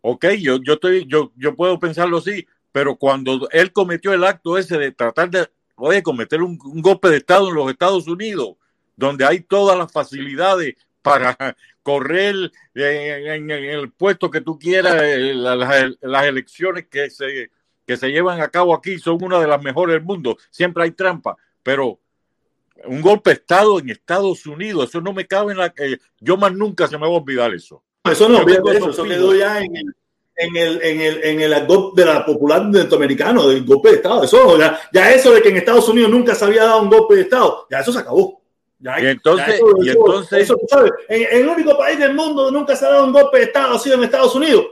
Ok, 0.00 0.26
yo, 0.40 0.58
yo, 0.62 0.72
estoy, 0.74 1.06
yo, 1.06 1.30
yo 1.36 1.54
puedo 1.54 1.78
pensarlo 1.78 2.18
así, 2.18 2.44
pero 2.72 2.96
cuando 2.96 3.48
él 3.52 3.72
cometió 3.72 4.12
el 4.12 4.24
acto 4.24 4.58
ese 4.58 4.78
de 4.78 4.90
tratar 4.90 5.30
de, 5.30 5.46
oye, 5.76 6.02
cometer 6.02 6.42
un, 6.42 6.58
un 6.64 6.82
golpe 6.82 7.08
de 7.08 7.18
Estado 7.18 7.48
en 7.48 7.54
los 7.54 7.70
Estados 7.70 8.08
Unidos, 8.08 8.56
donde 8.96 9.24
hay 9.24 9.40
todas 9.40 9.78
las 9.78 9.92
facilidades 9.92 10.74
para 11.02 11.36
correr 11.84 12.34
en, 12.74 13.26
en- 13.28 13.50
en 13.50 13.64
el 13.64 13.90
puesto 13.92 14.28
que 14.30 14.40
tú 14.40 14.58
quieras, 14.58 15.00
eh, 15.02 15.34
la- 15.34 15.54
las, 15.54 15.94
las 16.00 16.24
elecciones 16.24 16.86
que 16.90 17.08
se, 17.10 17.50
que 17.90 17.96
se 17.96 18.08
llevan 18.12 18.40
a 18.40 18.46
cabo 18.48 18.72
aquí 18.72 19.00
son 19.00 19.18
una 19.20 19.40
de 19.40 19.48
las 19.48 19.60
mejores 19.60 19.94
del 19.94 20.04
mundo, 20.04 20.38
siempre 20.48 20.84
hay 20.84 20.92
trampa, 20.92 21.36
pero 21.60 21.98
un 22.84 23.00
golpe 23.02 23.30
de 23.30 23.34
Estado 23.34 23.80
en 23.80 23.90
Estados 23.90 24.46
Unidos, 24.46 24.88
eso 24.90 25.00
no 25.00 25.12
me 25.12 25.26
cabe 25.26 25.50
en 25.52 25.58
la... 25.58 25.74
eh, 25.76 25.98
yo 26.20 26.36
más 26.36 26.52
nunca 26.52 26.86
se 26.86 26.96
me 26.96 27.02
va 27.02 27.08
a 27.12 27.18
olvidar 27.18 27.52
eso. 27.52 27.82
Eso 28.04 28.28
no, 28.28 28.42
eso, 28.48 28.70
eso 28.70 28.90
fijos. 28.92 29.08
quedó 29.08 29.34
ya 29.34 29.58
en 29.60 29.74
el, 29.76 29.94
en 30.36 30.56
el, 30.56 30.82
en 30.82 31.00
el, 31.00 31.24
en 31.24 31.40
el 31.40 31.66
de 31.96 32.04
la 32.04 32.24
popular 32.24 32.64
norteamericano, 32.64 33.48
del 33.48 33.64
golpe 33.64 33.88
de 33.90 33.96
Estado. 33.96 34.22
Eso, 34.22 34.56
ya, 34.56 34.78
ya 34.92 35.10
eso 35.12 35.32
de 35.32 35.42
que 35.42 35.48
en 35.48 35.56
Estados 35.56 35.88
Unidos 35.88 36.10
nunca 36.12 36.36
se 36.36 36.44
había 36.44 36.62
dado 36.62 36.82
un 36.82 36.90
golpe 36.90 37.16
de 37.16 37.22
Estado, 37.22 37.66
ya 37.68 37.80
eso 37.80 37.92
se 37.92 37.98
acabó. 37.98 38.40
Ya, 38.78 39.00
Y 39.02 39.06
entonces- 39.08 39.46
ya 39.48 39.54
eso- 39.56 39.66
y 39.82 39.88
eso- 39.90 39.98
entonces- 39.98 40.42
eso, 40.44 40.56
sabes, 40.68 40.92
en, 41.08 41.22
en 41.22 41.42
el 41.42 41.48
único 41.48 41.76
país 41.76 41.98
del 41.98 42.14
mundo 42.14 42.52
nunca 42.52 42.76
se 42.76 42.86
ha 42.86 42.90
dado 42.90 43.04
un 43.04 43.12
golpe 43.12 43.38
de 43.38 43.44
Estado 43.46 43.74
ha 43.74 43.78
sido 43.80 43.96
en 43.96 44.04
Estados 44.04 44.32
Unidos. 44.36 44.64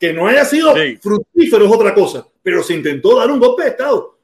Que 0.00 0.12
no 0.12 0.26
haya 0.26 0.44
sido 0.44 0.74
Sí. 0.74 0.96
fructífero 0.96 1.66
es 1.66 1.70
otra 1.72 1.94
cosa, 1.94 2.26
pero 2.50 2.62
se 2.62 2.74
intentó 2.74 3.18
dar 3.18 3.30
un 3.30 3.38
golpe 3.38 3.64
de 3.64 3.68
Estado. 3.70 4.16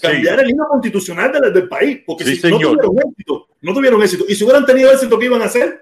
Cambiar 0.00 0.40
el 0.40 0.50
himno 0.50 0.66
constitucional 0.68 1.32
del, 1.32 1.52
del 1.52 1.68
país, 1.68 2.00
porque 2.04 2.24
Sí, 2.24 2.36
si 2.36 2.50
no 2.50 2.58
tuvieron 2.58 2.98
éxito, 2.98 3.46
no 3.62 3.72
tuvieron 3.72 4.02
éxito. 4.02 4.24
Y 4.28 4.34
si 4.34 4.44
hubieran 4.44 4.66
tenido 4.66 4.90
éxito, 4.92 5.18
¿qué 5.18 5.26
iban 5.26 5.40
a 5.40 5.46
hacer? 5.46 5.80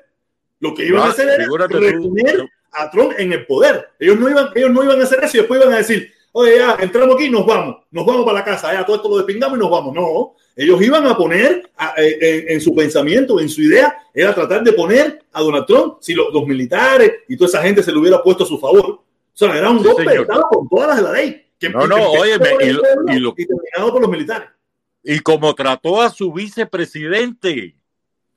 Lo 0.60 0.74
que 0.74 0.86
iban 0.86 1.02
Ah, 1.02 1.06
a 1.06 1.10
hacer 1.10 1.28
era 1.28 1.46
tú. 1.46 1.56
retener 1.56 2.48
a 2.72 2.90
Trump 2.90 3.12
en 3.18 3.32
el 3.32 3.46
poder. 3.46 3.88
Ellos 3.98 4.18
no 4.18 4.28
iban, 4.30 4.50
ellos 4.54 4.70
no 4.70 4.84
iban 4.84 5.00
a 5.00 5.04
hacer 5.04 5.18
eso 5.24 5.36
y 5.36 5.40
después 5.40 5.60
iban 5.60 5.74
a 5.74 5.78
decir, 5.78 6.12
Oye, 6.32 6.58
ya, 6.58 6.76
entramos 6.78 7.16
aquí 7.16 7.24
y 7.24 7.30
nos 7.30 7.44
vamos. 7.44 7.78
Nos 7.90 8.06
vamos 8.06 8.24
para 8.24 8.38
la 8.38 8.44
casa. 8.44 8.72
Ya, 8.72 8.86
todo 8.86 8.94
esto 8.96 9.08
lo 9.08 9.16
despingamos 9.16 9.58
y 9.58 9.60
nos 9.60 9.68
vamos. 9.68 9.92
No, 9.92 10.34
ellos 10.54 10.80
iban 10.80 11.04
a 11.08 11.16
poner 11.16 11.68
a- 11.76 11.94
eh, 11.96 12.18
en, 12.20 12.50
en 12.54 12.60
su 12.60 12.72
pensamiento, 12.72 13.40
en 13.40 13.48
su 13.48 13.62
idea, 13.62 13.96
era 14.14 14.32
tratar 14.32 14.62
de 14.62 14.72
poner 14.72 15.24
a 15.32 15.40
Donald 15.40 15.66
Trump, 15.66 15.96
si 16.00 16.14
los, 16.14 16.32
los 16.32 16.46
militares 16.46 17.12
y 17.28 17.36
toda 17.36 17.48
esa 17.48 17.62
gente 17.62 17.82
se 17.82 17.90
le 17.90 17.98
hubiera 17.98 18.22
puesto 18.22 18.44
a 18.44 18.46
su 18.46 18.60
favor. 18.60 18.84
O 18.90 19.02
sea, 19.32 19.56
era 19.58 19.70
un 19.70 19.80
Sí, 19.80 19.86
golpe 19.88 20.04
de. 20.08 20.20
Estado 20.20 20.42
con 20.52 20.68
todas 20.68 20.86
las 20.88 20.96
de 20.98 21.02
la 21.02 21.12
ley. 21.14 21.46
Que, 21.60 21.68
No, 21.68 21.86
no, 21.86 22.24
el 22.24 22.40
y 22.62 22.72
lo- 22.72 22.82
y 23.12 23.18
lo- 23.20 23.34
y 23.36 23.46
terminado 23.46 23.92
por 23.92 24.00
los 24.00 24.10
militares. 24.10 24.48
Y 25.04 25.20
como 25.20 25.54
trató 25.54 26.00
a 26.00 26.08
su 26.10 26.32
vicepresidente, 26.32 27.76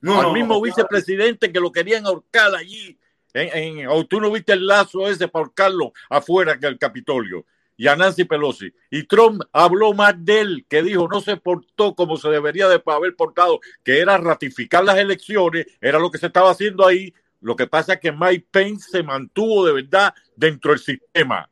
No, 0.02 0.20
al 0.20 0.34
mismo 0.34 0.56
no, 0.56 0.62
vicepresidente 0.62 1.52
que 1.52 1.60
lo 1.62 1.72
querían 1.72 2.06
ahorcar 2.06 2.54
allí, 2.54 3.00
en, 3.34 3.80
en- 3.80 3.88
o 3.88 4.06
tú 4.06 4.20
no 4.20 4.30
viste 4.30 4.52
el 4.54 4.68
lazo 4.68 5.08
ese 5.08 5.30
para 5.30 5.46
ahorcarlo 5.46 5.94
afuera 6.10 6.60
que 6.60 6.68
el 6.68 6.78
Capitolio, 6.78 7.46
y 7.78 7.88
a 7.88 7.96
Nancy 7.96 8.26
Pelosi. 8.26 8.74
Y 8.92 9.04
Trump 9.04 9.42
habló 9.54 9.94
más 9.94 10.14
de 10.24 10.42
él, 10.42 10.66
que 10.68 10.84
dijo 10.84 11.08
no 11.08 11.22
se 11.22 11.38
portó 11.38 11.96
como 11.96 12.18
se 12.18 12.28
debería 12.30 12.68
de 12.68 12.82
haber 12.86 13.16
portado, 13.16 13.62
que 13.84 14.00
era 14.00 14.18
ratificar 14.18 14.84
las 14.84 14.98
elecciones, 14.98 15.66
era 15.80 15.98
lo 15.98 16.12
que 16.12 16.18
se 16.18 16.28
estaba 16.28 16.52
haciendo 16.52 16.86
ahí. 16.86 17.14
Lo 17.40 17.56
que 17.56 17.68
pasa 17.68 17.94
es 17.94 18.00
que 18.02 18.12
Mike 18.12 18.48
Pence 18.52 18.90
se 18.92 19.04
mantuvo 19.04 19.66
de 19.66 19.74
verdad 19.74 20.14
dentro 20.36 20.72
del 20.72 20.80
sistema. 20.80 21.50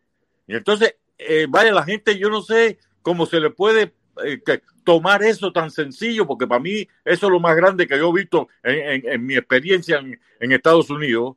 Y 0.48 0.56
entonces, 0.56 0.96
eh, 1.28 1.46
vaya, 1.50 1.72
la 1.72 1.84
gente, 1.84 2.18
yo 2.18 2.30
no 2.30 2.42
sé 2.42 2.78
cómo 3.02 3.26
se 3.26 3.40
le 3.40 3.50
puede 3.50 3.94
eh, 4.26 4.42
que- 4.46 4.62
tomar 4.84 5.22
eso 5.24 5.52
tan 5.54 5.70
sencillo, 5.70 6.26
porque 6.26 6.48
para 6.48 6.60
mí 6.60 6.88
eso 7.06 7.26
es 7.28 7.32
lo 7.32 7.40
más 7.40 7.56
grande 7.56 7.88
que 7.88 7.98
yo 7.98 8.10
he 8.10 8.14
visto 8.20 8.48
en, 8.64 8.80
en- 9.06 9.10
en 9.14 9.26
mi 9.26 9.36
experiencia 9.36 9.98
en, 10.00 10.20
en 10.40 10.52
Estados 10.52 10.90
Unidos. 10.90 11.36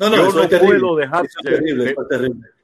No, 0.00 0.10
no, 0.10 0.16
Yo 0.16 0.22
eso 0.28 0.36
no 0.38 0.42
es 0.44 0.48
terrible. 0.50 0.80
puedo 0.80 0.96
dejar 0.96 1.24
Eso 1.26 1.38
es 1.40 1.44
terrible. 1.44 1.94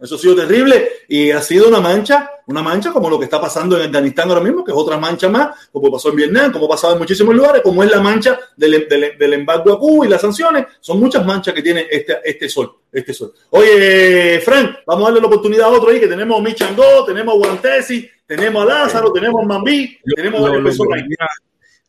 Eso 0.01 0.14
ha 0.14 0.18
sido 0.18 0.34
terrible 0.36 0.88
y 1.09 1.30
ha 1.30 1.41
sido 1.43 1.68
una 1.68 1.80
mancha, 1.80 2.28
una 2.51 2.63
mancha 2.63 2.93
como 2.93 3.09
lo 3.09 3.19
que 3.19 3.25
está 3.25 3.41
pasando 3.41 3.77
en 3.79 3.87
Afganistán 3.87 4.29
ahora 4.29 4.41
mismo, 4.41 4.65
que 4.65 4.73
es 4.73 4.77
otra 4.77 4.99
mancha 4.99 5.29
más, 5.29 5.69
como 5.73 5.91
pasó 5.91 6.11
en 6.11 6.17
Vietnam, 6.17 6.53
como 6.53 6.67
ha 6.67 6.71
pasado 6.71 6.95
en 6.95 6.99
muchísimos 6.99 7.35
lugares, 7.35 7.63
como 7.63 7.83
es 7.85 7.91
la 7.91 8.01
mancha 8.01 8.39
del, 8.57 8.89
del, 8.89 9.17
del 9.19 9.33
embargo 9.35 9.73
a 9.73 9.79
Cuba 9.79 10.07
y 10.07 10.09
las 10.09 10.21
sanciones. 10.21 10.67
Son 10.81 10.99
muchas 10.99 11.25
manchas 11.25 11.55
que 11.55 11.63
tiene 11.63 11.87
este, 11.91 12.19
este 12.25 12.49
sol. 12.49 12.73
Este 12.93 13.15
sol. 13.15 13.33
Oye, 13.51 14.41
Frank, 14.45 14.79
vamos 14.87 15.05
a 15.05 15.07
darle 15.07 15.21
la 15.21 15.27
oportunidad 15.29 15.67
a 15.67 15.69
otro 15.69 15.91
ahí, 15.91 16.01
que 16.01 16.09
tenemos 16.09 16.39
a 16.39 16.43
Michangó, 16.43 17.05
tenemos 17.07 17.35
a 17.35 17.39
Guantesi, 17.39 18.09
tenemos 18.27 18.63
a 18.63 18.67
Lázaro, 18.67 19.13
tenemos 19.13 19.43
a 19.45 19.47
Mambí, 19.47 19.99
tenemos 20.17 20.41
Lo- 20.41 20.47
varias 20.53 20.77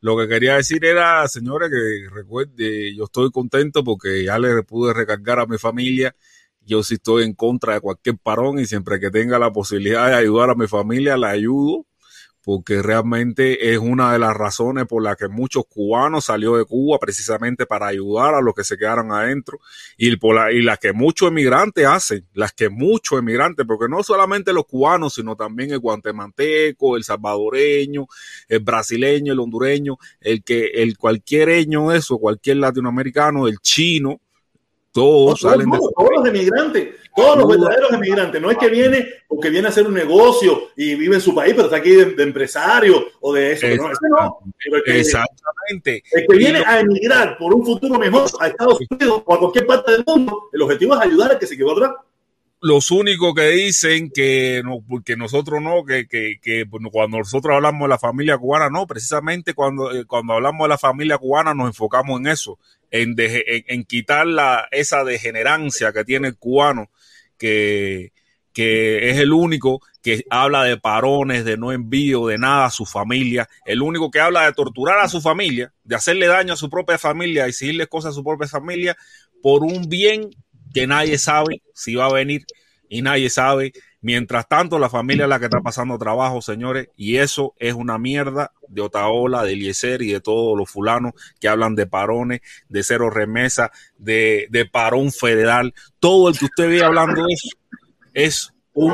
lo 0.03 0.18
que 0.18 0.28
quería 0.28 0.55
decir 0.55 0.84
era, 0.84 1.28
señores, 1.28 1.70
que 1.70 2.09
recuerde, 2.12 2.95
yo 2.95 3.03
estoy 3.03 3.30
contento 3.30 3.84
porque 3.84 4.24
ya 4.24 4.39
le 4.39 4.64
pude 4.64 4.93
recargar 4.95 5.39
a 5.39 5.45
mi 5.45 5.59
familia. 5.59 6.16
Yo 6.66 6.84
sí 6.84 6.95
estoy 6.95 7.24
en 7.24 7.34
contra 7.34 7.74
de 7.74 7.82
cualquier 7.82 8.18
parón 8.18 8.59
y 8.59 8.66
siempre 8.66 8.99
que 8.99 9.09
tenga 9.09 9.39
la 9.39 9.51
posibilidad 9.51 10.07
de 10.07 10.16
ayudar 10.16 10.51
a 10.51 10.55
mi 10.55 10.68
familia, 10.68 11.18
la 11.18 11.30
ayudo, 11.30 11.86
porque 12.43 12.82
realmente 12.82 13.74
es 13.74 13.78
una 13.78 14.14
de 14.14 14.20
las 14.20 14.36
razones 14.36 14.86
por 14.86 15.03
las 15.03 15.16
que 15.16 15.28
muchos 15.28 15.64
cubanos 15.68 16.26
salió 16.26 16.57
de 16.57 16.66
Cuba 16.66 16.97
precisamente 16.99 17.66
para 17.66 17.88
ayudar 17.88 18.34
a 18.34 18.41
los 18.41 18.53
que 18.55 18.64
se 18.64 18.78
quedaron 18.78 19.12
adentro 19.12 19.59
y, 19.97 20.16
por 20.18 20.36
la, 20.36 20.51
y 20.51 20.62
las 20.62 20.80
que 20.80 20.93
muchos 20.93 21.30
emigrantes 21.30 21.86
hacen, 21.86 22.28
las 22.34 22.51
que 22.53 22.70
muchos 22.70 23.20
emigrantes, 23.20 23.66
porque 23.68 23.88
no 23.88 24.03
solamente 24.03 24.53
los 24.53 24.66
cubanos, 24.66 25.16
sino 25.16 25.36
también 25.36 25.72
el 25.72 25.80
guatemalteco, 25.80 26.97
el 26.97 27.03
salvadoreño, 27.03 28.07
el 28.47 28.59
brasileño, 28.59 29.34
el 29.34 29.39
hondureño, 29.39 29.97
el 30.20 30.43
que, 30.43 30.66
el 30.76 30.97
cualquiereño 30.97 31.91
eso, 31.91 32.18
cualquier 32.18 32.57
latinoamericano, 32.57 33.47
el 33.47 33.59
chino, 33.59 34.20
todos 34.91 35.41
No, 35.43 35.49
salen 35.49 35.69
de 35.69 35.77
todos, 35.77 35.93
todos 35.95 36.09
los 36.17 36.27
emigrantes, 36.27 36.89
todos 37.15 37.37
los 37.37 37.47
verdaderos 37.47 37.93
emigrantes. 37.93 38.41
No 38.41 38.51
es 38.51 38.57
que 38.57 38.69
viene 38.69 39.07
porque 39.27 39.49
viene 39.49 39.67
a 39.67 39.69
hacer 39.69 39.87
un 39.87 39.93
negocio 39.93 40.69
y 40.75 40.95
vive 40.95 41.15
en 41.15 41.21
su 41.21 41.33
país, 41.33 41.53
pero 41.53 41.65
está 41.65 41.77
aquí 41.77 41.91
de, 41.91 42.05
de 42.05 42.23
empresario 42.23 43.05
o 43.19 43.33
de 43.33 43.53
eso. 43.53 43.67
No, 43.67 43.73
ese 43.73 44.09
no. 44.09 44.39
Pero 44.63 44.77
el 44.77 44.83
que, 44.83 44.99
Exactamente. 44.99 46.03
el 46.11 46.27
que 46.27 46.37
viene 46.37 46.63
a 46.65 46.79
emigrar 46.79 47.37
por 47.37 47.53
un 47.53 47.65
futuro 47.65 47.97
mejor 47.97 48.29
a 48.39 48.47
Estados 48.47 48.79
Unidos 48.89 49.23
o 49.25 49.33
a 49.33 49.39
cualquier 49.39 49.65
parte 49.65 49.91
del 49.91 50.03
mundo, 50.05 50.49
el 50.51 50.61
objetivo 50.61 50.95
es 50.95 51.01
ayudar 51.01 51.31
al 51.31 51.39
que 51.39 51.47
se 51.47 51.57
quedó 51.57 51.71
atrás. 51.71 51.91
Los 52.62 52.91
únicos 52.91 53.34
que 53.34 53.49
dicen 53.49 54.12
que 54.12 54.62
no, 54.64 54.84
porque 54.88 55.18
nosotros 55.18 55.62
no, 55.62 55.84
que, 55.84 56.07
que, 56.07 56.39
que 56.39 56.66
cuando 56.91 57.18
nosotros 57.18 57.55
hablamos 57.55 57.82
de 57.82 57.89
la 57.89 57.97
familia 57.97 58.38
cubana, 58.38 58.70
no, 58.70 58.86
precisamente 58.86 59.55
cuando, 59.55 59.91
eh, 59.91 60.05
cuando 60.05 60.34
hablamos 60.34 60.66
de 60.66 60.70
la 60.70 60.78
familia 60.78 61.18
cubana 61.18 61.55
nos 61.55 61.68
enfocamos 61.68 62.20
en 62.20 62.28
eso, 62.28 62.59
en, 62.91 63.16
en, 63.18 63.64
en 63.68 63.84
quitar 63.84 64.28
la, 64.28 64.68
esa 64.70 65.03
degenerancia 65.03 65.91
que 65.91 66.05
tiene 66.05 66.28
el 66.28 66.38
cubano, 66.38 66.91
que, 67.36 68.14
que 68.53 69.09
es 69.09 69.18
el 69.18 69.34
único 69.34 69.82
que 70.03 70.24
habla 70.30 70.64
de 70.64 70.78
parones, 70.78 71.43
de 71.45 71.57
no 71.57 71.72
envío, 71.72 72.28
de 72.28 72.38
nada 72.38 72.66
a 72.66 72.72
su 72.72 72.86
familia, 72.86 73.49
el 73.66 73.82
único 73.82 74.12
que 74.12 74.20
habla 74.20 74.45
de 74.45 74.53
torturar 74.53 74.99
a 74.99 75.09
su 75.09 75.20
familia, 75.20 75.74
de 75.84 75.95
hacerle 75.95 76.28
daño 76.28 76.53
a 76.53 76.57
su 76.57 76.70
propia 76.70 76.99
familia, 76.99 77.47
exigirle 77.47 77.88
cosas 77.88 78.12
a 78.12 78.16
su 78.16 78.24
propia 78.24 78.47
familia 78.47 78.95
por 79.41 79.64
un 79.64 79.89
bien 79.89 80.30
que 80.74 80.88
nadie 80.88 81.17
sabe 81.17 81.61
si 81.74 81.95
va 81.95 82.05
a 82.05 82.13
venir 82.13 82.45
y 82.89 83.01
nadie 83.01 83.30
sabe. 83.30 83.72
Mientras 84.03 84.47
tanto, 84.47 84.80
la 84.80 84.89
familia 84.89 85.24
es 85.24 85.30
la 85.30 85.38
que 85.38 85.45
está 85.45 85.61
pasando 85.61 85.97
trabajo, 85.99 86.41
señores, 86.41 86.88
y 86.97 87.17
eso 87.17 87.53
es 87.59 87.76
una 87.76 87.99
mierda 87.99 88.51
de 88.67 88.82
Otaola, 88.82 89.43
de 89.43 89.53
Eliezer 89.53 90.01
y 90.01 90.11
de 90.11 90.22
todos 90.22 90.57
los 90.57 90.69
fulanos 90.69 91.13
que 91.39 91.47
hablan 91.47 91.76
de 91.76 91.86
parones, 91.86 92.41
de 92.67 92.84
cero 92.84 93.11
remesa, 93.11 93.72
de, 93.97 94.47
de 94.49 94.65
parón 94.65 95.11
federal. 95.11 95.74
Todo 95.99 96.30
el 96.30 96.38
que 96.38 96.45
usted 96.45 96.67
ve 96.67 96.84
hablando 96.84 97.26
eso 97.30 97.49
es 98.13 98.53
un, 98.74 98.93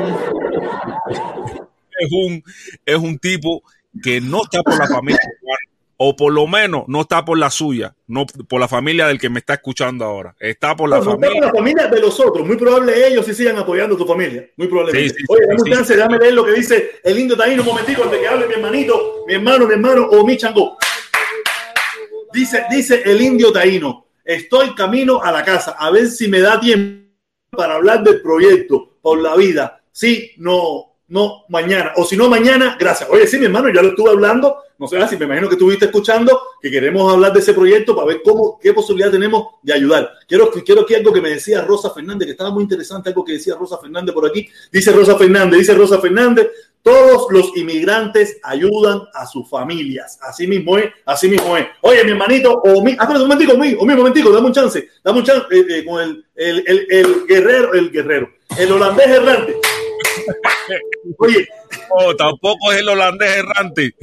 es 1.98 2.12
un, 2.12 2.44
es 2.84 2.96
un 2.96 3.18
tipo 3.18 3.62
que 4.02 4.20
no 4.20 4.42
está 4.42 4.62
por 4.62 4.78
la 4.78 4.86
familia 4.86 5.20
o 6.00 6.14
por 6.14 6.32
lo 6.32 6.46
menos 6.46 6.84
no 6.86 7.00
está 7.02 7.24
por 7.24 7.36
la 7.38 7.50
suya, 7.50 7.94
no 8.06 8.24
por 8.26 8.60
la 8.60 8.68
familia 8.68 9.08
del 9.08 9.18
que 9.18 9.28
me 9.28 9.40
está 9.40 9.54
escuchando 9.54 10.04
ahora. 10.04 10.34
Está 10.38 10.76
por 10.76 10.88
la 10.88 10.96
No, 10.98 11.02
está 11.02 11.10
familia. 11.12 11.40
con 11.40 11.46
la 11.48 11.52
familia 11.58 11.86
de 11.88 12.00
los 12.00 12.20
otros. 12.20 12.46
Muy 12.46 12.56
probable 12.56 13.06
ellos 13.08 13.26
sí 13.26 13.34
sigan 13.34 13.56
apoyando 13.58 13.96
a 13.96 13.98
tu 13.98 14.06
familia. 14.06 14.48
Muy 14.56 14.68
probablemente. 14.68 15.08
Sí, 15.10 15.16
sí, 15.18 15.24
Oye, 15.28 15.42
sí, 15.42 15.48
dame 15.48 15.60
un 15.60 15.66
sí. 15.66 15.72
chance, 15.72 15.96
déjame 15.96 16.18
leer 16.18 16.34
lo 16.34 16.44
que 16.44 16.52
dice 16.52 16.90
el 17.02 17.18
indio 17.18 17.36
Taíno 17.36 17.62
un 17.62 17.68
momentico 17.68 18.04
antes 18.04 18.20
que 18.20 18.28
hable 18.28 18.46
mi 18.46 18.54
hermanito, 18.54 19.24
mi 19.26 19.34
hermano, 19.34 19.66
mi 19.66 19.72
hermano 19.74 20.06
o 20.06 20.24
mi 20.24 20.36
chango. 20.36 20.78
Dice, 22.32 22.64
dice 22.70 23.02
el 23.04 23.20
indio 23.20 23.50
Taíno, 23.52 24.06
estoy 24.24 24.74
camino 24.74 25.20
a 25.22 25.32
la 25.32 25.42
casa 25.44 25.72
a 25.78 25.90
ver 25.90 26.06
si 26.06 26.28
me 26.28 26.40
da 26.40 26.60
tiempo 26.60 27.08
para 27.50 27.74
hablar 27.74 28.04
del 28.04 28.20
proyecto 28.22 28.98
por 29.02 29.18
la 29.18 29.34
vida. 29.34 29.82
Sí, 29.90 30.30
no, 30.36 30.87
no, 31.08 31.44
mañana. 31.48 31.92
O 31.96 32.04
si 32.04 32.16
no, 32.16 32.28
mañana, 32.28 32.76
gracias. 32.78 33.08
Oye, 33.10 33.26
sí, 33.26 33.38
mi 33.38 33.46
hermano, 33.46 33.70
ya 33.72 33.82
lo 33.82 33.88
estuve 33.88 34.10
hablando. 34.10 34.58
No 34.78 34.86
sé 34.86 35.08
si 35.08 35.16
me 35.16 35.24
imagino 35.24 35.48
que 35.48 35.54
estuviste 35.54 35.86
escuchando, 35.86 36.40
que 36.62 36.70
queremos 36.70 37.12
hablar 37.12 37.32
de 37.32 37.40
ese 37.40 37.52
proyecto 37.52 37.96
para 37.96 38.08
ver 38.08 38.20
cómo, 38.22 38.60
qué 38.62 38.72
posibilidad 38.72 39.10
tenemos 39.10 39.54
de 39.60 39.72
ayudar. 39.72 40.12
Quiero, 40.28 40.50
quiero 40.50 40.86
que 40.86 40.94
algo 40.94 41.12
que 41.12 41.20
me 41.20 41.30
decía 41.30 41.62
Rosa 41.62 41.90
Fernández, 41.90 42.26
que 42.26 42.32
estaba 42.32 42.50
muy 42.50 42.62
interesante, 42.62 43.08
algo 43.08 43.24
que 43.24 43.32
decía 43.32 43.56
Rosa 43.56 43.78
Fernández 43.78 44.14
por 44.14 44.26
aquí. 44.26 44.48
Dice 44.70 44.92
Rosa 44.92 45.16
Fernández, 45.16 45.58
dice 45.58 45.74
Rosa 45.74 45.98
Fernández, 45.98 46.48
todos 46.82 47.26
los 47.30 47.56
inmigrantes 47.56 48.38
ayudan 48.42 49.00
a 49.14 49.26
sus 49.26 49.48
familias. 49.48 50.16
Así 50.22 50.46
mismo 50.46 50.78
es, 50.78 50.92
así 51.06 51.28
mismo 51.28 51.56
es. 51.56 51.66
Oye, 51.80 52.04
mi 52.04 52.12
hermanito, 52.12 52.52
o 52.52 52.84
mi, 52.84 52.92
ah, 52.92 53.02
espérate, 53.02 53.22
un 53.22 53.28
momentico, 53.28 53.58
mi, 53.58 53.74
o 53.74 53.84
mi 53.84 53.94
momentico, 53.94 54.30
dame 54.30 54.46
un 54.46 54.52
chance, 54.52 54.88
dame 55.02 55.18
un 55.18 55.24
chance 55.24 55.46
eh, 55.50 55.64
eh, 55.70 55.84
con 55.84 56.00
el, 56.00 56.24
el, 56.36 56.86
el, 56.88 57.26
guerrero, 57.26 57.74
el 57.74 57.90
guerrero, 57.90 58.28
el 58.56 58.70
holandés 58.70 59.08
errante. 59.08 59.56
Oye, 61.18 61.46
No, 61.98 62.14
tampoco 62.16 62.72
es 62.72 62.78
el 62.78 62.88
holandés 62.88 63.36
errante. 63.36 63.94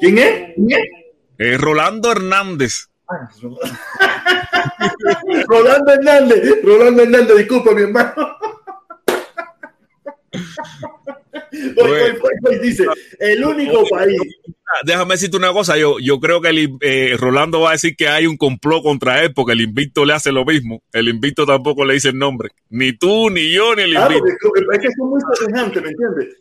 ¿quién 0.00 0.18
es? 0.18 0.54
¿Quién 0.54 0.70
es? 0.70 0.84
Es 1.38 1.60
Rolando 1.60 2.12
Hernández. 2.12 2.88
Rolando 5.48 5.92
Hernández, 5.92 6.62
Rolando 6.62 7.02
Hernández, 7.02 7.36
disculpa 7.36 7.72
mi 7.72 7.82
hermano. 7.82 8.36
Voy, 11.74 11.90
voy, 12.20 12.30
voy, 12.42 12.58
dice, 12.58 12.84
el 13.18 13.44
único 13.44 13.84
país. 13.88 14.18
Déjame 14.84 15.14
decirte 15.14 15.36
una 15.36 15.52
cosa, 15.52 15.76
yo, 15.76 15.98
yo 16.00 16.18
creo 16.18 16.40
que 16.40 16.48
el, 16.48 16.70
eh, 16.80 17.16
Rolando 17.18 17.60
va 17.60 17.70
a 17.70 17.72
decir 17.72 17.94
que 17.96 18.08
hay 18.08 18.26
un 18.26 18.36
complot 18.36 18.82
contra 18.82 19.22
él 19.22 19.32
porque 19.34 19.52
el 19.52 19.60
invicto 19.60 20.04
le 20.04 20.14
hace 20.14 20.32
lo 20.32 20.44
mismo. 20.44 20.82
El 20.92 21.08
invicto 21.08 21.46
tampoco 21.46 21.84
le 21.84 21.94
dice 21.94 22.08
el 22.08 22.18
nombre. 22.18 22.50
Ni 22.70 22.96
tú, 22.96 23.30
ni 23.30 23.52
yo, 23.52 23.74
ni 23.76 23.82
el 23.82 23.92
invicto. 23.92 24.24
es 24.72 24.78
que 24.78 24.88
son 24.96 25.10
muy 25.10 25.20
semejantes, 25.38 25.82
¿me 25.82 25.88
entiendes? 25.90 26.36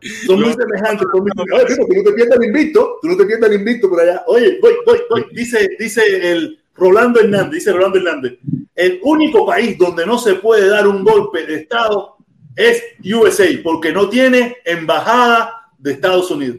Son 0.26 0.38
muy 0.38 0.52
semejantes. 0.52 1.06
Son 1.12 1.22
muy. 1.22 1.30
Oye, 1.52 1.66
Pipo, 1.66 1.86
tú 1.86 1.94
no 1.94 2.02
te 2.02 2.12
pierdas 2.12 2.38
el 2.38 2.44
invicto, 2.44 2.98
tú 3.00 3.08
no 3.08 3.16
te 3.16 3.24
pierdas 3.24 3.50
el 3.50 3.56
invicto 3.58 3.88
por 3.88 4.00
allá. 4.00 4.22
Oye, 4.26 4.58
voy, 4.60 4.74
voy, 4.84 4.98
voy. 5.08 5.26
Dice, 5.32 5.68
dice 5.78 6.02
el 6.30 6.60
Rolando 6.74 7.20
Hernández, 7.20 7.52
dice 7.52 7.72
Rolando 7.72 7.98
Hernández, 7.98 8.34
el 8.74 9.00
único 9.02 9.46
país 9.46 9.78
donde 9.78 10.04
no 10.04 10.18
se 10.18 10.34
puede 10.34 10.68
dar 10.68 10.86
un 10.86 11.04
golpe 11.04 11.46
de 11.46 11.54
Estado 11.56 12.13
es 12.56 12.82
USA, 13.04 13.46
porque 13.62 13.92
no 13.92 14.08
tiene 14.08 14.56
embajada 14.64 15.70
de 15.78 15.92
Estados 15.92 16.30
Unidos. 16.30 16.58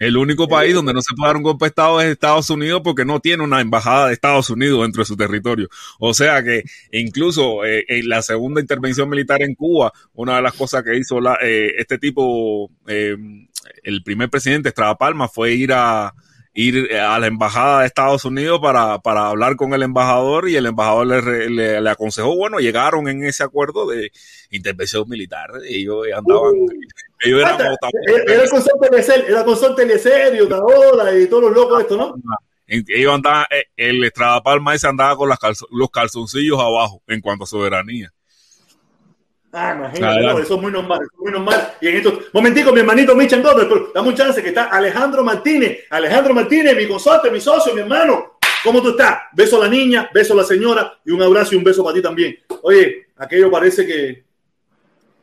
El 0.00 0.16
único 0.16 0.48
país 0.48 0.74
donde 0.74 0.94
no 0.94 1.02
se 1.02 1.14
puede 1.14 1.28
dar 1.28 1.36
un 1.36 1.42
golpe 1.42 1.66
de 1.66 1.68
Estado 1.68 2.00
es 2.00 2.08
Estados 2.08 2.48
Unidos 2.48 2.80
porque 2.82 3.04
no 3.04 3.20
tiene 3.20 3.44
una 3.44 3.60
embajada 3.60 4.06
de 4.06 4.14
Estados 4.14 4.48
Unidos 4.48 4.80
dentro 4.80 5.02
de 5.02 5.06
su 5.06 5.14
territorio. 5.14 5.68
O 5.98 6.14
sea 6.14 6.42
que 6.42 6.62
incluso 6.90 7.66
eh, 7.66 7.84
en 7.86 8.08
la 8.08 8.22
segunda 8.22 8.62
intervención 8.62 9.10
militar 9.10 9.42
en 9.42 9.54
Cuba, 9.54 9.92
una 10.14 10.36
de 10.36 10.42
las 10.42 10.54
cosas 10.54 10.82
que 10.84 10.96
hizo 10.96 11.20
eh, 11.42 11.74
este 11.76 11.98
tipo, 11.98 12.70
eh, 12.86 13.14
el 13.82 14.02
primer 14.02 14.30
presidente 14.30 14.70
Estrada 14.70 14.96
Palma, 14.96 15.28
fue 15.28 15.52
ir 15.52 15.74
a, 15.74 16.14
ir 16.52 16.94
a 16.96 17.18
la 17.18 17.26
embajada 17.26 17.80
de 17.80 17.86
Estados 17.86 18.24
Unidos 18.24 18.60
para, 18.60 18.98
para 18.98 19.28
hablar 19.28 19.56
con 19.56 19.72
el 19.72 19.82
embajador 19.82 20.48
y 20.48 20.56
el 20.56 20.66
embajador 20.66 21.06
le, 21.06 21.50
le, 21.50 21.80
le, 21.80 21.90
aconsejó, 21.90 22.34
bueno, 22.34 22.58
llegaron 22.58 23.08
en 23.08 23.24
ese 23.24 23.44
acuerdo 23.44 23.88
de 23.88 24.10
intervención 24.50 25.08
militar. 25.08 25.50
Ellos 25.68 26.06
andaban, 26.14 26.52
uh, 26.54 26.68
ellos 27.20 27.40
eran 27.40 27.60
era, 27.60 28.34
era, 28.34 28.50
con 28.50 28.62
Son 28.62 28.80
Telecer, 28.80 29.24
era 29.28 29.44
con 29.44 29.56
Son 29.56 29.76
Telecer 29.76 30.34
y 30.34 30.40
Otaola 30.40 31.16
y 31.16 31.26
todos 31.28 31.44
los 31.44 31.52
locos 31.52 31.82
esto, 31.82 31.96
¿no? 31.96 32.14
Ellos 32.66 33.14
andaban, 33.14 33.46
el 33.76 34.04
Estrada 34.04 34.42
Palma 34.42 34.74
ese 34.74 34.86
andaba 34.86 35.16
con 35.16 35.28
las 35.28 35.38
calzo, 35.38 35.66
los 35.70 35.90
calzoncillos 35.90 36.58
abajo 36.58 37.02
en 37.06 37.20
cuanto 37.20 37.44
a 37.44 37.46
soberanía. 37.46 38.12
Ah, 39.52 39.74
imagínate, 39.76 40.20
no, 40.22 40.38
eso 40.38 40.54
es 40.54 40.60
muy 40.60 40.70
normal, 40.70 41.00
eso 41.02 41.12
es 41.12 41.18
muy 41.18 41.32
normal. 41.32 41.72
Y 41.80 41.88
en 41.88 41.96
esto, 41.96 42.20
momentico, 42.32 42.72
mi 42.72 42.80
hermanito 42.80 43.16
Michan 43.16 43.42
Gómez, 43.42 43.66
pero 43.68 43.90
dame 43.92 44.08
un 44.08 44.14
chance 44.14 44.40
que 44.40 44.50
está 44.50 44.64
Alejandro 44.64 45.24
Martínez. 45.24 45.86
Alejandro 45.90 46.34
Martínez, 46.34 46.76
mi 46.76 46.86
consorte, 46.86 47.30
mi 47.30 47.40
socio, 47.40 47.74
mi 47.74 47.80
hermano. 47.80 48.38
¿Cómo 48.62 48.80
tú 48.80 48.90
estás? 48.90 49.22
Beso 49.32 49.56
a 49.56 49.64
la 49.64 49.68
niña, 49.68 50.08
beso 50.12 50.34
a 50.34 50.36
la 50.36 50.44
señora 50.44 50.98
y 51.04 51.10
un 51.10 51.22
abrazo 51.22 51.54
y 51.54 51.58
un 51.58 51.64
beso 51.64 51.82
para 51.82 51.94
ti 51.94 52.02
también. 52.02 52.38
Oye, 52.62 53.08
aquello 53.16 53.50
parece 53.50 53.86
que 53.86 54.24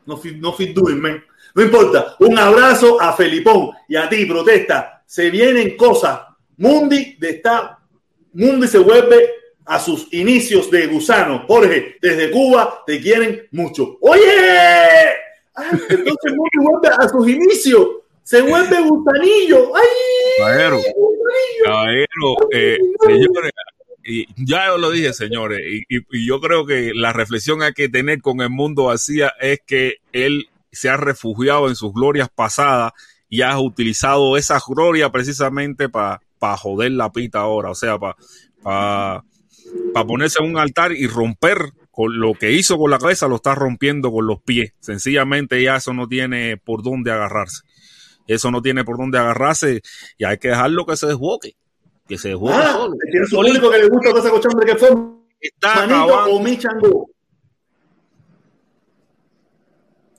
no 0.06 0.18
fit, 0.18 0.36
no 0.38 0.52
fit 0.54 0.76
doing, 0.76 1.00
man. 1.00 1.24
No 1.54 1.64
importa. 1.64 2.16
Un 2.20 2.38
abrazo 2.38 3.00
a 3.00 3.14
Felipón 3.14 3.72
y 3.88 3.96
a 3.96 4.10
ti, 4.10 4.26
protesta. 4.26 5.04
Se 5.06 5.30
vienen 5.30 5.78
cosas. 5.78 6.20
Mundi 6.58 7.16
de 7.20 7.30
esta, 7.30 7.80
Mundi 8.34 8.68
se 8.68 8.80
vuelve 8.80 9.37
a 9.68 9.80
sus 9.80 10.12
inicios 10.14 10.72
de 10.72 10.88
gusano. 10.88 11.44
Jorge, 11.48 11.98
desde 12.02 12.32
Cuba 12.32 12.84
te 12.86 13.02
quieren 13.02 13.48
mucho. 13.52 13.98
Oye, 14.02 14.24
ah, 15.56 15.72
entonces 15.72 16.34
Mundi 16.36 16.58
vuelve 16.60 16.90
a 16.98 17.08
sus 17.10 17.28
inicios. 17.28 17.88
Se 18.24 18.42
vuelve 18.42 18.82
gusanillo. 18.82 19.76
¡Ay! 19.76 19.84
Caballero, 20.40 20.80
caballero, 21.66 22.50
eh, 22.52 22.78
señores, 23.06 23.52
y 24.04 24.28
ya 24.38 24.68
yo 24.68 24.78
lo 24.78 24.92
dije, 24.92 25.14
señores, 25.14 25.60
y, 25.68 25.84
y, 25.90 26.00
y, 26.12 26.28
yo 26.28 26.40
creo 26.40 26.66
que 26.66 26.94
la 26.94 27.12
reflexión 27.12 27.62
hay 27.62 27.74
que 27.74 27.90
tener 27.90 28.22
con 28.22 28.40
el 28.42 28.50
mundo 28.50 28.86
vacía 28.86 29.34
es 29.42 29.60
que 29.66 29.96
él 30.14 30.50
se 30.72 30.90
ha 30.90 30.98
refugiado 30.98 31.68
en 31.68 31.76
sus 31.76 31.94
glorias 31.94 32.30
pasadas 32.34 32.94
y 33.30 33.42
ha 33.42 33.60
utilizado 33.60 34.38
esa 34.38 34.60
gloria 34.66 35.12
precisamente 35.12 35.90
para 35.90 36.22
pa 36.40 36.56
joder 36.56 36.92
la 36.92 37.12
pita 37.12 37.40
ahora, 37.40 37.72
o 37.72 37.76
sea, 37.76 37.98
para 37.98 38.16
pa, 38.62 39.24
pa 39.94 40.06
ponerse 40.06 40.44
en 40.44 40.50
un 40.50 40.58
altar 40.58 40.92
y 40.92 41.08
romper 41.08 41.74
con 41.92 42.20
lo 42.20 42.34
que 42.36 42.52
hizo 42.52 42.78
con 42.78 42.92
la 42.92 43.00
cabeza, 43.00 43.28
lo 43.28 43.38
está 43.38 43.56
rompiendo 43.56 44.12
con 44.12 44.28
los 44.28 44.42
pies. 44.42 44.74
Sencillamente 44.80 45.62
ya 45.64 45.78
eso 45.78 45.94
no 45.94 46.08
tiene 46.08 46.58
por 46.58 46.84
dónde 46.84 47.12
agarrarse. 47.12 47.64
Eso 48.28 48.52
no 48.52 48.62
tiene 48.62 48.84
por 48.84 48.98
dónde 48.98 49.18
agarrarse 49.18 49.82
y 50.18 50.24
hay 50.24 50.38
que 50.38 50.50
dejarlo 50.50 50.86
que 50.86 50.96
se 50.96 51.08
desboque. 51.08 51.56
Que 52.08 52.18
se 52.18 52.30
desboque 52.30 52.54
ah, 52.56 52.74
solo. 52.74 52.96
Tiene 53.12 53.26
su 53.26 53.36
público 53.36 53.72
que 53.72 53.78
le 53.80 53.90
gusta 53.90 54.10
esa 54.12 54.30
cochambre 54.30 54.66
que 54.66 54.76
fue. 54.76 54.90
Está 55.40 55.76
Manito 55.76 56.04
acabando. 56.04 56.36
o 56.36 56.40
mi 56.40 56.58
chango. 56.58 57.10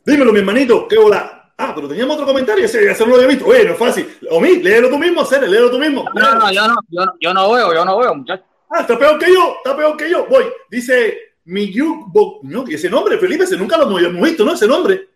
Dímelo, 0.05 0.33
mi 0.33 0.39
hermanito, 0.39 0.89
qué 0.89 0.97
hola. 0.97 1.53
Ah, 1.59 1.73
pero 1.75 1.89
teníamos 1.89 2.15
otro 2.15 2.27
comentario, 2.27 2.65
ese, 2.65 2.91
ese 2.91 3.05
no 3.05 3.11
lo 3.11 3.17
había 3.17 3.29
visto. 3.29 3.47
Oye, 3.47 3.65
no 3.65 3.73
es 3.73 3.79
fácil. 3.79 4.09
Omi, 4.31 4.63
léelo 4.63 4.89
tú 4.89 4.99
mismo, 4.99 5.25
Cere, 5.25 5.49
léelo 5.49 5.71
tú 5.71 5.79
mismo. 5.79 6.05
No, 6.15 6.35
no, 6.35 6.53
yo 6.53 6.67
no, 6.67 6.75
yo 6.89 7.05
no, 7.05 7.13
yo 7.21 7.35
no 7.35 7.53
veo, 7.53 7.75
yo 7.75 7.85
no 7.85 7.99
veo, 7.99 8.15
muchachos. 8.15 8.47
Ah, 8.71 8.81
está 8.83 8.99
peor 8.99 9.19
que 9.19 9.33
yo, 9.33 9.57
está 9.57 9.77
peor 9.77 9.97
que 9.97 10.11
yo. 10.11 10.27
Voy, 10.27 10.45
dice 10.71 11.19
Miyuk, 11.45 12.43
no, 12.43 12.67
ese 12.67 12.91
nombre, 12.91 13.19
Felipe, 13.19 13.45
ese 13.45 13.57
nunca 13.57 13.79
lo 13.79 13.99
hemos 13.99 14.23
visto, 14.23 14.45
¿no? 14.45 14.53
Ese 14.53 14.67
nombre. 14.67 15.09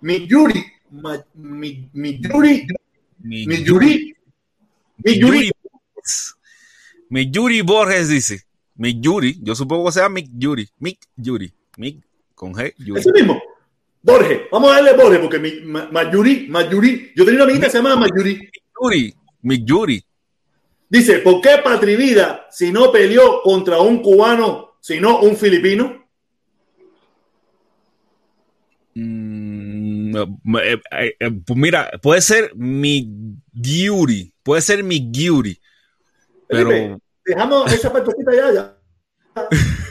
Miyuri, 0.00 0.64
Ma, 0.90 1.24
mi, 1.34 1.88
Miyuri, 1.92 2.66
Miyuri, 3.20 4.16
Miyuri. 5.04 5.50
Mi 7.08 7.30
Yuri 7.30 7.62
Borges 7.62 8.08
dice. 8.08 8.42
Mi 8.74 8.98
Yuri, 9.00 9.38
yo 9.42 9.54
supongo 9.54 9.86
que 9.86 9.92
sea 9.92 10.08
Mick 10.08 10.30
Yuri. 10.38 10.68
Mick 10.78 10.98
Yuri. 11.16 11.52
Mick 11.76 12.02
con 12.34 12.54
G. 12.54 12.74
Yuri. 12.78 13.00
Ese 13.00 13.12
mismo. 13.12 13.40
Borges, 14.02 14.40
vamos 14.50 14.72
a 14.72 14.74
darle 14.76 14.94
Borges 14.94 15.20
porque 15.20 15.38
mi, 15.38 15.60
ma, 15.60 15.88
Mayuri, 15.92 16.48
Mayuri, 16.48 17.12
yo 17.14 17.24
tenía 17.24 17.36
una 17.36 17.44
amiguita 17.44 17.66
que 17.66 17.70
se 17.72 17.78
llamaba 17.78 17.96
Mayuri. 17.96 18.50
Yuri, 18.80 19.14
Mick 19.42 19.64
Yuri. 19.64 20.04
Dice, 20.92 21.20
¿por 21.20 21.40
qué 21.40 21.52
Patrivida 21.64 22.46
si 22.50 22.70
no 22.70 22.92
peleó 22.92 23.40
contra 23.40 23.80
un 23.80 24.02
cubano, 24.02 24.76
sino 24.78 25.20
un 25.20 25.38
filipino? 25.38 26.06
Mm, 28.94 30.14
eh, 30.14 30.80
eh, 30.90 31.16
eh, 31.18 31.30
mira, 31.56 31.90
puede 32.02 32.20
ser 32.20 32.54
mi 32.56 33.08
Yuri, 33.54 34.34
puede 34.42 34.60
ser 34.60 34.84
mi 34.84 35.10
Yuri, 35.10 35.58
pero 36.46 36.68
Felipe, 36.68 36.98
dejamos 37.24 37.72
esa 37.72 37.90
partecita 37.90 38.34
ya, 38.34 38.52
ya. 38.52 38.78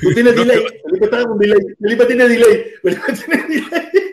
Tú 0.02 0.14
tienes 0.14 0.36
delay. 0.36 0.64
Felipe 0.86 1.06
está 1.06 1.26
con 1.26 1.40
delay. 1.40 1.62
Felipe 1.82 2.06
tiene 2.06 2.28
delay. 2.28 2.66
Felipe 2.84 3.14
tiene 3.14 3.48
delay. 3.48 4.11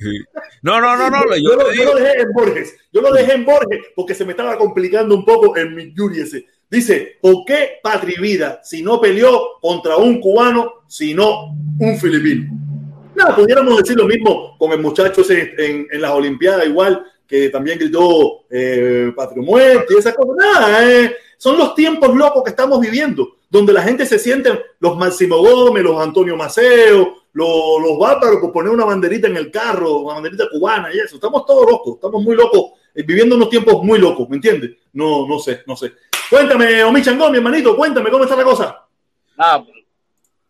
No, 0.62 0.80
no, 0.80 0.96
no, 0.96 1.08
no. 1.08 1.36
Yo, 1.36 1.42
yo, 1.42 1.56
lo, 1.56 1.72
yo, 1.72 1.84
lo, 1.84 1.94
dejé 1.94 2.20
en 2.20 2.32
Borges. 2.32 2.76
Yo 2.92 3.00
lo 3.00 3.12
dejé 3.12 3.32
en 3.32 3.44
Borges 3.46 3.80
porque 3.96 4.14
se 4.14 4.24
me 4.24 4.32
estaba 4.32 4.58
complicando 4.58 5.14
un 5.14 5.24
poco 5.24 5.56
en 5.56 5.74
mi 5.74 5.94
Yuri 5.94 6.20
ese. 6.20 6.46
Dice, 6.70 7.16
¿por 7.20 7.44
qué 7.46 7.78
Patri 7.82 8.14
Vida 8.20 8.60
si 8.62 8.82
no 8.82 9.00
peleó 9.00 9.58
contra 9.60 9.96
un 9.96 10.20
cubano, 10.20 10.84
sino 10.86 11.56
un 11.78 11.98
filipino? 11.98 12.50
Nada, 13.14 13.34
pudiéramos 13.34 13.78
decir 13.78 13.96
lo 13.96 14.06
mismo 14.06 14.56
con 14.58 14.72
el 14.72 14.80
muchacho 14.80 15.22
ese 15.22 15.54
en, 15.58 15.86
en 15.90 16.00
las 16.00 16.12
Olimpiadas, 16.12 16.66
igual 16.66 17.04
que 17.26 17.48
también 17.48 17.78
gritó 17.78 18.44
eh, 18.50 19.12
Patrio 19.14 19.42
Muerte 19.42 19.94
y 19.94 19.98
esas 19.98 20.14
cosas. 20.14 20.36
Nada, 20.36 20.90
eh, 20.90 21.14
son 21.38 21.56
los 21.56 21.74
tiempos 21.74 22.14
locos 22.16 22.42
que 22.42 22.50
estamos 22.50 22.80
viviendo, 22.80 23.36
donde 23.50 23.72
la 23.72 23.82
gente 23.82 24.06
se 24.06 24.18
siente, 24.18 24.48
los 24.78 24.96
Máximo 24.96 25.38
Gómez, 25.38 25.82
los 25.82 26.00
Antonio 26.00 26.36
Maceo, 26.36 27.16
los, 27.32 27.82
los 27.82 27.98
bárbaros 27.98 28.38
por 28.40 28.52
poner 28.52 28.72
una 28.72 28.84
banderita 28.84 29.26
en 29.26 29.36
el 29.36 29.50
carro, 29.50 29.98
una 29.98 30.14
banderita 30.14 30.44
cubana 30.50 30.94
y 30.94 30.98
eso. 31.00 31.16
Estamos 31.16 31.44
todos 31.44 31.68
locos, 31.68 31.96
estamos 31.96 32.22
muy 32.22 32.36
locos, 32.36 32.78
eh, 32.94 33.02
viviendo 33.02 33.34
unos 33.34 33.50
tiempos 33.50 33.82
muy 33.82 33.98
locos, 33.98 34.28
¿me 34.28 34.36
entiendes? 34.36 34.70
No, 34.92 35.26
no 35.26 35.40
sé, 35.40 35.62
no 35.66 35.76
sé. 35.76 35.92
Cuéntame, 36.30 36.84
Omi 36.84 37.02
Changón, 37.02 37.32
mi 37.32 37.38
hermanito, 37.38 37.76
cuéntame 37.76 38.08
cómo 38.08 38.22
está 38.22 38.36
la 38.36 38.44
cosa. 38.44 38.86
No, 39.36 39.66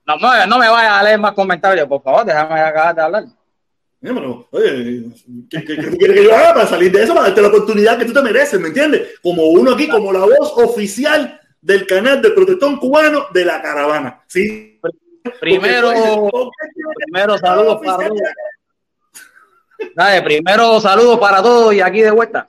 no, 0.06 0.16
no, 0.16 0.46
no 0.46 0.58
me 0.58 0.68
vayas 0.68 0.92
a 0.92 1.02
leer 1.02 1.18
más 1.18 1.32
comentarios, 1.32 1.88
por 1.88 2.02
favor, 2.02 2.26
déjame 2.26 2.60
acabar 2.60 2.94
de 2.94 3.02
hablar. 3.02 3.24
Bueno, 4.02 4.46
oye, 4.50 5.04
¿qué, 5.48 5.64
qué, 5.64 5.76
qué 5.76 5.96
quieres 5.96 6.16
que 6.16 6.24
yo 6.24 6.34
haga 6.34 6.54
para 6.54 6.66
salir 6.66 6.92
de 6.92 7.02
eso? 7.02 7.14
Para 7.14 7.26
darte 7.26 7.42
la 7.42 7.48
oportunidad 7.48 7.98
que 7.98 8.06
tú 8.06 8.12
te 8.12 8.22
mereces, 8.22 8.60
¿me 8.60 8.68
entiendes? 8.68 9.20
Como 9.22 9.44
uno 9.48 9.72
aquí, 9.72 9.88
como 9.88 10.12
la 10.12 10.20
voz 10.20 10.52
oficial 10.56 11.39
del 11.60 11.86
canal 11.86 12.22
del 12.22 12.34
protestón 12.34 12.76
cubano 12.76 13.26
de 13.32 13.44
la 13.44 13.60
caravana. 13.60 14.22
¿sí? 14.26 14.80
Primero, 15.40 15.90
primero 16.94 17.38
saludos 17.38 17.80
para 17.84 18.08
todos. 18.08 18.20
Dale, 19.94 20.22
primero 20.22 20.80
saludos 20.80 21.18
para 21.18 21.42
todos 21.42 21.74
y 21.74 21.80
aquí 21.80 22.00
de 22.00 22.10
vuelta. 22.10 22.46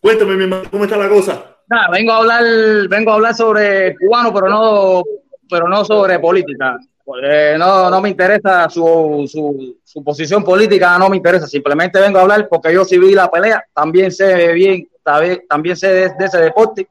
Cuéntame, 0.00 0.36
mi 0.36 0.44
hermano, 0.44 0.70
¿cómo 0.70 0.84
está 0.84 0.96
la 0.96 1.08
cosa? 1.08 1.56
Vengo 1.92 2.12
a 2.12 2.16
hablar, 2.18 2.44
vengo 2.88 3.10
a 3.10 3.14
hablar 3.14 3.34
sobre 3.34 3.96
cubano, 3.96 4.32
pero 4.32 4.48
no, 4.48 5.02
pero 5.50 5.68
no 5.68 5.84
sobre 5.84 6.18
política. 6.18 6.78
Eh, 7.22 7.56
no, 7.58 7.88
no 7.90 8.00
me 8.02 8.10
interesa 8.10 8.68
su, 8.68 9.24
su, 9.30 9.78
su, 9.82 10.04
posición 10.04 10.44
política, 10.44 10.98
no 10.98 11.08
me 11.08 11.16
interesa. 11.16 11.46
Simplemente 11.46 12.00
vengo 12.00 12.18
a 12.18 12.22
hablar 12.22 12.48
porque 12.48 12.72
yo 12.72 12.84
sí 12.84 12.98
vi 12.98 13.14
la 13.14 13.30
pelea, 13.30 13.64
también 13.72 14.12
sé 14.12 14.52
bien, 14.52 14.88
también 15.48 15.76
sé 15.76 15.88
de, 15.88 16.08
de 16.18 16.24
ese 16.24 16.38
deporte. 16.38 16.86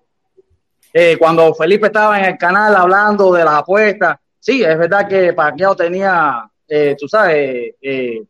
Eh, 0.94 1.18
cuando 1.18 1.54
Felipe 1.54 1.88
estaba 1.88 2.20
en 2.20 2.26
el 2.26 2.38
canal 2.38 2.76
hablando 2.76 3.34
de 3.34 3.44
las 3.44 3.56
apuestas, 3.56 4.18
sí, 4.40 4.64
es 4.64 4.78
verdad 4.78 5.08
que 5.08 5.34
Pacquiao 5.34 5.76
tenía, 5.76 6.50
eh, 6.68 6.96
tú 6.98 7.08
sabes, 7.08 7.76
eh, 7.82 8.24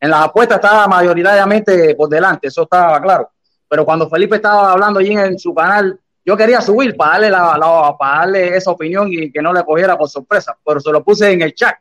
en 0.00 0.10
las 0.10 0.24
apuestas 0.24 0.56
estaba 0.56 0.86
mayoritariamente 0.88 1.94
por 1.94 2.08
delante, 2.08 2.48
eso 2.48 2.62
estaba 2.62 3.00
claro. 3.00 3.30
Pero 3.68 3.84
cuando 3.84 4.08
Felipe 4.08 4.36
estaba 4.36 4.72
hablando 4.72 5.00
allí 5.00 5.12
en 5.12 5.38
su 5.38 5.54
canal, 5.54 5.98
yo 6.24 6.36
quería 6.36 6.60
subir 6.60 6.96
para 6.96 7.12
darle, 7.12 7.30
la, 7.30 7.96
para 7.98 8.18
darle 8.20 8.56
esa 8.56 8.70
opinión 8.70 9.08
y 9.12 9.30
que 9.30 9.42
no 9.42 9.52
le 9.52 9.64
cogiera 9.64 9.96
por 9.96 10.08
sorpresa, 10.08 10.56
pero 10.64 10.80
se 10.80 10.90
lo 10.90 11.02
puse 11.02 11.30
en 11.30 11.42
el 11.42 11.54
chat. 11.54 11.76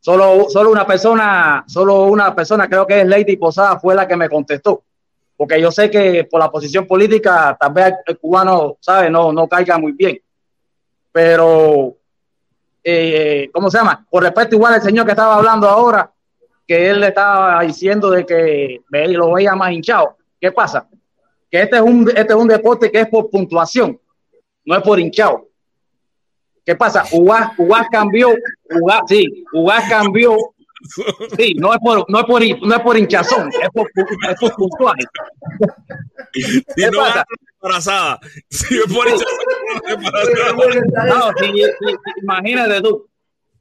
Solo, 0.00 0.48
solo 0.48 0.70
una 0.70 0.84
persona, 0.84 1.64
solo 1.66 2.04
una 2.04 2.34
persona, 2.34 2.68
creo 2.68 2.86
que 2.86 3.02
es 3.02 3.06
Lady 3.06 3.36
Posada, 3.36 3.78
fue 3.78 3.94
la 3.94 4.06
que 4.06 4.16
me 4.16 4.28
contestó. 4.28 4.82
Porque 5.36 5.60
yo 5.60 5.72
sé 5.72 5.90
que 5.90 6.24
por 6.24 6.40
la 6.40 6.50
posición 6.50 6.86
política, 6.86 7.56
tal 7.58 7.72
vez 7.72 7.94
el 8.06 8.18
cubano, 8.18 8.76
¿sabe? 8.80 9.10
No, 9.10 9.32
no 9.32 9.48
caiga 9.48 9.78
muy 9.78 9.92
bien. 9.92 10.20
Pero, 11.10 11.96
eh, 12.84 13.50
¿cómo 13.52 13.70
se 13.70 13.78
llama? 13.78 14.06
Con 14.08 14.22
respecto 14.22 14.56
igual 14.56 14.74
al 14.74 14.82
señor 14.82 15.04
que 15.04 15.12
estaba 15.12 15.36
hablando 15.36 15.68
ahora, 15.68 16.10
que 16.66 16.90
él 16.90 17.00
le 17.00 17.08
estaba 17.08 17.62
diciendo 17.62 18.10
de 18.10 18.24
que 18.24 18.82
lo 18.90 19.32
veía 19.32 19.54
más 19.54 19.72
hinchado. 19.72 20.16
¿Qué 20.40 20.52
pasa? 20.52 20.88
Que 21.50 21.62
este 21.62 21.76
es 21.76 21.82
un, 21.82 22.08
este 22.08 22.32
es 22.32 22.34
un 22.34 22.48
deporte 22.48 22.90
que 22.90 23.00
es 23.00 23.08
por 23.08 23.30
puntuación, 23.30 24.00
no 24.64 24.76
es 24.76 24.82
por 24.82 24.98
hinchado. 24.98 25.48
¿Qué 26.64 26.76
pasa? 26.76 27.04
Ugas 27.12 27.86
cambió, 27.90 28.28
Ugas, 28.80 29.00
sí, 29.08 29.44
Ugas 29.52 29.88
cambió, 29.88 30.36
sí, 31.36 31.54
no 31.54 31.72
es 31.72 31.78
por, 31.78 32.04
no 32.10 32.20
es 32.20 32.24
por, 32.24 32.42
no 32.66 32.74
es 32.74 32.80
por 32.80 32.98
hinchazón, 32.98 33.50
es 33.62 33.68
por, 33.70 33.88
es 34.30 34.40
por 34.40 34.54
puntuaje. 34.54 35.02
Si 36.34 36.64
¿Qué 36.76 36.90
no 36.90 37.00
pasa? 37.00 37.24
embarazada. 37.60 38.20
Si 38.48 38.74
es 38.78 38.92
por 38.92 39.06
embarazada. 39.06 40.52
No, 41.06 41.30
sí, 41.38 41.52
sí, 41.54 41.94
imagínate 42.22 42.80
tú. 42.80 43.06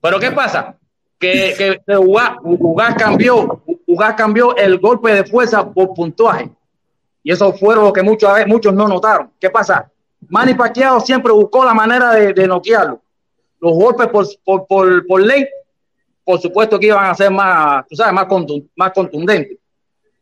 Pero 0.02 0.20
¿qué 0.20 0.32
pasa? 0.32 0.78
Que, 1.20 1.54
que, 1.58 1.82
que 1.86 1.98
Ugas, 1.98 2.32
Ugas 2.44 2.96
cambió, 2.96 3.62
Ugas 3.86 4.14
cambió 4.16 4.56
el 4.56 4.80
golpe 4.80 5.14
de 5.14 5.26
fuerza 5.26 5.70
por 5.70 5.94
puntuaje. 5.94 6.50
Y 7.24 7.32
eso 7.32 7.52
fue 7.54 7.76
lo 7.76 7.92
que 7.94 8.02
muchos, 8.02 8.32
muchos 8.48 8.74
no 8.74 8.88
notaron. 8.88 9.32
¿Qué 9.40 9.50
pasa? 9.50 9.92
Manny 10.30 10.54
Pacquiao 10.54 11.00
siempre 11.02 11.32
buscó 11.34 11.66
la 11.66 11.74
manera 11.74 12.14
de, 12.14 12.34
de 12.34 12.48
noquearlo. 12.48 13.02
Los 13.60 13.74
golpes 13.74 14.08
por, 14.08 14.26
por, 14.44 14.66
por, 14.66 15.06
por 15.08 15.22
ley, 15.22 15.46
por 16.24 16.40
supuesto 16.40 16.80
que 16.80 16.88
iban 16.88 17.06
a 17.10 17.16
ser 17.16 17.32
más, 17.32 17.86
tú 17.88 17.96
sabes, 17.96 18.14
más, 18.14 18.28
más 18.76 18.92
contundentes. 18.92 19.58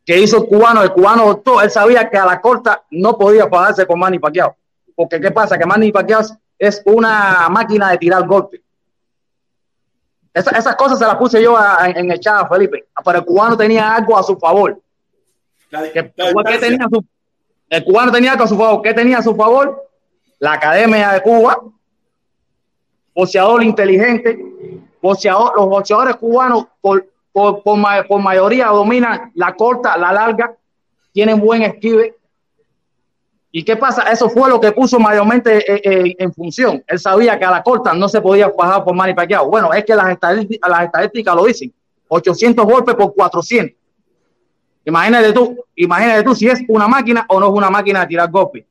Que 0.04 0.18
hizo 0.18 0.38
el 0.38 0.46
cubano? 0.46 0.82
El 0.82 0.92
cubano 0.92 1.26
optó, 1.26 1.60
él 1.60 1.70
sabía 1.70 2.08
que 2.08 2.16
a 2.16 2.24
la 2.26 2.40
corta 2.40 2.82
no 2.90 3.16
podía 3.18 3.48
pagarse 3.48 3.86
con 3.86 3.98
Manny 3.98 4.18
Pacquiao. 4.18 4.56
Porque 4.96 5.20
¿qué 5.20 5.30
pasa? 5.30 5.56
Que 5.58 5.66
Manny 5.66 5.92
Pacquiao 5.92 6.22
es 6.58 6.82
una 6.86 7.48
máquina 7.50 7.90
de 7.90 7.98
tirar 7.98 8.26
golpes. 8.26 8.60
Esa- 10.32 10.56
esas 10.56 10.76
cosas 10.76 10.98
se 10.98 11.04
las 11.06 11.16
puse 11.16 11.42
yo 11.42 11.56
a- 11.56 11.88
en 11.88 12.10
el 12.10 12.18
chat, 12.20 12.48
Felipe. 12.48 12.86
Pero 13.04 13.18
el 13.18 13.24
cubano 13.24 13.56
tenía 13.56 13.94
algo 13.94 14.16
a 14.16 14.22
su 14.22 14.36
favor. 14.38 14.80
La, 15.70 15.82
¿Qué, 15.92 16.02
la 16.02 16.10
¿qué 16.10 16.22
distancia. 16.32 16.60
tenía 16.60 16.86
su- 16.90 17.04
el 17.68 17.84
cubano 17.84 18.10
tenía 18.12 18.32
algo 18.32 18.44
a 18.44 18.48
su 18.48 18.56
favor. 18.56 18.82
¿Qué 18.82 18.94
tenía 18.94 19.18
a 19.18 19.22
su 19.22 19.34
favor? 19.36 19.88
La 20.38 20.54
Academia 20.54 21.12
de 21.12 21.20
Cuba, 21.22 21.60
boxeador 23.14 23.62
inteligente, 23.62 24.38
los 25.02 25.66
boxeadores 25.66 26.16
cubanos 26.16 26.66
por, 26.80 27.06
por, 27.32 27.62
por, 27.62 27.78
ma- 27.78 28.02
por 28.06 28.20
mayoría 28.20 28.66
dominan 28.66 29.32
la 29.34 29.54
corta, 29.54 29.96
la 29.96 30.12
larga, 30.12 30.54
tienen 31.12 31.40
buen 31.40 31.62
esquive. 31.62 32.16
¿Y 33.52 33.64
qué 33.64 33.76
pasa? 33.76 34.02
Eso 34.12 34.28
fue 34.28 34.48
lo 34.48 34.60
que 34.60 34.70
puso 34.70 35.00
mayormente 35.00 35.58
eh, 35.58 35.80
eh, 35.84 36.16
en 36.18 36.32
función. 36.32 36.84
Él 36.86 36.98
sabía 37.00 37.36
que 37.38 37.44
a 37.44 37.50
la 37.50 37.62
corta 37.62 37.92
no 37.94 38.08
se 38.08 38.20
podía 38.20 38.48
bajar 38.48 38.84
por 38.84 38.94
Manny 38.94 39.12
Pacquiao. 39.14 39.48
Bueno, 39.48 39.72
es 39.72 39.84
que 39.84 39.94
las 39.96 40.08
estadísticas, 40.10 40.70
las 40.70 40.84
estadísticas 40.84 41.34
lo 41.34 41.44
dicen. 41.44 41.72
800 42.08 42.64
golpes 42.64 42.94
por 42.94 43.12
400. 43.12 43.76
Imagínate 44.84 45.32
tú, 45.32 45.64
imagínate 45.76 46.22
tú 46.22 46.34
si 46.34 46.48
es 46.48 46.60
una 46.68 46.86
máquina 46.88 47.26
o 47.28 47.40
no 47.40 47.46
es 47.48 47.52
una 47.52 47.70
máquina 47.70 48.00
de 48.00 48.06
tirar 48.06 48.30
golpes. 48.30 48.64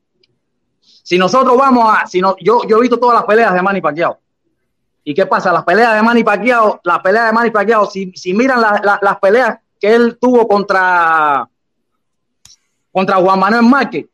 Si 0.80 1.18
nosotros 1.18 1.56
vamos 1.58 1.84
a, 1.88 2.06
si 2.06 2.20
no, 2.20 2.36
yo, 2.40 2.62
yo 2.66 2.78
he 2.78 2.80
visto 2.80 2.98
todas 2.98 3.16
las 3.16 3.24
peleas 3.24 3.52
de 3.52 3.62
Manny 3.62 3.80
Pacquiao. 3.80 4.18
¿Y 5.04 5.14
qué 5.14 5.26
pasa? 5.26 5.52
Las 5.52 5.64
peleas 5.64 5.94
de 5.94 6.02
Manny 6.02 6.22
Pacquiao, 6.22 6.80
las 6.84 6.98
peleas 7.00 7.26
de 7.26 7.32
Manny 7.32 7.50
Pacquiao, 7.50 7.86
si, 7.86 8.12
si 8.14 8.34
miran 8.34 8.60
la- 8.60 8.80
la- 8.84 8.98
las 9.00 9.18
peleas 9.18 9.58
que 9.80 9.94
él 9.94 10.18
tuvo 10.20 10.46
contra, 10.46 11.48
contra 12.92 13.16
Juan 13.16 13.38
Manuel 13.38 13.62
Márquez, 13.64 14.06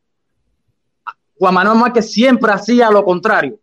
Juan 1.38 1.54
Manuel 1.54 1.78
Márquez 1.78 2.10
siempre 2.12 2.52
hacía 2.52 2.90
lo 2.90 3.04
contrario. 3.04 3.58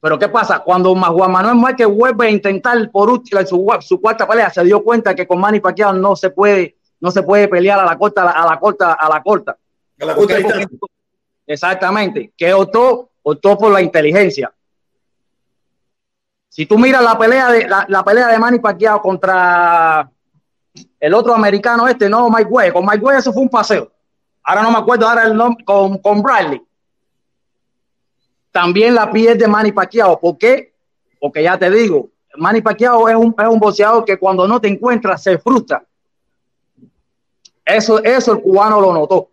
Pero 0.00 0.18
¿qué 0.18 0.28
pasa? 0.28 0.58
Cuando 0.60 0.94
Juan 0.96 1.30
Manuel 1.30 1.54
Márquez 1.56 1.86
vuelve 1.86 2.26
a 2.26 2.30
intentar 2.30 2.90
por 2.90 3.08
última, 3.10 3.44
su, 3.46 3.64
su 3.80 4.00
cuarta 4.00 4.26
pelea, 4.26 4.50
se 4.50 4.64
dio 4.64 4.82
cuenta 4.82 5.14
que 5.14 5.26
con 5.26 5.38
Manny 5.38 5.60
Pacquiao 5.60 5.92
no 5.92 6.16
se 6.16 6.30
puede, 6.30 6.76
no 7.00 7.10
se 7.10 7.22
puede 7.22 7.46
pelear 7.46 7.78
a 7.78 7.84
la 7.84 7.96
corta, 7.96 8.28
a 8.30 8.46
la 8.46 8.58
corta, 8.58 8.94
a 8.94 9.08
la 9.08 9.22
corta. 9.22 9.56
Exactamente, 11.46 12.32
que 12.36 12.52
optó, 12.54 13.10
optó 13.22 13.56
por 13.58 13.70
la 13.72 13.82
inteligencia. 13.82 14.52
Si 16.52 16.66
tú 16.66 16.76
miras 16.78 17.02
la 17.02 17.16
pelea 17.16 17.50
de 17.50 17.66
la, 17.66 17.86
la 17.88 18.04
pelea 18.04 18.28
de 18.28 18.38
Manny 18.38 18.58
Pacquiao 18.58 19.00
contra 19.00 20.10
el 21.00 21.14
otro 21.14 21.34
americano 21.34 21.88
este, 21.88 22.10
no 22.10 22.28
Mike 22.28 22.50
Way, 22.50 22.72
con 22.72 22.84
Mike 22.84 23.02
Way 23.02 23.18
eso 23.20 23.32
fue 23.32 23.40
un 23.40 23.48
paseo. 23.48 23.90
Ahora 24.42 24.60
no 24.60 24.70
me 24.70 24.76
acuerdo 24.76 25.08
ahora 25.08 25.24
el 25.24 25.34
nombre 25.34 25.64
con, 25.64 25.96
con 25.96 26.20
Bradley. 26.20 26.60
También 28.50 28.94
la 28.94 29.10
pierde 29.10 29.48
Manny 29.48 29.72
Pacquiao. 29.72 30.20
¿Por 30.20 30.36
qué? 30.36 30.74
Porque 31.18 31.42
ya 31.42 31.58
te 31.58 31.70
digo, 31.70 32.10
Manny 32.36 32.60
Pacquiao 32.60 33.08
es 33.08 33.16
un, 33.16 33.34
es 33.38 33.48
un 33.48 33.58
boxeador 33.58 34.04
que 34.04 34.18
cuando 34.18 34.46
no 34.46 34.60
te 34.60 34.68
encuentra 34.68 35.16
se 35.16 35.38
frustra. 35.38 35.82
Eso, 37.64 38.04
eso 38.04 38.30
el 38.30 38.42
cubano 38.42 38.78
lo 38.78 38.92
notó. 38.92 39.30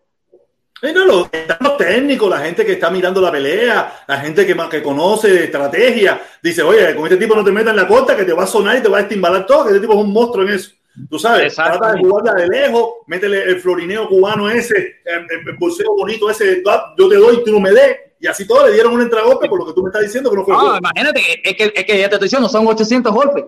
No, 0.82 1.06
los, 1.06 1.30
técnicos, 1.78 2.30
la 2.30 2.40
gente 2.40 2.66
que 2.66 2.74
está 2.74 2.90
mirando 2.90 3.20
la 3.22 3.32
pelea, 3.32 4.04
la 4.08 4.18
gente 4.22 4.46
que, 4.46 4.56
más- 4.56 4.70
que 4.70 4.82
conoce 4.82 5.44
estrategia, 5.46 6.22
dice, 6.42 6.62
oye, 6.64 6.96
con 6.96 7.06
este 7.06 7.18
tipo 7.18 7.36
no 7.36 7.44
te 7.44 7.52
metas 7.52 7.72
en 7.72 7.78
la 7.78 7.88
corta 7.88 8.16
que 8.16 8.24
te 8.26 8.34
va 8.34 8.44
a 8.44 8.48
sonar 8.48 8.78
y 8.78 8.82
te 8.82 8.88
va 8.90 9.00
a 9.00 9.02
estimbalar 9.02 9.46
todo, 9.46 9.64
que 9.64 9.70
este 9.72 9.82
tipo 9.82 9.94
es 9.94 10.00
un 10.00 10.14
monstruo 10.14 10.46
en 10.48 10.54
eso. 10.54 10.72
Tú 11.10 11.18
sabes, 11.20 11.56
trata 11.56 11.94
de 11.94 12.00
jugarla 12.00 12.34
de 12.34 12.48
lejos, 12.48 12.90
métele 13.08 13.44
el 13.44 13.60
florineo 13.62 14.08
cubano 14.08 14.50
ese, 14.50 15.02
el, 15.06 15.26
el- 15.48 15.56
bolseo 15.58 15.96
bonito 15.96 16.30
ese, 16.30 16.62
yo 16.98 17.10
te 17.10 17.16
doy 17.16 17.44
tú 17.44 17.52
no 17.54 17.60
me 17.60 17.72
des, 17.72 17.98
y 18.20 18.28
así 18.28 18.46
todo 18.48 18.66
le 18.68 18.74
dieron 18.74 18.94
un 18.94 19.02
entregolpe 19.02 19.48
por 19.48 19.60
lo 19.60 19.66
que 19.68 19.74
tú 19.74 19.82
me 19.84 19.90
estás 19.90 20.02
diciendo 20.04 20.30
que 20.30 20.36
no 20.38 20.44
fue 20.46 20.54
No, 20.54 20.78
imagínate, 20.78 21.22
es 21.44 21.56
que, 21.56 21.72
es 21.76 21.86
que 21.86 22.00
ya 22.00 22.10
te 22.10 22.16
estoy 22.16 22.26
diciendo, 22.26 22.50
son 22.50 22.68
800 22.68 23.14
golpes. 23.14 23.46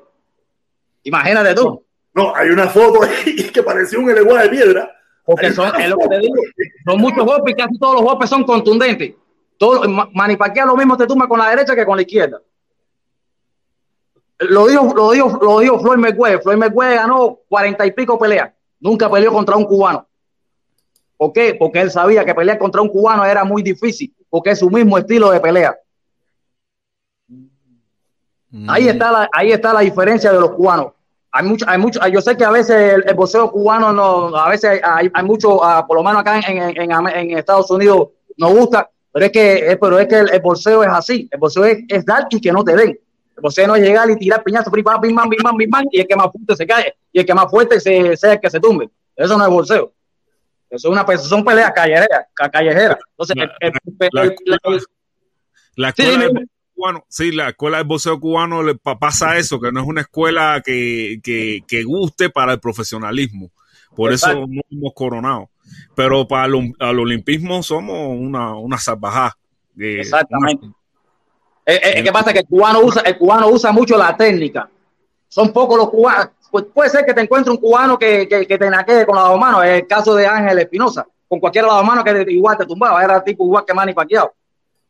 Imagínate 1.03 1.53
tú, 1.55 1.83
No, 2.13 2.35
hay 2.35 2.49
una 2.49 2.67
foto 2.69 3.03
ahí 3.03 3.35
que 3.53 3.63
parecía 3.63 3.99
un 3.99 4.09
eleguá 4.09 4.43
de 4.43 4.49
piedra. 4.49 4.91
porque 5.25 5.51
son, 5.51 5.73
es 5.79 5.89
lo 5.89 5.97
que 5.97 6.07
te 6.07 6.19
digo, 6.19 6.35
son 6.85 6.99
muchos 6.99 7.25
golpes 7.25 7.53
y 7.53 7.57
casi 7.57 7.77
todos 7.77 7.95
los 7.95 8.03
golpes 8.03 8.29
son 8.29 8.43
contundentes. 8.43 9.13
Todo, 9.57 9.87
Ma- 9.87 10.09
Manny 10.13 10.35
Pacquiao 10.35 10.67
lo 10.67 10.75
mismo 10.75 10.97
te 10.97 11.05
tumba 11.05 11.27
con 11.27 11.39
la 11.39 11.49
derecha 11.49 11.75
que 11.75 11.85
con 11.85 11.95
la 11.95 12.01
izquierda. 12.01 12.41
Lo 14.39 14.65
dijo, 14.67 14.91
lo 14.95 15.11
dijo, 15.11 15.39
lo 15.41 15.59
dijo 15.59 15.79
Floyd 15.79 15.97
Mayweather. 15.99 16.41
Floyd 16.41 16.57
Mayweather 16.57 16.97
ganó 16.97 17.39
cuarenta 17.47 17.85
y 17.85 17.91
pico 17.91 18.17
peleas. 18.17 18.51
Nunca 18.79 19.09
peleó 19.09 19.31
contra 19.31 19.55
un 19.55 19.65
cubano. 19.65 20.07
¿Por 21.15 21.31
qué? 21.31 21.53
Porque 21.53 21.79
él 21.81 21.91
sabía 21.91 22.25
que 22.25 22.33
pelear 22.33 22.57
contra 22.57 22.81
un 22.81 22.89
cubano 22.89 23.23
era 23.23 23.43
muy 23.43 23.61
difícil, 23.61 24.11
porque 24.27 24.49
es 24.51 24.59
su 24.59 24.71
mismo 24.71 24.97
estilo 24.97 25.29
de 25.29 25.39
pelea. 25.39 25.77
Ahí 28.67 28.87
está 28.87 29.11
la, 29.11 29.29
ahí 29.31 29.51
está 29.51 29.71
la 29.73 29.81
diferencia 29.81 30.31
de 30.33 30.39
los 30.39 30.51
cubanos. 30.51 30.93
Hay 31.33 31.45
mucho, 31.45 31.65
hay 31.67 31.77
mucho, 31.77 32.05
yo 32.07 32.21
sé 32.21 32.35
que 32.35 32.43
a 32.43 32.49
veces 32.51 32.93
el, 32.93 33.03
el 33.07 33.13
boxeo 33.15 33.49
cubano 33.51 33.93
no, 33.93 34.35
a 34.35 34.49
veces 34.49 34.81
hay, 34.83 35.09
hay 35.13 35.23
mucho, 35.23 35.63
ah, 35.63 35.85
por 35.87 35.95
lo 35.97 36.03
menos 36.03 36.19
acá 36.21 36.39
en, 36.39 36.57
en, 36.57 36.91
en, 36.91 37.07
en 37.07 37.37
Estados 37.37 37.71
Unidos 37.71 38.09
no 38.37 38.49
gusta, 38.49 38.89
pero 39.13 39.25
es 39.27 39.31
que, 39.31 39.71
eh, 39.71 39.77
pero 39.77 39.97
es 39.97 40.07
que 40.07 40.19
el, 40.19 40.29
el 40.29 40.41
boxeo 40.41 40.83
es 40.83 40.89
así, 40.89 41.29
el 41.31 41.39
boxeo 41.39 41.63
es, 41.65 41.79
es 41.87 42.05
dar 42.05 42.27
y 42.29 42.41
que 42.41 42.51
no 42.51 42.63
te 42.65 42.75
den. 42.75 42.89
El 42.89 43.41
boxeo 43.41 43.65
no 43.65 43.75
es 43.75 43.81
llegar 43.81 44.09
y 44.09 44.17
tirar 44.17 44.43
pam, 44.43 44.53
pim, 45.01 45.15
pam, 45.15 45.29
pim, 45.29 45.69
pam, 45.69 45.85
y 45.91 46.01
el 46.01 46.07
que 46.07 46.15
más 46.17 46.27
fuerte 46.31 46.55
se 46.57 46.67
cae, 46.67 46.95
y 47.13 47.19
el 47.19 47.25
que 47.25 47.33
más 47.33 47.49
fuerte 47.49 47.79
se, 47.79 48.17
sea 48.17 48.33
el 48.33 48.39
que 48.41 48.49
se 48.49 48.59
tumbe. 48.59 48.89
Eso 49.15 49.37
no 49.37 49.45
es 49.45 49.49
boxeo. 49.49 49.93
Eso 50.69 50.87
es 50.87 50.91
una, 50.99 51.17
son 51.17 51.43
peleas 51.45 51.71
callejeras, 51.71 52.25
ca- 52.33 52.49
callejeras. 52.49 52.97
Entonces, 53.11 53.35
La- 53.37 53.43
el- 53.59 53.71
la- 54.11 54.59
el- 54.63 54.81
La 55.75 55.91
Sí, 55.93 56.01
escuela 56.03 56.41
cubano, 56.81 57.05
sí, 57.07 57.31
la 57.31 57.49
escuela 57.49 57.77
de 57.77 57.83
boxeo 57.83 58.19
cubano 58.19 58.63
le 58.63 58.75
pa- 58.75 58.97
pasa 58.97 59.37
eso, 59.37 59.59
que 59.59 59.71
no 59.71 59.81
es 59.81 59.87
una 59.87 60.01
escuela 60.01 60.61
que, 60.65 61.19
que, 61.23 61.61
que 61.67 61.83
guste 61.83 62.29
para 62.29 62.53
el 62.53 62.59
profesionalismo. 62.59 63.51
Por 63.95 64.11
Exacto. 64.11 64.39
eso 64.39 64.47
no 64.47 64.61
hemos 64.71 64.93
coronado. 64.93 65.49
Pero 65.95 66.27
para 66.27 66.45
el, 66.47 66.73
al 66.79 66.99
olimpismo 66.99 67.61
somos 67.63 68.17
una, 68.17 68.55
una 68.55 68.77
salvajada. 68.77 69.37
Eh, 69.79 69.97
Exactamente. 70.01 70.65
una- 70.65 70.75
Eh, 71.65 71.79
eh, 71.99 72.03
¿Qué 72.03 72.11
pasa? 72.11 72.33
Que 72.33 72.39
el 72.39 72.47
cubano 72.47 72.79
usa, 72.81 73.01
el 73.03 73.17
cubano 73.17 73.47
usa 73.49 73.71
mucho 73.71 73.97
la 73.97 74.15
técnica. 74.17 74.69
Son 75.27 75.53
pocos 75.53 75.77
los 75.77 75.89
cubanos. 75.89 76.29
Pues 76.49 76.65
puede 76.73 76.89
ser 76.89 77.05
que 77.05 77.13
te 77.13 77.21
encuentre 77.21 77.51
un 77.51 77.57
cubano 77.57 77.97
que, 77.97 78.27
que, 78.27 78.45
que 78.45 78.57
te 78.57 78.69
naquee 78.69 79.05
con 79.05 79.15
las 79.15 79.25
dos 79.29 79.39
manos. 79.39 79.63
Es 79.63 79.81
el 79.81 79.87
caso 79.87 80.15
de 80.15 80.25
Ángel 80.27 80.57
Espinosa. 80.59 81.05
Con 81.29 81.39
cualquiera 81.39 81.67
de 81.67 81.73
las 81.73 81.79
dos 81.79 81.87
manos 81.87 82.03
que 82.03 82.33
igual 82.33 82.57
te 82.57 82.65
tumbaba. 82.65 83.01
Era 83.03 83.23
tipo 83.23 83.45
igual 83.45 83.63
que 83.65 83.73
Manny 83.73 83.93
Pacquiao. 83.93 84.33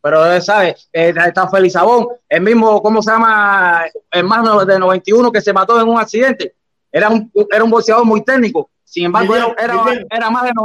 Pero, 0.01 0.41
¿sabes? 0.41 0.89
Eh, 0.91 1.13
está 1.27 1.47
Félix 1.47 1.73
Sabón. 1.73 2.07
El 2.27 2.41
mismo, 2.41 2.81
¿cómo 2.81 3.01
se 3.01 3.11
llama? 3.11 3.83
El 4.09 4.23
más 4.23 4.43
no- 4.43 4.65
de 4.65 4.79
91 4.79 5.31
que 5.31 5.41
se 5.41 5.53
mató 5.53 5.79
en 5.79 5.87
un 5.87 5.99
accidente. 5.99 6.55
Era 6.91 7.09
un, 7.09 7.31
era 7.51 7.63
un 7.63 7.69
boxeador 7.69 8.03
muy 8.05 8.23
técnico. 8.23 8.69
Sin 8.83 9.05
embargo, 9.05 9.33
Milian, 9.33 9.51
era, 9.57 9.63
era, 9.73 9.83
Milian. 9.83 10.07
era 10.09 10.29
más 10.31 10.43
de... 10.43 10.51
no- 10.53 10.63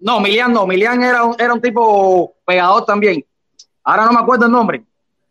No, 0.00 0.20
Milian 0.20 0.52
no. 0.52 0.66
Milian 0.66 1.02
era 1.02 1.24
un, 1.24 1.34
era 1.38 1.54
un 1.54 1.60
tipo 1.60 2.34
pegador 2.44 2.84
también. 2.84 3.24
Ahora 3.82 4.04
no 4.04 4.12
me 4.12 4.20
acuerdo 4.20 4.46
el 4.46 4.52
nombre 4.52 4.84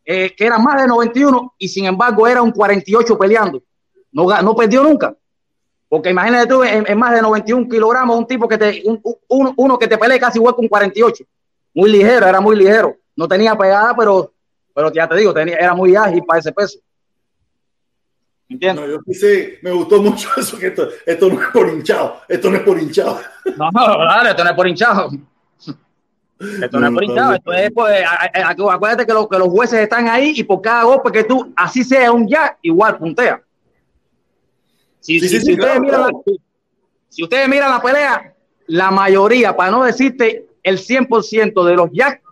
eh, 0.05 0.35
que 0.35 0.45
era 0.45 0.57
más 0.57 0.81
de 0.81 0.87
91 0.87 1.53
y 1.57 1.67
sin 1.69 1.85
embargo 1.85 2.27
era 2.27 2.41
un 2.41 2.51
48 2.51 3.17
peleando. 3.17 3.61
No, 4.11 4.25
no 4.41 4.55
perdió 4.55 4.83
nunca. 4.83 5.15
Porque 5.87 6.09
imagínate 6.09 6.47
tú, 6.47 6.63
en, 6.63 6.83
en 6.87 6.97
más 6.99 7.13
de 7.13 7.21
91 7.21 7.69
kilogramos, 7.69 8.17
un 8.17 8.27
tipo 8.27 8.47
que 8.47 8.57
te, 8.57 8.81
un- 8.85 8.99
un- 9.29 9.53
uno 9.55 9.77
que 9.79 9.87
te 9.87 9.97
pelea 9.97 10.19
casi 10.19 10.39
igual 10.39 10.55
con 10.55 10.67
48. 10.67 11.23
Muy 11.75 11.89
ligero, 11.91 12.27
era 12.27 12.41
muy 12.41 12.55
ligero. 12.55 12.95
No 13.15 13.27
tenía 13.27 13.55
pegada, 13.55 13.95
pero, 13.95 14.33
pero 14.73 14.91
ya 14.91 15.07
te 15.07 15.15
digo, 15.15 15.33
tenía, 15.33 15.57
era 15.57 15.73
muy 15.73 15.95
ágil 15.95 16.23
para 16.25 16.39
ese 16.39 16.51
peso. 16.51 16.79
No, 18.49 18.87
yo 18.87 18.99
sí 19.05 19.13
sé, 19.13 19.59
me 19.61 19.71
gustó 19.71 20.01
mucho 20.01 20.29
eso, 20.37 20.57
que 20.57 20.67
esto, 20.67 20.87
esto 21.05 21.29
no 21.29 21.41
es 21.41 21.47
por 21.49 21.69
hinchado, 21.69 22.21
esto 22.27 22.49
no 22.49 22.57
es 22.57 22.63
por 22.63 22.79
hinchado. 22.79 23.19
No, 23.57 23.65
no, 23.65 23.71
claro, 23.71 24.29
esto 24.29 24.43
no 24.43 24.49
es 24.49 24.55
por 24.55 24.67
hinchado. 24.67 25.09
Esto 26.61 26.79
no, 26.79 26.87
es 26.87 26.93
por 26.93 27.03
hinchado, 27.03 27.33
esto 27.35 27.53
es 27.53 27.71
pues, 27.71 28.03
acuérdate 28.69 29.05
que, 29.05 29.13
que 29.31 29.39
los 29.39 29.47
jueces 29.47 29.79
están 29.79 30.07
ahí 30.09 30.33
y 30.35 30.43
por 30.43 30.61
cada 30.61 30.83
golpe 30.83 31.11
que 31.11 31.23
tú, 31.23 31.53
así 31.55 31.83
sea 31.83 32.11
un 32.11 32.27
jack, 32.27 32.57
igual 32.61 32.97
puntea. 32.97 33.41
Si, 34.99 35.19
si, 35.19 35.41
si, 35.41 35.53
ustedes 35.53 35.79
miran 35.79 36.01
la, 36.01 36.11
si 37.09 37.23
ustedes 37.23 37.47
miran 37.47 37.69
la 37.69 37.81
pelea, 37.81 38.33
la 38.67 38.91
mayoría, 38.91 39.55
para 39.55 39.71
no 39.71 39.83
decirte 39.83 40.47
el 40.61 40.77
100% 40.77 41.65
de 41.65 41.75
los 41.75 41.89
jacks, 41.91 42.22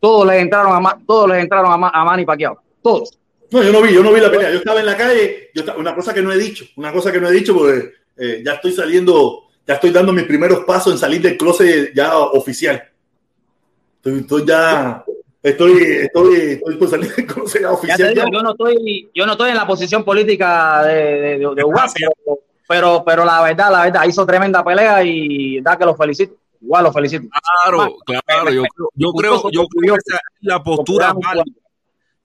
todos 0.00 0.26
les 0.26 0.42
entraron 0.42 0.86
a, 0.86 0.98
todos 1.06 1.28
les 1.30 1.42
entraron 1.42 1.84
a, 1.84 1.88
a 1.88 2.04
Manny 2.04 2.24
Pacquiao, 2.24 2.60
todos. 2.82 3.18
No, 3.50 3.62
yo 3.62 3.72
no 3.72 3.80
vi, 3.80 3.94
yo 3.94 4.02
no 4.02 4.12
vi 4.12 4.20
la 4.20 4.30
pelea. 4.30 4.50
Yo 4.50 4.58
estaba 4.58 4.80
en 4.80 4.86
la 4.86 4.96
calle, 4.96 5.50
yo 5.54 5.64
una 5.76 5.94
cosa 5.94 6.12
que 6.12 6.20
no 6.22 6.32
he 6.32 6.38
dicho, 6.38 6.66
una 6.76 6.92
cosa 6.92 7.10
que 7.10 7.20
no 7.20 7.28
he 7.28 7.32
dicho 7.32 7.54
porque 7.54 7.92
eh, 8.16 8.42
ya 8.44 8.54
estoy 8.54 8.72
saliendo, 8.72 9.44
ya 9.66 9.74
estoy 9.74 9.90
dando 9.90 10.12
mis 10.12 10.24
primeros 10.24 10.64
pasos 10.64 10.92
en 10.92 10.98
salir 10.98 11.22
del 11.22 11.38
closet 11.38 11.92
ya 11.94 12.16
oficial. 12.18 12.82
Estoy, 14.04 14.44
ya, 14.46 15.04
estoy, 15.42 15.82
estoy, 15.82 16.34
estoy 16.34 16.76
por 16.76 16.88
salir 16.90 17.14
del 17.14 17.26
closet 17.26 17.62
ya 17.62 17.72
oficial. 17.72 18.14
Digo, 18.14 18.26
yo 18.32 18.42
no 18.42 18.50
estoy, 18.50 19.10
yo 19.14 19.26
no 19.26 19.32
estoy 19.32 19.50
en 19.50 19.56
la 19.56 19.66
posición 19.66 20.04
política 20.04 20.82
de, 20.84 20.94
de, 20.94 21.38
de, 21.38 21.54
de 21.54 21.64
pero, 22.68 23.02
pero 23.04 23.24
la 23.24 23.42
verdad, 23.42 23.72
la 23.72 23.82
verdad, 23.84 24.04
hizo 24.06 24.26
tremenda 24.26 24.62
pelea 24.62 25.02
y 25.02 25.58
da 25.62 25.78
que 25.78 25.86
lo 25.86 25.96
felicito. 25.96 26.34
Igual 26.60 26.84
lo 26.84 26.92
felicito. 26.92 27.28
Claro, 27.64 27.96
claro, 28.26 28.50
yo, 28.50 28.62
yo 28.94 29.12
creo, 29.12 29.50
yo 29.50 29.66
creo 29.66 29.94
que 29.94 30.00
esa 30.06 30.16
es 30.16 30.22
la 30.40 30.62
postura 30.62 31.12
válida 31.12 31.44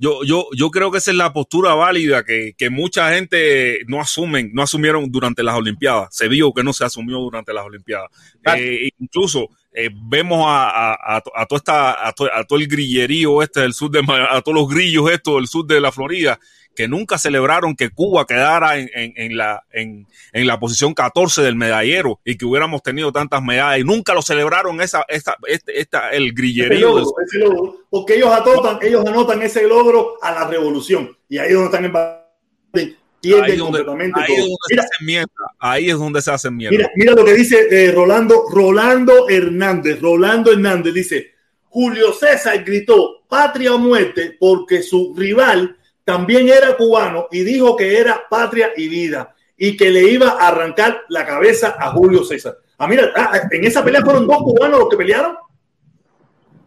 yo, 0.03 0.23
yo, 0.25 0.47
yo 0.53 0.69
creo 0.69 0.91
que 0.91 0.97
esa 0.97 1.11
es 1.11 1.17
la 1.17 1.31
postura 1.31 1.75
válida 1.75 2.25
que, 2.25 2.55
que, 2.57 2.69
mucha 2.69 3.13
gente 3.13 3.85
no 3.87 4.01
asumen, 4.01 4.51
no 4.53 4.61
asumieron 4.63 5.09
durante 5.09 5.43
las 5.43 5.55
Olimpiadas. 5.55 6.13
Se 6.13 6.27
vio 6.27 6.51
que 6.51 6.61
no 6.61 6.73
se 6.73 6.83
asumió 6.83 7.19
durante 7.19 7.53
las 7.53 7.63
Olimpiadas. 7.63 8.09
Eh, 8.57 8.89
incluso 8.99 9.47
eh, 9.71 9.89
vemos 9.93 10.43
a, 10.45 10.67
a, 10.67 10.93
a, 10.93 11.23
a, 11.35 11.45
toda 11.45 11.57
esta, 11.57 12.07
a, 12.07 12.11
todo, 12.11 12.29
a 12.33 12.43
todo 12.43 12.59
el 12.59 12.67
grillerío 12.67 13.41
este 13.41 13.61
del 13.61 13.73
sur 13.73 13.91
de, 13.91 14.01
a 14.29 14.41
todos 14.41 14.55
los 14.55 14.67
grillos 14.67 15.09
estos 15.09 15.35
del 15.35 15.47
sur 15.47 15.65
de 15.65 15.79
la 15.79 15.91
Florida, 15.93 16.37
que 16.75 16.87
nunca 16.87 17.17
celebraron 17.17 17.75
que 17.75 17.89
Cuba 17.89 18.25
quedara 18.25 18.77
en, 18.77 18.89
en, 18.93 19.13
en, 19.15 19.37
la, 19.37 19.63
en, 19.71 20.07
en, 20.31 20.47
la 20.47 20.59
posición 20.59 20.93
14 20.93 21.41
del 21.41 21.55
medallero 21.55 22.19
y 22.25 22.37
que 22.37 22.45
hubiéramos 22.45 22.81
tenido 22.81 23.11
tantas 23.11 23.43
medallas 23.43 23.81
y 23.81 23.83
nunca 23.83 24.13
lo 24.13 24.21
celebraron 24.21 24.81
esa, 24.81 25.05
esta, 25.07 25.35
este, 25.47 25.79
esta, 25.79 26.09
el 26.09 26.33
grillerío. 26.33 26.97
Ese 26.97 26.99
logro, 26.99 27.15
ese 27.25 27.37
logro, 27.39 27.77
porque 27.89 28.15
ellos 28.15 28.31
anotan, 28.31 28.79
ellos 28.81 29.05
anotan 29.05 29.41
ese 29.41 29.67
logro 29.67 30.17
a 30.21 30.31
la 30.31 30.47
revolución 30.47 31.15
y 31.29 31.37
ahí 31.37 31.49
es 31.49 31.53
donde 31.53 31.67
están 31.67 31.85
en 31.85 31.93
ahí, 33.41 33.57
donde, 33.57 33.79
ahí, 33.79 33.85
donde 33.85 34.05
mira, 34.05 34.25
se 34.67 34.79
hacen 34.79 35.05
mierda, 35.05 35.27
ahí 35.59 35.89
es 35.89 35.97
donde 35.97 36.21
se 36.21 36.31
hacen 36.31 36.55
mierda. 36.55 36.77
Mira, 36.77 36.91
mira 36.95 37.13
lo 37.13 37.23
que 37.23 37.33
dice 37.33 37.67
eh, 37.69 37.91
Rolando, 37.91 38.43
Rolando 38.51 39.29
Hernández, 39.29 40.01
Rolando 40.01 40.51
Hernández 40.51 40.93
dice, 40.93 41.31
Julio 41.69 42.13
César 42.13 42.63
gritó 42.63 43.23
patria 43.27 43.73
o 43.73 43.79
muerte 43.79 44.35
porque 44.39 44.83
su 44.83 45.13
rival 45.15 45.77
también 46.03 46.49
era 46.49 46.75
cubano 46.75 47.27
y 47.31 47.43
dijo 47.43 47.75
que 47.75 47.97
era 47.97 48.23
patria 48.29 48.71
y 48.75 48.87
vida 48.87 49.33
y 49.57 49.77
que 49.77 49.89
le 49.89 50.03
iba 50.03 50.31
a 50.31 50.47
arrancar 50.49 51.03
la 51.09 51.25
cabeza 51.25 51.75
a 51.79 51.91
Julio 51.91 52.23
César. 52.23 52.57
Ah, 52.77 52.87
mira, 52.87 53.11
ah, 53.15 53.41
en 53.49 53.63
esa 53.63 53.83
pelea 53.83 54.01
fueron 54.01 54.27
dos 54.27 54.39
cubanos 54.39 54.79
los 54.79 54.89
que 54.89 54.97
pelearon. 54.97 55.37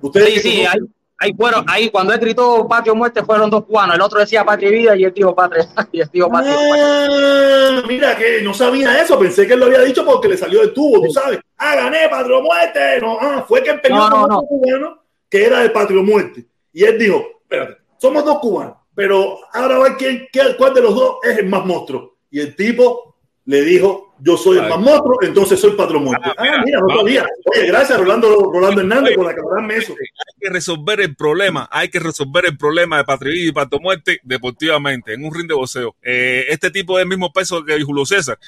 Ustedes 0.00 0.34
sí, 0.34 0.40
sí, 0.40 0.60
ahí, 0.64 0.78
ahí, 1.18 1.34
fueron, 1.34 1.64
ahí 1.68 1.90
cuando 1.90 2.12
él 2.12 2.20
gritó 2.20 2.66
patria 2.68 2.92
o 2.92 2.96
muerte 2.96 3.22
fueron 3.24 3.50
dos 3.50 3.64
cubanos. 3.64 3.96
El 3.96 4.00
otro 4.00 4.20
decía 4.20 4.44
patria 4.44 4.68
y 4.68 4.72
vida 4.72 4.96
y 4.96 5.04
él 5.04 5.12
dijo 5.12 5.34
patria. 5.34 5.68
Y 5.92 6.00
él 6.00 6.08
dijo 6.12 6.30
patria. 6.30 6.54
Ah, 6.56 7.82
mira, 7.86 8.16
que 8.16 8.40
no 8.42 8.54
sabía 8.54 9.02
eso. 9.02 9.18
Pensé 9.18 9.46
que 9.46 9.54
él 9.54 9.60
lo 9.60 9.66
había 9.66 9.80
dicho 9.80 10.04
porque 10.04 10.28
le 10.28 10.38
salió 10.38 10.60
del 10.60 10.72
tubo, 10.72 11.02
tú 11.02 11.12
sabes. 11.12 11.40
Ah, 11.58 11.74
gané, 11.74 12.08
patria 12.08 12.36
o 12.36 12.42
muerte. 12.42 13.00
No, 13.00 13.18
ah, 13.20 13.44
fue 13.46 13.62
que 13.62 13.74
peleó 13.74 14.08
no, 14.08 14.10
con 14.10 14.28
no, 14.30 14.40
cubano 14.42 15.02
que 15.28 15.44
era 15.44 15.60
de 15.60 15.70
patria 15.70 16.00
o 16.00 16.04
muerte. 16.04 16.46
Y 16.72 16.84
él 16.84 16.98
dijo, 16.98 17.42
espérate, 17.42 17.78
somos 17.98 18.24
dos 18.24 18.38
cubanos 18.38 18.76
pero 18.96 19.38
ahora 19.52 19.78
va 19.78 19.96
quién, 19.96 20.26
cuál 20.56 20.74
de 20.74 20.80
los 20.80 20.94
dos 20.94 21.16
es 21.22 21.38
el 21.38 21.46
más 21.46 21.64
monstruo. 21.64 22.16
Y 22.30 22.40
el 22.40 22.56
tipo 22.56 23.14
le 23.44 23.60
dijo, 23.62 24.14
yo 24.20 24.38
soy 24.38 24.56
el 24.56 24.68
más 24.70 24.80
monstruo, 24.80 25.18
entonces 25.20 25.60
soy 25.60 25.72
patrón 25.72 26.04
muerto. 26.04 26.30
Ah, 26.30 26.34
ah, 26.38 26.62
mira, 26.64 26.80
no 26.80 26.96
sabía. 26.96 27.26
Oye, 27.44 27.66
gracias 27.66 27.98
Rolando, 28.00 28.50
Rolando 28.52 28.80
Hernández 28.80 29.14
por 29.14 29.28
aclararme 29.28 29.76
eso. 29.76 29.92
Hay 29.92 30.40
que 30.40 30.48
resolver 30.48 31.00
el 31.02 31.14
problema, 31.14 31.68
hay 31.70 31.90
que 31.90 32.00
resolver 32.00 32.46
el 32.46 32.56
problema 32.56 32.96
de 32.96 33.04
patria 33.04 33.32
y 33.36 33.52
patrón 33.52 33.82
muerte 33.82 34.18
deportivamente, 34.24 35.12
en 35.12 35.24
un 35.24 35.32
ring 35.32 35.46
de 35.46 35.54
boxeo. 35.54 35.94
Eh, 36.02 36.46
este 36.48 36.70
tipo 36.70 36.98
es 36.98 37.02
el 37.02 37.08
mismo 37.08 37.30
peso 37.30 37.62
que 37.62 37.80
Julio 37.82 38.06
César. 38.06 38.38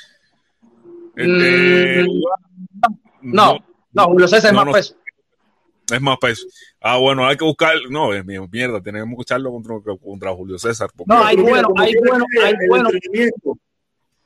Este, 1.15 2.05
mm, 2.05 3.33
no, 3.35 3.59
no, 3.93 4.05
Julio 4.07 4.27
César 4.27 4.51
es 4.51 4.57
más 4.57 4.73
peso. 4.73 4.95
Es 5.91 6.01
más 6.01 6.19
peso. 6.19 6.47
Ah, 6.81 6.99
bueno, 6.99 7.27
hay 7.27 7.37
que 7.37 7.45
buscar. 7.45 7.75
No, 7.91 8.13
es 8.13 8.25
mierda, 8.25 8.81
tenemos 8.81 9.09
que 9.09 9.13
escucharlo 9.13 9.51
contra, 9.51 9.77
contra 9.97 10.35
Julio 10.35 10.59
César. 10.59 10.91
No, 11.07 11.25
hay 11.25 11.37
bueno, 11.37 11.69
hay 11.77 11.95
bueno, 12.07 12.25
hay 12.43 12.55
bueno. 12.69 12.89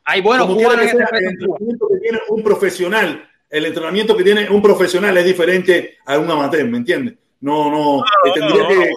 Hay 0.04 0.20
bueno 0.20 0.46
jugadores 0.46 0.92
el 0.92 1.00
entrenamiento 1.00 1.88
que 1.88 2.00
tiene 2.00 2.18
un 2.28 2.42
profesional, 2.42 3.30
el 3.48 3.66
entrenamiento 3.66 4.16
que 4.16 4.24
tiene 4.24 4.50
un 4.50 4.60
profesional 4.60 5.16
es 5.16 5.24
diferente 5.24 5.98
a 6.06 6.18
un 6.18 6.30
amateur, 6.30 6.66
¿me 6.66 6.78
entiendes? 6.78 7.14
No, 7.40 7.70
no, 7.70 7.98
no, 7.98 8.32
tendría 8.34 8.62
no, 8.62 8.68
que, 8.68 8.90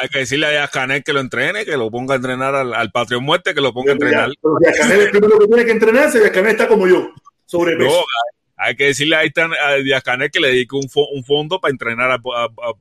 hay 0.00 0.08
que 0.08 0.18
decirle 0.20 0.46
a 0.46 0.52
Yascanel 0.52 1.02
que 1.02 1.12
lo 1.12 1.20
entrene, 1.20 1.64
que 1.64 1.76
lo 1.76 1.90
ponga 1.90 2.14
a 2.14 2.16
entrenar 2.16 2.54
al, 2.54 2.74
al 2.74 2.90
Patrio 2.90 3.20
Muerte, 3.20 3.54
que 3.54 3.60
lo 3.60 3.72
ponga 3.72 3.90
a 3.90 3.94
entrenar. 3.94 4.30
Yascanel 4.64 5.00
es 5.00 5.06
el 5.06 5.10
primero 5.10 5.38
que 5.38 5.46
tiene 5.46 5.64
que 5.64 5.72
entrenarse, 5.72 6.20
Yascanel 6.20 6.52
está 6.52 6.68
como 6.68 6.86
yo, 6.86 7.10
sobrepeso. 7.44 7.90
No, 7.90 8.04
hay 8.64 8.76
que 8.76 8.84
decirle 8.86 9.16
a, 9.16 9.20
a 9.20 9.74
Díaz 9.76 10.02
Canel 10.02 10.30
que 10.30 10.40
le 10.40 10.48
dedique 10.48 10.74
un, 10.74 10.88
fo, 10.88 11.06
un 11.08 11.24
fondo 11.24 11.60
para 11.60 11.70
entrenar 11.70 12.10
al, 12.10 12.20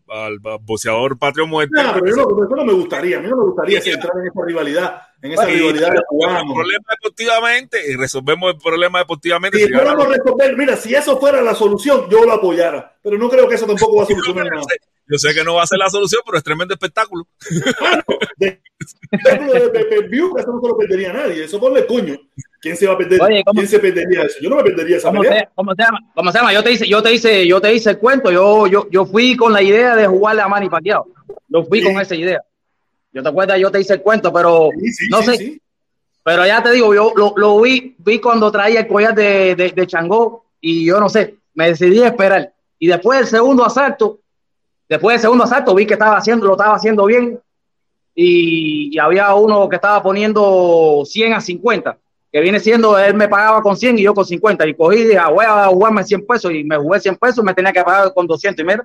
al 0.10 0.40
boxeador 0.62 1.18
Patrio 1.18 1.46
Muerte. 1.46 1.76
No, 1.76 1.94
pero 1.94 2.06
yo 2.08 2.16
no, 2.16 2.46
eso 2.46 2.56
no 2.56 2.66
me 2.66 2.74
gustaría. 2.74 3.18
A 3.18 3.22
mí 3.22 3.28
no 3.30 3.38
me 3.38 3.44
gustaría 3.44 3.82
sí, 3.82 3.92
entrar 3.92 4.14
en 4.18 4.28
esa 4.28 4.46
rivalidad, 4.46 5.02
en 5.24 5.32
esa 5.32 5.44
bueno, 5.44 5.58
rivalidad 5.58 5.91
de 5.91 5.98
El 5.98 6.54
problema 6.54 6.86
deportivamente 6.90 7.91
y 7.91 7.95
resolvemos 7.95 8.54
el 8.54 8.60
problema 8.60 9.00
deportivamente. 9.00 9.58
Si 9.58 9.72
podemos 9.72 10.08
resolver, 10.10 10.58
mira, 10.58 10.76
si 10.76 10.94
eso 10.94 11.18
fuera 11.18 11.41
la 11.41 11.56
solución, 11.56 12.10
yo 12.10 12.26
lo 12.26 12.34
apoyara. 12.34 12.98
Pero 13.02 13.18
no 13.18 13.30
creo 13.30 13.48
que 13.48 13.56
eso 13.56 13.66
tampoco 13.66 13.98
va 13.98 14.04
a 14.04 14.06
solucionar 14.08 14.48
nada. 14.48 14.64
Yo 15.08 15.18
sé 15.18 15.34
que 15.34 15.44
no 15.44 15.56
va 15.56 15.64
a 15.64 15.68
ser 15.68 15.80
la 15.80 15.90
solución, 15.90 16.22
pero 16.26 16.38
es 16.38 16.44
tremendo 16.44 16.74
espectáculo. 16.74 17.26
Bueno, 17.80 18.04
de, 18.38 18.62
espectáculo 18.80 19.54
de, 19.54 19.70
de, 19.70 19.84
de 19.86 20.08
view, 20.08 20.38
eso 20.38 20.52
no 20.52 20.62
se 20.62 20.68
lo 20.68 20.78
perdería 20.78 21.12
a 21.12 21.14
nadie. 21.14 21.45
Eso 21.45 21.60
ponle 21.60 21.86
coño. 21.86 22.18
¿Quién 22.60 22.76
se 22.76 22.86
va 22.88 22.94
a 22.94 22.98
perder? 22.98 23.22
Oye, 23.22 23.44
¿Quién 23.54 23.68
se 23.68 23.80
perdería 23.80 24.24
eso? 24.24 24.40
Yo 24.41 24.50
no 24.50 24.58
me 24.58 24.64
perdería 24.64 24.98
esa 24.98 25.10
¿cómo 25.10 25.22
pelea. 25.22 25.40
Se, 25.40 25.50
¿Cómo 25.56 25.74
se 25.74 25.84
llama? 25.84 26.00
¿Cómo 26.16 26.32
se 26.32 26.38
llama? 26.38 26.54
Yo 26.54 26.64
te 26.64 26.72
hice, 26.72 26.88
yo 26.88 27.02
te 27.02 27.14
hice, 27.14 27.48
yo 27.48 27.62
te 27.62 27.74
hice 27.74 27.90
el 27.91 27.98
cuento. 27.98 28.32
Yo, 28.32 28.68
yo, 28.68 28.88
yo 28.90 29.06
fui 29.06 29.38
con 29.38 29.54
la 29.54 29.62
idea 29.62 29.95
de 29.95 30.08
jugarle 30.08 30.41
a 30.41 30.48
Manny 30.50 30.70
Pacquiao. 30.70 31.06
Yo 31.48 31.64
fui 31.64 31.80
sí. 31.80 31.86
con 31.86 32.02
esa 32.02 32.16
idea. 32.16 32.41
Yo 33.14 33.22
te 33.22 33.30
acuerdas, 33.30 33.60
yo 33.60 33.72
te 33.72 33.80
hice 33.80 33.94
el 33.94 34.02
cuento, 34.02 34.34
pero 34.34 34.69
sí, 34.80 34.91
sí, 34.91 35.10
no 35.10 35.22
sé. 35.22 35.61
Pero 36.23 36.45
ya 36.45 36.64
te 36.64 36.72
digo, 36.72 36.94
yo 36.94 37.14
lo, 37.15 37.34
lo, 37.35 37.61
vi, 37.61 37.95
vi 37.99 38.19
cuando 38.19 38.52
traía 38.52 38.81
el 38.81 38.88
collar 38.88 39.14
de, 39.14 39.56
de, 39.56 39.72
de 39.72 39.88
Changó 39.88 40.45
y 40.60 40.85
yo 40.85 40.99
no 40.99 41.10
sé, 41.10 41.35
me 41.53 41.68
decidí 41.68 42.02
a 42.02 42.07
esperar. 42.07 42.53
Y 42.80 42.88
después 42.88 43.19
del 43.19 43.27
segundo 43.27 43.65
asalto, 43.65 44.19
después 44.88 45.15
del 45.15 45.22
segundo 45.22 45.44
asalto 45.44 45.76
vi 45.76 45.85
que 45.85 45.94
estaba 45.94 46.18
haciendo, 46.18 46.48
lo 46.48 46.53
estaba 46.53 46.76
haciendo 46.76 47.06
bien 47.06 47.40
y, 48.15 48.95
y 48.95 48.99
había 48.99 49.34
uno 49.35 49.68
que 49.69 49.76
estaba 49.76 50.02
poniendo 50.02 51.03
100 51.06 51.34
a 51.34 51.41
50 51.41 51.98
que 52.34 52.41
viene 52.41 52.60
siendo, 52.60 52.98
él 52.98 53.14
me 53.14 53.27
pagaba 53.27 53.61
con 53.61 53.77
100 53.77 53.99
y 53.99 54.02
yo 54.02 54.15
con 54.15 54.26
50, 54.26 54.68
y 54.68 54.73
cogí 54.73 55.02
y 55.02 55.03
dije, 55.03 55.19
ah, 55.19 55.30
voy 55.30 55.45
a 55.48 55.68
jugarme 55.68 56.03
100 56.03 56.26
pesos, 56.26 56.52
y 56.52 56.64
me 56.64 56.77
jugué 56.77 56.99
100 56.99 57.15
pesos, 57.18 57.44
me 57.44 57.53
tenía 57.53 57.72
que 57.72 57.84
pagar 57.84 58.11
con 58.11 58.26
200, 58.26 58.60
y 58.60 58.65
mira, 58.65 58.84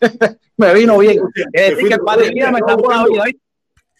me 0.56 0.74
vino 0.74 0.96
bien. 0.98 1.18
Es 1.52 1.70
decir, 1.70 1.88
que 1.88 1.94
el 1.94 2.52
me 2.52 2.60
salvó 2.60 2.88
la 2.92 3.04
vida. 3.04 3.24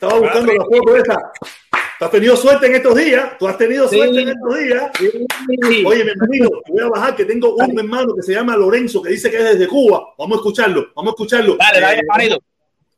Estaba 0.00 0.20
buscando 0.20 0.52
la 0.52 0.64
foto 0.64 0.96
esa. 0.96 1.32
Tú 1.98 2.04
has 2.04 2.10
tenido 2.12 2.36
suerte 2.36 2.66
en 2.68 2.74
estos 2.76 2.94
días, 2.94 3.36
tú 3.36 3.48
has 3.48 3.58
tenido 3.58 3.88
suerte 3.88 4.14
sí. 4.14 4.20
en 4.20 4.28
estos 4.28 4.58
días. 4.58 4.90
Sí. 4.96 5.84
Oye, 5.84 6.04
mi 6.04 6.10
hermano, 6.10 6.62
voy 6.68 6.82
a 6.82 6.88
bajar, 6.88 7.16
que 7.16 7.24
tengo 7.24 7.56
un 7.56 7.76
hermano 7.76 8.14
que 8.14 8.22
se 8.22 8.32
llama 8.32 8.56
Lorenzo, 8.56 9.02
que 9.02 9.10
dice 9.10 9.28
que 9.28 9.38
es 9.38 9.44
desde 9.44 9.66
Cuba. 9.66 10.14
Vamos 10.16 10.36
a 10.36 10.40
escucharlo, 10.40 10.86
vamos 10.94 11.10
a 11.10 11.14
escucharlo. 11.14 11.56
Dale, 11.56 11.80
dale, 11.80 12.26
eh, 12.26 12.38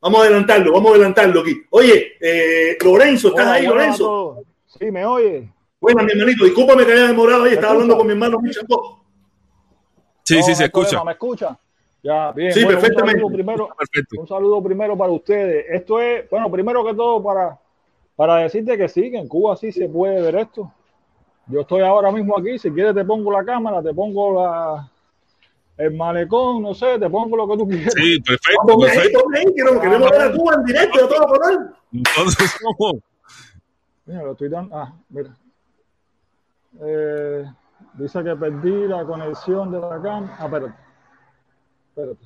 Vamos 0.03 0.21
a 0.21 0.25
adelantarlo, 0.25 0.73
vamos 0.73 0.91
a 0.91 0.95
adelantarlo 0.97 1.41
aquí. 1.41 1.63
Oye, 1.71 2.19
eh, 2.21 2.77
Lorenzo, 2.85 3.29
¿estás 3.29 3.47
Hola, 3.47 3.55
ahí, 3.55 3.67
Lorenzo? 3.67 4.45
Sí, 4.67 4.91
me 4.91 5.07
oye. 5.07 5.51
Bueno, 5.81 6.03
mi 6.03 6.13
hermanito, 6.13 6.45
discúlpame 6.45 6.85
que 6.85 6.93
haya 6.93 7.07
demorado 7.07 7.45
ahí, 7.45 7.55
estaba 7.55 7.73
hablando 7.73 7.97
con 7.97 8.07
mi 8.07 8.13
hermano 8.13 8.39
Michel. 8.41 8.67
Sí, 10.23 10.37
no, 10.37 10.43
sí, 10.43 10.55
se 10.55 10.65
escucha. 10.65 10.89
Problema, 10.89 11.05
¿Me 11.05 11.13
escucha? 11.13 11.59
Ya, 12.03 12.33
bien. 12.33 12.53
Sí, 12.53 12.65
bueno, 12.65 12.81
perfectamente. 12.81 13.23
Un 13.23 13.31
saludo, 13.31 13.37
primero, 13.37 13.69
Perfecto. 13.77 14.21
un 14.21 14.29
saludo 14.29 14.63
primero 14.63 14.97
para 14.97 15.13
ustedes. 15.13 15.67
Esto 15.69 16.01
es, 16.01 16.29
bueno, 16.31 16.51
primero 16.51 16.85
que 16.85 16.95
todo 16.95 17.23
para, 17.23 17.59
para 18.17 18.37
decirte 18.37 18.77
que 18.79 18.89
sí, 18.89 19.11
que 19.11 19.19
en 19.19 19.29
Cuba 19.29 19.57
sí 19.57 19.71
se 19.71 19.89
puede 19.89 20.21
ver 20.23 20.37
esto. 20.37 20.73
Yo 21.47 21.61
estoy 21.61 21.83
ahora 21.83 22.11
mismo 22.11 22.39
aquí, 22.39 22.59
si 22.59 22.71
quieres 22.71 22.95
te 22.95 23.05
pongo 23.05 23.31
la 23.33 23.45
cámara, 23.45 23.83
te 23.83 23.93
pongo 23.93 24.43
la, 24.43 24.91
el 25.77 25.95
malecón, 25.95 26.63
no 26.63 26.75
sé, 26.75 26.99
te 26.99 27.11
pongo 27.11 27.37
lo 27.37 27.49
que 27.49 27.57
tú 27.57 27.69
quieras. 27.69 27.93
Sí, 27.95 28.21
perfecto, 28.21 28.79
perfecto. 28.79 29.21
Ahí, 29.35 29.45
queremos, 29.55 29.83
queremos 29.83 30.11
ver 30.11 30.21
a 30.23 30.33
Cuba 30.33 30.55
en 30.55 30.65
directo, 30.65 31.05
a 31.05 31.09
todo 31.09 31.27
poder. 31.27 31.59
Entonces, 31.93 32.57
¿cómo? 32.79 33.01
Mira, 34.07 34.23
lo 34.23 34.33
estoy 34.33 34.49
dando. 34.49 34.77
Ah, 34.77 34.93
mira. 35.09 35.37
Eh, 36.83 37.45
dice 37.95 38.25
que 38.25 38.37
perdí 38.37 38.87
la 38.89 39.05
conexión 39.05 39.71
de 39.73 39.81
la 39.81 40.01
cámara. 40.01 40.37
Ah, 40.39 40.45
espérate. 40.45 40.90
Espérate. 41.91 42.25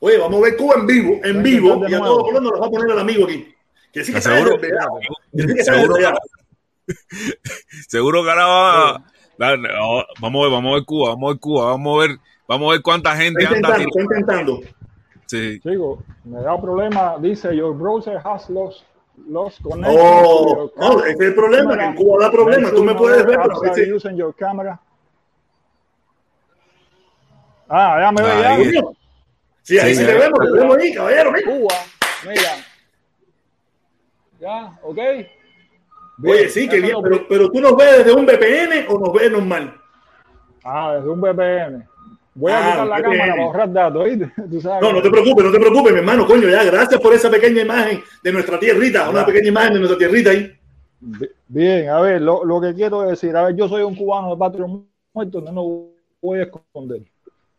Oye, 0.00 0.16
vamos 0.18 0.40
a 0.40 0.44
ver 0.44 0.56
Cuba 0.56 0.76
en 0.76 0.86
vivo, 0.86 1.20
en 1.22 1.42
vivo, 1.42 1.68
y 1.86 1.94
a 1.94 1.98
nuevo. 1.98 2.04
todo 2.06 2.24
color 2.24 2.42
nos 2.42 2.52
lo 2.52 2.60
va 2.60 2.66
a 2.66 2.70
poner 2.70 2.90
el 2.90 2.98
amigo 2.98 3.24
aquí. 3.26 3.54
Que 3.92 4.04
sí 4.04 4.12
que 4.14 4.20
Seguro. 4.20 4.58
Que 4.58 5.62
Seguro. 5.64 5.94
Seguro 7.88 8.22
que 8.24 8.30
ahora 8.30 8.46
va. 8.46 9.04
Dale, 9.38 9.68
vamos 10.20 10.40
a 10.40 10.44
ver, 10.44 10.52
vamos 10.52 10.70
a 10.70 10.74
ver 10.76 10.84
Cuba, 10.84 11.10
vamos 11.10 11.28
a 11.28 11.32
ver 11.32 11.40
Cuba, 11.40 11.64
vamos 11.66 11.96
a 11.96 12.06
ver, 12.06 12.18
vamos 12.46 12.68
a 12.68 12.72
ver 12.72 12.82
cuánta 12.82 13.16
gente 13.16 13.42
Está 13.42 13.56
anda 13.56 13.68
intentando, 13.68 13.88
está 13.88 14.00
intentando. 14.02 14.60
Sí. 15.26 15.60
Chico, 15.60 16.02
me 16.24 16.40
da 16.42 16.60
problema. 16.60 17.16
Dice, 17.20 17.54
your 17.54 17.74
browser 17.74 18.20
has 18.24 18.48
lost, 18.50 18.84
lost 19.28 19.62
connection. 19.62 19.94
to 19.96 20.02
Oh, 20.02 20.56
your 20.56 20.72
no, 20.76 21.04
ese 21.04 21.12
es 21.14 21.20
el 21.20 21.34
problema, 21.34 21.84
en 21.84 21.94
Cuba 21.94 22.24
da 22.24 22.30
problema. 22.30 22.70
Tú 22.70 22.84
me 22.84 22.94
puedes 22.94 23.24
ver, 23.26 23.38
pero 23.40 23.96
using 23.96 24.16
your 24.16 24.34
camera. 24.34 24.80
Ah, 27.72 27.98
ya 28.00 28.12
me 28.12 28.22
ve 28.22 28.28
ya. 28.42 28.50
Ahí. 28.56 28.64
Sí, 29.62 29.78
ahí 29.78 29.94
Sí, 29.94 30.00
sí 30.00 30.06
te 30.06 30.14
vemos, 30.14 30.40
te 30.40 30.50
vemos 30.58 30.76
ahí, 30.76 30.92
caballero. 30.92 31.30
mira. 31.32 31.44
Cuba, 31.50 31.74
mira. 32.26 32.50
Ya, 34.40 34.78
ok. 34.82 34.98
Oye, 36.24 36.48
sí, 36.48 36.68
que 36.68 36.80
bien, 36.80 36.92
lo- 36.92 37.02
pero, 37.02 37.26
pero 37.28 37.50
tú 37.50 37.60
nos 37.60 37.76
ves 37.76 37.98
desde 37.98 38.12
un 38.12 38.26
VPN 38.26 38.86
o 38.88 38.98
nos 38.98 39.12
ves 39.12 39.30
normal. 39.30 39.74
Ah, 40.64 40.94
desde 40.96 41.08
un 41.08 41.20
VPN. 41.20 41.86
Voy 42.34 42.52
a 42.52 42.58
Ah, 42.58 42.70
quitar 42.72 42.86
la 42.86 42.96
VPN. 42.98 43.02
cámara 43.12 43.32
para 43.32 43.42
ahorrar 43.44 43.72
datos, 43.72 44.02
¿oíste? 44.02 44.32
Tú 44.50 44.60
sabes 44.60 44.82
No, 44.82 44.92
no 44.92 45.02
te 45.02 45.10
preocupes, 45.10 45.44
no 45.44 45.52
te 45.52 45.58
preocupes, 45.60 45.92
mi 45.92 45.98
hermano, 46.00 46.26
coño, 46.26 46.48
ya, 46.48 46.64
gracias 46.64 47.00
por 47.00 47.14
esa 47.14 47.30
pequeña 47.30 47.62
imagen 47.62 48.02
de 48.22 48.32
nuestra 48.32 48.58
tierrita, 48.58 49.08
una 49.10 49.24
pequeña 49.26 49.48
imagen 49.48 49.74
de 49.74 49.78
nuestra 49.78 49.98
tierrita 49.98 50.30
ahí. 50.30 50.52
Bi- 51.00 51.30
Bien, 51.48 51.88
a 51.88 52.00
ver, 52.00 52.20
lo, 52.22 52.44
lo 52.44 52.60
que 52.60 52.74
quiero 52.74 53.02
decir, 53.02 53.36
a 53.36 53.44
ver, 53.44 53.56
yo 53.56 53.68
soy 53.68 53.82
un 53.82 53.94
cubano 53.96 54.30
de 54.30 54.36
patria 54.36 54.66
muerto, 55.12 55.40
no 55.40 55.52
lo 55.52 55.88
voy 56.22 56.38
a 56.40 56.42
esconder. 56.44 57.02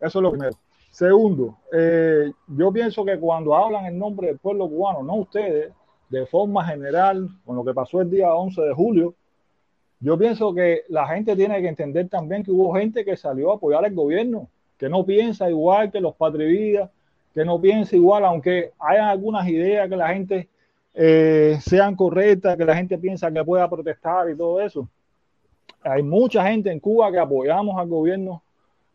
Eso 0.01 0.19
es 0.19 0.23
lo 0.23 0.31
primero. 0.31 0.57
Segundo, 0.89 1.57
eh, 1.71 2.31
yo 2.47 2.71
pienso 2.73 3.05
que 3.05 3.17
cuando 3.17 3.55
hablan 3.55 3.85
en 3.85 3.97
nombre 3.97 4.27
del 4.27 4.39
pueblo 4.39 4.67
cubano, 4.67 5.03
no 5.03 5.15
ustedes, 5.15 5.71
de 6.09 6.25
forma 6.25 6.65
general, 6.65 7.29
con 7.45 7.55
lo 7.55 7.63
que 7.63 7.73
pasó 7.73 8.01
el 8.01 8.09
día 8.09 8.33
11 8.33 8.61
de 8.61 8.73
julio, 8.73 9.15
yo 10.01 10.17
pienso 10.17 10.53
que 10.53 10.81
la 10.89 11.07
gente 11.07 11.35
tiene 11.35 11.61
que 11.61 11.67
entender 11.67 12.09
también 12.09 12.43
que 12.43 12.51
hubo 12.51 12.73
gente 12.73 13.05
que 13.05 13.15
salió 13.15 13.51
a 13.51 13.55
apoyar 13.55 13.85
al 13.85 13.93
gobierno, 13.93 14.49
que 14.77 14.89
no 14.89 15.05
piensa 15.05 15.49
igual 15.49 15.91
que 15.91 16.01
los 16.01 16.15
patrividas, 16.15 16.89
que 17.33 17.45
no 17.45 17.61
piensa 17.61 17.95
igual, 17.95 18.25
aunque 18.25 18.71
haya 18.79 19.09
algunas 19.09 19.47
ideas 19.47 19.87
que 19.87 19.95
la 19.95 20.09
gente 20.09 20.49
eh, 20.93 21.57
sean 21.61 21.95
correctas, 21.95 22.57
que 22.57 22.65
la 22.65 22.75
gente 22.75 22.97
piensa 22.97 23.31
que 23.31 23.43
pueda 23.45 23.69
protestar 23.69 24.29
y 24.29 24.35
todo 24.35 24.59
eso. 24.59 24.89
Hay 25.83 26.03
mucha 26.03 26.45
gente 26.47 26.71
en 26.71 26.79
Cuba 26.79 27.11
que 27.11 27.19
apoyamos 27.19 27.77
al 27.77 27.87
gobierno, 27.87 28.41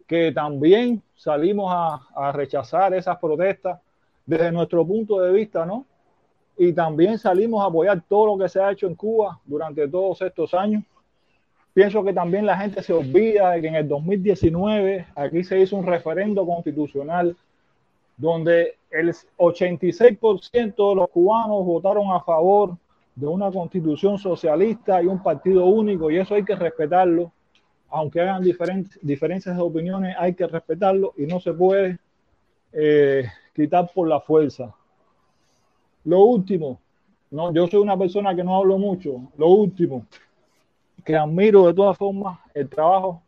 que 0.07 0.33
también 0.33 1.03
salimos 1.17 1.73
a, 1.75 2.33
rechazar 2.33 2.95
esas 2.95 3.19
protestas 3.19 3.81
desde 4.25 4.53
nuestro 4.53 4.87
punto 4.87 5.21
de 5.21 5.33
vista, 5.33 5.67
¿no? 5.67 5.85
Y 6.59 6.73
también 6.73 7.19
salimos 7.19 7.63
a 7.63 7.67
apoyar 7.67 8.03
todo 8.09 8.27
lo 8.27 8.39
que 8.39 8.49
se 8.49 8.61
ha 8.61 8.71
hecho 8.71 8.87
en 8.87 8.95
Cuba 8.95 9.39
durante 9.45 9.87
todos 9.89 10.23
estos 10.23 10.55
años. 10.55 10.83
Pienso 11.75 12.03
que 12.03 12.13
también 12.13 12.47
la 12.47 12.57
gente 12.57 12.83
se 12.83 12.93
olvida 12.93 13.51
de 13.51 13.61
que 13.61 13.69
en 13.69 13.75
el 13.75 13.89
2019 13.89 15.07
aquí 15.15 15.45
se 15.45 15.61
hizo 15.61 15.77
un 15.77 15.87
referendo 15.87 16.47
constitucional 16.47 17.37
donde 18.17 18.77
el 18.91 19.13
86% 19.37 20.89
de 20.89 20.95
los 20.95 21.09
cubanos 21.11 21.65
votaron 21.65 22.11
a 22.13 22.21
favor 22.21 22.77
de 23.15 23.27
una 23.27 23.51
constitución 23.51 24.19
socialista 24.19 25.03
y 25.03 25.07
un 25.07 25.23
partido 25.23 25.67
único, 25.67 26.11
y 26.11 26.19
eso 26.19 26.35
hay 26.35 26.45
que 26.45 26.55
respetarlo, 26.55 27.33
aunque 27.89 28.21
hagan 28.21 28.43
diferen- 28.43 28.89
diferencias 29.03 29.57
de 29.57 29.63
opiniones, 29.63 30.17
hay 30.19 30.35
que 30.35 30.47
respetarlo 30.47 31.15
y 31.17 31.27
no 31.27 31.41
se 31.41 31.53
puede 31.53 31.99
eh, 32.73 33.27
quitar 33.55 33.91
por 33.95 34.09
la 34.09 34.21
fuerza. 34.21 34.75
Lo 36.05 36.21
último, 36.21 36.79
no, 37.31 37.53
yo 37.53 37.67
soy 37.67 37.81
una 37.81 37.97
persona 37.97 38.35
que 38.35 38.45
no 38.45 38.57
hablo 38.57 38.79
mucho, 38.79 39.23
lo 39.37 39.49
último, 39.49 40.07
que 41.05 41.17
admiro 41.17 41.67
de 41.67 41.75
todas 41.75 41.97
formas 41.97 42.39
el 42.55 42.69
trabajo 42.69 43.23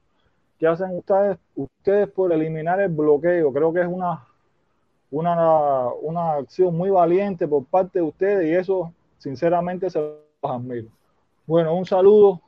que 0.58 0.66
hacen 0.66 0.96
ustedes, 0.96 1.38
ustedes 1.54 2.08
por 2.08 2.32
eliminar 2.32 2.80
el 2.80 2.88
bloqueo, 2.88 3.52
creo 3.52 3.72
que 3.72 3.80
es 3.80 3.86
una 3.86 4.24
una, 5.10 5.88
una 6.02 6.32
acción 6.34 6.76
muy 6.76 6.90
valiente 6.90 7.48
por 7.48 7.64
parte 7.64 7.98
de 7.98 8.04
ustedes 8.04 8.48
y 8.48 8.54
eso 8.54 8.92
sinceramente 9.18 9.88
se 9.90 10.00
los 10.00 10.18
admiro. 10.42 10.88
Bueno, 11.46 11.74
un 11.74 11.86
saludo. 11.86 12.40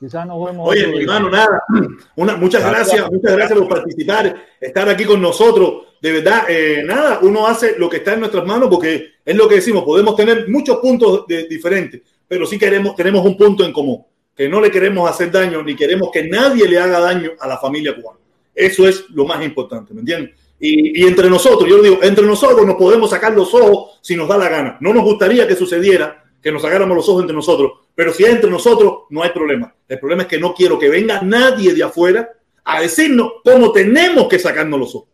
Quizás 0.00 0.26
nos 0.26 0.46
vemos. 0.46 0.66
Oye, 0.66 0.86
mi 0.86 1.00
hermano, 1.02 1.28
nada. 1.28 1.62
Una, 2.16 2.34
muchas 2.36 2.64
gracias, 2.64 3.10
muchas 3.12 3.36
gracias 3.36 3.58
por 3.58 3.68
participar, 3.68 4.34
estar 4.58 4.88
aquí 4.88 5.04
con 5.04 5.20
nosotros. 5.20 5.88
De 6.00 6.12
verdad, 6.12 6.44
eh, 6.48 6.82
nada, 6.84 7.18
uno 7.20 7.46
hace 7.46 7.78
lo 7.78 7.90
que 7.90 7.98
está 7.98 8.14
en 8.14 8.20
nuestras 8.20 8.46
manos 8.46 8.70
porque 8.70 9.10
es 9.22 9.36
lo 9.36 9.46
que 9.46 9.56
decimos, 9.56 9.84
podemos 9.84 10.16
tener 10.16 10.48
muchos 10.48 10.78
puntos 10.78 11.26
de- 11.26 11.46
diferentes, 11.46 12.00
pero 12.26 12.46
sí 12.46 12.58
queremos, 12.58 12.96
tenemos 12.96 13.24
un 13.26 13.36
punto 13.36 13.62
en 13.62 13.72
común, 13.74 14.02
que 14.34 14.48
no 14.48 14.58
le 14.62 14.70
queremos 14.70 15.08
hacer 15.10 15.30
daño 15.30 15.62
ni 15.62 15.76
queremos 15.76 16.08
que 16.10 16.24
nadie 16.26 16.66
le 16.66 16.78
haga 16.78 16.98
daño 17.00 17.32
a 17.38 17.46
la 17.46 17.58
familia 17.58 17.94
cubana. 17.94 18.18
Eso 18.54 18.88
es 18.88 19.04
lo 19.10 19.26
más 19.26 19.44
importante, 19.44 19.92
¿me 19.92 20.00
entiendes? 20.00 20.34
Y, 20.58 21.02
y 21.04 21.06
entre 21.06 21.28
nosotros, 21.28 21.68
yo 21.68 21.82
digo, 21.82 21.98
entre 22.02 22.24
nosotros 22.24 22.66
nos 22.66 22.76
podemos 22.76 23.10
sacar 23.10 23.34
los 23.34 23.52
ojos 23.54 23.98
si 24.00 24.16
nos 24.16 24.26
da 24.28 24.38
la 24.38 24.48
gana. 24.48 24.78
No 24.80 24.94
nos 24.94 25.04
gustaría 25.04 25.46
que 25.46 25.54
sucediera 25.56 26.24
que 26.42 26.50
nos 26.50 26.62
sacáramos 26.62 26.96
los 26.96 27.06
ojos 27.10 27.20
entre 27.22 27.36
nosotros, 27.36 27.72
pero 27.94 28.12
si 28.12 28.24
es 28.24 28.30
entre 28.30 28.50
nosotros, 28.50 29.04
no 29.10 29.22
hay 29.22 29.30
problema. 29.30 29.74
El 29.88 29.98
problema 29.98 30.22
es 30.22 30.28
que 30.28 30.38
no 30.38 30.54
quiero 30.54 30.78
que 30.78 30.88
venga 30.88 31.20
nadie 31.22 31.74
de 31.74 31.82
afuera 31.82 32.30
a 32.64 32.80
decirnos 32.80 33.32
cómo 33.44 33.72
tenemos 33.72 34.28
que 34.28 34.38
sacarnos 34.38 34.80
los 34.80 34.94
ojos. 34.94 35.08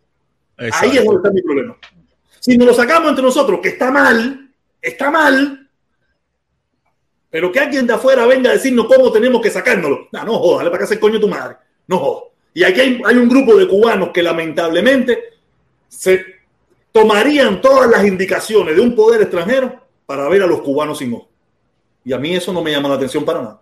Ahí 0.57 0.97
es 0.97 1.05
donde 1.05 1.17
está 1.17 1.31
mi 1.31 1.43
problema. 1.43 1.77
Si 2.41 2.57
nos 2.57 2.69
lo 2.69 2.75
sacamos 2.75 3.11
entre 3.11 3.25
nosotros, 3.25 3.61
que 3.61 3.71
está 3.71 3.91
mal, 3.91 4.51
está 4.81 5.11
mal, 5.11 5.69
pero 7.29 7.51
que 7.51 7.61
alguien 7.61 7.87
de 7.87 7.95
afuera 7.95 8.25
venga 8.27 8.51
a 8.51 8.55
decirnos 8.55 8.87
cómo 8.87 9.11
tenemos 9.13 9.43
que 9.43 9.51
sacárnoslo. 9.51 10.09
No, 10.13 10.25
no 10.25 10.39
jodas, 10.39 10.59
dale 10.59 10.71
para 10.71 10.79
que 10.79 10.85
hacer 10.85 11.01
coño 11.01 11.21
tu 11.21 11.29
madre. 11.29 11.57
No 11.87 11.99
jodas. 11.99 12.25
Y 12.55 12.65
aquí 12.65 12.81
hay 12.81 13.17
un 13.17 13.29
grupo 13.29 13.55
de 13.57 13.69
cubanos 13.69 14.11
que 14.11 14.23
lamentablemente 14.23 15.25
se 15.89 16.25
tomarían 16.93 17.61
todas 17.61 17.91
las 17.91 18.07
indicaciones 18.07 18.75
de 18.75 18.81
un 18.81 18.95
poder 18.95 19.23
extranjero 19.23 19.83
para 20.07 20.29
ver 20.29 20.43
a 20.43 20.47
los 20.47 20.63
cubanos 20.63 20.99
sin 20.99 21.13
ojos. 21.13 21.29
Y 22.07 22.13
a 22.13 22.19
mí 22.19 22.37
eso 22.37 22.53
no 22.53 22.63
me 22.63 22.71
llama 22.71 22.89
la 22.89 22.95
atención 22.95 23.25
para 23.25 23.43
nada. 23.43 23.61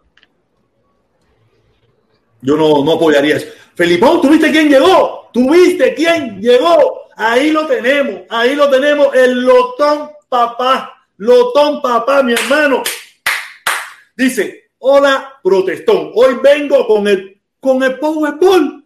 Yo 2.42 2.58
no, 2.58 2.84
no 2.84 2.92
apoyaría 2.92 3.36
eso. 3.36 3.46
Felipón, 3.74 4.20
¿tuviste 4.20 4.52
quién 4.52 4.68
llegó? 4.68 5.30
¿Tuviste 5.32 5.94
quién 5.94 6.42
llegó? 6.42 7.08
Ahí 7.16 7.50
lo 7.50 7.66
tenemos, 7.66 8.20
ahí 8.28 8.54
lo 8.54 8.68
tenemos, 8.68 9.14
el 9.14 9.40
Lotón 9.40 10.10
Papá, 10.28 11.06
Lotón 11.16 11.80
Papá, 11.80 12.22
mi 12.22 12.34
hermano. 12.34 12.82
Dice, 14.14 14.72
hola, 14.78 15.40
protestón, 15.42 16.12
hoy 16.14 16.38
vengo 16.42 16.86
con 16.86 17.08
el, 17.08 17.40
con 17.60 17.82
el 17.82 17.98
Powerball. 17.98 18.84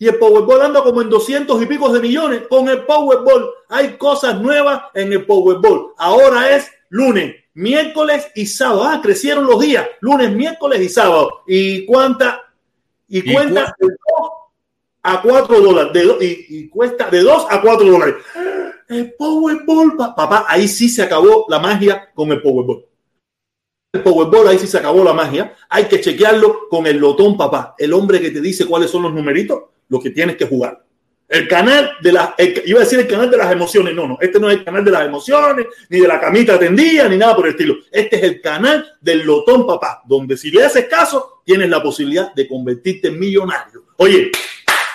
Y 0.00 0.08
el 0.08 0.16
Powerball 0.16 0.62
anda 0.62 0.82
como 0.82 1.02
en 1.02 1.08
200 1.08 1.62
y 1.62 1.66
pico 1.66 1.92
de 1.92 2.00
millones. 2.00 2.42
Con 2.48 2.68
el 2.68 2.84
Powerball 2.84 3.48
hay 3.68 3.96
cosas 3.96 4.40
nuevas 4.40 4.82
en 4.94 5.12
el 5.12 5.24
Powerball. 5.24 5.92
Ahora 5.98 6.50
es 6.56 6.68
lunes, 6.88 7.36
miércoles 7.58 8.28
y 8.34 8.46
sábado. 8.46 8.84
Ah, 8.84 9.00
crecieron 9.02 9.46
los 9.46 9.60
días. 9.60 9.86
Lunes, 10.00 10.30
miércoles 10.32 10.80
y 10.80 10.88
sábado. 10.88 11.42
¿Y 11.46 11.84
cuánta? 11.86 12.42
Y, 13.08 13.18
¿Y 13.30 13.32
cuenta 13.34 13.74
de 13.78 13.86
2 13.88 13.96
a 15.02 15.22
4 15.22 15.60
dólares. 15.60 15.92
De 15.92 16.02
do- 16.04 16.18
y, 16.22 16.46
y 16.48 16.68
cuesta 16.68 17.08
de 17.10 17.20
2 17.20 17.46
a 17.50 17.60
4 17.60 17.86
dólares. 17.90 18.14
El 18.88 19.12
Powerball, 19.14 19.96
pa- 19.96 20.14
papá, 20.14 20.44
ahí 20.48 20.66
sí 20.68 20.88
se 20.88 21.02
acabó 21.02 21.46
la 21.48 21.58
magia 21.58 22.10
con 22.14 22.30
el 22.32 22.40
Powerball. 22.40 22.84
El 23.92 24.02
Powerball, 24.02 24.48
ahí 24.48 24.58
sí 24.58 24.66
se 24.66 24.78
acabó 24.78 25.02
la 25.02 25.12
magia. 25.12 25.54
Hay 25.68 25.84
que 25.86 26.00
chequearlo 26.00 26.68
con 26.68 26.86
el 26.86 26.98
Lotón, 26.98 27.36
papá. 27.36 27.74
El 27.78 27.92
hombre 27.92 28.20
que 28.20 28.30
te 28.30 28.40
dice 28.40 28.66
cuáles 28.66 28.90
son 28.90 29.02
los 29.02 29.12
numeritos, 29.12 29.62
lo 29.88 30.00
que 30.00 30.10
tienes 30.10 30.36
que 30.36 30.46
jugar. 30.46 30.84
El 31.28 31.46
canal 31.46 31.92
de 32.00 32.10
las, 32.10 32.30
iba 32.64 32.80
a 32.80 32.84
decir 32.84 33.00
el 33.00 33.06
canal 33.06 33.30
de 33.30 33.36
las 33.36 33.52
emociones. 33.52 33.94
No, 33.94 34.08
no, 34.08 34.18
este 34.18 34.40
no 34.40 34.48
es 34.48 34.58
el 34.58 34.64
canal 34.64 34.82
de 34.82 34.90
las 34.90 35.04
emociones, 35.06 35.66
ni 35.90 36.00
de 36.00 36.08
la 36.08 36.18
camita 36.18 36.58
tendida, 36.58 37.06
ni 37.06 37.18
nada 37.18 37.36
por 37.36 37.46
el 37.46 37.52
estilo. 37.52 37.74
Este 37.92 38.16
es 38.16 38.22
el 38.22 38.40
canal 38.40 38.96
del 39.00 39.26
Lotón, 39.26 39.66
papá, 39.66 40.02
donde 40.06 40.38
si 40.38 40.50
le 40.50 40.64
haces 40.64 40.86
caso, 40.86 41.42
tienes 41.44 41.68
la 41.68 41.82
posibilidad 41.82 42.32
de 42.34 42.48
convertirte 42.48 43.08
en 43.08 43.18
millonario. 43.18 43.84
Oye, 43.98 44.32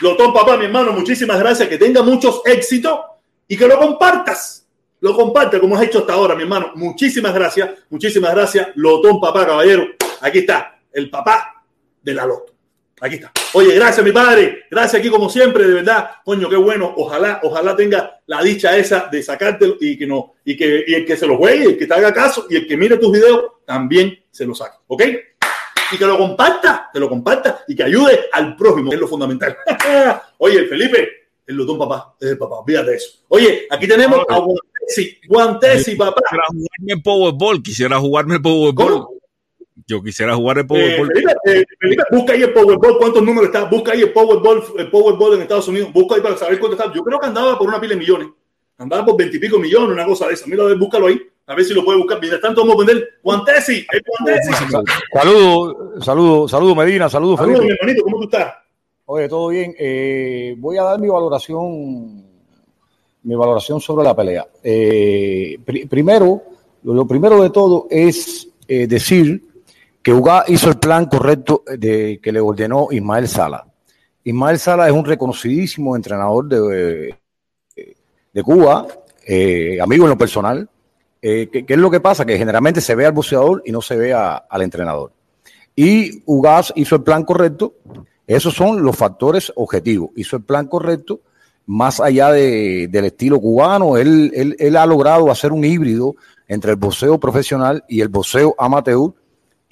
Lotón, 0.01 0.33
papá, 0.33 0.57
mi 0.57 0.65
hermano, 0.65 0.91
muchísimas 0.91 1.37
gracias. 1.37 1.69
Que 1.69 1.77
tenga 1.77 2.01
muchos 2.01 2.41
éxitos 2.45 2.99
y 3.47 3.55
que 3.55 3.67
lo 3.67 3.77
compartas. 3.77 4.65
Lo 5.01 5.13
comparte 5.13 5.59
como 5.59 5.75
has 5.75 5.83
hecho 5.83 5.99
hasta 5.99 6.13
ahora, 6.13 6.33
mi 6.33 6.43
hermano. 6.43 6.71
Muchísimas 6.75 7.33
gracias, 7.33 7.69
muchísimas 7.89 8.33
gracias. 8.33 8.69
Lotón, 8.75 9.19
papá, 9.19 9.45
caballero. 9.45 9.85
Aquí 10.21 10.39
está, 10.39 10.79
el 10.91 11.09
papá 11.09 11.63
de 12.01 12.13
la 12.13 12.25
Loto. 12.25 12.52
Aquí 13.01 13.15
está. 13.15 13.31
Oye, 13.53 13.75
gracias, 13.75 14.05
mi 14.05 14.11
padre. 14.11 14.63
Gracias 14.69 14.99
aquí 14.99 15.09
como 15.09 15.29
siempre, 15.29 15.67
de 15.67 15.73
verdad. 15.73 16.11
Coño, 16.23 16.49
qué 16.49 16.55
bueno. 16.55 16.93
Ojalá, 16.95 17.39
ojalá 17.43 17.75
tenga 17.75 18.21
la 18.27 18.41
dicha 18.41 18.77
esa 18.77 19.09
de 19.11 19.21
sacártelo 19.21 19.75
y 19.79 19.97
que 19.97 20.07
no, 20.07 20.35
y 20.45 20.55
que 20.55 20.85
y 20.87 20.93
el 20.93 21.05
que 21.05 21.17
se 21.17 21.27
lo 21.27 21.37
juegue, 21.37 21.65
el 21.65 21.77
que 21.77 21.87
te 21.87 21.93
haga 21.93 22.13
caso 22.13 22.45
y 22.49 22.55
el 22.55 22.67
que 22.67 22.77
mire 22.77 22.97
tus 22.97 23.11
videos 23.11 23.43
también 23.65 24.17
se 24.31 24.45
lo 24.45 24.55
saque. 24.55 24.77
¿Ok? 24.87 25.03
Y 25.91 25.97
que 25.97 26.05
lo 26.05 26.17
comparta, 26.17 26.89
que 26.93 26.99
lo 26.99 27.09
comparta 27.09 27.63
y 27.67 27.75
que 27.75 27.83
ayude 27.83 28.21
al 28.31 28.55
prójimo, 28.55 28.89
que 28.89 28.95
es 28.95 29.01
lo 29.01 29.07
fundamental. 29.07 29.55
Oye, 30.37 30.65
Felipe, 30.65 31.09
el 31.45 31.55
lotón 31.55 31.77
papá, 31.77 32.15
es 32.19 32.29
el 32.29 32.37
papá, 32.37 32.59
olvídate 32.59 32.95
eso. 32.95 33.19
Oye, 33.27 33.67
aquí 33.69 33.87
tenemos 33.87 34.21
a 34.29 34.37
Guantesi, 34.37 35.19
Guantesi, 35.27 35.95
papá. 35.95 36.21
Quisiera 36.21 36.45
jugarme 36.47 36.93
el 36.93 37.01
Powerball, 37.03 37.63
quisiera 37.63 37.99
jugarme 37.99 38.35
el 38.35 38.41
Powerball. 38.41 38.75
¿Cómo? 38.75 39.12
Yo 39.87 40.01
quisiera 40.03 40.35
jugar 40.35 40.57
el 40.59 40.63
Eh, 40.65 40.67
Powerball. 40.67 41.11
Eh, 41.45 41.65
Felipe, 41.79 42.03
busca 42.11 42.33
ahí 42.33 42.43
el 42.43 42.53
Powerball, 42.53 42.97
cuántos 42.97 43.23
números 43.23 43.45
está, 43.45 43.65
busca 43.65 43.91
ahí 43.93 44.01
el 44.01 44.11
Powerball, 44.13 44.63
el 44.77 44.89
Powerball 44.91 45.33
en 45.35 45.41
Estados 45.41 45.67
Unidos, 45.67 45.91
busca 45.91 46.15
ahí 46.15 46.21
para 46.21 46.37
saber 46.37 46.59
cuánto 46.59 46.77
está. 46.77 46.93
Yo 46.93 47.03
creo 47.03 47.19
que 47.19 47.25
andaba 47.25 47.57
por 47.57 47.67
una 47.67 47.81
pila 47.81 47.93
de 47.93 47.99
millones, 47.99 48.27
andaba 48.77 49.03
por 49.05 49.17
veintipico 49.17 49.57
millones, 49.59 49.89
una 49.89 50.05
cosa 50.05 50.27
de 50.27 50.35
esa. 50.35 50.45
Mira, 50.47 50.63
a 50.63 50.67
ver, 50.67 50.77
búscalo 50.77 51.07
ahí, 51.07 51.19
a 51.47 51.55
ver 51.55 51.65
si 51.65 51.73
lo 51.73 51.83
puede 51.83 51.97
buscar. 51.97 52.19
Mientras 52.19 52.41
tanto, 52.41 52.61
vamos 52.61 52.75
a 52.75 52.85
vender 52.85 53.09
Guantesi. 53.23 53.85
Saludos, 55.13 55.75
saludos, 56.05 56.51
saludos 56.51 56.77
Medina, 56.77 57.09
saludos 57.09 57.39
Saludos, 57.39 57.65
mi 57.65 57.71
hermanito, 57.71 58.03
¿cómo 58.03 58.17
tú 58.17 58.23
estás? 58.25 58.53
Oye, 59.05 59.27
todo 59.27 59.49
bien. 59.49 59.75
Eh, 59.77 60.55
voy 60.57 60.77
a 60.77 60.83
dar 60.83 60.99
mi 60.99 61.07
valoración, 61.09 62.23
mi 63.23 63.35
valoración 63.35 63.81
sobre 63.81 64.03
la 64.05 64.15
pelea. 64.15 64.47
Eh, 64.63 65.57
pri- 65.65 65.85
primero, 65.87 66.41
lo, 66.83 66.93
lo 66.93 67.07
primero 67.07 67.41
de 67.41 67.49
todo 67.49 67.87
es 67.89 68.47
eh, 68.67 68.87
decir 68.87 69.41
que 70.03 70.13
Uga 70.13 70.43
hizo 70.47 70.69
el 70.69 70.77
plan 70.77 71.05
correcto 71.05 71.63
de, 71.65 72.19
que 72.21 72.31
le 72.31 72.39
ordenó 72.41 72.89
Ismael 72.91 73.27
Sala. 73.27 73.65
Ismael 74.23 74.59
Sala 74.59 74.87
es 74.87 74.93
un 74.93 75.05
reconocidísimo 75.05 75.95
entrenador 75.95 76.47
de, 76.47 77.15
de 78.33 78.43
Cuba, 78.43 78.85
eh, 79.25 79.79
amigo 79.81 80.03
en 80.05 80.09
lo 80.09 80.17
personal. 80.17 80.69
Eh, 81.21 81.47
¿qué, 81.49 81.65
es 81.67 81.77
lo 81.79 81.89
que 81.89 82.01
pasa? 82.01 82.25
Que 82.25 82.37
generalmente 82.37 82.81
se 82.81 82.95
ve 82.95 83.05
al 83.05 83.13
boxeador 83.13 83.63
y 83.65 83.71
no 83.71 83.81
se 83.81 83.95
ve 83.95 84.13
a- 84.13 84.35
al 84.35 84.61
entrenador. 84.61 85.13
Y 85.75 86.21
Ugas 86.25 86.73
hizo 86.75 86.95
el 86.97 87.03
plan 87.03 87.23
correcto. 87.23 87.75
Esos 88.27 88.53
son 88.53 88.83
los 88.83 88.95
factores 88.97 89.51
objetivos. 89.55 90.09
Hizo 90.17 90.35
el 90.35 90.43
plan 90.43 90.67
correcto. 90.67 91.21
Más 91.65 92.01
allá 92.01 92.29
de- 92.31 92.89
del 92.91 93.05
estilo 93.05 93.39
cubano, 93.39 93.95
él, 93.97 94.31
él- 94.35 94.55
él 94.59 94.75
ha 94.75 94.85
logrado 94.85 95.31
hacer 95.31 95.53
un 95.53 95.63
híbrido 95.63 96.15
entre 96.49 96.71
el 96.71 96.77
boxeo 96.77 97.17
profesional 97.19 97.85
y 97.87 98.01
el 98.01 98.09
boxeo 98.09 98.53
amateur. 98.57 99.13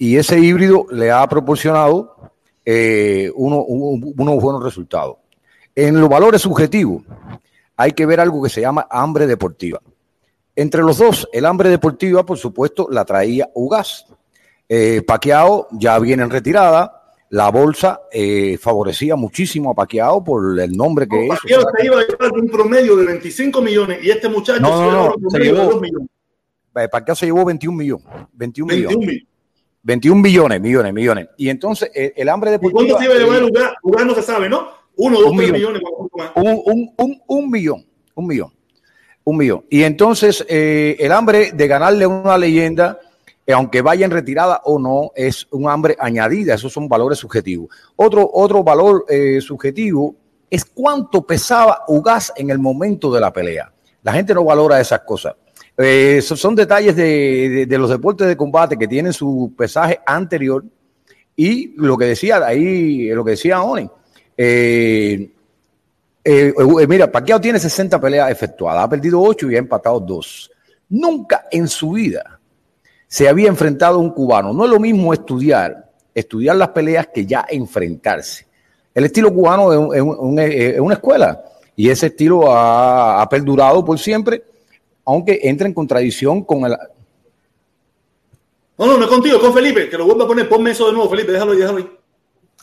Y 0.04 0.16
ese 0.16 0.36
híbrido 0.36 0.84
le 0.90 1.12
ha 1.12 1.24
proporcionado 1.28 2.16
eh, 2.64 3.30
uno- 3.36 3.62
un- 3.62 4.12
unos 4.18 4.42
buenos 4.42 4.64
resultados. 4.64 5.18
En 5.76 6.00
los 6.00 6.08
valores 6.08 6.42
subjetivos, 6.42 7.04
hay 7.76 7.92
que 7.92 8.04
ver 8.04 8.18
algo 8.18 8.42
que 8.42 8.50
se 8.50 8.60
llama 8.60 8.84
hambre 8.90 9.28
deportiva. 9.28 9.80
Entre 10.56 10.82
los 10.82 10.98
dos, 10.98 11.28
el 11.32 11.46
hambre 11.46 11.68
deportiva, 11.70 12.26
por 12.26 12.36
supuesto, 12.36 12.88
la 12.90 13.04
traía 13.04 13.48
Ugas. 13.54 14.06
Eh, 14.68 15.02
Paquiao 15.06 15.68
ya 15.70 15.96
viene 16.00 16.24
en 16.24 16.30
retirada. 16.30 17.00
La 17.30 17.48
bolsa 17.52 18.00
eh, 18.10 18.58
favorecía 18.60 19.14
muchísimo 19.14 19.70
a 19.70 19.74
Paquiao 19.74 20.24
por 20.24 20.58
el 20.58 20.72
nombre 20.76 21.06
que 21.06 21.22
es. 21.26 21.28
Pacquiao 21.28 21.62
se 21.78 21.86
iba 21.86 22.00
a 22.00 22.04
llevar 22.06 22.32
un 22.32 22.48
promedio 22.48 22.96
de 22.96 23.06
25 23.06 23.62
millones 23.62 23.98
y 24.02 24.10
este 24.10 24.28
muchacho 24.28 24.60
No, 24.60 24.68
se 24.68 24.74
no, 24.74 24.90
lleva 24.90 25.04
no, 25.06 25.14
un 25.16 25.30
se 25.30 25.38
de 25.38 25.44
llevó 25.44 25.64
2 25.64 25.80
millones. 25.80 26.08
Eh, 26.74 26.88
Pacquiao 26.90 27.14
se 27.14 27.26
llevó 27.26 27.44
21 27.44 27.76
millones. 27.78 28.06
21 28.32 28.66
21 28.66 28.66
millones. 28.74 28.98
millones. 28.98 29.28
21 29.82 30.20
millones, 30.22 30.60
millones, 30.60 30.92
millones. 30.92 31.28
Y 31.36 31.48
entonces 31.48 31.90
el, 31.94 32.12
el 32.16 32.28
hambre 32.28 32.50
¿Y 32.50 32.52
deportiva. 32.52 32.80
cuánto 32.80 32.98
se 32.98 33.04
iba 33.04 33.14
a 33.14 33.18
llevar 33.18 33.36
el 33.38 33.46
lugar? 33.46 33.74
Lugar 33.82 34.06
no 34.06 34.14
se 34.14 34.22
sabe, 34.22 34.48
¿no? 34.48 34.68
Uno, 34.96 35.20
dos, 35.20 35.30
Un 35.30 35.36
tres 35.38 35.52
millón. 35.52 35.72
millones. 35.72 35.90
un, 36.36 36.62
un, 36.66 36.94
un, 36.96 37.22
un 37.26 37.50
millón, 37.50 37.86
un 38.14 38.26
millón, 38.26 38.52
un 39.24 39.36
millón. 39.36 39.64
Y 39.70 39.82
entonces 39.82 40.44
eh, 40.48 40.96
el 40.98 41.12
hambre 41.12 41.52
de 41.52 41.66
ganarle 41.66 42.06
una 42.06 42.36
leyenda, 42.38 43.00
eh, 43.46 43.52
aunque 43.54 43.80
vaya 43.82 44.04
en 44.04 44.10
retirada 44.10 44.60
o 44.64 44.78
no, 44.78 45.10
es 45.16 45.46
un 45.50 45.68
hambre 45.68 45.96
añadida, 45.98 46.54
esos 46.54 46.72
son 46.72 46.88
valores 46.88 47.18
subjetivos. 47.18 47.74
Otro, 47.96 48.28
otro 48.32 48.62
valor 48.62 49.04
eh, 49.08 49.40
subjetivo 49.40 50.14
es 50.50 50.64
cuánto 50.66 51.26
pesaba 51.26 51.84
Ugas 51.88 52.32
en 52.36 52.50
el 52.50 52.58
momento 52.58 53.10
de 53.10 53.20
la 53.20 53.32
pelea. 53.32 53.72
La 54.02 54.12
gente 54.12 54.34
no 54.34 54.44
valora 54.44 54.78
esas 54.80 55.00
cosas. 55.00 55.34
Eh, 55.78 56.20
son 56.22 56.54
detalles 56.54 56.94
de, 56.94 57.66
los 57.70 57.90
deportes 57.90 58.26
de 58.26 58.36
combate 58.36 58.76
que 58.76 58.86
tienen 58.86 59.12
su 59.12 59.52
pesaje 59.56 60.00
anterior 60.06 60.64
y 61.34 61.74
lo 61.76 61.96
que 61.96 62.06
decía 62.06 62.44
ahí, 62.44 63.08
lo 63.08 63.24
que 63.24 63.32
decía 63.32 63.62
Oni. 63.62 63.88
Eh, 64.36 65.30
eh, 66.24 66.54
eh, 66.56 66.86
mira, 66.86 67.10
Pacquiao 67.10 67.40
tiene 67.40 67.58
60 67.58 68.00
peleas 68.00 68.30
efectuadas, 68.30 68.84
ha 68.84 68.88
perdido 68.88 69.20
8 69.20 69.50
y 69.50 69.56
ha 69.56 69.58
empatado 69.58 69.98
2. 70.00 70.50
Nunca 70.90 71.46
en 71.50 71.66
su 71.68 71.92
vida 71.92 72.38
se 73.08 73.28
había 73.28 73.48
enfrentado 73.48 73.96
a 73.96 73.98
un 73.98 74.10
cubano. 74.10 74.52
No 74.52 74.64
es 74.64 74.70
lo 74.70 74.78
mismo 74.78 75.12
estudiar, 75.12 75.90
estudiar 76.14 76.56
las 76.56 76.68
peleas 76.68 77.08
que 77.12 77.26
ya 77.26 77.44
enfrentarse. 77.48 78.46
El 78.94 79.04
estilo 79.04 79.32
cubano 79.32 79.92
es 79.92 80.02
una 80.02 80.94
escuela 80.94 81.42
y 81.74 81.88
ese 81.88 82.06
estilo 82.06 82.52
ha, 82.52 83.22
ha 83.22 83.28
perdurado 83.28 83.82
por 83.84 83.98
siempre, 83.98 84.44
aunque 85.04 85.40
entra 85.42 85.66
en 85.66 85.74
contradicción 85.74 86.42
con 86.44 86.64
el... 86.64 86.76
No, 88.78 88.86
no, 88.86 88.96
no 88.98 89.04
es 89.04 89.10
contigo, 89.10 89.38
con 89.40 89.52
Felipe, 89.52 89.88
que 89.88 89.98
lo 89.98 90.06
vuelva 90.06 90.24
a 90.24 90.26
poner. 90.26 90.48
Ponme 90.48 90.70
eso 90.70 90.86
de 90.86 90.92
nuevo, 90.92 91.08
Felipe, 91.10 91.32
déjalo 91.32 91.52
ahí, 91.52 91.58
déjalo 91.58 91.78
ahí. 91.78 91.90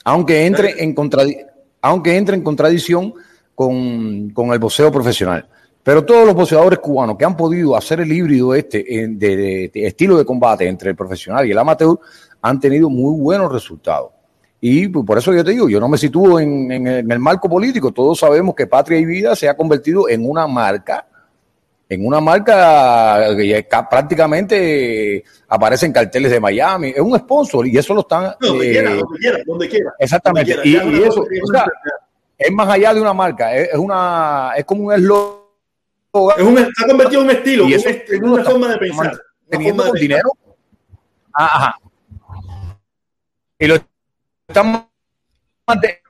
aunque 0.06 0.46
entre 0.46 0.84
en, 0.84 0.96
contradi- 0.96 1.46
aunque 1.82 2.16
entre 2.18 2.36
en 2.36 2.44
contradicción 2.44 3.14
con, 3.56 4.30
con 4.32 4.52
el 4.52 4.60
boxeo 4.60 4.92
profesional. 4.92 5.48
Pero 5.84 6.04
todos 6.04 6.26
los 6.26 6.36
boxeadores 6.36 6.80
cubanos 6.80 7.16
que 7.18 7.26
han 7.26 7.38
podido 7.38 7.76
hacer 7.76 8.02
el 8.02 8.12
híbrido 8.12 8.54
este 8.54 8.84
de, 8.84 9.08
de- 9.18 9.72
de 9.74 9.88
estilo 9.88 10.18
de 10.18 10.26
combate 10.26 10.68
entre 10.68 10.90
el 10.90 10.96
profesional 10.96 11.46
y 11.48 11.52
el 11.52 11.58
amateur 11.58 11.98
han 12.42 12.60
tenido 12.60 12.90
muy 12.90 13.18
buenos 13.20 13.52
resultados. 13.52 14.12
Y 14.62 14.90
por 14.90 15.18
eso 15.18 15.34
yo 15.34 15.44
te 15.44 15.52
digo, 15.52 15.70
yo 15.70 15.80
no 15.80 15.88
me 15.88 15.98
sitúo 15.98 16.40
en, 16.40 16.70
en 16.72 16.88
el- 16.88 17.00
en 17.00 17.12
el 17.12 17.20
marco 17.20 17.48
político. 17.48 17.94
Todos 17.94 18.20
sabemos 18.20 18.56
que 18.56 18.68
Patria 18.68 19.00
y 19.00 19.06
Vida 19.06 19.36
se 19.38 19.48
ha 19.48 19.56
convertido 19.56 20.10
en 20.10 20.30
una 20.30 20.48
marca, 20.48 21.08
en 21.92 22.06
una 22.06 22.22
marca 22.22 23.36
que 23.36 23.68
ca- 23.68 23.90
prácticamente 23.90 25.24
aparece 25.48 25.88
en 25.88 25.92
carteles 25.94 26.32
de 26.32 26.40
Miami. 26.40 26.90
Es 26.90 27.00
un 27.00 27.18
sponsor 27.18 27.66
y 27.68 27.76
eso 27.78 27.94
lo 27.96 28.02
están... 28.02 28.36
No, 28.40 28.48
donde 28.50 28.68
eh, 28.70 28.72
quiera, 28.72 28.90
donde 28.96 29.18
quiera, 29.20 29.40
donde 29.46 29.70
quiera. 29.70 29.94
Exactamente. 29.98 30.54
Donde 30.56 30.70
Y, 30.70 30.80
quiera. 30.80 31.08
Eso, 31.08 31.26
es 31.32 31.42
o 31.42 31.48
una 31.50 31.60
sea, 31.60 31.68
es 32.38 32.52
más 32.52 32.70
allá 32.70 32.94
de 32.94 33.02
una 33.02 33.14
marca, 33.14 33.56
es, 33.56 33.70
es 33.74 33.78
una, 33.78 34.52
es 34.56 34.66
como 34.66 34.84
un 34.86 34.94
eslogan. 34.94 35.40
Es 36.38 36.44
un, 36.44 36.58
ha 36.60 36.88
convertido 36.88 37.22
en 37.22 37.28
un 37.30 37.36
estilo, 37.36 37.66
Y 37.66 37.74
eso 37.74 37.90
en 37.90 38.24
una 38.24 38.40
está 38.42 38.52
forma 38.52 38.68
de 38.70 38.78
pensar. 38.78 39.20
teniendo 39.50 39.84
con 39.88 40.00
dinero. 40.00 40.32
Ah, 41.34 41.46
Ajá. 41.56 41.76
Y 43.60 43.68
lo 43.68 43.76
están 44.48 44.88
mante- 45.68 46.02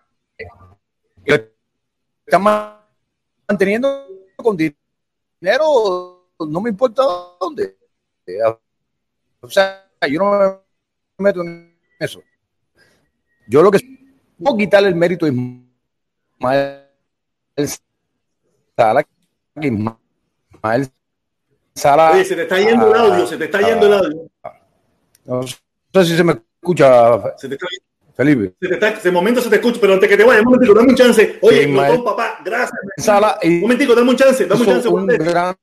y 1.26 1.30
lo 1.32 1.36
están 2.26 2.44
manteniendo 3.48 4.06
con 4.38 4.56
dinero, 4.56 4.78
no 5.42 6.62
me 6.62 6.70
importa 6.70 7.04
dónde. 7.40 7.78
O 9.42 9.50
sea, 9.50 9.88
yo 10.08 10.20
no 10.20 10.62
me 11.18 11.24
meto 11.24 11.42
en 11.42 11.78
eso. 12.00 12.22
Yo 13.48 13.62
lo 13.64 13.72
que 13.72 13.80
puedo 14.38 14.58
quitarle 14.58 14.90
el 14.90 14.96
mérito 14.96 15.26
a 15.26 15.30
Ismael 15.30 16.86
Sala, 18.78 19.06
Ismael 19.56 20.92
Sala. 21.74 22.12
Oye, 22.12 22.26
se 22.26 22.36
te 22.36 22.44
está 22.44 22.60
yendo 22.60 22.94
el 22.94 23.02
audio, 23.02 23.28
se 23.28 23.38
te 23.38 23.46
está 23.46 23.62
yendo 23.62 23.88
el 23.88 23.94
audio. 23.94 24.30
No 25.26 25.44
sé 26.04 26.06
si 26.06 26.16
se 26.16 26.24
me 26.24 26.34
escucha, 26.34 27.38
Se 27.38 27.48
te 27.50 27.56
está 27.56 27.68
Felipe. 28.20 28.54
se 28.62 28.68
te 28.68 28.74
está, 28.74 28.92
de 28.92 29.12
momento 29.12 29.40
se 29.40 29.50
te 29.50 29.56
escucha, 29.56 29.78
pero 29.80 29.94
antes 29.94 30.10
que 30.10 30.18
te 30.18 30.26
vayas, 30.26 30.42
un 30.42 30.52
momentico, 30.52 30.74
dame 30.74 30.90
un 30.90 30.96
chance. 30.96 31.38
Oye, 31.40 31.62
Sí, 31.64 31.68
ma- 31.70 32.04
papá, 32.04 32.40
gracias. 32.44 32.78
Sala 32.98 33.40
y 33.42 33.48
Un 33.48 33.62
momentico, 33.62 33.96
dame 33.96 34.10
un 34.10 34.18
chance, 34.18 34.46
dame 34.46 34.60
un 34.60 34.68
chance, 34.68 34.88
un 34.90 35.08
gran 35.08 35.56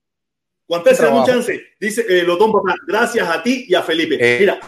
Guantes, 0.66 0.98
dame 0.98 1.18
un 1.18 1.26
chance. 1.26 1.62
Dice 1.78 2.06
eh, 2.08 2.22
Lotón, 2.22 2.52
papá, 2.52 2.74
gracias 2.88 3.28
a 3.28 3.42
ti 3.42 3.66
y 3.68 3.74
a 3.74 3.82
Felipe. 3.82 4.16
Eh, 4.18 4.38
Mira, 4.40 4.58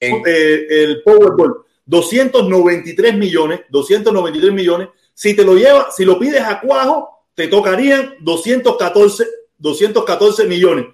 eh, 0.00 0.66
el 0.70 1.02
Powerball, 1.02 1.64
293 1.84 3.14
millones, 3.14 3.60
293 3.68 4.50
millones. 4.50 4.88
Si 5.12 5.36
te 5.36 5.44
lo 5.44 5.54
llevas, 5.54 5.94
si 5.94 6.06
lo 6.06 6.18
pides 6.18 6.40
a 6.40 6.58
cuajo, 6.60 7.26
te 7.34 7.46
tocarían 7.48 8.14
214, 8.20 9.26
214 9.58 10.46
millones. 10.46 10.86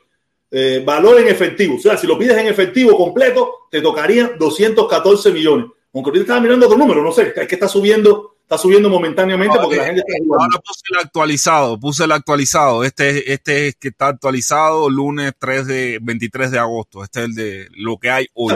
Eh, 0.50 0.82
valor 0.84 1.20
en 1.20 1.28
efectivo. 1.28 1.76
O 1.76 1.78
sea, 1.78 1.96
si 1.96 2.08
lo 2.08 2.18
pides 2.18 2.36
en 2.36 2.48
efectivo 2.48 2.96
completo, 2.96 3.68
te 3.70 3.80
tocarían 3.80 4.32
214 4.36 5.30
millones. 5.30 5.66
Aunque 5.94 6.10
ahorita 6.10 6.22
estaba 6.22 6.40
mirando 6.40 6.66
otro 6.66 6.76
número, 6.76 7.02
no 7.04 7.12
sé, 7.12 7.32
es 7.36 7.46
que 7.46 7.54
está 7.54 7.68
subiendo, 7.68 8.36
está 8.42 8.58
subiendo 8.58 8.90
momentáneamente 8.90 9.56
porque 9.62 9.76
la 9.76 9.84
gente 9.84 10.02
está 10.04 10.18
jugando. 10.18 10.44
Ahora 10.44 10.58
puse 10.58 10.82
el 10.90 10.98
actualizado, 10.98 11.78
puse 11.78 12.04
el 12.04 12.12
actualizado. 12.12 12.82
Este, 12.82 13.32
este 13.32 13.68
es 13.68 13.76
que 13.76 13.88
está 13.88 14.08
actualizado 14.08 14.90
lunes 14.90 15.32
3 15.38 15.66
de 15.68 15.98
23 16.02 16.50
de 16.50 16.58
agosto. 16.58 17.04
Este 17.04 17.20
es 17.20 17.26
el 17.26 17.34
de 17.34 17.68
lo 17.76 17.96
que 17.98 18.10
hay 18.10 18.26
hoy. 18.34 18.54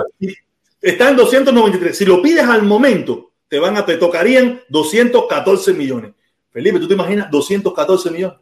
Está 0.83 1.11
en 1.11 1.17
293. 1.17 1.97
Si 1.97 2.05
lo 2.05 2.21
pides 2.21 2.45
al 2.45 2.65
momento, 2.65 3.31
te 3.49 3.61
van 3.61 3.77
a, 3.77 3.87
te 3.87 3.97
tocarían 3.97 4.61
214 4.69 5.75
millones. 5.75 6.13
Felipe, 6.51 6.81
¿tú 6.81 6.89
te 6.89 6.95
imaginas 6.95 7.31
214 7.31 8.11
millones? 8.11 8.39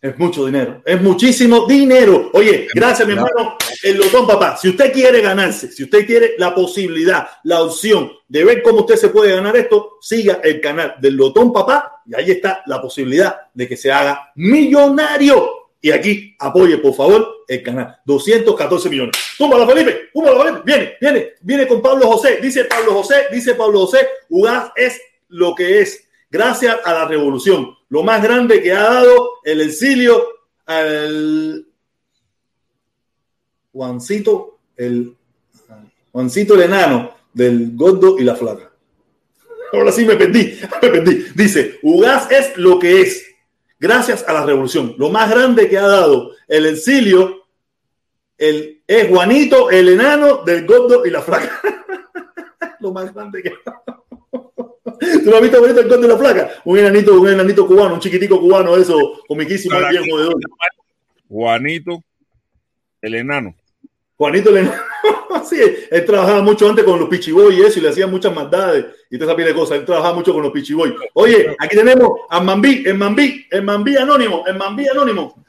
Es 0.00 0.18
mucho 0.18 0.46
dinero, 0.46 0.80
es 0.86 1.02
muchísimo 1.02 1.66
dinero. 1.66 2.30
Oye, 2.32 2.66
gracias, 2.74 3.06
mi 3.06 3.12
hermano. 3.12 3.58
El 3.82 3.96
Lotón, 3.96 4.26
papá. 4.26 4.56
Si 4.56 4.68
usted 4.68 4.92
quiere 4.92 5.20
ganarse, 5.20 5.70
si 5.72 5.84
usted 5.84 6.06
quiere 6.06 6.34
la 6.38 6.54
posibilidad, 6.54 7.28
la 7.44 7.62
opción 7.62 8.12
de 8.28 8.44
ver 8.44 8.62
cómo 8.62 8.80
usted 8.80 8.96
se 8.96 9.08
puede 9.08 9.34
ganar 9.34 9.56
esto, 9.56 9.98
siga 10.00 10.40
el 10.42 10.60
canal 10.60 10.96
del 11.00 11.14
Lotón, 11.14 11.52
papá. 11.52 12.02
Y 12.06 12.14
ahí 12.14 12.30
está 12.30 12.62
la 12.66 12.80
posibilidad 12.80 13.36
de 13.54 13.68
que 13.68 13.76
se 13.76 13.90
haga 13.90 14.32
millonario. 14.36 15.50
Y 15.80 15.90
aquí 15.90 16.36
apoye, 16.38 16.78
por 16.78 16.94
favor, 16.94 17.44
el 17.48 17.62
canal. 17.62 17.96
214 18.04 18.90
millones. 18.90 19.16
Túmbala, 19.38 19.66
Felipe. 19.66 20.10
Túmbala, 20.12 20.44
Felipe. 20.44 20.62
Viene, 20.64 20.96
viene, 21.00 21.32
viene 21.40 21.66
con 21.66 21.80
Pablo 21.80 22.06
José. 22.06 22.38
Dice 22.42 22.64
Pablo 22.64 22.92
José, 22.94 23.26
dice 23.32 23.54
Pablo 23.54 23.86
José. 23.86 24.06
Ugaz 24.28 24.72
es 24.76 25.00
lo 25.28 25.54
que 25.54 25.80
es. 25.80 26.06
Gracias 26.30 26.76
a 26.84 26.92
la 26.92 27.06
revolución 27.06 27.74
lo 27.90 28.04
más 28.04 28.22
grande 28.22 28.62
que 28.62 28.72
ha 28.72 28.84
dado 28.84 29.40
el 29.44 29.60
exilio 29.60 30.24
al 30.64 31.66
Juancito, 33.72 34.58
el 34.76 35.16
Juancito 36.12 36.54
el 36.54 36.62
enano 36.62 37.14
del 37.32 37.76
gordo 37.76 38.18
y 38.18 38.24
la 38.24 38.34
flaca. 38.34 38.70
Ahora 39.72 39.92
sí 39.92 40.04
me 40.04 40.16
perdí, 40.16 40.58
me 40.82 40.88
perdí. 40.88 41.26
Dice, 41.34 41.78
Ugaz 41.82 42.30
es 42.30 42.56
lo 42.56 42.78
que 42.78 43.00
es, 43.00 43.26
gracias 43.78 44.26
a 44.26 44.32
la 44.32 44.44
revolución. 44.44 44.94
Lo 44.98 45.10
más 45.10 45.30
grande 45.30 45.68
que 45.68 45.78
ha 45.78 45.86
dado 45.86 46.32
el 46.48 46.66
exilio 46.66 47.46
el, 48.36 48.82
es 48.86 49.08
Juanito 49.08 49.70
el 49.70 49.90
enano 49.90 50.42
del 50.44 50.66
gordo 50.66 51.06
y 51.06 51.10
la 51.10 51.22
flaca. 51.22 51.60
lo 52.80 52.92
más 52.92 53.12
grande 53.14 53.42
que 53.42 53.50
ha 53.50 53.52
dado. 53.64 54.00
¿Tú 55.00 55.30
lo 55.30 55.36
has 55.36 55.42
visto 55.42 55.60
bonito 55.60 55.80
el 55.80 55.88
conde 55.88 56.06
de 56.06 56.12
la 56.12 56.18
flaca? 56.18 56.50
Un 56.64 56.78
enanito, 56.78 57.18
un 57.18 57.28
enanito 57.28 57.66
cubano, 57.66 57.94
un 57.94 58.00
chiquitico 58.00 58.38
cubano, 58.38 58.76
eso, 58.76 59.22
comiquísimo, 59.26 59.78
bien 59.88 60.04
jodedor. 60.10 60.34
Juanito, 61.28 62.02
el 63.00 63.14
enano. 63.14 63.54
Juanito 64.20 64.54
enano. 64.54 64.74
sí, 65.48 65.58
él 65.90 66.04
trabajaba 66.04 66.42
mucho 66.42 66.68
antes 66.68 66.84
con 66.84 67.00
los 67.00 67.08
pichiboy 67.08 67.54
y 67.54 67.62
eso, 67.62 67.78
y 67.78 67.82
le 67.82 67.88
hacían 67.88 68.10
muchas 68.10 68.34
maldades 68.34 68.84
y 69.08 69.16
toda 69.16 69.30
esa 69.30 69.36
pila 69.36 69.48
de 69.48 69.54
cosas. 69.54 69.78
Él 69.78 69.86
trabajaba 69.86 70.14
mucho 70.14 70.34
con 70.34 70.42
los 70.42 70.52
pichiboy. 70.52 70.94
Oye, 71.14 71.56
aquí 71.58 71.74
tenemos 71.74 72.10
a 72.28 72.38
Mambí, 72.38 72.82
el 72.84 72.98
Mambí, 72.98 73.46
el 73.50 73.62
Mambí 73.62 73.96
anónimo, 73.96 74.44
el 74.46 74.58
Mambí 74.58 74.86
anónimo. 74.88 75.42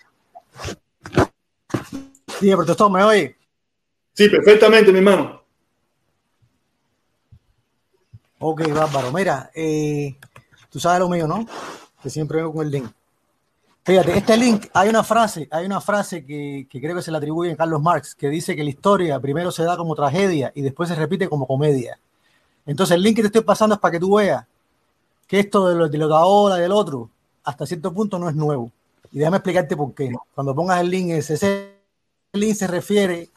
Sí, 2.40 2.50
protestó, 2.56 2.90
¿me 2.90 3.04
oye? 3.04 3.36
Sí, 4.14 4.30
perfectamente, 4.30 4.90
mi 4.94 5.00
hermano. 5.00 5.44
Ok, 8.40 8.70
bárbaro. 8.70 9.12
Mira, 9.12 9.52
eh, 9.54 10.16
tú 10.70 10.80
sabes 10.80 11.02
lo 11.02 11.10
mío, 11.10 11.28
¿no? 11.28 11.46
Que 12.02 12.10
siempre 12.10 12.38
vengo 12.38 12.54
con 12.54 12.66
el 12.66 12.72
link. 12.72 12.90
Fíjate, 13.84 14.16
este 14.16 14.38
link, 14.38 14.68
hay 14.74 14.90
una 14.90 15.04
frase, 15.04 15.48
hay 15.52 15.66
una 15.66 15.82
frase 15.82 16.24
que, 16.24 16.68
que 16.70 16.80
creo 16.80 16.96
que 16.96 17.02
se 17.02 17.12
le 17.12 17.18
atribuye 17.18 17.52
a 17.52 17.56
Carlos 17.56 17.82
Marx, 17.82 18.14
que 18.14 18.30
dice 18.30 18.56
que 18.56 18.64
la 18.64 18.70
historia 18.70 19.20
primero 19.20 19.52
se 19.52 19.64
da 19.64 19.76
como 19.76 19.96
tragedia 19.96 20.52
y 20.54 20.62
después 20.62 20.88
se 20.88 20.96
repite 20.96 21.28
como 21.28 21.48
comedia. 21.48 22.00
Entonces, 22.66 22.96
el 22.96 23.02
link 23.02 23.16
que 23.16 23.24
te 23.24 23.28
estoy 23.28 23.42
pasando 23.42 23.76
es 23.76 23.82
para 23.82 23.94
que 23.94 24.00
tú 24.00 24.16
veas 24.16 24.46
que 25.28 25.40
esto 25.40 25.68
de 25.68 25.76
lo 25.76 25.90
de, 25.90 25.98
lo 25.98 26.08
de 26.08 26.14
ahora 26.14 26.56
del 26.58 26.72
otro, 26.72 27.10
hasta 27.44 27.66
cierto 27.66 27.94
punto 27.94 28.20
no 28.20 28.30
es 28.30 28.36
nuevo. 28.36 28.72
Y 29.12 29.20
déjame 29.20 29.38
explicarte 29.38 29.76
por 29.76 29.94
qué. 29.94 30.12
Cuando 30.36 30.54
pongas 30.54 30.80
el 30.80 30.90
link, 30.90 31.10
ese, 31.12 31.34
ese 31.34 31.76
link 32.34 32.56
se 32.56 32.68
refiere 32.68 33.30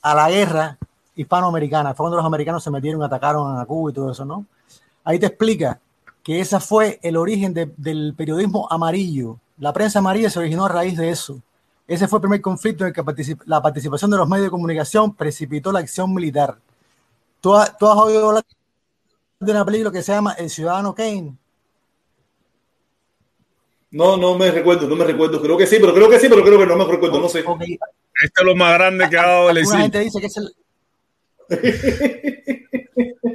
a 0.00 0.14
la 0.14 0.30
guerra 0.30 0.78
hispanoamericana. 1.14 1.94
Fue 1.94 2.04
cuando 2.04 2.16
los 2.16 2.26
americanos 2.26 2.64
se 2.64 2.70
metieron, 2.70 3.02
atacaron 3.02 3.58
a 3.58 3.66
Cuba 3.66 3.90
y 3.90 3.94
todo 3.94 4.10
eso, 4.10 4.24
¿no? 4.24 4.46
Ahí 5.04 5.18
te 5.18 5.26
explica 5.26 5.80
que 6.22 6.40
ese 6.40 6.58
fue 6.58 6.98
el 7.02 7.16
origen 7.16 7.52
de, 7.52 7.70
del 7.76 8.14
periodismo 8.16 8.66
amarillo. 8.70 9.38
La 9.58 9.72
prensa 9.72 10.00
amarilla 10.00 10.30
se 10.30 10.38
originó 10.38 10.66
a 10.66 10.68
raíz 10.68 10.96
de 10.96 11.10
eso. 11.10 11.40
Ese 11.86 12.08
fue 12.08 12.18
el 12.18 12.22
primer 12.22 12.40
conflicto 12.40 12.84
en 12.84 12.88
el 12.88 12.94
que 12.94 13.04
particip 13.04 13.42
la 13.44 13.60
participación 13.60 14.10
de 14.10 14.16
los 14.16 14.28
medios 14.28 14.46
de 14.46 14.50
comunicación 14.50 15.14
precipitó 15.14 15.70
la 15.70 15.80
acción 15.80 16.12
militar. 16.12 16.56
¿Tú, 17.40 17.54
has, 17.54 17.76
tú 17.76 17.86
has 17.86 17.96
oído 17.98 18.28
hablar 18.28 18.44
de 19.38 19.52
una 19.52 19.64
película 19.64 19.92
que 19.92 20.02
se 20.02 20.12
llama 20.12 20.32
El 20.32 20.48
Ciudadano 20.48 20.94
Kane? 20.94 21.34
No, 23.90 24.16
no 24.16 24.36
me 24.36 24.50
recuerdo, 24.50 24.88
no 24.88 24.96
me 24.96 25.04
recuerdo. 25.04 25.40
Creo 25.40 25.56
que 25.56 25.66
sí, 25.66 25.76
pero 25.78 25.94
creo 25.94 26.10
que 26.10 26.18
sí, 26.18 26.26
pero 26.28 26.42
creo 26.42 26.58
que 26.58 26.66
no 26.66 26.76
me 26.76 26.84
recuerdo, 26.84 27.20
no 27.20 27.28
sé. 27.28 27.44
Okay. 27.46 27.78
Este 28.22 28.40
es 28.40 28.44
lo 28.44 28.56
más 28.56 28.74
grande 28.74 29.08
que 29.08 29.18
ha 29.18 29.26
dado 29.26 29.50
el 29.50 29.58
Alguna 29.58 29.82
gente 29.82 30.00
dice 30.00 30.20
que 30.20 30.26
es 30.26 30.36
el, 30.36 30.54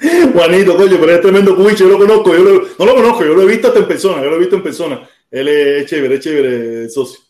Juanito, 0.32 0.76
coño, 0.76 0.96
pero 0.98 1.12
es 1.12 1.20
tremendo 1.20 1.54
cubicho, 1.54 1.84
yo 1.84 1.90
lo 1.90 1.98
conozco, 1.98 2.34
yo 2.34 2.42
lo, 2.42 2.62
no 2.78 2.86
lo 2.86 2.94
conozco, 2.94 3.24
yo 3.24 3.34
lo 3.34 3.42
he 3.42 3.46
visto 3.46 3.68
hasta 3.68 3.80
en 3.80 3.88
persona, 3.88 4.22
yo 4.22 4.30
lo 4.30 4.36
he 4.36 4.40
visto 4.40 4.56
en 4.56 4.62
persona. 4.62 5.08
Él 5.30 5.48
es 5.48 5.86
chévere, 5.86 6.14
es 6.14 6.20
chévere, 6.20 6.88
socio. 6.88 7.20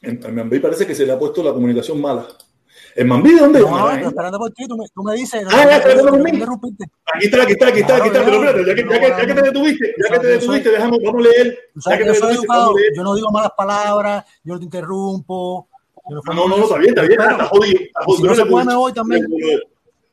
En, 0.00 0.24
en 0.24 0.34
Mambí 0.34 0.58
parece 0.58 0.86
que 0.86 0.94
se 0.94 1.04
le 1.04 1.12
ha 1.12 1.18
puesto 1.18 1.42
la 1.42 1.52
comunicación 1.52 2.00
mala. 2.00 2.26
¿En 2.94 3.08
Mambí 3.08 3.34
de 3.34 3.40
dónde? 3.40 3.60
No, 3.60 3.90
estoy 3.90 4.08
esperando 4.08 4.38
por 4.38 4.50
ti, 4.52 4.66
tú 4.66 4.76
me, 4.78 4.86
tú 4.94 5.02
me 5.02 5.14
dices. 5.16 5.44
Ah, 5.50 5.64
ya, 5.68 5.76
esperando 5.76 6.12
por 6.12 6.22
mí. 6.22 6.30
Aquí 6.30 7.26
está, 7.26 7.42
aquí 7.42 7.52
está, 7.52 7.66
aquí 7.68 7.80
está, 7.80 7.96
aquí 7.96 8.06
está. 8.06 8.24
Pero 8.24 8.36
espérate, 8.36 8.64
ya 8.64 8.74
que, 8.74 8.82
ya 8.82 9.00
que, 9.00 9.08
ya 9.08 9.26
que 9.26 9.34
te 9.34 9.42
detuviste, 9.42 9.94
ya 10.02 10.14
que 10.14 10.18
te 10.20 10.26
detuviste, 10.28 10.70
déjame, 10.70 10.98
vamos 11.04 11.26
a 11.26 11.28
leer. 11.28 11.58
Ya 11.74 11.98
que 11.98 12.04
te 12.04 12.12
detuviste, 12.12 12.46
vamos 12.48 12.74
a 12.74 12.78
leer. 12.80 12.92
Yo 12.96 13.02
no 13.02 13.14
digo 13.14 13.30
malas 13.30 13.52
palabras, 13.54 14.24
yo 14.42 14.54
no 14.54 14.58
te 14.60 14.64
interrumpo. 14.64 15.68
No, 16.08 16.20
no, 16.34 16.48
no, 16.48 16.64
está 16.64 16.78
bien, 16.78 16.90
está 16.90 17.02
bien, 17.02 17.20
está 17.20 17.46
jodido. 17.46 17.80
Si 18.16 18.22
no 18.22 18.34
se 18.34 18.92
también. 18.94 19.26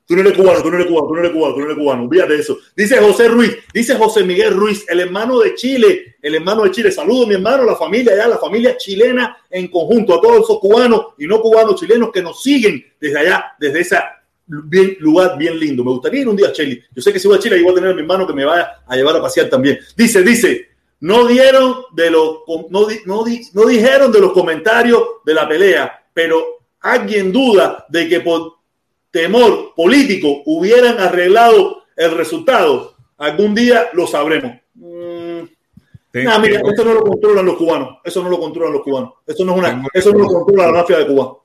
Tú 0.05 0.15
no 0.15 0.21
eres 0.21 0.33
cubano, 0.33 0.61
tú 0.61 0.69
no 0.69 0.75
eres 0.75 0.87
cubano, 0.87 1.07
tú 1.07 1.13
no 1.13 1.19
eres 1.21 1.31
cubano, 1.31 1.53
tú 1.53 1.59
no 1.59 1.65
eres 1.65 1.77
cubano. 1.77 2.03
Olvídate 2.03 2.33
de 2.33 2.39
eso. 2.39 2.57
Dice 2.75 2.97
José 2.97 3.29
Ruiz, 3.29 3.57
dice 3.73 3.95
José 3.95 4.23
Miguel 4.23 4.53
Ruiz, 4.53 4.85
el 4.89 4.99
hermano 4.99 5.39
de 5.39 5.55
Chile, 5.55 6.17
el 6.21 6.35
hermano 6.35 6.63
de 6.63 6.71
Chile. 6.71 6.91
Saludo 6.91 7.25
mi 7.25 7.35
hermano, 7.35 7.63
la 7.63 7.77
familia 7.77 8.11
allá, 8.11 8.27
la 8.27 8.37
familia 8.37 8.75
chilena 8.75 9.37
en 9.49 9.69
conjunto, 9.69 10.13
a 10.13 10.21
todos 10.21 10.43
esos 10.43 10.59
cubanos 10.59 11.13
y 11.17 11.25
no 11.25 11.39
cubanos 11.39 11.79
chilenos 11.79 12.11
que 12.11 12.21
nos 12.21 12.43
siguen 12.43 12.85
desde 12.99 13.19
allá, 13.19 13.53
desde 13.57 13.79
ese 13.79 13.97
bien, 14.45 14.97
lugar 14.99 15.37
bien 15.37 15.57
lindo. 15.57 15.85
Me 15.85 15.91
gustaría 15.91 16.21
ir 16.21 16.27
un 16.27 16.35
día 16.35 16.49
a 16.49 16.51
Chile. 16.51 16.83
Yo 16.93 17.01
sé 17.01 17.13
que 17.13 17.19
si 17.19 17.27
voy 17.29 17.37
a 17.37 17.39
Chile, 17.39 17.61
voy 17.63 17.71
a 17.71 17.75
tener 17.75 17.91
a 17.91 17.93
mi 17.93 18.01
hermano 18.01 18.27
que 18.27 18.33
me 18.33 18.43
vaya 18.43 18.83
a 18.85 18.95
llevar 18.97 19.15
a 19.15 19.21
pasear 19.21 19.49
también. 19.49 19.79
Dice, 19.95 20.21
dice, 20.21 20.67
no 21.03 21.27
dieron 21.27 21.83
de 21.91 22.09
los, 22.09 22.39
no, 22.69 22.87
no, 23.05 23.25
no 23.53 23.65
dijeron 23.65 24.09
de 24.09 24.21
los 24.21 24.31
comentarios 24.31 25.03
de 25.25 25.33
la 25.33 25.45
pelea, 25.45 26.01
pero 26.13 26.41
alguien 26.79 27.29
duda 27.29 27.85
de 27.89 28.07
que 28.07 28.21
por 28.21 28.53
temor 29.11 29.73
político 29.75 30.43
hubieran 30.45 30.97
arreglado 31.01 31.83
el 31.97 32.11
resultado, 32.15 32.95
algún 33.17 33.53
día 33.53 33.89
lo 33.91 34.07
sabremos. 34.07 34.53
Mm, 34.75 35.41
nah, 36.23 36.39
mira, 36.39 36.61
esto 36.65 36.85
no 36.85 36.93
lo 36.93 37.03
controlan 37.03 37.47
los 37.47 37.57
cubanos. 37.57 37.97
Eso 38.01 38.23
no 38.23 38.29
lo 38.29 38.39
controlan 38.39 38.71
los 38.71 38.83
cubanos. 38.83 39.15
Eso 39.27 39.43
no 39.43 39.51
es 39.51 39.57
una, 39.57 39.83
eso 39.93 40.13
no 40.13 40.19
lo 40.19 40.27
controla 40.27 40.67
la 40.67 40.71
mafia 40.71 40.99
de 40.99 41.07
Cuba. 41.07 41.37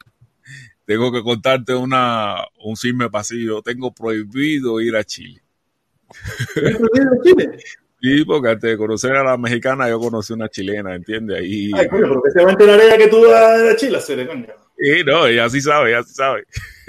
Tengo 0.85 1.11
que 1.11 1.23
contarte 1.25 1.75
una, 1.75 2.47
un 2.63 2.77
chisme 2.77 3.11
pasillo. 3.11 3.61
Tengo 3.61 3.93
prohibido 3.93 4.81
ir 4.81 4.95
a 4.95 5.03
Chile. 5.03 5.43
¿Tienes 6.55 6.77
prohibido 6.77 7.03
ir 7.03 7.09
a 7.09 7.23
Chile? 7.25 7.65
Sí, 8.01 8.25
porque 8.25 8.51
antes 8.51 8.70
de 8.70 8.77
conocer 8.77 9.16
a 9.16 9.25
la 9.25 9.37
mexicana, 9.37 9.89
yo 9.89 9.99
conocí 9.99 10.33
una 10.33 10.49
chilena, 10.49 10.95
¿entiendes? 10.95 11.39
Ahí... 11.39 11.70
Ay, 11.75 11.89
coño, 11.89 12.07
pero 12.09 12.23
que 12.23 12.31
se 12.31 12.43
va 12.43 12.49
a 12.49 12.53
enterar 12.53 12.81
ella 12.81 12.97
que 12.97 13.09
tú 13.09 13.29
vas 13.29 13.61
a 13.61 13.77
Chile, 13.77 14.01
se 14.01 14.27
coño. 14.27 14.47
Sí, 14.79 15.03
no, 15.05 15.27
ella 15.27 15.49
sí 15.51 15.61
sabe, 15.61 15.91
ella 15.91 16.05
sí 16.05 16.15
sabe. 16.15 16.45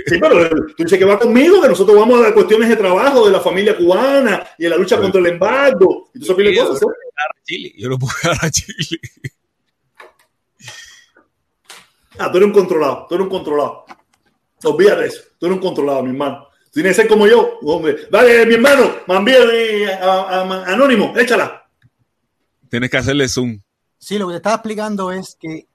Sí, 0.05 0.19
pero 0.19 0.47
tú 0.49 0.83
dices 0.83 0.99
que 0.99 1.05
va 1.05 1.17
conmigo, 1.17 1.59
que 1.61 1.69
nosotros 1.69 1.97
vamos 1.97 2.23
a 2.23 2.33
cuestiones 2.33 2.69
de 2.69 2.75
trabajo 2.75 3.25
de 3.25 3.31
la 3.31 3.39
familia 3.39 3.75
cubana 3.75 4.47
y 4.59 4.65
en 4.65 4.69
la 4.69 4.77
lucha 4.77 4.97
contra 4.97 5.19
el 5.19 5.27
embargo 5.27 6.09
y 6.13 6.19
todo 6.19 6.39
eso 6.39 6.67
cosas. 6.67 6.81
Yo, 6.81 6.89
a 6.89 7.43
Chile. 7.43 7.73
yo 7.75 7.89
no 7.89 7.97
puedo 7.97 8.13
ir 8.23 8.37
a 8.39 8.49
Chile. 8.51 8.99
Ah, 12.19 12.29
tú 12.29 12.37
eres 12.37 12.47
un 12.47 12.53
controlado, 12.53 13.07
tú 13.09 13.15
eres 13.15 13.23
un 13.25 13.31
controlado. 13.31 13.85
Olvídate 14.63 15.01
de 15.01 15.07
eso, 15.07 15.21
tú 15.39 15.45
eres 15.47 15.55
un 15.57 15.63
controlado, 15.63 16.03
mi 16.03 16.09
hermano. 16.09 16.48
Tienes 16.71 16.95
que 16.95 17.01
ser 17.01 17.09
como 17.09 17.27
yo, 17.27 17.59
hombre. 17.63 18.07
Dale, 18.11 18.45
mi 18.45 18.53
hermano, 18.55 18.91
a, 19.07 19.15
a, 19.15 20.73
Anónimo, 20.73 21.13
échala. 21.17 21.67
Tienes 22.69 22.89
que 22.89 22.97
hacerle 22.97 23.27
zoom. 23.27 23.59
Sí, 23.97 24.17
lo 24.17 24.27
que 24.27 24.33
te 24.33 24.37
estaba 24.37 24.55
explicando 24.55 25.11
es 25.11 25.35
que 25.39 25.67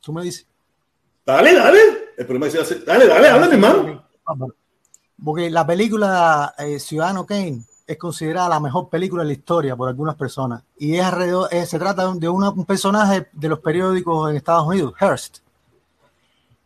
Tú 0.00 0.12
me 0.12 0.22
dices. 0.22 0.46
Dale, 1.24 1.54
dale. 1.54 1.78
El 2.16 2.26
problema 2.26 2.46
es 2.46 2.54
decir, 2.54 2.84
dale, 2.84 3.06
dale, 3.06 3.28
habla, 3.28 3.46
mi 3.46 3.54
hermano. 3.54 4.04
Porque 5.22 5.50
la 5.50 5.66
película 5.66 6.54
eh, 6.58 6.78
Ciudadano 6.78 7.26
Kane 7.26 7.62
es 7.86 7.98
considerada 7.98 8.48
la 8.48 8.60
mejor 8.60 8.88
película 8.88 9.22
de 9.22 9.28
la 9.28 9.32
historia 9.34 9.76
por 9.76 9.88
algunas 9.88 10.16
personas. 10.16 10.62
Y 10.78 10.96
es 10.96 11.04
alrededor, 11.04 11.48
eh, 11.52 11.66
se 11.66 11.78
trata 11.78 12.12
de 12.14 12.28
una, 12.28 12.50
un 12.50 12.64
personaje 12.64 13.28
de 13.32 13.48
los 13.48 13.60
periódicos 13.60 14.30
en 14.30 14.36
Estados 14.36 14.66
Unidos, 14.66 14.94
Hearst. 14.98 15.38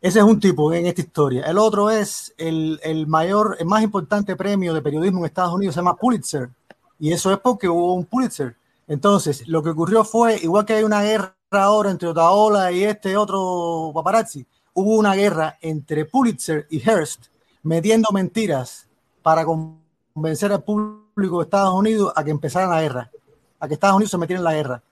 Ese 0.04 0.18
es 0.18 0.24
un 0.26 0.38
tipo 0.38 0.70
en 0.74 0.84
esta 0.84 1.00
historia. 1.00 1.46
El 1.46 1.56
otro 1.56 1.88
es 1.88 2.34
el, 2.36 3.06
mayor, 3.06 3.56
el 3.58 3.64
más 3.64 3.82
importante 3.82 4.36
premio 4.36 4.74
de 4.74 4.82
periodismo 4.82 5.20
en 5.20 5.24
Estados 5.24 5.54
Unidos, 5.54 5.74
se 5.74 5.80
llama 5.80 5.96
Pulitzer. 5.96 6.50
Y 6.98 7.10
eso 7.10 7.32
es 7.32 7.38
porque 7.38 7.70
hubo 7.70 7.94
un 7.94 8.04
Pulitzer 8.04 8.54
Entonces, 8.86 9.48
lo 9.48 9.62
que 9.62 9.70
ocurrió 9.70 10.04
fue, 10.04 10.36
igual 10.42 10.66
que 10.66 10.74
hay 10.74 10.84
una 10.84 11.00
guerra 11.00 11.34
ahora 11.52 11.90
entre 11.90 12.08
Otaola 12.08 12.70
y 12.70 12.84
este 12.84 13.16
otro 13.16 13.92
paparazzi, 13.94 14.44
hubo 14.74 14.94
una 14.98 15.14
guerra 15.14 15.56
entre 15.62 16.04
Pulitzer 16.04 16.66
y 16.68 16.80
Hearst 16.80 17.28
metiendo 17.62 18.10
mentiras 18.12 18.86
para 19.22 19.46
convencer 19.46 20.52
al 20.52 20.62
público 20.62 21.38
de 21.38 21.44
Estados 21.44 21.72
Unidos 21.72 22.12
a 22.14 22.22
que 22.22 22.30
empezara 22.30 22.66
la 22.66 22.82
guerra, 22.82 23.10
a 23.58 23.66
que 23.66 23.72
Estados 23.72 23.96
Unidos 23.96 24.10
se 24.10 24.18
metiera 24.18 24.40
en 24.40 24.44
la 24.44 24.52
guerra. 24.52 24.82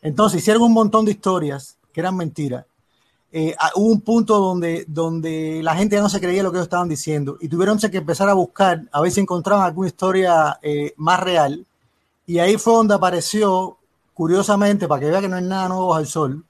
Entonces 0.00 0.40
hicieron 0.40 0.62
un 0.62 0.72
montón 0.72 1.04
de 1.04 1.10
historias 1.10 1.76
que 1.92 2.00
eran 2.00 2.16
mentiras. 2.16 2.64
Eh, 3.36 3.52
ah, 3.58 3.72
hubo 3.74 3.88
un 3.90 4.00
punto 4.00 4.38
donde, 4.38 4.84
donde 4.86 5.60
la 5.60 5.74
gente 5.74 5.96
ya 5.96 6.02
no 6.02 6.08
se 6.08 6.20
creía 6.20 6.44
lo 6.44 6.52
que 6.52 6.58
ellos 6.58 6.66
estaban 6.66 6.88
diciendo 6.88 7.36
y 7.40 7.48
tuvieron 7.48 7.80
que 7.80 7.96
empezar 7.96 8.28
a 8.28 8.34
buscar 8.34 8.82
a 8.92 9.00
ver 9.00 9.10
si 9.10 9.20
encontraban 9.20 9.66
alguna 9.66 9.88
historia 9.88 10.60
eh, 10.62 10.94
más 10.98 11.18
real. 11.18 11.66
Y 12.26 12.38
ahí 12.38 12.56
fue 12.58 12.74
donde 12.74 12.94
apareció, 12.94 13.76
curiosamente, 14.14 14.86
para 14.86 15.00
que 15.00 15.10
vea 15.10 15.20
que 15.20 15.28
no 15.28 15.36
es 15.36 15.42
nada 15.42 15.68
nuevo 15.68 15.96
al 15.96 16.06
sol, 16.06 16.44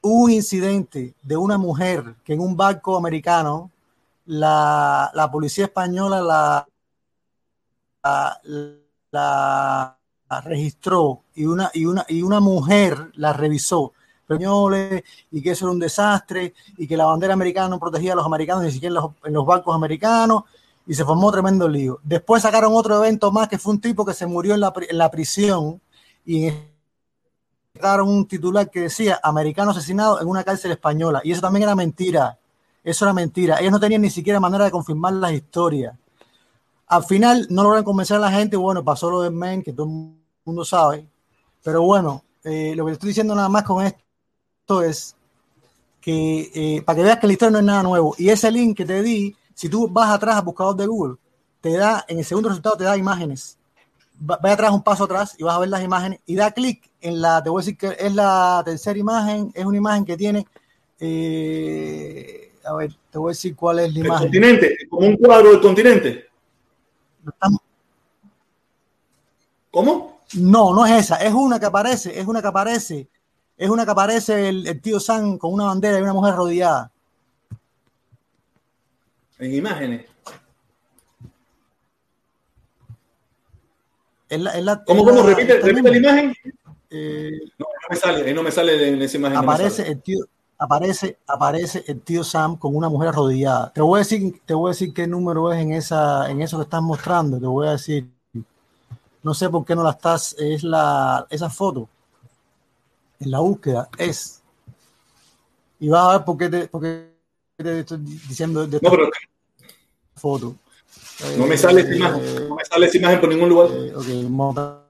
un 0.00 0.30
incidente 0.30 1.14
de 1.22 1.36
una 1.36 1.58
mujer 1.58 2.14
que 2.24 2.32
en 2.32 2.40
un 2.40 2.56
barco 2.56 2.96
americano 2.96 3.70
la, 4.24 5.10
la 5.12 5.30
policía 5.30 5.66
española 5.66 6.22
la, 6.22 6.66
la, 9.10 9.98
registró 10.44 11.24
y 11.34 11.44
una, 11.44 11.70
y, 11.74 11.84
una, 11.84 12.06
y 12.08 12.22
una 12.22 12.40
mujer 12.40 13.12
la 13.16 13.34
revisó 13.34 13.92
y 15.30 15.42
que 15.42 15.50
eso 15.50 15.66
era 15.66 15.72
un 15.72 15.78
desastre 15.78 16.54
y 16.76 16.86
que 16.86 16.96
la 16.96 17.06
bandera 17.06 17.34
americana 17.34 17.68
no 17.68 17.78
protegía 17.78 18.12
a 18.12 18.16
los 18.16 18.26
americanos 18.26 18.64
ni 18.64 18.70
siquiera 18.70 18.90
en 18.90 18.94
los, 19.34 19.42
en 19.42 19.46
barcos 19.46 19.74
americanos 19.74 20.44
y 20.86 20.94
se 20.94 21.04
formó 21.04 21.30
tremendo 21.30 21.68
lío. 21.68 22.00
Después 22.02 22.42
sacaron 22.42 22.74
otro 22.74 22.96
evento 23.04 23.30
más 23.30 23.48
que 23.48 23.58
fue 23.58 23.74
un 23.74 23.80
tipo 23.80 24.04
que 24.04 24.14
se 24.14 24.26
murió 24.26 24.54
en 24.54 24.60
la, 24.60 24.72
en 24.88 24.98
la 24.98 25.10
prisión 25.10 25.80
y 26.24 26.50
sacaron 27.74 28.08
un 28.08 28.26
titular 28.26 28.70
que 28.70 28.80
decía 28.80 29.20
americano 29.22 29.70
asesinado 29.70 30.20
en 30.20 30.28
una 30.28 30.44
cárcel 30.44 30.72
española 30.72 31.20
y 31.24 31.32
eso 31.32 31.40
también 31.40 31.64
era 31.64 31.74
mentira. 31.74 32.38
Eso 32.84 33.04
era 33.04 33.12
mentira. 33.12 33.60
Ellos 33.60 33.72
no 33.72 33.80
tenían 33.80 34.02
ni 34.02 34.10
siquiera 34.10 34.40
manera 34.40 34.64
de 34.64 34.70
confirmar 34.70 35.12
las 35.12 35.32
historias. 35.32 35.96
Al 36.88 37.04
final 37.04 37.46
no 37.48 37.62
lograron 37.62 37.84
convencer 37.84 38.16
a 38.16 38.20
la 38.20 38.30
gente. 38.30 38.56
Bueno, 38.56 38.84
pasó 38.84 39.10
lo 39.10 39.22
del 39.22 39.32
men, 39.32 39.62
que 39.62 39.72
todo 39.72 39.86
el 39.86 40.14
mundo 40.44 40.64
sabe. 40.64 41.06
Pero 41.62 41.82
bueno, 41.82 42.24
eh, 42.42 42.74
lo 42.74 42.86
que 42.86 42.92
estoy 42.92 43.08
diciendo 43.08 43.34
nada 43.34 43.48
más 43.48 43.62
con 43.62 43.84
esto 43.84 44.01
es 44.80 45.14
que 46.00 46.50
eh, 46.54 46.82
para 46.82 46.96
que 46.96 47.02
veas 47.02 47.18
que 47.18 47.26
la 47.26 47.32
historia 47.34 47.50
no 47.52 47.58
es 47.58 47.64
nada 47.64 47.82
nuevo. 47.82 48.14
Y 48.16 48.30
ese 48.30 48.50
link 48.50 48.76
que 48.76 48.86
te 48.86 49.02
di, 49.02 49.36
si 49.54 49.68
tú 49.68 49.88
vas 49.88 50.10
atrás 50.10 50.36
al 50.36 50.44
buscador 50.44 50.76
de 50.76 50.86
Google, 50.86 51.16
te 51.60 51.76
da, 51.76 52.04
en 52.08 52.18
el 52.18 52.24
segundo 52.24 52.48
resultado 52.48 52.76
te 52.76 52.84
da 52.84 52.96
imágenes. 52.96 53.58
Ve 54.18 54.50
atrás 54.50 54.70
un 54.70 54.82
paso 54.82 55.04
atrás 55.04 55.34
y 55.36 55.42
vas 55.42 55.56
a 55.56 55.58
ver 55.58 55.68
las 55.68 55.82
imágenes 55.82 56.20
y 56.24 56.36
da 56.36 56.52
clic 56.52 56.88
en 57.00 57.20
la, 57.20 57.42
te 57.42 57.50
voy 57.50 57.60
a 57.60 57.62
decir 57.64 57.76
que 57.76 57.96
es 57.98 58.14
la 58.14 58.62
tercera 58.64 58.98
imagen, 58.98 59.50
es 59.54 59.64
una 59.64 59.76
imagen 59.76 60.04
que 60.04 60.16
tiene 60.16 60.46
eh, 61.04 62.52
a 62.64 62.74
ver, 62.74 62.92
te 63.10 63.18
voy 63.18 63.30
a 63.30 63.32
decir 63.32 63.56
cuál 63.56 63.80
es 63.80 63.92
la 63.92 63.98
el 64.00 64.06
imagen. 64.06 64.26
continente, 64.26 64.76
como 64.88 65.06
un 65.08 65.16
cuadro 65.16 65.50
del 65.50 65.60
continente. 65.60 66.26
¿Cómo? 69.70 70.20
No, 70.34 70.72
no 70.72 70.86
es 70.86 70.92
esa, 70.92 71.16
es 71.16 71.32
una 71.32 71.58
que 71.58 71.66
aparece, 71.66 72.18
es 72.18 72.24
una 72.26 72.40
que 72.40 72.48
aparece, 72.48 73.08
es 73.62 73.70
una 73.70 73.84
que 73.84 73.90
aparece 73.92 74.48
el, 74.48 74.66
el 74.66 74.80
tío 74.80 74.98
Sam 74.98 75.38
con 75.38 75.52
una 75.54 75.64
bandera 75.66 75.98
y 75.98 76.02
una 76.02 76.12
mujer 76.12 76.34
rodeada. 76.34 76.90
En 79.38 79.54
imágenes. 79.54 80.06
La- 84.30 84.60
la- 84.60 84.84
¿Cómo, 84.84 85.04
cómo? 85.04 85.20
la- 85.22 85.26
Repite, 85.34 85.60
repite 85.60 85.90
la 85.90 85.96
imagen. 85.96 86.34
Eh, 86.90 87.30
No, 87.58 87.66
no 87.66 87.88
me 87.90 87.96
sale, 87.96 88.34
no 88.34 88.42
me 88.42 88.50
sale 88.50 88.88
en 88.88 89.02
esa 89.02 89.16
imagen. 89.16 89.38
aparece 89.38 89.88
el 89.88 90.00
tío 90.02 90.18
aparece 90.58 91.18
aparece 91.26 91.84
el 91.88 92.00
tío 92.02 92.22
Sam 92.22 92.56
con 92.56 92.76
una 92.76 92.88
mujer 92.88 93.08
arrodillada 93.08 93.72
te 93.72 93.80
voy 93.80 93.96
a 93.96 93.98
decir 94.04 94.40
te 94.46 94.54
voy 94.54 94.68
a 94.68 94.72
decir 94.72 94.92
qué 94.94 95.06
número 95.08 95.52
es 95.52 95.58
en 95.60 95.72
esa 95.72 96.30
en 96.30 96.40
eso 96.40 96.56
que 96.58 96.62
estás 96.64 96.82
mostrando 96.82 97.40
te 97.40 97.46
voy 97.46 97.66
a 97.66 97.72
decir 97.72 98.06
no 99.24 99.34
sé 99.34 99.48
por 99.48 99.64
qué 99.64 99.74
no 99.74 99.82
la 99.82 99.90
estás 99.90 100.36
es 100.38 100.62
la 100.62 101.26
esa 101.30 101.50
foto 101.50 101.88
en 103.22 103.30
la 103.30 103.38
búsqueda 103.40 103.88
es 103.98 104.42
y 105.78 105.88
vas 105.88 106.06
a 106.08 106.12
ver 106.18 106.24
por 106.24 106.36
qué 106.36 106.48
te, 106.48 106.68
por 106.68 106.82
qué 106.82 107.12
te 107.56 107.80
estoy 107.80 107.98
diciendo 107.98 108.66
de 108.66 108.76
esta 108.76 108.88
No, 108.88 108.96
pero 108.96 109.10
foto 110.14 110.54
no 111.38 111.46
me 111.46 111.56
sale 111.56 111.80
esa 111.82 111.94
imagen. 111.94 112.48
No 112.48 112.56
me 112.56 112.64
sale 112.64 112.86
esa 112.86 112.98
imagen 112.98 113.20
por 113.20 113.28
ningún 113.28 113.48
lugar. 113.48 113.68
Eh, 113.70 113.94
ok, 113.94 114.06
un 114.08 114.32
momento. 114.32 114.82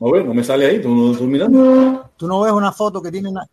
No, 0.00 0.10
ve, 0.12 0.24
no 0.24 0.32
me 0.32 0.44
sale 0.44 0.66
ahí. 0.66 0.80
¿Tú, 0.80 0.88
no- 0.88 1.16
tú 1.16 1.24
mirando? 1.24 2.10
tú 2.16 2.26
no 2.26 2.40
ves 2.40 2.52
una 2.52 2.72
foto 2.72 3.02
que 3.02 3.10
tiene 3.10 3.28
una 3.28 3.46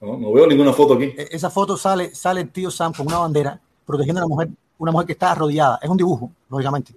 No, 0.00 0.18
no 0.18 0.32
veo 0.32 0.46
ninguna 0.46 0.72
foto 0.72 0.94
aquí. 0.94 1.04
E- 1.16 1.28
esa 1.30 1.48
foto 1.48 1.76
sale, 1.76 2.14
sale 2.14 2.42
el 2.42 2.50
tío 2.50 2.70
Sam 2.70 2.92
con 2.92 3.06
una 3.06 3.18
bandera 3.18 3.58
protegiendo 3.86 4.20
a 4.20 4.26
una 4.26 4.34
mujer, 4.34 4.48
una 4.78 4.92
mujer 4.92 5.06
que 5.06 5.12
está 5.12 5.32
arrodillada. 5.32 5.78
Es 5.80 5.88
un 5.88 5.96
dibujo, 5.96 6.30
lógicamente. 6.50 6.94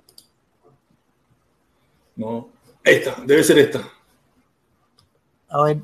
No. 2.15 2.49
Esta, 2.83 3.15
debe 3.25 3.43
ser 3.43 3.59
esta. 3.59 3.96
A 5.49 5.63
ver, 5.63 5.81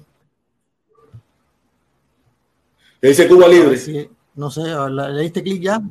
Que 3.02 3.10
dice 3.10 3.27
Cuba 3.27 3.48
Libre. 3.48 3.77
si- 3.77 4.10
no 4.35 4.49
sé, 4.49 4.61
a 4.72 4.84
ver, 4.84 4.91
¿la- 4.91 5.10
¿le 5.10 5.23
diste 5.23 5.44
clic 5.44 5.61
ya? 5.61 5.81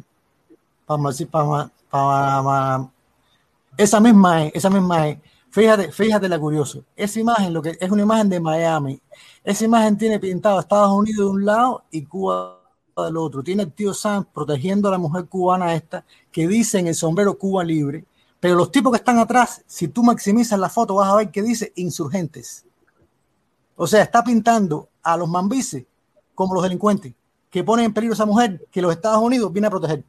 Para, 0.87 1.03
para, 1.31 1.71
para- 1.91 2.91
esa 3.77 4.01
misma 4.01 4.45
es, 4.47 4.53
esa 4.55 4.71
misma 4.71 5.09
es. 5.09 5.19
Fíjate, 5.51 5.93
fíjate 5.93 6.29
la 6.29 6.39
curioso. 6.39 6.85
Esa 6.97 7.21
imagen, 7.21 7.53
lo 7.53 7.61
que 7.61 7.77
es 7.79 7.91
una 7.91 8.03
imagen 8.03 8.29
de 8.31 8.41
Miami. 8.41 9.01
Esa 9.45 9.65
imagen 9.67 9.99
tiene 9.99 10.19
pintado 10.19 10.61
Estados 10.61 10.93
Unidos 10.93 11.27
de 11.27 11.31
un 11.33 11.45
lado 11.45 11.85
y 11.91 12.03
Cuba 12.05 12.59
del 12.97 13.17
otro. 13.19 13.43
Tiene 13.43 13.65
el 13.65 13.73
tío 13.73 13.93
Sam 13.93 14.25
protegiendo 14.33 14.89
a 14.89 14.93
la 14.93 14.99
mujer 14.99 15.27
cubana 15.27 15.75
esta, 15.75 16.05
que 16.31 16.49
dice 16.49 16.79
en 16.79 16.87
el 16.87 16.95
sombrero 16.95 17.37
Cuba 17.37 17.63
libre. 17.65 18.05
Pero 18.41 18.55
los 18.57 18.71
tipos 18.73 18.91
que 18.93 18.97
están 18.99 19.19
atrás, 19.19 19.63
si 19.67 19.89
tú 19.89 20.03
maximizas 20.03 20.59
la 20.59 20.71
foto, 20.71 20.95
vas 20.95 21.13
a 21.13 21.17
ver 21.17 21.31
que 21.31 21.43
dice 21.43 21.73
insurgentes. 21.77 22.65
O 23.83 23.87
sea, 23.89 24.03
está 24.03 24.23
pintando 24.23 24.89
a 25.03 25.17
los 25.17 25.29
mambises 25.29 25.85
como 26.37 26.55
los 26.55 26.63
delincuentes 26.63 27.13
que 27.51 27.65
ponen 27.65 27.87
en 27.87 27.93
peligro 27.93 28.13
a 28.13 28.15
esa 28.15 28.25
mujer 28.27 28.65
que 28.71 28.81
los 28.81 28.93
Estados 28.93 29.21
Unidos 29.21 29.53
viene 29.53 29.67
a 29.67 29.71
proteger. 29.71 30.05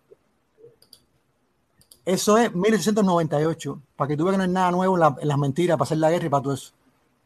Eso 2.06 2.38
es 2.38 2.54
1898, 2.54 3.82
para 3.96 4.08
que 4.10 4.16
tú 4.16 4.26
veas 4.26 4.34
que 4.34 4.38
no 4.38 4.44
es 4.44 4.50
nada 4.52 4.70
nuevo 4.70 4.94
en, 4.94 5.00
la- 5.00 5.16
las 5.24 5.38
mentiras, 5.40 5.76
para 5.76 5.86
hacer 5.86 5.98
la 5.98 6.12
guerra 6.12 6.28
y 6.28 6.30
para 6.30 6.44
todo 6.44 6.54
eso. 6.54 6.72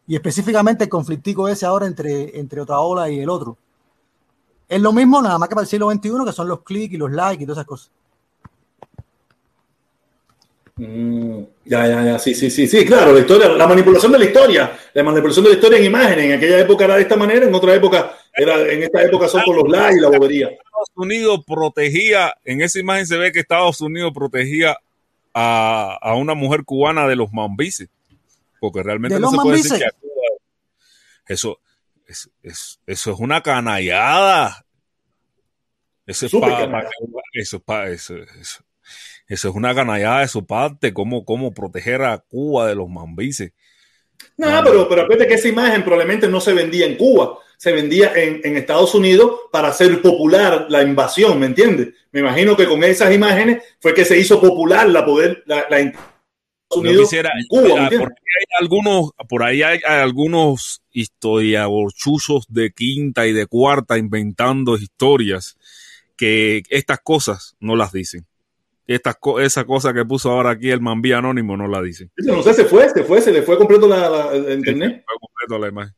Y 0.08 0.16
específicamente 0.16 0.86
el 0.86 0.90
conflictico 0.90 1.50
ese 1.50 1.66
ahora 1.66 1.86
entre, 1.86 2.40
entre 2.40 2.62
otra 2.62 2.80
ola 2.80 3.10
y 3.10 3.20
el 3.20 3.30
otro. 3.30 3.58
Es 4.70 4.80
lo 4.82 4.94
mismo, 4.94 5.22
nada 5.22 5.38
más 5.38 5.50
que 5.50 5.56
para 5.56 5.64
el 5.64 5.70
siglo 5.70 5.90
XXI, 5.92 6.24
que 6.26 6.32
son 6.32 6.48
los 6.48 6.62
clics 6.62 6.94
y 6.94 6.98
los 6.98 7.12
likes 7.12 7.44
y 7.44 7.46
todas 7.46 7.58
esas 7.58 7.68
cosas. 7.68 7.92
Mm, 10.78 11.42
ya, 11.66 11.88
ya, 11.88 12.04
ya, 12.06 12.20
sí, 12.20 12.36
sí, 12.36 12.52
sí, 12.52 12.68
sí, 12.68 12.86
claro, 12.86 13.12
la 13.12 13.22
historia, 13.22 13.50
la 13.50 13.66
manipulación 13.68 14.12
de 14.12 14.20
la 14.20 14.26
historia, 14.26 14.78
la 14.94 15.04
manipulación 15.04 15.44
de 15.46 15.52
la 15.52 15.56
historia 15.56 15.80
en 15.80 15.86
imágenes, 15.86 16.26
en 16.26 16.34
aquella 16.34 16.60
época 16.60 16.86
era 16.86 16.96
de 16.98 17.02
esta 17.02 17.16
manera, 17.16 17.46
en 17.48 17.54
otra 17.56 17.74
época, 17.74 18.16
era, 18.36 18.62
en 18.72 18.84
esta 18.84 19.02
época 19.02 19.28
son 19.28 19.42
con 19.44 19.56
los 19.56 19.68
likes 19.70 19.98
y 19.98 20.02
la 20.02 20.10
bobería. 20.10 20.48
Estados 20.50 20.90
Unidos 20.96 21.40
protegía, 21.48 22.36
en 22.46 22.62
esa 22.62 22.80
imagen 22.80 23.08
se 23.08 23.18
ve 23.18 23.32
que 23.32 23.40
Estados 23.40 23.82
Unidos 23.82 24.12
protegía 24.14 24.78
a, 25.34 25.98
a 26.00 26.14
una 26.16 26.36
mujer 26.36 26.64
cubana 26.64 27.08
de 27.08 27.16
los 27.16 27.34
mambises, 27.34 27.90
porque 28.60 28.84
realmente 28.84 29.16
¿De 29.16 29.22
no 29.22 29.32
se 29.32 29.38
puede 29.38 29.58
decir 29.58 29.80
que 31.26 31.34
eso, 31.34 31.60
es, 32.06 32.30
es- 32.44 32.80
eso 32.86 33.12
es 33.14 33.20
una 33.20 33.42
canallada. 33.42 34.64
Eso 36.06 36.26
es 36.28 36.32
Súper 36.32 36.52
pa- 36.52 36.58
canallada. 36.60 36.90
pa- 36.90 37.22
eso, 37.34 37.58
es 37.58 37.64
pa- 37.64 37.88
eso, 37.90 38.16
eso- 38.40 38.64
eso 39.28 39.50
es 39.50 39.56
una 39.56 39.76
canallada 39.76 40.22
de 40.22 40.28
su 40.28 40.46
parte, 40.46 40.94
cómo, 40.94 41.26
cómo 41.26 41.54
proteger 41.54 42.04
a 42.04 42.18
Cuba 42.18 42.68
de 42.68 42.76
los 42.76 42.90
mambises. 42.90 43.52
No, 44.38 44.62
pero, 44.64 44.88
pero 44.88 45.02
acuérdate 45.04 45.28
que 45.28 45.36
esa 45.36 45.48
imagen 45.48 45.84
probablemente 45.84 46.28
no 46.28 46.40
se 46.40 46.54
vendía 46.54 46.86
en 46.86 46.96
Cuba, 46.96 47.38
se 47.58 47.72
vendía 47.72 48.14
en, 48.16 48.42
en 48.44 48.56
Estados 48.56 48.94
Unidos 48.96 49.32
para 49.52 49.70
hacer 49.70 50.02
popular 50.02 50.68
la 50.70 50.82
invasión, 50.84 51.40
¿me 51.40 51.48
entiendes? 51.48 51.90
Me 52.12 52.20
imagino 52.22 52.56
que 52.56 52.68
con 52.68 52.84
esas 52.84 53.14
imágenes 53.14 53.64
fue 53.80 53.94
que 53.94 54.06
se 54.06 54.18
hizo 54.18 54.40
popular 54.40 54.88
la 54.90 55.06
poder, 55.06 55.44
la, 55.46 55.66
la 55.70 55.94
Unidos 56.76 57.04
quisiera, 57.04 57.32
Cuba, 57.48 57.70
por 57.70 57.80
ahí 57.80 57.98
hay 58.00 58.60
algunos, 58.60 59.12
por 59.30 59.44
ahí 59.44 59.64
hay 59.64 59.80
algunos 59.86 60.82
historiadorchuzos 60.92 62.46
de 62.50 62.72
quinta 62.72 63.26
y 63.26 63.34
de 63.34 63.48
cuarta 63.48 63.98
inventando 63.98 64.76
historias 64.76 65.58
que 66.18 66.64
estas 66.70 67.00
cosas 67.00 67.56
no 67.60 67.76
las 67.76 67.94
dicen. 67.94 68.26
Estas 68.88 69.18
co- 69.20 69.40
esa 69.42 69.66
cosa 69.66 69.94
que 69.94 70.06
puso 70.06 70.32
ahora 70.32 70.52
aquí 70.52 70.70
el 70.72 70.80
Mambí 70.80 71.12
Anónimo 71.12 71.58
no 71.58 71.68
la 71.68 71.82
dicen. 71.82 72.10
No 72.18 72.42
sé, 72.42 72.54
se 72.54 72.66
fue, 72.66 72.90
se 72.90 73.04
fue, 73.04 73.20
se 73.22 73.32
le 73.34 73.42
fue 73.44 73.58
completo 73.58 73.88
la, 73.88 74.10
la- 74.10 74.32
el 74.34 74.60
internet. 74.60 75.04
Fue 75.06 75.16
completo 75.20 75.60
la 75.62 75.68
imagen. 75.68 75.94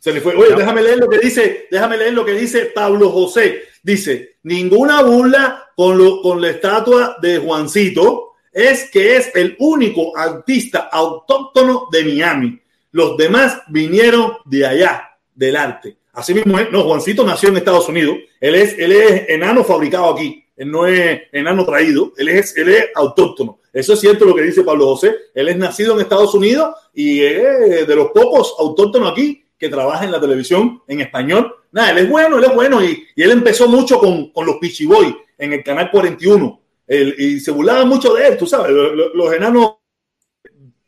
Se 0.00 0.12
le 0.12 0.20
fue. 0.20 0.34
Oye, 0.34 0.54
déjame 0.56 0.82
leer 0.82 0.98
lo 0.98 1.08
que 1.08 1.18
dice, 1.18 1.66
déjame 1.70 1.96
leer 1.96 2.12
lo 2.14 2.24
que 2.24 2.32
dice 2.32 2.66
Pablo 2.66 3.10
José. 3.10 3.62
Dice, 3.82 4.36
ninguna 4.42 5.02
burla 5.02 5.64
con, 5.76 5.96
lo, 5.98 6.20
con 6.22 6.40
la 6.40 6.50
estatua 6.50 7.16
de 7.22 7.38
Juancito. 7.38 8.32
es 8.52 8.90
que 8.90 9.16
es 9.16 9.30
el 9.36 9.54
único 9.60 10.16
artista 10.16 10.88
autóctono 10.90 11.86
de 11.92 12.04
Miami. 12.04 12.60
Los 12.90 13.16
demás 13.16 13.62
vinieron 13.68 14.32
de 14.44 14.66
allá, 14.66 15.10
del 15.34 15.54
arte. 15.56 15.96
Así 16.12 16.34
mismo 16.34 16.58
no, 16.72 16.82
Juancito 16.82 17.24
nació 17.24 17.50
en 17.50 17.58
Estados 17.58 17.88
Unidos. 17.88 18.16
Él 18.40 18.54
es, 18.56 18.76
él 18.78 18.90
es 18.92 19.28
enano 19.28 19.62
fabricado 19.62 20.10
aquí. 20.14 20.44
Él 20.58 20.70
no 20.70 20.86
es 20.86 21.22
enano 21.32 21.64
traído. 21.64 22.12
Él 22.16 22.28
es, 22.28 22.56
él 22.56 22.68
es 22.68 22.86
autóctono. 22.94 23.60
Eso 23.72 23.94
es 23.94 24.00
cierto 24.00 24.24
lo 24.24 24.34
que 24.34 24.42
dice 24.42 24.64
Pablo 24.64 24.86
José. 24.86 25.14
Él 25.34 25.48
es 25.48 25.56
nacido 25.56 25.94
en 25.94 26.00
Estados 26.00 26.34
Unidos 26.34 26.74
y 26.92 27.20
es 27.20 27.86
de 27.86 27.96
los 27.96 28.08
pocos 28.08 28.54
autóctonos 28.58 29.12
aquí 29.12 29.44
que 29.56 29.68
trabaja 29.68 30.04
en 30.04 30.12
la 30.12 30.20
televisión 30.20 30.82
en 30.88 31.00
español. 31.00 31.54
Nada, 31.70 31.92
él 31.92 31.98
es 31.98 32.08
bueno, 32.10 32.38
él 32.38 32.44
es 32.44 32.54
bueno 32.54 32.82
y, 32.82 33.06
y 33.14 33.22
él 33.22 33.30
empezó 33.30 33.68
mucho 33.68 33.98
con, 33.98 34.30
con 34.32 34.46
los 34.46 34.56
Pichiboy 34.56 35.16
en 35.38 35.52
el 35.52 35.62
canal 35.62 35.90
41 35.90 36.60
el, 36.88 37.14
y 37.18 37.40
se 37.40 37.50
burlaba 37.50 37.84
mucho 37.84 38.14
de 38.14 38.28
él, 38.28 38.36
tú 38.36 38.46
sabes. 38.46 38.72
Los 39.14 39.32
enanos, 39.32 39.74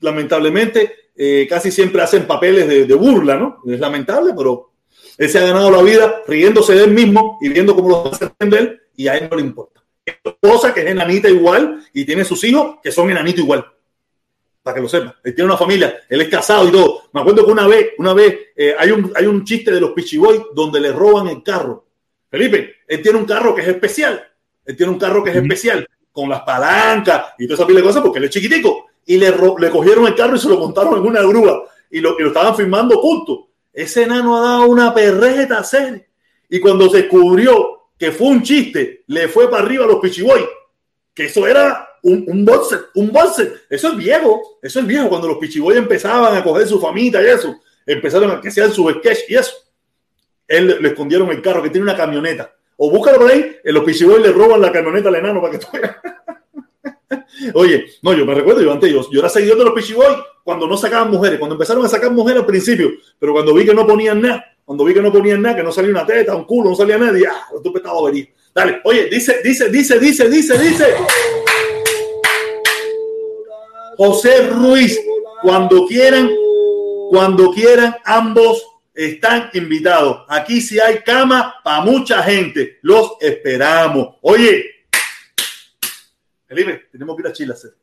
lamentablemente, 0.01 0.93
eh, 1.15 1.47
casi 1.49 1.71
siempre 1.71 2.03
hacen 2.03 2.27
papeles 2.27 2.67
de, 2.67 2.87
de 2.87 2.95
burla, 2.95 3.37
¿no? 3.37 3.59
Es 3.67 3.79
lamentable, 3.79 4.33
pero 4.37 4.73
él 5.19 5.29
se 5.29 5.39
ha 5.39 5.43
ganado 5.43 5.71
la 5.71 5.83
vida 5.83 6.23
riéndose 6.27 6.75
de 6.75 6.85
él 6.85 6.93
mismo 6.93 7.39
y 7.43 7.51
viendo 7.51 7.77
cómo 7.77 7.89
lo 7.91 8.11
hacen 8.11 8.33
de 8.41 8.59
él 8.59 8.81
y 9.01 9.09
a 9.09 9.17
él 9.17 9.29
no 9.31 9.37
le 9.37 9.43
importa. 9.43 9.83
Esposa, 10.05 10.75
que 10.75 10.81
es 10.81 10.87
enanita 10.87 11.29
igual, 11.29 11.83
y 11.95 12.05
tiene 12.05 12.23
sus 12.25 12.45
hijos 12.45 12.77
que 12.83 12.93
son 12.93 13.11
enanitos 13.11 13.41
igual 13.41 13.65
para 14.63 14.75
que 14.75 14.83
lo 14.83 14.89
sepa. 14.89 15.17
Él 15.25 15.35
tiene 15.35 15.49
una 15.49 15.57
familia, 15.57 16.01
él 16.07 16.21
es 16.21 16.29
casado 16.29 16.69
y 16.69 16.71
todo. 16.71 17.05
Me 17.13 17.21
acuerdo 17.21 17.47
que 17.47 17.53
una 17.53 17.67
vez, 17.67 17.93
una 17.97 18.13
vez 18.13 18.39
eh, 18.55 18.75
hay, 18.79 18.91
un, 18.91 19.11
hay 19.17 19.25
un 19.27 19.43
chiste 19.43 19.71
de 19.71 19.81
los 19.81 19.93
Pichiboy 19.93 20.49
donde 20.55 20.81
le 20.81 20.93
roban 20.93 21.29
el 21.29 21.43
carro. 21.43 21.87
Felipe, 22.31 22.77
él 22.87 23.01
tiene 23.01 23.19
un 23.19 23.25
carro 23.25 23.55
que 23.55 23.63
es 23.63 23.69
especial. 23.69 24.23
Él 24.67 24.77
tiene 24.77 24.93
un 24.93 24.99
carro 24.99 25.25
que 25.25 25.31
es 25.31 25.37
especial, 25.37 25.89
con 26.13 26.29
las 26.29 26.43
palancas 26.43 27.33
y 27.39 27.47
toda 27.47 27.55
esa 27.55 27.67
pila 27.67 27.81
de 27.81 27.87
cosas, 27.87 28.03
porque 28.03 28.19
él 28.19 28.25
es 28.27 28.31
chiquitico. 28.31 28.87
Y 29.07 29.17
le, 29.17 29.31
le 29.59 29.71
cogieron 29.71 30.07
el 30.07 30.15
carro 30.15 30.37
y 30.37 30.39
se 30.39 30.49
lo 30.49 30.59
montaron 30.59 30.99
en 30.99 31.07
una 31.07 31.23
grúa 31.23 31.65
y 31.91 32.01
lo, 32.01 32.19
y 32.19 32.23
lo 32.23 32.29
estaban 32.29 32.55
filmando 32.55 32.99
juntos. 32.99 33.47
Ese 33.73 34.03
enano 34.03 34.37
ha 34.37 34.43
dado 34.43 34.67
una 34.67 34.93
perreta 34.93 35.65
serie. 35.65 36.07
Y 36.51 36.61
cuando 36.61 36.91
se 36.91 36.99
descubrió 36.99 37.80
que 38.01 38.11
fue 38.11 38.29
un 38.29 38.43
chiste, 38.43 39.05
le 39.07 39.29
fue 39.29 39.49
para 39.49 39.63
arriba 39.63 39.85
a 39.85 39.87
los 39.89 40.01
Pichiboy 40.01 40.41
que 41.15 41.27
eso 41.27 41.47
era 41.47 41.87
un, 42.03 42.25
un 42.29 42.45
boxer, 42.47 42.87
un 42.95 43.13
boxer. 43.13 43.63
Eso 43.69 43.89
es 43.89 43.97
viejo, 43.97 44.59
eso 44.63 44.81
es 44.81 44.87
viejo. 44.87 45.09
Cuando 45.11 45.29
los 45.29 45.37
Pichiboy 45.37 45.77
empezaban 45.77 46.35
a 46.35 46.43
coger 46.43 46.67
su 46.67 46.81
famita 46.81 47.23
y 47.23 47.27
eso, 47.27 47.61
empezaron 47.85 48.31
a 48.31 48.41
que 48.41 48.51
sean 48.51 48.73
su 48.73 48.89
sketch 48.89 49.29
y 49.29 49.35
eso. 49.35 49.53
Él 50.49 50.79
le- 50.81 50.89
escondieron 50.89 51.29
el 51.31 51.43
carro 51.43 51.63
que 51.63 51.69
tiene 51.69 51.85
una 51.85 51.97
camioneta. 51.97 52.55
O 52.77 52.91
búscalo 52.91 53.19
por 53.19 53.31
ahí, 53.31 53.55
en 53.63 53.75
los 53.75 53.85
Pichiboy 53.85 54.23
le 54.23 54.33
roban 54.33 54.61
la 54.63 54.73
camioneta 54.73 55.11
al 55.11 55.17
enano 55.17 55.43
para 55.43 55.53
que 55.53 55.59
tú 55.59 55.67
veas. 55.75 55.97
Oye, 57.55 57.87
no, 58.03 58.13
yo 58.15 58.25
me 58.25 58.35
recuerdo, 58.35 58.63
yo 58.63 58.73
antes, 58.73 58.91
yo, 58.91 59.05
yo 59.11 59.21
era 59.21 59.29
seguidor 59.29 59.59
de 59.59 59.65
los 59.65 59.75
Pichiboy 59.75 60.17
cuando 60.43 60.67
no 60.67 60.77
sacaban 60.77 61.11
mujeres, 61.11 61.39
cuando 61.39 61.55
empezaron 61.57 61.85
a 61.85 61.89
sacar 61.89 62.11
mujeres 62.13 62.41
al 62.41 62.47
principio, 62.47 62.91
pero 63.19 63.33
cuando 63.33 63.53
vi 63.53 63.67
que 63.67 63.75
no 63.75 63.87
ponían 63.87 64.21
nada, 64.23 64.50
cuando 64.71 64.85
vi 64.85 64.95
que 64.95 65.03
no 65.03 65.11
ponían 65.11 65.43
nada, 65.43 65.57
que 65.57 65.63
no 65.65 65.73
salía 65.73 65.91
una 65.91 66.07
teta, 66.07 66.33
un 66.37 66.45
culo, 66.45 66.71
no 66.71 66.77
salía 66.77 66.97
nada, 66.97 67.13
dije, 67.13 67.27
ah, 67.27 67.45
tú 67.61 67.77
estás 67.77 67.91
bobería. 67.91 68.29
Dale, 68.55 68.81
oye, 68.85 69.07
dice, 69.07 69.41
dice, 69.43 69.69
dice, 69.69 69.99
dice, 69.99 70.29
dice, 70.29 70.57
dice. 70.57 70.95
José 73.97 74.47
Ruiz, 74.47 74.97
cuando 75.43 75.89
quieran, 75.89 76.31
cuando 77.11 77.51
quieran, 77.51 77.97
ambos 78.05 78.65
están 78.95 79.51
invitados. 79.55 80.25
Aquí 80.29 80.61
sí 80.61 80.79
hay 80.79 81.01
cama 81.01 81.57
para 81.65 81.81
mucha 81.81 82.23
gente. 82.23 82.79
Los 82.83 83.15
esperamos. 83.21 84.19
Oye, 84.21 84.67
Felipe, 86.47 86.87
tenemos 86.93 87.17
que 87.17 87.23
ir 87.23 87.27
a 87.27 87.33
Chile 87.33 87.55
a 87.55 87.57
hacer. 87.57 87.80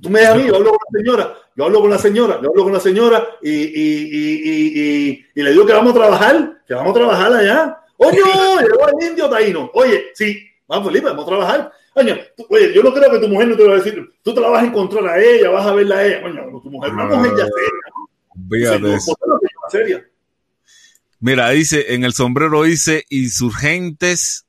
Tú 0.00 0.10
me 0.10 0.20
dejas 0.20 0.34
a 0.34 0.38
mí, 0.38 0.46
yo 0.46 0.56
hablo 0.56 0.70
con 0.70 0.78
la 0.90 0.98
señora, 0.98 1.34
yo 1.54 1.64
hablo 1.64 1.80
con 1.80 1.90
la 1.90 1.98
señora, 1.98 2.40
yo 2.42 2.48
hablo 2.50 2.64
con 2.64 2.72
la 2.72 2.80
señora 2.80 3.28
y, 3.42 3.50
y, 3.50 4.08
y, 4.12 5.26
y, 5.34 5.42
le 5.42 5.52
digo 5.52 5.64
que 5.64 5.72
vamos 5.72 5.92
a 5.92 5.94
trabajar, 5.94 6.62
que 6.66 6.74
vamos 6.74 6.90
a 6.90 6.94
trabajar 6.94 7.32
allá. 7.32 7.78
Oye, 7.98 8.18
llegó 8.60 8.88
el 8.88 9.08
indio 9.08 9.30
taíno. 9.30 9.70
Oye, 9.72 10.06
sí, 10.14 10.36
vamos 10.66 10.88
Felipe, 10.88 11.06
vamos 11.06 11.24
a 11.24 11.28
trabajar. 11.28 11.72
Oye, 11.94 12.74
yo 12.74 12.82
no 12.82 12.92
creo 12.92 13.10
que 13.12 13.20
tu 13.20 13.28
mujer 13.28 13.48
no 13.48 13.56
te 13.56 13.64
va 13.64 13.74
a 13.74 13.76
decir, 13.76 14.04
tú 14.22 14.34
te 14.34 14.40
la 14.40 14.48
vas 14.48 14.64
a 14.64 14.66
encontrar 14.66 15.06
a 15.06 15.22
ella, 15.22 15.50
vas 15.50 15.66
a 15.66 15.74
verla 15.74 15.98
a 15.98 16.06
ella. 16.06 16.22
Coño, 16.22 16.60
tu 16.60 16.70
mujer 16.70 16.92
una 16.92 17.04
mujer 17.04 17.30
ya 17.30 17.44
seria. 17.44 17.86
¿no? 17.94 18.76
Sí, 18.76 18.82
no, 18.82 18.94
eso. 18.96 19.06
¿por 19.06 19.16
qué 19.16 19.28
no 19.28 19.38
te 19.38 19.46
llama 19.46 19.70
seria? 19.70 20.10
Mira, 21.20 21.50
dice, 21.50 21.94
en 21.94 22.02
el 22.02 22.12
sombrero 22.12 22.64
dice 22.64 23.04
insurgentes. 23.10 24.44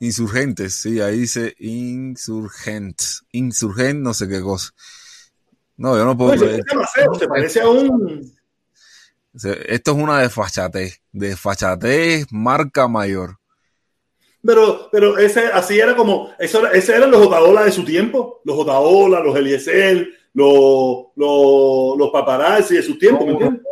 Insurgentes, 0.00 0.74
sí, 0.74 1.00
ahí 1.00 1.20
dice 1.20 1.54
insurgentes. 1.58 3.22
Insurgent, 3.32 4.00
no 4.00 4.14
sé 4.14 4.28
qué 4.28 4.40
cosa. 4.40 4.70
No, 5.76 5.96
yo 5.96 6.04
no 6.04 6.16
puedo. 6.16 6.32
Oye, 6.32 6.60
se 7.18 7.28
parece 7.28 7.60
a 7.60 7.68
un... 7.68 8.32
Esto 9.32 9.90
es 9.92 9.96
una 9.96 10.20
desfachatez. 10.20 11.00
Desfachatez 11.12 12.26
marca 12.32 12.88
mayor. 12.88 13.38
Pero, 14.42 14.88
pero 14.90 15.18
ese, 15.18 15.46
así 15.48 15.78
era 15.78 15.94
como, 15.94 16.30
eso, 16.38 16.60
era- 16.60 16.72
ese 16.72 16.96
eran 16.96 17.10
los 17.10 17.26
Otaola 17.26 17.64
de 17.64 17.72
su 17.72 17.84
tiempo, 17.84 18.40
los 18.44 18.56
Otaola, 18.58 19.20
los 19.20 19.36
Eliezer, 19.36 20.08
los, 20.32 21.04
los, 21.14 21.98
los 21.98 22.10
paparazzi 22.10 22.76
de 22.76 22.82
su 22.82 22.96
tiempo, 22.98 23.26
¿me 23.26 23.32
entiendes? 23.32 23.62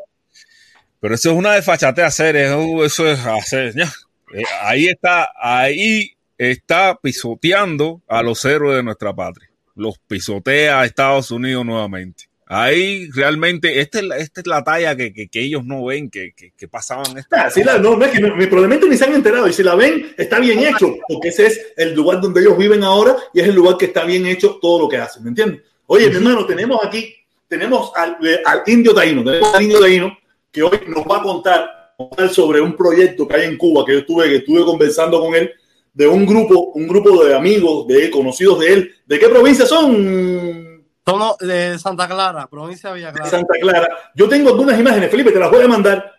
Pero 1.01 1.15
eso 1.15 1.31
es 1.31 1.37
una 1.37 1.55
desfachatez 1.55 2.05
hacer, 2.05 2.37
eso, 2.37 2.85
eso 2.85 3.09
es 3.09 3.19
hacer. 3.25 3.75
ya. 3.75 3.91
Eh, 4.35 4.43
Ahí 4.61 4.89
está, 4.89 5.31
ahí 5.41 6.15
está 6.39 6.98
pisoteando 7.02 8.01
a 8.09 8.23
los 8.23 8.44
héroes 8.44 8.77
de 8.77 8.82
nuestra 8.82 9.15
patria. 9.15 9.51
Los 9.74 9.98
pisotea 9.98 10.81
a 10.81 10.85
Estados 10.86 11.31
Unidos 11.31 11.65
nuevamente. 11.66 12.24
Ahí 12.51 13.10
realmente, 13.10 13.78
esta 13.81 13.98
es 13.98 14.05
la, 14.06 14.16
esta 14.16 14.40
es 14.40 14.47
la 14.47 14.65
talla 14.65 14.97
que, 14.97 15.12
que- 15.12 15.28
que 15.28 15.40
ellos 15.43 15.65
no 15.66 15.85
ven, 15.85 16.09
que, 16.09 16.32
que, 16.56 16.66
pasaban 16.69 17.19
esta. 17.19 17.43
Ah, 17.44 17.51
sí, 17.51 17.62
la- 17.62 17.77
no, 17.77 17.94
no 17.97 18.05
es 18.06 18.10
que 18.10 18.20
no- 18.20 18.35
probablemente 18.48 18.89
ni 18.89 18.97
se 18.97 19.05
han 19.05 19.12
enterado 19.15 19.47
y 19.48 19.52
si 19.52 19.62
la 19.62 19.74
ven, 19.74 20.15
está 20.16 20.39
bien 20.40 20.59
hecho, 20.60 20.97
porque 21.06 21.28
ese 21.28 21.47
es 21.48 21.73
el 21.77 21.93
lugar 21.94 22.23
donde 22.23 22.40
ellos 22.40 22.56
viven 22.56 22.82
ahora 22.82 23.15
y 23.35 23.40
es 23.40 23.48
el 23.48 23.55
lugar 23.55 23.77
que 23.77 23.85
está 23.86 24.05
bien 24.05 24.24
hecho 24.27 24.59
todo 24.62 24.81
lo 24.81 24.89
que 24.89 24.97
hacen, 24.97 25.24
¿me 25.24 25.28
entiendes? 25.28 25.60
Oye, 25.89 26.09
mi 26.09 26.16
hermano, 26.16 26.47
tenemos 26.47 26.81
aquí, 26.82 27.15
tenemos 27.47 27.93
al, 27.94 28.16
eh, 28.27 28.40
al 28.44 28.62
indio 28.66 28.94
taíno, 28.94 29.23
tenemos 29.23 29.55
al 29.55 29.62
indio 29.62 29.81
taíno 29.81 30.19
que 30.51 30.62
hoy 30.62 30.81
nos 30.86 31.05
va 31.05 31.19
a 31.19 31.23
contar, 31.23 31.93
contar 31.98 32.31
sobre 32.31 32.62
un 32.62 32.74
proyecto 32.74 33.28
que 33.28 33.36
hay 33.36 33.44
en 33.48 33.59
Cuba, 33.59 33.85
que 33.85 33.93
yo 33.93 33.98
estuve, 33.98 34.27
que 34.31 34.36
estuve 34.36 34.65
conversando 34.65 35.20
con 35.20 35.35
él, 35.35 35.51
de 35.94 36.06
un 36.06 36.24
grupo, 36.27 36.73
un 36.74 36.86
grupo 36.86 37.24
de 37.24 37.35
amigos, 37.35 37.86
de 37.86 38.05
él, 38.06 38.10
conocidos 38.10 38.60
de 38.60 38.73
él. 38.73 38.94
¿De 39.06 39.19
qué 39.19 39.28
provincia 39.28 39.66
son? 39.66 40.85
Somos 41.06 41.39
de 41.39 41.78
Santa 41.78 42.06
Clara, 42.06 42.47
provincia 42.48 42.90
de 42.90 42.97
Villa 42.97 43.12
de. 43.12 43.24
Santa 43.31 43.55
Clara. 43.60 43.89
Yo 44.15 44.28
tengo 44.28 44.51
algunas 44.51 44.78
imágenes, 44.78 45.10
Felipe, 45.10 45.31
te 45.32 45.39
las 45.39 45.51
voy 45.51 45.65
a 45.65 45.69
mandar. 45.69 46.12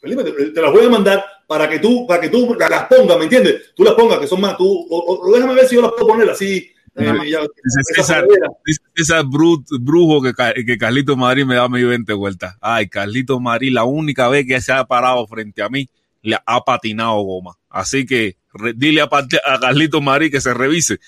Felipe, 0.00 0.24
te, 0.24 0.50
te 0.50 0.60
las 0.62 0.72
voy 0.72 0.84
a 0.86 0.88
mandar 0.88 1.24
para 1.46 1.68
que 1.68 1.78
tú, 1.78 2.06
para 2.06 2.20
que 2.20 2.28
tú 2.28 2.54
la- 2.58 2.68
las 2.68 2.84
pongas, 2.86 3.18
¿me 3.18 3.24
entiendes? 3.24 3.72
Tú 3.74 3.84
las 3.84 3.94
pongas, 3.94 4.18
que 4.18 4.26
son 4.26 4.40
más, 4.40 4.56
tú, 4.56 4.86
o, 4.90 5.30
déjame 5.32 5.54
ver 5.54 5.66
si 5.66 5.74
yo 5.76 5.82
las 5.82 5.92
puedo 5.92 6.06
poner 6.08 6.28
así. 6.30 6.68
eh, 6.94 7.04
ya- 7.04 7.40
Dice 7.40 7.80
esa 7.92 7.94
César, 8.02 8.26
manera. 8.26 8.48
dice 8.66 8.80
César 8.96 9.24
Bru- 9.24 9.64
Brujo 9.80 10.20
que, 10.22 10.64
que 10.64 10.76
Carlito 10.76 11.16
Madrid 11.16 11.44
me 11.46 11.54
da 11.54 11.68
mi 11.68 11.82
20 11.82 12.12
vueltas. 12.12 12.56
Ay, 12.60 12.88
Carlito 12.88 13.40
Madrid, 13.40 13.72
la 13.72 13.84
única 13.84 14.28
vez 14.28 14.44
que 14.46 14.60
se 14.60 14.72
ha 14.72 14.84
parado 14.84 15.26
frente 15.26 15.62
a 15.62 15.68
mí, 15.68 15.88
le 16.22 16.36
ha 16.44 16.60
patinado 16.60 17.20
goma. 17.22 17.56
Así 17.70 18.04
que 18.04 18.36
re- 18.54 18.72
dile 18.76 19.00
a, 19.02 19.08
a 19.10 19.60
Carlito 19.60 20.00
Madrid 20.00 20.30
que 20.30 20.40
se 20.40 20.52
revise, 20.54 20.98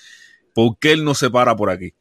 porque 0.53 0.91
él 0.91 1.03
no 1.03 1.13
se 1.15 1.29
para 1.29 1.55
por 1.55 1.69
aquí. 1.69 1.93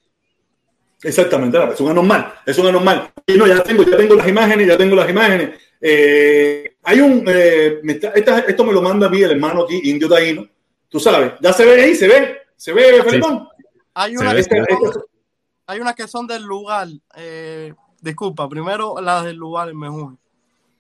Exactamente, 1.02 1.58
es 1.72 1.80
un 1.80 1.90
anormal, 1.90 2.32
es 2.46 2.56
un 2.58 2.66
anormal. 2.68 3.10
Y 3.26 3.34
no, 3.34 3.46
ya 3.46 3.62
tengo, 3.62 3.82
ya 3.84 3.96
tengo 3.96 4.14
las 4.14 4.26
imágenes, 4.26 4.66
ya 4.66 4.78
tengo 4.78 4.96
las 4.96 5.10
imágenes. 5.10 5.50
Eh, 5.80 6.76
hay 6.82 7.00
un, 7.00 7.24
eh, 7.28 7.80
me 7.82 7.92
está- 7.94 8.08
esta- 8.14 8.38
esto 8.40 8.64
me 8.64 8.72
lo 8.72 8.80
manda 8.80 9.06
a 9.06 9.10
mí 9.10 9.20
el 9.22 9.32
hermano 9.32 9.64
aquí, 9.64 9.80
Indio 9.84 10.08
Taíno. 10.08 10.48
Tú 10.88 10.98
sabes, 10.98 11.32
ya 11.40 11.52
se 11.52 11.66
ve 11.66 11.82
ahí, 11.82 11.94
se 11.94 12.08
ve, 12.08 12.38
se 12.56 12.72
ve, 12.72 13.02
Felipón. 13.02 13.48
Hay 13.92 14.12
Se 14.16 14.18
una 14.22 14.32
ve, 14.32 14.44
que 14.44 14.74
son- 14.74 15.04
hay 15.66 15.80
unas 15.80 15.94
que 15.94 16.08
son 16.08 16.26
del 16.26 16.42
lugar. 16.42 16.88
Eh, 17.16 17.74
disculpa, 18.00 18.48
primero 18.48 18.96
las 19.00 19.24
del 19.24 19.36
lugar 19.36 19.68
en 19.68 19.78
Mejún. 19.78 20.18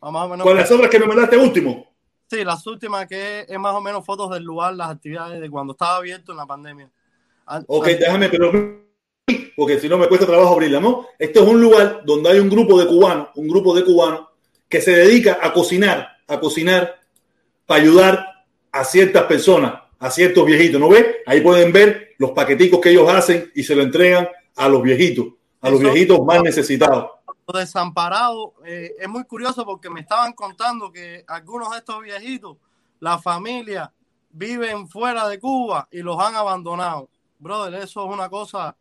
Más 0.00 0.14
o 0.24 0.28
menos. 0.28 0.46
Con 0.46 0.56
las 0.56 0.70
obras 0.70 0.90
que 0.90 0.98
me 1.00 1.06
mandaste 1.06 1.36
último. 1.36 1.93
Sí, 2.30 2.44
las 2.44 2.66
últimas 2.66 3.06
que 3.06 3.40
es, 3.40 3.50
es 3.50 3.58
más 3.58 3.74
o 3.74 3.80
menos 3.80 4.04
fotos 4.04 4.30
del 4.30 4.42
lugar, 4.42 4.74
las 4.74 4.90
actividades 4.90 5.40
de 5.40 5.50
cuando 5.50 5.72
estaba 5.72 5.96
abierto 5.96 6.32
en 6.32 6.38
la 6.38 6.46
pandemia. 6.46 6.90
An- 7.46 7.64
Ok, 7.68 7.86
déjame, 7.86 8.28
pero 8.28 8.52
porque 9.56 9.78
si 9.78 9.88
no 9.88 9.98
me 9.98 10.08
cuesta 10.08 10.26
trabajo 10.26 10.54
abrirla, 10.54 10.80
¿no? 10.80 11.06
Este 11.18 11.38
es 11.40 11.46
un 11.46 11.60
lugar 11.60 12.02
donde 12.04 12.30
hay 12.30 12.38
un 12.40 12.50
grupo 12.50 12.78
de 12.80 12.86
cubanos, 12.86 13.28
un 13.36 13.48
grupo 13.48 13.74
de 13.74 13.84
cubanos 13.84 14.26
que 14.68 14.80
se 14.80 14.92
dedica 14.96 15.38
a 15.40 15.52
cocinar, 15.52 16.08
a 16.26 16.40
cocinar 16.40 17.00
para 17.66 17.80
ayudar 17.82 18.26
a 18.72 18.84
ciertas 18.84 19.24
personas, 19.24 19.74
a 19.98 20.10
ciertos 20.10 20.44
viejitos, 20.44 20.80
¿no 20.80 20.88
ves? 20.88 21.06
Ahí 21.26 21.40
pueden 21.40 21.72
ver 21.72 22.14
los 22.18 22.32
paqueticos 22.32 22.80
que 22.80 22.90
ellos 22.90 23.08
hacen 23.08 23.50
y 23.54 23.62
se 23.62 23.74
lo 23.76 23.82
entregan 23.82 24.28
a 24.56 24.68
los 24.68 24.82
viejitos, 24.82 25.26
a 25.60 25.70
los 25.70 25.80
viejitos 25.80 26.20
más 26.24 26.42
necesitados. 26.42 27.10
Los 27.46 27.60
desamparados, 27.60 28.52
eh, 28.64 28.94
es 28.98 29.08
muy 29.08 29.24
curioso 29.24 29.64
porque 29.66 29.90
me 29.90 30.00
estaban 30.00 30.32
contando 30.32 30.90
que 30.90 31.24
algunos 31.26 31.70
de 31.72 31.78
estos 31.78 32.00
viejitos, 32.02 32.56
la 33.00 33.18
familia, 33.18 33.92
viven 34.30 34.88
fuera 34.88 35.28
de 35.28 35.38
Cuba 35.38 35.86
y 35.90 35.98
los 36.00 36.18
han 36.18 36.34
abandonado. 36.36 37.08
brother, 37.38 37.74
eso 37.74 38.06
es 38.06 38.10
una 38.14 38.28
cosa 38.30 38.74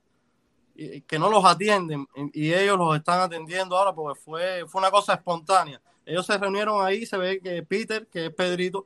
y- 0.75 1.01
que 1.01 1.19
no 1.19 1.29
los 1.29 1.43
atienden 1.43 2.07
y 2.33 2.53
ellos 2.53 2.77
los 2.77 2.95
están 2.95 3.19
atendiendo 3.19 3.77
ahora 3.77 3.93
porque 3.93 4.19
fue, 4.19 4.63
fue 4.67 4.79
una 4.79 4.89
cosa 4.91 5.15
espontánea. 5.15 5.81
Ellos 6.05 6.25
se 6.25 6.37
reunieron 6.37 6.85
ahí, 6.85 7.05
se 7.05 7.17
ve 7.17 7.41
que 7.41 7.61
Peter, 7.63 8.07
que 8.07 8.27
es 8.27 8.33
Pedrito, 8.33 8.85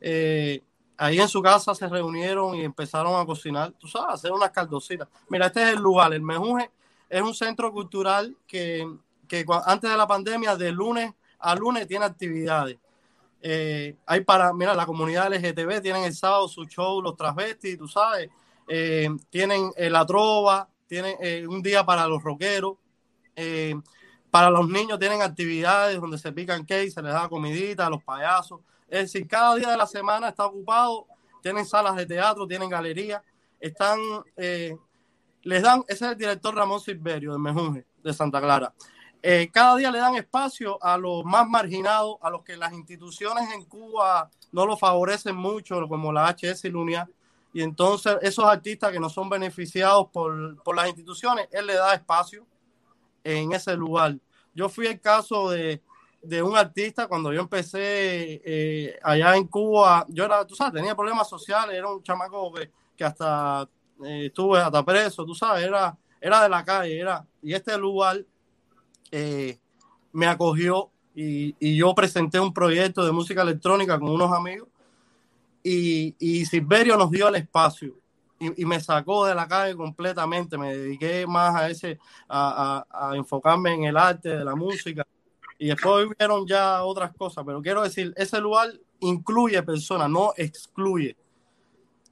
eh, 0.00 0.60
ahí 0.96 1.20
en 1.20 1.28
su 1.28 1.40
casa 1.40 1.72
se 1.74 1.88
reunieron 1.88 2.56
y 2.56 2.64
empezaron 2.64 3.14
a 3.20 3.24
cocinar, 3.24 3.72
tú 3.72 3.86
sabes, 3.86 4.14
hacer 4.14 4.32
unas 4.32 4.50
caldositas. 4.50 5.06
Mira, 5.28 5.46
este 5.46 5.62
es 5.62 5.76
el 5.76 5.80
lugar, 5.80 6.12
el 6.12 6.22
Mejunje 6.22 6.70
es 7.08 7.22
un 7.22 7.34
centro 7.34 7.72
cultural 7.72 8.36
que, 8.46 8.88
que 9.32 9.46
antes 9.64 9.90
de 9.90 9.96
la 9.96 10.06
pandemia, 10.06 10.56
de 10.56 10.70
lunes 10.72 11.14
a 11.38 11.54
lunes, 11.54 11.88
tiene 11.88 12.04
actividades. 12.04 12.78
Eh, 13.40 13.96
hay 14.06 14.20
para, 14.20 14.52
mira, 14.52 14.74
la 14.74 14.86
comunidad 14.86 15.32
LGTB 15.32 15.80
tienen 15.80 16.04
el 16.04 16.14
sábado 16.14 16.46
su 16.46 16.64
show, 16.66 17.00
los 17.00 17.16
travestis, 17.16 17.78
tú 17.78 17.88
sabes, 17.88 18.28
eh, 18.68 19.08
tienen 19.30 19.72
eh, 19.76 19.90
la 19.90 20.06
trova, 20.06 20.68
tienen 20.86 21.16
un 21.48 21.62
día 21.62 21.84
para 21.84 22.06
los 22.06 22.22
rockeros, 22.22 22.76
para 24.30 24.50
los 24.50 24.68
niños 24.68 24.98
tienen 24.98 25.22
actividades 25.22 25.98
donde 25.98 26.18
se 26.18 26.30
pican 26.32 26.66
cake, 26.66 26.90
se 26.90 27.02
les 27.02 27.12
da 27.12 27.28
comidita 27.28 27.86
a 27.86 27.90
los 27.90 28.04
payasos. 28.04 28.60
Es 28.88 29.12
decir, 29.12 29.26
cada 29.26 29.56
día 29.56 29.70
de 29.70 29.76
la 29.78 29.86
semana 29.86 30.28
está 30.28 30.44
ocupado, 30.44 31.06
tienen 31.42 31.64
salas 31.64 31.96
de 31.96 32.04
teatro, 32.04 32.46
tienen 32.46 32.68
galerías, 32.68 33.22
están, 33.58 33.98
les 34.36 35.62
dan, 35.62 35.82
ese 35.88 36.04
es 36.04 36.12
el 36.12 36.18
director 36.18 36.54
Ramón 36.54 36.78
Silverio 36.78 37.32
de 37.32 37.38
Mejunje, 37.38 37.86
de 38.04 38.12
Santa 38.12 38.38
Clara. 38.38 38.74
Eh, 39.22 39.50
cada 39.52 39.76
día 39.76 39.90
le 39.90 39.98
dan 39.98 40.16
espacio 40.16 40.82
a 40.82 40.98
los 40.98 41.24
más 41.24 41.48
marginados, 41.48 42.16
a 42.20 42.28
los 42.28 42.42
que 42.42 42.56
las 42.56 42.72
instituciones 42.72 43.52
en 43.52 43.64
Cuba 43.64 44.28
no 44.50 44.66
lo 44.66 44.76
favorecen 44.76 45.36
mucho, 45.36 45.86
como 45.88 46.12
la 46.12 46.28
HS 46.28 46.64
y 46.64 46.70
la. 46.70 47.08
Y 47.52 47.62
entonces 47.62 48.16
esos 48.22 48.44
artistas 48.44 48.90
que 48.90 48.98
no 48.98 49.08
son 49.08 49.28
beneficiados 49.28 50.08
por, 50.08 50.60
por 50.62 50.74
las 50.74 50.88
instituciones, 50.88 51.48
él 51.52 51.66
le 51.66 51.74
da 51.74 51.94
espacio 51.94 52.44
en 53.22 53.52
ese 53.52 53.76
lugar. 53.76 54.16
Yo 54.54 54.68
fui 54.68 54.86
el 54.86 55.00
caso 55.00 55.50
de, 55.50 55.80
de 56.22 56.42
un 56.42 56.56
artista 56.56 57.06
cuando 57.06 57.32
yo 57.32 57.40
empecé 57.40 58.40
eh, 58.44 58.98
allá 59.02 59.36
en 59.36 59.46
Cuba. 59.46 60.04
Yo 60.08 60.24
era, 60.24 60.44
tú 60.46 60.54
sabes, 60.56 60.74
tenía 60.74 60.96
problemas 60.96 61.28
sociales, 61.28 61.76
era 61.76 61.88
un 61.88 62.02
chamaco 62.02 62.52
que, 62.54 62.70
que 62.96 63.04
hasta 63.04 63.68
eh, 64.04 64.26
estuve 64.26 64.60
hasta 64.60 64.84
preso, 64.84 65.24
tú 65.24 65.34
sabes, 65.34 65.64
era, 65.64 65.96
era 66.20 66.42
de 66.42 66.48
la 66.48 66.64
calle, 66.64 66.98
era, 66.98 67.24
y 67.40 67.54
este 67.54 67.76
lugar 67.78 68.24
eh, 69.12 69.58
me 70.12 70.26
acogió 70.26 70.90
y, 71.14 71.54
y 71.60 71.76
yo 71.76 71.94
presenté 71.94 72.40
un 72.40 72.52
proyecto 72.52 73.04
de 73.04 73.12
música 73.12 73.42
electrónica 73.42 73.98
con 74.00 74.08
unos 74.10 74.32
amigos 74.32 74.68
y, 75.62 76.14
y 76.18 76.44
Silverio 76.46 76.96
nos 76.96 77.10
dio 77.10 77.28
el 77.28 77.36
espacio 77.36 77.94
y, 78.40 78.62
y 78.62 78.64
me 78.64 78.80
sacó 78.80 79.26
de 79.26 79.34
la 79.34 79.46
calle 79.46 79.76
completamente. 79.76 80.58
Me 80.58 80.76
dediqué 80.76 81.26
más 81.26 81.54
a 81.54 81.70
ese, 81.70 81.98
a, 82.28 82.84
a- 82.90 83.10
a 83.10 83.16
enfocarme 83.16 83.74
en 83.74 83.84
el 83.84 83.96
arte 83.96 84.30
de 84.30 84.44
la 84.44 84.56
música 84.56 85.06
y 85.58 85.68
después 85.68 86.08
vieron 86.18 86.44
ya 86.46 86.82
otras 86.82 87.14
cosas. 87.14 87.44
Pero 87.46 87.62
quiero 87.62 87.82
decir, 87.82 88.12
ese 88.16 88.40
lugar 88.40 88.72
incluye 89.00 89.62
personas, 89.62 90.10
no 90.10 90.32
excluye. 90.36 91.16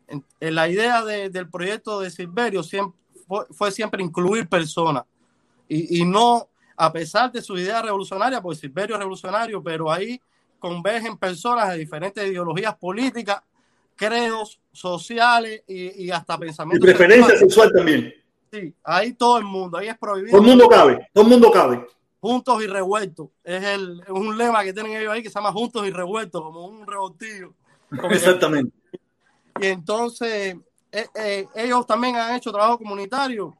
En- 0.06 0.24
en 0.40 0.54
la 0.54 0.68
idea 0.68 1.04
de- 1.04 1.30
del 1.30 1.48
proyecto 1.48 1.98
de 2.00 2.10
Silverio 2.10 2.62
siempre, 2.62 2.98
fue, 3.26 3.46
fue 3.50 3.72
siempre 3.72 4.02
incluir 4.02 4.48
personas 4.48 5.04
y, 5.68 6.00
y 6.00 6.04
no, 6.04 6.48
a 6.82 6.90
pesar 6.90 7.30
de 7.30 7.42
su 7.42 7.58
idea 7.58 7.82
revolucionaria, 7.82 8.40
pues 8.40 8.58
Silverio 8.58 8.94
es 8.96 9.00
revolucionario, 9.00 9.62
pero 9.62 9.92
ahí 9.92 10.18
convergen 10.58 11.18
personas 11.18 11.68
de 11.70 11.78
diferentes 11.78 12.26
ideologías 12.26 12.74
políticas, 12.76 13.42
credos 13.94 14.58
sociales 14.72 15.62
y, 15.66 16.04
y 16.06 16.10
hasta 16.10 16.36
Y 16.36 16.38
pensamientos. 16.38 16.86
preferencia 16.88 17.36
sexuales. 17.36 17.40
sexual 17.54 17.72
también. 17.74 18.14
Sí, 18.50 18.74
ahí 18.82 19.12
todo 19.12 19.36
el 19.38 19.44
mundo, 19.44 19.76
ahí 19.76 19.88
es 19.88 19.98
prohibido. 19.98 20.30
Todo 20.32 20.40
el 20.40 20.48
mundo 20.48 20.68
cabe, 20.68 21.08
todo 21.12 21.24
el 21.24 21.30
mundo 21.30 21.50
cabe. 21.50 21.86
Juntos 22.18 22.62
y 22.62 22.66
revueltos. 22.66 23.28
Es, 23.44 23.62
el, 23.62 24.00
es 24.00 24.08
un 24.10 24.36
lema 24.38 24.64
que 24.64 24.72
tienen 24.72 24.96
ellos 24.96 25.12
ahí 25.12 25.22
que 25.22 25.28
se 25.28 25.34
llama 25.34 25.52
Juntos 25.52 25.86
y 25.86 25.90
revueltos, 25.90 26.40
como 26.42 26.64
un 26.66 26.86
revoltillo. 26.86 27.52
Exactamente. 28.10 28.72
Y 29.60 29.66
entonces, 29.66 30.56
eh, 30.92 31.06
eh, 31.14 31.46
ellos 31.54 31.86
también 31.86 32.16
han 32.16 32.34
hecho 32.36 32.50
trabajo 32.50 32.78
comunitario. 32.78 33.54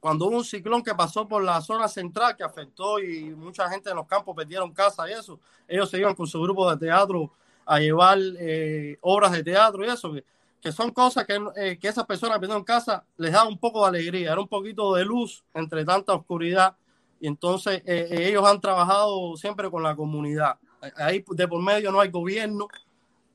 Cuando 0.00 0.26
hubo 0.26 0.38
un 0.38 0.44
ciclón 0.44 0.82
que 0.82 0.94
pasó 0.94 1.28
por 1.28 1.44
la 1.44 1.60
zona 1.60 1.86
central 1.86 2.34
que 2.34 2.42
afectó 2.42 2.98
y 2.98 3.24
mucha 3.30 3.68
gente 3.68 3.90
en 3.90 3.96
los 3.96 4.06
campos 4.06 4.34
perdieron 4.34 4.72
casa 4.72 5.08
y 5.08 5.12
eso, 5.12 5.38
ellos 5.68 5.90
se 5.90 5.98
iban 5.98 6.14
con 6.14 6.26
su 6.26 6.40
grupo 6.40 6.70
de 6.70 6.86
teatro 6.86 7.30
a 7.66 7.78
llevar 7.78 8.18
eh, 8.38 8.96
obras 9.02 9.32
de 9.32 9.44
teatro 9.44 9.84
y 9.84 9.88
eso, 9.88 10.12
que, 10.12 10.24
que 10.60 10.72
son 10.72 10.90
cosas 10.90 11.26
que, 11.26 11.38
eh, 11.56 11.78
que 11.78 11.88
esas 11.88 12.04
personas 12.06 12.36
que 12.36 12.40
perdieron 12.40 12.64
casa 12.64 13.04
les 13.16 13.32
da 13.32 13.44
un 13.46 13.58
poco 13.58 13.82
de 13.82 13.88
alegría, 13.88 14.32
era 14.32 14.40
un 14.40 14.48
poquito 14.48 14.94
de 14.94 15.04
luz 15.04 15.42
entre 15.54 15.84
tanta 15.84 16.14
oscuridad. 16.14 16.76
Y 17.20 17.26
entonces 17.26 17.82
eh, 17.86 18.08
eh, 18.10 18.28
ellos 18.28 18.46
han 18.46 18.60
trabajado 18.60 19.36
siempre 19.36 19.70
con 19.70 19.82
la 19.82 19.96
comunidad. 19.96 20.56
Ahí 20.96 21.24
de 21.28 21.48
por 21.48 21.62
medio 21.62 21.92
no 21.92 22.00
hay 22.00 22.10
gobierno, 22.10 22.68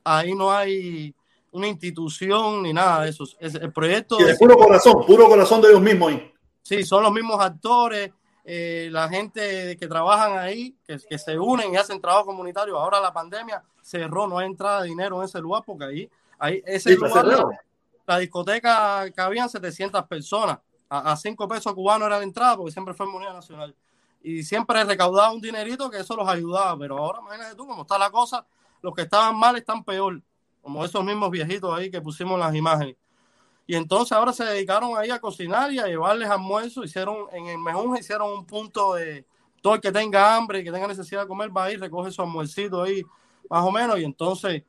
ahí 0.03 0.33
no 0.33 0.51
hay 0.51 1.13
una 1.51 1.67
institución 1.67 2.63
ni 2.63 2.73
nada 2.73 3.03
de 3.03 3.09
eso. 3.09 3.23
Es 3.39 3.55
el 3.55 3.71
proyecto 3.71 4.19
Y 4.19 4.23
de 4.23 4.35
puro 4.35 4.55
corazón, 4.55 5.05
puro 5.05 5.27
corazón 5.27 5.61
de 5.61 5.69
ellos 5.69 5.81
mismos 5.81 6.11
ahí. 6.11 6.31
Sí, 6.67 6.83
son 6.83 7.03
los 7.03 7.11
mismos 7.11 7.39
actores, 7.39 8.11
eh, 8.43 8.89
la 8.91 9.07
gente 9.07 9.77
que 9.77 9.87
trabajan 9.87 10.35
ahí, 10.39 10.75
que, 10.83 10.97
que 11.07 11.19
se 11.19 11.37
unen 11.37 11.71
y 11.71 11.77
hacen 11.77 12.01
trabajo 12.01 12.25
comunitario. 12.25 12.75
Ahora 12.79 12.99
la 12.99 13.13
pandemia 13.13 13.61
cerró, 13.83 14.25
no 14.27 14.39
hay 14.39 14.47
entrada 14.47 14.81
de 14.81 14.87
dinero 14.87 15.19
en 15.19 15.25
ese 15.25 15.39
lugar 15.39 15.61
porque 15.63 15.85
ahí, 15.85 16.09
ahí 16.39 16.63
ese 16.65 16.89
Sí, 16.89 16.93
está 16.95 17.07
lugar, 17.07 17.25
cerrado. 17.25 17.51
la 18.07 18.17
discoteca 18.17 19.11
cabían 19.13 19.47
700 19.47 20.05
personas. 20.07 20.57
A, 20.89 21.11
a 21.11 21.15
5 21.17 21.47
pesos 21.47 21.71
cubanos 21.75 22.07
era 22.07 22.17
la 22.17 22.23
entrada 22.23 22.57
porque 22.57 22.71
siempre 22.71 22.95
fue 22.95 23.05
moneda 23.05 23.33
nacional. 23.33 23.75
Y 24.23 24.41
siempre 24.43 24.83
recaudaba 24.83 25.31
un 25.31 25.41
dinerito 25.41 25.87
que 25.91 25.99
eso 25.99 26.15
los 26.15 26.27
ayudaba. 26.27 26.75
Pero 26.79 26.97
ahora 26.97 27.19
imagínate 27.21 27.55
tú 27.55 27.67
cómo 27.67 27.83
está 27.83 27.99
la 27.99 28.09
cosa. 28.09 28.43
Los 28.81 28.95
que 28.95 29.03
estaban 29.03 29.37
mal 29.37 29.55
están 29.55 29.83
peor. 29.83 30.19
Como 30.63 30.83
esos 30.83 31.03
mismos 31.05 31.29
viejitos 31.29 31.71
ahí 31.77 31.91
que 31.91 32.01
pusimos 32.01 32.33
en 32.33 32.39
las 32.39 32.55
imágenes. 32.55 32.95
Y 33.67 33.75
entonces 33.75 34.11
ahora 34.11 34.31
se 34.31 34.43
dedicaron 34.43 34.97
ahí 34.97 35.09
a 35.09 35.19
cocinar 35.19 35.71
y 35.73 35.79
a 35.79 35.87
llevarles 35.87 36.29
almuerzo. 36.29 36.83
Hicieron 36.83 37.25
en 37.33 37.47
el 37.47 37.57
Mejunje 37.57 38.01
hicieron 38.01 38.31
un 38.31 38.45
punto 38.45 38.93
de 38.93 39.25
todo 39.61 39.75
el 39.75 39.81
que 39.81 39.91
tenga 39.91 40.35
hambre 40.35 40.59
y 40.59 40.63
que 40.63 40.71
tenga 40.71 40.87
necesidad 40.87 41.21
de 41.21 41.27
comer 41.27 41.55
va 41.55 41.65
a 41.65 41.71
ir, 41.71 41.79
recoge 41.79 42.11
su 42.11 42.21
almuercito 42.21 42.83
ahí, 42.83 43.03
más 43.49 43.65
o 43.65 43.71
menos. 43.71 43.97
Y 43.99 44.03
entonces 44.03 44.61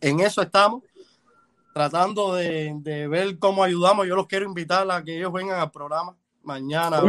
en 0.00 0.20
eso 0.20 0.42
estamos, 0.42 0.82
tratando 1.72 2.34
de, 2.34 2.72
de 2.78 3.06
ver 3.06 3.38
cómo 3.38 3.62
ayudamos. 3.62 4.06
Yo 4.08 4.16
los 4.16 4.26
quiero 4.26 4.46
invitar 4.46 4.90
a 4.90 5.04
que 5.04 5.16
ellos 5.16 5.32
vengan 5.32 5.60
al 5.60 5.70
programa 5.70 6.16
mañana. 6.42 7.00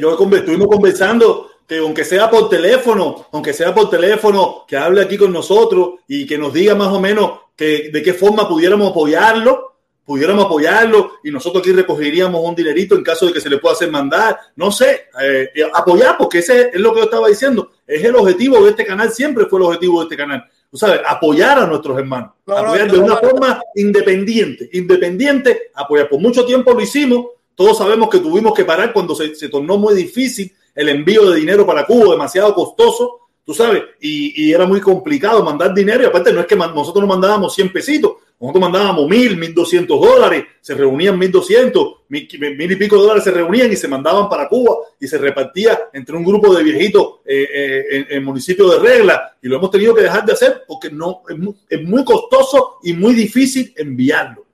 Yo 0.00 0.16
conver- 0.16 0.38
estuvimos 0.38 0.68
conversando 0.68 1.50
que 1.66 1.78
aunque 1.78 2.04
sea 2.04 2.30
por 2.30 2.48
teléfono, 2.48 3.26
aunque 3.32 3.52
sea 3.52 3.74
por 3.74 3.90
teléfono, 3.90 4.64
que 4.66 4.78
hable 4.78 5.02
aquí 5.02 5.18
con 5.18 5.32
nosotros 5.32 6.00
y 6.08 6.26
que 6.26 6.38
nos 6.38 6.54
diga 6.54 6.74
más 6.74 6.88
o 6.88 7.00
menos 7.00 7.40
que, 7.54 7.90
de 7.90 8.02
qué 8.02 8.14
forma 8.14 8.48
pudiéramos 8.48 8.90
apoyarlo, 8.90 9.73
pudiéramos 10.04 10.44
apoyarlo 10.44 11.12
y 11.22 11.30
nosotros 11.30 11.62
aquí 11.62 11.72
recogeríamos 11.72 12.40
un 12.42 12.54
dinerito 12.54 12.94
en 12.94 13.02
caso 13.02 13.26
de 13.26 13.32
que 13.32 13.40
se 13.40 13.48
le 13.48 13.58
pueda 13.58 13.74
hacer 13.74 13.90
mandar, 13.90 14.38
no 14.56 14.70
sé, 14.70 15.08
eh, 15.20 15.50
eh, 15.54 15.70
apoyar, 15.72 16.16
porque 16.18 16.38
ese 16.38 16.70
es 16.72 16.80
lo 16.80 16.92
que 16.92 17.00
yo 17.00 17.04
estaba 17.04 17.28
diciendo, 17.28 17.70
es 17.86 18.04
el 18.04 18.14
objetivo 18.14 18.62
de 18.62 18.70
este 18.70 18.84
canal, 18.84 19.10
siempre 19.10 19.46
fue 19.46 19.58
el 19.58 19.66
objetivo 19.66 20.00
de 20.00 20.04
este 20.04 20.16
canal, 20.16 20.44
tú 20.70 20.76
sabes, 20.76 21.00
apoyar 21.06 21.58
a 21.58 21.66
nuestros 21.66 21.98
hermanos, 21.98 22.32
No, 22.46 22.54
no, 22.54 22.60
apoyar 22.60 22.86
no, 22.88 22.92
de 22.92 22.98
una 22.98 23.16
forma 23.16 23.60
independiente, 23.74 24.68
independiente, 24.72 25.70
apoyar. 25.74 26.08
Por 26.08 26.20
mucho 26.20 26.44
tiempo 26.44 26.72
lo 26.72 26.80
hicimos, 26.80 27.26
todos 27.54 27.78
sabemos 27.78 28.08
que 28.10 28.18
tuvimos 28.18 28.52
que 28.52 28.64
parar 28.64 28.92
cuando 28.92 29.14
se, 29.14 29.34
se 29.34 29.48
tornó 29.48 29.78
muy 29.78 29.94
difícil 29.94 30.52
el 30.74 30.88
envío 30.88 31.30
de 31.30 31.38
dinero 31.38 31.64
para 31.64 31.86
Cuba, 31.86 32.12
demasiado 32.12 32.54
costoso, 32.54 33.20
tú 33.44 33.54
sabes, 33.54 33.82
y, 34.00 34.44
y 34.44 34.52
era 34.52 34.66
muy 34.66 34.80
complicado 34.80 35.42
mandar 35.44 35.72
dinero, 35.72 36.02
y 36.02 36.06
aparte 36.06 36.32
no 36.32 36.40
es 36.40 36.46
que 36.46 36.56
nosotros 36.56 37.00
no 37.00 37.06
mandábamos 37.06 37.54
100 37.54 37.72
pesitos, 37.72 38.12
nosotros 38.40 38.60
mandábamos 38.60 39.08
mil, 39.08 39.36
mil 39.36 39.54
doscientos 39.54 39.98
dólares, 40.00 40.44
se 40.60 40.74
reunían 40.74 41.18
mil 41.18 41.30
doscientos, 41.30 42.00
mil, 42.08 42.28
y 42.30 42.76
pico 42.76 42.96
dólares 42.96 43.24
se 43.24 43.30
reunían 43.30 43.72
y 43.72 43.76
se 43.76 43.88
mandaban 43.88 44.28
para 44.28 44.48
Cuba 44.48 44.76
y 45.00 45.06
se 45.06 45.16
repartía 45.18 45.78
entre 45.92 46.16
un 46.16 46.24
grupo 46.24 46.54
de 46.54 46.62
viejitos 46.62 47.20
eh, 47.24 47.48
eh, 47.54 47.84
en 47.90 48.02
en 48.02 48.16
el 48.18 48.20
municipio 48.22 48.68
de 48.68 48.78
Regla 48.80 49.36
y 49.40 49.48
lo 49.48 49.56
hemos 49.56 49.70
tenido 49.70 49.94
que 49.94 50.02
dejar 50.02 50.24
de 50.26 50.32
hacer 50.32 50.62
porque 50.66 50.90
no 50.90 51.22
es 51.28 51.38
muy, 51.38 51.54
es 51.68 51.82
muy 51.82 52.04
costoso 52.04 52.78
y 52.82 52.92
muy 52.92 53.14
difícil 53.14 53.72
enviarlo. 53.76 54.44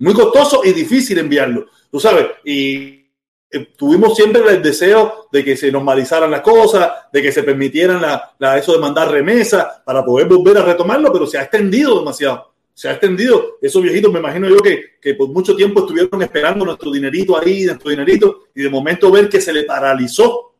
Muy 0.00 0.14
costoso 0.14 0.60
y 0.64 0.72
difícil 0.72 1.18
enviarlo, 1.18 1.66
tú 1.90 1.98
sabes, 1.98 2.26
y 2.44 3.04
eh, 3.50 3.68
tuvimos 3.76 4.14
siempre 4.14 4.42
el 4.48 4.62
deseo 4.62 5.28
de 5.32 5.42
que 5.44 5.56
se 5.56 5.72
normalizaran 5.72 6.30
las 6.30 6.42
cosas, 6.42 6.90
de 7.12 7.22
que 7.22 7.32
se 7.32 7.42
permitieran 7.42 8.00
la, 8.02 8.32
la- 8.38 8.58
eso 8.58 8.72
de 8.74 8.78
mandar 8.78 9.10
remesas 9.10 9.66
para 9.84 10.04
poder 10.04 10.28
volver 10.28 10.58
a 10.58 10.62
retomarlo, 10.62 11.12
pero 11.12 11.26
se 11.26 11.38
ha 11.38 11.42
extendido 11.42 11.98
demasiado. 11.98 12.47
Se 12.78 12.88
ha 12.88 12.92
extendido. 12.92 13.58
Esos 13.60 13.82
viejitos, 13.82 14.12
me 14.12 14.20
imagino 14.20 14.48
yo 14.48 14.58
que, 14.58 14.98
que 15.02 15.14
por 15.14 15.28
mucho 15.30 15.56
tiempo 15.56 15.80
estuvieron 15.80 16.22
esperando 16.22 16.64
nuestro 16.64 16.92
dinerito 16.92 17.36
ahí, 17.36 17.64
nuestro 17.64 17.90
dinerito, 17.90 18.44
y 18.54 18.62
de 18.62 18.70
momento 18.70 19.10
ver 19.10 19.28
que 19.28 19.40
se 19.40 19.52
le 19.52 19.64
paralizó, 19.64 20.54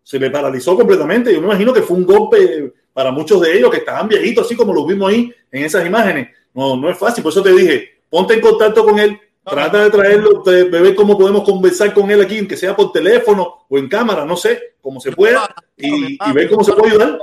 se 0.00 0.20
le 0.20 0.30
paralizó 0.30 0.76
completamente. 0.76 1.34
Yo 1.34 1.40
me 1.40 1.48
imagino 1.48 1.72
que 1.72 1.82
fue 1.82 1.96
un 1.96 2.04
golpe 2.04 2.72
para 2.92 3.10
muchos 3.10 3.40
de 3.40 3.58
ellos 3.58 3.72
que 3.72 3.78
estaban 3.78 4.06
viejitos, 4.06 4.46
así 4.46 4.54
como 4.54 4.72
los 4.72 4.86
vimos 4.86 5.10
ahí 5.10 5.34
en 5.50 5.64
esas 5.64 5.84
imágenes. 5.84 6.28
No, 6.54 6.76
no 6.76 6.88
es 6.88 6.96
fácil. 6.96 7.24
Por 7.24 7.32
eso 7.32 7.42
te 7.42 7.50
dije, 7.50 7.98
ponte 8.08 8.34
en 8.34 8.40
contacto 8.40 8.84
con 8.84 9.00
él, 9.00 9.18
Trata 9.44 9.82
de 9.82 9.90
traerlo, 9.90 10.42
de, 10.42 10.64
ver 10.64 10.94
cómo 10.94 11.18
podemos 11.18 11.42
conversar 11.42 11.92
con 11.92 12.08
él 12.10 12.22
aquí, 12.22 12.46
que 12.46 12.56
sea 12.56 12.74
por 12.74 12.92
teléfono 12.92 13.66
o 13.68 13.78
en 13.78 13.88
cámara, 13.88 14.24
no 14.24 14.36
sé, 14.36 14.76
como 14.80 15.00
se 15.00 15.12
pueda, 15.12 15.54
y, 15.76 16.14
y 16.14 16.32
ver 16.32 16.48
cómo 16.48 16.62
se 16.64 16.72
puede 16.72 16.92
ayudar. 16.92 17.18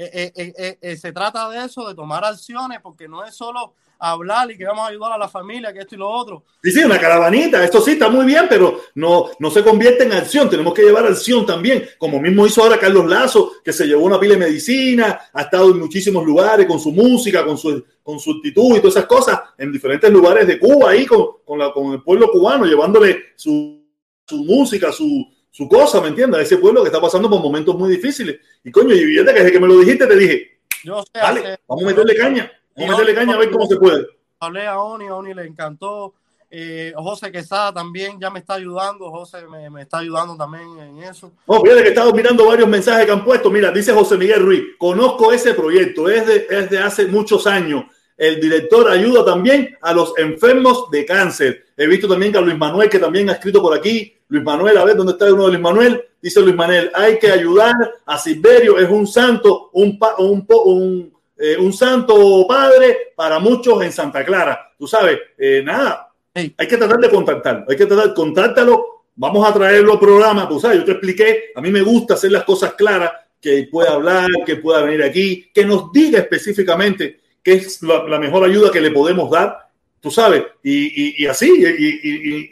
Eh, 0.00 0.32
eh, 0.36 0.54
eh, 0.56 0.78
eh, 0.80 0.96
se 0.96 1.12
trata 1.12 1.50
de 1.50 1.64
eso, 1.64 1.88
de 1.88 1.94
tomar 1.94 2.24
acciones, 2.24 2.78
porque 2.80 3.08
no 3.08 3.24
es 3.24 3.34
solo 3.34 3.74
hablar 3.98 4.48
y 4.48 4.56
que 4.56 4.64
vamos 4.64 4.84
a 4.84 4.90
ayudar 4.90 5.10
a 5.10 5.18
la 5.18 5.28
familia, 5.28 5.72
que 5.72 5.80
esto 5.80 5.96
y 5.96 5.98
lo 5.98 6.08
otro. 6.08 6.44
Sí, 6.62 6.70
sí, 6.70 6.84
una 6.84 7.00
caravanita, 7.00 7.64
esto 7.64 7.80
sí 7.80 7.92
está 7.92 8.08
muy 8.08 8.24
bien, 8.24 8.46
pero 8.48 8.80
no, 8.94 9.30
no 9.40 9.50
se 9.50 9.64
convierte 9.64 10.04
en 10.04 10.12
acción, 10.12 10.48
tenemos 10.48 10.72
que 10.72 10.82
llevar 10.82 11.04
acción 11.04 11.44
también, 11.44 11.84
como 11.98 12.20
mismo 12.20 12.46
hizo 12.46 12.62
ahora 12.62 12.78
Carlos 12.78 13.06
Lazo, 13.08 13.54
que 13.64 13.72
se 13.72 13.86
llevó 13.86 14.04
una 14.04 14.20
pila 14.20 14.34
de 14.34 14.46
medicina, 14.46 15.20
ha 15.32 15.42
estado 15.42 15.72
en 15.72 15.80
muchísimos 15.80 16.24
lugares 16.24 16.66
con 16.66 16.78
su 16.78 16.92
música, 16.92 17.44
con 17.44 17.58
su, 17.58 17.84
con 18.00 18.20
su 18.20 18.30
actitud 18.30 18.76
y 18.76 18.80
todas 18.80 18.94
esas 18.94 19.06
cosas, 19.06 19.40
en 19.58 19.72
diferentes 19.72 20.12
lugares 20.12 20.46
de 20.46 20.60
Cuba, 20.60 20.90
ahí 20.90 21.04
con, 21.04 21.26
con, 21.44 21.58
la, 21.58 21.72
con 21.72 21.92
el 21.92 22.02
pueblo 22.04 22.30
cubano, 22.30 22.66
llevándole 22.66 23.34
su, 23.34 23.84
su 24.24 24.44
música, 24.44 24.92
su, 24.92 25.26
su 25.50 25.68
cosa, 25.68 26.00
¿me 26.00 26.08
entiendes? 26.08 26.40
A 26.40 26.42
ese 26.42 26.58
pueblo 26.58 26.82
que 26.82 26.88
está 26.88 27.00
pasando 27.00 27.28
por 27.28 27.40
momentos 27.40 27.74
muy 27.76 27.90
difíciles. 27.90 28.38
Y 28.64 28.70
coño, 28.70 28.94
y 28.94 29.04
fíjate 29.04 29.32
que 29.34 29.38
desde 29.40 29.52
que 29.52 29.60
me 29.60 29.68
lo 29.68 29.78
dijiste 29.78 30.06
te 30.06 30.16
dije, 30.16 30.60
Yo 30.84 31.02
sé, 31.02 31.10
dale, 31.14 31.58
vamos 31.66 31.84
a 31.84 31.86
meterle 31.86 32.16
caña, 32.16 32.52
vamos 32.76 32.94
a 32.94 32.98
meterle 32.98 33.14
caña 33.14 33.34
a 33.34 33.38
ver 33.38 33.50
cómo 33.50 33.66
se 33.66 33.76
puede. 33.76 34.06
hablé 34.40 34.66
a 34.66 34.78
Oni, 34.78 35.06
a 35.06 35.14
Oni 35.14 35.34
le 35.34 35.44
encantó. 35.46 36.14
Eh, 36.50 36.94
José 36.96 37.30
Quesada 37.30 37.74
también 37.74 38.18
ya 38.18 38.30
me 38.30 38.38
está 38.38 38.54
ayudando, 38.54 39.10
José 39.10 39.46
me, 39.48 39.68
me 39.68 39.82
está 39.82 39.98
ayudando 39.98 40.34
también 40.34 40.78
en 40.78 41.02
eso. 41.02 41.32
No, 41.46 41.60
fíjate 41.60 41.82
que 41.82 41.88
he 41.88 41.90
estado 41.90 42.12
mirando 42.12 42.46
varios 42.46 42.68
mensajes 42.68 43.04
que 43.04 43.12
han 43.12 43.24
puesto. 43.24 43.50
Mira, 43.50 43.70
dice 43.70 43.92
José 43.92 44.16
Miguel 44.16 44.40
Ruiz, 44.40 44.62
conozco 44.78 45.30
ese 45.30 45.52
proyecto, 45.52 46.08
es 46.08 46.26
de, 46.26 46.46
es 46.48 46.70
de 46.70 46.78
hace 46.78 47.06
muchos 47.06 47.46
años. 47.46 47.84
El 48.16 48.40
director 48.40 48.88
ayuda 48.90 49.24
también 49.24 49.76
a 49.80 49.92
los 49.92 50.16
enfermos 50.18 50.90
de 50.90 51.04
cáncer. 51.04 51.66
He 51.76 51.86
visto 51.86 52.08
también 52.08 52.32
que 52.32 52.38
a 52.38 52.40
Luis 52.40 52.58
Manuel, 52.58 52.88
que 52.88 52.98
también 52.98 53.28
ha 53.28 53.34
escrito 53.34 53.60
por 53.62 53.76
aquí. 53.76 54.17
Luis 54.28 54.44
Manuel, 54.44 54.76
a 54.78 54.84
ver, 54.84 54.96
¿dónde 54.96 55.12
está 55.12 55.32
uno 55.32 55.44
de 55.44 55.50
Luis 55.52 55.60
Manuel? 55.62 56.04
Dice 56.20 56.40
Luis 56.40 56.54
Manuel, 56.54 56.90
hay 56.94 57.18
que 57.18 57.30
ayudar 57.30 57.74
a 58.04 58.18
Silverio, 58.18 58.78
es 58.78 58.88
un 58.90 59.06
santo, 59.06 59.70
un, 59.72 59.98
pa- 59.98 60.16
un, 60.18 60.46
po- 60.46 60.62
un, 60.64 61.12
eh, 61.38 61.56
un 61.58 61.72
santo 61.72 62.46
padre 62.46 63.12
para 63.16 63.38
muchos 63.38 63.82
en 63.82 63.92
Santa 63.92 64.24
Clara. 64.24 64.72
Tú 64.78 64.86
sabes, 64.86 65.18
eh, 65.38 65.62
nada, 65.64 66.12
hay 66.56 66.68
que 66.68 66.76
tratar 66.76 66.98
de 66.98 67.08
contactarlo, 67.10 67.64
hay 67.68 67.76
que 67.76 67.86
tratar 67.86 68.08
de 68.08 68.14
contáctalo, 68.14 68.84
vamos 69.16 69.48
a 69.48 69.52
traerlo 69.54 69.92
al 69.94 70.00
programa, 70.00 70.48
pues 70.48 70.62
sabes, 70.62 70.78
yo 70.78 70.84
te 70.84 70.92
expliqué, 70.92 71.44
a 71.54 71.60
mí 71.60 71.70
me 71.70 71.82
gusta 71.82 72.14
hacer 72.14 72.30
las 72.32 72.44
cosas 72.44 72.74
claras, 72.74 73.12
que 73.40 73.68
pueda 73.70 73.92
hablar, 73.92 74.26
que 74.44 74.56
pueda 74.56 74.82
venir 74.82 75.02
aquí, 75.04 75.48
que 75.54 75.64
nos 75.64 75.92
diga 75.92 76.18
específicamente 76.18 77.20
qué 77.42 77.52
es 77.54 77.80
la, 77.82 78.02
la 78.02 78.18
mejor 78.18 78.44
ayuda 78.44 78.70
que 78.72 78.80
le 78.80 78.90
podemos 78.90 79.30
dar, 79.30 79.68
tú 80.00 80.10
sabes, 80.10 80.42
y, 80.62 80.72
y- 81.20 81.22
y 81.22 81.26
así, 81.26 81.48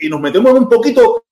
y 0.00 0.08
nos 0.08 0.20
metemos 0.20 0.52
un 0.54 0.68
poquito, 0.68 1.24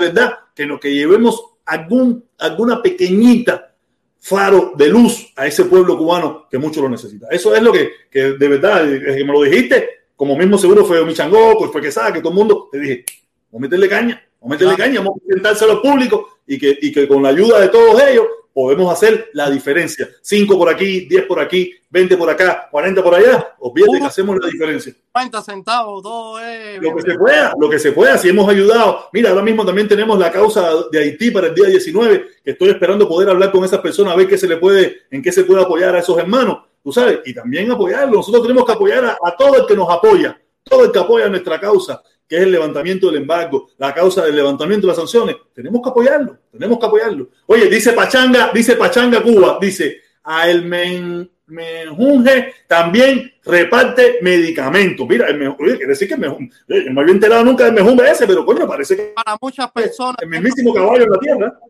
¿verdad? 0.00 0.38
Que, 0.54 0.66
nos, 0.66 0.80
que 0.80 0.92
llevemos 0.92 1.42
algún, 1.66 2.24
alguna 2.38 2.82
pequeñita 2.82 3.74
faro 4.18 4.72
de 4.76 4.88
luz 4.88 5.32
a 5.36 5.46
ese 5.46 5.64
pueblo 5.64 5.96
cubano 5.96 6.46
que 6.50 6.58
mucho 6.58 6.82
lo 6.82 6.88
necesita. 6.88 7.28
Eso 7.30 7.54
es 7.54 7.62
lo 7.62 7.72
que, 7.72 7.90
que 8.10 8.32
de 8.32 8.48
verdad, 8.48 8.84
que 8.84 9.24
me 9.24 9.32
lo 9.32 9.42
dijiste, 9.42 9.88
como 10.16 10.36
mismo 10.36 10.58
seguro 10.58 10.84
fue 10.84 11.04
Michango, 11.04 11.56
pues 11.58 11.70
fue 11.70 11.80
que 11.80 11.90
sabe 11.90 12.14
que 12.14 12.20
todo 12.20 12.32
el 12.32 12.38
mundo, 12.38 12.68
te 12.70 12.78
dije, 12.78 13.04
vamos 13.50 13.60
a 13.60 13.68
meterle 13.68 13.88
caña, 13.88 14.22
vamos 14.40 14.52
a 14.52 14.54
meterle 14.54 14.76
caña, 14.76 15.00
vamos 15.00 15.16
a 15.16 15.26
presentárselo 15.26 15.72
al 15.72 15.80
público 15.80 16.40
y 16.46 16.58
que, 16.58 16.78
y 16.82 16.92
que 16.92 17.08
con 17.08 17.22
la 17.22 17.30
ayuda 17.30 17.60
de 17.60 17.68
todos 17.68 18.02
ellos 18.02 18.26
podemos 18.52 18.92
hacer 18.92 19.30
la 19.32 19.50
diferencia. 19.50 20.08
Cinco 20.22 20.58
por 20.58 20.68
aquí, 20.68 21.06
10 21.06 21.26
por 21.26 21.40
aquí, 21.40 21.72
20 21.90 22.16
por 22.16 22.30
acá, 22.30 22.68
40 22.70 23.02
por 23.02 23.14
allá, 23.14 23.54
olvídate 23.58 23.98
que 23.98 24.06
hacemos 24.06 24.36
la 24.40 24.48
diferencia. 24.48 24.92
50 24.92 25.42
centavos, 25.42 26.02
todo 26.02 26.40
es. 26.40 26.80
Lo 26.80 26.94
que 26.94 27.02
se 27.02 27.18
pueda, 27.18 27.54
lo 27.58 27.70
que 27.70 27.78
se 27.78 27.92
pueda, 27.92 28.18
si 28.18 28.28
hemos 28.28 28.48
ayudado. 28.48 29.08
Mira, 29.12 29.30
ahora 29.30 29.42
mismo 29.42 29.64
también 29.64 29.88
tenemos 29.88 30.18
la 30.18 30.30
causa 30.30 30.70
de 30.90 30.98
Haití 30.98 31.30
para 31.30 31.48
el 31.48 31.54
día 31.54 31.66
19, 31.66 32.26
que 32.44 32.50
estoy 32.50 32.70
esperando 32.70 33.08
poder 33.08 33.30
hablar 33.30 33.50
con 33.50 33.64
esas 33.64 33.80
personas, 33.80 34.14
a 34.14 34.16
ver 34.16 34.28
qué 34.28 34.38
se 34.38 34.48
le 34.48 34.56
puede, 34.56 35.02
en 35.10 35.22
qué 35.22 35.32
se 35.32 35.44
puede 35.44 35.62
apoyar 35.62 35.94
a 35.94 36.00
esos 36.00 36.18
hermanos, 36.18 36.58
tú 36.82 36.92
sabes, 36.92 37.20
y 37.24 37.34
también 37.34 37.70
apoyarlo. 37.70 38.16
Nosotros 38.16 38.42
tenemos 38.42 38.64
que 38.64 38.72
apoyar 38.72 39.04
a, 39.04 39.18
a 39.22 39.36
todo 39.36 39.58
el 39.58 39.66
que 39.66 39.76
nos 39.76 39.88
apoya, 39.90 40.40
todo 40.62 40.84
el 40.84 40.92
que 40.92 40.98
apoya 40.98 41.28
nuestra 41.28 41.60
causa, 41.60 42.02
que 42.30 42.36
es 42.36 42.42
el 42.44 42.52
levantamiento 42.52 43.08
del 43.08 43.22
embargo, 43.22 43.70
la 43.76 43.92
causa 43.92 44.24
del 44.24 44.36
levantamiento 44.36 44.86
de 44.86 44.92
las 44.92 44.96
sanciones. 44.96 45.34
Tenemos 45.52 45.82
que 45.82 45.90
apoyarlo, 45.90 46.38
tenemos 46.52 46.78
que 46.78 46.86
apoyarlo. 46.86 47.28
Oye, 47.46 47.68
dice 47.68 47.92
Pachanga, 47.92 48.52
dice 48.54 48.76
Pachanga 48.76 49.20
Cuba, 49.20 49.58
dice 49.60 50.00
a 50.22 50.48
el 50.48 50.64
men, 50.64 51.28
menjunje 51.48 52.54
también 52.68 53.32
reparte 53.44 54.20
medicamentos. 54.22 55.08
Mira, 55.08 55.26
el 55.26 55.38
menjunje, 55.38 55.64
oye, 55.64 55.76
quiere 55.76 55.90
decir 55.90 56.06
que 56.06 56.14
el 56.14 56.20
menjunje, 56.20 56.56
yo 56.68 56.84
no 56.84 56.92
me 56.92 57.00
había 57.00 57.14
enterado 57.14 57.44
nunca 57.44 57.64
del 57.64 57.74
menjunje 57.74 58.08
ese, 58.08 58.28
pero 58.28 58.46
coño, 58.46 58.68
parece 58.68 58.94
que 58.94 59.12
Para 59.16 59.36
muchas 59.40 59.68
personas. 59.72 60.16
el 60.20 60.28
mismísimo 60.28 60.72
caballo 60.72 61.02
en 61.02 61.10
la 61.10 61.18
tierra. 61.18 61.60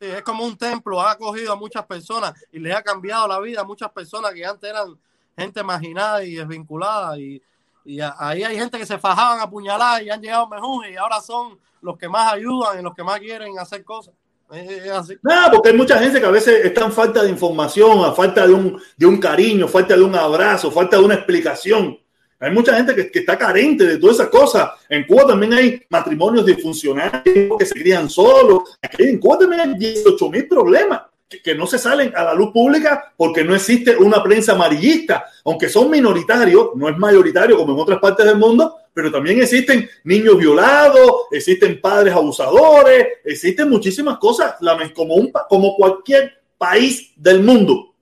Es 0.00 0.20
como 0.20 0.44
un 0.44 0.58
templo, 0.58 1.00
ha 1.00 1.12
acogido 1.12 1.50
a 1.50 1.56
muchas 1.56 1.86
personas 1.86 2.34
y 2.52 2.58
les 2.58 2.74
ha 2.74 2.82
cambiado 2.82 3.26
la 3.26 3.40
vida 3.40 3.62
a 3.62 3.64
muchas 3.64 3.90
personas 3.90 4.34
que 4.34 4.44
antes 4.44 4.68
eran 4.68 4.98
gente 5.34 5.62
marginada 5.62 6.22
y 6.22 6.34
desvinculada. 6.34 7.18
Y, 7.18 7.40
y 7.84 8.00
ahí 8.00 8.42
hay 8.42 8.56
gente 8.56 8.78
que 8.78 8.86
se 8.86 8.98
fajaban 8.98 9.40
a 9.40 9.50
puñalar 9.50 10.02
y 10.02 10.10
han 10.10 10.20
llegado 10.20 10.48
mejor 10.48 10.88
y 10.88 10.96
ahora 10.96 11.20
son 11.20 11.58
los 11.82 11.98
que 11.98 12.08
más 12.08 12.32
ayudan 12.32 12.80
y 12.80 12.82
los 12.82 12.94
que 12.94 13.04
más 13.04 13.20
quieren 13.20 13.58
hacer 13.58 13.84
cosas. 13.84 14.14
Es 14.50 14.90
así. 14.90 15.16
Nada, 15.22 15.50
porque 15.50 15.70
hay 15.70 15.76
mucha 15.76 15.98
gente 15.98 16.20
que 16.20 16.26
a 16.26 16.30
veces 16.30 16.64
está 16.64 16.84
en 16.84 16.92
falta 16.92 17.22
de 17.22 17.30
información, 17.30 18.04
a 18.04 18.12
falta 18.12 18.46
de 18.46 18.52
un, 18.52 18.80
de 18.96 19.06
un 19.06 19.18
cariño, 19.18 19.68
falta 19.68 19.96
de 19.96 20.02
un 20.02 20.14
abrazo, 20.14 20.70
falta 20.70 20.96
de 20.96 21.04
una 21.04 21.14
explicación. 21.14 21.98
Hay 22.38 22.50
mucha 22.50 22.76
gente 22.76 22.94
que, 22.94 23.10
que 23.10 23.20
está 23.20 23.38
carente 23.38 23.84
de 23.84 23.98
todas 23.98 24.16
esas 24.16 24.28
cosas. 24.28 24.70
En 24.88 25.06
Cuba 25.06 25.26
también 25.26 25.52
hay 25.52 25.82
matrimonios 25.88 26.46
disfuncionales 26.46 27.22
que 27.22 27.66
se 27.66 27.74
crían 27.74 28.08
solos. 28.08 28.78
Aquí 28.82 29.04
en 29.04 29.18
Cuba 29.18 29.38
también 29.38 29.60
hay 29.60 29.74
18 29.78 30.30
mil 30.30 30.46
problemas 30.46 31.02
que, 31.42 31.54
no 31.54 31.66
se 31.66 31.78
salen 31.78 32.12
a 32.16 32.24
la 32.24 32.34
luz 32.34 32.52
pública 32.52 33.12
porque 33.16 33.44
no 33.44 33.54
existe 33.54 33.96
una 33.96 34.22
prensa 34.22 34.52
amarillista. 34.52 35.24
Aunque 35.44 35.68
son 35.68 35.90
minoritarios, 35.90 36.70
no 36.74 36.88
es 36.88 36.96
mayoritario 36.96 37.56
como 37.56 37.72
en 37.74 37.80
otras 37.80 37.98
partes 37.98 38.26
del 38.26 38.36
mundo, 38.36 38.76
pero 38.92 39.10
también 39.10 39.40
existen 39.40 39.88
niños 40.04 40.38
violados, 40.38 41.26
existen 41.30 41.80
padres 41.80 42.14
abusadores, 42.14 43.06
existen 43.24 43.68
muchísimas 43.68 44.18
cosas 44.18 44.54
como, 44.94 45.14
un, 45.14 45.32
como 45.48 45.74
cualquier 45.76 46.32
país 46.56 47.12
del 47.16 47.42
mundo. 47.42 47.94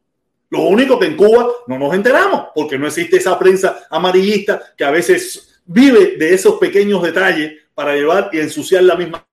Lo 0.50 0.64
único 0.64 0.98
que 0.98 1.06
en 1.06 1.16
Cuba 1.16 1.48
no 1.66 1.78
nos 1.78 1.94
enteramos, 1.94 2.48
porque 2.54 2.78
no 2.78 2.86
existe 2.86 3.16
esa 3.16 3.38
prensa 3.38 3.86
amarillista 3.88 4.74
que 4.76 4.84
a 4.84 4.90
veces 4.90 5.60
vive 5.64 6.16
de 6.18 6.34
esos 6.34 6.58
pequeños 6.58 7.02
detalles 7.02 7.52
para 7.74 7.94
llevar 7.94 8.28
y 8.32 8.40
ensuciar 8.40 8.82
la 8.82 8.96
misma. 8.96 9.26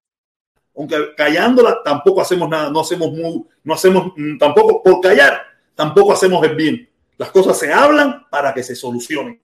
Aunque 0.79 1.13
callándola 1.13 1.83
tampoco 1.83 2.21
hacemos 2.21 2.47
nada, 2.47 2.69
no 2.69 2.79
hacemos 2.79 3.11
muy, 3.11 3.43
no 3.65 3.73
hacemos 3.73 4.13
mm, 4.15 4.37
tampoco 4.37 4.81
por 4.81 5.01
callar, 5.01 5.41
tampoco 5.75 6.13
hacemos 6.13 6.41
el 6.47 6.55
bien. 6.55 6.89
Las 7.17 7.31
cosas 7.31 7.59
se 7.59 7.73
hablan 7.73 8.25
para 8.29 8.53
que 8.53 8.63
se 8.63 8.77
solucionen. 8.77 9.41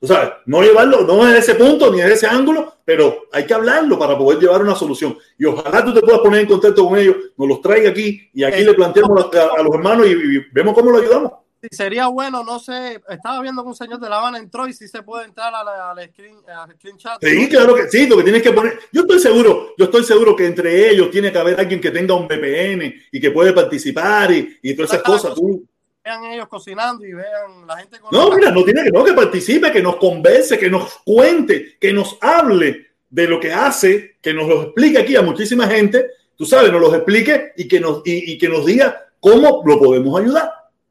Tú 0.00 0.08
sabes, 0.08 0.30
no 0.46 0.60
llevarlo, 0.60 1.02
no 1.02 1.24
desde 1.24 1.38
ese 1.38 1.54
punto 1.54 1.92
ni 1.92 1.98
desde 1.98 2.14
ese 2.14 2.26
ángulo, 2.26 2.78
pero 2.84 3.28
hay 3.30 3.46
que 3.46 3.54
hablarlo 3.54 3.96
para 3.96 4.18
poder 4.18 4.40
llevar 4.40 4.62
una 4.62 4.74
solución. 4.74 5.16
Y 5.38 5.44
ojalá 5.44 5.84
tú 5.84 5.94
te 5.94 6.00
puedas 6.00 6.20
poner 6.20 6.40
en 6.40 6.48
contacto 6.48 6.84
con 6.84 6.98
ellos, 6.98 7.14
nos 7.36 7.46
los 7.46 7.62
traiga 7.62 7.90
aquí 7.90 8.28
y 8.34 8.42
aquí 8.42 8.64
le 8.64 8.74
planteamos 8.74 9.26
a, 9.32 9.60
a 9.60 9.62
los 9.62 9.72
hermanos 9.72 10.08
y, 10.08 10.10
y 10.10 10.46
vemos 10.50 10.74
cómo 10.74 10.90
lo 10.90 10.98
ayudamos. 10.98 11.30
Sí, 11.62 11.68
sería 11.72 12.06
bueno, 12.06 12.42
no 12.42 12.58
sé, 12.58 13.02
estaba 13.08 13.42
viendo 13.42 13.62
que 13.62 13.68
un 13.68 13.74
señor 13.74 14.00
de 14.00 14.08
La 14.08 14.16
Habana 14.16 14.38
entró 14.38 14.66
y 14.66 14.72
si 14.72 14.88
se 14.88 15.02
puede 15.02 15.26
entrar 15.26 15.54
a 15.54 15.62
la- 15.62 15.90
al 15.90 16.08
screen, 16.08 16.36
chat. 16.96 17.18
Sí, 17.22 17.48
claro 17.50 17.74
que 17.74 17.88
sí, 17.88 18.06
lo 18.06 18.16
que 18.16 18.22
tienes 18.22 18.42
que 18.42 18.52
poner. 18.52 18.78
Yo 18.92 19.02
estoy 19.02 19.18
seguro, 19.18 19.74
yo 19.76 19.84
estoy 19.84 20.02
seguro 20.04 20.34
que 20.34 20.46
entre 20.46 20.88
ellos 20.90 21.10
tiene 21.10 21.30
que 21.30 21.38
haber 21.38 21.60
alguien 21.60 21.80
que 21.80 21.90
tenga 21.90 22.14
un 22.14 22.26
VPN 22.26 22.94
y 23.12 23.20
que 23.20 23.30
puede 23.30 23.52
participar 23.52 24.32
y, 24.32 24.58
y 24.62 24.74
todas 24.74 24.92
esas 24.92 25.02
cosas. 25.02 25.34
Tú- 25.34 25.64
Vean 26.02 26.24
ellos 26.24 26.48
cocinando 26.48 27.04
y 27.04 27.12
vean 27.12 27.66
la 27.66 27.76
gente 27.76 28.00
con 28.00 28.10
No, 28.10 28.34
mira, 28.34 28.50
no 28.50 28.64
tiene 28.64 28.84
que 28.84 28.90
no, 28.90 29.04
que 29.04 29.12
participe, 29.12 29.70
que 29.70 29.82
nos 29.82 29.96
converse, 29.96 30.58
que 30.58 30.70
nos 30.70 30.98
cuente, 31.04 31.76
que 31.78 31.92
nos 31.92 32.16
hable 32.22 32.86
de 33.10 33.28
lo 33.28 33.38
que 33.38 33.52
hace, 33.52 34.16
que 34.22 34.32
nos 34.32 34.48
lo 34.48 34.62
explique 34.62 34.96
aquí 34.98 35.14
a 35.14 35.20
muchísima 35.20 35.66
gente, 35.68 36.06
tú 36.36 36.46
sabes, 36.46 36.72
nos 36.72 36.80
lo 36.80 36.94
explique 36.94 37.52
y 37.54 37.68
que 37.68 37.80
nos, 37.80 38.00
y, 38.06 38.32
y 38.32 38.38
que 38.38 38.48
nos 38.48 38.64
diga 38.64 39.08
cómo 39.20 39.62
lo 39.66 39.78
podemos 39.78 40.18
ayudar. 40.18 40.50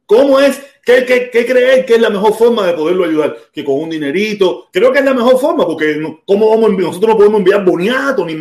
¿Cómo 0.10 0.40
es? 0.40 0.60
¿Qué, 0.84 1.06
qué, 1.06 1.46
creen 1.46 1.86
que 1.86 1.94
es 1.94 2.02
la 2.02 2.10
mejor 2.10 2.34
forma 2.34 2.66
de 2.66 2.74
poderlo 2.74 3.06
ayudar? 3.06 3.38
Que 3.54 3.64
con 3.64 3.76
un 3.76 3.92
dinerito. 3.92 4.68
Creo 4.74 4.92
que 4.92 4.98
es 4.98 5.06
la 5.06 5.14
mejor 5.14 5.40
forma, 5.40 5.68
porque 5.68 6.02
¿cómo 6.26 6.50
vamos 6.50 6.72
nosotros 6.80 7.12
no 7.12 7.18
podemos 7.18 7.38
enviar 7.38 7.64
boniato, 7.64 8.26
ni, 8.26 8.34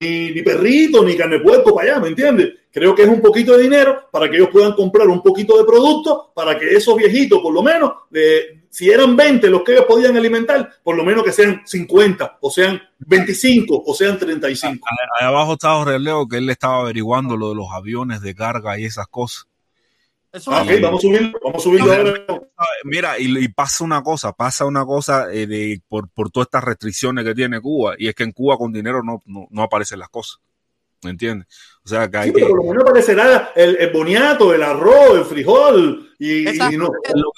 ni, 0.00 0.30
ni 0.30 0.40
perrito, 0.40 1.04
ni 1.04 1.14
carne 1.14 1.40
puerco 1.40 1.74
para 1.74 1.92
allá, 1.92 2.00
¿me 2.00 2.08
entiendes? 2.08 2.54
Creo 2.72 2.94
que 2.94 3.02
es 3.02 3.08
un 3.10 3.20
poquito 3.20 3.58
de 3.58 3.64
dinero 3.64 4.08
para 4.10 4.30
que 4.30 4.36
ellos 4.36 4.48
puedan 4.50 4.72
comprar 4.72 5.06
un 5.08 5.22
poquito 5.22 5.58
de 5.58 5.64
producto, 5.64 6.32
para 6.34 6.58
que 6.58 6.74
esos 6.74 6.96
viejitos, 6.96 7.40
por 7.42 7.52
lo 7.52 7.62
menos, 7.62 7.92
si 8.70 8.88
eran 8.88 9.14
20 9.14 9.50
los 9.50 9.64
que 9.64 9.72
ellos 9.72 9.84
podían 9.84 10.16
alimentar, 10.16 10.70
por 10.82 10.96
lo 10.96 11.04
menos 11.04 11.24
que 11.24 11.32
sean 11.32 11.60
50, 11.66 12.38
o 12.40 12.50
sean 12.50 12.80
25, 13.00 13.82
o 13.84 13.92
sean 13.92 14.18
35. 14.18 14.82
Ahí 15.20 15.26
abajo 15.26 15.52
estaba 15.52 15.84
Jorge 15.84 15.98
Leo 15.98 16.26
que 16.26 16.38
él 16.38 16.48
estaba 16.48 16.80
averiguando 16.80 17.36
lo 17.36 17.50
de 17.50 17.56
los 17.56 17.66
aviones 17.70 18.22
de 18.22 18.34
carga 18.34 18.78
y 18.78 18.86
esas 18.86 19.08
cosas. 19.08 19.46
Eso 20.36 20.52
Ah, 20.52 20.64
vamos 20.82 20.98
a 20.98 21.02
subirlo, 21.02 21.38
vamos 21.42 21.62
a 21.62 21.64
subirlo 21.64 21.92
ahora. 21.92 22.12
Mira, 22.84 23.18
y, 23.18 23.38
y 23.38 23.48
pasa 23.48 23.84
una 23.84 24.02
cosa, 24.02 24.32
pasa 24.32 24.66
una 24.66 24.84
cosa 24.84 25.32
eh, 25.32 25.46
de, 25.46 25.80
por, 25.88 26.08
por 26.10 26.30
todas 26.30 26.46
estas 26.46 26.64
restricciones 26.64 27.24
que 27.24 27.34
tiene 27.34 27.60
Cuba, 27.60 27.94
y 27.98 28.08
es 28.08 28.14
que 28.14 28.24
en 28.24 28.32
Cuba 28.32 28.58
con 28.58 28.72
dinero 28.72 29.02
no, 29.02 29.22
no, 29.24 29.46
no 29.50 29.62
aparecen 29.62 29.98
las 29.98 30.10
cosas. 30.10 30.38
¿Me 31.02 31.10
entiendes? 31.10 31.46
O 31.84 31.88
sea, 31.88 32.10
que 32.10 32.16
hay 32.16 32.28
Sí, 32.28 32.34
que... 32.34 32.40
pero 32.40 32.48
por 32.54 32.64
lo 32.64 32.70
menos 32.70 32.82
aparecerá 32.84 33.52
el, 33.54 33.76
el 33.76 33.90
boniato, 33.92 34.52
el 34.52 34.62
arroz, 34.62 35.18
el 35.18 35.24
frijol 35.24 36.10
y, 36.18 36.44
no, 36.76 36.88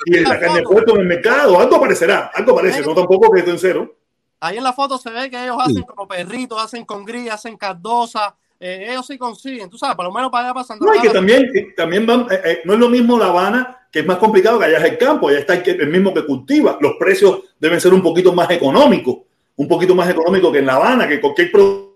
y 0.06 0.20
la 0.20 0.40
carne 0.40 0.60
de 0.60 0.62
puerto 0.62 0.94
en 0.94 1.00
el 1.02 1.06
mercado. 1.06 1.60
Algo 1.60 1.76
aparecerá, 1.76 2.30
algo 2.34 2.52
aparece, 2.52 2.82
no 2.82 2.94
tampoco 2.94 3.30
que 3.30 3.40
esté 3.40 3.50
en 3.50 3.58
cero. 3.58 3.96
Ahí 4.40 4.56
en 4.56 4.64
la 4.64 4.72
foto 4.72 4.98
se 4.98 5.10
ve 5.10 5.28
que 5.28 5.42
ellos 5.42 5.56
hacen 5.60 5.82
como 5.82 6.06
perritos, 6.06 6.62
hacen 6.62 6.84
con 6.84 7.04
gris, 7.04 7.30
hacen 7.30 7.56
cardosa. 7.56 8.36
Eh, 8.60 8.88
ellos 8.90 9.06
sí 9.06 9.16
consiguen, 9.16 9.70
tú 9.70 9.78
sabes, 9.78 9.94
por 9.94 10.04
lo 10.04 10.12
menos 10.12 10.30
para 10.30 10.46
allá 10.46 10.54
para 10.54 10.66
Santa 10.66 10.84
No, 10.84 10.94
y 10.94 11.00
que 11.00 11.10
también, 11.10 11.48
también 11.76 12.04
van, 12.06 12.26
eh, 12.30 12.40
eh, 12.44 12.60
no 12.64 12.74
es 12.74 12.78
lo 12.80 12.88
mismo 12.88 13.16
La 13.16 13.26
Habana, 13.26 13.86
que 13.90 14.00
es 14.00 14.06
más 14.06 14.18
complicado 14.18 14.58
que 14.58 14.64
allá 14.64 14.78
es 14.78 14.84
el 14.84 14.98
campo, 14.98 15.28
allá 15.28 15.38
está 15.38 15.54
el, 15.54 15.88
mismo 15.88 16.12
que 16.12 16.26
cultiva. 16.26 16.76
Los 16.80 16.94
precios 16.98 17.40
deben 17.58 17.80
ser 17.80 17.94
un 17.94 18.02
poquito 18.02 18.32
más 18.32 18.50
económicos, 18.50 19.18
un 19.56 19.68
poquito 19.68 19.94
más 19.94 20.10
económicos 20.10 20.52
que 20.52 20.58
en 20.58 20.66
La 20.66 20.74
Habana, 20.74 21.06
que 21.06 21.20
cualquier 21.20 21.52
producto. 21.52 21.88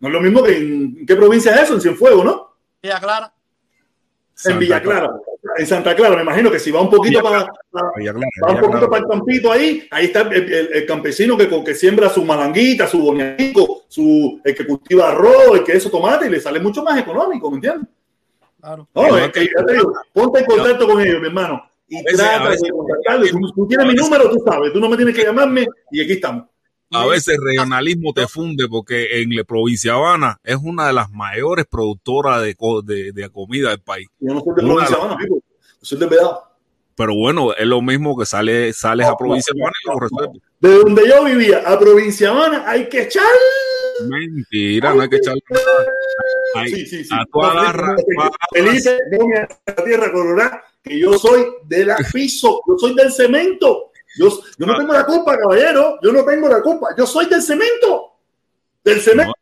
No 0.00 0.08
es 0.08 0.14
lo 0.14 0.20
mismo 0.20 0.42
que 0.42 0.56
en, 0.56 0.96
¿en 0.98 1.06
qué 1.06 1.16
provincia 1.16 1.54
es 1.54 1.62
eso, 1.62 1.74
en 1.74 1.80
Cienfuegos, 1.80 2.24
¿no? 2.24 2.56
Villa 2.82 2.98
Clara. 2.98 3.32
En 4.44 4.58
Villa 4.58 4.82
Clara. 4.82 5.10
En 5.58 5.66
Santa 5.66 5.94
Clara, 5.94 6.16
me 6.16 6.22
imagino 6.22 6.50
que 6.50 6.58
si 6.58 6.70
va 6.70 6.80
un 6.80 6.88
poquito 6.90 7.20
Villa 7.20 7.22
para, 7.22 7.38
va 7.42 8.52
un 8.52 8.60
poquito 8.60 8.70
Clara. 8.70 8.88
para 8.88 9.02
el 9.02 9.08
campito 9.08 9.52
ahí, 9.52 9.86
ahí 9.90 10.06
está 10.06 10.22
el, 10.22 10.52
el- 10.52 10.68
el 10.72 10.86
campesino 10.86 11.36
que, 11.36 11.48
que 11.64 11.74
siembra 11.74 12.08
su 12.08 12.24
malanguita, 12.24 12.86
su 12.86 12.98
boniatico, 13.00 13.82
su, 13.88 14.40
el 14.44 14.54
que 14.54 14.66
cultiva 14.66 15.10
arroz, 15.10 15.54
el 15.58 15.64
que 15.64 15.72
eso 15.72 15.90
tomate, 15.90 16.26
y 16.26 16.30
le 16.30 16.40
sale 16.40 16.60
mucho 16.60 16.82
más 16.82 16.98
económico, 16.98 17.50
¿me 17.50 17.56
entiendes? 17.56 17.88
Claro. 18.60 18.88
No, 18.94 19.18
es 19.18 19.32
que 19.32 19.44
ya 19.56 19.64
te 19.66 19.72
digo, 19.72 19.92
ponte 20.12 20.38
en 20.40 20.44
contacto 20.46 20.86
con 20.86 21.00
ellos, 21.00 21.20
mi 21.20 21.26
hermano, 21.26 21.62
y 21.88 22.02
veces- 22.02 22.18
trata 22.18 22.48
veces- 22.48 22.62
de 22.62 22.70
contactarlos. 22.70 23.30
Tú, 23.30 23.52
tú 23.56 23.66
tienes 23.68 23.86
mi 23.86 23.94
número, 23.94 24.30
tú 24.30 24.42
sabes, 24.46 24.72
tú 24.72 24.80
no 24.80 24.88
me 24.88 24.96
tienes 24.96 25.14
que 25.16 25.24
llamarme, 25.24 25.66
y 25.90 26.00
aquí 26.02 26.12
estamos. 26.12 26.46
A 26.92 27.06
veces 27.06 27.36
el 27.38 27.44
regionalismo 27.44 28.12
te 28.12 28.26
funde 28.28 28.68
porque 28.68 29.20
en 29.22 29.34
la 29.34 29.44
provincia 29.44 29.92
de 29.92 29.98
Habana 29.98 30.38
es 30.44 30.56
una 30.62 30.86
de 30.86 30.92
las 30.92 31.10
mayores 31.10 31.64
productoras 31.70 32.42
de, 32.42 32.56
de, 32.84 33.12
de 33.12 33.30
comida 33.30 33.70
del 33.70 33.80
país. 33.80 34.08
Yo 34.20 34.34
no 34.34 34.40
soy 34.40 34.54
de 34.56 34.62
Una 34.64 34.74
provincia 34.74 34.96
de 34.96 35.02
las- 35.02 35.04
Habana, 35.10 35.16
pico. 35.22 35.36
Yo 35.36 35.42
soy 35.86 35.98
de 35.98 36.06
Vedado. 36.06 36.42
Pero 36.94 37.14
bueno, 37.14 37.54
es 37.54 37.66
lo 37.66 37.80
mismo 37.80 38.16
que 38.18 38.26
sale, 38.26 38.72
sales 38.74 39.06
a 39.06 39.16
provincia 39.16 39.52
de 39.54 39.62
Habana 39.62 39.74
y 39.84 39.88
lo 39.88 39.98
resuelves. 40.00 40.42
De 40.60 40.78
donde 40.78 41.08
yo 41.08 41.24
vivía 41.24 41.62
a 41.66 41.78
provincia 41.78 42.28
Habana 42.30 42.64
hay 42.66 42.88
que 42.88 43.02
echar. 43.02 43.24
Mentira, 44.08 44.94
no 44.94 45.00
hay 45.02 45.08
que 45.08 45.16
echarle 45.16 45.42
nada. 45.50 45.64
Hay- 46.54 46.70
Sí, 46.70 46.86
sí, 46.86 47.04
sí. 47.04 47.10
A 47.12 47.24
tu 47.32 47.42
agarra, 47.42 47.96
Felipe, 48.52 48.98
no 49.10 49.26
me 49.26 49.84
tierra 49.84 50.12
colorada, 50.12 50.62
que 50.82 50.98
yo 50.98 51.18
soy 51.18 51.46
de 51.64 51.86
la 51.86 51.96
piso, 52.12 52.60
yo 52.66 52.76
soy 52.78 52.94
del 52.94 53.10
cemento. 53.12 53.90
Yo, 54.18 54.28
yo 54.58 54.66
no 54.66 54.76
tengo 54.76 54.92
la 54.92 55.04
culpa, 55.04 55.38
caballero, 55.38 55.98
yo 56.02 56.12
no 56.12 56.24
tengo 56.24 56.48
la 56.48 56.60
culpa, 56.60 56.88
yo 56.96 57.06
soy 57.06 57.26
del 57.26 57.42
cemento. 57.42 58.12
Del 58.84 59.00
cemento. 59.00 59.32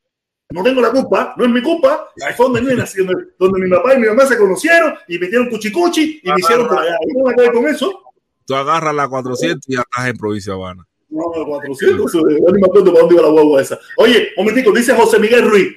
No 0.50 0.64
tengo 0.64 0.80
la 0.80 0.90
culpa, 0.90 1.34
no 1.36 1.44
es 1.44 1.50
mi 1.50 1.62
culpa. 1.62 2.08
Ahí 2.26 2.34
fue 2.36 2.46
donde, 2.46 2.74
donde, 2.74 3.26
donde 3.38 3.60
mi 3.60 3.70
papá 3.70 3.94
y 3.94 3.98
mi 3.98 4.08
mamá 4.08 4.26
se 4.26 4.36
conocieron 4.36 4.94
y 5.06 5.18
metieron 5.18 5.48
cuchicuchi 5.48 6.20
y 6.22 6.28
me 6.28 6.40
hicieron 6.40 6.66
por 6.66 6.78
allá. 6.78 6.96
¿Yo 7.06 7.18
no 7.18 7.24
me 7.26 7.32
acuerdo 7.32 7.52
con 7.52 7.68
eso? 7.68 8.02
tú 8.50 8.56
agarras 8.56 8.92
la 8.92 9.08
400 9.08 9.68
y 9.68 9.74
estás 9.74 10.06
en 10.08 10.16
provincia 10.16 10.52
de 10.52 10.58
Habana. 10.58 10.84
No, 11.08 11.22
400, 11.46 12.12
yo 12.12 12.20
ni 12.26 12.60
me 12.60 12.66
acuerdo 12.66 12.92
para 12.92 13.00
dónde 13.02 13.14
iba 13.14 13.22
la 13.22 13.28
guagua 13.28 13.62
esa. 13.62 13.78
Oye, 13.96 14.30
un 14.36 14.44
momentico, 14.44 14.72
dice 14.72 14.92
José 14.92 15.20
Miguel 15.20 15.48
Ruiz. 15.48 15.76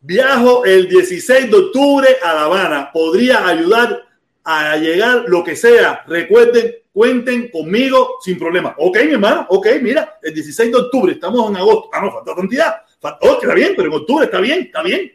Viajo 0.00 0.64
el 0.64 0.88
16 0.88 1.48
de 1.48 1.56
octubre 1.56 2.08
a 2.20 2.34
La 2.34 2.44
Habana. 2.44 2.90
Podría 2.92 3.46
ayudar 3.46 4.02
a 4.42 4.76
llegar 4.76 5.24
lo 5.28 5.44
que 5.44 5.54
sea. 5.54 6.02
Recuerden, 6.08 6.74
cuenten 6.98 7.48
conmigo 7.48 8.16
sin 8.20 8.36
problema. 8.36 8.74
Ok, 8.76 8.96
mi 9.04 9.12
hermano, 9.12 9.46
ok, 9.50 9.68
mira, 9.80 10.18
el 10.20 10.34
16 10.34 10.72
de 10.72 10.78
octubre, 10.78 11.12
estamos 11.12 11.48
en 11.48 11.56
agosto. 11.56 11.90
Ah, 11.92 12.00
no, 12.00 12.10
falta 12.10 12.34
cantidad. 12.34 12.74
Falta, 12.98 13.18
oh, 13.22 13.38
está 13.40 13.54
bien, 13.54 13.74
pero 13.76 13.88
en 13.88 13.94
octubre 13.94 14.24
está 14.24 14.40
bien, 14.40 14.62
está 14.62 14.82
bien. 14.82 15.12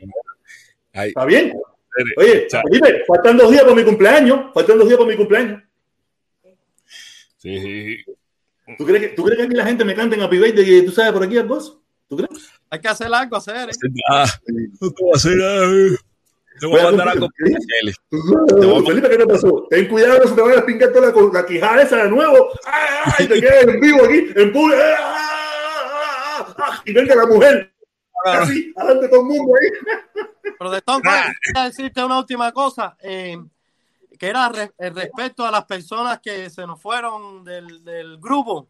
Ahí. 0.94 1.10
Está 1.10 1.26
bien. 1.26 1.54
Oye, 2.16 2.48
Felipe, 2.50 3.04
faltan 3.06 3.36
dos 3.36 3.52
días 3.52 3.64
para 3.64 3.76
mi 3.76 3.84
cumpleaños. 3.84 4.54
Faltan 4.54 4.78
dos 4.78 4.88
días 4.88 4.98
para 4.98 5.10
mi 5.10 5.18
cumpleaños. 5.18 5.62
Sí. 7.36 7.98
¿Tú 8.78 8.86
crees 8.86 9.02
que, 9.02 9.08
¿tú 9.10 9.24
crees 9.26 9.40
que 9.40 9.44
aquí 9.44 9.54
la 9.54 9.66
gente 9.66 9.84
me 9.84 9.94
canta 9.94 10.16
en 10.16 10.22
Happy 10.22 10.38
Birthday, 10.38 10.86
tú 10.86 10.92
sabes, 10.94 11.12
por 11.12 11.24
aquí 11.24 11.38
algo? 11.38 11.60
¿Tú 12.08 12.16
crees? 12.16 12.50
Hay 12.70 12.80
que 12.80 12.88
hacer 12.88 13.14
algo, 13.14 13.36
hacer. 13.36 13.70
¿eh? 13.70 13.74
Ah, 14.10 14.26
no 14.80 14.90
te 14.90 15.04
voy 15.04 15.12
a 15.14 15.18
hacer 15.18 15.36
nada. 15.36 15.98
Te 16.60 16.68
voy 16.68 16.80
a 16.80 16.84
mandar 16.84 17.10
algo. 17.10 17.28
Kelly. 17.38 17.94
Felipe, 18.86 19.10
¿qué 19.10 19.18
te 19.18 19.26
pasó? 19.28 19.68
Ten 19.70 19.88
cuidado, 19.88 20.20
no 20.20 20.28
se 20.30 20.36
te 20.36 20.42
vaya 20.42 20.60
a 20.60 20.66
pingar 20.66 20.92
toda 20.92 21.12
la, 21.12 21.32
la 21.34 21.46
quijada 21.46 21.82
esa 21.82 22.04
de 22.04 22.10
nuevo. 22.10 22.50
¡Ay! 22.66 23.28
Te 23.28 23.42
quedas 23.42 23.64
en 23.68 23.80
vivo 23.80 24.04
aquí, 24.06 24.28
en 24.36 24.54
público. 24.54 24.82
Y 26.86 26.94
venga 26.94 27.16
la 27.16 27.26
mujer. 27.26 27.74
Así, 28.26 28.72
adelante 28.78 29.10
todo 29.10 29.22
el 29.22 29.26
mundo 29.28 29.54
ahí. 29.60 29.70
Pero 30.58 30.72
de 30.72 30.82
Tom 30.82 31.02
quería 31.02 31.64
decirte 31.66 32.04
una 32.06 32.20
última 32.20 32.52
cosa, 32.54 32.96
eh, 33.02 33.38
que 34.18 34.28
era 34.28 34.48
re- 34.50 34.72
eh, 34.78 34.90
respecto 34.92 35.46
a 35.46 35.52
las 35.52 35.66
personas 35.66 36.20
que 36.22 36.50
se 36.50 36.66
nos 36.66 36.82
fueron 36.82 37.44
del, 37.44 37.84
del 37.84 38.18
grupo. 38.20 38.70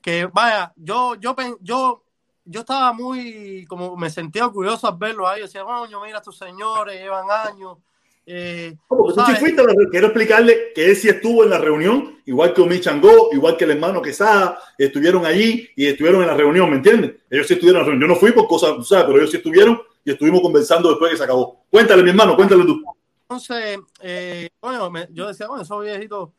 Que 0.00 0.26
vaya, 0.32 0.72
yo, 0.76 1.14
yo, 1.16 1.34
yo, 1.60 2.03
yo 2.44 2.60
estaba 2.60 2.92
muy, 2.92 3.64
como 3.66 3.96
me 3.96 4.10
sentía 4.10 4.46
orgulloso 4.46 4.86
al 4.88 4.96
verlo 4.98 5.26
ahí. 5.26 5.42
Decía, 5.42 5.64
coño, 5.64 6.00
mira, 6.02 6.18
estos 6.18 6.36
señores 6.38 7.00
llevan 7.00 7.26
años. 7.30 7.78
Eh, 8.26 8.74
Porque 8.88 9.12
tú 9.14 9.20
sí 9.20 9.26
¿sabes? 9.26 9.40
fuiste 9.40 9.60
a 9.60 9.64
la- 9.64 9.74
quiero 9.90 10.06
explicarle 10.06 10.72
que 10.74 10.86
él 10.90 10.96
sí 10.96 11.08
estuvo 11.10 11.44
en 11.44 11.50
la 11.50 11.58
reunión, 11.58 12.20
igual 12.24 12.54
que 12.54 12.62
Omi 12.62 12.80
Changó, 12.80 13.28
igual 13.32 13.56
que 13.56 13.64
el 13.64 13.72
hermano 13.72 14.00
Quesada, 14.00 14.58
estuvieron 14.78 15.26
allí 15.26 15.68
y 15.76 15.86
estuvieron 15.86 16.22
en 16.22 16.28
la 16.28 16.34
reunión, 16.34 16.70
¿me 16.70 16.76
entiendes? 16.76 17.16
Ellos 17.28 17.46
sí 17.46 17.52
estuvieron 17.54 17.80
en 17.82 17.86
la 17.86 17.90
reunión. 17.90 18.08
Yo 18.08 18.14
no 18.14 18.18
fui 18.20 18.32
por 18.32 18.46
cosas, 18.48 18.74
tú 18.76 18.82
sabes, 18.82 19.04
pero 19.04 19.18
ellos 19.18 19.30
sí 19.30 19.36
estuvieron 19.36 19.80
y 20.04 20.10
estuvimos 20.12 20.40
conversando 20.40 20.88
después 20.88 21.10
que 21.10 21.18
se 21.18 21.24
acabó. 21.24 21.64
Cuéntale, 21.70 22.02
mi 22.02 22.10
hermano, 22.10 22.34
cuéntale 22.34 22.64
tú. 22.64 22.82
Entonces, 23.28 23.78
eh, 24.00 24.48
bueno, 24.60 24.90
me- 24.90 25.08
yo 25.10 25.26
decía, 25.28 25.46
bueno, 25.46 25.62
esos 25.62 25.82
viejitos, 25.82 26.30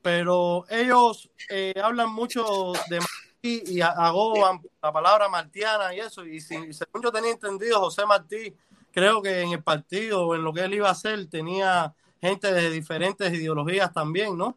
pero 0.00 0.64
ellos 0.70 1.30
eh, 1.50 1.74
hablan 1.82 2.10
mucho 2.10 2.72
de 2.88 3.00
y 3.46 3.80
agoban 3.82 4.60
la 4.82 4.92
palabra 4.92 5.28
martiana 5.28 5.94
y 5.94 6.00
eso, 6.00 6.24
y 6.24 6.40
si, 6.40 6.72
según 6.72 7.02
yo 7.02 7.12
tenía 7.12 7.30
entendido, 7.32 7.78
José 7.80 8.06
Martí, 8.06 8.54
creo 8.90 9.20
que 9.20 9.40
en 9.42 9.52
el 9.52 9.62
partido, 9.62 10.26
o 10.26 10.34
en 10.34 10.42
lo 10.42 10.52
que 10.52 10.62
él 10.62 10.74
iba 10.74 10.88
a 10.88 10.92
hacer, 10.92 11.26
tenía 11.28 11.92
gente 12.20 12.52
de 12.52 12.70
diferentes 12.70 13.32
ideologías 13.32 13.92
también, 13.92 14.36
¿no? 14.38 14.56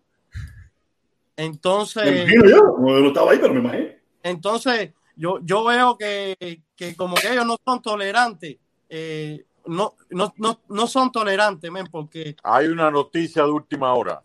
Me 1.35 1.43
Entonces, 1.45 2.05
imagino 2.29 2.49
yo, 2.49 2.57
no, 2.79 2.99
no 2.99 3.07
estaba 3.07 3.31
ahí, 3.31 3.39
pero 3.39 3.53
me 3.53 3.59
imagino. 3.59 3.89
entonces 4.23 4.91
yo, 5.15 5.39
yo 5.41 5.63
veo 5.65 5.97
que, 5.97 6.61
que 6.75 6.95
como 6.95 7.15
que 7.15 7.31
ellos 7.31 7.45
no 7.45 7.57
son 7.65 7.81
tolerantes, 7.81 8.57
eh, 8.89 9.43
no, 9.65 9.95
no, 10.11 10.33
no, 10.37 10.61
no 10.69 10.87
son 10.87 11.11
tolerantes, 11.11 11.69
men, 11.69 11.87
porque 11.87 12.35
Hay 12.43 12.67
una 12.67 12.89
noticia 12.89 13.43
de 13.43 13.51
última 13.51 13.93
hora. 13.93 14.21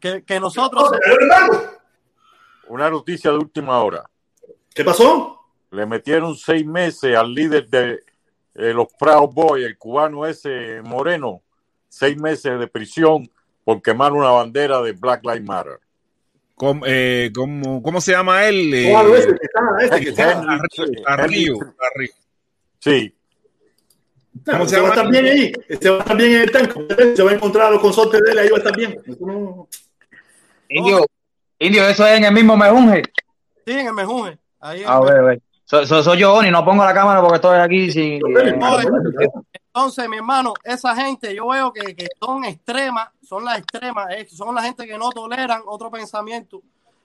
que, 0.00 0.22
que 0.22 0.38
nosotros... 0.38 0.90
Una 2.68 2.90
noticia 2.90 3.30
de 3.30 3.38
última 3.38 3.82
hora. 3.82 4.04
¿Qué 4.74 4.84
pasó? 4.84 5.40
Le 5.70 5.86
metieron 5.86 6.36
seis 6.36 6.64
meses 6.64 7.16
al 7.16 7.32
líder 7.34 7.68
de 7.68 8.00
eh, 8.54 8.72
los 8.72 8.86
Proud 8.98 9.30
Boys, 9.32 9.64
el 9.66 9.76
cubano 9.78 10.26
ese 10.26 10.80
moreno, 10.82 11.42
seis 11.88 12.16
meses 12.16 12.58
de 12.58 12.66
prisión 12.68 13.28
por 13.64 13.82
quemar 13.82 14.12
una 14.12 14.30
bandera 14.30 14.80
de 14.82 14.92
Black 14.92 15.24
Lives 15.24 15.44
Matter. 15.44 15.80
¿Cómo, 16.54 16.84
eh, 16.86 17.30
cómo, 17.34 17.82
cómo 17.82 18.00
se 18.00 18.12
llama 18.12 18.44
él? 18.44 18.70
Claro, 18.88 19.16
ese 19.16 19.26
que 19.34 19.42
está, 19.42 19.60
ese 19.96 20.04
que 20.04 20.10
está. 20.10 20.32
Henry- 20.32 20.46
Carrillo, 21.02 21.02
Carrillo, 21.04 21.58
Carrillo. 21.76 22.12
Sí, 22.78 23.14
¿Cómo 24.44 24.66
se 24.66 24.80
va 24.80 24.86
a 24.88 24.90
estar 24.90 25.10
bien 25.10 25.24
ahí? 25.26 25.52
Se 25.80 25.90
va 25.90 25.96
a 25.96 26.00
estar 26.00 26.16
bien 26.16 26.32
en 26.32 26.40
el 26.42 26.50
tanque. 26.50 27.14
Se 27.16 27.22
va 27.22 27.30
a 27.30 27.34
encontrar 27.34 27.66
a 27.68 27.70
los 27.70 27.80
consortes 27.80 28.20
de 28.20 28.32
él, 28.32 28.38
ahí 28.38 28.48
va 28.48 28.56
a 28.56 28.58
estar 28.58 28.76
bien. 28.76 29.00
No- 29.20 29.68
Indio, 30.68 31.06
Indio, 31.58 31.86
eso 31.88 32.06
es 32.06 32.18
en 32.18 32.24
el 32.24 32.32
mismo 32.32 32.56
mejunje. 32.56 33.02
Sí, 33.66 33.72
en 33.72 33.86
el 33.86 33.94
Mejunje. 33.94 34.38
Ahí 34.60 34.82
en 34.82 34.88
A 34.88 35.00
ver, 35.00 35.18
a 35.18 35.22
ver. 35.22 35.42
So- 35.64 35.86
so- 35.86 36.02
soy 36.02 36.18
yo, 36.18 36.34
Oni, 36.34 36.50
no 36.50 36.64
pongo 36.64 36.84
la 36.84 36.92
cámara 36.92 37.20
porque 37.20 37.36
estoy 37.36 37.58
aquí 37.58 37.90
sin. 37.90 38.20
Entonces, 39.74 40.08
mi 40.08 40.16
hermano, 40.16 40.52
esa 40.62 40.94
gente 40.94 41.34
yo 41.34 41.48
veo 41.48 41.72
que, 41.72 41.94
que 41.96 42.06
son 42.20 42.44
extremas, 42.44 43.08
son 43.26 43.44
las 43.44 43.58
extremas, 43.58 44.06
eh, 44.10 44.26
son 44.30 44.54
la 44.54 44.62
gente 44.62 44.86
que 44.86 44.96
no 44.98 45.10
toleran 45.10 45.62
otro 45.66 45.90
pensamiento, 45.90 46.60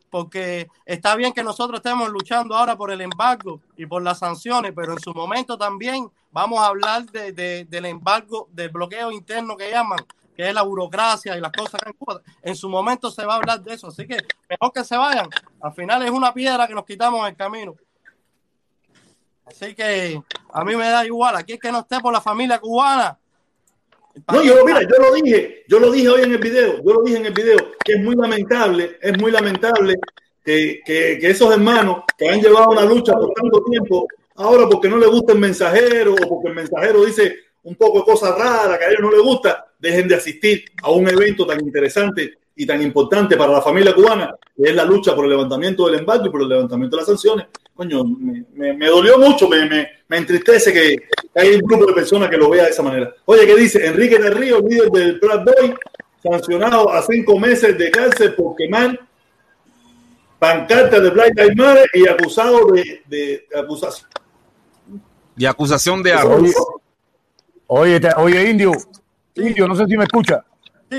porque 0.09 0.67
está 0.85 1.15
bien 1.15 1.33
que 1.33 1.43
nosotros 1.43 1.79
estemos 1.79 2.09
luchando 2.09 2.55
ahora 2.55 2.75
por 2.75 2.91
el 2.91 3.01
embargo 3.01 3.61
y 3.77 3.85
por 3.85 4.01
las 4.03 4.19
sanciones, 4.19 4.73
pero 4.75 4.93
en 4.93 4.99
su 4.99 5.13
momento 5.13 5.57
también 5.57 6.09
vamos 6.31 6.59
a 6.59 6.67
hablar 6.67 7.05
de, 7.05 7.31
de- 7.31 7.65
del 7.65 7.85
embargo, 7.85 8.47
del 8.51 8.69
bloqueo 8.69 9.11
interno 9.11 9.55
que 9.57 9.71
llaman, 9.71 9.99
que 10.39 10.47
es 10.47 10.53
la 10.53 10.61
burocracia 10.61 11.35
y 11.35 11.41
las 11.41 11.51
cosas 11.51 11.81
en 11.85 11.91
Cuba. 11.91 12.21
En 12.41 12.55
su 12.55 12.69
momento 12.69 13.11
se 13.11 13.25
va 13.25 13.33
a 13.33 13.35
hablar 13.39 13.61
de 13.61 13.73
eso, 13.73 13.87
así 13.87 14.07
que 14.07 14.15
mejor 14.49 14.71
que 14.71 14.85
se 14.85 14.95
vayan. 14.95 15.27
Al 15.59 15.73
final 15.73 16.01
es 16.03 16.11
una 16.11 16.33
piedra 16.33 16.65
que 16.65 16.73
nos 16.73 16.85
quitamos 16.85 17.19
en 17.19 17.25
el 17.25 17.35
camino. 17.35 17.75
Así 19.43 19.75
que 19.75 20.17
a 20.53 20.63
mí 20.63 20.77
me 20.77 20.89
da 20.89 21.05
igual. 21.05 21.35
Aquí 21.35 21.51
es 21.51 21.59
que 21.59 21.73
no 21.73 21.79
esté 21.79 21.99
por 21.99 22.13
la 22.13 22.21
familia 22.21 22.57
cubana. 22.57 23.19
No, 24.31 24.41
yo, 24.41 24.63
mira, 24.65 24.79
yo 24.83 24.95
lo 24.97 25.13
dije, 25.13 25.65
yo 25.67 25.77
lo 25.77 25.91
dije 25.91 26.07
hoy 26.07 26.21
en 26.21 26.31
el 26.31 26.37
video, 26.37 26.77
yo 26.85 26.93
lo 26.93 27.01
dije 27.03 27.17
en 27.17 27.25
el 27.25 27.33
video, 27.33 27.57
que 27.83 27.95
es 27.95 28.01
muy 28.01 28.15
lamentable, 28.15 28.97
es 29.01 29.19
muy 29.19 29.31
lamentable 29.31 29.95
que, 30.41 30.79
que, 30.85 31.17
que 31.19 31.29
esos 31.31 31.51
hermanos 31.51 32.05
que 32.17 32.29
han 32.29 32.41
llevado 32.41 32.69
una 32.69 32.85
lucha 32.85 33.11
por 33.11 33.33
tanto 33.33 33.61
tiempo, 33.65 34.07
ahora 34.35 34.69
porque 34.69 34.87
no 34.87 34.95
le 34.95 35.07
gusta 35.07 35.33
el 35.33 35.39
mensajero 35.39 36.13
o 36.13 36.29
porque 36.29 36.47
el 36.47 36.55
mensajero 36.55 37.03
dice 37.03 37.48
un 37.63 37.75
poco 37.75 37.99
de 37.99 38.05
cosas 38.05 38.37
raras 38.37 38.77
que 38.77 38.85
a 38.85 38.89
ellos 38.89 39.01
no 39.01 39.11
les 39.11 39.21
gusta, 39.21 39.67
dejen 39.77 40.07
de 40.07 40.15
asistir 40.15 40.65
a 40.81 40.91
un 40.91 41.07
evento 41.07 41.45
tan 41.45 41.59
interesante 41.59 42.39
y 42.55 42.65
tan 42.65 42.81
importante 42.81 43.37
para 43.37 43.53
la 43.53 43.61
familia 43.61 43.93
cubana, 43.93 44.35
que 44.55 44.63
es 44.63 44.75
la 44.75 44.83
lucha 44.83 45.15
por 45.15 45.23
el 45.25 45.31
levantamiento 45.31 45.85
del 45.85 45.99
embargo 45.99 46.27
y 46.27 46.29
por 46.29 46.41
el 46.41 46.49
levantamiento 46.49 46.97
de 46.97 47.01
las 47.01 47.07
sanciones. 47.07 47.47
Coño, 47.73 48.03
me, 48.03 48.43
me, 48.53 48.73
me 48.73 48.87
dolió 48.87 49.17
mucho, 49.17 49.47
me, 49.47 49.65
me, 49.65 49.87
me 50.09 50.17
entristece 50.17 50.73
que 50.73 50.97
hay 51.35 51.55
un 51.55 51.61
grupo 51.61 51.85
de 51.85 51.93
personas 51.93 52.29
que 52.29 52.37
lo 52.37 52.49
vea 52.49 52.65
de 52.65 52.71
esa 52.71 52.83
manera. 52.83 53.13
Oye, 53.25 53.45
¿qué 53.45 53.55
dice? 53.55 53.85
Enrique 53.85 54.19
de 54.19 54.29
Río, 54.31 54.59
líder 54.59 54.89
del 54.89 55.19
Proud 55.19 55.45
Boy, 55.45 55.73
sancionado 56.21 56.91
a 56.91 57.01
cinco 57.01 57.39
meses 57.39 57.77
de 57.77 57.89
cárcel 57.91 58.35
por 58.35 58.55
quemar 58.57 58.99
pancartas 60.37 61.01
de 61.01 61.09
Black 61.09 61.31
Lives 61.37 61.55
Matter 61.55 61.89
y 61.93 62.07
acusado 62.07 62.67
de, 62.73 63.03
de, 63.07 63.47
de 63.49 63.59
acusación. 63.59 64.09
Y 65.37 65.45
acusación 65.45 66.03
de 66.03 66.11
arroz. 66.11 66.53
Oye, 67.69 67.99
te- 67.99 68.13
oye, 68.17 68.49
Indio, 68.49 68.71
Indio, 69.35 69.67
no 69.67 69.75
sé 69.75 69.85
si 69.87 69.95
me 69.97 70.03
escucha. 70.03 70.43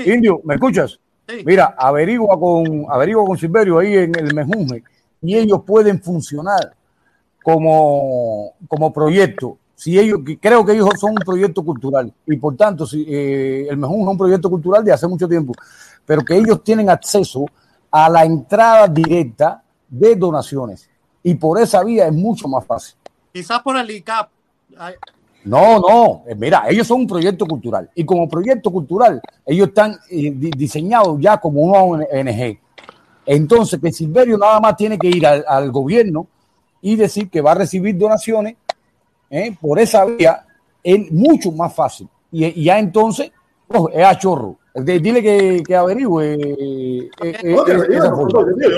Indio, 0.05 0.41
¿me 0.43 0.55
escuchas? 0.55 0.99
Mira, 1.45 1.75
averigua 1.77 2.37
con, 2.39 2.85
averigua 2.89 3.25
con 3.25 3.37
Silverio 3.37 3.79
ahí 3.79 3.93
en 3.95 4.15
el 4.15 4.33
Mejunje 4.33 4.83
y 5.21 5.37
ellos 5.37 5.61
pueden 5.65 6.01
funcionar 6.01 6.73
como, 7.43 8.53
como 8.67 8.91
proyecto. 8.91 9.57
Si 9.75 9.97
ellos, 9.97 10.19
creo 10.39 10.63
que 10.65 10.73
ellos 10.73 10.89
son 10.99 11.11
un 11.11 11.17
proyecto 11.25 11.63
cultural 11.63 12.11
y 12.27 12.37
por 12.37 12.55
tanto, 12.55 12.85
si, 12.85 13.03
eh, 13.07 13.67
el 13.69 13.77
Mejunje 13.77 14.03
es 14.03 14.07
un 14.09 14.17
proyecto 14.17 14.49
cultural 14.49 14.83
de 14.83 14.91
hace 14.93 15.07
mucho 15.07 15.27
tiempo, 15.27 15.53
pero 16.05 16.21
que 16.23 16.35
ellos 16.35 16.63
tienen 16.63 16.89
acceso 16.89 17.45
a 17.89 18.09
la 18.09 18.23
entrada 18.25 18.87
directa 18.87 19.63
de 19.89 20.15
donaciones 20.15 20.89
y 21.23 21.35
por 21.35 21.59
esa 21.59 21.83
vía 21.83 22.07
es 22.07 22.13
mucho 22.13 22.47
más 22.47 22.65
fácil. 22.65 22.95
Quizás 23.33 23.61
por 23.61 23.77
el 23.77 23.89
ICAP. 23.89 24.29
No, 25.43 25.79
no, 25.79 26.23
eh, 26.27 26.35
mira, 26.35 26.65
ellos 26.69 26.85
son 26.85 27.01
un 27.01 27.07
proyecto 27.07 27.45
cultural 27.47 27.89
y 27.95 28.03
como 28.05 28.29
proyecto 28.29 28.69
cultural 28.71 29.19
ellos 29.45 29.69
están 29.69 29.93
eh, 30.09 30.31
di- 30.35 30.51
diseñados 30.51 31.17
ya 31.19 31.37
como 31.39 31.61
una 31.61 31.79
ONG. 31.81 32.59
Entonces, 33.25 33.79
que 33.81 33.91
Silverio 33.91 34.37
nada 34.37 34.59
más 34.59 34.75
tiene 34.75 34.97
que 34.97 35.07
ir 35.07 35.25
al, 35.25 35.43
al 35.47 35.71
gobierno 35.71 36.27
y 36.81 36.95
decir 36.95 37.29
que 37.29 37.41
va 37.41 37.51
a 37.51 37.55
recibir 37.55 37.97
donaciones 37.97 38.55
eh, 39.29 39.55
por 39.59 39.79
esa 39.79 40.05
vía, 40.05 40.45
es 40.83 41.11
mucho 41.11 41.51
más 41.51 41.73
fácil. 41.73 42.07
Y, 42.31 42.45
y 42.61 42.63
ya 42.65 42.77
entonces, 42.79 43.31
oh, 43.67 43.89
es 43.93 44.03
a 44.05 44.17
chorro. 44.17 44.57
De- 44.73 44.99
dile 44.99 45.21
que, 45.21 45.63
que 45.65 45.75
averigüe 45.75 46.33
eh, 46.33 47.09
eh, 47.23 47.53
No, 47.55 47.63
que 47.65 47.73
yo, 47.73 47.77
no, 47.79 48.29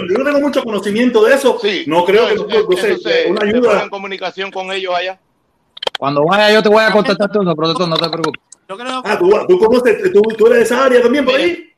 yo 0.07 0.17
no 0.17 0.23
tengo 0.25 0.39
mucho 0.41 0.63
conocimiento 0.63 1.23
de 1.23 1.35
eso. 1.35 1.57
no 1.87 2.03
creo 2.05 2.27
que 2.27 2.33
eso, 2.33 2.47
no 2.87 2.97
sé, 2.97 3.29
una 3.31 3.41
ayuda. 3.47 3.83
en 3.83 3.89
comunicación 3.89 4.49
con 4.51 4.71
ellos 4.71 4.93
allá. 4.95 5.19
Cuando 5.97 6.25
vaya 6.25 6.51
yo 6.51 6.63
te 6.63 6.69
voy 6.69 6.83
a 6.83 6.91
contestar 6.91 7.31
todo, 7.31 7.55
productor, 7.55 7.87
no 7.87 7.97
te 7.97 8.09
preocupes. 8.09 8.41
Ah, 9.03 9.17
tú, 9.19 9.29
tú 9.47 9.59
conoces, 9.59 10.11
tú, 10.11 10.21
tú 10.21 10.47
eres 10.47 10.59
de 10.59 10.63
esa 10.63 10.85
área 10.85 11.01
también 11.01 11.25
por 11.25 11.35
ahí. 11.35 11.69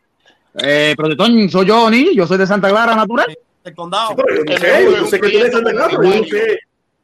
Eh, 0.63 0.93
productor, 0.95 1.27
soy 1.49 1.65
yo, 1.65 1.89
ni 1.89 2.15
yo 2.15 2.25
soy 2.25 2.37
de 2.37 2.47
Santa 2.47 2.69
Clara, 2.69 2.95
natural. 2.95 3.37
El 3.63 3.75
condado. 3.75 4.15
Pero 4.15 4.35
yo 4.37 4.43
no 4.45 4.57
sé, 4.57 4.85
yo 4.85 5.05
sé 5.05 5.19
que 5.19 5.29
tú 5.29 5.37
eres 5.37 5.47
de 5.47 5.51
Santa 5.51 5.71
Clara, 5.71 5.89
pero 5.97 6.03
yo 6.03 6.21
no 6.21 6.27
sé. 6.27 6.59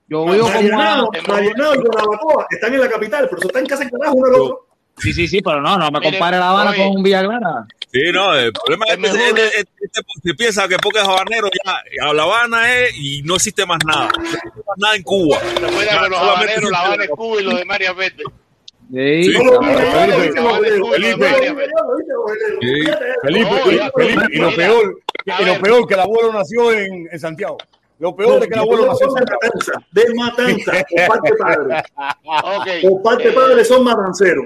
Yo 0.08 0.26
vivo 0.26 0.46
como 0.46 0.54
Marianao, 0.54 1.10
y 1.14 1.78
Guanabacoa 1.78 2.48
están 2.50 2.74
en 2.74 2.82
la 2.82 2.90
capital, 2.90 3.28
pero 3.30 3.38
eso 3.38 3.48
está 3.48 3.60
en 3.60 3.66
casa 3.66 3.84
en 3.84 3.90
carajo 3.90 4.16
uno 4.16 4.28
del 4.28 4.42
otro. 4.42 4.68
Sí, 5.02 5.14
sí, 5.14 5.28
sí, 5.28 5.42
pero 5.42 5.62
no, 5.62 5.78
no 5.78 5.92
me 5.92 6.00
Mire, 6.00 6.12
compare 6.12 6.38
La 6.38 6.50
Habana 6.52 6.72
oye. 6.72 6.84
con 6.94 7.04
Villa 7.04 7.24
Clara. 7.24 7.66
Sí, 7.92 8.00
no, 8.14 8.34
el 8.36 8.54
problema 8.54 8.86
es 8.88 8.98
que 8.98 9.08
este- 9.28 9.46
este- 9.48 9.60
este- 9.82 10.02
se 10.24 10.34
piensa 10.36 10.68
que 10.68 10.78
porque 10.78 11.00
es 11.00 11.06
habanero 11.06 11.50
ya, 11.66 12.08
a 12.10 12.14
La 12.14 12.24
Habana 12.24 12.74
es 12.74 12.96
y 12.98 13.22
no 13.24 13.36
existe 13.36 13.66
más 13.66 13.80
nada. 13.86 14.10
No 14.16 14.24
existe 14.24 14.48
más 14.66 14.78
nada 14.78 14.96
en 14.96 15.04
Cuba. 15.04 15.38
Recuerda 15.60 16.04
que 16.04 16.10
los 16.10 16.20
habaneros, 16.20 16.72
la 16.72 16.80
Habana 16.82 17.04
es 17.04 17.10
Cuba 17.10 17.42
y 17.42 17.44
los 17.44 17.56
de 17.58 17.66
María 17.66 17.94
Verde. 17.94 18.24
Sí. 18.94 19.34
No 19.34 19.62
Felipe, 19.62 19.62
no 19.62 19.62
Felipe, 20.12 20.40
no 20.42 20.52
Felipe, 20.52 21.18
no 21.18 21.30
no 21.30 21.40
no 21.40 22.32
No, 22.62 24.30
y 24.30 24.38
lo 24.40 24.56
peor, 24.56 25.00
y 25.26 25.46
lo 25.46 25.62
peor 25.62 25.88
que 25.88 25.94
el 25.94 26.00
abuelo 26.00 26.34
nació 26.34 26.72
en, 26.74 27.08
en 27.12 27.20
Santiago. 27.20 27.58
Lo 28.00 28.16
peor 28.16 28.42
es 28.42 28.48
que 28.48 28.54
el 28.56 28.60
abuelo 28.60 28.88
nació 28.88 29.08
en 29.08 29.14
matanza, 29.14 29.74
de 29.92 30.14
matanza, 30.16 30.72
por 30.90 31.08
parte 31.08 31.32
padre. 31.36 31.84
Ok. 32.26 32.68
Por 32.90 33.02
parte 33.04 33.28
Eh, 33.30 33.32
padre 33.32 33.64
son 33.66 33.84
matanceros. 33.84 34.46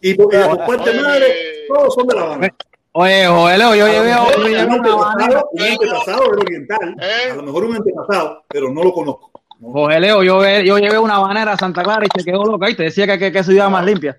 Y 0.00 0.14
por, 0.14 0.34
y 0.34 0.38
por 0.38 0.58
parte 0.66 0.90
Oye, 0.90 1.00
madre, 1.02 1.34
todos 1.68 1.94
son 1.94 2.06
de 2.06 2.14
La 2.14 2.22
Habana. 2.22 2.48
Oye, 2.92 3.26
Joeleo, 3.26 3.74
yo 3.74 3.86
llevé 3.86 4.12
a 4.12 4.22
Un 4.22 4.32
yo 4.32 4.46
llevé 4.48 4.60
a 4.60 4.64
una 4.66 4.92
habanera. 4.92 5.40
antepasado, 5.40 5.48
un 5.52 5.62
antepasado 5.62 6.22
era 6.24 6.42
oriental, 6.42 6.96
¿Eh? 7.00 7.30
a 7.30 7.34
lo 7.36 7.42
mejor 7.44 7.64
un 7.64 7.76
antepasado, 7.76 8.44
pero 8.48 8.70
no 8.70 8.82
lo 8.82 8.92
conozco. 8.92 9.30
No. 9.60 9.72
Joeleo, 9.72 10.22
yo, 10.22 10.42
yo 10.60 10.78
llevé 10.78 10.98
una 10.98 11.16
habanera 11.16 11.52
a 11.52 11.56
Santa 11.58 11.82
Clara 11.82 12.04
y 12.06 12.18
se 12.18 12.24
quedó 12.24 12.44
loca 12.44 12.68
y 12.70 12.74
te 12.74 12.84
decía 12.84 13.06
que, 13.06 13.18
que, 13.18 13.30
que 13.30 13.44
ciudad 13.44 13.68
más 13.70 13.84
limpia. 13.84 14.18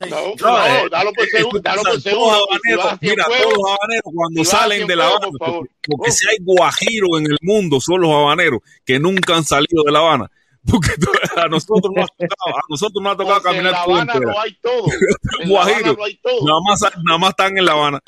No, 0.00 0.16
No, 0.40 0.58
no, 0.58 0.66
eh, 0.66 0.88
dalo 0.90 1.12
por 1.12 1.24
eh, 1.26 1.28
seguro, 1.30 1.60
dalo 1.60 1.82
por 1.82 2.00
seguro. 2.00 2.30
los 2.30 2.86
a 2.86 2.98
mira, 3.02 3.24
todos 3.26 3.52
los 3.54 3.64
habaneros 3.68 4.12
cuando 4.14 4.44
salen 4.46 4.86
de 4.86 4.96
La 4.96 5.06
Habana, 5.08 5.26
por 5.28 5.38
favor. 5.38 5.68
porque 5.86 6.10
si 6.10 6.26
hay 6.26 6.36
guajiros 6.40 7.10
en 7.20 7.26
el 7.26 7.36
mundo, 7.42 7.80
son 7.82 8.00
los 8.00 8.10
habaneros 8.10 8.60
que 8.86 8.98
nunca 8.98 9.36
han 9.36 9.44
salido 9.44 9.82
de 9.84 9.92
La 9.92 9.98
Habana. 9.98 10.30
Porque 10.68 10.90
a 11.36 11.48
nosotros 11.48 11.90
no 11.94 12.02
ha 12.02 12.06
tocado, 12.06 12.56
a 12.56 12.62
nosotros 12.68 13.02
no 13.02 13.10
ha 13.10 13.16
tocado 13.16 13.36
en 13.38 13.42
caminar 13.42 13.72
La 13.72 13.84
Cuba 13.84 14.02
Habana 14.02 14.14
lo 14.20 14.40
hay 14.40 14.54
todo. 14.60 14.84
En 15.40 15.48
La 15.50 15.60
Habana 15.60 15.70
Guajiro. 15.72 15.92
lo 15.94 16.04
hay 16.04 16.16
todo. 16.16 16.46
Nada 16.46 16.60
más, 16.68 16.80
nada 17.04 17.18
más 17.18 17.30
están 17.30 17.56
en 17.58 17.64
La 17.64 17.72
Habana. 17.72 18.00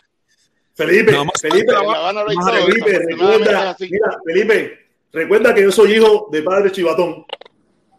Felipe, 0.74 1.12
Nada 1.12 1.24
más 1.24 1.40
Felipe, 1.40 1.60
en 1.60 1.74
La 1.74 1.80
En 1.80 1.86
La 1.86 1.98
Habana 1.98 2.24
hay. 2.28 2.62
Felipe, 2.66 2.98
recuerda, 3.08 3.76
mira, 3.80 4.18
Felipe, 4.26 4.78
recuerda 5.12 5.54
que 5.54 5.62
yo 5.62 5.72
soy 5.72 5.94
hijo 5.94 6.28
de 6.32 6.42
padre 6.42 6.72
chivatón, 6.72 7.24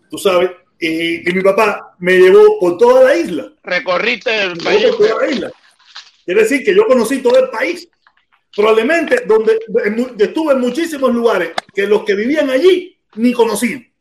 tú 0.10 0.18
sabes, 0.18 0.52
y, 0.80 1.30
y 1.30 1.34
mi 1.34 1.42
papá 1.42 1.96
me 2.00 2.18
llevó 2.18 2.60
por 2.60 2.78
toda 2.78 3.04
la 3.06 3.16
isla, 3.16 3.52
Recorriste 3.64 4.44
el 4.44 4.56
me 4.58 4.64
país. 4.64 4.86
por 4.88 4.98
toda 5.08 5.26
la 5.26 5.32
isla. 5.32 5.52
Quiere 6.26 6.42
decir 6.44 6.64
que 6.64 6.76
yo 6.76 6.86
conocí 6.88 7.20
todo 7.22 7.38
el 7.38 7.50
país. 7.50 7.88
Probablemente 8.56 9.24
donde 9.26 9.58
en 9.84 10.16
estuve 10.20 10.54
en 10.54 10.60
muchísimos 10.60 11.12
lugares 11.12 11.52
que 11.74 11.88
los 11.88 12.04
que 12.04 12.14
vivían 12.14 12.50
allí 12.52 13.00
ni 13.16 13.34
conocían. 13.34 13.92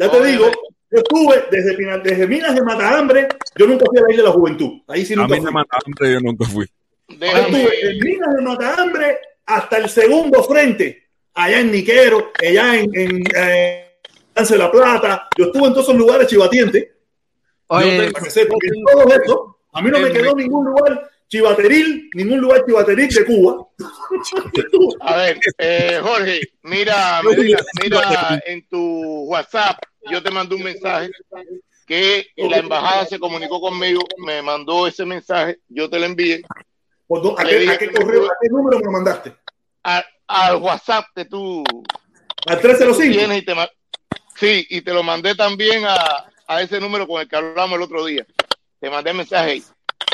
Ya 0.00 0.10
te 0.10 0.24
digo, 0.24 0.50
yo 0.90 0.98
estuve 0.98 1.44
desde, 1.50 1.76
desde 2.02 2.26
Minas 2.26 2.54
de 2.54 2.62
Matahambre, 2.62 3.28
yo 3.54 3.66
nunca 3.66 3.84
fui 3.84 3.98
a 3.98 4.00
la 4.00 4.10
isla 4.10 4.22
de 4.22 4.28
la 4.28 4.34
juventud. 4.34 4.70
Ahí 4.88 5.04
sí 5.04 5.12
A 5.12 5.16
nunca 5.16 5.34
mí 5.34 5.36
fui. 5.36 5.44
me 5.44 5.50
mata 5.50 5.76
hambre, 5.84 6.12
yo 6.14 6.20
nunca 6.20 6.44
fui. 6.46 6.66
Déjame. 7.06 7.64
estuve 7.64 7.90
en 7.90 7.98
Minas 7.98 8.34
de 8.34 8.42
Matahambre 8.42 9.18
hasta 9.44 9.76
el 9.76 9.90
segundo 9.90 10.42
frente, 10.44 11.06
allá 11.34 11.60
en 11.60 11.70
Niquero, 11.70 12.32
allá 12.40 12.76
en, 12.80 12.90
en 12.98 13.22
eh, 13.36 13.90
de 14.34 14.58
la 14.58 14.72
Plata. 14.72 15.28
Yo 15.36 15.44
estuve 15.44 15.66
en 15.66 15.74
todos 15.74 15.84
esos 15.86 15.96
lugares 15.98 16.28
chivatientes. 16.28 16.88
Oye, 17.66 18.10
Para 18.10 18.24
que 18.24 18.30
sepan, 18.30 18.56
en 18.62 18.84
todo 18.84 19.22
eso, 19.22 19.58
a 19.74 19.82
mí 19.82 19.90
no 19.90 19.98
me 20.00 20.10
quedó 20.10 20.34
ningún 20.34 20.64
lugar 20.64 21.10
chivateril, 21.28 22.08
ningún 22.14 22.40
lugar 22.40 22.64
chivateril 22.64 23.08
de 23.08 23.24
Cuba. 23.26 23.68
A 25.00 25.16
ver, 25.16 25.38
eh, 25.58 26.00
Jorge, 26.02 26.40
mira, 26.62 27.20
mira 27.22 28.42
en 28.46 28.66
tu 28.66 29.24
WhatsApp, 29.24 29.78
yo 30.10 30.22
te 30.22 30.30
mandé 30.30 30.54
un 30.54 30.62
mensaje 30.62 31.10
que 31.86 32.26
la 32.36 32.58
embajada 32.58 33.06
se 33.06 33.18
comunicó 33.18 33.60
conmigo, 33.60 34.02
me 34.18 34.42
mandó 34.42 34.86
ese 34.86 35.04
mensaje, 35.04 35.58
yo 35.68 35.90
te 35.90 35.98
lo 35.98 36.06
envié 36.06 36.42
¿Por 37.08 37.22
dó- 37.22 37.34
¿A 37.36 37.44
qué, 37.44 37.58
dije 37.58 37.72
a 37.72 37.78
qué 37.78 37.90
correo, 37.90 38.26
a 38.26 38.36
qué 38.40 38.48
número 38.48 38.78
me 38.78 38.84
lo 38.84 38.90
mandaste? 38.92 39.34
a- 39.82 40.04
al 40.28 40.56
WhatsApp 40.56 41.06
que 41.14 41.24
tú, 41.24 41.64
Al 42.46 42.56
que 42.60 42.68
tú 42.68 42.76
305. 42.76 43.12
tienes 43.18 43.38
y 43.38 43.44
te 43.44 43.54
sí, 44.36 44.66
y 44.70 44.80
te 44.82 44.92
lo 44.92 45.02
mandé 45.02 45.34
también 45.34 45.84
a, 45.84 45.96
a 46.46 46.62
ese 46.62 46.78
número 46.78 47.08
con 47.08 47.20
el 47.20 47.28
que 47.28 47.34
hablamos 47.34 47.76
el 47.76 47.82
otro 47.82 48.04
día. 48.04 48.24
Te 48.78 48.88
mandé 48.88 49.12
mensaje 49.12 49.50
ahí. 49.50 49.64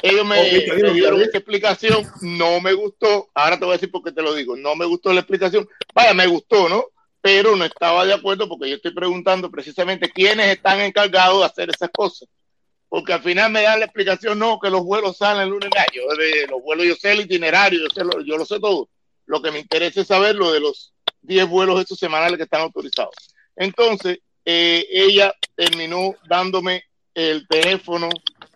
Ellos 0.02 0.24
me, 0.26 0.36
me 0.82 0.92
dieron 0.92 1.20
esa 1.20 1.36
explicación, 1.36 2.04
no 2.22 2.60
me 2.60 2.72
gustó. 2.72 3.28
Ahora 3.34 3.58
te 3.58 3.64
voy 3.64 3.72
a 3.74 3.76
decir 3.76 3.90
por 3.90 4.02
qué 4.02 4.12
te 4.12 4.22
lo 4.22 4.34
digo. 4.34 4.56
No 4.56 4.74
me 4.74 4.84
gustó 4.86 5.12
la 5.12 5.20
explicación. 5.20 5.68
Vaya, 5.94 6.14
me 6.14 6.26
gustó, 6.26 6.68
¿no? 6.68 6.86
Pero 7.26 7.56
no 7.56 7.64
estaba 7.64 8.04
de 8.04 8.14
acuerdo 8.14 8.48
porque 8.48 8.70
yo 8.70 8.76
estoy 8.76 8.92
preguntando 8.92 9.50
precisamente 9.50 10.12
quiénes 10.12 10.46
están 10.46 10.80
encargados 10.80 11.40
de 11.40 11.46
hacer 11.46 11.70
esas 11.70 11.90
cosas. 11.90 12.28
Porque 12.88 13.14
al 13.14 13.20
final 13.20 13.50
me 13.50 13.62
dan 13.62 13.80
la 13.80 13.86
explicación, 13.86 14.38
no, 14.38 14.60
que 14.60 14.70
los 14.70 14.84
vuelos 14.84 15.16
salen 15.16 15.42
el 15.42 15.48
lunes. 15.48 15.68
Yo 15.92 16.02
de 16.16 16.46
los 16.46 16.62
vuelos, 16.62 16.86
yo 16.86 16.94
sé 16.94 17.10
el 17.10 17.22
itinerario, 17.22 17.80
yo, 17.80 17.88
sé 17.92 18.04
lo, 18.04 18.20
yo 18.20 18.36
lo 18.36 18.44
sé 18.44 18.60
todo. 18.60 18.88
Lo 19.24 19.42
que 19.42 19.50
me 19.50 19.58
interesa 19.58 20.02
es 20.02 20.06
saber 20.06 20.36
lo 20.36 20.52
de 20.52 20.60
los 20.60 20.94
10 21.22 21.48
vuelos 21.48 21.80
estos 21.80 21.98
semanales 21.98 22.36
que 22.36 22.44
están 22.44 22.60
autorizados. 22.60 23.16
Entonces, 23.56 24.20
eh, 24.44 24.86
ella 24.88 25.34
terminó 25.56 26.14
dándome 26.28 26.84
el 27.12 27.48
teléfono 27.48 28.08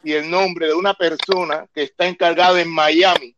y 0.05 0.13
el 0.13 0.31
nombre 0.31 0.69
de 0.69 0.75
una 0.75 0.95
persona 0.95 1.67
que 1.75 1.83
está 1.83 2.07
encargada 2.07 2.61
en 2.61 2.71
Miami, 2.71 3.35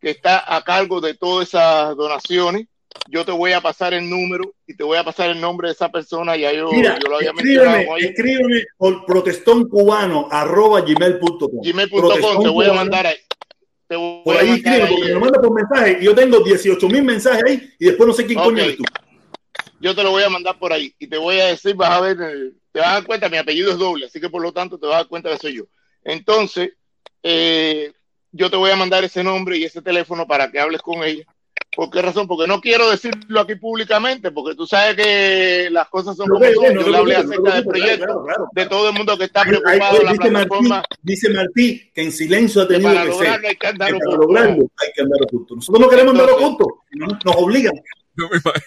que 0.00 0.08
está 0.08 0.56
a 0.56 0.64
cargo 0.64 1.02
de 1.02 1.12
todas 1.12 1.48
esas 1.48 1.94
donaciones 1.94 2.66
yo 3.06 3.24
te 3.24 3.32
voy 3.32 3.52
a 3.52 3.60
pasar 3.60 3.94
el 3.94 4.08
número 4.08 4.54
y 4.66 4.74
te 4.74 4.84
voy 4.84 4.98
a 4.98 5.04
pasar 5.04 5.30
el 5.30 5.40
nombre 5.40 5.68
de 5.68 5.74
esa 5.74 5.90
persona. 5.90 6.36
Ya 6.36 6.52
yo, 6.52 6.70
Mira, 6.72 6.98
yo 7.02 7.08
lo 7.08 7.16
había 7.16 7.32
mencionado. 7.32 7.68
escríbeme, 7.68 7.86
con 7.86 7.98
ella. 7.98 8.08
escríbeme 8.08 8.64
por 8.76 9.06
protestoncubano 9.06 10.28
arroba 10.30 10.80
gmail.com. 10.80 11.62
Te 12.42 12.48
voy 12.48 12.66
a 12.66 12.72
mandar 12.72 13.06
ahí. 13.06 13.16
Te 13.86 13.96
voy 13.96 14.22
Por 14.24 14.36
ahí 14.36 14.50
escribe, 14.50 14.86
porque 14.86 15.04
me 15.04 15.10
lo 15.12 15.20
manda 15.20 15.40
por 15.40 15.54
mensaje 15.54 15.98
y 16.00 16.04
yo 16.04 16.14
tengo 16.14 16.40
18 16.40 16.88
mil 16.88 17.02
mensajes 17.02 17.42
ahí 17.46 17.70
y 17.78 17.86
después 17.86 18.06
no 18.06 18.12
sé 18.12 18.26
quién 18.26 18.38
coño 18.38 18.50
Ok. 18.50 18.58
eres 18.58 18.76
tú. 18.76 18.84
yo 19.80 19.94
te 19.94 20.02
lo 20.02 20.10
voy 20.10 20.22
a 20.22 20.28
mandar 20.28 20.58
por 20.58 20.72
ahí 20.74 20.94
y 20.98 21.06
te 21.06 21.16
voy 21.16 21.40
a 21.40 21.46
decir, 21.46 21.74
vas 21.74 21.90
a 21.90 22.00
ver, 22.00 22.18
eh, 22.20 22.52
te 22.70 22.80
vas 22.80 22.88
a 22.88 22.92
dar 22.94 23.04
cuenta, 23.06 23.30
mi 23.30 23.38
apellido 23.38 23.70
es 23.70 23.78
doble, 23.78 24.04
así 24.06 24.20
que 24.20 24.28
por 24.28 24.42
lo 24.42 24.52
tanto 24.52 24.78
te 24.78 24.86
vas 24.86 24.96
a 24.96 24.98
dar 24.98 25.08
cuenta 25.08 25.30
que 25.30 25.38
soy 25.38 25.56
yo. 25.56 25.64
Entonces, 26.04 26.72
eh, 27.22 27.92
yo 28.30 28.50
te 28.50 28.56
voy 28.56 28.70
a 28.70 28.76
mandar 28.76 29.04
ese 29.04 29.24
nombre 29.24 29.56
y 29.56 29.64
ese 29.64 29.80
teléfono 29.80 30.26
para 30.26 30.50
que 30.50 30.60
hables 30.60 30.82
con 30.82 31.02
ella. 31.02 31.24
¿Por 31.74 31.90
qué 31.90 32.02
razón? 32.02 32.26
Porque 32.26 32.48
no 32.48 32.60
quiero 32.60 32.90
decirlo 32.90 33.40
aquí 33.40 33.54
públicamente, 33.54 34.30
porque 34.30 34.56
tú 34.56 34.66
sabes 34.66 34.96
que 34.96 35.68
las 35.70 35.88
cosas 35.88 36.16
son 36.16 36.26
como 36.28 36.44
son. 36.44 36.74
Yo 36.78 36.96
hablé 36.96 37.16
acerca 37.16 37.54
del 37.54 37.64
proyecto, 37.64 38.04
claro, 38.06 38.24
claro. 38.24 38.48
de 38.52 38.66
todo 38.66 38.88
el 38.88 38.94
mundo 38.94 39.18
que 39.18 39.24
está 39.24 39.42
preocupado 39.44 40.02
la 40.02 40.12
dice, 40.12 40.30
Martí, 40.30 40.48
plataforma. 40.48 40.82
dice 41.02 41.30
Martí 41.30 41.90
que 41.94 42.02
en 42.02 42.12
silencio 42.12 42.62
ha 42.62 42.68
que 42.68 42.74
tenido 42.74 42.94
para 42.94 43.04
que 43.06 43.12
ser. 43.12 43.18
lograrlo 43.18 43.48
hay 43.48 43.54
que 43.54 43.58
que 43.58 43.66
andar 43.66 43.90
para 43.90 44.16
oculto. 44.16 44.72
hay 44.78 44.92
que 44.94 45.02
andar 45.02 45.22
oculto. 45.22 45.54
Nosotros 45.56 45.80
no 45.80 45.88
queremos 45.88 46.12
andar 46.12 46.30
oculto, 46.30 46.66
no, 46.92 47.06
nos 47.24 47.36
obligan. 47.36 47.74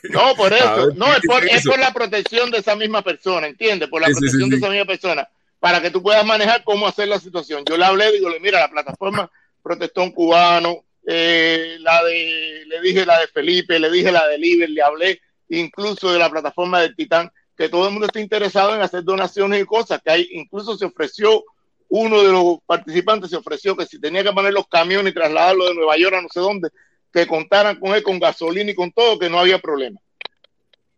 No, 0.10 0.36
por 0.36 0.54
eso. 0.54 0.88
ver, 0.88 0.96
No, 0.96 1.14
es 1.14 1.22
por, 1.28 1.44
es 1.44 1.66
la 1.66 1.92
protección 1.94 2.52
de 2.52 2.60
esa 2.60 2.76
misma 2.76 3.02
persona, 3.02 3.48
¿entiendes? 3.48 3.90
Por 3.90 4.02
la 4.02 4.08
Sí, 4.08 4.14
sí, 4.14 4.20
sí, 4.20 4.22
protección 4.22 4.50
de 4.50 4.56
esa 4.58 4.70
misma 4.70 4.86
persona. 4.86 5.28
Para 5.60 5.82
que 5.82 5.92
tú 5.92 6.02
puedas 6.02 6.26
manejar 6.26 6.64
cómo 6.64 6.88
hacer 6.88 7.08
la 7.08 7.20
situación. 7.20 7.64
Yo 7.68 7.78
le 7.78 7.86
hablé, 7.86 8.12
digo, 8.14 8.30
mira, 8.42 8.60
la 8.60 8.70
plataforma 8.70 9.30
Protestón 9.62 10.12
Cubano, 10.12 10.86
eh, 11.08 11.78
la 11.80 12.04
de, 12.04 12.64
le 12.68 12.82
dije 12.82 13.06
la 13.06 13.20
de 13.20 13.28
Felipe, 13.28 13.80
le 13.80 13.90
dije 13.92 14.12
la 14.12 14.28
de 14.28 14.38
Liber, 14.38 14.70
le 14.70 14.82
hablé 14.82 15.22
incluso 15.50 16.12
de 16.12 16.20
la 16.20 16.30
plataforma 16.30 16.82
del 16.82 16.96
Titán, 16.96 17.32
que 17.58 17.70
todo 17.70 17.86
el 17.86 17.92
mundo 17.92 18.08
está 18.08 18.20
interesado 18.20 18.76
en 18.76 18.82
hacer 18.82 19.04
donaciones 19.04 19.62
y 19.62 19.66
cosas, 19.66 20.02
que 20.04 20.12
hay, 20.12 20.28
incluso 20.32 20.78
se 20.78 20.86
ofreció, 20.86 21.44
uno 21.90 22.22
de 22.22 22.32
los 22.32 22.60
participantes 22.66 23.30
se 23.30 23.36
ofreció 23.36 23.76
que 23.76 23.86
si 23.86 24.00
tenía 24.00 24.24
que 24.24 24.32
poner 24.32 24.54
los 24.54 24.68
camiones 24.68 25.12
y 25.12 25.14
trasladarlos 25.14 25.70
de 25.70 25.76
Nueva 25.76 25.98
York 25.98 26.16
a 26.16 26.22
no 26.22 26.30
sé 26.30 26.40
dónde, 26.40 26.70
que 27.12 27.28
contaran 27.28 27.80
con 27.80 27.94
él 27.94 28.04
con 28.04 28.20
gasolina 28.20 28.72
y 28.72 28.76
con 28.76 28.92
todo, 28.92 29.20
que 29.20 29.30
no 29.30 29.40
había 29.40 29.60
problema. 29.60 30.00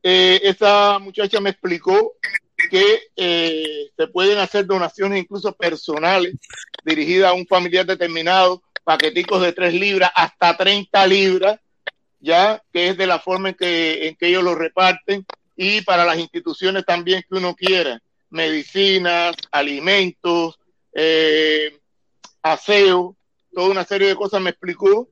Eh, 0.04 0.42
esa 0.44 1.00
muchacha 1.00 1.40
me 1.40 1.50
explicó 1.50 2.14
que 2.70 3.00
eh, 3.16 3.90
se 3.98 4.08
pueden 4.08 4.38
hacer 4.38 4.66
donaciones 4.66 5.20
incluso 5.20 5.54
personales 5.54 6.36
dirigidas 6.84 7.32
a 7.32 7.34
un 7.34 7.48
familiar 7.48 7.86
determinado, 7.86 8.62
paqueticos 8.84 9.41
de 9.41 9.53
3 9.53 9.73
libras 9.73 10.11
hasta 10.15 10.55
30 10.57 11.07
libras, 11.07 11.60
ya 12.19 12.61
que 12.72 12.89
es 12.89 12.97
de 12.97 13.07
la 13.07 13.19
forma 13.19 13.49
en 13.49 13.55
que, 13.55 14.07
en 14.07 14.15
que 14.15 14.27
ellos 14.27 14.43
lo 14.43 14.55
reparten 14.55 15.26
y 15.55 15.81
para 15.81 16.05
las 16.05 16.18
instituciones 16.18 16.85
también 16.85 17.23
que 17.27 17.38
uno 17.38 17.55
quiera, 17.55 18.01
medicinas, 18.30 19.35
alimentos, 19.51 20.60
eh, 20.93 21.80
aseo, 22.41 23.15
toda 23.53 23.69
una 23.69 23.85
serie 23.85 24.10
de 24.10 24.15
cosas 24.15 24.41
me 24.41 24.49
explicó 24.49 25.10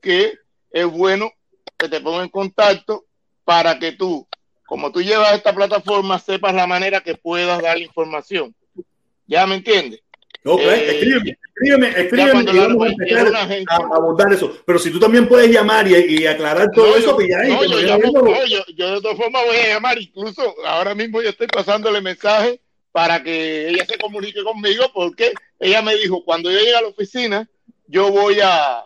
que 0.00 0.34
es 0.70 0.86
bueno 0.86 1.32
que 1.76 1.88
te 1.88 2.00
ponga 2.00 2.22
en 2.22 2.28
contacto 2.28 3.06
para 3.44 3.78
que 3.78 3.92
tú, 3.92 4.26
como 4.66 4.92
tú 4.92 5.02
llevas 5.02 5.34
esta 5.34 5.52
plataforma, 5.52 6.18
sepas 6.18 6.54
la 6.54 6.66
manera 6.66 7.00
que 7.00 7.16
puedas 7.16 7.60
dar 7.60 7.78
información. 7.78 8.54
¿Ya 9.26 9.46
me 9.46 9.56
entiendes? 9.56 10.02
Ok, 10.44 10.60
Eh, 10.62 10.90
escríbeme, 10.92 11.36
escríbeme, 11.54 11.88
escríbeme 11.88 12.52
y 12.52 12.56
vamos 12.58 12.86
a 12.88 12.90
empezar 12.92 13.46
gente- 13.48 13.64
a, 13.72 13.76
abordar 13.76 14.32
eso. 14.32 14.56
Pero 14.64 14.78
si 14.78 14.90
tú 14.90 14.98
también 14.98 15.28
puedes 15.28 15.50
llamar 15.50 15.86
y, 15.86 15.94
y 15.94 16.26
aclarar 16.26 16.70
todo 16.74 16.86
No, 16.88 16.96
eso, 16.96 17.14
pues 17.14 17.28
ya 17.28 17.38
no, 17.44 17.60
que 17.60 17.68
yo, 17.68 17.74
nos 17.74 17.82
llamo- 17.82 18.12
no, 18.22 18.46
yo- 18.46 18.64
yo 18.74 18.94
de 18.94 19.00
todas 19.02 19.16
formas 19.18 19.42
voy 19.46 19.56
a 19.56 19.68
llamar, 19.74 19.98
incluso 19.98 20.54
ahora 20.64 20.94
mismo 20.94 21.20
yo 21.20 21.28
estoy 21.28 21.46
pasándole 21.48 22.00
mensaje 22.00 22.60
para 22.92 23.22
que 23.22 23.68
ella 23.68 23.84
se 23.86 23.98
comunique 23.98 24.42
conmigo 24.42 24.84
porque 24.94 25.32
ella 25.58 25.82
me 25.82 25.94
dijo, 25.96 26.24
cuando 26.24 26.50
yo 26.50 26.58
llegue 26.58 26.74
a 26.74 26.80
la 26.82 26.88
oficina, 26.88 27.48
yo 27.86 28.10
voy 28.10 28.38
a 28.42 28.82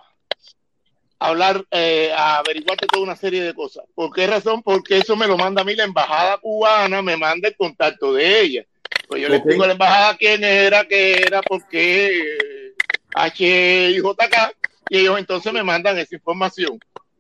hablar, 1.29 1.65
eh, 1.71 2.13
a 2.15 2.39
averiguarte 2.39 2.87
toda 2.87 3.03
una 3.03 3.17
serie 3.17 3.43
de 3.43 3.55
cosas. 3.55 3.85
¿Por 3.95 4.13
qué 4.13 4.27
razón? 4.27 4.63
Porque 4.63 4.99
eso 4.99 5.17
me 5.17 5.27
lo 5.27 5.37
manda 5.37 5.63
a 5.63 5.65
mí 5.65 5.75
la 5.75 5.85
embajada 5.85 6.39
cubana, 6.39 7.03
me 7.03 7.17
manda 7.17 7.49
el 7.49 7.57
contacto 7.57 8.13
de 8.13 8.41
ella. 8.41 8.67
Pues 9.09 9.23
yo 9.23 9.29
le 9.29 9.37
explico 9.37 9.65
a 9.65 9.69
la 9.69 9.73
embajada 9.73 10.17
quién 10.17 10.45
era, 10.45 10.87
qué 10.87 11.15
era, 11.15 11.43
por 11.43 11.67
qué, 11.69 12.07
eh, 12.07 12.75
H 13.15 13.91
y 13.91 13.97
JK, 13.99 14.57
y 14.91 14.99
ellos 14.99 15.19
entonces 15.19 15.53
me 15.53 15.63
mandan 15.63 15.99
esa 15.99 16.15
información. 16.15 16.79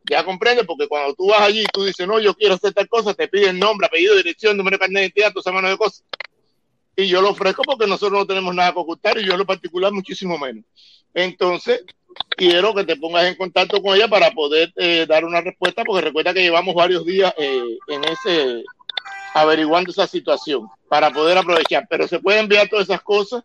Ya 0.08 0.22
comprende, 0.22 0.64
porque 0.64 0.86
cuando 0.86 1.14
tú 1.14 1.28
vas 1.28 1.40
allí 1.40 1.62
y 1.62 1.66
tú 1.72 1.84
dices, 1.84 2.06
no, 2.06 2.20
yo 2.20 2.34
quiero 2.34 2.54
hacer 2.54 2.74
tal 2.74 2.88
cosa, 2.88 3.14
te 3.14 3.26
piden 3.28 3.58
nombre, 3.58 3.86
apellido, 3.86 4.16
dirección, 4.16 4.56
número 4.56 4.76
de 4.76 4.80
carnet 4.80 4.96
de 4.96 5.02
identidad, 5.04 5.32
todas 5.32 5.46
esas 5.46 5.70
de 5.70 5.76
cosas. 5.78 6.04
Y 6.96 7.08
yo 7.08 7.22
lo 7.22 7.30
ofrezco 7.30 7.62
porque 7.62 7.86
nosotros 7.86 8.18
no 8.18 8.26
tenemos 8.26 8.54
nada 8.54 8.72
que 8.72 8.78
ocultar 8.78 9.18
y 9.18 9.24
yo 9.24 9.32
en 9.32 9.38
lo 9.38 9.46
particular 9.46 9.92
muchísimo 9.92 10.38
menos. 10.38 10.64
Entonces, 11.14 11.84
quiero 12.36 12.74
que 12.74 12.84
te 12.84 12.96
pongas 12.96 13.24
en 13.26 13.36
contacto 13.36 13.82
con 13.82 13.96
ella 13.96 14.08
para 14.08 14.30
poder 14.30 14.72
eh, 14.76 15.06
dar 15.08 15.24
una 15.24 15.40
respuesta, 15.40 15.84
porque 15.84 16.04
recuerda 16.04 16.34
que 16.34 16.42
llevamos 16.42 16.74
varios 16.74 17.04
días 17.04 17.32
eh, 17.38 17.78
en 17.88 18.04
ese 18.04 18.64
averiguando 19.34 19.90
esa 19.90 20.06
situación 20.06 20.68
para 20.88 21.10
poder 21.10 21.36
aprovechar. 21.38 21.86
Pero 21.88 22.06
se 22.06 22.20
puede 22.20 22.40
enviar 22.40 22.68
todas 22.68 22.88
esas 22.88 23.02
cosas, 23.02 23.42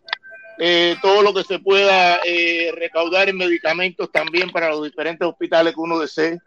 eh, 0.58 0.96
todo 1.02 1.22
lo 1.22 1.34
que 1.34 1.42
se 1.42 1.58
pueda 1.58 2.20
eh, 2.24 2.72
recaudar 2.76 3.28
en 3.28 3.36
medicamentos 3.36 4.10
también 4.12 4.50
para 4.50 4.70
los 4.70 4.84
diferentes 4.84 5.26
hospitales 5.26 5.74
que 5.74 5.80
uno 5.80 5.98
desee, 5.98 6.38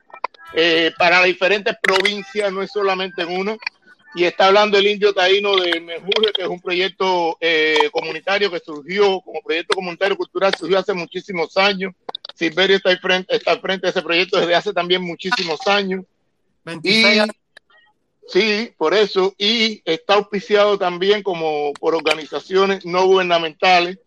para 1.00 1.18
las 1.18 1.26
diferentes 1.26 1.76
provincias, 1.82 2.54
no 2.54 2.62
es 2.62 2.72
solamente 2.72 3.24
en 3.24 3.38
una. 3.38 3.58
Y 4.16 4.26
está 4.26 4.46
hablando 4.46 4.78
el 4.78 4.86
indio 4.86 5.12
taíno 5.12 5.56
de 5.56 5.80
Mejure, 5.82 6.32
que 6.32 6.44
es 6.44 6.48
un 6.48 6.62
proyecto 6.62 7.36
comunitario 7.92 8.52
que 8.52 8.60
surgió 8.60 9.20
como 9.22 9.42
proyecto 9.42 9.74
comunitario 9.76 10.16
cultural, 10.16 10.54
surgió 10.56 10.78
hace 10.78 10.94
muchísimos 10.94 11.58
años. 11.58 11.94
Silverio 12.34 12.78
está 12.78 12.90
al 12.90 13.00
frente, 13.00 13.36
está 13.36 13.52
al 13.52 13.62
frente 13.62 13.88
de 13.88 13.92
ese 13.92 14.02
proyecto 14.02 14.40
desde 14.40 14.56
hace 14.56 14.74
también 14.74 15.02
muchísimos 15.04 15.60
años. 15.68 16.04
26 16.66 17.16
Y- 17.16 17.20
años. 17.20 17.36
Sí, 18.28 18.74
por 18.78 18.94
eso. 18.94 19.36
Y 19.38 19.82
está 19.86 20.16
auspiciado 20.16 20.78
también 20.78 21.22
como 21.24 21.74
por 21.74 21.94
organizaciones 21.94 22.86
no 22.86 23.06
gubernamentales, 23.06 24.00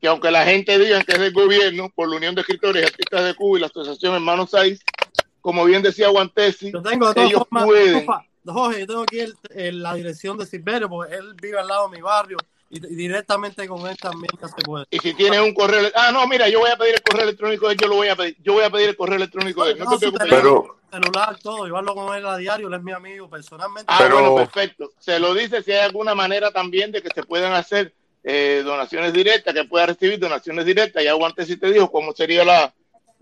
que 0.00 0.08
aunque 0.08 0.30
la 0.30 0.44
gente 0.44 0.78
diga 0.78 1.02
que 1.04 1.12
es 1.12 1.18
del 1.20 1.32
gobierno, 1.32 1.88
por 1.94 2.08
la 2.10 2.16
Unión 2.16 2.34
de 2.34 2.40
Escritores 2.42 2.82
y 2.82 2.86
Artistas 2.86 3.24
de 3.24 3.34
Cuba 3.34 3.58
y 3.58 3.60
la 3.60 3.68
Asociación 3.68 4.14
Hermanos 4.14 4.50
Saiz, 4.50 4.80
como 5.40 5.64
bien 5.64 5.82
decía 5.82 6.08
Guantesi, 6.08 6.72
Yo 6.72 6.82
tengo 6.82 7.12
de 7.14 7.22
ellos 7.22 7.38
formas, 7.48 7.64
pueden. 7.64 8.06
Jorge, 8.44 8.80
yo 8.80 8.86
tengo 8.86 9.02
aquí 9.02 9.20
el- 9.20 9.34
el- 9.54 9.82
la 9.82 9.94
dirección 9.94 10.36
de 10.36 10.44
Silverio, 10.46 10.88
porque 10.88 11.14
él 11.14 11.34
vive 11.40 11.58
al 11.58 11.68
lado 11.68 11.88
de 11.88 11.96
mi 11.96 12.02
barrio 12.02 12.36
y, 12.74 12.94
directamente 12.96 13.68
con 13.68 13.86
él 13.86 13.96
también 13.96 14.30
se 14.40 14.62
puede. 14.62 14.86
Y 14.90 14.98
si 14.98 15.14
tienes 15.14 15.40
un 15.40 15.54
correo, 15.54 15.90
ah, 15.94 16.10
no, 16.12 16.26
mira, 16.26 16.48
yo 16.48 16.60
voy 16.60 16.70
a 16.70 16.76
pedir 16.76 16.94
el 16.94 17.02
correo 17.02 17.24
electrónico 17.24 17.66
de 17.66 17.74
él, 17.74 17.78
yo 17.80 17.88
lo 17.88 17.96
voy 17.96 18.08
a 18.08 18.16
pedir, 18.16 18.36
yo 18.42 18.54
voy 18.54 18.64
a 18.64 18.70
pedir 18.70 18.88
el 18.90 18.96
correo 18.96 19.16
electrónico 19.16 19.64
de 19.64 19.72
él, 19.72 19.78
no 19.78 19.84
te 19.84 19.90
No, 19.92 19.98
preocupes. 19.98 20.28
teléfono, 20.28 20.76
celular, 20.90 21.38
todo, 21.40 21.64
llevarlo 21.64 21.94
con 21.94 22.16
él 22.16 22.26
a 22.26 22.36
diario, 22.36 22.68
él 22.68 22.74
es 22.74 22.82
mi 22.82 22.92
amigo 22.92 23.28
personalmente. 23.30 23.86
Ah, 23.86 24.08
bueno, 24.10 24.34
perfecto. 24.34 24.92
Se 24.98 25.18
lo 25.18 25.34
dice 25.34 25.62
si 25.62 25.72
hay 25.72 25.80
alguna 25.80 26.14
manera 26.14 26.50
también 26.50 26.90
de 26.90 27.02
que 27.02 27.10
se 27.14 27.22
puedan 27.22 27.52
hacer 27.52 27.94
eh, 28.24 28.62
donaciones 28.64 29.12
directas, 29.12 29.54
que 29.54 29.64
pueda 29.64 29.86
recibir 29.86 30.18
donaciones 30.18 30.64
directas. 30.64 31.04
Ya 31.04 31.10
aguante 31.10 31.46
si 31.46 31.56
te 31.56 31.70
dijo 31.70 31.90
cómo 31.90 32.12
sería 32.12 32.44
la, 32.44 32.74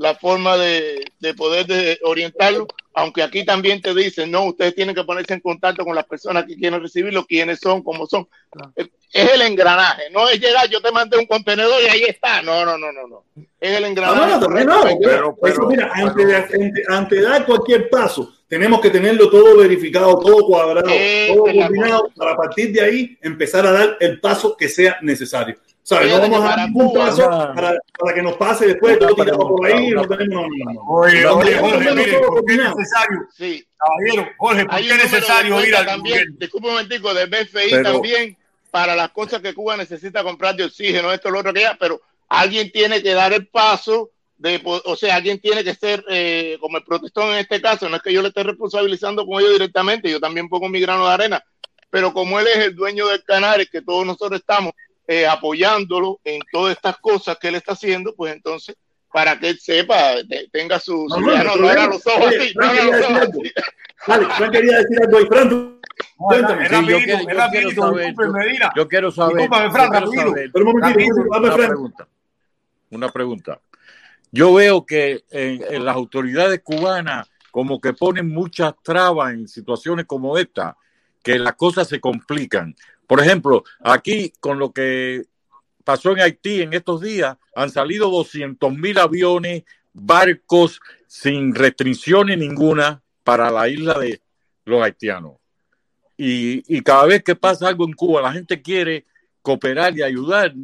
la 0.03 0.15
forma 0.17 0.57
de, 0.57 1.05
de 1.21 1.35
poder 1.35 1.67
de 1.67 1.99
orientarlo, 2.03 2.67
aunque 2.95 3.23
aquí 3.23 3.45
también 3.45 3.81
te 3.81 3.95
dicen, 3.95 4.31
no, 4.31 4.45
ustedes 4.45 4.75
tienen 4.75 4.95
que 4.95 5.05
ponerse 5.05 5.35
en 5.35 5.41
contacto 5.41 5.85
con 5.85 5.95
las 5.95 6.05
personas 6.07 6.45
que 6.45 6.57
quieren 6.57 6.83
recibirlo, 6.83 7.25
quiénes 7.25 7.61
son, 7.61 7.83
cómo 7.83 8.07
son. 8.07 8.29
Es 8.77 8.89
es 9.13 9.31
el 9.35 9.43
engranaje, 9.43 10.05
no 10.11 10.27
es 10.29 10.41
llegar, 10.41 10.67
yo 10.71 10.81
te 10.81 10.91
mandé 10.91 11.19
un 11.19 11.27
contenedor 11.27 11.83
y 11.83 11.87
ahí 11.87 12.03
está. 12.05 12.41
No, 12.41 12.65
no, 12.65 12.79
no, 12.79 12.91
no, 12.93 13.07
no. 13.07 13.25
Es 13.61 13.77
el 13.77 13.85
Ah, 13.85 13.89
engranaje. 13.89 14.27
no, 14.31 14.41
también 14.41 14.67
no, 14.67 14.81
correcto. 14.81 15.01
pero, 15.05 15.37
eso, 15.53 15.67
mira, 15.67 15.91
antes, 15.93 16.27
de, 16.27 16.35
ante, 16.37 16.83
ante 16.89 17.21
dar 17.21 17.45
cualquier 17.45 17.91
paso, 17.91 18.33
tenemos 18.49 18.81
que 18.81 18.89
tenerlo 18.89 19.29
todo 19.29 19.59
verificado, 19.59 20.19
todo 20.19 20.47
cuadrado, 20.47 20.89
Esa 20.91 21.35
todo 21.35 21.43
coordinado, 21.45 22.11
para 22.17 22.33
a 22.33 22.37
partir 22.37 22.73
de 22.73 22.81
ahí 22.81 23.19
empezar 23.21 23.67
a 23.67 23.73
dar 23.73 23.97
el 24.01 24.19
paso 24.19 24.57
que 24.57 24.71
sea 24.71 24.97
necesario. 25.03 25.57
¿Sabes? 25.85 26.13
No 26.13 26.21
vamos 26.21 26.41
que 26.41 26.47
a 26.47 26.57
dar 26.57 26.73
Cuba- 26.73 27.05
paso 27.07 27.29
para, 27.55 27.79
para 27.99 28.15
que 28.15 28.23
nos 28.23 28.35
pase 28.37 28.67
después, 28.69 28.99
todo 29.01 29.15
tirado 29.17 29.39
por 29.49 29.67
ahí, 29.67 29.91
no 29.91 30.07
tenemos. 30.07 30.47
No. 30.75 30.81
Oye, 30.89 31.27
oye, 31.27 31.59
Jorge, 31.59 31.93
mire, 31.95 32.21
no, 32.21 32.27
¿por 32.29 32.45
qué 32.45 32.53
es 32.55 32.59
necesario? 32.61 33.19
Sí. 33.37 33.67
Caballero, 33.77 34.29
Jorge, 34.39 34.65
¿por 34.67 34.77
qué 34.77 34.85
un 34.85 34.91
es 34.93 35.03
necesario 35.13 35.59
de 35.59 35.69
ir 35.69 35.77
al 35.77 35.87
también, 35.87 36.37
disculpe 36.39 36.67
un 36.69 36.75
momentico, 36.75 37.13
del 37.15 37.29
BFI 37.29 37.71
Pero- 37.71 37.83
también 37.93 38.37
para 38.71 38.95
las 38.95 39.11
cosas 39.11 39.43
que 39.43 39.53
Cuba 39.55 39.77
necesita 39.77 40.23
comprar 40.23 40.55
de 40.57 40.65
oxígeno, 40.65 41.13
esto, 41.13 41.31
lo 41.31 41.41
otro, 41.41 41.51
aquello, 41.51 41.71
pero 41.79 42.01
alguien 42.29 42.71
tiene 42.73 43.03
que 43.03 43.13
dar 43.13 43.33
el 43.33 43.49
paso 43.49 44.11
de, 44.39 44.61
o 44.65 44.97
sea, 44.97 45.17
alguien 45.17 45.41
tiene 45.41 45.63
que 45.63 45.75
ser 45.75 46.03
eh, 46.09 46.57
como 46.61 46.79
el 46.79 46.85
protestón 46.85 47.33
en 47.33 47.39
este 47.41 47.61
caso, 47.61 47.89
no 47.89 47.97
es 47.97 48.03
que 48.03 48.13
yo 48.13 48.23
le 48.23 48.29
esté 48.29 48.43
responsabilizando 48.45 49.27
con 49.27 49.41
ellos 49.41 49.53
directamente, 49.53 50.11
yo 50.11 50.19
también 50.21 50.49
pongo 50.49 50.69
mi 50.69 50.81
grano 50.81 51.07
de 51.07 51.13
arena, 51.15 51.45
pero 51.91 52.13
como 52.15 52.41
él 52.41 52.47
es 52.47 52.57
el 52.59 52.75
dueño 52.75 53.09
del 53.09 53.23
canal, 53.25 53.69
que 53.71 53.83
todos 53.83 54.07
nosotros 54.07 54.41
estamos 54.41 54.73
eh, 55.07 55.27
apoyándolo 55.27 56.21
en 56.25 56.41
todas 56.53 56.77
estas 56.77 56.99
cosas 56.99 57.37
que 57.39 57.49
él 57.49 57.57
está 57.57 57.73
haciendo, 57.73 58.15
pues 58.15 58.33
entonces 58.35 58.77
para 59.13 59.39
que 59.39 59.51
él 59.51 59.59
sepa, 59.61 60.15
te- 60.29 60.49
tenga 60.51 60.79
su, 60.81 61.07
No, 61.09 61.17
su- 61.17 61.21
no, 61.21 61.33
ya 61.33 61.45
no 61.45 61.57
no, 61.57 61.63
no 61.63 61.67
hay 61.69 61.73
era 61.75 61.87
los 61.87 62.07
ojos 62.07 62.27
Oye, 62.29 62.39
así, 62.39 62.55
no 62.55 62.63
Frank 62.65 62.73
era 62.75 62.83
quería 62.83 62.85
los 62.85 62.93
decir 63.01 63.05
ojos 63.11 63.23
algo. 63.23 63.43
así. 63.43 63.53
Vale, 64.07 64.35
Frank 64.35 64.53
quería 64.53 64.79
decir 64.79 64.99
algo 65.03 65.19
ahí. 65.19 65.27
Frank, 65.27 65.51
tú- 65.51 65.81
cuéntame. 66.17 66.69
Sí, 66.69 66.75
yo 66.75 66.81
rapidito, 66.81 67.05
quiero, 67.05 67.21
yo 67.23 67.39
saber, 67.39 67.63
yo, 67.63 68.69
yo 68.77 68.89
quiero 68.89 69.11
saber, 69.13 69.37
Discúlpame, 69.37 69.65
yo 69.67 69.73
Frank, 69.73 69.91
quiero 69.91 70.07
rapidito. 70.07 70.29
saber- 70.29 70.51
Pero 70.53 70.65
un 70.65 70.73
momentito, 70.73 70.99
Rapidito. 70.99 71.31
dame, 71.31 71.47
una 71.49 71.57
pregunta, 71.69 72.09
una 72.91 73.09
pregunta. 73.11 73.61
Yo 74.31 74.55
veo 74.55 74.87
que 74.87 75.25
en, 75.31 75.63
en 75.69 75.85
las 75.85 75.95
autoridades 75.95 76.61
cubanas 76.65 77.29
como 77.51 77.79
que 77.83 77.93
ponen 77.93 78.29
muchas 78.31 78.73
trabas 78.83 79.35
en 79.35 79.47
situaciones 79.47 80.07
como 80.07 80.39
esta, 80.39 80.75
que 81.23 81.39
las 81.39 81.55
cosas 81.55 81.87
se 81.87 82.01
complican. 82.01 82.75
Por 83.13 83.21
ejemplo, 83.21 83.63
aquí 83.81 84.33
con 84.41 84.59
lo 84.59 84.73
que 84.73 85.27
pasó 85.85 86.13
en 86.13 86.21
Haití 86.21 86.63
en 86.63 86.73
estos 86.73 87.03
días, 87.03 87.37
han 87.55 87.69
salido 87.69 88.09
200 88.09 88.73
mil 88.73 88.99
aviones, 88.99 89.65
barcos 89.93 90.81
sin 91.07 91.55
restricciones 91.55 92.39
ninguna 92.39 93.03
para 93.23 93.51
la 93.51 93.69
isla 93.69 93.99
de 93.99 94.23
los 94.65 94.83
haitianos. 94.83 95.33
Y, 96.17 96.63
y 96.75 96.81
cada 96.81 97.05
vez 97.05 97.23
que 97.23 97.37
pasa 97.37 97.69
algo 97.69 97.85
en 97.85 97.93
Cuba, 97.93 98.23
la 98.23 98.33
gente 98.33 98.63
quiere 98.63 99.05
cooperar 99.43 99.95
y 99.95 100.03
ayudar, 100.03 100.55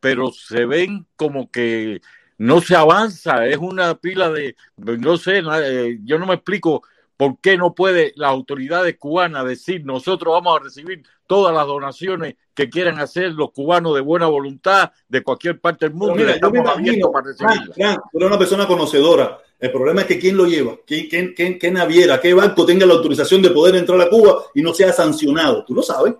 pero 0.00 0.32
se 0.32 0.64
ven 0.64 1.06
como 1.16 1.50
que 1.50 2.00
no 2.38 2.62
se 2.62 2.76
avanza, 2.76 3.44
es 3.44 3.58
una 3.58 3.94
pila 3.96 4.30
de, 4.30 4.56
no 4.78 5.18
sé, 5.18 5.42
eh, 5.44 5.98
yo 6.02 6.18
no 6.18 6.24
me 6.24 6.36
explico 6.36 6.82
por 7.20 7.38
qué 7.42 7.58
no 7.58 7.74
puede 7.74 8.14
las 8.16 8.30
autoridades 8.30 8.96
cubanas 8.96 9.44
decir 9.44 9.84
nosotros 9.84 10.32
vamos 10.32 10.58
a 10.58 10.64
recibir 10.64 11.02
todas 11.26 11.54
las 11.54 11.66
donaciones 11.66 12.36
que 12.54 12.70
quieran 12.70 12.98
hacer 12.98 13.32
los 13.32 13.50
cubanos 13.52 13.94
de 13.94 14.00
buena 14.00 14.26
voluntad 14.26 14.90
de 15.06 15.22
cualquier 15.22 15.60
parte 15.60 15.84
del 15.86 15.94
mundo 15.94 16.14
y 16.14 16.18
mira, 16.24 16.38
yo 16.40 16.50
me 16.50 16.58
estamos 16.60 16.78
abiertos 16.78 17.10
imagino, 17.10 17.12
para. 17.12 17.74
Frank, 17.74 18.00
tú 18.10 18.18
eres 18.18 18.26
una 18.28 18.38
persona 18.38 18.66
conocedora. 18.66 19.38
El 19.58 19.70
problema 19.70 20.00
es 20.00 20.06
que 20.06 20.18
quién 20.18 20.34
lo 20.38 20.46
lleva, 20.46 20.78
¿Quién, 20.86 21.08
quién, 21.10 21.34
quién- 21.34 21.58
qué 21.58 21.70
naviera, 21.70 22.18
qué 22.18 22.32
banco 22.32 22.64
tenga 22.64 22.86
la 22.86 22.94
autorización 22.94 23.42
de 23.42 23.50
poder 23.50 23.74
entrar 23.76 24.00
a 24.00 24.08
Cuba 24.08 24.44
y 24.54 24.62
no 24.62 24.72
sea 24.72 24.90
sancionado. 24.90 25.62
Tú 25.66 25.74
lo 25.74 25.82
sabes. 25.82 26.14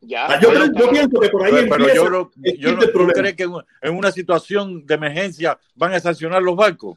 Ya, 0.00 0.26
Ah, 0.28 0.40
yo, 0.40 0.48
creo- 0.48 0.72
yo 0.74 0.90
pienso 0.90 1.20
que 1.20 1.28
por 1.28 1.42
ahí 1.44 1.52
Pero, 1.52 1.68
pero 1.76 1.94
yo 1.94 2.08
no, 2.10 2.30
el 2.42 2.56
yo 2.58 2.68
no- 2.70 2.76
quinto 2.78 2.86
¿tú 2.86 2.92
problema. 2.92 3.12
crees 3.12 3.34
que 3.36 3.42
en 3.42 3.50
una- 3.50 3.66
en 3.82 3.94
una 3.96 4.10
situación 4.12 4.86
de 4.86 4.94
emergencia 4.94 5.58
van 5.74 5.92
a 5.92 6.00
sancionar 6.00 6.42
los 6.42 6.56
barcos? 6.56 6.96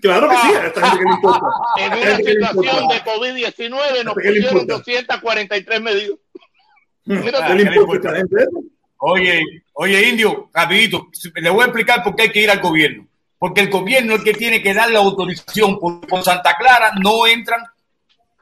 Claro 0.00 0.28
que 0.28 0.36
sí, 0.36 0.48
a 0.54 0.66
esta 0.66 0.90
gente 0.90 0.98
que 0.98 1.04
le 1.04 1.14
importa. 1.14 1.46
En 1.78 1.92
una 1.92 2.16
situación 2.16 2.88
de 2.88 3.04
COVID-19 3.04 4.04
nos 4.04 4.16
¿A 4.16 4.20
qué 4.20 4.30
le 4.30 4.40
pusieron 4.40 4.60
importa? 4.60 4.74
243 4.74 5.80
medidas. 5.80 6.18
Mira, 7.04 7.46
¿Qué 7.46 7.54
le 7.54 7.62
importa 7.62 8.10
a 8.10 8.12
esta 8.12 8.16
gente 8.16 8.42
eso? 8.42 8.62
Oye, 8.98 9.42
oye, 9.72 10.08
Indio, 10.08 10.50
rapidito, 10.52 11.08
le 11.34 11.50
voy 11.50 11.62
a 11.62 11.66
explicar 11.66 12.02
por 12.02 12.14
qué 12.14 12.24
hay 12.24 12.30
que 12.30 12.42
ir 12.42 12.50
al 12.50 12.60
gobierno. 12.60 13.06
Porque 13.38 13.62
el 13.62 13.70
gobierno 13.70 14.12
es 14.12 14.18
el 14.18 14.24
que 14.24 14.34
tiene 14.34 14.62
que 14.62 14.74
dar 14.74 14.90
la 14.90 14.98
autorización. 14.98 15.78
Por, 15.78 16.06
por 16.06 16.22
Santa 16.22 16.56
Clara 16.58 16.92
no 17.02 17.26
entran, 17.26 17.62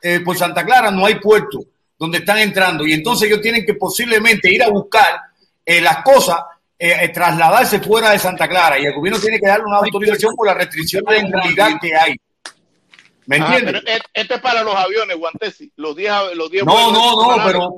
eh, 0.03 0.21
por 0.21 0.37
Santa 0.37 0.65
Clara 0.65 0.91
no 0.91 1.07
hay 1.07 1.15
puerto 1.17 1.65
donde 1.97 2.19
están 2.19 2.39
entrando. 2.39 2.87
Y 2.87 2.93
entonces 2.93 3.29
ellos 3.29 3.41
tienen 3.41 3.65
que 3.65 3.75
posiblemente 3.75 4.53
ir 4.53 4.63
a 4.63 4.69
buscar 4.69 5.21
eh, 5.65 5.81
las 5.81 6.03
cosas, 6.03 6.39
eh, 6.79 6.97
eh, 7.03 7.09
trasladarse 7.09 7.81
fuera 7.81 8.11
de 8.11 8.19
Santa 8.19 8.47
Clara. 8.49 8.79
Y 8.79 8.87
el 8.87 8.95
gobierno 8.95 9.21
tiene 9.21 9.39
que 9.41 9.47
darle 9.49 9.65
una 9.67 9.79
autorización 9.79 10.35
por 10.37 10.47
las 10.47 10.57
restricciones 10.57 11.23
de 11.23 11.29
movilidad 11.29 11.71
que 11.81 11.95
hay. 11.97 12.15
¿Me 13.27 13.37
Ah, 13.37 13.39
entiendes? 13.57 13.83
pero 13.85 13.97
e- 13.97 14.03
esto 14.23 14.35
es 14.37 14.41
para 14.41 14.63
los 14.63 14.75
aviones, 14.75 15.17
Guantesi. 15.19 15.71
Los 15.77 15.95
10 15.97 16.11
av- 16.11 16.35
los 16.35 16.51
10 16.51 16.65
No, 16.65 16.91
no, 16.91 17.37
no, 17.37 17.45
pero. 17.45 17.75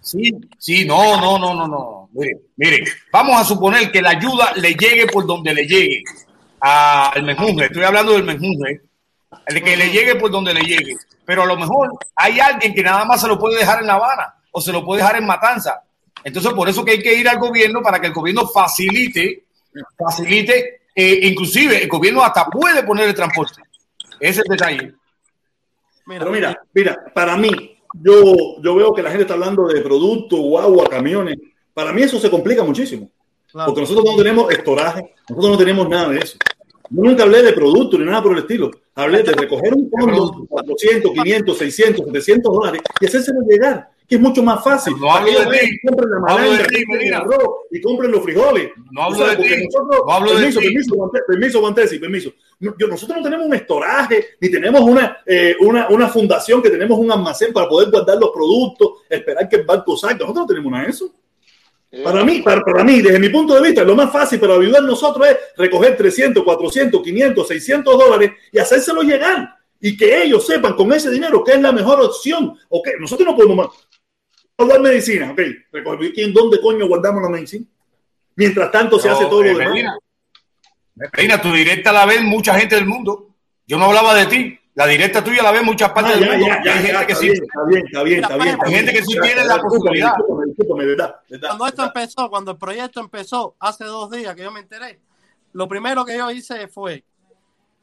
Sí, 0.00 0.32
sí, 0.58 0.84
no, 0.84 1.20
no, 1.20 1.38
no, 1.38 1.54
no, 1.54 1.68
no. 1.68 2.08
Mire, 2.12 2.32
mire, 2.56 2.84
vamos 3.12 3.40
a 3.40 3.44
suponer 3.44 3.90
que 3.92 4.02
la 4.02 4.10
ayuda 4.10 4.52
le 4.56 4.74
llegue 4.74 5.06
por 5.06 5.26
donde 5.26 5.54
le 5.54 5.64
llegue 5.66 6.02
al 6.60 7.22
menjunje. 7.22 7.66
Estoy 7.66 7.84
hablando 7.84 8.12
del 8.12 8.24
menjunje. 8.24 8.80
El 9.46 9.62
que 9.62 9.76
le 9.76 9.90
llegue 9.90 10.16
por 10.16 10.30
donde 10.30 10.54
le 10.54 10.62
llegue. 10.62 10.96
Pero 11.24 11.42
a 11.42 11.46
lo 11.46 11.56
mejor 11.56 11.90
hay 12.16 12.40
alguien 12.40 12.74
que 12.74 12.82
nada 12.82 13.04
más 13.04 13.20
se 13.20 13.28
lo 13.28 13.38
puede 13.38 13.58
dejar 13.58 13.80
en 13.80 13.86
La 13.86 13.94
Habana 13.94 14.34
o 14.50 14.60
se 14.60 14.72
lo 14.72 14.84
puede 14.84 15.02
dejar 15.02 15.16
en 15.16 15.26
Matanza. 15.26 15.82
Entonces, 16.24 16.52
por 16.52 16.68
eso 16.68 16.84
que 16.84 16.92
hay 16.92 17.02
que 17.02 17.14
ir 17.14 17.28
al 17.28 17.38
gobierno 17.38 17.82
para 17.82 18.00
que 18.00 18.08
el 18.08 18.12
gobierno 18.12 18.46
facilite, 18.48 19.44
facilite, 19.98 20.82
eh, 20.94 21.20
inclusive 21.22 21.82
el 21.82 21.88
gobierno 21.88 22.22
hasta 22.22 22.46
puede 22.46 22.82
poner 22.82 23.08
el 23.08 23.14
transporte. 23.14 23.62
Ese 24.20 24.40
es 24.40 24.46
el 24.46 24.56
detalle. 24.56 24.94
Pero 26.06 26.30
mira, 26.30 26.60
mira, 26.74 27.04
para 27.14 27.36
mí, 27.36 27.50
yo, 27.94 28.60
yo 28.62 28.74
veo 28.74 28.92
que 28.92 29.02
la 29.02 29.10
gente 29.10 29.22
está 29.22 29.34
hablando 29.34 29.66
de 29.66 29.80
productos, 29.80 30.38
guagua, 30.38 30.88
camiones. 30.88 31.36
Para 31.74 31.92
mí 31.92 32.02
eso 32.02 32.18
se 32.18 32.30
complica 32.30 32.62
muchísimo. 32.62 33.10
Porque 33.52 33.82
nosotros 33.82 34.04
no 34.04 34.16
tenemos 34.16 34.50
estoraje, 34.50 35.14
nosotros 35.28 35.52
no 35.52 35.58
tenemos 35.58 35.88
nada 35.88 36.08
de 36.08 36.18
eso. 36.18 36.38
Yo 36.90 37.02
nunca 37.02 37.22
hablé 37.22 37.42
de 37.42 37.52
productos 37.52 37.98
ni 37.98 38.06
nada 38.06 38.22
por 38.22 38.32
el 38.32 38.38
estilo. 38.38 38.70
Hablé 38.94 39.22
de 39.22 39.32
recoger 39.32 39.74
un 39.74 39.90
fondo, 39.90 40.46
400, 40.48 41.12
500, 41.12 41.58
600, 41.58 42.06
700 42.06 42.52
dólares 42.52 42.82
y 43.00 43.06
hacérselo 43.06 43.40
llegar, 43.48 43.90
que 44.08 44.16
es 44.16 44.20
mucho 44.20 44.42
más 44.42 44.62
fácil. 44.62 44.94
No 45.00 45.12
hablo 45.12 45.26
que 45.32 45.50
de 45.50 45.58
ti. 45.58 45.78
Compren 45.86 46.10
la 46.10 46.16
de 46.16 46.22
malanga, 46.22 46.66
compren 46.88 47.14
arroz 47.14 47.48
y 47.70 47.80
compren 47.80 48.10
los 48.12 48.22
frijoles. 48.22 48.70
No 48.90 49.02
hablo 49.02 49.26
de 49.26 49.36
ti. 49.36 49.42
nosotros- 49.64 50.02
No 50.06 50.12
hablo 50.12 50.30
de 50.30 50.36
permiso, 50.38 50.60
ti. 50.60 50.66
permiso, 50.66 50.94
Guante- 50.96 51.20
permiso, 51.26 51.60
Guantesi, 51.60 51.98
permiso. 51.98 52.32
No, 52.60 52.74
yo- 52.78 52.86
nosotros 52.88 53.16
no 53.18 53.22
tenemos 53.24 53.46
un 53.46 53.54
estoraje, 53.54 54.26
ni 54.40 54.50
tenemos 54.50 54.80
una, 54.82 55.18
eh, 55.26 55.56
una, 55.60 55.88
una 55.88 56.08
fundación 56.08 56.62
que 56.62 56.70
tenemos 56.70 56.98
un 56.98 57.10
almacén 57.10 57.52
para 57.52 57.68
poder 57.68 57.90
guardar 57.90 58.18
los 58.18 58.30
productos, 58.30 58.88
esperar 59.08 59.48
que 59.48 59.56
el 59.56 59.64
banco 59.64 59.96
salga. 59.96 60.18
Nosotros 60.18 60.42
no 60.42 60.46
tenemos 60.46 60.70
nada 60.72 60.84
de 60.84 60.90
eso. 60.90 61.10
Para 62.02 62.24
mí, 62.24 62.40
para, 62.40 62.62
para 62.62 62.82
mí, 62.84 63.02
desde 63.02 63.18
mi 63.18 63.28
punto 63.28 63.54
de 63.54 63.60
vista, 63.60 63.84
lo 63.84 63.94
más 63.94 64.10
fácil 64.10 64.40
para 64.40 64.54
ayudar 64.54 64.82
a 64.82 64.86
nosotros 64.86 65.26
es 65.28 65.36
recoger 65.58 65.94
300, 65.94 66.42
400, 66.42 67.02
500, 67.02 67.46
600 67.48 67.98
dólares 67.98 68.30
y 68.50 68.58
hacérselo 68.58 69.02
llegar. 69.02 69.56
Y 69.78 69.94
que 69.96 70.22
ellos 70.22 70.46
sepan 70.46 70.74
con 70.74 70.90
ese 70.92 71.10
dinero 71.10 71.42
qué 71.44 71.52
es 71.52 71.60
la 71.60 71.70
mejor 71.72 72.00
opción. 72.00 72.56
Ok, 72.70 72.88
nosotros 72.98 73.26
no 73.28 73.36
podemos 73.36 73.56
más. 73.56 73.66
Guardar 74.58 74.80
medicina. 74.80 75.30
Ok, 75.32 75.40
quién, 76.14 76.32
dónde 76.32 76.60
coño 76.60 76.86
guardamos 76.86 77.22
la 77.22 77.28
medicina. 77.28 77.66
Mientras 78.36 78.70
tanto 78.70 78.98
se 78.98 79.08
No, 79.08 79.14
hace 79.14 79.24
todo 79.26 79.44
eh, 79.44 79.52
lo 79.52 79.58
demás. 79.58 79.74
Medina, 79.74 79.98
Medina, 81.16 81.40
tu 81.42 81.52
directa 81.52 81.92
la 81.92 82.06
ven 82.06 82.26
mucha 82.26 82.58
gente 82.58 82.74
del 82.74 82.86
mundo. 82.86 83.28
Yo 83.66 83.78
no 83.78 83.86
hablaba 83.86 84.14
de 84.14 84.26
ti. 84.26 84.58
La 84.74 84.86
directa 84.86 85.22
tuya 85.22 85.42
la 85.42 85.50
ven 85.50 85.66
muchas 85.66 85.90
partes 85.90 86.14
Ah, 86.14 86.18
del 86.18 86.24
ya, 86.28 86.32
mundo. 86.32 86.46
ya, 86.46 86.64
ya, 86.64 86.72
hay 86.72 86.78
gente 86.78 86.92
ya, 86.92 87.06
que 87.06 87.12
está 87.12 87.20
sí. 87.24 87.28
bien, 87.28 87.44
está 87.44 87.62
bien, 87.64 87.84
está 87.84 88.02
bien, 88.02 88.18
está 88.22 88.36
bien. 88.38 88.58
Hay 88.64 88.72
gente 88.72 88.92
que 88.92 89.02
sí 89.04 89.18
tiene 89.20 89.44
la 89.44 89.58
posibilidad. 89.60 90.14
Cuando 91.40 91.66
esto 91.66 91.84
empezó, 91.84 92.30
cuando 92.30 92.50
el 92.52 92.56
proyecto 92.56 93.00
empezó, 93.00 93.54
hace 93.58 93.84
dos 93.84 94.10
días 94.10 94.34
que 94.34 94.42
yo 94.42 94.50
me 94.50 94.60
enteré, 94.60 94.98
lo 95.52 95.68
primero 95.68 96.06
que 96.06 96.16
yo 96.16 96.30
hice 96.30 96.68
fue, 96.68 97.04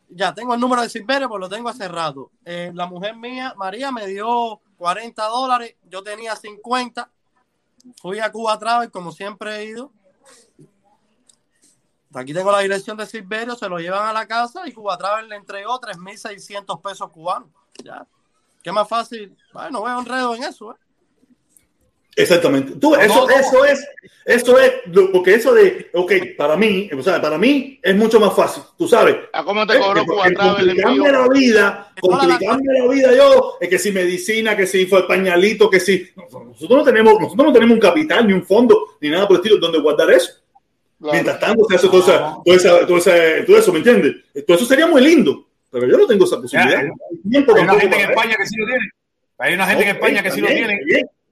ya 0.10 0.34
tengo 0.34 0.56
el 0.56 0.60
número 0.60 0.82
de 0.82 0.90
Silverio, 0.90 1.30
pues 1.30 1.40
lo 1.40 1.48
tengo 1.48 1.70
hace 1.70 1.88
rato. 1.88 2.32
Eh, 2.44 2.72
la 2.74 2.88
mujer 2.88 3.16
mía, 3.16 3.54
María, 3.56 3.92
me 3.92 4.08
dio 4.08 4.60
40 4.80 5.24
dólares, 5.25 5.75
yo 5.83 6.01
tenía 6.01 6.35
50, 6.35 7.11
fui 8.01 8.19
a 8.19 8.32
Cuba 8.32 8.58
Travel, 8.58 8.90
como 8.90 9.11
siempre 9.11 9.58
he 9.58 9.66
ido. 9.66 9.91
Aquí 12.14 12.33
tengo 12.33 12.51
la 12.51 12.59
dirección 12.59 12.98
de 12.98 13.06
Silverio, 13.06 13.56
se 13.56 13.69
lo 13.69 13.77
llevan 13.77 14.08
a 14.08 14.14
la 14.14 14.25
casa 14.25 14.67
y 14.67 14.72
Cuba 14.72 14.98
Travel 14.98 15.30
le 15.30 15.35
entregó 15.35 15.80
3.600 15.80 16.82
pesos 16.82 17.11
cubanos. 17.11 17.49
Ya. 17.83 18.08
¿Qué 18.64 18.72
más 18.72 18.88
fácil? 18.88 19.38
Bueno, 19.53 19.83
veo 19.83 19.99
enredo 19.99 20.33
en 20.33 20.43
eso, 20.43 20.72
¿eh? 20.72 20.77
Exactamente. 22.16 22.74
Tú, 22.80 22.92
No, 22.92 23.00
eso, 23.02 23.28
no. 23.28 23.30
eso 23.30 23.66
es, 23.66 23.88
eso 24.26 24.60
es, 24.60 24.74
lo- 24.88 25.12
porque 25.12 25.36
eso 25.36 25.54
de, 25.54 25.90
ok, 25.94 26.12
para 26.38 26.58
mí, 26.58 26.90
o 26.98 27.02
sea, 27.02 27.22
para 27.22 27.38
mí 27.38 27.80
es 27.82 27.96
mucho 27.96 28.20
más 28.20 28.36
fácil, 28.36 28.62
tú 28.78 28.88
sabes. 28.88 29.16
¿A 29.32 29.44
cómo 29.44 29.66
te 29.66 29.80
cobró 29.80 30.02
Eh, 30.02 30.34
complicarme 30.34 31.12
la 31.12 31.28
vida, 31.30 31.94
complicarme 32.02 32.64
la 32.80 32.88
vida 32.90 33.14
yo, 33.16 33.58
es 33.62 33.70
que 33.70 33.80
si 33.80 33.92
medicina, 33.92 34.58
que 34.58 34.68
si 34.68 34.86
fue 34.86 35.08
pañalito, 35.08 35.70
que 35.70 35.80
si, 35.80 36.10
nosotros 36.16 36.70
no 36.70 36.84
tenemos, 36.84 37.14
nosotros 37.20 37.48
no 37.48 37.54
tenemos 37.54 37.76
un 37.76 37.80
capital, 37.82 38.28
ni 38.28 38.34
un 38.34 38.44
fondo, 38.46 38.98
ni 39.00 39.10
nada 39.10 39.26
por 39.28 39.38
el 39.38 39.42
estilo 39.44 39.58
donde 39.60 39.80
guardar 39.80 40.12
eso. 40.12 40.32
Mientras 41.00 41.40
tanto 41.40 41.64
se 41.70 41.76
hace 41.76 41.88
todo, 41.88 42.02
esa- 42.02 42.36
todo, 42.44 42.56
esa- 42.56 42.86
todo 42.86 42.98
esa- 42.98 43.46
todo 43.46 43.58
eso, 43.58 43.72
¿me 43.72 43.78
entiendes? 43.78 44.16
Todo 44.46 44.58
eso 44.58 44.66
sería 44.66 44.86
muy 44.88 45.02
lindo, 45.02 45.48
pero 45.72 45.88
yo 45.88 45.98
no 45.98 46.06
tengo 46.06 46.26
esa 46.26 46.42
posibilidad. 46.42 46.80
hay- 46.82 46.90
hay 47.56 47.64
una 47.64 47.74
gente 47.80 47.96
en 47.96 48.10
España 48.10 48.36
que 48.36 48.46
sí 48.46 48.56
lo 48.58 48.66
tiene. 48.66 48.90
Hay 49.38 49.54
una 49.54 49.66
gente 49.68 49.84
en 49.84 49.90
España 49.96 50.24
que 50.24 50.32
sí 50.32 50.42
lo 50.42 50.48
tiene. 50.48 50.80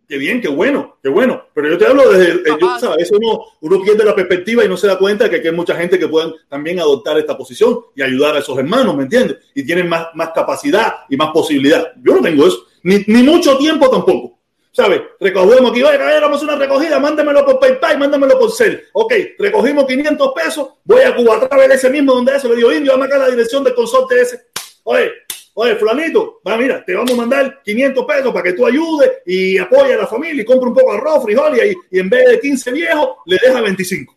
Qué 0.08 0.18
bien, 0.18 0.40
qué 0.42 0.48
bueno, 0.48 0.98
qué 1.04 1.10
bueno. 1.10 1.48
Pero 1.54 1.70
yo 1.70 1.78
te 1.78 1.86
hablo 1.86 2.10
desde, 2.10 2.32
el- 2.32 2.44
yo, 2.60 2.80
¿sabes? 2.80 3.12
Uno, 3.12 3.44
uno 3.60 3.82
pierde 3.84 4.06
la 4.06 4.16
perspectiva 4.16 4.64
y 4.64 4.70
no 4.70 4.78
se 4.78 4.88
da 4.88 4.98
cuenta 4.98 5.30
que, 5.30 5.38
aquí 5.38 5.48
hay 5.50 5.54
mucha 5.54 5.76
gente 5.76 6.00
que 6.00 6.08
pueden 6.08 6.34
también 6.48 6.80
adoptar 6.80 7.18
esta 7.18 7.38
posición 7.38 7.80
y 7.94 8.02
ayudar 8.02 8.36
a 8.36 8.40
esos 8.40 8.58
hermanos, 8.58 8.96
¿me 8.96 9.04
entiendes? 9.04 9.38
Y 9.54 9.66
tienen 9.66 9.90
más, 9.90 10.08
más 10.14 10.30
capacidad 10.34 10.94
y 11.10 11.18
más 11.18 11.32
posibilidad. 11.32 11.92
Yo 12.02 12.16
no 12.16 12.22
tengo 12.22 12.48
eso, 12.48 12.66
ni, 12.84 13.04
ni 13.08 13.22
mucho 13.22 13.58
tiempo 13.58 13.90
tampoco. 13.90 14.38
¿Sabes? 14.72 15.02
Recogemos 15.20 15.72
aquí, 15.72 15.82
oye, 15.82 15.98
caballero, 15.98 16.22
vamos 16.28 16.36
a 16.42 16.46
hacer 16.46 16.56
una 16.56 16.66
recogida, 16.66 17.00
mándamelo 17.00 17.44
por 17.44 17.60
PayPal, 17.60 17.98
mándamelo 17.98 18.38
por 18.38 18.52
Cel. 18.52 18.84
Ok, 18.94 19.12
recogimos 19.40 19.86
500 19.88 20.32
pesos, 20.36 20.68
voy 20.84 21.02
a 21.02 21.16
Cuba 21.16 21.38
a 21.38 21.50
través 21.50 21.72
ese 21.72 21.90
mismo 21.90 22.14
donde 22.14 22.36
eso, 22.36 22.48
le 22.48 22.58
digo, 22.58 22.72
indio, 22.72 22.92
dame 22.92 23.06
acá 23.06 23.18
la 23.18 23.30
dirección 23.30 23.64
del 23.64 23.74
consorte 23.74 24.22
ese. 24.22 24.40
Oye, 24.84 25.12
oye, 25.60 25.76
fulanito, 25.76 26.40
va, 26.48 26.56
mira, 26.56 26.84
te 26.86 26.94
vamos 26.94 27.12
a 27.14 27.16
mandar 27.16 27.62
500 27.64 28.06
pesos 28.06 28.32
para 28.32 28.44
que 28.44 28.54
tú 28.54 28.66
ayudes 28.66 29.12
y 29.26 29.58
apoyes 29.58 29.96
a 29.98 30.02
la 30.02 30.08
familia 30.08 30.42
y 30.44 30.46
compre 30.46 30.70
un 30.70 30.76
poco 30.76 30.92
de 30.92 30.98
arroz, 31.00 31.24
frijoles 31.24 31.76
y, 31.92 31.98
y 31.98 32.00
en 32.00 32.10
vez 32.10 32.26
de 32.30 32.40
15 32.40 32.72
viejos, 32.72 33.10
le 33.26 33.38
deja 33.44 33.60
25. 33.62 34.16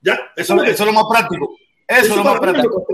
Ya, 0.00 0.18
Eso, 0.34 0.60
eso 0.64 0.82
es 0.82 0.86
lo 0.86 0.92
más 0.92 1.04
práctico. 1.08 1.54
Eso, 1.86 2.00
Eso 2.00 2.10
es 2.12 2.16
lo 2.16 2.24
más 2.24 2.40
práctico. 2.40 2.84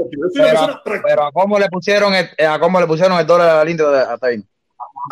práctico. 0.84 1.02
Pero, 1.06 1.24
a 1.24 1.32
cómo 1.32 1.58
le 1.58 1.68
pusieron 1.68 2.14
el, 2.14 2.28
eh, 2.36 2.46
a 2.46 2.58
cómo 2.60 2.78
le 2.80 2.86
pusieron 2.86 3.18
el 3.18 3.26
dólar 3.26 3.50
al 3.60 3.68
indio 3.68 3.90
de- 3.90 4.00
hasta 4.02 4.26
ahí. 4.26 4.44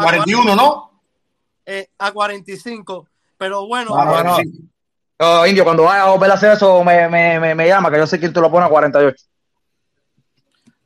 41, 0.02 0.55
¿no? 0.56 1.00
Eh, 1.64 1.88
a 1.98 2.12
45. 2.12 3.08
Pero 3.38 3.66
bueno, 3.66 3.90
No, 3.96 4.05
no, 4.05 4.22
no. 4.22 4.36
No, 5.18 5.46
indio, 5.46 5.64
cuando 5.64 5.84
vaya 5.84 6.02
a 6.02 6.10
volver 6.10 6.30
a 6.30 6.34
hacer 6.34 6.52
eso, 6.52 6.84
me, 6.84 7.08
me, 7.08 7.40
me, 7.40 7.55
me 7.55 7.66
llama, 7.66 7.90
que 7.90 7.96
yo 7.96 8.06
sé 8.06 8.18
quién 8.18 8.32
tú 8.34 8.40
lo 8.42 8.50
pones 8.50 8.66
a 8.66 8.70
48. 8.70 9.16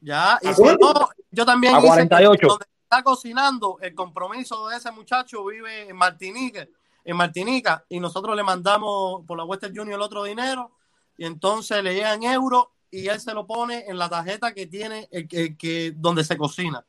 ya. 0.01 0.39
Y 0.43 0.49
¿A 0.49 0.55
si 0.55 0.63
no, 0.63 1.09
yo 1.31 1.45
también 1.47 1.75
A 1.75 1.79
hice 1.79 1.87
48. 1.89 2.47
donde 2.49 2.67
está 2.83 3.03
cocinando, 3.03 3.79
el 3.81 3.95
compromiso 3.95 4.69
de 4.69 4.77
ese 4.77 4.91
muchacho 4.91 5.45
vive 5.45 5.89
en 5.89 5.97
Martinique, 5.97 6.71
en 7.05 7.17
Martinica, 7.17 7.85
y 7.89 8.01
nosotros 8.01 8.35
le 8.37 8.43
mandamos 8.43 9.25
por 9.27 9.39
la 9.39 9.45
Western 9.45 9.75
Junior 9.75 9.95
el 9.97 10.03
otro 10.03 10.25
dinero, 10.25 10.73
y 11.17 11.25
entonces 11.25 11.83
le 11.85 11.95
llegan 11.95 12.23
euros 12.25 12.67
y 12.91 13.07
él 13.09 13.21
se 13.21 13.33
lo 13.35 13.47
pone 13.47 13.85
en 13.87 13.97
la 13.99 14.09
tarjeta 14.09 14.53
que 14.53 14.67
tiene 14.67 15.09
el, 15.13 15.29
que- 15.29 15.57
que 15.57 15.93
donde 15.95 16.25
se 16.25 16.37
cocina. 16.37 16.85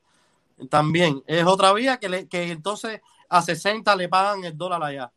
También 0.68 1.22
es 1.26 1.44
otra 1.44 1.72
vía 1.72 1.98
que, 1.98 2.08
le, 2.08 2.28
que 2.28 2.50
entonces 2.50 3.00
a 3.28 3.40
60 3.42 3.94
le 3.96 4.08
pagan 4.08 4.44
el 4.44 4.56
dólar 4.56 4.82
allá. 4.82 5.12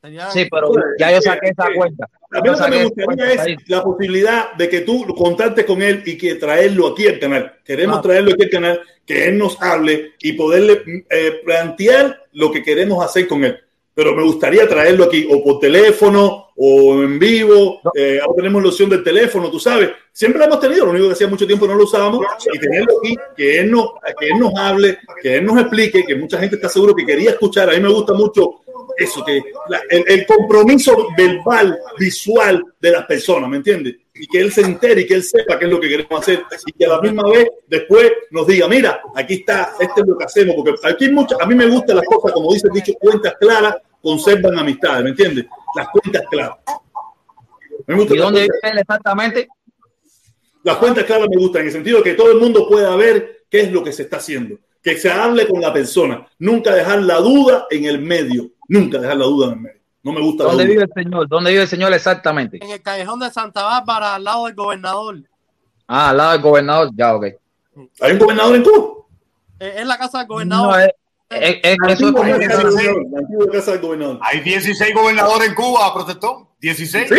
Serían- 0.00 0.30
Sí, 0.32 0.46
pero 0.50 0.70
ya 0.98 1.10
yo 1.12 1.20
saqué 1.20 1.48
esa 1.48 1.66
cuenta. 1.74 2.08
A 2.36 2.40
mí 2.40 2.48
lo 2.48 2.56
que 2.56 2.70
me 2.70 2.84
gustaría 2.84 3.44
es 3.44 3.68
la 3.68 3.82
posibilidad 3.82 4.52
de 4.54 4.68
que 4.68 4.80
tú 4.82 5.06
contactes 5.14 5.64
con 5.64 5.82
él 5.82 6.02
y 6.04 6.16
que 6.18 6.34
traerlo 6.36 6.88
aquí 6.88 7.06
al 7.06 7.18
canal. 7.18 7.54
Queremos 7.64 7.96
Claro. 7.96 8.08
traerlo 8.08 8.32
aquí 8.32 8.42
al 8.44 8.50
canal, 8.50 8.80
que 9.06 9.26
él 9.28 9.38
nos 9.38 9.60
hable 9.62 10.12
y 10.20 10.32
poderle 10.34 10.82
eh, 11.10 11.40
plantear 11.44 12.24
lo 12.32 12.50
que 12.50 12.62
queremos 12.62 13.04
hacer 13.04 13.26
con 13.26 13.44
él. 13.44 13.58
Pero 13.96 14.14
me 14.14 14.22
gustaría 14.22 14.68
traerlo 14.68 15.04
aquí 15.04 15.26
o 15.30 15.42
por 15.42 15.58
teléfono 15.58 16.48
o 16.54 17.02
en 17.02 17.18
vivo. 17.18 17.80
Eh, 17.94 18.18
ahora 18.20 18.34
tenemos 18.36 18.62
la 18.62 18.68
opción 18.68 18.90
del 18.90 19.02
teléfono, 19.02 19.50
tú 19.50 19.58
sabes. 19.58 19.88
Siempre 20.12 20.38
la 20.38 20.44
hemos 20.44 20.60
tenido, 20.60 20.84
lo 20.84 20.90
único 20.90 21.06
que 21.06 21.12
hacía 21.14 21.28
mucho 21.28 21.46
tiempo 21.46 21.66
no 21.66 21.74
lo 21.74 21.84
usábamos. 21.84 22.20
Y 22.52 22.58
tenerlo 22.58 22.98
aquí, 23.02 23.16
que 23.34 23.60
él, 23.60 23.70
nos, 23.70 23.92
que 24.20 24.26
él 24.26 24.38
nos 24.38 24.52
hable, 24.54 24.98
que 25.22 25.36
él 25.36 25.46
nos 25.46 25.58
explique, 25.58 26.04
que 26.04 26.14
mucha 26.14 26.38
gente 26.38 26.56
está 26.56 26.68
seguro 26.68 26.94
que 26.94 27.06
quería 27.06 27.30
escuchar. 27.30 27.70
A 27.70 27.72
mí 27.72 27.80
me 27.80 27.88
gusta 27.88 28.12
mucho 28.12 28.60
eso, 28.98 29.24
que 29.24 29.42
la- 29.70 29.80
el, 29.88 30.04
el 30.06 30.26
compromiso 30.26 31.08
verbal, 31.16 31.78
visual 31.98 32.62
de 32.78 32.90
las 32.90 33.06
personas, 33.06 33.48
¿me 33.48 33.56
entiendes? 33.56 33.96
Y 34.14 34.26
que 34.26 34.40
él 34.40 34.50
se 34.52 34.62
entere 34.62 35.02
y 35.02 35.06
que 35.06 35.14
él 35.14 35.22
sepa 35.22 35.58
qué 35.58 35.66
es 35.66 35.70
lo 35.70 35.78
que 35.80 35.88
queremos 35.90 36.18
hacer 36.20 36.42
y 36.66 36.72
que 36.72 36.86
a 36.86 36.88
la 36.88 37.00
misma 37.02 37.22
vez 37.28 37.46
después 37.66 38.10
nos 38.30 38.46
diga, 38.46 38.66
mira, 38.68 39.02
aquí 39.14 39.34
está, 39.34 39.74
este 39.78 40.00
es 40.00 40.06
lo 40.06 40.16
que 40.16 40.24
hacemos, 40.24 40.54
porque 40.56 40.74
aquí 40.84 41.04
hay 41.06 41.12
muchas, 41.12 41.38
a 41.38 41.44
mí 41.44 41.54
me 41.54 41.66
gustan 41.66 41.96
las 41.96 42.06
cosas, 42.06 42.32
como 42.32 42.50
dice 42.54 42.68
el 42.68 42.72
dicho, 42.72 42.94
cuentas 42.98 43.34
claras 43.38 43.76
conservan 44.02 44.58
amistades, 44.58 45.04
¿me 45.04 45.10
entiendes? 45.10 45.46
Las 45.74 45.88
cuentas 45.88 46.22
claras. 46.30 46.56
Me 47.86 47.94
gustan 47.94 48.16
¿Y 48.16 48.20
dónde 48.20 48.40
vive 48.42 48.54
él 48.62 48.78
exactamente? 48.78 49.48
las 50.62 50.76
cuentas 50.78 51.04
claras 51.04 51.28
me 51.28 51.36
gustan 51.36 51.60
en 51.60 51.66
el 51.68 51.72
sentido 51.72 51.98
de 51.98 52.04
que 52.04 52.14
todo 52.14 52.32
el 52.32 52.38
mundo 52.40 52.68
pueda 52.68 52.96
ver 52.96 53.44
qué 53.48 53.60
es 53.60 53.72
lo 53.72 53.84
que 53.84 53.92
se 53.92 54.02
está 54.02 54.16
haciendo, 54.16 54.58
que 54.82 54.96
se 54.96 55.08
hable 55.10 55.46
con 55.46 55.60
la 55.60 55.72
persona, 55.72 56.26
nunca 56.40 56.74
dejar 56.74 57.02
la 57.02 57.18
duda 57.18 57.66
en 57.70 57.84
el 57.84 58.00
medio, 58.00 58.50
nunca 58.68 58.98
dejar 58.98 59.16
la 59.16 59.26
duda 59.26 59.46
en 59.46 59.52
el 59.52 59.60
medio. 59.60 59.80
No 60.02 60.12
me 60.12 60.20
gusta 60.20 60.42
la 60.42 60.50
¿Dónde 60.50 60.64
duda. 60.64 60.72
vive 60.72 60.82
el 60.84 61.04
señor? 61.04 61.28
¿Dónde 61.28 61.50
vive 61.50 61.62
el 61.62 61.68
señor 61.68 61.92
exactamente? 61.92 62.58
En 62.64 62.70
el 62.70 62.82
callejón 62.82 63.20
de 63.20 63.30
Santa 63.30 63.62
Bárbara, 63.62 64.16
al 64.16 64.24
lado 64.24 64.46
del 64.46 64.54
gobernador. 64.56 65.22
Ah, 65.86 66.10
al 66.10 66.16
lado 66.16 66.32
del 66.32 66.42
gobernador. 66.42 66.90
Ya, 66.96 67.14
ok. 67.14 67.24
¿Hay 68.00 68.12
un 68.12 68.18
gobernador 68.18 68.56
en 68.56 68.62
Cuba? 68.64 68.94
Eh, 69.60 69.74
es 69.78 69.86
la 69.86 69.98
casa 69.98 70.18
del 70.18 70.26
gobernador. 70.26 70.66
No, 70.68 70.78
es, 70.78 70.90
eso 71.30 71.88
es 71.88 73.66
del 73.66 73.78
gobernador. 73.80 74.18
Hay 74.22 74.40
16 74.40 74.94
gobernadores 74.94 75.48
en 75.48 75.54
Cuba, 75.54 75.92
protestó. 75.94 76.54
16. 76.60 77.08
¿Sí? 77.08 77.14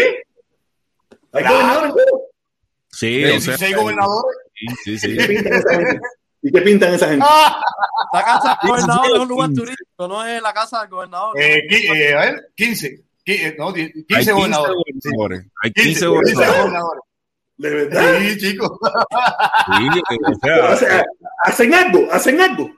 ¿Hay 1.34 1.44
Claro. 1.44 1.56
gobernador 1.56 1.86
en 1.86 1.92
Cuba? 1.92 2.06
Sí, 2.90 3.24
o 3.26 3.28
sea, 3.28 3.34
16 3.58 3.76
gobernadores. 3.76 4.38
sí, 4.84 4.98
sí, 4.98 5.12
¿Y 5.12 5.18
qué 5.18 5.22
sí. 5.24 5.28
pintan 5.28 5.54
esa 5.54 5.76
gente? 5.76 6.00
¿Y 6.42 6.52
qué 6.52 6.62
pintan 6.62 6.94
esa 6.94 7.08
gente? 7.10 7.26
La 8.14 8.24
casa 8.24 8.58
del 8.62 8.72
gobernador 8.72 9.06
es 9.14 9.20
un 9.20 9.28
lugar 9.28 9.50
turístico, 9.54 10.08
no 10.08 10.26
es 10.26 10.42
la 10.42 10.54
casa 10.54 10.80
del 10.82 10.90
gobernador. 10.90 11.38
Eh, 11.40 11.62
qui- 11.70 11.94
eh, 11.96 12.14
a 12.16 12.20
ver, 12.22 12.52
15. 12.56 12.88
Qui- 13.26 13.42
eh, 13.42 13.56
no, 13.60 13.72
10 13.74 13.92
Hay 13.96 14.04
15 14.06 14.32
gobernadores. 14.32 14.76
gobernadores. 15.04 15.46
Hay 15.64 15.72
15, 15.72 15.90
15 15.90 16.06
15 16.06 16.06
gobernadores. 16.08 16.62
gobernadores. 16.62 17.02
¿De 17.58 17.70
verdad? 17.72 18.20
Sí, 18.20 18.38
chicos. 18.38 18.70
Sí, 19.66 20.50
o 20.72 20.76
sea, 20.78 21.06
hacen 21.44 21.74
algo, 21.74 22.08
hacen 22.12 22.40
algo. 22.42 22.70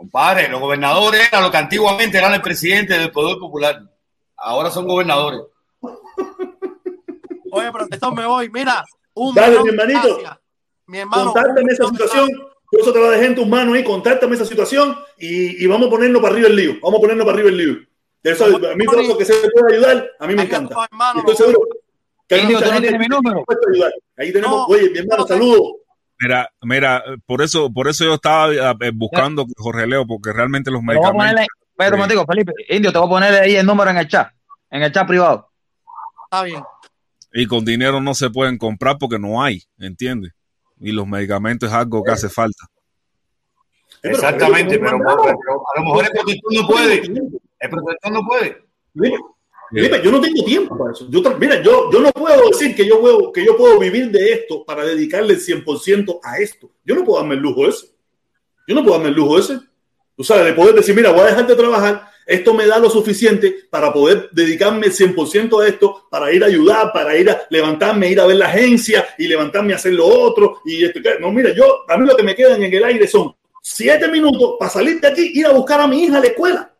Compadre, 0.00 0.48
los 0.48 0.62
gobernadores 0.62 1.28
eran 1.28 1.42
lo 1.42 1.50
que 1.50 1.58
antiguamente 1.58 2.16
eran 2.16 2.32
el 2.32 2.40
presidente 2.40 2.98
del 2.98 3.10
Poder 3.10 3.36
Popular. 3.36 3.82
Ahora 4.34 4.70
son 4.70 4.88
gobernadores. 4.88 5.42
Oye, 7.52 7.70
protector, 7.70 8.14
me 8.16 8.24
voy. 8.24 8.48
Mira, 8.48 8.82
un 9.12 9.34
Dale, 9.34 9.62
mi 9.62 9.68
hermanito. 9.68 10.18
Mi 10.86 11.00
hermano. 11.00 11.34
Contáctame 11.34 11.72
esa 11.72 11.86
situación. 11.88 12.30
Yo 12.72 12.78
eso 12.80 12.94
te 12.94 12.98
lo 12.98 13.10
dejé 13.10 13.26
en 13.26 13.34
tus 13.34 13.46
manos 13.46 13.74
ahí. 13.74 13.84
Contáctame 13.84 14.36
esa 14.36 14.46
situación 14.46 14.96
y, 15.18 15.62
y 15.62 15.66
vamos 15.66 15.88
a 15.88 15.90
ponernos 15.90 16.22
para 16.22 16.32
arriba 16.32 16.48
el 16.48 16.56
lío. 16.56 16.72
Vamos 16.82 16.96
a 16.96 17.00
ponernos 17.02 17.26
para 17.26 17.34
arriba 17.36 17.50
el 17.50 17.56
lío. 17.58 17.76
Eso, 18.22 18.46
a 18.46 18.74
mí 18.76 18.86
todo 18.86 19.02
lo 19.02 19.18
que 19.18 19.26
se 19.26 19.34
puede 19.50 19.74
ayudar, 19.74 20.10
a 20.18 20.26
mí 20.26 20.34
me 20.34 20.44
encanta. 20.44 20.76
hermano, 20.90 21.20
estoy 21.20 21.36
seguro 21.36 21.60
que 22.26 22.36
hay 22.36 22.46
mucha 22.46 22.60
¿tú 22.60 22.64
no 22.64 22.72
gente 22.72 22.88
tienes 22.88 23.00
mi 23.06 23.14
número? 23.14 23.44
ayudar. 23.70 23.92
Ahí 24.16 24.32
tenemos, 24.32 24.56
No, 24.60 24.66
oye, 24.66 24.88
mi 24.88 24.98
hermano, 24.98 25.22
no, 25.24 25.28
saludos. 25.28 25.72
Mira, 26.20 26.52
mira, 26.62 27.02
por 27.26 27.42
eso, 27.42 27.72
por 27.72 27.88
eso 27.88 28.04
yo 28.04 28.14
estaba 28.14 28.52
eh, 28.52 28.92
buscando 28.94 29.46
que 29.46 29.52
Jorge 29.56 29.86
Leo, 29.86 30.06
porque 30.06 30.32
realmente 30.32 30.70
los 30.70 30.80
Te 30.80 30.86
voy 30.86 30.96
a 30.96 31.12
ponerle, 31.12 31.40
medicamentos. 31.40 31.68
espérate 31.70 31.94
un 31.94 31.98
momentico, 31.98 32.26
Felipe, 32.26 32.52
Indio, 32.68 32.92
te 32.92 32.98
voy 32.98 33.06
a 33.06 33.10
ponerle 33.10 33.40
ahí 33.40 33.56
el 33.56 33.66
número 33.66 33.90
en 33.90 33.96
el 33.98 34.08
chat, 34.08 34.30
en 34.70 34.82
el 34.82 34.92
chat 34.92 35.06
privado. 35.06 35.50
Está 36.24 36.44
bien. 36.44 36.62
Y 37.32 37.46
con 37.46 37.64
dinero 37.64 38.00
no 38.00 38.14
se 38.14 38.30
pueden 38.30 38.58
comprar 38.58 38.98
porque 38.98 39.18
no 39.18 39.42
hay, 39.42 39.62
¿entiendes? 39.78 40.32
Y 40.80 40.92
los 40.92 41.06
medicamentos 41.06 41.68
es 41.68 41.74
algo 41.74 42.02
que 42.02 42.12
hace 42.12 42.28
falta. 42.28 42.66
Exactamente, 44.02 44.78
pero, 44.78 44.98
pero 44.98 45.62
a 45.74 45.80
lo 45.80 45.84
mejor 45.84 46.04
el 46.04 46.10
protector 46.10 46.52
no 46.54 46.66
puede. 46.66 46.94
El 47.58 47.70
protector 47.70 48.12
no 48.12 48.26
puede. 48.26 48.64
Felipe, 49.70 50.00
yo 50.02 50.10
no 50.10 50.20
tengo 50.20 50.44
tiempo 50.44 50.76
para 50.76 50.92
eso. 50.92 51.06
Yo, 51.08 51.22
mira, 51.38 51.62
yo, 51.62 51.90
yo 51.92 52.00
no 52.00 52.10
puedo 52.12 52.48
decir 52.48 52.74
que 52.74 52.86
yo, 52.86 53.00
puedo, 53.00 53.32
que 53.32 53.44
yo 53.44 53.56
puedo 53.56 53.78
vivir 53.78 54.10
de 54.10 54.32
esto 54.32 54.64
para 54.64 54.84
dedicarle 54.84 55.34
el 55.34 55.40
100% 55.40 56.20
a 56.22 56.38
esto. 56.38 56.70
Yo 56.84 56.94
no 56.94 57.04
puedo 57.04 57.20
darme 57.20 57.36
el 57.36 57.40
lujo 57.40 57.68
ese. 57.68 57.86
Yo 58.66 58.74
no 58.74 58.82
puedo 58.82 58.96
darme 58.96 59.10
el 59.10 59.14
lujo 59.14 59.38
ese. 59.38 59.60
Tú 60.16 60.24
sabes, 60.24 60.46
de 60.46 60.52
poder 60.52 60.74
decir, 60.74 60.94
mira, 60.94 61.12
voy 61.12 61.20
a 61.20 61.26
dejar 61.26 61.46
de 61.46 61.56
trabajar, 61.56 62.10
esto 62.26 62.52
me 62.52 62.66
da 62.66 62.78
lo 62.78 62.90
suficiente 62.90 63.66
para 63.70 63.92
poder 63.92 64.28
dedicarme 64.32 64.86
el 64.86 64.92
100% 64.92 65.62
a 65.62 65.66
esto, 65.66 66.06
para 66.10 66.32
ir 66.32 66.44
a 66.44 66.46
ayudar, 66.46 66.92
para 66.92 67.16
ir 67.16 67.30
a 67.30 67.40
levantarme, 67.48 68.10
ir 68.10 68.20
a 68.20 68.26
ver 68.26 68.36
la 68.36 68.46
agencia 68.46 69.04
y 69.18 69.26
levantarme 69.26 69.72
a 69.72 69.76
hacer 69.76 69.94
lo 69.94 70.06
otro. 70.06 70.60
Y 70.64 70.84
esto, 70.84 71.00
no, 71.20 71.32
mira, 71.32 71.54
yo, 71.54 71.84
a 71.88 71.96
mí 71.96 72.06
lo 72.06 72.16
que 72.16 72.22
me 72.22 72.34
quedan 72.34 72.62
en 72.62 72.72
el 72.72 72.84
aire 72.84 73.08
son 73.08 73.34
siete 73.62 74.08
minutos 74.08 74.56
para 74.58 74.70
salir 74.70 75.00
de 75.00 75.08
aquí, 75.08 75.32
ir 75.34 75.46
a 75.46 75.52
buscar 75.52 75.80
a 75.80 75.86
mi 75.86 76.04
hija 76.04 76.18
a 76.18 76.20
la 76.20 76.26
escuela. 76.26 76.74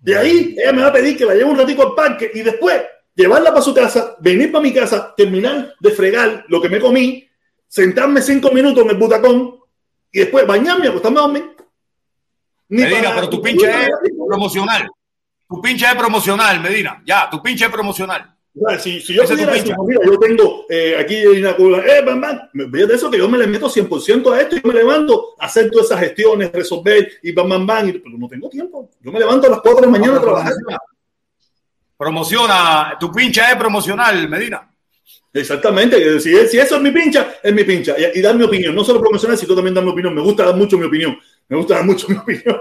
De 0.00 0.16
ahí 0.16 0.54
ella 0.58 0.72
me 0.72 0.82
va 0.82 0.88
a 0.88 0.92
pedir 0.92 1.16
que 1.16 1.24
la 1.24 1.34
lleve 1.34 1.50
un 1.50 1.58
ratico 1.58 1.82
al 1.82 1.94
parque 1.94 2.30
y 2.32 2.42
después 2.42 2.82
llevarla 3.14 3.50
para 3.50 3.62
su 3.62 3.74
casa, 3.74 4.16
venir 4.20 4.52
para 4.52 4.62
mi 4.62 4.72
casa, 4.72 5.14
terminar 5.16 5.74
de 5.80 5.90
fregar 5.90 6.44
lo 6.48 6.60
que 6.60 6.68
me 6.68 6.78
comí, 6.78 7.28
sentarme 7.66 8.20
cinco 8.20 8.50
minutos 8.50 8.84
en 8.84 8.90
el 8.90 8.96
butacón 8.96 9.58
y 10.12 10.20
después 10.20 10.46
bañarme 10.46 10.86
y 10.86 10.88
acostarme 10.88 11.18
a 11.18 11.22
dormir. 11.22 11.56
Ni 12.68 12.82
Medina, 12.82 13.12
pero 13.14 13.30
tu 13.30 13.40
pinche 13.40 13.70
es 13.70 13.90
promocional. 14.28 14.88
Tu 15.48 15.60
pinche 15.60 15.86
es 15.86 15.94
promocional, 15.94 16.60
Medina. 16.60 17.02
Ya, 17.04 17.30
tu 17.30 17.40
pinche 17.42 17.64
es 17.64 17.70
promocional. 17.70 18.35
Si, 18.80 19.00
si 19.02 19.12
yo 19.12 19.24
pudiera 19.24 19.52
decir, 19.52 19.74
mira, 19.86 20.00
yo 20.02 20.18
tengo 20.18 20.64
eh, 20.70 20.96
aquí 20.98 21.26
una 21.26 21.54
cura, 21.54 21.84
eh, 21.86 22.02
bam, 22.02 22.20
bam, 22.22 22.40
de 22.54 22.94
eso 22.94 23.10
que 23.10 23.18
yo 23.18 23.28
me 23.28 23.36
le 23.36 23.46
meto 23.46 23.68
100% 23.68 24.32
a 24.32 24.40
esto 24.40 24.56
y 24.56 24.66
me 24.66 24.72
levanto 24.72 25.34
a 25.38 25.44
hacer 25.44 25.70
todas 25.70 25.88
esas 25.88 26.00
gestiones, 26.00 26.50
resolver 26.52 27.06
y 27.22 27.32
bam, 27.32 27.50
bam, 27.50 27.66
bam, 27.66 27.88
y- 27.90 27.92
pero 27.98 28.16
no 28.16 28.26
tengo 28.28 28.48
tiempo. 28.48 28.88
Yo 29.02 29.12
me 29.12 29.18
levanto 29.18 29.46
a 29.46 29.50
las 29.50 29.60
4 29.60 29.80
de 29.82 29.86
la 29.86 29.92
mañana 29.92 30.16
a 30.16 30.20
trabajar. 30.22 30.54
Promociona, 31.98 32.96
tu 32.98 33.10
pinche 33.12 33.40
es 33.42 33.56
promocional, 33.56 34.28
Medina. 34.28 34.70
Exactamente, 35.32 35.98
que 35.98 36.18
si, 36.20 36.34
si 36.46 36.58
eso 36.58 36.76
es 36.76 36.82
mi 36.82 36.90
pincha, 36.90 37.34
es 37.42 37.52
mi 37.52 37.62
pincha. 37.64 37.94
Y, 37.98 38.18
y 38.18 38.22
dar 38.22 38.34
mi 38.36 38.44
opinión, 38.44 38.74
no 38.74 38.82
solo 38.84 39.00
promocional, 39.00 39.36
sino 39.36 39.54
también 39.54 39.74
dar 39.74 39.84
mi 39.84 39.90
opinión. 39.90 40.14
Me 40.14 40.22
gusta 40.22 40.44
dar 40.46 40.56
mucho 40.56 40.78
mi 40.78 40.86
opinión. 40.86 41.18
Me 41.48 41.56
gusta 41.58 41.74
dar 41.74 41.84
mucho 41.84 42.08
mi 42.10 42.16
opinión. 42.16 42.58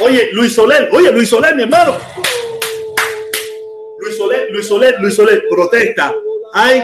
oye, 0.00 0.30
Luis 0.32 0.54
Soler, 0.54 0.88
oye, 0.92 1.12
Luis 1.12 1.28
Soler, 1.28 1.54
mi 1.54 1.62
hermano. 1.64 1.96
Luis 4.02 4.16
Soler, 4.16 4.48
Luis 4.50 4.66
Soler, 4.66 4.96
Luis 5.00 5.14
Soler, 5.14 5.44
protesta. 5.48 6.12
Hay 6.52 6.82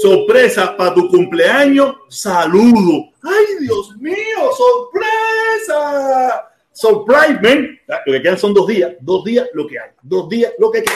sorpresa 0.00 0.76
para 0.76 0.94
tu 0.94 1.08
cumpleaños. 1.08 1.96
Saludo. 2.08 3.10
Ay, 3.22 3.44
Dios 3.60 3.96
mío, 3.98 4.50
sorpresa. 4.56 6.48
Surprise, 6.72 7.40
man. 7.42 7.80
Lo 8.06 8.12
que 8.12 8.22
quedan 8.22 8.38
son 8.38 8.54
dos 8.54 8.68
días, 8.68 8.92
dos 9.00 9.24
días 9.24 9.48
lo 9.52 9.66
que 9.66 9.80
hay, 9.80 9.90
dos 10.02 10.28
días 10.28 10.52
lo 10.58 10.70
que 10.70 10.82
queda. 10.82 10.94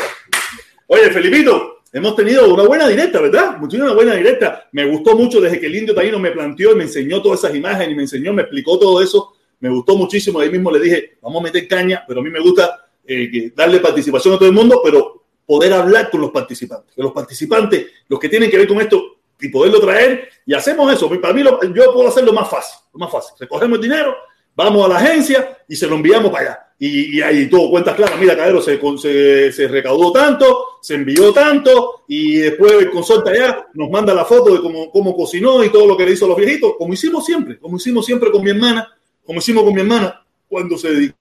Oye, 0.87 1.11
Felipito, 1.11 1.81
hemos 1.93 2.15
tenido 2.15 2.55
una 2.55 2.63
buena 2.63 2.87
directa, 2.87 3.21
¿verdad? 3.21 3.57
Una 3.61 3.95
buena 3.95 4.15
directa. 4.15 4.69
Me 4.71 4.85
gustó 4.87 5.17
mucho 5.17 5.41
desde 5.41 5.59
que 5.59 5.67
el 5.67 5.75
indio 5.75 5.95
taíno 5.95 6.21
me 6.21 6.31
planteó 6.31 6.71
y 6.73 6.77
me 6.77 6.85
enseñó 6.85 7.21
todas 7.21 7.41
esas 7.41 7.57
imágenes 7.57 7.91
y 7.91 7.95
me 7.97 8.03
enseñó, 8.03 8.33
me 8.33 8.43
explicó 8.43 8.79
todo 8.79 9.03
eso. 9.03 9.35
Me 9.59 9.71
gustó 9.71 9.97
muchísimo. 9.97 10.39
Ahí 10.39 10.51
mismo 10.51 10.71
le 10.71 10.79
dije, 10.79 11.19
vamos 11.21 11.41
a 11.41 11.45
meter 11.45 11.67
caña, 11.67 12.05
pero 12.07 12.21
a 12.21 12.23
mí 12.23 12.31
me 12.31 12.39
gusta 12.39 12.87
eh, 13.05 13.53
darle 13.57 13.81
participación 13.81 14.35
a 14.35 14.39
todo 14.39 14.49
el 14.49 14.55
mundo, 14.55 14.81
pero 14.85 15.18
poder 15.49 15.73
hablar 15.73 16.11
con 16.11 16.21
los 16.21 16.31
participantes. 16.31 16.95
Que 16.95 17.03
los 17.03 17.13
participantes, 17.13 17.87
los 18.07 18.21
que 18.21 18.29
tienen 18.29 18.51
que 18.51 18.59
ver 18.59 18.69
con 18.69 18.83
esto, 18.83 19.17
y 19.41 19.49
poderlo 19.49 19.81
traer, 19.81 20.29
y 20.45 20.53
hacemos 20.53 20.93
eso. 20.93 21.09
Para 21.21 21.33
mí, 21.33 21.43
yo 21.43 21.95
puedo 21.95 22.09
hacerlo 22.09 22.35
más 22.35 22.51
fácil, 22.51 22.79
más 22.93 23.11
fácil. 23.11 23.35
Recogemos 23.39 23.79
el 23.79 23.83
dinero, 23.83 24.15
vamos 24.55 24.85
a 24.85 24.89
la 24.89 24.97
agencia 24.99 25.57
y 25.67 25.75
se 25.75 25.87
lo 25.87 25.97
enviamos 25.97 26.31
para 26.31 26.45
allá. 26.45 26.65
Y, 26.79 27.21
ahí 27.23 27.49
todo 27.49 27.71
cuentas 27.71 27.97
claras. 27.97 28.21
Mira, 28.21 28.37
Cadero, 28.37 28.61
se 28.61 29.69
recaudó 29.69 30.13
tanto, 30.13 30.79
se 30.83 30.97
envió 30.97 31.33
tanto, 31.33 32.03
y 32.07 32.37
después 32.41 32.73
el 32.73 32.91
consorte 32.91 33.31
allá 33.31 33.69
nos 33.73 33.89
manda 33.89 34.13
la 34.13 34.27
foto 34.27 34.53
de 34.53 34.61
cómo, 34.61 34.91
cómo 34.91 35.17
cocinó 35.17 35.65
y 35.65 35.71
todo 35.71 35.87
lo 35.87 35.97
que 35.97 36.05
le 36.05 36.13
hizo 36.13 36.27
a 36.27 36.29
los 36.29 36.37
viejitos, 36.37 36.75
como 36.77 36.93
hicimos 36.93 37.25
siempre, 37.25 37.59
como 37.59 37.79
hicimos 37.79 38.05
siempre 38.05 38.31
con 38.31 38.45
mi 38.45 38.51
hermana, 38.51 38.87
como 39.25 39.39
hicimos 39.39 39.65
con 39.65 39.73
mi 39.73 39.81
hermana 39.81 40.23
cuando 40.47 40.77
se 40.77 40.91
dedicó 40.91 41.17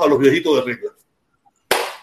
a 0.00 0.06
los 0.06 0.18
viejitos 0.18 0.56
de 0.56 0.62
regla. 0.62 0.92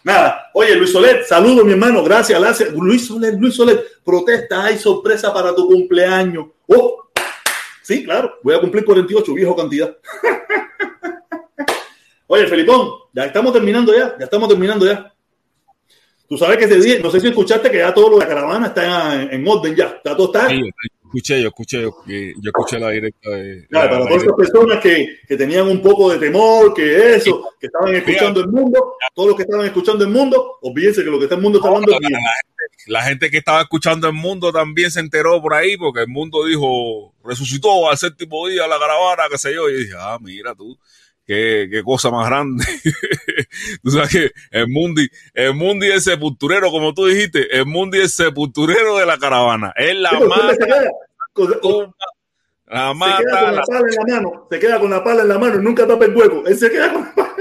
Nada, 0.04 0.50
oye 0.54 0.76
Luis 0.76 0.92
Soler, 0.92 1.26
saludo 1.26 1.66
mi 1.66 1.74
hermano, 1.74 2.04
gracias, 2.04 2.40
gracias. 2.40 2.74
Luis 2.74 3.08
Soler, 3.08 3.34
Luis 3.36 3.56
Soler, 3.56 3.86
protesta, 4.04 4.64
hay 4.64 4.78
sorpresa 4.78 5.34
para 5.34 5.54
tu 5.54 5.68
cumpleaños. 5.68 6.48
Oh, 6.68 7.10
sí, 7.82 8.04
claro, 8.04 8.40
voy 8.42 8.56
a 8.56 8.62
cumplir 8.62 8.86
48, 8.86 9.34
viejo 9.34 9.56
cantidad. 9.56 9.96
oye, 12.28 12.48
Felipón, 12.48 12.92
ya 13.14 13.26
estamos 13.26 13.52
terminando 13.52 13.94
ya, 13.94 14.16
ya 14.18 14.26
estamos 14.26 14.48
terminando 14.48 14.86
ya. 14.86 15.14
Tú 16.28 16.38
sabes 16.38 16.58
que 16.58 16.66
ese 16.66 16.80
día, 16.80 17.00
no 17.02 17.10
sé 17.10 17.20
si 17.20 17.28
escuchaste 17.28 17.72
que 17.72 17.80
ya 17.80 17.94
todo 17.94 18.12
lo 18.12 18.18
de 18.18 18.24
la 18.24 18.30
caravana 18.30 18.68
está 18.68 19.22
en, 19.22 19.34
en 19.34 19.48
orden 19.48 19.76
ya, 19.76 19.88
está 19.88 20.16
todo 20.16 20.28
está. 20.28 20.48
Escuché, 21.10 21.42
yo 21.42 21.48
escuché, 21.50 21.82
yo, 21.82 21.92
yo 22.08 22.52
escuché 22.56 22.80
la 22.80 22.90
directa 22.92 23.30
de. 23.32 23.68
Claro, 23.68 23.86
la- 23.86 23.90
para 23.90 24.00
la 24.04 24.08
todas 24.10 24.24
esas 24.24 24.36
personas 24.38 24.80
que, 24.82 25.18
que 25.28 25.36
tenían 25.38 25.68
un 25.68 25.82
poco 25.82 26.12
de 26.12 26.20
temor, 26.20 26.74
que 26.74 27.16
eso, 27.16 27.44
que 27.60 27.68
estaban 27.68 27.96
escuchando 27.96 28.40
el 28.42 28.48
mundo, 28.48 28.94
todos 29.14 29.30
los 29.30 29.36
que 29.38 29.44
estaban 29.44 29.66
escuchando 29.66 30.04
el 30.06 30.12
mundo, 30.12 30.58
olvídense 30.62 31.04
que 31.04 31.10
lo 31.10 31.18
que 31.18 31.26
está 31.26 31.36
el 31.36 31.42
mundo 31.42 31.58
está 31.60 31.68
hablando 31.70 31.92
es 31.92 32.00
bien. 32.00 32.20
La 32.88 33.04
gente 33.04 33.30
que 33.30 33.38
estaba 33.38 33.62
escuchando 33.62 34.08
el 34.08 34.14
mundo 34.14 34.52
también 34.52 34.90
se 34.90 35.00
enteró 35.00 35.42
por 35.42 35.54
ahí 35.54 35.76
porque 35.78 36.02
el 36.02 36.08
mundo 36.08 36.46
dijo, 36.46 37.14
resucitó 37.24 37.90
al 37.90 37.98
séptimo 37.98 38.48
día 38.48 38.68
la 38.68 38.80
caravana, 38.80 39.24
qué 39.30 39.38
sé 39.38 39.54
yo. 39.54 39.70
Y 39.70 39.80
dije, 39.84 39.94
ah, 39.98 40.18
mira 40.22 40.56
tú, 40.56 40.78
qué, 41.30 41.68
qué 41.72 41.84
cosa 41.84 42.10
más 42.10 42.28
grande. 42.28 42.66
tú 43.84 43.92
sabes 43.92 44.10
que 44.10 44.32
el 44.50 44.68
mundi, 44.68 45.08
el 45.36 45.54
mundi 45.54 45.88
es 45.92 46.04
sepulturero, 46.06 46.72
como 46.72 46.96
tú 46.96 47.06
dijiste, 47.06 47.56
el 47.56 47.68
mundi 47.68 48.00
es 48.00 48.16
sepulturero 48.16 48.98
de 48.98 49.06
la 49.06 49.18
caravana. 49.20 49.72
Él 49.76 50.02
la 50.02 50.10
Sí, 50.10 50.16
pero 50.20 50.34
siempre 50.34 50.48
mata, 50.48 50.56
se 50.56 50.66
queda 50.66 51.60
con- 51.62 51.94
la 52.66 52.94
mata, 52.96 53.22
la 53.42 53.52
la- 53.52 53.62
pala 53.62 53.80
en 53.80 53.96
la 53.96 54.16
mano, 54.16 54.48
se 54.50 54.60
queda 54.60 54.80
con 54.80 54.90
la 54.90 55.04
pala 55.04 55.22
en 55.22 55.28
la 55.30 55.38
mano 55.38 55.56
y 55.56 55.64
nunca 55.64 55.86
tapa 55.88 56.06
el 56.06 56.16
hueco. 56.16 56.44
Él 56.48 56.58
se 56.58 56.70
queda 56.72 56.92
con 56.94 57.04
la 57.04 57.14
pala. 57.16 57.34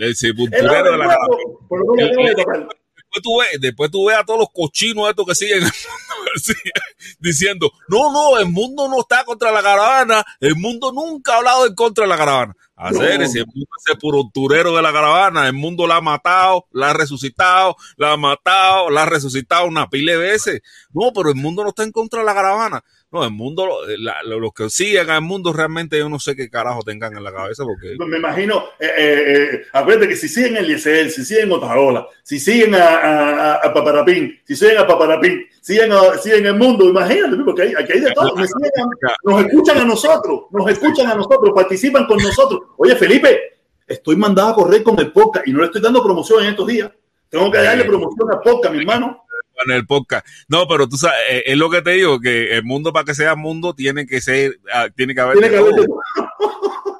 el, 0.00 0.14
sepulturero 0.16 0.92
de 0.92 0.98
la 0.98 1.08
caravana. 1.08 2.68
Después 3.14 3.22
tú 3.22 3.38
ves, 3.40 3.60
después 3.60 3.90
tú 3.90 4.06
ves 4.06 4.16
a 4.16 4.24
todos 4.24 4.40
los 4.40 4.48
cochinos 4.52 5.08
estos 5.08 5.26
que 5.26 5.34
siguen 5.34 5.62
diciendo, 7.20 7.70
no, 7.88 8.12
no, 8.12 8.38
el 8.38 8.46
mundo 8.46 8.88
no 8.88 9.00
está 9.00 9.24
contra 9.24 9.52
la 9.52 9.62
caravana, 9.62 10.24
el 10.40 10.56
mundo 10.56 10.92
nunca 10.92 11.34
ha 11.34 11.36
hablado 11.38 11.66
en 11.66 11.74
contra 11.74 12.04
de 12.04 12.08
la 12.08 12.16
caravana. 12.16 12.56
Hacer 12.76 13.20
No. 13.20 13.24
ese 13.24 13.44
mundo 13.44 13.66
ese 13.86 13.96
purturero 13.96 14.74
de 14.74 14.82
la 14.82 14.92
caravana, 14.92 15.46
el 15.46 15.52
mundo 15.52 15.86
la 15.86 15.96
ha 15.96 16.00
matado, 16.00 16.66
la 16.72 16.90
ha 16.90 16.92
resucitado, 16.92 17.76
la 17.96 18.12
ha 18.12 18.16
matado, 18.16 18.90
la 18.90 19.02
ha 19.02 19.06
resucitado 19.06 19.66
una 19.66 19.88
pila 19.88 20.12
de 20.12 20.18
veces. 20.18 20.60
No, 20.92 21.12
pero 21.14 21.28
el 21.28 21.36
mundo 21.36 21.62
no 21.62 21.68
está 21.68 21.84
en 21.84 21.92
contra 21.92 22.20
de 22.20 22.26
la 22.26 22.34
caravana. 22.34 22.82
No, 23.14 23.24
el 23.24 23.30
mundo, 23.30 23.68
la- 23.98 24.22
los 24.24 24.52
que 24.52 24.68
siguen 24.68 25.08
al 25.08 25.22
mundo 25.22 25.52
realmente 25.52 25.96
yo 25.96 26.08
no 26.08 26.18
sé 26.18 26.34
qué 26.34 26.50
carajo 26.50 26.82
tengan 26.82 27.16
en 27.16 27.22
la 27.22 27.32
cabeza 27.32 27.62
porque 27.62 27.94
Me 28.06 28.16
imagino, 28.16 28.64
eh, 28.80 28.90
eh, 28.98 29.24
eh, 29.54 29.62
acuérdate 29.72 30.08
que 30.08 30.16
si 30.16 30.28
siguen 30.28 30.56
el 30.56 30.64
Eliezer, 30.64 31.08
si 31.12 31.24
siguen 31.24 31.52
Otaola, 31.52 32.08
si 32.24 32.40
siguen 32.40 32.74
a, 32.74 32.84
a, 32.84 33.30
a- 33.30 33.54
a 33.68 33.72
Paparapín, 33.72 34.36
si 34.44 34.56
siguen 34.56 34.78
a 34.78 34.86
Paparapín, 34.86 35.46
siguen, 35.60 35.92
a- 35.92 36.18
siguen 36.18 36.46
el 36.46 36.54
mundo, 36.56 36.86
imagínate, 36.86 37.36
porque 37.44 37.62
hay, 37.62 37.74
aquí 37.78 37.92
hay 37.92 38.00
de 38.00 38.10
todo. 38.12 38.34
Siguen 38.36 38.72
a- 39.06 39.14
nos 39.30 39.44
escuchan 39.46 39.78
a 39.78 39.84
nosotros, 39.84 40.40
nos 40.50 40.68
escuchan 40.70 41.06
a 41.06 41.14
nosotros, 41.14 41.52
participan 41.54 42.06
con 42.06 42.18
nosotros. 42.18 42.62
Oye, 42.78 42.96
Felipe, 42.96 43.38
estoy 43.86 44.16
mandado 44.16 44.48
a 44.50 44.54
correr 44.56 44.82
con 44.82 44.98
el 44.98 45.12
podcast 45.12 45.46
y 45.46 45.52
no 45.52 45.60
le 45.60 45.66
estoy 45.66 45.80
dando 45.80 46.02
promoción 46.02 46.42
en 46.42 46.50
estos 46.50 46.66
días. 46.66 46.90
Tengo 47.28 47.50
que 47.50 47.58
darle 47.58 47.84
promoción 47.84 48.30
al 48.32 48.40
podcast, 48.40 48.74
mi 48.74 48.80
hermano. 48.80 49.23
En 49.66 49.72
el 49.72 49.86
podcast. 49.86 50.26
No, 50.48 50.66
pero 50.66 50.88
tú 50.88 50.96
sabes, 50.96 51.18
eh, 51.30 51.42
es 51.46 51.56
lo 51.56 51.70
que 51.70 51.82
te 51.82 51.92
digo, 51.92 52.20
que 52.20 52.56
el 52.56 52.64
mundo 52.64 52.92
para 52.92 53.04
que 53.04 53.14
sea 53.14 53.34
mundo 53.34 53.74
tiene 53.74 54.06
que 54.06 54.20
ser, 54.20 54.58
ah, 54.72 54.88
tiene 54.94 55.14
que 55.14 55.20
haber, 55.20 55.38
Tiene 55.38 55.50
que 55.50 55.58
haber 55.58 55.74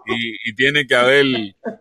y 0.06 0.54
tiene 0.54 0.86
que 0.86 0.94
haber 0.94 1.26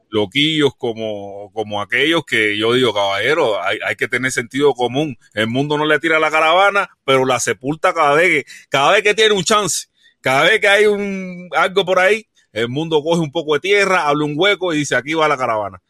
loquillos 0.09 0.73
como, 0.77 1.51
como 1.53 1.81
aquellos 1.81 2.23
que 2.25 2.57
yo 2.57 2.73
digo, 2.73 2.93
caballero, 2.93 3.61
hay, 3.61 3.79
hay 3.85 3.95
que 3.95 4.07
tener 4.07 4.31
sentido 4.31 4.73
común. 4.73 5.17
El 5.33 5.47
mundo 5.47 5.77
no 5.77 5.85
le 5.85 5.99
tira 5.99 6.19
la 6.19 6.31
caravana, 6.31 6.89
pero 7.03 7.25
la 7.25 7.39
sepulta 7.39 7.93
cada 7.93 8.13
vez 8.13 8.29
que, 8.29 8.51
cada 8.69 8.91
vez 8.91 9.03
que 9.03 9.13
tiene 9.13 9.33
un 9.33 9.43
chance, 9.43 9.87
cada 10.21 10.43
vez 10.43 10.59
que 10.59 10.67
hay 10.67 10.85
un 10.85 11.49
algo 11.55 11.83
por 11.83 11.99
ahí, 11.99 12.27
el 12.51 12.69
mundo 12.69 13.01
coge 13.01 13.21
un 13.21 13.31
poco 13.31 13.55
de 13.55 13.59
tierra, 13.59 14.07
abre 14.07 14.23
un 14.23 14.35
hueco 14.37 14.73
y 14.73 14.77
dice, 14.77 14.95
aquí 14.95 15.13
va 15.15 15.27
la 15.27 15.37
caravana. 15.37 15.81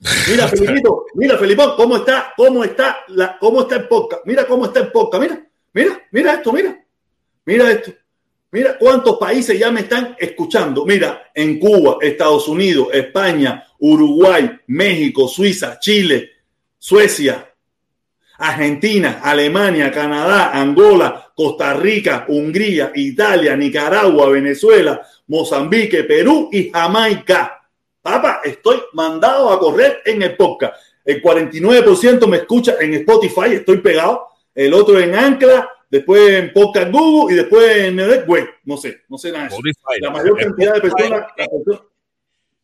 Mira, 0.28 0.46
Felipito, 0.46 1.06
mira, 1.14 1.36
Felipón, 1.36 1.72
cómo 1.76 1.96
está, 1.96 2.32
cómo 2.36 2.62
está, 2.62 2.98
la, 3.08 3.36
cómo 3.38 3.62
está 3.62 3.76
el 3.76 3.88
podcast. 3.88 4.22
Mira 4.24 4.46
cómo 4.46 4.66
está 4.66 4.80
el 4.80 4.92
podcast. 4.92 5.22
Mira, 5.22 5.46
mira, 5.72 6.02
mira 6.12 6.34
esto, 6.34 6.52
mira. 6.52 6.84
Mira 7.44 7.70
esto. 7.70 7.92
Mira 8.50 8.78
cuántos 8.78 9.18
países 9.18 9.58
ya 9.58 9.70
me 9.70 9.80
están 9.80 10.16
escuchando. 10.18 10.86
Mira, 10.86 11.30
en 11.34 11.58
Cuba, 11.58 11.98
Estados 12.00 12.48
Unidos, 12.48 12.88
España, 12.92 13.64
Uruguay, 13.78 14.58
México, 14.68 15.28
Suiza, 15.28 15.78
Chile, 15.80 16.30
Suecia, 16.78 17.52
Argentina, 18.38 19.20
Alemania, 19.22 19.90
Canadá, 19.90 20.52
Angola, 20.52 21.32
Costa 21.34 21.74
Rica, 21.74 22.24
Hungría, 22.28 22.92
Italia, 22.94 23.56
Nicaragua, 23.56 24.30
Venezuela, 24.30 25.02
Mozambique, 25.26 26.04
Perú 26.04 26.48
y 26.52 26.70
Jamaica. 26.70 27.57
Papá, 28.02 28.40
estoy 28.44 28.80
mandado 28.92 29.50
a 29.50 29.58
correr 29.58 30.02
en 30.04 30.22
el 30.22 30.36
podcast. 30.36 30.74
El 31.04 31.22
49% 31.22 32.26
me 32.26 32.38
escucha 32.38 32.76
en 32.80 32.94
Spotify, 32.94 33.54
estoy 33.54 33.78
pegado. 33.78 34.28
El 34.54 34.74
otro 34.74 34.98
en 34.98 35.14
Ancla, 35.14 35.68
después 35.90 36.30
en 36.30 36.52
Podcast 36.52 36.90
Google 36.90 37.34
y 37.34 37.36
después 37.36 37.76
en 37.76 37.96
Network. 37.96 38.60
No 38.64 38.76
sé, 38.76 39.02
no 39.08 39.18
sé 39.18 39.32
nada 39.32 39.44
de 39.44 39.48
eso. 39.48 39.56
Spotify. 39.56 40.00
La 40.00 40.10
mayor 40.10 40.38
cantidad 40.38 40.74
de 40.74 40.80
personas. 40.80 41.26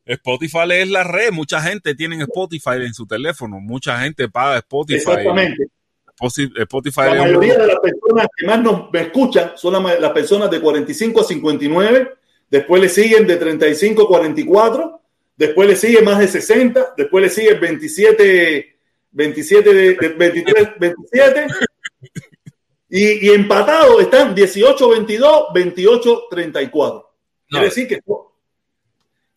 Spotify 0.07 0.59
es 0.71 0.91
la 0.91 1.05
red, 1.05 1.33
mucha 1.33 1.63
gente 1.63 1.95
tiene 1.95 2.23
Spotify 2.23 2.77
en 2.85 2.93
su 2.93 3.07
teléfono, 3.07 3.59
mucha 3.61 3.99
gente 4.01 4.29
paga 4.29 4.59
Spotify. 4.59 4.99
Exactamente. 4.99 5.69
Spotify 6.57 7.01
La 7.07 7.23
mayoría 7.23 7.59
de 7.59 7.67
las 7.67 7.81
personas 7.81 8.29
que 8.37 8.47
más 8.47 8.63
nos 8.63 8.93
me 8.93 9.01
escuchan 9.01 9.53
son 9.57 9.83
las 9.83 10.13
personas 10.13 10.51
de 10.51 10.61
45 10.61 11.21
a 11.21 11.25
59, 11.25 12.15
después 12.51 12.83
le 12.83 12.89
siguen 12.89 13.27
de 13.27 13.37
35 13.37 14.03
a 14.03 14.09
44, 14.09 15.01
después 15.37 15.69
le 15.69 15.77
sigue 15.77 16.03
más 16.03 16.19
de 16.19 16.29
60, 16.29 16.95
después 16.97 17.25
le 17.25 17.31
sigue 17.31 17.55
27, 17.55 18.77
27 19.13 19.75
de, 19.75 19.95
de 19.95 20.09
23, 20.11 20.69
27. 20.79 21.47
Y, 22.91 23.27
y 23.29 23.31
empatados 23.33 24.01
están 24.03 24.35
18, 24.35 24.89
22, 24.89 25.47
28, 25.53 26.23
34. 26.31 27.11
Quiere 27.49 27.65
decir 27.67 27.89
que 27.89 28.01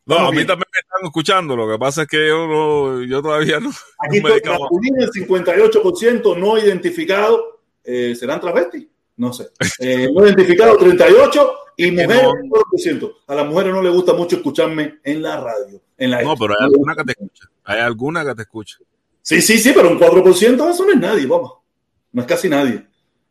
No, 0.05 0.17
a 0.17 0.29
mí 0.29 0.37
bien. 0.37 0.47
también 0.47 0.67
me 0.71 0.79
están 0.79 1.05
escuchando. 1.05 1.55
Lo 1.55 1.67
que 1.69 1.79
pasa 1.79 2.03
es 2.03 2.07
que 2.07 2.27
yo, 2.27 2.47
no, 2.47 3.03
yo 3.03 3.21
todavía 3.21 3.59
no. 3.59 3.71
aquí 3.99 4.19
no 4.19 4.29
me 4.29 4.41
masculino 4.59 5.03
el 5.03 5.09
58% 5.11 6.37
no 6.37 6.57
identificado, 6.57 7.61
eh, 7.83 8.15
¿serán 8.15 8.39
travestis? 8.39 8.85
No 9.17 9.33
sé. 9.33 9.49
Eh, 9.79 10.07
no 10.13 10.25
identificado 10.25 10.77
38 10.77 11.53
y 11.77 11.91
mujeres 11.91 12.23
no. 12.23 12.33
4%. 12.49 13.15
A 13.27 13.35
las 13.35 13.45
mujeres 13.45 13.73
no 13.73 13.81
les 13.81 13.93
gusta 13.93 14.13
mucho 14.13 14.37
escucharme 14.37 14.99
en 15.03 15.21
la 15.21 15.39
radio. 15.39 15.79
En 15.97 16.11
la 16.11 16.23
No, 16.23 16.35
pero 16.35 16.55
hay 16.59 16.65
alguna 16.65 16.95
que 16.95 17.03
te 17.03 17.11
escucha. 17.11 17.45
Hay 17.63 17.79
alguna 17.79 18.25
que 18.25 18.35
te 18.35 18.41
escucha. 18.41 18.77
Sí, 19.21 19.41
sí, 19.41 19.59
sí, 19.59 19.71
pero 19.75 19.89
un 19.91 19.99
4% 19.99 20.69
eso 20.69 20.85
no 20.85 20.91
es 20.91 20.99
nadie, 20.99 21.27
vamos. 21.27 21.53
No 22.11 22.21
es 22.21 22.27
casi 22.27 22.49
nadie. 22.49 22.85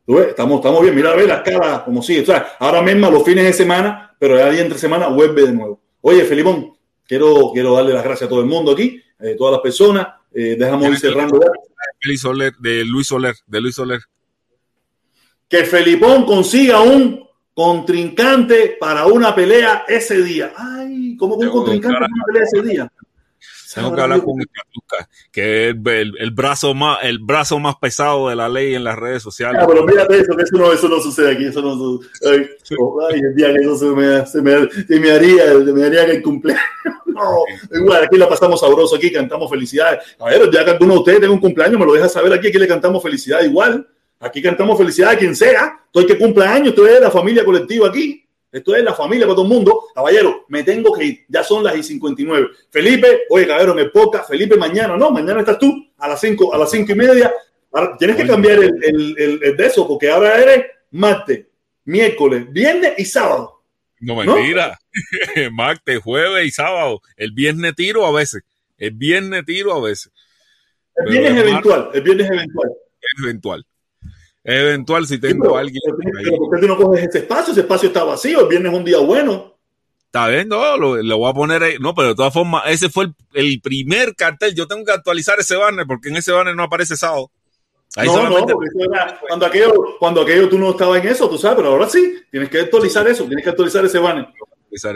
Estamos, 0.07 0.57
estamos 0.58 0.83
bien. 0.83 0.94
Mira, 0.94 1.15
ve 1.15 1.26
las 1.26 1.42
caras 1.42 1.81
como 1.81 2.02
sigue. 2.02 2.23
O 2.23 2.26
sea, 2.26 2.57
ahora 2.60 2.83
mismo 2.83 3.10
los 3.10 3.25
fines 3.25 3.44
de 3.44 3.52
semana, 3.52 4.15
pero 4.18 4.39
ya 4.39 4.49
día 4.50 4.62
entre 4.62 4.78
semana 4.78 5.08
vuelve 5.08 5.42
de 5.42 5.52
nuevo. 5.52 5.81
Oye, 6.02 6.25
Felipón, 6.25 6.76
quiero, 7.05 7.50
quiero 7.52 7.75
darle 7.75 7.92
las 7.92 8.05
gracias 8.05 8.28
a 8.28 8.31
todo 8.31 8.41
el 8.41 8.47
mundo 8.47 8.73
aquí, 8.73 9.02
eh, 9.18 9.34
todas 9.36 9.52
las 9.52 9.60
personas. 9.60 10.07
Eh, 10.33 10.57
dejamos 10.58 10.89
ir 10.89 10.99
cerrando 10.99 11.41
Soler, 12.18 12.52
de 12.58 12.84
Luis 12.84 13.08
Soler, 13.08 13.34
de 13.47 13.60
Luis 13.60 13.75
Soler. 13.75 14.00
que 15.49 15.65
Felipón 15.65 16.25
consiga 16.25 16.81
un 16.83 17.25
contrincante 17.57 18.76
para 18.78 19.07
una 19.07 19.35
pelea 19.35 19.86
ese 19.89 20.23
día. 20.23 20.52
Ay, 20.55 21.17
¿cómo 21.17 21.39
que 21.39 21.47
un 21.47 21.52
contrincante 21.52 21.99
para 21.99 22.12
una 22.12 22.25
pelea 22.26 22.43
ese 22.43 22.62
día? 22.62 22.93
Tengo 23.75 23.94
que 23.94 24.01
hablar 24.02 24.23
con 24.23 24.39
el 24.39 24.47
Catuca, 24.47 25.09
que 25.33 25.70
es 25.70 25.75
el, 25.75 26.15
el 26.18 26.31
brazo 26.33 26.75
más, 26.75 26.99
el 27.02 27.18
brazo 27.18 27.59
más 27.59 27.76
pesado 27.76 28.28
de 28.28 28.36
la 28.36 28.51
ley 28.51 28.75
en 28.75 28.85
las 28.85 28.97
redes 28.97 29.23
sociales. 29.23 29.62
Ah, 29.62 29.67
pero 29.67 29.85
mírate 29.85 30.18
eso, 30.18 30.36
que 30.36 30.43
eso 30.43 30.57
no, 30.57 30.70
eso 30.70 30.86
no 30.86 31.01
sucede 31.01 31.33
aquí, 31.33 31.47
eso 31.47 31.62
no 31.62 31.75
sucede. 31.76 32.31
Ay, 32.31 32.76
oh, 32.78 33.01
ay, 33.10 33.20
el 33.20 33.35
día 33.35 33.55
que 33.55 33.60
eso 33.60 33.76
se 33.78 33.86
me, 33.86 34.26
se 34.26 34.43
me, 34.43 34.70
se 34.70 35.01
me 35.01 35.10
haría, 35.10 35.47
se 35.47 35.73
me 35.73 35.85
haría 35.85 36.05
que 36.05 36.12
el 36.12 36.23
cumpleaños. 36.23 36.62
No, 37.17 37.44
igual, 37.73 38.05
aquí 38.05 38.18
la 38.18 38.28
pasamos 38.28 38.60
sabroso, 38.60 38.97
aquí 38.97 39.10
cantamos 39.10 39.49
felicidades. 39.49 40.05
A 40.18 40.26
ver, 40.26 40.51
ya 40.52 40.62
que 40.62 40.73
alguno 40.73 40.93
de 40.93 40.99
ustedes 40.99 41.20
tenga 41.20 41.33
un 41.33 41.41
cumpleaños, 41.41 41.81
me 41.81 41.86
lo 41.86 41.94
deja 41.94 42.10
saber 42.10 42.31
aquí, 42.35 42.49
aquí 42.49 42.59
le 42.59 42.68
cantamos 42.68 43.02
felicidades 43.02 43.47
igual. 43.47 43.89
Aquí 44.20 44.40
cantamos 44.42 44.78
felicidades 44.78 45.16
a 45.16 45.18
quien 45.18 45.36
sea. 45.36 45.80
Estoy 45.86 46.06
que 46.06 46.18
cumpla 46.18 46.52
años, 46.52 46.68
esto 46.68 46.86
es 46.86 47.00
la 47.00 47.10
familia 47.10 47.44
colectiva 47.44 47.88
aquí. 47.88 48.22
Esto 48.50 48.74
es 48.74 48.82
la 48.82 48.94
familia 48.94 49.26
para 49.26 49.34
todo 49.36 49.44
el 49.44 49.52
mundo. 49.52 49.82
Caballero, 49.94 50.46
me 50.48 50.62
tengo 50.62 50.92
que 50.94 51.04
ir. 51.04 51.24
Ya 51.28 51.42
son 51.44 51.62
las 51.62 51.76
y 51.76 51.82
59. 51.82 52.48
Felipe, 52.70 53.22
oye, 53.28 53.46
caballero, 53.46 53.74
me 53.74 53.86
poca. 53.90 54.22
Felipe, 54.24 54.56
mañana, 54.56 54.96
no, 54.96 55.10
mañana 55.10 55.40
estás 55.40 55.58
tú 55.58 55.74
a 55.98 56.08
las 56.08 56.20
5, 56.20 56.54
a 56.54 56.58
las 56.58 56.70
cinco 56.70 56.92
y 56.92 56.94
media. 56.94 57.32
Ahora, 57.72 57.96
tienes 57.98 58.16
que 58.16 58.26
cambiar 58.26 58.58
el, 58.58 58.72
el, 58.82 59.14
el- 59.18 59.40
el 59.42 59.56
de 59.56 59.66
eso, 59.66 59.86
porque 59.86 60.08
ahora 60.08 60.40
eres 60.40 60.64
martes, 60.92 61.44
miércoles, 61.84 62.50
viernes 62.50 62.94
y 62.96 63.04
sábado. 63.04 63.62
No 64.00 64.14
mentira. 64.16 64.78
Martes, 65.52 65.98
jueves 66.02 66.46
y 66.46 66.50
sábado. 66.50 67.00
El 67.16 67.32
viernes 67.32 67.74
tiro 67.74 68.06
a 68.06 68.12
veces. 68.12 68.42
El 68.78 68.92
viernes 68.92 69.44
tiro 69.44 69.74
a 69.74 69.80
veces. 69.82 70.10
El 70.96 71.10
viernes 71.10 71.32
es 71.32 71.38
eventual, 71.50 71.90
el 71.92 72.00
viernes 72.02 72.26
es 72.26 72.32
eventual. 72.32 72.68
Es 73.00 73.22
eventual. 73.24 73.66
Eventual 74.47 75.07
si 75.07 75.15
Sí, 75.15 75.20
tengo 75.20 75.42
pero, 75.42 75.57
a 75.57 75.60
alguien. 75.60 75.81
pero, 76.15 76.36
¿por 76.36 76.55
qué 76.55 76.60
tú 76.60 76.68
no 76.68 76.76
coges 76.76 77.08
ese 77.08 77.18
espacio? 77.18 77.52
Ese 77.52 77.60
espacio 77.62 77.89
está 77.89 78.05
vacío. 78.05 78.41
El 78.42 78.49
viernes 78.49 78.73
es 78.73 78.78
un 78.78 78.84
día 78.84 78.99
bueno. 78.99 79.55
Está 80.07 80.28
bien, 80.28 80.49
no, 80.49 80.76
lo, 80.76 81.02
lo 81.02 81.18
voy 81.18 81.31
a 81.31 81.34
poner 81.34 81.62
ahí. 81.62 81.75
No, 81.81 81.94
pero 81.94 82.08
de 82.08 82.15
todas 82.15 82.33
formas, 82.33 82.62
ese 82.66 82.89
fue 82.89 83.05
el, 83.05 83.15
el 83.34 83.60
primer 83.60 84.15
cartel. 84.15 84.55
Yo 84.55 84.66
tengo 84.66 84.84
que 84.84 84.92
actualizar 84.92 85.39
ese 85.41 85.57
banner 85.57 85.84
porque 85.86 86.08
en 86.08 86.16
ese 86.16 86.33
banner 86.33 86.55
no 86.55 86.62
aparece 86.62 86.97
sábado. 86.97 87.31
Ahí 87.97 88.07
no, 88.08 88.28
no, 88.28 88.47
porque 88.47 88.68
eso 88.68 88.92
era 88.92 89.18
cuando 89.26 89.47
aquello, 89.47 89.73
cuando 89.99 90.20
aquello 90.23 90.49
tú 90.49 90.58
no 90.58 90.70
estabas 90.70 91.02
en 91.02 91.08
eso, 91.08 91.28
tú 91.31 91.39
sabes, 91.39 91.57
pero 91.57 91.68
ahora 91.70 91.89
sí, 91.89 92.15
tienes 92.31 92.50
que 92.50 92.60
actualizar 92.60 93.07
eso, 93.08 93.25
tienes 93.25 93.42
que 93.42 93.50
actualizar 93.50 93.84
ese 93.84 93.99
banner. 93.99 94.28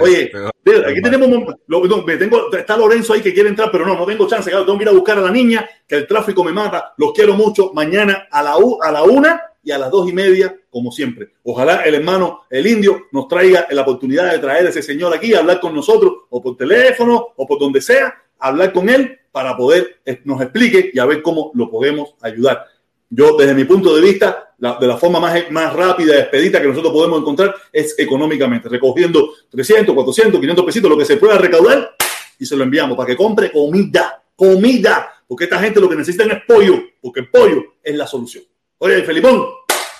Oye, 0.05 0.28
pero- 0.33 0.50
mira, 0.65 0.89
aquí 0.89 1.02
tenemos, 1.02 1.28
un- 1.28 1.57
lo- 1.67 1.84
no, 1.86 2.02
me 2.02 2.17
tengo, 2.17 2.52
está 2.52 2.76
Lorenzo 2.76 3.12
ahí 3.15 3.20
que 3.23 3.33
quiere 3.34 3.49
entrar, 3.49 3.70
pero 3.70 3.86
no, 3.86 3.94
no 3.97 4.07
tengo 4.07 4.26
chance, 4.28 4.50
claro, 4.50 4.65
tengo 4.65 4.78
que 4.78 4.84
ir 4.84 4.89
a 4.89 4.92
buscar 4.92 5.18
a 5.18 5.23
la 5.23 5.31
niña, 5.31 5.68
que 5.86 5.97
el 5.97 6.07
tráfico 6.07 6.44
me 6.44 6.52
mata, 6.52 6.92
los 6.99 7.12
quiero 7.12 7.34
mucho, 7.34 7.73
mañana 7.75 8.28
a 8.31 8.42
la, 8.42 8.59
u- 8.59 8.78
a 8.83 8.91
la 8.92 9.02
una 9.02 9.41
y 9.62 9.70
a 9.73 9.78
las 9.78 9.91
dos 9.91 10.09
y 10.09 10.12
media, 10.12 10.57
como 10.70 10.91
siempre. 10.91 11.28
Ojalá 11.42 11.83
el 11.84 11.94
hermano, 11.94 12.42
el 12.49 12.67
indio, 12.67 13.09
nos 13.12 13.28
traiga 13.28 13.67
la 13.70 13.83
oportunidad 13.83 14.31
de 14.33 14.39
traer 14.39 14.67
a 14.67 14.70
ese 14.70 14.83
señor 14.83 15.15
aquí, 15.15 15.34
a 15.34 15.41
hablar 15.41 15.60
con 15.60 15.75
nosotros, 15.75 16.12
o 16.31 16.42
por 16.42 16.57
teléfono, 16.57 17.28
o 17.36 17.47
por 17.47 17.59
donde 17.59 17.81
sea, 17.83 18.15
hablar 18.39 18.73
con 18.73 18.89
él 18.89 19.18
para 19.33 19.57
poder 19.57 20.00
eh, 20.07 20.20
nos 20.25 20.41
explique 20.41 20.91
y 20.94 20.99
a 20.99 21.05
ver 21.05 21.20
cómo 21.23 21.50
lo 21.55 21.70
podemos 21.70 22.15
ayudar. 22.23 22.65
Yo, 23.10 23.36
desde 23.36 23.55
mi 23.55 23.65
punto 23.65 23.94
de 23.94 24.00
vista, 24.02 24.50
la- 24.61 24.77
de 24.79 24.87
la 24.87 24.97
forma 24.97 25.19
más, 25.21 25.51
más 25.51 25.73
rápida 25.75 26.15
y 26.15 26.19
expedita 26.21 26.61
que 26.61 26.69
nosotros 26.69 26.93
podemos 26.93 27.21
encontrar 27.21 27.55
es 27.73 27.99
económicamente, 27.99 28.69
recogiendo 28.69 29.33
300, 29.51 29.95
400, 29.95 30.41
500 30.41 30.65
pesitos, 30.65 30.91
lo 30.91 30.97
que 30.99 31.05
se 31.05 31.17
pueda 31.17 31.37
recaudar, 31.37 31.97
y 32.39 32.47
se 32.47 32.57
lo 32.57 32.65
enviamos 32.65 32.97
para 32.97 33.07
que 33.09 33.17
compre 33.17 33.51
comida, 33.51 34.23
comida, 34.37 35.13
porque 35.27 35.45
esta 35.45 35.59
gente 35.59 35.81
lo 35.81 35.89
que 35.89 35.97
necesitan 35.97 36.31
es 36.31 36.39
pollo, 36.47 36.81
porque 37.03 37.21
el 37.21 37.29
pollo 37.31 37.75
es 37.83 37.95
la 37.95 38.07
solución. 38.07 38.45
Oye, 38.79 39.03
Felipón, 39.03 39.47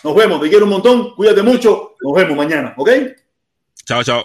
nos 0.05 0.15
vemos, 0.15 0.41
te 0.41 0.49
quiero 0.49 0.65
un 0.65 0.71
montón, 0.71 1.15
cuídate 1.15 1.43
mucho, 1.43 1.95
nos 2.01 2.15
vemos 2.15 2.37
mañana, 2.37 2.75
¿ok? 2.77 2.91
Chao, 3.85 4.03
chao. 4.03 4.25